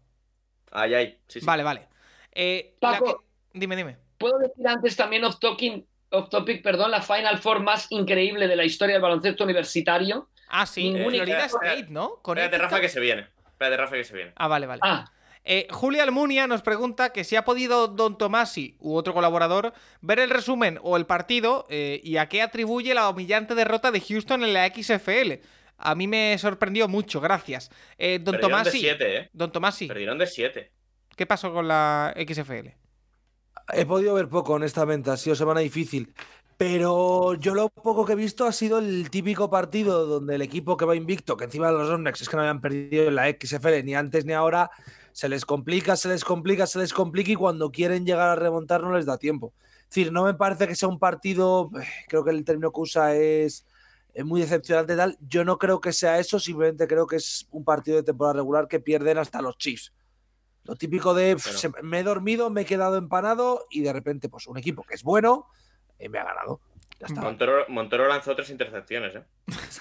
Ay, 0.72 0.94
ay. 0.94 1.20
Sí, 1.28 1.40
sí. 1.40 1.46
Vale, 1.46 1.64
vale. 1.64 1.88
Eh, 2.32 2.76
Paco. 2.80 3.06
que- 3.06 3.60
Dime, 3.60 3.76
dime. 3.76 3.98
Puedo 4.18 4.40
decir 4.40 4.68
antes 4.68 4.96
también 4.96 5.24
off, 5.26 5.38
talking, 5.40 5.86
off 6.10 6.30
topic, 6.30 6.64
perdón, 6.64 6.90
la 6.92 7.02
Final 7.02 7.38
Four 7.40 7.60
más 7.62 7.88
increíble 7.92 8.48
de 8.48 8.56
la 8.56 8.64
historia 8.64 8.96
del 8.96 9.02
baloncesto 9.02 9.44
universitario. 9.44 10.30
Ah, 10.50 10.66
sí, 10.66 10.92
Ningún 10.92 11.12
Florida 11.14 11.46
State, 11.46 11.88
¿no? 11.90 12.16
Con 12.22 12.38
Espérate, 12.38 12.58
Rafa, 12.64 12.82
que 12.82 12.90
se 12.90 13.00
viene. 13.00 13.28
Espérate, 13.48 13.78
Rafa, 13.78 13.96
que 13.96 14.04
se 14.04 14.16
viene. 14.16 14.32
Ah, 14.36 14.48
vale, 14.48 14.66
vale. 14.66 14.80
Ah, 14.84 15.06
Eh, 15.46 15.68
Julia 15.70 16.04
Almunia 16.04 16.48
nos 16.48 16.62
pregunta 16.62 17.12
que 17.12 17.24
si 17.24 17.36
ha 17.36 17.44
podido 17.44 17.88
Don 17.88 18.18
Tomasi 18.18 18.78
u 18.80 18.96
otro 18.96 19.14
colaborador 19.14 19.74
ver 20.02 20.20
el 20.20 20.30
resumen 20.30 20.80
o 20.84 20.96
el 20.96 21.06
partido 21.06 21.66
eh, 21.70 22.00
y 22.04 22.18
a 22.18 22.30
qué 22.30 22.42
atribuye 22.42 22.94
la 22.94 23.10
humillante 23.10 23.54
derrota 23.54 23.92
de 23.92 24.00
Houston 24.00 24.44
en 24.44 24.54
la 24.54 24.68
XFL. 24.68 25.44
A 25.78 25.96
mí 25.96 26.08
me 26.08 26.38
sorprendió 26.38 26.88
mucho, 26.88 27.20
gracias. 27.20 27.70
Eh, 27.98 28.20
don 28.20 28.36
Perdieron 28.36 28.64
de 28.64 28.70
Tomasi. 28.72 28.80
7, 28.80 29.18
¿eh? 29.18 29.30
Don 29.34 29.52
Tomasi, 29.52 29.88
Perdieron 29.88 30.18
de 30.18 30.28
7. 30.28 30.72
¿qué 31.16 31.26
pasó 31.26 31.54
con 31.54 31.68
la 31.68 32.14
XFL? 32.16 32.70
He 33.74 33.86
podido 33.86 34.14
ver 34.16 34.28
poco, 34.28 34.54
honestamente, 34.54 35.12
ha 35.12 35.18
sido 35.18 35.36
semana 35.36 35.60
difícil. 35.60 36.14
Pero 36.58 37.34
yo 37.34 37.56
lo 37.56 37.70
poco 37.70 38.06
que 38.06 38.14
he 38.14 38.16
visto 38.16 38.46
ha 38.46 38.52
sido 38.52 38.78
el 38.80 39.10
típico 39.10 39.50
partido 39.50 40.06
donde 40.06 40.36
el 40.36 40.42
equipo 40.42 40.78
que 40.78 40.86
va 40.86 40.96
invicto, 40.96 41.36
que 41.36 41.46
encima 41.46 41.68
de 41.68 41.74
los 41.74 41.90
Omnex 41.90 42.22
es 42.22 42.30
que 42.30 42.36
no 42.36 42.44
habían 42.44 42.62
perdido 42.62 43.08
en 43.08 43.16
la 43.16 43.28
XFL 43.30 43.84
ni 43.84 43.96
antes 43.96 44.26
ni 44.26 44.34
ahora, 44.34 44.70
se 45.14 45.30
les 45.30 45.46
complica, 45.46 45.96
se 45.96 46.10
les 46.10 46.24
complica, 46.26 46.68
se 46.68 46.80
les 46.80 46.92
complica 46.92 47.32
y 47.32 47.36
cuando 47.36 47.72
quieren 47.72 48.06
llegar 48.06 48.28
a 48.30 48.36
remontar 48.36 48.82
no 48.82 48.94
les 48.96 49.06
da 49.06 49.18
tiempo. 49.18 49.54
Es 49.84 49.90
decir, 49.96 50.12
no 50.12 50.24
me 50.26 50.34
parece 50.34 50.68
que 50.68 50.76
sea 50.76 50.90
un 50.90 51.00
partido, 51.00 51.70
eh, 51.80 51.86
creo 52.10 52.24
que 52.26 52.32
el 52.32 52.44
término 52.44 52.72
que 52.72 52.80
usa 52.82 53.16
es 53.16 53.66
eh, 54.16 54.24
muy 54.24 54.42
decepcionante 54.42 54.94
y 54.94 54.98
tal. 54.98 55.18
Yo 55.22 55.46
no 55.46 55.58
creo 55.58 55.80
que 55.80 55.94
sea 55.94 56.20
eso, 56.20 56.40
simplemente 56.40 56.88
creo 56.88 57.08
que 57.08 57.16
es 57.18 57.48
un 57.52 57.64
partido 57.64 57.98
de 57.98 58.04
temporada 58.04 58.34
regular 58.34 58.68
que 58.68 58.80
pierden 58.80 59.18
hasta 59.20 59.42
los 59.42 59.58
Chiefs. 59.58 59.94
Lo 60.64 60.76
típico 60.76 61.14
de 61.14 61.38
se- 61.38 61.70
me 61.84 62.00
he 62.00 62.04
dormido, 62.04 62.50
me 62.50 62.62
he 62.62 62.66
quedado 62.66 62.98
empanado 62.98 63.66
y 63.70 63.82
de 63.82 63.94
repente, 63.94 64.30
pues 64.30 64.48
un 64.48 64.58
equipo 64.58 64.84
que 64.84 64.96
es 64.96 65.04
bueno 65.04 65.48
eh, 66.00 66.10
me 66.10 66.18
ha 66.20 66.24
ganado. 66.24 66.60
Ya 67.04 67.08
está. 67.08 67.22
Montoro, 67.22 67.66
Montoro 67.68 68.08
lanzó 68.08 68.36
tres 68.36 68.50
intercepciones, 68.50 69.16
¿eh? 69.16 69.24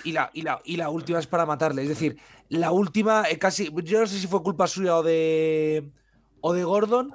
Y 0.04 0.12
la, 0.12 0.30
y, 0.34 0.42
la, 0.42 0.60
y 0.64 0.76
la 0.76 0.90
última 0.90 1.18
es 1.18 1.26
para 1.26 1.46
matarle. 1.46 1.82
Es 1.82 1.88
decir, 1.88 2.16
la 2.48 2.72
última 2.72 3.24
eh, 3.30 3.38
casi. 3.38 3.70
Yo 3.84 4.00
no 4.00 4.06
sé 4.06 4.18
si 4.18 4.26
fue 4.26 4.42
culpa 4.42 4.66
suya 4.66 4.96
o 4.96 5.02
de. 5.02 5.84
o 6.40 6.52
de 6.52 6.64
Gordon, 6.64 7.12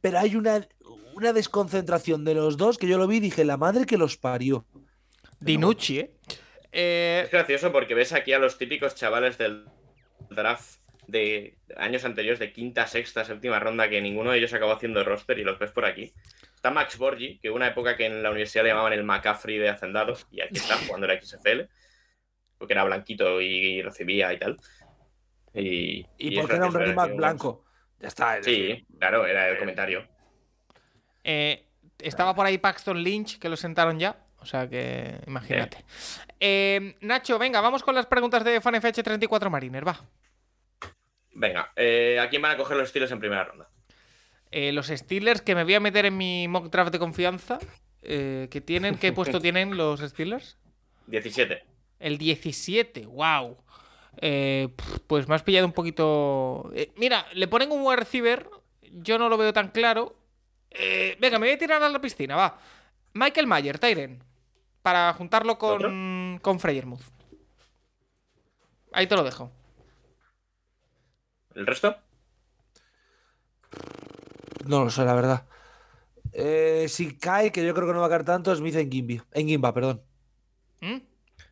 pero 0.00 0.18
hay 0.18 0.34
una, 0.34 0.66
una 1.14 1.32
desconcentración 1.32 2.24
de 2.24 2.34
los 2.34 2.56
dos 2.56 2.78
que 2.78 2.88
yo 2.88 2.98
lo 2.98 3.06
vi 3.06 3.18
y 3.18 3.20
dije, 3.20 3.44
la 3.44 3.56
madre 3.56 3.86
que 3.86 3.96
los 3.96 4.16
parió. 4.16 4.66
Dinucci, 5.40 6.00
¿eh? 6.00 6.10
Eh, 6.72 7.22
Es 7.24 7.30
gracioso 7.30 7.70
porque 7.70 7.94
ves 7.94 8.12
aquí 8.12 8.32
a 8.32 8.38
los 8.38 8.58
típicos 8.58 8.94
chavales 8.96 9.38
del 9.38 9.66
draft 10.30 10.80
de 11.06 11.58
años 11.76 12.04
anteriores, 12.04 12.38
de 12.40 12.52
quinta, 12.52 12.86
sexta, 12.86 13.24
séptima 13.24 13.60
ronda, 13.60 13.88
que 13.88 14.00
ninguno 14.00 14.30
de 14.30 14.38
ellos 14.38 14.54
acabó 14.54 14.72
haciendo 14.72 15.04
roster 15.04 15.38
y 15.38 15.44
los 15.44 15.58
ves 15.58 15.70
por 15.70 15.84
aquí. 15.84 16.12
Está 16.64 16.72
Max 16.72 16.96
Borgi, 16.96 17.38
que 17.40 17.50
una 17.50 17.66
época 17.66 17.94
que 17.94 18.06
en 18.06 18.22
la 18.22 18.30
universidad 18.30 18.64
le 18.64 18.70
llamaban 18.70 18.94
el 18.94 19.04
McCaffrey 19.04 19.58
de 19.58 19.68
Hacendados, 19.68 20.26
y 20.30 20.40
aquí 20.40 20.56
está 20.56 20.78
jugando 20.78 21.06
la 21.06 21.20
XFL, 21.20 21.68
porque 22.56 22.72
era 22.72 22.84
blanquito 22.84 23.38
y 23.42 23.82
recibía 23.82 24.32
y 24.32 24.38
tal. 24.38 24.56
Y, 25.52 26.06
Y, 26.16 26.34
es 26.34 26.40
porque 26.40 26.56
era 26.56 26.64
un 26.64 26.72
running 26.72 26.94
back 26.94 27.16
blanco. 27.16 27.66
Ya 27.98 28.08
está. 28.08 28.42
Sí, 28.42 28.82
claro, 28.98 29.26
era 29.26 29.50
el 29.50 29.58
comentario. 29.58 30.08
eh, 31.22 31.66
estaba 31.98 32.34
por 32.34 32.46
ahí 32.46 32.56
Paxton 32.56 32.96
Lynch, 32.96 33.38
que 33.38 33.50
lo 33.50 33.58
sentaron 33.58 33.98
ya. 33.98 34.24
O 34.38 34.46
sea 34.46 34.66
que, 34.66 35.20
imagínate. 35.26 35.84
Eh, 36.40 36.96
Nacho, 37.02 37.38
venga, 37.38 37.60
vamos 37.60 37.82
con 37.82 37.94
las 37.94 38.06
preguntas 38.06 38.42
de 38.42 38.62
FanFH34 38.62 39.50
Mariner, 39.50 39.86
va. 39.86 40.00
Venga, 41.34 41.72
eh, 41.76 42.18
¿a 42.18 42.30
quién 42.30 42.40
van 42.40 42.52
a 42.52 42.56
coger 42.56 42.78
los 42.78 42.86
estilos 42.86 43.10
en 43.12 43.20
primera 43.20 43.44
ronda? 43.44 43.68
Eh, 44.56 44.70
los 44.70 44.86
Steelers 44.86 45.42
que 45.42 45.56
me 45.56 45.64
voy 45.64 45.74
a 45.74 45.80
meter 45.80 46.06
en 46.06 46.16
mi 46.16 46.46
mock 46.46 46.70
draft 46.70 46.92
de 46.92 47.00
confianza. 47.00 47.58
eh, 48.02 48.46
que 48.52 48.60
tienen, 48.60 48.96
¿Qué 48.96 49.12
puesto 49.12 49.40
tienen 49.42 49.76
los 49.76 49.98
Steelers? 49.98 50.58
17. 51.08 51.64
El 51.98 52.18
17, 52.18 53.06
wow. 53.06 53.56
Eh, 54.18 54.68
pues 55.08 55.26
me 55.26 55.34
has 55.34 55.42
pillado 55.42 55.66
un 55.66 55.72
poquito. 55.72 56.70
Mira, 56.96 57.26
le 57.32 57.48
ponen 57.48 57.72
un 57.72 57.82
wide 57.82 57.96
receiver. 57.96 58.48
Yo 58.92 59.18
no 59.18 59.28
lo 59.28 59.36
veo 59.36 59.52
tan 59.52 59.70
claro. 59.70 60.14
Venga, 61.18 61.40
me 61.40 61.46
voy 61.46 61.56
a 61.56 61.58
tirar 61.58 61.82
a 61.82 61.88
la 61.88 62.00
piscina, 62.00 62.36
va. 62.36 62.56
Michael 63.12 63.48
Mayer, 63.48 63.80
Tyren. 63.80 64.22
Para 64.82 65.12
juntarlo 65.14 65.58
con, 65.58 66.38
con 66.40 66.60
Freyermuth. 66.60 67.02
Ahí 68.92 69.08
te 69.08 69.16
lo 69.16 69.24
dejo. 69.24 69.50
¿El 71.56 71.66
resto? 71.66 71.96
No 74.66 74.84
lo 74.84 74.90
sé, 74.90 75.04
la 75.04 75.14
verdad. 75.14 75.46
Eh, 76.32 76.86
si 76.88 77.16
cae, 77.16 77.52
que 77.52 77.64
yo 77.64 77.74
creo 77.74 77.86
que 77.86 77.94
no 77.94 78.00
va 78.00 78.06
a 78.06 78.10
caer 78.10 78.24
tanto, 78.24 78.54
Smith 78.54 78.74
en 78.76 78.90
Gimby. 78.90 79.22
En 79.32 79.46
Gimba, 79.46 79.72
perdón. 79.72 80.02
¿Mm? 80.80 80.96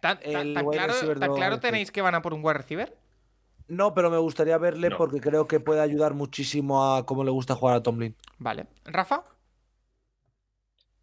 ¿Tan, 0.00 0.18
claro, 0.18 0.94
tan 1.18 1.60
tenéis 1.60 1.92
que 1.92 2.02
van 2.02 2.14
a 2.16 2.22
por 2.22 2.34
un 2.34 2.44
wide 2.44 2.54
receiver? 2.54 2.96
No, 3.68 3.94
pero 3.94 4.10
me 4.10 4.18
gustaría 4.18 4.58
verle 4.58 4.90
No. 4.90 4.96
porque 4.96 5.20
creo 5.20 5.46
que 5.46 5.60
puede 5.60 5.80
ayudar 5.80 6.14
muchísimo 6.14 6.94
a 6.94 7.06
cómo 7.06 7.22
le 7.22 7.30
gusta 7.30 7.54
jugar 7.54 7.76
a 7.76 7.82
Tomlin. 7.82 8.16
Vale. 8.38 8.66
¿Rafa? 8.84 9.22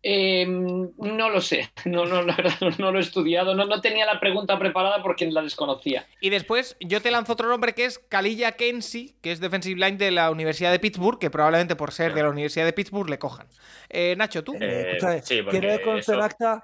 Eh, 0.01 0.45
no 0.47 1.29
lo 1.29 1.41
sé, 1.41 1.71
no, 1.85 2.05
no, 2.05 2.21
la 2.21 2.35
verdad, 2.35 2.53
no, 2.61 2.69
no 2.77 2.91
lo 2.91 2.99
he 2.99 3.01
estudiado, 3.01 3.53
no, 3.55 3.65
no 3.65 3.81
tenía 3.81 4.05
la 4.05 4.19
pregunta 4.19 4.57
preparada 4.57 5.01
porque 5.03 5.29
la 5.29 5.41
desconocía. 5.41 6.07
Y 6.21 6.29
después 6.29 6.77
yo 6.79 7.01
te 7.01 7.11
lanzo 7.11 7.33
otro 7.33 7.47
nombre 7.49 7.73
que 7.73 7.85
es 7.85 7.99
Kalilla 7.99 8.53
Kensi, 8.53 9.15
que 9.21 9.31
es 9.31 9.39
defensive 9.39 9.79
line 9.79 9.97
de 9.97 10.11
la 10.11 10.31
Universidad 10.31 10.71
de 10.71 10.79
Pittsburgh, 10.79 11.19
que 11.19 11.29
probablemente 11.29 11.75
por 11.75 11.91
ser 11.91 12.13
de 12.13 12.23
la 12.23 12.29
Universidad 12.29 12.65
de 12.65 12.73
Pittsburgh 12.73 13.09
le 13.09 13.19
cojan. 13.19 13.47
Eh, 13.89 14.15
Nacho, 14.17 14.43
tú. 14.43 14.55
Eh, 14.59 14.91
Escúchame, 14.97 15.21
sí, 15.21 15.41
quiero 15.49 15.69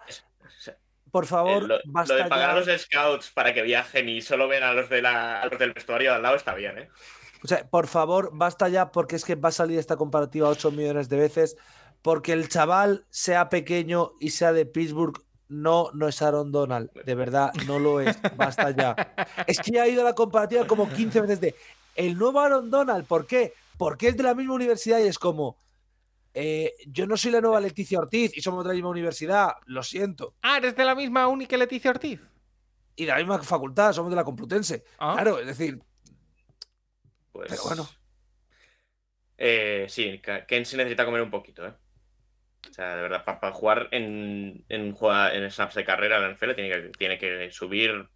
es- 0.07 0.23
por 1.11 1.23
Eh, 1.23 1.27
favor, 1.27 1.63
lo, 1.63 1.75
lo 1.77 1.81
basta 1.85 2.15
de 2.15 2.25
pagar 2.25 2.49
ya. 2.49 2.51
a 2.51 2.59
los 2.73 2.81
scouts 2.81 3.31
para 3.31 3.53
que 3.53 3.61
viajen 3.61 4.09
y 4.09 4.21
solo 4.21 4.49
ven 4.49 4.63
a 4.63 4.73
los, 4.73 4.89
de 4.89 5.01
la, 5.01 5.41
a 5.41 5.45
los 5.47 5.57
del 5.57 5.71
vestuario 5.71 6.09
de 6.09 6.15
al 6.17 6.21
lado 6.23 6.35
está 6.35 6.53
bien, 6.55 6.77
¿eh? 6.77 6.89
O 7.43 7.47
sea, 7.47 7.65
por 7.69 7.87
favor, 7.87 8.31
basta 8.33 8.67
ya 8.69 8.91
porque 8.91 9.15
es 9.15 9.23
que 9.23 9.35
va 9.35 9.49
a 9.49 9.51
salir 9.51 9.77
esta 9.79 9.95
comparativa 9.97 10.49
8 10.49 10.71
millones 10.71 11.07
de 11.09 11.17
veces. 11.17 11.55
Porque 12.06 12.34
el 12.34 12.49
chaval, 12.49 13.03
sea 13.10 13.49
pequeño 13.49 14.11
y 14.19 14.30
sea 14.30 14.53
de 14.53 14.68
Pittsburgh, 14.68 15.23
no, 15.48 15.90
no 15.95 16.07
es 16.07 16.22
Aaron 16.22 16.52
Donald. 16.52 16.91
De 17.03 17.15
verdad, 17.15 17.52
no 17.65 17.80
lo 17.80 17.99
es. 17.99 18.15
Basta 18.38 18.69
ya. 18.69 18.95
Es 19.48 19.57
que 19.57 19.72
ya 19.72 19.82
ha 19.82 19.88
ido 19.88 20.03
la 20.03 20.14
comparativa 20.14 20.68
como 20.68 20.88
15 20.88 21.22
veces 21.22 21.41
de 21.41 21.56
el 21.95 22.15
nuevo 22.15 22.40
Aaron 22.41 22.69
Donald. 22.69 23.07
¿Por 23.07 23.26
qué? 23.26 23.53
Porque 23.80 24.10
es 24.10 24.18
de 24.18 24.22
la 24.22 24.36
misma 24.36 24.53
universidad 24.53 24.99
y 24.99 25.07
es 25.07 25.18
como. 25.18 25.57
eh, 26.36 26.73
yo 26.86 27.07
no 27.07 27.18
soy 27.18 27.32
la 27.32 27.41
nueva 27.41 27.60
Leticia 27.60 27.98
Ortiz 27.98 28.38
y 28.38 28.41
somos 28.41 28.64
de 28.64 28.68
la 28.68 28.73
misma 28.76 28.90
universidad. 28.90 29.53
Lo 29.65 29.82
siento. 29.82 30.36
Ah, 30.44 30.57
eres 30.57 30.76
de 30.76 30.86
la 30.86 30.94
misma 30.94 31.27
uni 31.27 31.48
que 31.48 31.57
Leticia 31.57 31.90
Ortiz. 31.90 32.19
Y 32.95 33.06
de 33.06 33.11
la 33.14 33.18
misma 33.18 33.41
facultad, 33.41 33.94
somos 33.94 34.11
de 34.11 34.15
la 34.15 34.23
Complutense. 34.23 34.84
Ah. 34.99 35.14
Claro, 35.15 35.40
es 35.40 35.48
decir, 35.48 35.82
Pues, 37.32 37.49
Pero 37.49 37.64
bueno. 37.64 37.90
Eh, 39.38 39.88
sí, 39.90 40.22
Ken 40.48 40.65
sí 40.65 40.77
necesita 40.77 41.03
comer 41.03 41.23
un 41.23 41.32
poquito, 41.32 41.65
¿eh? 41.65 41.73
O 42.69 42.73
sea, 42.73 42.95
de 42.95 43.01
verdad, 43.01 43.23
para, 43.23 43.51
jugar 43.51 43.87
en, 43.91 44.63
en, 44.69 44.95
en 44.99 45.51
snaps 45.51 45.75
de 45.75 45.85
carrera 45.85 46.17
en 46.17 46.23
la 46.23 46.31
NFL 46.31 46.53
tiene 46.53 46.69
que, 46.69 46.89
tiene 46.97 47.17
que 47.17 47.51
subir 47.51 48.07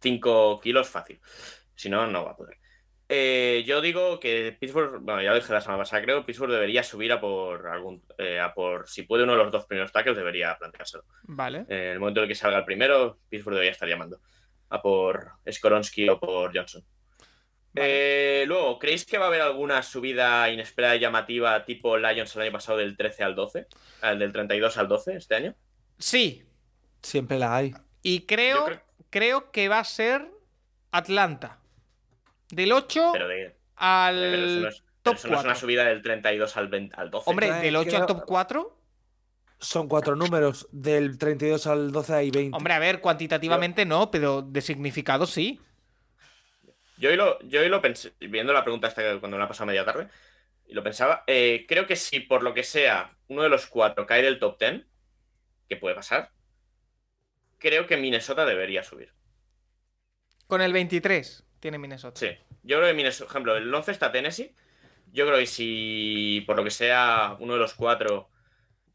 5 0.00 0.60
kilos 0.60 0.88
fácil. 0.88 1.20
Si 1.74 1.88
no, 1.88 2.06
no 2.06 2.24
va 2.24 2.32
a 2.32 2.36
poder. 2.36 2.58
Eh, 3.08 3.62
yo 3.66 3.80
digo 3.80 4.18
que 4.18 4.56
Pittsburgh, 4.58 5.00
bueno, 5.02 5.20
ya 5.20 5.30
lo 5.30 5.36
dije 5.36 5.52
la 5.52 5.60
semana 5.60 5.82
pasada, 5.82 6.02
creo, 6.02 6.24
Pittsburgh 6.24 6.52
debería 6.52 6.82
subir 6.82 7.12
a 7.12 7.20
por 7.20 7.68
algún, 7.68 8.02
eh, 8.16 8.40
a 8.40 8.54
por, 8.54 8.88
si 8.88 9.02
puede 9.02 9.24
uno 9.24 9.32
de 9.32 9.38
los 9.38 9.52
dos 9.52 9.66
primeros 9.66 9.92
tackles, 9.92 10.16
debería 10.16 10.56
planteárselo. 10.56 11.04
Vale. 11.24 11.66
En 11.68 11.92
el 11.92 12.00
momento 12.00 12.20
en 12.20 12.24
el 12.24 12.28
que 12.28 12.34
salga 12.34 12.58
el 12.58 12.64
primero, 12.64 13.18
Pittsburgh 13.28 13.56
debería 13.56 13.72
estar 13.72 13.88
llamando 13.88 14.20
a 14.70 14.80
por 14.80 15.32
Skoronsky 15.50 16.08
o 16.08 16.18
por 16.18 16.56
Johnson. 16.56 16.82
Eh, 17.74 18.44
luego, 18.46 18.78
¿creéis 18.78 19.06
que 19.06 19.16
va 19.18 19.24
a 19.24 19.28
haber 19.28 19.40
alguna 19.40 19.82
subida 19.82 20.50
inesperada 20.50 20.96
y 20.96 21.00
llamativa 21.00 21.64
tipo 21.64 21.96
Lions 21.96 22.34
el 22.36 22.42
año 22.42 22.52
pasado 22.52 22.78
del 22.78 22.96
13 22.96 23.22
al 23.24 23.34
12? 23.34 23.66
Al 24.02 24.18
del 24.18 24.32
32 24.32 24.76
al 24.76 24.88
12 24.88 25.16
este 25.16 25.34
año? 25.34 25.54
Sí. 25.98 26.44
siempre 27.02 27.38
la 27.38 27.56
hay. 27.56 27.74
Y 28.02 28.20
creo, 28.26 28.64
creo- 28.66 28.80
creo 29.10 29.50
que 29.52 29.68
va 29.68 29.78
a 29.78 29.84
ser 29.84 30.28
Atlanta. 30.90 31.58
Del 32.50 32.72
8 32.72 33.10
Pero, 33.12 33.28
de, 33.28 33.56
al 33.76 34.14
pero 34.16 34.36
eso 34.44 34.60
no 34.60 34.68
es, 34.68 34.82
top 35.02 35.14
eso 35.14 35.28
no 35.28 35.34
es 35.34 35.40
una 35.40 35.52
4. 35.52 35.60
subida 35.60 35.84
del 35.84 36.02
32 36.02 36.56
al, 36.56 36.68
20 36.68 36.94
al 37.00 37.10
12. 37.10 37.30
Hombre, 37.30 37.52
del 37.52 37.76
8 37.76 37.96
al 37.96 38.04
creo- 38.04 38.06
top 38.18 38.24
4. 38.26 38.60
O 38.62 38.76
Son 39.64 39.88
cuatro 39.88 40.16
números. 40.16 40.68
Del 40.72 41.16
32 41.18 41.66
al 41.68 41.92
12 41.92 42.12
hay 42.14 42.30
20. 42.30 42.56
Hombre, 42.56 42.74
a 42.74 42.78
ver, 42.80 43.00
cuantitativamente 43.00 43.84
no, 43.86 44.10
pero 44.10 44.42
de 44.42 44.60
significado 44.60 45.24
sí. 45.24 45.60
Yo 47.02 47.08
hoy 47.10 47.16
lo, 47.16 47.40
yo 47.40 47.60
hoy 47.60 47.68
lo 47.68 47.82
pensé, 47.82 48.12
viendo 48.20 48.52
la 48.52 48.62
pregunta 48.62 48.88
que 48.94 49.18
cuando 49.18 49.36
me 49.36 49.42
la 49.42 49.48
pasado 49.48 49.66
media 49.66 49.84
tarde, 49.84 50.06
y 50.68 50.72
lo 50.72 50.84
pensaba, 50.84 51.24
eh, 51.26 51.66
creo 51.66 51.84
que 51.84 51.96
si 51.96 52.20
por 52.20 52.44
lo 52.44 52.54
que 52.54 52.62
sea 52.62 53.16
uno 53.26 53.42
de 53.42 53.48
los 53.48 53.66
cuatro 53.66 54.06
cae 54.06 54.22
del 54.22 54.38
top 54.38 54.56
10, 54.60 54.86
que 55.68 55.76
puede 55.76 55.96
pasar, 55.96 56.30
creo 57.58 57.88
que 57.88 57.96
Minnesota 57.96 58.46
debería 58.46 58.84
subir. 58.84 59.12
Con 60.46 60.62
el 60.62 60.72
23 60.72 61.44
tiene 61.58 61.76
Minnesota. 61.76 62.20
Sí. 62.20 62.28
Yo 62.62 62.76
creo 62.76 62.90
que 62.90 62.94
Minnesota, 62.94 63.24
por 63.26 63.32
ejemplo, 63.32 63.56
el 63.56 63.74
11 63.74 63.90
está 63.90 64.12
Tennessee. 64.12 64.54
Yo 65.10 65.26
creo 65.26 65.38
que 65.38 65.46
si 65.46 66.44
por 66.46 66.54
lo 66.56 66.62
que 66.62 66.70
sea 66.70 67.36
uno 67.40 67.54
de 67.54 67.58
los 67.58 67.74
cuatro 67.74 68.30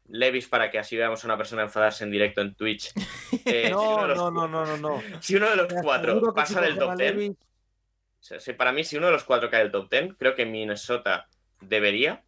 Levis 0.06 0.48
para 0.48 0.70
que 0.70 0.78
así 0.78 0.96
veamos 0.96 1.22
a 1.22 1.26
una 1.26 1.36
persona 1.36 1.60
enfadarse 1.62 2.04
en 2.04 2.10
directo 2.10 2.40
en 2.40 2.54
Twitch. 2.54 2.90
eh, 3.44 3.64
si 3.66 3.70
no, 3.70 4.06
los- 4.06 4.16
no, 4.16 4.30
no, 4.30 4.48
no, 4.48 4.64
no, 4.64 4.76
no. 4.78 5.02
Si 5.20 5.36
uno 5.36 5.50
de 5.50 5.56
los 5.56 5.70
cuatro 5.82 6.32
pasa 6.32 6.60
si 6.60 6.64
del 6.66 6.78
top 6.78 6.90
a 6.92 6.96
10, 6.96 7.14
Levis- 7.14 7.36
o 8.20 8.22
sea, 8.22 8.40
si 8.40 8.52
para 8.52 8.72
mí, 8.72 8.84
si 8.84 8.96
uno 8.96 9.06
de 9.06 9.12
los 9.12 9.24
cuatro 9.24 9.48
cae 9.50 9.62
del 9.62 9.70
top 9.72 9.90
10, 9.90 10.14
creo 10.18 10.34
que 10.34 10.44
Minnesota 10.46 11.28
debería 11.60 12.24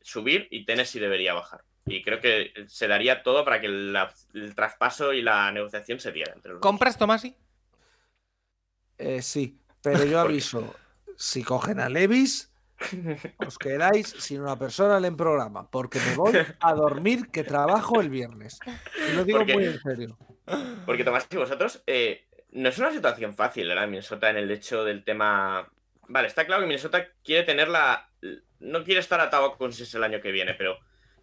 subir 0.00 0.48
y 0.50 0.64
Tennessee 0.64 0.98
debería 1.00 1.34
bajar. 1.34 1.62
Y 1.86 2.02
creo 2.02 2.20
que 2.20 2.52
se 2.68 2.88
daría 2.88 3.22
todo 3.22 3.44
para 3.44 3.60
que 3.60 3.68
la- 3.68 4.12
el 4.34 4.54
traspaso 4.54 5.12
y 5.12 5.22
la 5.22 5.50
negociación 5.52 5.98
se 6.00 6.12
diera 6.12 6.32
entre 6.34 6.52
los 6.52 6.60
dos. 6.60 6.68
¿Compras, 6.68 6.96
Tomasi? 6.96 7.36
Eh, 8.98 9.22
sí, 9.22 9.58
pero 9.82 10.04
yo 10.04 10.20
aviso. 10.20 10.74
Si 11.16 11.42
cogen 11.42 11.80
a 11.80 11.88
Levis, 11.88 12.50
os 13.46 13.58
quedáis 13.58 14.08
sin 14.08 14.40
una 14.40 14.58
persona 14.58 14.98
en 14.98 15.04
el 15.04 15.16
programa. 15.16 15.70
Porque 15.70 15.98
me 16.00 16.16
voy 16.16 16.32
a 16.60 16.74
dormir 16.74 17.30
que 17.30 17.44
trabajo 17.44 18.00
el 18.00 18.08
viernes. 18.08 18.58
Y 19.08 19.12
lo 19.12 19.24
digo 19.24 19.44
muy 19.44 19.64
en 19.64 19.80
serio. 19.80 20.18
Porque 20.86 21.04
Tomás 21.04 21.26
y 21.30 21.36
vosotros, 21.36 21.82
eh, 21.86 22.26
no 22.52 22.68
es 22.68 22.78
una 22.78 22.92
situación 22.92 23.34
fácil, 23.34 23.68
¿verdad? 23.68 23.86
Minnesota 23.88 24.30
en 24.30 24.36
el 24.36 24.50
hecho 24.50 24.84
del 24.84 25.04
tema. 25.04 25.70
Vale, 26.08 26.28
está 26.28 26.46
claro 26.46 26.62
que 26.62 26.68
Minnesota 26.68 27.06
quiere 27.22 27.44
tener 27.44 27.68
la. 27.68 28.10
No 28.58 28.84
quiere 28.84 29.00
estar 29.00 29.20
atado 29.20 29.46
a 29.46 29.56
Cousins 29.56 29.94
el 29.94 30.04
año 30.04 30.20
que 30.20 30.32
viene, 30.32 30.54
pero 30.54 30.78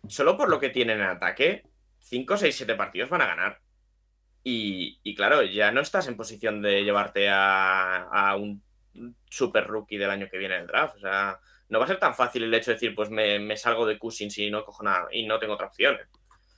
solo 0.08 0.38
por 0.38 0.50
lo 0.50 0.60
que 0.60 0.70
tienen 0.70 1.00
en 1.00 1.08
ataque, 1.08 1.64
5, 2.00 2.38
6, 2.38 2.56
7 2.56 2.76
partidos 2.76 3.10
van 3.10 3.22
a 3.22 3.28
ganar. 3.28 3.60
Y, 4.50 5.14
claro, 5.16 5.44
ya 5.44 5.74
no 5.74 5.82
estás 5.82 6.08
en 6.08 6.16
posición 6.16 6.62
de 6.62 6.86
llevarte 6.86 7.28
a, 7.30 8.34
un 8.40 8.64
super 9.30 9.68
rookie 9.68 9.98
del 9.98 10.10
año 10.10 10.30
que 10.32 10.38
viene 10.38 10.56
en 10.56 10.62
el 10.62 10.68
draft. 10.68 10.96
O 10.96 11.00
sea, 11.00 11.38
no 11.68 11.80
va 11.80 11.86
a 11.86 11.88
ser 11.90 12.00
tan 12.00 12.16
fácil 12.16 12.44
el 12.44 12.54
hecho 12.54 12.72
de 12.72 12.76
decir, 12.76 12.96
pues 12.96 13.10
me, 13.10 13.58
salgo 13.58 13.86
de 13.86 14.00
Cousins 14.00 14.38
y 14.38 14.50
no 14.50 14.64
cojo 14.64 14.84
nada 14.84 15.10
y 15.12 15.28
no 15.28 15.38
tengo 15.38 15.56
otra 15.56 15.68
opción. 15.68 15.98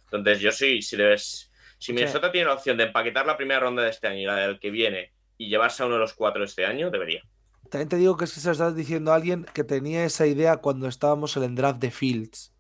Entonces, 0.04 0.40
yo 0.40 0.52
sí, 0.52 0.84
si 0.84 0.98
debes. 0.98 1.49
Si 1.80 1.94
Minnesota 1.94 2.32
tiene 2.32 2.48
la 2.48 2.54
opción 2.54 2.78
de 2.78 2.84
empaquetar 2.84 3.26
la 3.26 3.38
primera 3.38 3.62
ronda 3.62 3.82
de 3.82 3.90
este 3.90 4.08
año 4.08 4.20
y 4.20 4.26
la 4.26 4.36
del 4.36 4.60
que 4.60 4.70
viene 4.70 5.14
y 5.38 5.50
llevarse 5.50 5.82
a 5.82 5.86
uno 5.86 5.96
de 5.96 6.02
los 6.02 6.14
cuatro 6.14 6.44
este 6.44 6.66
año, 6.66 6.92
debería. 6.92 7.24
También 7.72 7.90
te 7.90 7.96
digo 7.96 8.18
que 8.18 8.26
es 8.26 8.34
que 8.34 8.42
se 8.42 8.48
lo 8.48 8.52
estás 8.52 8.76
diciendo 8.76 9.12
a 9.12 9.16
alguien 9.16 9.46
que 9.54 9.64
tenía 9.64 10.04
esa 10.04 10.28
idea 10.28 10.58
cuando 10.58 10.88
estábamos 10.88 11.36
en 11.38 11.44
el 11.44 11.56
draft 11.56 11.80
de 11.80 11.90
Fields. 11.90 12.54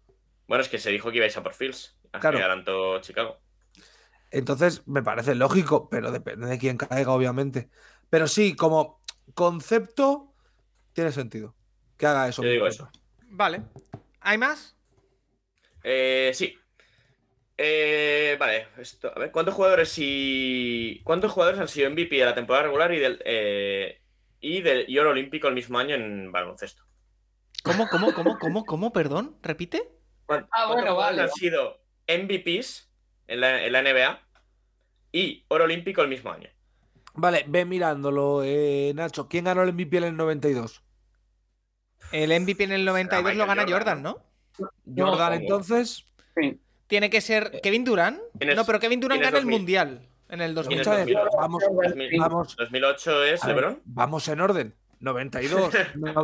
Bueno, 0.48 0.64
es 0.64 0.70
que 0.70 0.80
se 0.80 0.90
dijo 0.90 1.12
que 1.12 1.18
ibais 1.18 1.36
a 1.38 1.44
por 1.44 1.54
Fields. 1.54 1.96
Claro. 2.12 2.38
que 2.38 2.44
adelantó 2.44 3.00
Chicago. 3.02 3.40
Entonces, 4.32 4.88
me 4.88 5.04
parece 5.04 5.36
lógico, 5.36 5.90
pero 5.90 6.12
depende 6.12 6.48
de 6.48 6.58
quién 6.58 6.78
caiga, 6.78 7.12
obviamente. 7.12 7.70
Pero 8.10 8.28
sí, 8.28 8.56
como 8.56 9.02
concepto, 9.36 10.34
tiene 10.94 11.12
sentido 11.12 11.56
que 11.98 12.08
haga 12.08 12.30
eso. 12.30 12.42
Yo 12.42 12.50
digo 12.50 12.64
Minnesota. 12.64 12.92
Vale. 13.28 13.64
¿Hay 14.22 14.38
más? 14.38 14.76
Eh, 15.84 16.32
sí. 16.34 16.58
Eh, 17.62 18.38
vale, 18.40 18.68
esto, 18.78 19.12
a 19.14 19.20
ver, 19.20 19.32
¿cuántos 19.34 19.54
jugadores 19.54 19.94
y 19.98 21.02
cuántos 21.04 21.34
jugadores 21.34 21.60
han 21.60 21.68
sido 21.68 21.90
MVP 21.90 22.16
de 22.16 22.24
la 22.24 22.34
temporada 22.34 22.64
regular 22.68 22.94
y 22.94 23.00
del 23.00 23.22
eh, 23.26 24.00
y 24.40 24.62
del 24.62 24.90
y 24.90 24.98
oro 24.98 25.10
olímpico 25.10 25.50
el 25.50 25.56
mismo 25.56 25.78
año 25.78 25.96
en 25.96 26.32
baloncesto? 26.32 26.84
¿Cómo, 27.62 27.90
cómo, 27.90 28.14
cómo, 28.14 28.40
cómo, 28.40 28.66
cómo? 28.66 28.94
Perdón, 28.94 29.36
repite. 29.44 29.92
¿Cuán- 30.26 30.48
Ah, 30.52 30.68
bueno, 30.68 30.92
jugadores 30.94 31.18
vale. 31.18 31.22
Han 31.24 31.32
sido 31.34 31.82
MVPs 32.08 32.90
en 33.28 33.42
la, 33.42 33.66
en 33.66 33.74
la 33.74 33.82
NBA 33.82 34.22
y 35.12 35.44
oro 35.50 35.66
olímpico 35.66 36.02
el 36.02 36.08
mismo 36.08 36.32
año. 36.32 36.50
Vale, 37.16 37.44
ve 37.46 37.66
mirándolo, 37.66 38.42
eh, 38.46 38.94
Nacho. 38.96 39.28
¿Quién 39.28 39.44
ganó 39.44 39.64
el 39.64 39.74
MVP 39.74 39.98
en 39.98 40.04
el 40.06 40.16
92? 40.16 40.82
El 42.14 42.40
MVP 42.40 42.64
en 42.64 42.72
el 42.72 42.86
92 42.86 43.36
lo 43.36 43.46
gana 43.46 43.64
Jordan, 43.64 43.74
Jordan, 43.74 44.04
¿no? 44.04 44.24
¿no? 44.86 45.06
Jordan, 45.08 45.34
entonces. 45.42 46.06
Sí. 46.38 46.58
Tiene 46.90 47.10
que 47.10 47.22
ser 47.22 47.62
Kevin 47.64 47.86
Durant. 47.86 48.20
¿Quién 48.38 48.50
es- 48.50 48.56
No, 48.58 48.66
pero 48.66 48.80
Kevin 48.82 49.00
Durant 49.00 49.22
gana 49.22 49.38
el 49.38 49.44
2000? 49.46 49.58
Mundial 49.60 50.02
en 50.28 50.42
el 50.42 50.54
¿Quién 50.56 50.80
es 50.82 50.86
2000. 50.86 51.16
Escucha, 51.16 51.24
2008? 51.24 51.38
vamos, 51.38 51.64
2000. 51.84 52.20
vamos. 52.20 52.56
2008 52.58 53.24
es 53.24 53.42
ver, 53.46 53.56
LeBron. 53.56 53.82
vamos 53.86 54.28
en 54.28 54.42
orden. 54.42 54.76
92, 55.00 55.72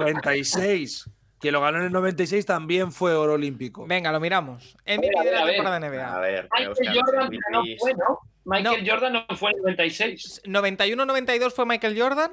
96. 0.10 1.10
Quien 1.40 1.54
lo 1.54 1.62
ganó 1.62 1.78
en 1.80 1.86
el 1.86 1.92
96 1.92 2.46
también 2.46 2.92
fue 2.92 3.14
oro 3.14 3.34
olímpico. 3.34 3.86
Venga, 3.88 4.12
lo 4.12 4.20
miramos. 4.20 4.76
A 4.88 4.94
MVP 4.98 5.10
ver, 5.16 5.24
de 5.24 5.24
ver, 5.24 5.34
la 5.34 5.40
a 5.42 5.46
ver. 5.46 5.54
temporada 5.56 5.80
de 5.80 5.86
A 5.86 5.90
NBA. 5.90 6.20
ver, 6.20 6.40
a 6.40 6.44
Michael 6.44 6.70
buscar 6.70 6.86
los 6.96 7.04
Jordan 7.06 7.30
no 7.52 7.64
fue, 7.80 7.94
¿no? 7.94 8.20
Michael 8.46 8.90
Jordan 8.90 9.14
no 9.14 9.26
fue 9.38 9.52
en 9.52 9.56
el 9.58 9.62
96. 9.64 10.42
91-92 10.46 11.54
fue 11.54 11.66
Michael 11.66 12.00
Jordan. 12.02 12.32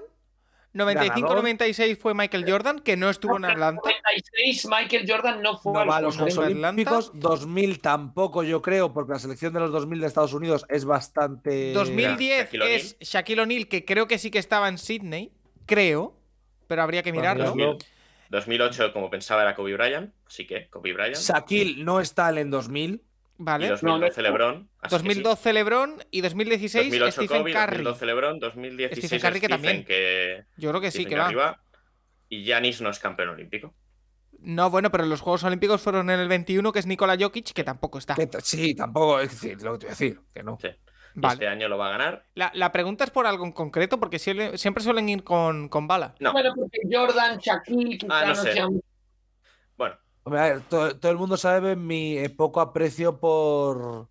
95-96 0.74 1.98
fue 1.98 2.14
Michael 2.14 2.44
Jordan, 2.50 2.80
que 2.80 2.96
no 2.96 3.10
estuvo 3.10 3.36
en 3.36 3.44
Atlanta. 3.44 3.82
96 3.82 4.68
Michael 4.68 5.04
Jordan 5.06 5.42
no 5.42 5.58
fue 5.58 5.72
no, 5.72 5.92
a 5.92 6.00
los, 6.00 6.16
Juegos 6.16 6.38
Olímpicos. 6.38 7.10
2000 7.14 7.80
tampoco, 7.80 8.42
yo 8.42 8.62
creo, 8.62 8.92
porque 8.92 9.12
la 9.12 9.18
selección 9.18 9.52
de 9.52 9.60
los 9.60 9.72
2000 9.72 10.00
de 10.00 10.06
Estados 10.06 10.32
Unidos 10.32 10.64
es 10.68 10.84
bastante. 10.84 11.72
2010 11.72 12.52
Shaquille 12.52 12.74
es 12.74 12.96
Shaquille 13.00 13.42
O'Neal, 13.42 13.68
que 13.68 13.84
creo 13.84 14.08
que 14.08 14.18
sí 14.18 14.30
que 14.30 14.38
estaba 14.38 14.68
en 14.68 14.78
Sydney, 14.78 15.32
creo, 15.66 16.16
pero 16.66 16.82
habría 16.82 17.02
que 17.02 17.12
mirarlo. 17.12 17.54
2008, 18.30 18.94
como 18.94 19.10
pensaba, 19.10 19.42
era 19.42 19.54
Kobe 19.54 19.74
Bryant, 19.74 20.14
así 20.26 20.46
que 20.46 20.68
Kobe 20.70 20.94
Bryant. 20.94 21.16
Shaquille 21.16 21.84
no 21.84 22.00
está 22.00 22.30
en 22.30 22.50
2000. 22.50 23.02
Vale. 23.38 23.66
Y 23.66 23.68
2012 23.68 24.22
no, 24.22 24.28
LeBron. 24.28 24.68
2012 24.88 25.42
sí. 25.42 25.52
LeBron 25.52 26.04
y 26.10 26.20
2016 26.20 26.84
2008 26.90 27.12
Stephen 27.12 27.42
Kobe, 27.42 27.52
Curry. 27.52 27.82
2012 27.82 28.06
LeBron, 28.06 28.38
2016 28.40 29.06
Stephen 29.06 29.20
Curry 29.20 29.40
que 29.40 29.48
también. 29.48 29.84
Que... 29.84 30.44
Yo 30.56 30.70
creo 30.70 30.80
que 30.80 30.90
sí, 30.90 31.06
que 31.06 31.16
va. 31.16 31.32
va. 31.32 31.60
Y 32.28 32.44
Yanis 32.44 32.80
no 32.80 32.90
es 32.90 32.98
campeón 32.98 33.30
olímpico. 33.30 33.74
No, 34.42 34.70
bueno, 34.70 34.90
pero 34.90 35.06
los 35.06 35.20
Juegos 35.20 35.44
Olímpicos 35.44 35.80
fueron 35.80 36.10
en 36.10 36.18
el 36.18 36.28
21, 36.28 36.72
que 36.72 36.78
es 36.80 36.86
Nikola 36.86 37.16
Jokic, 37.18 37.52
que 37.52 37.62
tampoco 37.62 37.98
está. 37.98 38.16
Sí, 38.42 38.74
tampoco, 38.74 39.20
es 39.20 39.30
decir, 39.30 39.62
lo 39.62 39.72
que 39.72 39.78
te 39.78 39.86
voy 39.86 39.90
a 39.90 39.90
decir, 39.90 40.20
que 40.34 40.42
no. 40.42 40.58
Sí. 40.60 40.68
Vale. 41.14 41.34
Este 41.34 41.48
año 41.48 41.68
lo 41.68 41.78
va 41.78 41.88
a 41.88 41.90
ganar. 41.90 42.24
La, 42.34 42.50
la, 42.54 42.72
pregunta 42.72 43.04
es 43.04 43.10
por 43.10 43.26
algo 43.26 43.44
en 43.44 43.52
concreto, 43.52 44.00
porque 44.00 44.18
siempre, 44.18 44.56
siempre 44.58 44.82
suelen 44.82 45.08
ir 45.08 45.22
con, 45.22 45.68
con 45.68 45.86
bala. 45.86 46.14
No. 46.20 46.32
Bueno, 46.32 46.52
porque 46.56 46.80
Jordan, 46.90 47.38
Shaquille, 47.38 47.98
ah, 48.08 48.24
no 48.26 48.34
sé. 48.34 48.54
Bueno, 49.76 49.96
Hombre, 50.24 50.40
a 50.40 50.44
ver, 50.44 50.60
todo, 50.62 50.96
todo 50.96 51.10
el 51.10 51.18
mundo 51.18 51.36
sabe 51.36 51.74
mi 51.74 52.16
eh, 52.16 52.30
poco 52.30 52.60
aprecio 52.60 53.18
por, 53.18 54.08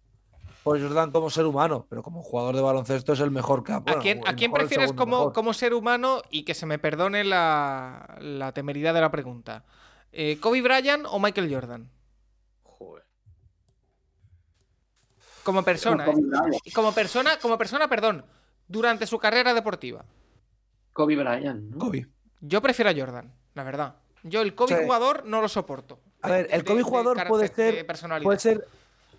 por 0.64 0.82
Jordan 0.82 1.12
como 1.12 1.30
ser 1.30 1.46
humano, 1.46 1.86
pero 1.90 2.04
como 2.04 2.22
jugador 2.22 2.56
de 2.56 2.62
baloncesto 2.62 3.14
es 3.14 3.20
el 3.22 3.32
mejor 3.32 3.64
que 3.64 3.72
ha. 3.72 3.78
¿A 3.78 3.80
bueno, 3.80 4.02
quién, 4.02 4.22
a 4.28 4.36
quién 4.36 4.52
prefieres 4.52 4.94
como, 4.94 5.32
como 5.32 5.54
ser 5.54 5.74
humano 5.74 6.22
y 6.30 6.44
que 6.44 6.54
se 6.54 6.66
me 6.66 6.80
perdone 6.80 7.24
la, 7.24 8.18
la 8.20 8.52
temeridad 8.52 8.94
de 8.94 9.02
la 9.02 9.12
pregunta? 9.12 9.64
Eh, 10.12 10.38
¿Kobe 10.42 10.62
Bryant 10.62 11.06
o 11.10 11.20
Michael 11.20 11.54
Jordan? 11.54 11.90
joder. 12.64 13.06
Como 15.44 15.64
persona, 15.64 16.06
¿eh? 16.08 16.72
Como 16.74 16.92
persona, 16.92 17.38
como 17.40 17.58
persona, 17.58 17.88
perdón. 17.88 18.26
Durante 18.68 19.08
su 19.08 19.18
carrera 19.18 19.54
deportiva. 19.54 20.06
Kobe 20.94 21.16
Bryant. 21.16 21.72
¿no? 21.72 21.78
Kobe. 21.78 22.08
Yo 22.42 22.62
prefiero 22.62 22.90
a 22.90 22.94
Jordan, 22.94 23.34
la 23.54 23.64
verdad. 23.64 23.96
Yo 24.24 24.42
el 24.42 24.54
Kobe 24.56 24.78
Sí. 24.78 24.84
jugador 24.84 25.26
no 25.26 25.42
lo 25.42 25.50
soporto. 25.50 26.00
A 26.22 26.30
ver, 26.30 26.48
el 26.52 26.64
Kobe 26.64 26.78
de 26.78 26.84
jugador 26.84 27.28
puede 27.28 27.48
de 27.50 27.56
ser, 27.56 28.22
puede 28.24 28.40
ser 28.40 28.68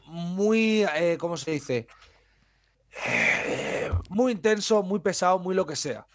muy, 0.07 0.85
eh, 0.95 1.17
¿cómo 1.19 1.37
se 1.37 1.53
dice? 1.53 1.87
Eh, 3.07 3.91
muy 4.11 4.33
intenso, 4.33 4.83
muy 4.83 5.01
pesado, 5.01 5.39
muy 5.39 5.55
lo 5.55 5.67
que 5.67 5.77
sea. 5.77 6.07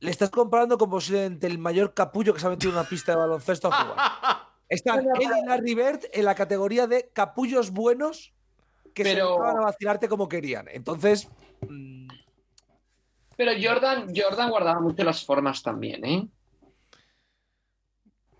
Le 0.00 0.10
estás 0.10 0.30
comparando 0.30 0.76
con 0.78 0.90
posiblemente 0.90 1.46
el 1.46 1.58
mayor 1.58 1.94
capullo 1.94 2.34
que 2.34 2.40
se 2.40 2.46
ha 2.46 2.50
metido 2.50 2.72
en 2.72 2.78
una 2.78 2.88
pista 2.88 3.12
de 3.12 3.18
baloncesto 3.18 3.68
a 3.72 3.82
jugar. 3.82 4.52
Están 4.68 5.00
él 5.00 5.30
y 5.42 5.46
Larry 5.46 5.74
Bird 5.74 6.00
en 6.12 6.24
la 6.24 6.34
categoría 6.34 6.86
de 6.86 7.10
capullos 7.12 7.70
buenos 7.70 8.32
que 8.94 9.04
se 9.04 9.14
dedicaban 9.16 9.58
a 9.58 9.62
vacilarte 9.62 10.08
como 10.08 10.28
querían. 10.28 10.66
Entonces, 10.68 11.28
mm, 11.68 12.08
Pero 13.36 13.52
Jordan, 13.60 14.12
Jordan 14.14 14.50
guardaba 14.50 14.80
mucho 14.80 15.04
las 15.04 15.24
formas 15.24 15.62
también, 15.62 16.04
¿eh? 16.04 16.28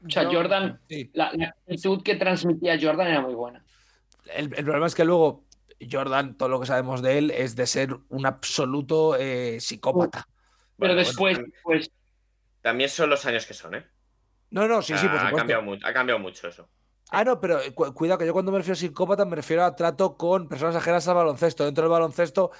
O 0.06 0.10
sea, 0.10 0.24
Jordan, 0.30 0.80
sí. 0.88 1.10
la, 1.14 1.32
la 1.34 1.46
actitud 1.48 2.02
que 2.02 2.16
transmitía 2.16 2.78
Jordan 2.80 3.06
era 3.08 3.20
muy 3.20 3.34
buena. 3.34 3.64
El, 4.34 4.52
el 4.54 4.64
problema 4.64 4.86
es 4.86 4.94
que 4.94 5.04
luego 5.04 5.44
Jordan, 5.90 6.36
todo 6.36 6.48
lo 6.48 6.60
que 6.60 6.66
sabemos 6.66 7.02
de 7.02 7.18
él 7.18 7.30
es 7.30 7.56
de 7.56 7.66
ser 7.66 7.96
un 8.08 8.26
absoluto 8.26 9.16
eh, 9.16 9.60
psicópata. 9.60 10.26
Pero 10.78 10.94
Bueno, 10.94 10.94
después, 10.94 11.38
bueno, 11.38 11.52
pues, 11.62 11.90
También 12.60 12.90
son 12.90 13.10
los 13.10 13.24
años 13.26 13.46
que 13.46 13.54
son, 13.54 13.74
¿eh? 13.74 13.86
No, 14.50 14.68
no, 14.68 14.82
sí, 14.82 14.96
sí, 14.96 15.08
por 15.08 15.18
ha, 15.18 15.32
cambiado 15.32 15.62
mucho, 15.62 15.86
ha 15.86 15.92
cambiado 15.92 16.18
mucho 16.18 16.48
eso. 16.48 16.68
Ah, 17.10 17.24
no, 17.24 17.40
pero 17.40 17.60
eh, 17.60 17.72
cu- 17.74 17.92
cuidado 17.94 18.18
que 18.18 18.26
yo 18.26 18.32
cuando 18.32 18.52
me 18.52 18.58
refiero 18.58 18.74
a 18.74 18.76
psicópata 18.76 19.24
me 19.24 19.36
refiero 19.36 19.64
a 19.64 19.74
trato 19.74 20.16
con 20.16 20.48
personas 20.48 20.76
ajenas 20.76 21.06
al 21.08 21.14
baloncesto. 21.14 21.64
Dentro 21.64 21.84
del 21.84 21.90
baloncesto 21.92 22.50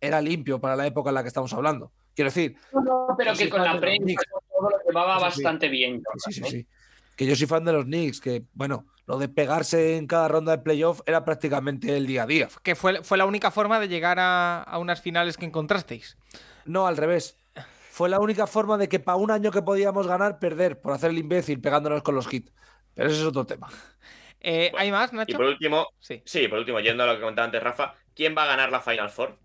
era 0.00 0.20
limpio 0.20 0.60
para 0.60 0.76
la 0.76 0.86
época 0.86 1.10
en 1.10 1.14
la 1.14 1.22
que 1.22 1.28
estamos 1.28 1.52
hablando. 1.52 1.92
Quiero 2.14 2.28
decir, 2.30 2.56
No, 2.72 3.14
pero 3.16 3.32
Yo 3.32 3.38
que 3.38 3.50
con 3.50 3.62
la 3.62 3.78
prensa 3.80 4.20
todo 4.48 4.70
lo 4.70 4.78
llevaba 4.86 5.18
sí. 5.18 5.22
bastante 5.24 5.68
bien. 5.68 6.02
sí, 6.18 6.32
sí, 6.32 6.40
Jordan, 6.40 6.46
¿eh? 6.46 6.50
sí. 6.62 6.66
Que 7.16 7.26
yo 7.26 7.34
soy 7.34 7.46
fan 7.46 7.64
de 7.64 7.72
los 7.72 7.84
Knicks, 7.86 8.20
que 8.20 8.44
bueno, 8.52 8.86
lo 9.06 9.18
de 9.18 9.28
pegarse 9.28 9.96
en 9.96 10.06
cada 10.06 10.28
ronda 10.28 10.52
de 10.56 10.62
playoff 10.62 11.00
era 11.06 11.24
prácticamente 11.24 11.96
el 11.96 12.06
día 12.06 12.24
a 12.24 12.26
día. 12.26 12.48
Que 12.62 12.74
fue, 12.74 13.02
fue 13.02 13.16
la 13.18 13.24
única 13.26 13.50
forma 13.50 13.80
de 13.80 13.88
llegar 13.88 14.18
a, 14.18 14.62
a 14.62 14.78
unas 14.78 15.00
finales 15.00 15.36
que 15.36 15.46
encontrasteis. 15.46 16.18
No, 16.66 16.86
al 16.86 16.96
revés. 16.96 17.38
Fue 17.90 18.10
la 18.10 18.20
única 18.20 18.46
forma 18.46 18.76
de 18.76 18.88
que 18.90 19.00
para 19.00 19.16
un 19.16 19.30
año 19.30 19.50
que 19.50 19.62
podíamos 19.62 20.06
ganar, 20.06 20.38
perder 20.38 20.80
por 20.80 20.92
hacer 20.92 21.10
el 21.10 21.18
imbécil 21.18 21.60
pegándonos 21.60 22.02
con 22.02 22.14
los 22.14 22.30
hits. 22.32 22.52
Pero 22.94 23.08
ese 23.08 23.20
es 23.20 23.24
otro 23.26 23.46
tema. 23.46 23.68
Eh, 24.40 24.70
¿Hay 24.76 24.90
más, 24.92 25.12
Y 25.12 25.16
Nacho? 25.16 25.36
por 25.38 25.46
último, 25.46 25.88
Sí. 25.98 26.22
sí, 26.26 26.46
por 26.48 26.58
último, 26.58 26.78
yendo 26.80 27.02
a 27.04 27.06
lo 27.06 27.14
que 27.14 27.20
comentaba 27.20 27.46
antes 27.46 27.62
Rafa, 27.62 27.94
¿quién 28.14 28.36
va 28.36 28.42
a 28.44 28.46
ganar 28.46 28.70
la 28.70 28.80
Final 28.80 29.08
Four? 29.10 29.38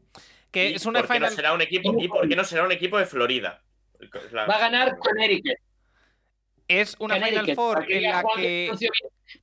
Que 0.52 0.72
¿Y 0.72 0.74
es 0.76 0.86
una 0.86 1.00
por 1.00 1.08
qué 1.08 1.14
no 1.22 1.26
final. 1.28 1.36
será 1.36 1.54
un 1.54 1.62
equipo, 1.62 1.96
¿Y 1.98 2.08
por 2.10 2.28
qué 2.28 2.36
no 2.36 2.44
será 2.44 2.66
un 2.66 2.72
equipo 2.74 2.98
de 3.00 3.06
Florida? 3.06 3.64
La- 4.34 4.46
Va 4.46 4.56
a 4.56 4.60
ganar 4.60 4.98
Connecticut. 5.00 5.56
Es 6.80 6.96
una 7.00 7.16
Final 7.16 7.54
Four 7.54 7.86
en 7.92 8.04
la 8.04 8.24
que. 8.36 8.72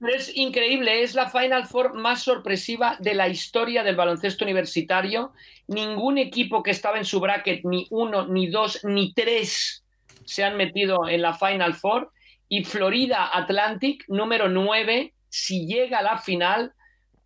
Pero 0.00 0.14
es 0.14 0.36
increíble, 0.36 1.02
es 1.02 1.14
la 1.14 1.28
Final 1.30 1.66
Four 1.66 1.94
más 1.94 2.22
sorpresiva 2.22 2.96
de 3.00 3.14
la 3.14 3.28
historia 3.28 3.82
del 3.82 3.96
baloncesto 3.96 4.44
universitario. 4.44 5.32
Ningún 5.66 6.18
equipo 6.18 6.62
que 6.62 6.70
estaba 6.70 6.98
en 6.98 7.04
su 7.04 7.20
bracket, 7.20 7.64
ni 7.64 7.86
uno, 7.90 8.26
ni 8.26 8.48
dos, 8.48 8.84
ni 8.84 9.12
tres, 9.12 9.84
se 10.24 10.44
han 10.44 10.56
metido 10.56 11.08
en 11.08 11.22
la 11.22 11.34
Final 11.34 11.74
Four. 11.74 12.12
Y 12.48 12.64
Florida 12.64 13.30
Atlantic, 13.32 14.04
número 14.08 14.48
9, 14.48 15.12
si 15.28 15.66
llega 15.66 15.98
a 15.98 16.02
la 16.02 16.18
final, 16.18 16.72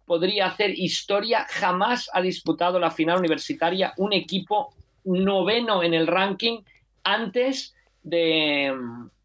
podría 0.04 0.46
hacer 0.46 0.70
historia. 0.70 1.46
Jamás 1.48 2.10
ha 2.12 2.20
disputado 2.20 2.80
la 2.80 2.90
final 2.90 3.18
universitaria 3.18 3.92
un 3.98 4.12
equipo 4.12 4.74
noveno 5.04 5.82
en 5.82 5.94
el 5.94 6.06
ranking 6.06 6.62
antes 7.04 7.74
de, 8.02 8.72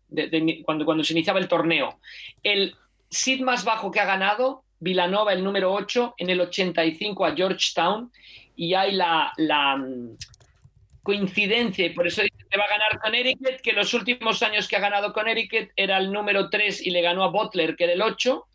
de- 0.08 0.28
de- 0.28 0.62
cuando, 0.64 0.86
cuando 0.86 1.04
se 1.04 1.14
iniciaba 1.14 1.40
el 1.40 1.48
torneo. 1.48 2.00
El 2.44 2.76
seed 3.10 3.42
más 3.42 3.64
bajo 3.64 3.92
que 3.92 4.00
ha 4.00 4.06
ganado, 4.06 4.64
Villanova, 4.80 5.34
el 5.34 5.44
número 5.44 5.74
8, 5.74 6.16
en 6.18 6.30
el 6.30 6.42
85 6.42 7.26
a 7.26 7.36
Georgetown, 7.36 8.12
y 8.56 8.74
hay 8.74 8.92
la, 8.94 9.32
la, 9.38 9.76
mm, 9.78 10.18
coincidencia, 11.04 11.86
y 11.86 11.92
por 11.92 12.06
eso 12.06 12.22
dice 12.22 12.36
que 12.50 12.58
va 12.58 12.66
a 12.66 12.70
ganar 12.70 13.00
Connecticut, 13.00 13.62
que 13.62 13.72
los 13.72 13.94
últimos 13.94 14.44
años 14.44 14.68
que 14.68 14.76
ha 14.76 14.80
ganado 14.82 15.14
Connecticut 15.14 15.70
era 15.76 15.98
el 15.98 16.12
número 16.12 16.50
3 16.50 16.86
y 16.86 16.90
le 16.92 17.02
ganó 17.02 17.24
a 17.24 17.30
Butler, 17.30 17.76
que 17.76 17.86
era 17.86 17.94
el 17.94 18.02
8, 18.02 18.46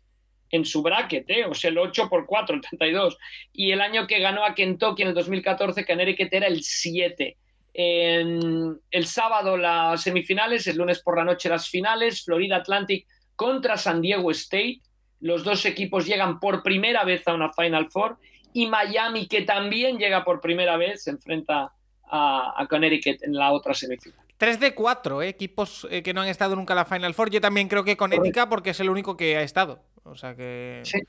en 0.51 0.65
su 0.65 0.83
bracket, 0.83 1.27
¿eh? 1.31 1.45
o 1.45 1.55
sea, 1.55 1.71
el 1.71 1.79
8 1.79 2.07
por 2.09 2.27
4, 2.27 2.55
el 2.55 2.61
32. 2.61 3.17
Y 3.53 3.71
el 3.71 3.81
año 3.81 4.05
que 4.05 4.19
ganó 4.19 4.45
a 4.45 4.53
Kentucky 4.53 5.01
en 5.01 5.07
el 5.07 5.13
2014, 5.15 5.83
Connecticut 5.83 6.31
era 6.31 6.45
el 6.45 6.61
7. 6.61 7.37
En 7.73 8.79
el 8.91 9.07
sábado 9.07 9.57
las 9.57 10.03
semifinales, 10.03 10.67
el 10.67 10.77
lunes 10.77 11.01
por 11.01 11.17
la 11.17 11.23
noche 11.23 11.49
las 11.49 11.67
finales, 11.67 12.23
Florida 12.23 12.57
Atlantic 12.57 13.07
contra 13.35 13.77
San 13.77 14.01
Diego 14.01 14.29
State. 14.31 14.81
Los 15.19 15.43
dos 15.43 15.65
equipos 15.65 16.05
llegan 16.05 16.39
por 16.39 16.61
primera 16.61 17.03
vez 17.03 17.27
a 17.27 17.33
una 17.33 17.51
Final 17.51 17.89
Four 17.89 18.17
y 18.53 18.67
Miami, 18.67 19.27
que 19.27 19.41
también 19.41 19.97
llega 19.97 20.23
por 20.23 20.39
primera 20.39 20.77
vez, 20.77 21.03
se 21.03 21.09
enfrenta 21.09 21.73
a, 22.09 22.53
a 22.61 22.67
Connecticut 22.67 23.23
en 23.23 23.33
la 23.33 23.51
otra 23.51 23.73
semifinal. 23.73 24.23
3 24.37 24.59
de 24.59 24.75
4, 24.75 25.21
equipos 25.21 25.87
eh, 25.89 26.03
que 26.03 26.13
no 26.13 26.21
han 26.21 26.27
estado 26.27 26.55
nunca 26.55 26.73
en 26.73 26.77
la 26.77 26.85
Final 26.85 27.13
Four. 27.13 27.29
Yo 27.29 27.41
también 27.41 27.67
creo 27.69 27.83
que 27.83 27.95
con 27.95 28.11
ética 28.13 28.49
porque 28.49 28.71
es 28.71 28.79
el 28.79 28.89
único 28.89 29.15
que 29.15 29.37
ha 29.37 29.41
estado. 29.41 29.81
O 30.03 30.15
sea 30.15 30.35
que. 30.35 30.81
Sí. 30.83 30.99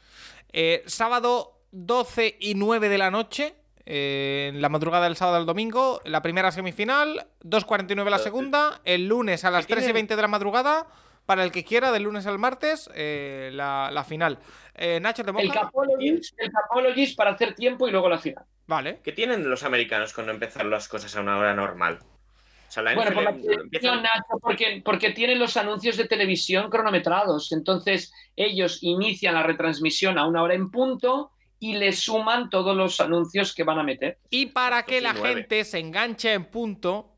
Eh, 0.53 0.83
sábado 0.87 1.61
12 1.73 2.37
y 2.39 2.55
9 2.55 2.89
de 2.89 2.99
la 2.99 3.11
noche. 3.11 3.57
Eh, 3.87 4.51
en 4.53 4.63
la 4.63 4.69
madrugada 4.69 5.05
del 5.05 5.17
sábado 5.17 5.37
al 5.39 5.47
domingo, 5.47 6.01
la 6.05 6.23
primera 6.23 6.51
semifinal, 6.53 7.27
2.49 7.43 8.09
la 8.11 8.19
segunda, 8.19 8.81
el 8.85 9.07
lunes 9.07 9.45
a 9.45 9.51
las 9.51 9.67
3 9.67 9.89
y 9.89 9.93
20 9.93 10.17
de 10.17 10.23
la 10.23 10.29
madrugada, 10.29 10.87
para 11.27 11.43
el 11.45 11.53
que 11.53 11.65
quiera, 11.65 11.91
del 11.93 12.03
lunes 12.03 12.27
al 12.27 12.39
martes, 12.39 12.91
eh, 12.95 13.51
la, 13.53 13.91
la 13.91 14.05
final. 14.05 14.39
Eh, 14.75 15.01
Nacho, 15.01 15.25
¿te 15.25 15.31
El? 15.31 15.51
Capologist, 15.53 16.35
el 16.39 16.51
Capologist 16.51 17.17
para 17.17 17.31
hacer 17.31 17.55
tiempo 17.55 17.89
y 17.89 17.91
luego 17.91 18.09
la 18.09 18.19
final. 18.19 18.45
Vale. 18.67 19.01
¿Qué 19.03 19.13
tienen 19.13 19.49
los 19.49 19.63
americanos 19.63 20.13
con 20.13 20.27
no 20.27 20.33
empezar 20.33 20.65
las 20.67 20.89
cosas 20.89 21.15
a 21.17 21.21
una 21.21 21.37
hora 21.39 21.55
normal? 21.55 21.99
O 22.03 22.71
sea, 22.75 22.83
la 22.83 22.95
Bueno, 22.95 23.13
por 23.13 23.23
la 23.23 23.31
empieza- 23.31 23.95
Nacho, 23.97 24.39
porque, 24.41 24.83
porque 24.85 25.11
tienen 25.11 25.39
los 25.39 25.57
anuncios 25.57 25.97
de 25.97 26.07
televisión 26.07 26.71
cronometrados. 26.71 27.53
Entonces, 27.53 28.13
ellos 28.37 28.79
inician 28.83 29.35
la 29.35 29.43
retransmisión 29.45 30.19
a 30.19 30.27
una 30.27 30.43
hora 30.43 30.55
en 30.55 30.71
punto 30.71 31.31
y 31.65 31.73
le 31.73 31.93
suman 31.93 32.51
todos 32.51 32.77
los 32.77 33.01
anuncios 33.01 33.55
que 33.55 33.65
van 33.65 33.79
a 33.79 33.83
meter. 33.83 34.19
Y 34.29 34.47
para 34.47 34.85
que 34.85 35.01
la 35.01 35.15
gente 35.15 35.65
se 35.65 35.79
enganche 35.79 36.35
en 36.35 36.45
punto, 36.45 37.17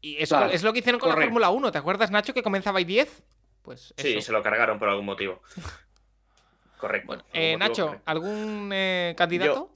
y 0.00 0.22
es, 0.22 0.28
Claro, 0.28 0.52
es 0.52 0.62
lo 0.62 0.72
que 0.72 0.78
hicieron 0.78 1.00
con 1.00 1.08
la. 1.08 1.16
Fórmula 1.16 1.50
1, 1.50 1.72
¿te 1.72 1.78
acuerdas, 1.78 2.12
Nacho, 2.12 2.32
que 2.32 2.44
comenzaba 2.44 2.78
ahí 2.78 2.84
10? 2.84 3.24
Pues 3.62 3.92
Sí, 3.96 4.22
se 4.22 4.30
lo 4.30 4.40
cargaron 4.40 4.78
por 4.78 4.88
algún 4.88 5.04
motivo. 5.04 5.42
Correcto. 6.78 7.08
Bueno, 7.08 7.24
por 7.24 7.36
algún 7.36 7.42
eh, 7.42 7.56
motivo 7.56 7.68
Nacho, 7.68 7.86
correcto. 7.86 8.02
¿algún 8.10 8.70
eh, 8.72 9.14
candidato? 9.18 9.72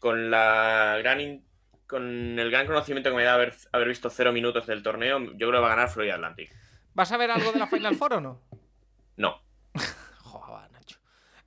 Con 0.00 0.28
la 0.30 0.96
gran 0.98 1.20
in- 1.20 1.46
con 1.86 2.36
el 2.40 2.50
gran 2.50 2.66
conocimiento 2.66 3.10
que 3.10 3.16
me 3.16 3.22
da 3.22 3.34
haber, 3.34 3.54
haber 3.70 3.86
visto 3.86 4.10
cero 4.10 4.32
minutos 4.32 4.66
del 4.66 4.82
torneo, 4.82 5.20
yo 5.20 5.48
creo 5.48 5.52
que 5.52 5.58
va 5.58 5.66
a 5.66 5.76
ganar 5.76 5.88
Florida 5.90 6.14
Atlantic. 6.16 6.50
¿Vas 6.94 7.12
a 7.12 7.16
ver 7.16 7.30
algo 7.30 7.52
de 7.52 7.60
la 7.60 7.68
Final 7.68 7.94
Four 7.94 8.14
o 8.14 8.20
no? 8.20 8.42
No. 9.16 9.40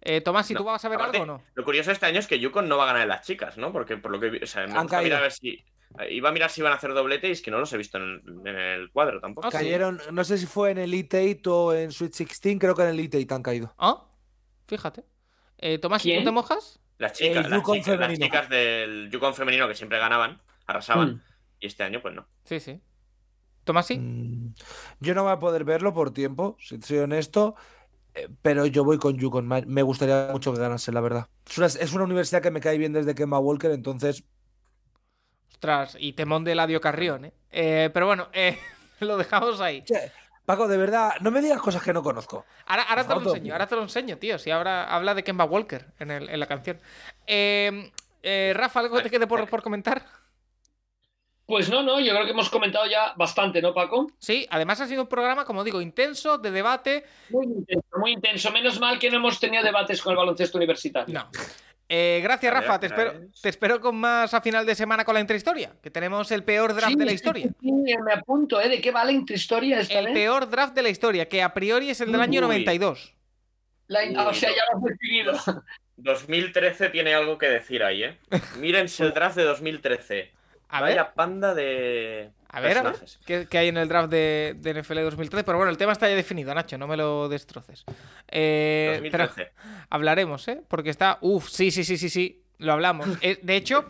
Eh, 0.01 0.21
Tomás, 0.21 0.49
¿y 0.49 0.53
No. 0.53 0.59
tú 0.59 0.63
vas 0.65 0.83
a 0.85 0.89
ver 0.89 0.97
Aparte, 0.97 1.17
algo 1.19 1.33
o 1.33 1.37
no? 1.37 1.43
Lo 1.55 1.63
curioso 1.65 1.89
de 1.89 1.93
este 1.93 2.05
año 2.05 2.19
es 2.19 2.27
que 2.27 2.39
Yukon 2.39 2.67
no 2.69 2.77
va 2.77 2.83
a 2.83 2.87
ganar 2.87 3.01
en 3.03 3.09
las 3.09 3.25
chicas, 3.25 3.57
¿no? 3.57 3.71
Porque 3.73 3.97
por 3.97 4.11
lo 4.11 4.19
que 4.19 4.39
o 4.43 4.47
sea, 4.47 4.65
me 4.67 4.73
Han 4.73 4.83
gusta 4.83 4.97
caído. 4.97 5.03
mirar 5.05 5.19
a 5.19 5.21
ver 5.23 5.31
si 5.31 5.63
iba 6.11 6.29
a 6.29 6.31
mirar 6.31 6.49
si 6.51 6.61
iban 6.61 6.71
a 6.71 6.75
hacer 6.75 6.93
doblete 6.93 7.27
y 7.27 7.31
es 7.31 7.41
que 7.41 7.51
no 7.51 7.57
los 7.59 7.73
he 7.73 7.77
visto 7.77 7.97
en 7.97 8.03
el, 8.03 8.47
en 8.47 8.55
el 8.55 8.91
cuadro 8.91 9.19
tampoco. 9.19 9.47
Ah, 9.47 9.51
sí. 9.51 9.57
Cayeron, 9.57 9.99
no 10.11 10.23
sé 10.23 10.37
si 10.37 10.45
fue 10.45 10.71
en 10.71 10.77
Elite 10.77 11.35
8 11.41 11.57
o 11.65 11.73
en 11.73 11.91
Sweet 11.91 12.11
16, 12.15 12.57
creo 12.59 12.75
que 12.75 12.83
en 12.83 12.89
Elite 12.89 13.17
8 13.17 13.35
han 13.35 13.43
caído. 13.43 13.73
Ah, 13.77 14.05
fíjate. 14.67 15.03
Eh, 15.57 15.77
Tomás, 15.79 16.05
¿y 16.05 16.17
tú 16.17 16.23
te 16.23 16.31
mojas? 16.31 16.79
Las 16.99 17.13
chicas, 17.13 17.45
El 17.45 17.51
las, 17.51 17.63
chicas 17.63 17.87
las 17.87 17.97
femenino. 17.97 18.25
chicas 18.25 18.49
del 18.49 19.09
Yukon 19.11 19.33
femenino 19.33 19.67
que 19.67 19.75
siempre 19.75 19.99
ganaban, 19.99 20.41
arrasaban, 20.67 21.15
Mm. 21.15 21.21
y 21.61 21.67
este 21.67 21.83
año 21.83 22.01
pues 22.01 22.13
no. 22.13 22.27
Sí, 22.43 22.59
sí. 22.59 22.79
Tomás, 23.65 23.87
sí. 23.87 23.97
Mm, 23.99 24.53
Yo 24.99 25.13
no 25.15 25.23
voy 25.23 25.31
a 25.33 25.39
poder 25.39 25.63
verlo 25.63 25.93
por 25.93 26.11
tiempo, 26.13 26.57
si 26.59 26.81
soy 26.81 26.99
honesto, 26.99 27.55
eh, 27.55 27.78
pero 28.41 28.65
yo 28.65 28.83
voy 28.83 28.97
con 28.97 29.17
Yukon. 29.17 29.47
Me 29.47 29.63
me 29.65 29.81
gustaría 29.83 30.29
mucho 30.31 30.53
que 30.53 30.59
ganase, 30.59 30.91
la 30.91 31.01
verdad. 31.01 31.29
Es 31.49 31.57
una, 31.57 31.67
es 31.67 31.93
una 31.93 32.03
universidad 32.05 32.41
que 32.41 32.51
me 32.51 32.61
cae 32.61 32.77
bien 32.77 32.93
desde 32.93 33.15
Kemba 33.15 33.39
Walker, 33.39 33.71
entonces 33.71 34.23
Ostras, 35.51 35.95
y 35.99 36.13
temón 36.13 36.43
de 36.43 36.53
Eladio 36.53 36.81
Carrión, 36.81 37.25
¿eh? 37.25 37.33
Eh, 37.51 37.89
Pero 37.93 38.05
bueno, 38.07 38.29
eh, 38.33 38.57
lo 38.99 39.17
dejamos 39.17 39.59
ahí. 39.61 39.85
Che, 39.87 39.99
Paco, 40.47 40.67
de 40.71 40.77
verdad, 40.83 41.09
no 41.23 41.31
me 41.31 41.41
digas 41.41 41.61
cosas 41.61 41.83
que 41.83 41.93
no 41.93 42.01
conozco. 42.03 42.37
Ahora, 42.65 42.83
ahora 42.83 43.07
te 43.07 43.15
lo 43.15 43.21
enseño, 43.21 43.53
ahora 43.53 43.67
te 43.67 43.75
lo 43.75 43.81
enseño, 43.83 44.17
tío. 44.17 44.37
Si 44.37 44.51
ahora 44.51 44.85
habla 44.93 45.15
de 45.15 45.23
Kemba 45.23 45.45
Walker 45.45 45.87
en, 45.99 46.11
el- 46.11 46.29
en 46.29 46.39
la 46.39 46.47
canción. 46.47 46.79
Eh, 47.27 47.91
eh, 48.23 48.53
Rafa, 48.55 48.79
¿algo 48.81 48.97
que 48.97 49.03
te 49.03 49.09
quede 49.09 49.27
por, 49.27 49.47
por 49.49 49.61
comentar? 49.63 50.05
Pues 51.49 51.67
no, 51.67 51.81
no, 51.81 51.99
yo 51.99 52.11
creo 52.13 52.25
que 52.25 52.31
hemos 52.31 52.47
comentado 52.47 52.85
ya 52.85 53.11
bastante, 53.17 53.59
¿no, 53.59 53.73
Paco? 53.73 54.11
Sí, 54.19 54.45
además 54.51 54.81
ha 54.81 54.85
sido 54.87 55.01
un 55.01 55.07
programa, 55.09 55.45
como 55.45 55.63
digo, 55.63 55.81
intenso, 55.81 56.37
de 56.37 56.51
debate. 56.51 57.03
Muy 57.31 57.47
intenso, 57.47 57.87
muy 57.97 58.11
intenso. 58.11 58.51
Menos 58.51 58.79
mal 58.79 58.99
que 58.99 59.09
no 59.09 59.17
hemos 59.17 59.39
tenido 59.39 59.63
debates 59.63 59.99
con 59.99 60.11
el 60.11 60.17
baloncesto 60.17 60.59
universitario. 60.59 61.11
No. 61.11 61.27
Eh, 61.89 62.19
gracias, 62.21 62.53
ver, 62.53 62.61
Rafa. 62.61 62.79
Te 62.79 62.85
espero, 62.85 63.11
¿sabes? 63.13 63.41
te 63.41 63.49
espero 63.49 63.81
con 63.81 63.95
más 63.95 64.31
a 64.35 64.41
final 64.41 64.63
de 64.63 64.75
semana 64.75 65.03
con 65.03 65.15
la 65.15 65.21
intrahistoria, 65.21 65.71
que 65.81 65.89
tenemos 65.89 66.29
el 66.29 66.43
peor 66.43 66.75
draft 66.75 66.91
Sí, 66.93 66.99
de 66.99 67.05
la 67.05 67.13
historia. 67.13 67.47
sí, 67.47 67.55
sí, 67.63 67.97
me 67.97 68.13
apunto, 68.13 68.61
¿eh? 68.61 68.69
¿De 68.69 68.79
qué 68.79 68.91
vale 68.91 69.11
intrahistoria 69.13 69.79
esta 69.79 69.97
El 69.97 70.05
vez? 70.05 70.13
peor 70.13 70.47
draft 70.51 70.75
de 70.75 70.83
la 70.83 70.89
historia, 70.89 71.27
que 71.27 71.41
a 71.41 71.51
priori 71.51 71.89
es 71.89 71.99
el 72.01 72.11
del 72.11 72.21
año 72.21 72.41
Uy. 72.41 72.45
92. 72.45 73.15
La- 73.87 74.01
Uy, 74.03 74.15
o 74.15 74.33
sea, 74.35 74.49
ya 74.51 74.61
lo 74.71 74.77
hemos 74.77 74.89
decidido. 74.91 75.33
2013 75.97 76.89
tiene 76.89 77.15
algo 77.15 77.39
que 77.39 77.47
decir 77.49 77.83
ahí, 77.83 78.03
¿eh? 78.03 78.19
Mírense 78.59 79.03
el 79.03 79.13
draft 79.15 79.35
de 79.35 79.45
2013. 79.45 80.31
A 80.69 80.81
ver, 80.81 80.97
Vaya 80.97 81.13
panda 81.13 81.53
de 81.53 82.31
a 82.51 82.61
ver, 82.61 82.83
ver. 82.83 82.95
¿qué, 83.25 83.47
qué 83.49 83.57
hay 83.59 83.67
en 83.67 83.77
el 83.77 83.87
draft 83.87 84.09
de, 84.09 84.55
de 84.57 84.81
NFL 84.81 85.01
2013? 85.01 85.43
Pero 85.43 85.57
bueno, 85.57 85.71
el 85.71 85.77
tema 85.77 85.91
está 85.91 86.09
ya 86.09 86.15
definido, 86.15 86.53
Nacho, 86.53 86.77
no 86.77 86.87
me 86.87 86.97
lo 86.97 87.29
destroces. 87.29 87.85
Eh, 88.27 88.99
pero 89.11 89.25
2013. 89.25 89.51
hablaremos, 89.89 90.47
¿eh? 90.47 90.61
Porque 90.67 90.89
está... 90.89 91.19
Uf, 91.21 91.47
sí, 91.49 91.69
sí, 91.69 91.83
sí, 91.83 91.97
sí, 91.97 92.09
sí, 92.09 92.43
lo 92.57 92.73
hablamos. 92.73 93.07
Eh, 93.21 93.37
de 93.41 93.55
hecho, 93.55 93.85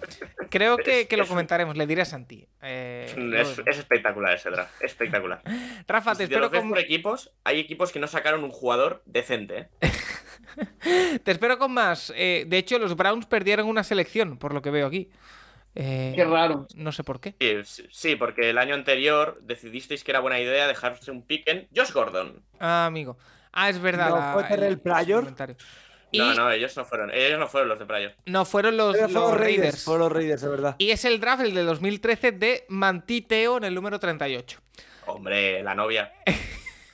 creo 0.49 0.75
que, 0.77 1.07
que 1.07 1.15
lo 1.15 1.25
comentaremos, 1.25 1.77
le 1.77 1.87
diré 1.87 2.01
a 2.01 2.05
Santi. 2.05 2.47
Eh, 2.61 3.13
lo 3.15 3.39
Es, 3.39 3.59
espectacular 3.65 4.35
ese 4.35 4.49
draft, 4.49 4.81
espectacular. 4.83 5.41
Rafa, 5.87 6.11
te 6.11 6.17
si 6.17 6.23
espero 6.23 6.51
con... 6.51 6.69
por 6.69 6.79
equipos, 6.79 7.31
hay 7.45 7.59
equipos 7.59 7.93
que 7.93 7.99
no 7.99 8.07
sacaron 8.07 8.43
un 8.43 8.51
jugador 8.51 9.01
decente, 9.05 9.69
¿eh? 9.81 9.91
Te 11.23 11.31
espero 11.31 11.57
con 11.57 11.71
más. 11.71 12.11
Eh, 12.15 12.45
de 12.47 12.57
hecho, 12.57 12.77
los 12.79 12.95
Browns 12.95 13.25
perdieron 13.25 13.67
una 13.67 13.83
selección, 13.83 14.37
por 14.37 14.53
lo 14.53 14.61
que 14.61 14.71
veo 14.71 14.87
aquí. 14.87 15.09
Eh, 15.75 16.13
Qué 16.15 16.25
raro. 16.25 16.67
No 16.75 16.91
sé 16.91 17.03
por 17.03 17.19
qué. 17.21 17.35
Sí, 17.65 17.83
Sí, 17.91 18.15
porque 18.15 18.49
el 18.49 18.57
año 18.57 18.73
anterior 18.75 19.39
decidisteis 19.41 20.03
que 20.03 20.11
era 20.11 20.19
buena 20.19 20.39
idea 20.39 20.67
dejarse 20.67 21.11
un 21.11 21.21
pick 21.21 21.47
en 21.47 21.67
Josh 21.75 21.91
Gordon. 21.91 22.41
Ah, 22.59 22.85
amigo. 22.85 23.17
Ah, 23.51 23.69
es 23.69 23.79
verdad. 23.79 24.09
No, 24.09 24.15
la- 24.41 24.47
tener 24.47 24.65
el 24.65 24.79
Prior. 24.79 25.21
comentario. 25.21 25.55
No, 26.11 26.33
Y 26.33 26.35
no, 26.37 26.51
ellos 26.51 26.75
no 26.75 26.85
fueron. 26.85 27.11
Ellos 27.13 27.39
no 27.39 27.47
fueron 27.47 27.69
los 27.69 27.77
de 27.79 27.85
Prayo. 27.85 28.11
no 28.25 28.43
fueron 28.45 28.75
los, 28.77 28.97
los 28.99 29.11
los 29.11 29.31
Raiders. 29.31 29.39
Raiders. 29.57 29.83
Fueron 29.83 30.01
los 30.01 30.11
Raiders, 30.11 30.41
de 30.41 30.47
verdad. 30.49 30.75
Y 30.79 30.89
es 30.89 31.05
el 31.05 31.19
draft, 31.19 31.43
el 31.43 31.53
de 31.53 31.61
2013, 31.63 32.31
de 32.31 32.65
Mantiteo 32.69 33.57
en 33.57 33.63
el 33.65 33.75
número 33.75 33.99
38. 33.99 34.59
Hombre, 35.05 35.61
la 35.63 35.75
novia. 35.75 36.11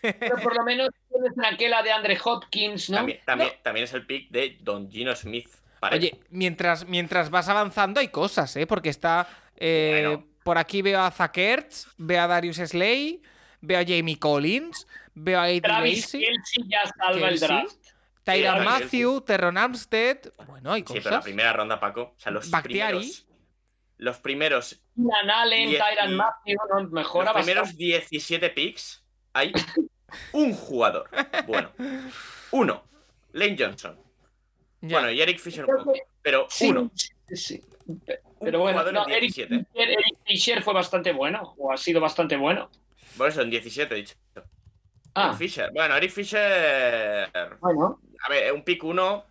Pero 0.02 0.35
por 0.43 0.56
lo 0.56 0.64
menos 0.64 0.89
tienes 1.10 1.31
aquella 1.53 1.81
de 1.81 1.91
Andre 1.93 2.18
Hopkins, 2.23 2.89
¿no? 2.89 2.97
También, 2.97 3.19
también, 3.26 3.52
también 3.64 3.84
es 3.85 3.93
el 3.93 4.06
pick 4.06 4.30
de 4.30 4.57
Don 4.61 4.91
Gino 4.91 5.15
Smith. 5.15 5.49
Vale. 5.81 5.97
Oye, 5.97 6.19
mientras, 6.30 6.85
mientras 6.88 7.30
vas 7.30 7.47
avanzando 7.49 7.99
hay 7.99 8.07
cosas, 8.10 8.56
¿eh? 8.56 8.65
Porque 8.68 8.89
está... 8.89 9.27
eh, 9.56 10.03
Bueno. 10.07 10.26
Por 10.43 10.57
aquí 10.60 10.84
veo 10.84 11.02
a 11.02 11.10
Zach 11.10 11.35
Ertz, 11.38 11.88
veo 11.97 12.22
a 12.22 12.27
Darius 12.27 12.57
Slay, 12.57 13.19
veo 13.61 13.80
a 13.80 13.84
Jamie 13.84 14.19
Collins, 14.19 14.85
veo 15.15 15.39
a 15.39 15.49
Eddie 15.49 15.61
Travis 15.61 16.02
Lacy, 16.14 16.19
Kelsey 16.19 16.64
ya 16.68 16.80
salva 16.97 17.30
el 17.30 17.39
draft. 17.39 17.76
Tyron 18.23 18.64
Matthew, 18.64 19.22
Terron 19.22 19.57
Armstead... 19.57 20.19
Bueno, 20.47 20.72
hay 20.72 20.81
sí, 20.81 20.85
pero 20.93 21.03
la 21.06 21.10
cosas. 21.10 21.23
primera 21.23 21.53
ronda, 21.53 21.80
Paco. 21.80 22.02
O 22.15 22.19
sea, 22.19 22.31
los 22.31 22.49
Bakhtiari. 22.52 22.97
primeros. 22.97 23.27
Los 23.97 24.18
primeros, 24.19 24.81
Keenan 24.95 25.30
Allen, 25.31 25.72
Tyron 25.77 26.15
Matthew, 26.18 26.56
no, 26.69 26.89
mejora 26.89 27.31
los 27.34 27.38
primeros 27.43 27.61
bastante. 27.64 27.84
17 27.84 28.49
picks 28.52 29.03
hay 29.34 29.52
un 30.34 30.53
jugador. 30.53 31.10
Bueno, 31.47 31.72
uno. 32.52 32.84
Lane 33.31 33.56
Johnson. 33.57 33.97
Ya. 34.88 34.98
Bueno, 34.99 35.12
y 35.12 35.22
Eric 35.22 35.40
Fisher 35.40 35.66
Creo 35.66 35.84
que- 35.94 36.02
Pero 36.22 36.48
Sí, 36.49 36.70
uno. 36.70 36.91
sí, 36.95 37.10
sí. 37.36 37.62
Un 37.88 38.02
Pero 38.40 38.60
bueno, 38.60 38.84
no, 38.91 39.07
Eric, 39.07 39.34
17. 39.34 39.66
Fisher, 39.74 39.90
Eric 39.90 40.18
Fisher 40.26 40.62
fue 40.64 40.74
bastante 40.74 41.12
bueno, 41.12 41.53
o 41.57 41.72
ha 41.72 41.78
sido 41.78 42.02
bastante 42.02 42.36
bueno. 42.36 42.70
Por 43.18 43.30
eso, 43.30 43.41
en 43.41 43.49
17 43.49 43.94
he 43.94 43.98
dicho. 43.98 44.16
Ah, 45.14 45.28
Eric 45.28 45.38
Fisher. 45.38 45.72
Bueno, 45.74 45.95
Eric 45.95 46.12
Fisher. 46.12 47.30
bueno. 47.62 47.99
A 48.26 48.30
ver, 48.30 48.52
un 48.53 48.64
pick 48.64 48.84
1. 48.84 49.24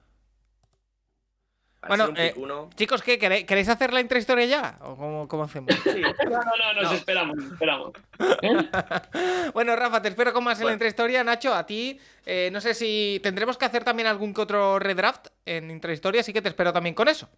Bueno, 1.88 2.08
un 2.10 2.16
eh, 2.18 2.28
pick 2.34 2.42
1. 2.42 2.70
Chicos, 2.76 3.02
¿qué? 3.02 3.18
¿Queréis, 3.18 3.44
queréis 3.44 3.68
hacer 3.68 3.92
la 3.92 4.00
intrahistoria 4.00 4.44
ya? 4.46 4.76
¿O 4.80 4.96
cómo, 4.96 5.28
cómo 5.28 5.44
hacemos? 5.44 5.74
Sí. 5.82 6.00
No, 6.00 6.30
no, 6.30 6.40
no, 6.40 6.72
nos 6.82 6.90
No. 6.90 6.92
esperamos, 6.92 7.36
esperamos. 7.52 7.92
¿Eh? 8.42 9.50
Bueno, 9.52 9.76
Rafa, 9.76 10.00
te 10.02 10.08
espero 10.08 10.32
con 10.32 10.44
más 10.44 10.60
en 10.60 10.66
la 10.66 10.72
intrahistoria. 10.72 11.22
Nacho, 11.24 11.54
a 11.54 11.66
ti, 11.66 11.98
eh, 12.26 12.50
no 12.52 12.60
sé 12.60 12.74
si 12.74 13.20
tendremos 13.22 13.56
que 13.58 13.64
hacer 13.64 13.84
también 13.84 14.06
algún 14.08 14.32
que 14.34 14.40
otro 14.40 14.78
redraft 14.78 15.28
en 15.46 15.70
intrahistoria, 15.70 16.20
así 16.22 16.32
que 16.32 16.42
te 16.42 16.48
espero 16.48 16.72
también 16.72 16.94
con 16.94 17.08
eso. 17.08 17.28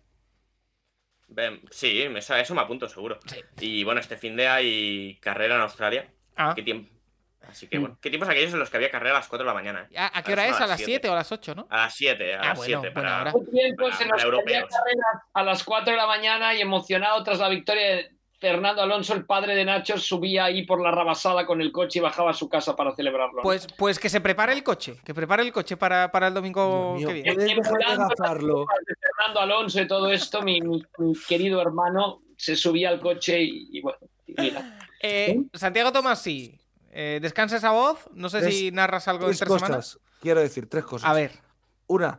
Sí, 1.70 2.06
me- 2.10 2.20
eso 2.20 2.55
me 2.55 2.60
apunto 2.62 2.89
seguro. 2.89 3.18
Sí. 3.27 3.40
Y 3.60 3.85
bueno, 3.85 4.01
este 4.01 4.16
fin 4.16 4.36
de 4.36 4.48
hay 4.48 5.18
carrera 5.20 5.56
en 5.56 5.60
Australia. 5.62 6.09
Ah, 6.36 6.52
¿Qué 6.55 6.62
tiempo? 6.62 6.90
Así 7.48 7.66
Mm. 7.66 7.68
que 7.68 7.78
bueno, 7.78 7.98
¿qué 8.01 8.10
tiempos 8.10 8.28
aquellos 8.28 8.52
en 8.52 8.59
los 8.59 8.70
que 8.70 8.77
había 8.77 8.90
carrera 8.90 9.16
a 9.16 9.18
las 9.20 9.28
4 9.28 9.44
de 9.44 9.48
la 9.48 9.55
mañana? 9.55 9.89
eh? 9.90 9.98
¿a, 9.98 10.18
a 10.18 10.23
qué 10.23 10.32
hora 10.32 10.47
es? 10.47 10.56
¿A 10.60 10.66
las 10.66 10.77
7 10.78 10.85
siete. 10.93 11.09
o 11.09 11.12
a 11.12 11.16
las 11.16 11.31
8, 11.32 11.55
no? 11.55 11.66
A 11.70 11.77
las 11.85 11.94
7, 11.94 12.35
a 12.35 12.40
Ah, 12.40 12.44
las 12.48 12.56
bueno, 12.59 12.81
7 12.82 12.94
buena 12.94 12.94
para, 12.94 13.32
para- 13.32 13.32
para 13.32 13.97
había 13.97 14.24
europeos. 14.24 14.70
a 15.35 15.43
las 15.43 15.64
4 15.64 15.90
de 15.93 15.97
la 15.97 16.06
mañana 16.06 16.55
y 16.55 16.60
emocionado 16.60 17.23
tras 17.23 17.39
la 17.39 17.48
victoria 17.48 17.82
de 17.97 18.16
Fernando 18.39 18.82
Alonso, 18.82 19.14
el 19.14 19.24
padre 19.24 19.55
de 19.55 19.64
Nacho, 19.64 19.97
subía 19.97 20.44
ahí 20.44 20.66
por 20.66 20.82
la 20.82 20.90
rabasada 20.90 21.47
con 21.47 21.62
el 21.62 21.73
coche 21.73 22.01
y 22.01 22.02
bajaba 22.02 22.32
a 22.32 22.35
su 22.35 22.51
casa 22.51 22.77
para 22.77 22.94
celebrarlo. 22.94 23.40
Pues, 23.43 23.66
pues 23.78 23.98
que 23.98 24.10
se 24.10 24.20
prepare 24.20 24.52
el 24.52 24.62
coche, 24.62 24.97
que 25.05 25.14
prepare 25.14 25.43
el 25.43 25.52
coche 25.52 25.78
para, 25.78 26.12
para 26.12 26.27
el 26.28 26.35
domingo 26.35 26.97
Dios 26.98 27.09
que 27.09 27.14
viene. 27.23 27.35
¿Puedes 27.35 27.56
dejar 27.56 27.78
de 27.78 27.97
las 27.97 28.66
Fernando 29.16 29.40
Alonso 29.40 29.81
y 29.81 29.86
todo 29.89 30.12
esto, 30.12 30.43
mi, 30.43 30.60
mi- 30.60 30.82
mi 30.98 31.12
querido 31.27 31.62
hermano 31.62 32.20
se 32.36 32.56
subía 32.56 32.90
al 32.90 33.01
coche 33.01 33.40
y, 33.43 33.68
y 33.73 33.81
bueno, 33.81 33.98
y 34.27 34.35
mira. 34.39 34.78
Eh, 35.01 35.39
Santiago 35.55 35.90
Tomasi, 35.93 36.59
eh, 36.98 37.18
descansa 37.20 37.56
esa 37.59 37.73
voz. 37.73 37.98
No 38.14 38.28
sé 38.31 38.40
Tres- 38.40 38.55
si 38.59 38.70
narras 38.70 39.06
algo 39.09 39.27
Tres 39.27 39.36
entre 39.43 39.48
cosas. 39.48 39.66
semanas. 39.68 39.98
Quiero 40.20 40.40
decir, 40.40 40.66
tres 40.68 40.85
cosas. 40.85 41.09
A 41.10 41.12
ver, 41.12 41.32
Una, 41.89 42.18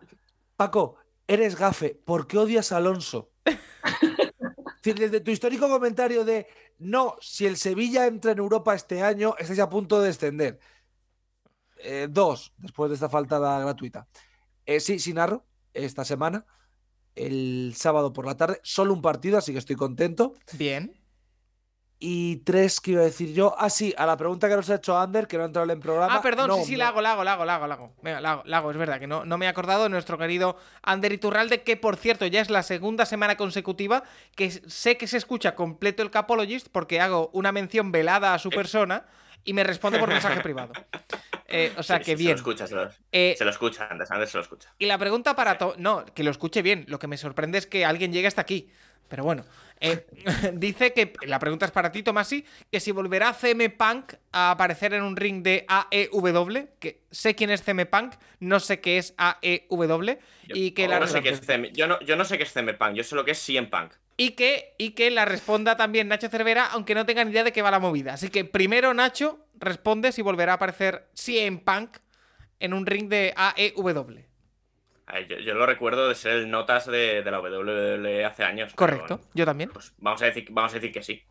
Paco, 0.56 0.98
eres 1.28 1.56
gafe. 1.58 2.00
¿Por 2.06 2.28
qué 2.28 2.38
odias 2.38 2.72
a 2.72 2.78
Alonso? 2.78 3.32
Desde 4.84 5.20
tu 5.20 5.32
histórico 5.32 5.68
comentario 5.68 6.24
de 6.24 6.48
no, 6.80 7.16
si 7.20 7.46
el 7.46 7.58
Sevilla 7.58 8.06
entra 8.08 8.32
en 8.32 8.38
Europa 8.38 8.74
este 8.76 9.02
año, 9.02 9.36
estáis 9.38 9.60
a 9.60 9.68
punto 9.70 10.00
de 10.00 10.08
descender. 10.08 10.60
Eh, 11.80 12.08
dos, 12.10 12.54
después 12.58 12.90
de 12.90 12.96
esta 12.96 13.10
faltada 13.10 13.60
gratuita. 13.60 14.08
Eh, 14.66 14.80
sí, 14.80 15.00
sí 15.00 15.14
narro 15.14 15.46
esta 15.74 16.06
semana, 16.06 16.46
el 17.16 17.74
sábado 17.76 18.14
por 18.14 18.26
la 18.26 18.38
tarde, 18.38 18.60
solo 18.64 18.94
un 18.94 19.02
partido, 19.02 19.38
así 19.38 19.52
que 19.52 19.60
estoy 19.60 19.76
contento. 19.76 20.34
bien. 20.54 20.94
Y 22.00 22.38
tres, 22.38 22.80
que 22.80 22.92
iba 22.92 23.02
a 23.02 23.06
decir 23.06 23.34
yo. 23.34 23.56
Ah, 23.58 23.72
sí, 23.72 23.92
a 23.98 24.06
la 24.06 24.16
pregunta 24.18 24.48
que 24.48 24.56
nos 24.56 24.70
ha 24.70 24.76
hecho 24.76 24.96
Ander, 25.00 25.28
que 25.28 25.36
no 25.38 25.44
ha 25.44 25.46
entrado 25.48 25.64
en 25.66 25.72
el 25.72 25.80
programa. 25.80 26.14
Ah, 26.14 26.22
perdón, 26.22 26.48
no, 26.48 26.58
sí, 26.58 26.66
sí, 26.66 26.76
la 26.76 26.90
hago, 26.90 27.02
la 27.02 27.14
hago, 27.14 27.24
la 27.24 27.34
hago, 27.34 27.44
la 27.46 27.56
hago, 27.56 27.66
la 27.68 27.74
hago. 27.74 27.94
Venga, 28.04 28.22
la 28.22 28.32
hago, 28.34 28.44
la 28.46 28.58
hago, 28.58 28.70
es 28.72 28.78
verdad 28.78 29.00
que 29.00 29.08
no, 29.08 29.26
no 29.26 29.40
me 29.40 29.46
he 29.48 29.50
acordado 29.50 29.84
de 29.84 29.90
nuestro 29.90 30.16
querido 30.20 30.58
Ander 30.84 31.12
Iturralde, 31.12 31.64
que 31.64 31.76
por 31.76 31.96
cierto 31.98 32.28
ya 32.28 32.40
es 32.42 32.52
la 32.52 32.62
segunda 32.62 33.08
semana 33.08 33.36
consecutiva 33.36 34.04
que 34.36 34.52
sé 34.52 34.96
que 34.98 35.08
se 35.08 35.18
escucha 35.18 35.56
completo 35.56 36.04
el 36.04 36.12
Capologist 36.12 36.68
porque 36.72 37.02
hago 37.02 37.32
una 37.34 37.52
mención 37.52 37.92
velada 37.92 38.36
a 38.36 38.40
su 38.40 38.52
persona 38.52 39.06
y 39.44 39.54
me 39.54 39.64
responde 39.64 39.98
por 39.98 40.10
mensaje 40.10 40.40
privado. 40.44 40.74
Eh, 41.48 41.74
o 41.78 41.82
sea 41.82 41.98
Sí, 41.98 42.04
que 42.04 42.18
sí, 42.18 42.24
bien. 42.26 42.38
Se 42.38 42.44
lo 42.44 42.52
escucha, 42.52 42.68
se 42.68 42.76
lo, 42.76 42.90
Eh, 43.12 43.34
se 43.38 43.44
lo 43.46 43.50
escucha, 43.50 43.88
Andrés, 43.90 44.12
Andrés 44.12 44.30
se 44.30 44.38
lo 44.38 44.44
escucha. 44.44 44.72
y 44.78 44.86
la 44.86 44.98
pregunta 45.00 45.36
para... 45.36 45.58
to- 45.58 45.74
No, 45.80 46.06
que 46.14 46.22
lo 46.24 46.30
escuche 46.30 46.62
bien. 46.62 46.86
Lo 46.90 47.00
que 47.00 47.08
me 47.08 47.18
sorprende 47.18 47.58
es 47.58 47.66
que 47.66 47.86
alguien 47.86 48.12
llegue 48.14 48.28
hasta 48.28 48.42
aquí. 48.42 48.70
Pero 49.08 49.24
bueno, 49.24 49.44
eh, 49.80 50.06
dice 50.54 50.94
que 50.94 51.14
la 51.26 51.40
pregunta 51.40 51.66
es 51.66 51.72
para 51.72 51.92
ti, 51.92 52.04
Tomasi, 52.04 52.46
que 52.72 52.80
si 52.80 52.92
volverá 52.92 53.34
CM 53.34 53.70
Punk 53.70 54.14
a 54.32 54.52
aparecer 54.52 54.94
en 54.94 55.04
un 55.04 55.16
ring 55.16 55.44
de 55.44 55.66
AEW, 55.68 56.68
que 56.80 57.02
sé 57.12 57.36
quién 57.36 57.50
es 57.50 57.64
CM 57.64 57.86
Punk, 57.86 58.14
no 58.40 58.60
sé 58.60 58.80
qué 58.80 58.98
es 58.98 59.14
AEW, 59.18 60.18
Yo, 60.48 60.56
y 60.56 60.72
que 60.72 60.84
yo 60.84 60.88
la 60.90 61.00
no 61.00 61.08
sé 61.08 61.22
qué 61.22 61.30
es 61.30 61.42
CM, 61.42 61.72
yo, 61.74 61.88
no, 61.88 62.00
yo 62.02 62.16
no 62.16 62.26
sé 62.26 62.38
qué 62.38 62.44
es 62.44 62.52
CM 62.52 62.74
Punk, 62.74 62.94
yo 62.96 63.04
sé 63.04 63.16
lo 63.16 63.24
que 63.24 63.32
es 63.32 63.40
CM 63.40 63.68
Punk. 63.68 63.94
y 64.18 64.32
que, 64.32 64.74
y 64.78 64.92
que 64.92 65.12
la 65.12 65.26
responda 65.26 65.78
también 65.78 66.08
Nacho 66.08 66.30
Cervera, 66.30 66.66
aunque 66.66 66.96
no 66.96 67.06
tenga 67.06 67.24
ni 67.24 67.32
idea 67.32 67.44
de 67.44 67.52
qué 67.52 67.62
va 67.62 67.72
la 67.72 67.80
movida. 67.80 68.14
Así 68.14 68.30
que 68.30 68.46
primero 68.46 68.94
Nacho 68.94 69.40
responde 69.60 70.12
si 70.12 70.22
volverá 70.22 70.54
a 70.54 70.56
aparecer 70.56 71.08
CM 71.14 71.60
Punk 71.60 71.98
en 72.60 72.74
un 72.74 72.86
ring 72.88 73.10
de 73.10 73.34
AEW. 73.38 74.27
Yo, 75.30 75.38
yo 75.38 75.54
lo 75.54 75.66
recuerdo 75.66 76.10
de 76.10 76.16
ser 76.16 76.34
el 76.34 76.50
notas 76.52 76.86
de, 76.86 77.24
de 77.24 77.32
la 77.32 77.40
WWE 77.40 78.26
hace 78.26 78.44
años. 78.44 78.74
Correcto, 78.76 79.22
yo 79.34 79.46
también. 79.46 79.70
Pues 79.72 79.94
vamos 79.98 80.22
a 80.22 80.26
decir, 80.26 80.48
vamos 80.52 80.72
a 80.74 80.76
decir 80.76 80.92
que 80.92 81.02
sí. 81.02 81.24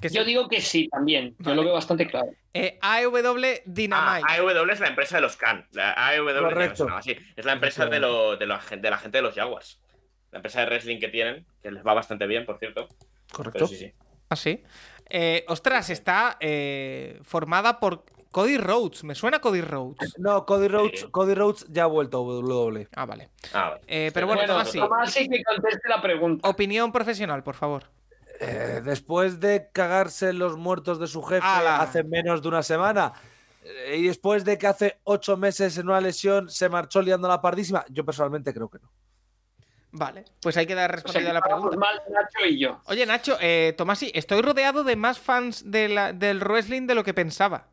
Que 0.00 0.08
sí. 0.10 0.14
Yo 0.16 0.24
digo 0.24 0.46
que 0.48 0.60
sí 0.60 0.88
también, 0.88 1.30
yo 1.38 1.44
Vale. 1.46 1.56
lo 1.56 1.64
veo 1.64 1.72
bastante 1.72 2.06
claro. 2.06 2.28
Eh, 2.52 2.78
AEW 2.82 3.16
Ah, 3.44 3.60
Dynamite. 3.64 4.26
AEW 4.28 4.70
es 4.70 4.80
la 4.80 4.88
empresa 4.88 5.16
de 5.16 5.22
los 5.22 5.36
Can. 5.36 5.66
La 5.72 5.92
AEW 6.08 6.38
Correcto. 6.38 6.86
así. 6.94 7.16
Es 7.34 7.44
la 7.44 7.52
empresa 7.54 7.86
de, 7.86 7.98
lo- 8.00 8.36
de, 8.36 8.46
la, 8.46 8.60
gen- 8.60 8.82
de 8.82 8.90
la 8.90 8.98
gente 8.98 9.18
de 9.18 9.22
los 9.22 9.34
Jaguars. 9.34 9.80
La 10.32 10.38
empresa 10.38 10.60
de 10.60 10.66
wrestling 10.66 11.00
que 11.00 11.08
tienen, 11.08 11.46
que 11.62 11.70
les 11.70 11.84
va 11.84 11.94
bastante 11.94 12.26
bien, 12.26 12.44
por 12.44 12.58
cierto. 12.58 12.88
Correcto. 13.32 13.52
Pero 13.54 13.66
sí, 13.68 13.76
sí. 13.76 13.92
Ah, 14.28 14.36
sí. 14.36 14.62
Eh, 15.08 15.44
ostras, 15.48 15.88
está 15.90 16.36
eh, 16.40 17.18
formada 17.22 17.80
por 17.80 18.04
Cody 18.36 18.58
Rhodes. 18.58 19.02
¿Me 19.02 19.14
suena 19.14 19.38
Cody 19.38 19.62
Rhodes? 19.62 19.96
No, 20.18 20.44
Cody 20.44 20.68
Rhodes, 20.68 21.00
Sí. 21.00 21.06
Cody 21.10 21.32
Rhodes 21.34 21.64
ya 21.70 21.84
ha 21.84 21.86
vuelto 21.86 22.18
a 22.18 22.20
WWE. 22.20 22.86
Ah, 22.94 23.06
vale. 23.06 23.30
Ah, 23.54 23.70
vale. 23.70 23.80
Eh, 23.86 24.10
pero 24.12 24.26
bueno, 24.26 24.40
Bueno, 24.42 24.52
Tomás, 24.52 24.70
sí. 24.70 24.78
Tomás 24.78 25.10
sí 25.10 25.26
que 25.26 25.42
conteste 25.42 25.88
la 25.88 26.02
pregunta. 26.02 26.46
Opinión 26.46 26.92
profesional, 26.92 27.42
por 27.42 27.54
favor. 27.54 27.84
Eh, 28.40 28.82
después 28.84 29.40
de 29.40 29.70
cagarse 29.72 30.28
en 30.28 30.38
los 30.38 30.58
muertos 30.58 31.00
de 31.00 31.06
su 31.06 31.22
jefe 31.22 31.46
hace 31.46 32.04
menos 32.04 32.42
de 32.42 32.48
una 32.48 32.62
semana 32.62 33.14
eh, 33.62 33.96
y 34.00 34.06
después 34.08 34.44
de 34.44 34.58
que 34.58 34.66
hace 34.66 34.98
ocho 35.04 35.38
meses 35.38 35.78
en 35.78 35.88
una 35.88 36.02
lesión 36.02 36.50
se 36.50 36.68
marchó 36.68 37.00
liando 37.00 37.28
la 37.28 37.40
pardísima, 37.40 37.86
yo 37.88 38.04
personalmente 38.04 38.52
creo 38.52 38.68
que 38.68 38.80
no. 38.80 38.90
Vale, 39.92 40.26
pues 40.42 40.54
hay 40.58 40.66
que 40.66 40.74
dar 40.74 40.90
O 40.90 40.92
sea, 40.98 41.02
respondida 41.04 41.30
a 41.30 41.32
la 41.32 41.40
pregunta. 41.40 41.76
mal 41.78 42.02
Nacho 42.10 42.46
y 42.46 42.58
yo. 42.60 42.82
Oye, 42.84 43.06
Nacho, 43.06 43.38
eh, 43.40 43.72
Tomasi, 43.78 44.10
estoy 44.14 44.42
rodeado 44.42 44.84
de 44.84 44.94
más 44.96 45.18
fans 45.18 45.62
de 45.70 45.88
la- 45.88 46.12
del 46.12 46.40
wrestling 46.40 46.86
de 46.86 46.94
lo 46.94 47.02
que 47.02 47.14
pensaba. 47.14 47.68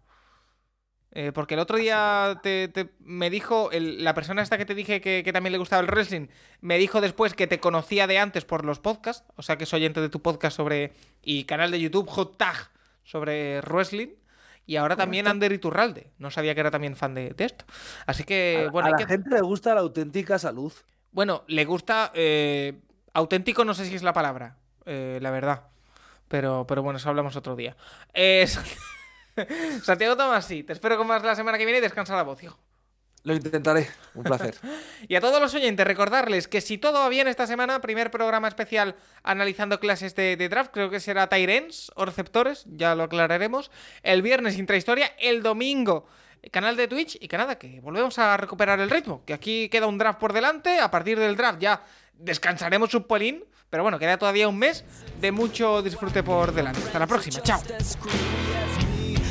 Eh, 1.15 1.31
porque 1.31 1.53
el 1.53 1.59
otro 1.59 1.77
día 1.77 2.39
te, 2.41 2.67
te- 2.69 2.89
me 2.99 3.29
dijo, 3.29 3.71
el- 3.71 4.03
la 4.03 4.15
persona 4.15 4.41
esta 4.41 4.57
que 4.57 4.65
te 4.65 4.73
dije 4.73 4.99
que, 4.99 5.21
que 5.23 5.31
también 5.31 5.51
le 5.51 5.59
gustaba 5.59 5.79
el 5.81 5.87
wrestling, 5.87 6.27
me 6.61 6.79
dijo 6.79 7.01
después 7.01 7.35
que 7.35 7.45
te 7.45 7.59
conocía 7.59 8.07
de 8.07 8.17
antes 8.17 8.45
por 8.45 8.65
los 8.65 8.79
podcasts, 8.79 9.23
o 9.35 9.43
sea 9.43 9.55
que 9.57 9.67
soy 9.67 9.81
oyente 9.81 10.01
de 10.01 10.09
tu 10.09 10.23
podcast 10.23 10.57
sobre, 10.57 10.91
y 11.21 11.43
canal 11.43 11.69
de 11.69 11.79
YouTube, 11.79 12.09
Hot 12.09 12.37
Tag, 12.37 12.71
sobre 13.03 13.61
wrestling, 13.61 14.07
y 14.65 14.77
ahora 14.77 14.95
también 14.95 15.27
Ander 15.27 15.51
Iturralde. 15.51 16.11
No 16.17 16.31
sabía 16.31 16.55
que 16.55 16.61
era 16.61 16.71
también 16.71 16.95
fan 16.95 17.13
de, 17.13 17.29
de 17.31 17.45
esto. 17.45 17.65
Así 18.07 18.23
que, 18.23 18.65
a 18.67 18.71
bueno, 18.71 18.87
a 18.87 18.87
hay 18.87 18.91
la 18.93 18.97
que- 18.97 19.13
gente 19.13 19.29
le 19.29 19.41
gusta 19.41 19.75
la 19.75 19.81
auténtica 19.81 20.39
salud. 20.39 20.73
bueno, 21.11 21.43
le 21.47 21.65
gusta. 21.65 22.11
eh, 22.15 22.79
auténtico, 23.13 23.65
no 23.65 23.75
sé 23.75 23.85
si 23.85 23.93
es 23.93 24.01
la 24.01 24.13
palabra, 24.13 24.57
eh, 24.87 25.19
la 25.21 25.29
verdad. 25.29 25.67
Pero, 26.27 26.65
pero 26.67 26.81
bueno, 26.81 26.97
eso 26.97 27.09
hablamos 27.09 27.35
otro 27.35 27.55
día. 27.55 27.75
Eh, 28.15 28.47
Santiago 29.83 30.15
Tomás, 30.15 30.45
sí, 30.45 30.63
te 30.63 30.73
espero 30.73 30.97
con 30.97 31.07
más 31.07 31.23
la 31.23 31.35
semana 31.35 31.57
que 31.57 31.65
viene 31.65 31.79
y 31.79 31.81
descansa 31.81 32.15
la 32.15 32.23
voz, 32.23 32.41
hijo. 32.43 32.57
Lo 33.23 33.33
intentaré. 33.33 33.87
Un 34.15 34.23
placer. 34.23 34.55
Y 35.07 35.15
a 35.15 35.21
todos 35.21 35.41
los 35.41 35.53
oyentes, 35.53 35.85
recordarles 35.85 36.47
que 36.47 36.61
si 36.61 36.77
todo 36.77 36.99
va 36.99 37.09
bien 37.09 37.27
esta 37.27 37.45
semana, 37.45 37.81
primer 37.81 38.09
programa 38.09 38.47
especial 38.47 38.95
analizando 39.21 39.79
clases 39.79 40.15
de, 40.15 40.37
de 40.37 40.49
draft, 40.49 40.71
creo 40.73 40.89
que 40.89 40.99
será 40.99 41.27
Tyrens 41.27 41.91
o 41.95 42.05
receptores, 42.05 42.65
ya 42.67 42.95
lo 42.95 43.03
aclararemos. 43.03 43.69
El 44.01 44.21
viernes 44.21 44.57
intrahistoria, 44.57 45.07
el 45.19 45.43
domingo 45.43 46.05
canal 46.51 46.75
de 46.75 46.87
Twitch 46.87 47.17
y 47.19 47.27
que 47.27 47.37
nada, 47.37 47.57
que 47.57 47.79
volvemos 47.81 48.17
a 48.19 48.35
recuperar 48.37 48.79
el 48.79 48.89
ritmo. 48.89 49.23
Que 49.25 49.33
aquí 49.33 49.69
queda 49.69 49.87
un 49.87 49.97
draft 49.97 50.19
por 50.19 50.33
delante. 50.33 50.79
A 50.79 50.91
partir 50.91 51.19
del 51.19 51.35
draft 51.35 51.59
ya 51.59 51.83
descansaremos 52.13 52.93
un 52.93 53.03
polín. 53.03 53.45
Pero 53.69 53.83
bueno, 53.83 53.97
queda 53.97 54.17
todavía 54.17 54.47
un 54.47 54.57
mes 54.57 54.85
de 55.19 55.31
mucho 55.31 55.81
disfrute 55.81 56.21
por 56.21 56.53
delante. 56.53 56.79
Hasta 56.79 56.99
la 56.99 57.07
próxima. 57.07 57.41
Chao. 57.41 57.61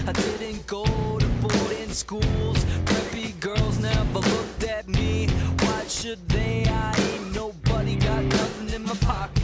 I 0.05 0.10
didn't 0.10 0.66
go 0.66 0.84
to 0.84 1.26
boarding 1.40 1.92
schools. 1.92 2.64
Preppy 2.84 3.39
girls 3.39 3.78
never 3.78 4.18
looked 4.18 4.64
at 4.64 4.89
me. 4.89 5.28
Why 5.60 5.84
should 5.86 6.28
they? 6.28 6.64
I 6.66 6.92
ain't 6.98 7.32
nobody 7.32 7.94
got 7.97 8.24
nothing 8.24 8.70
in 8.74 8.82
my 8.82 8.94
pocket. 8.94 9.41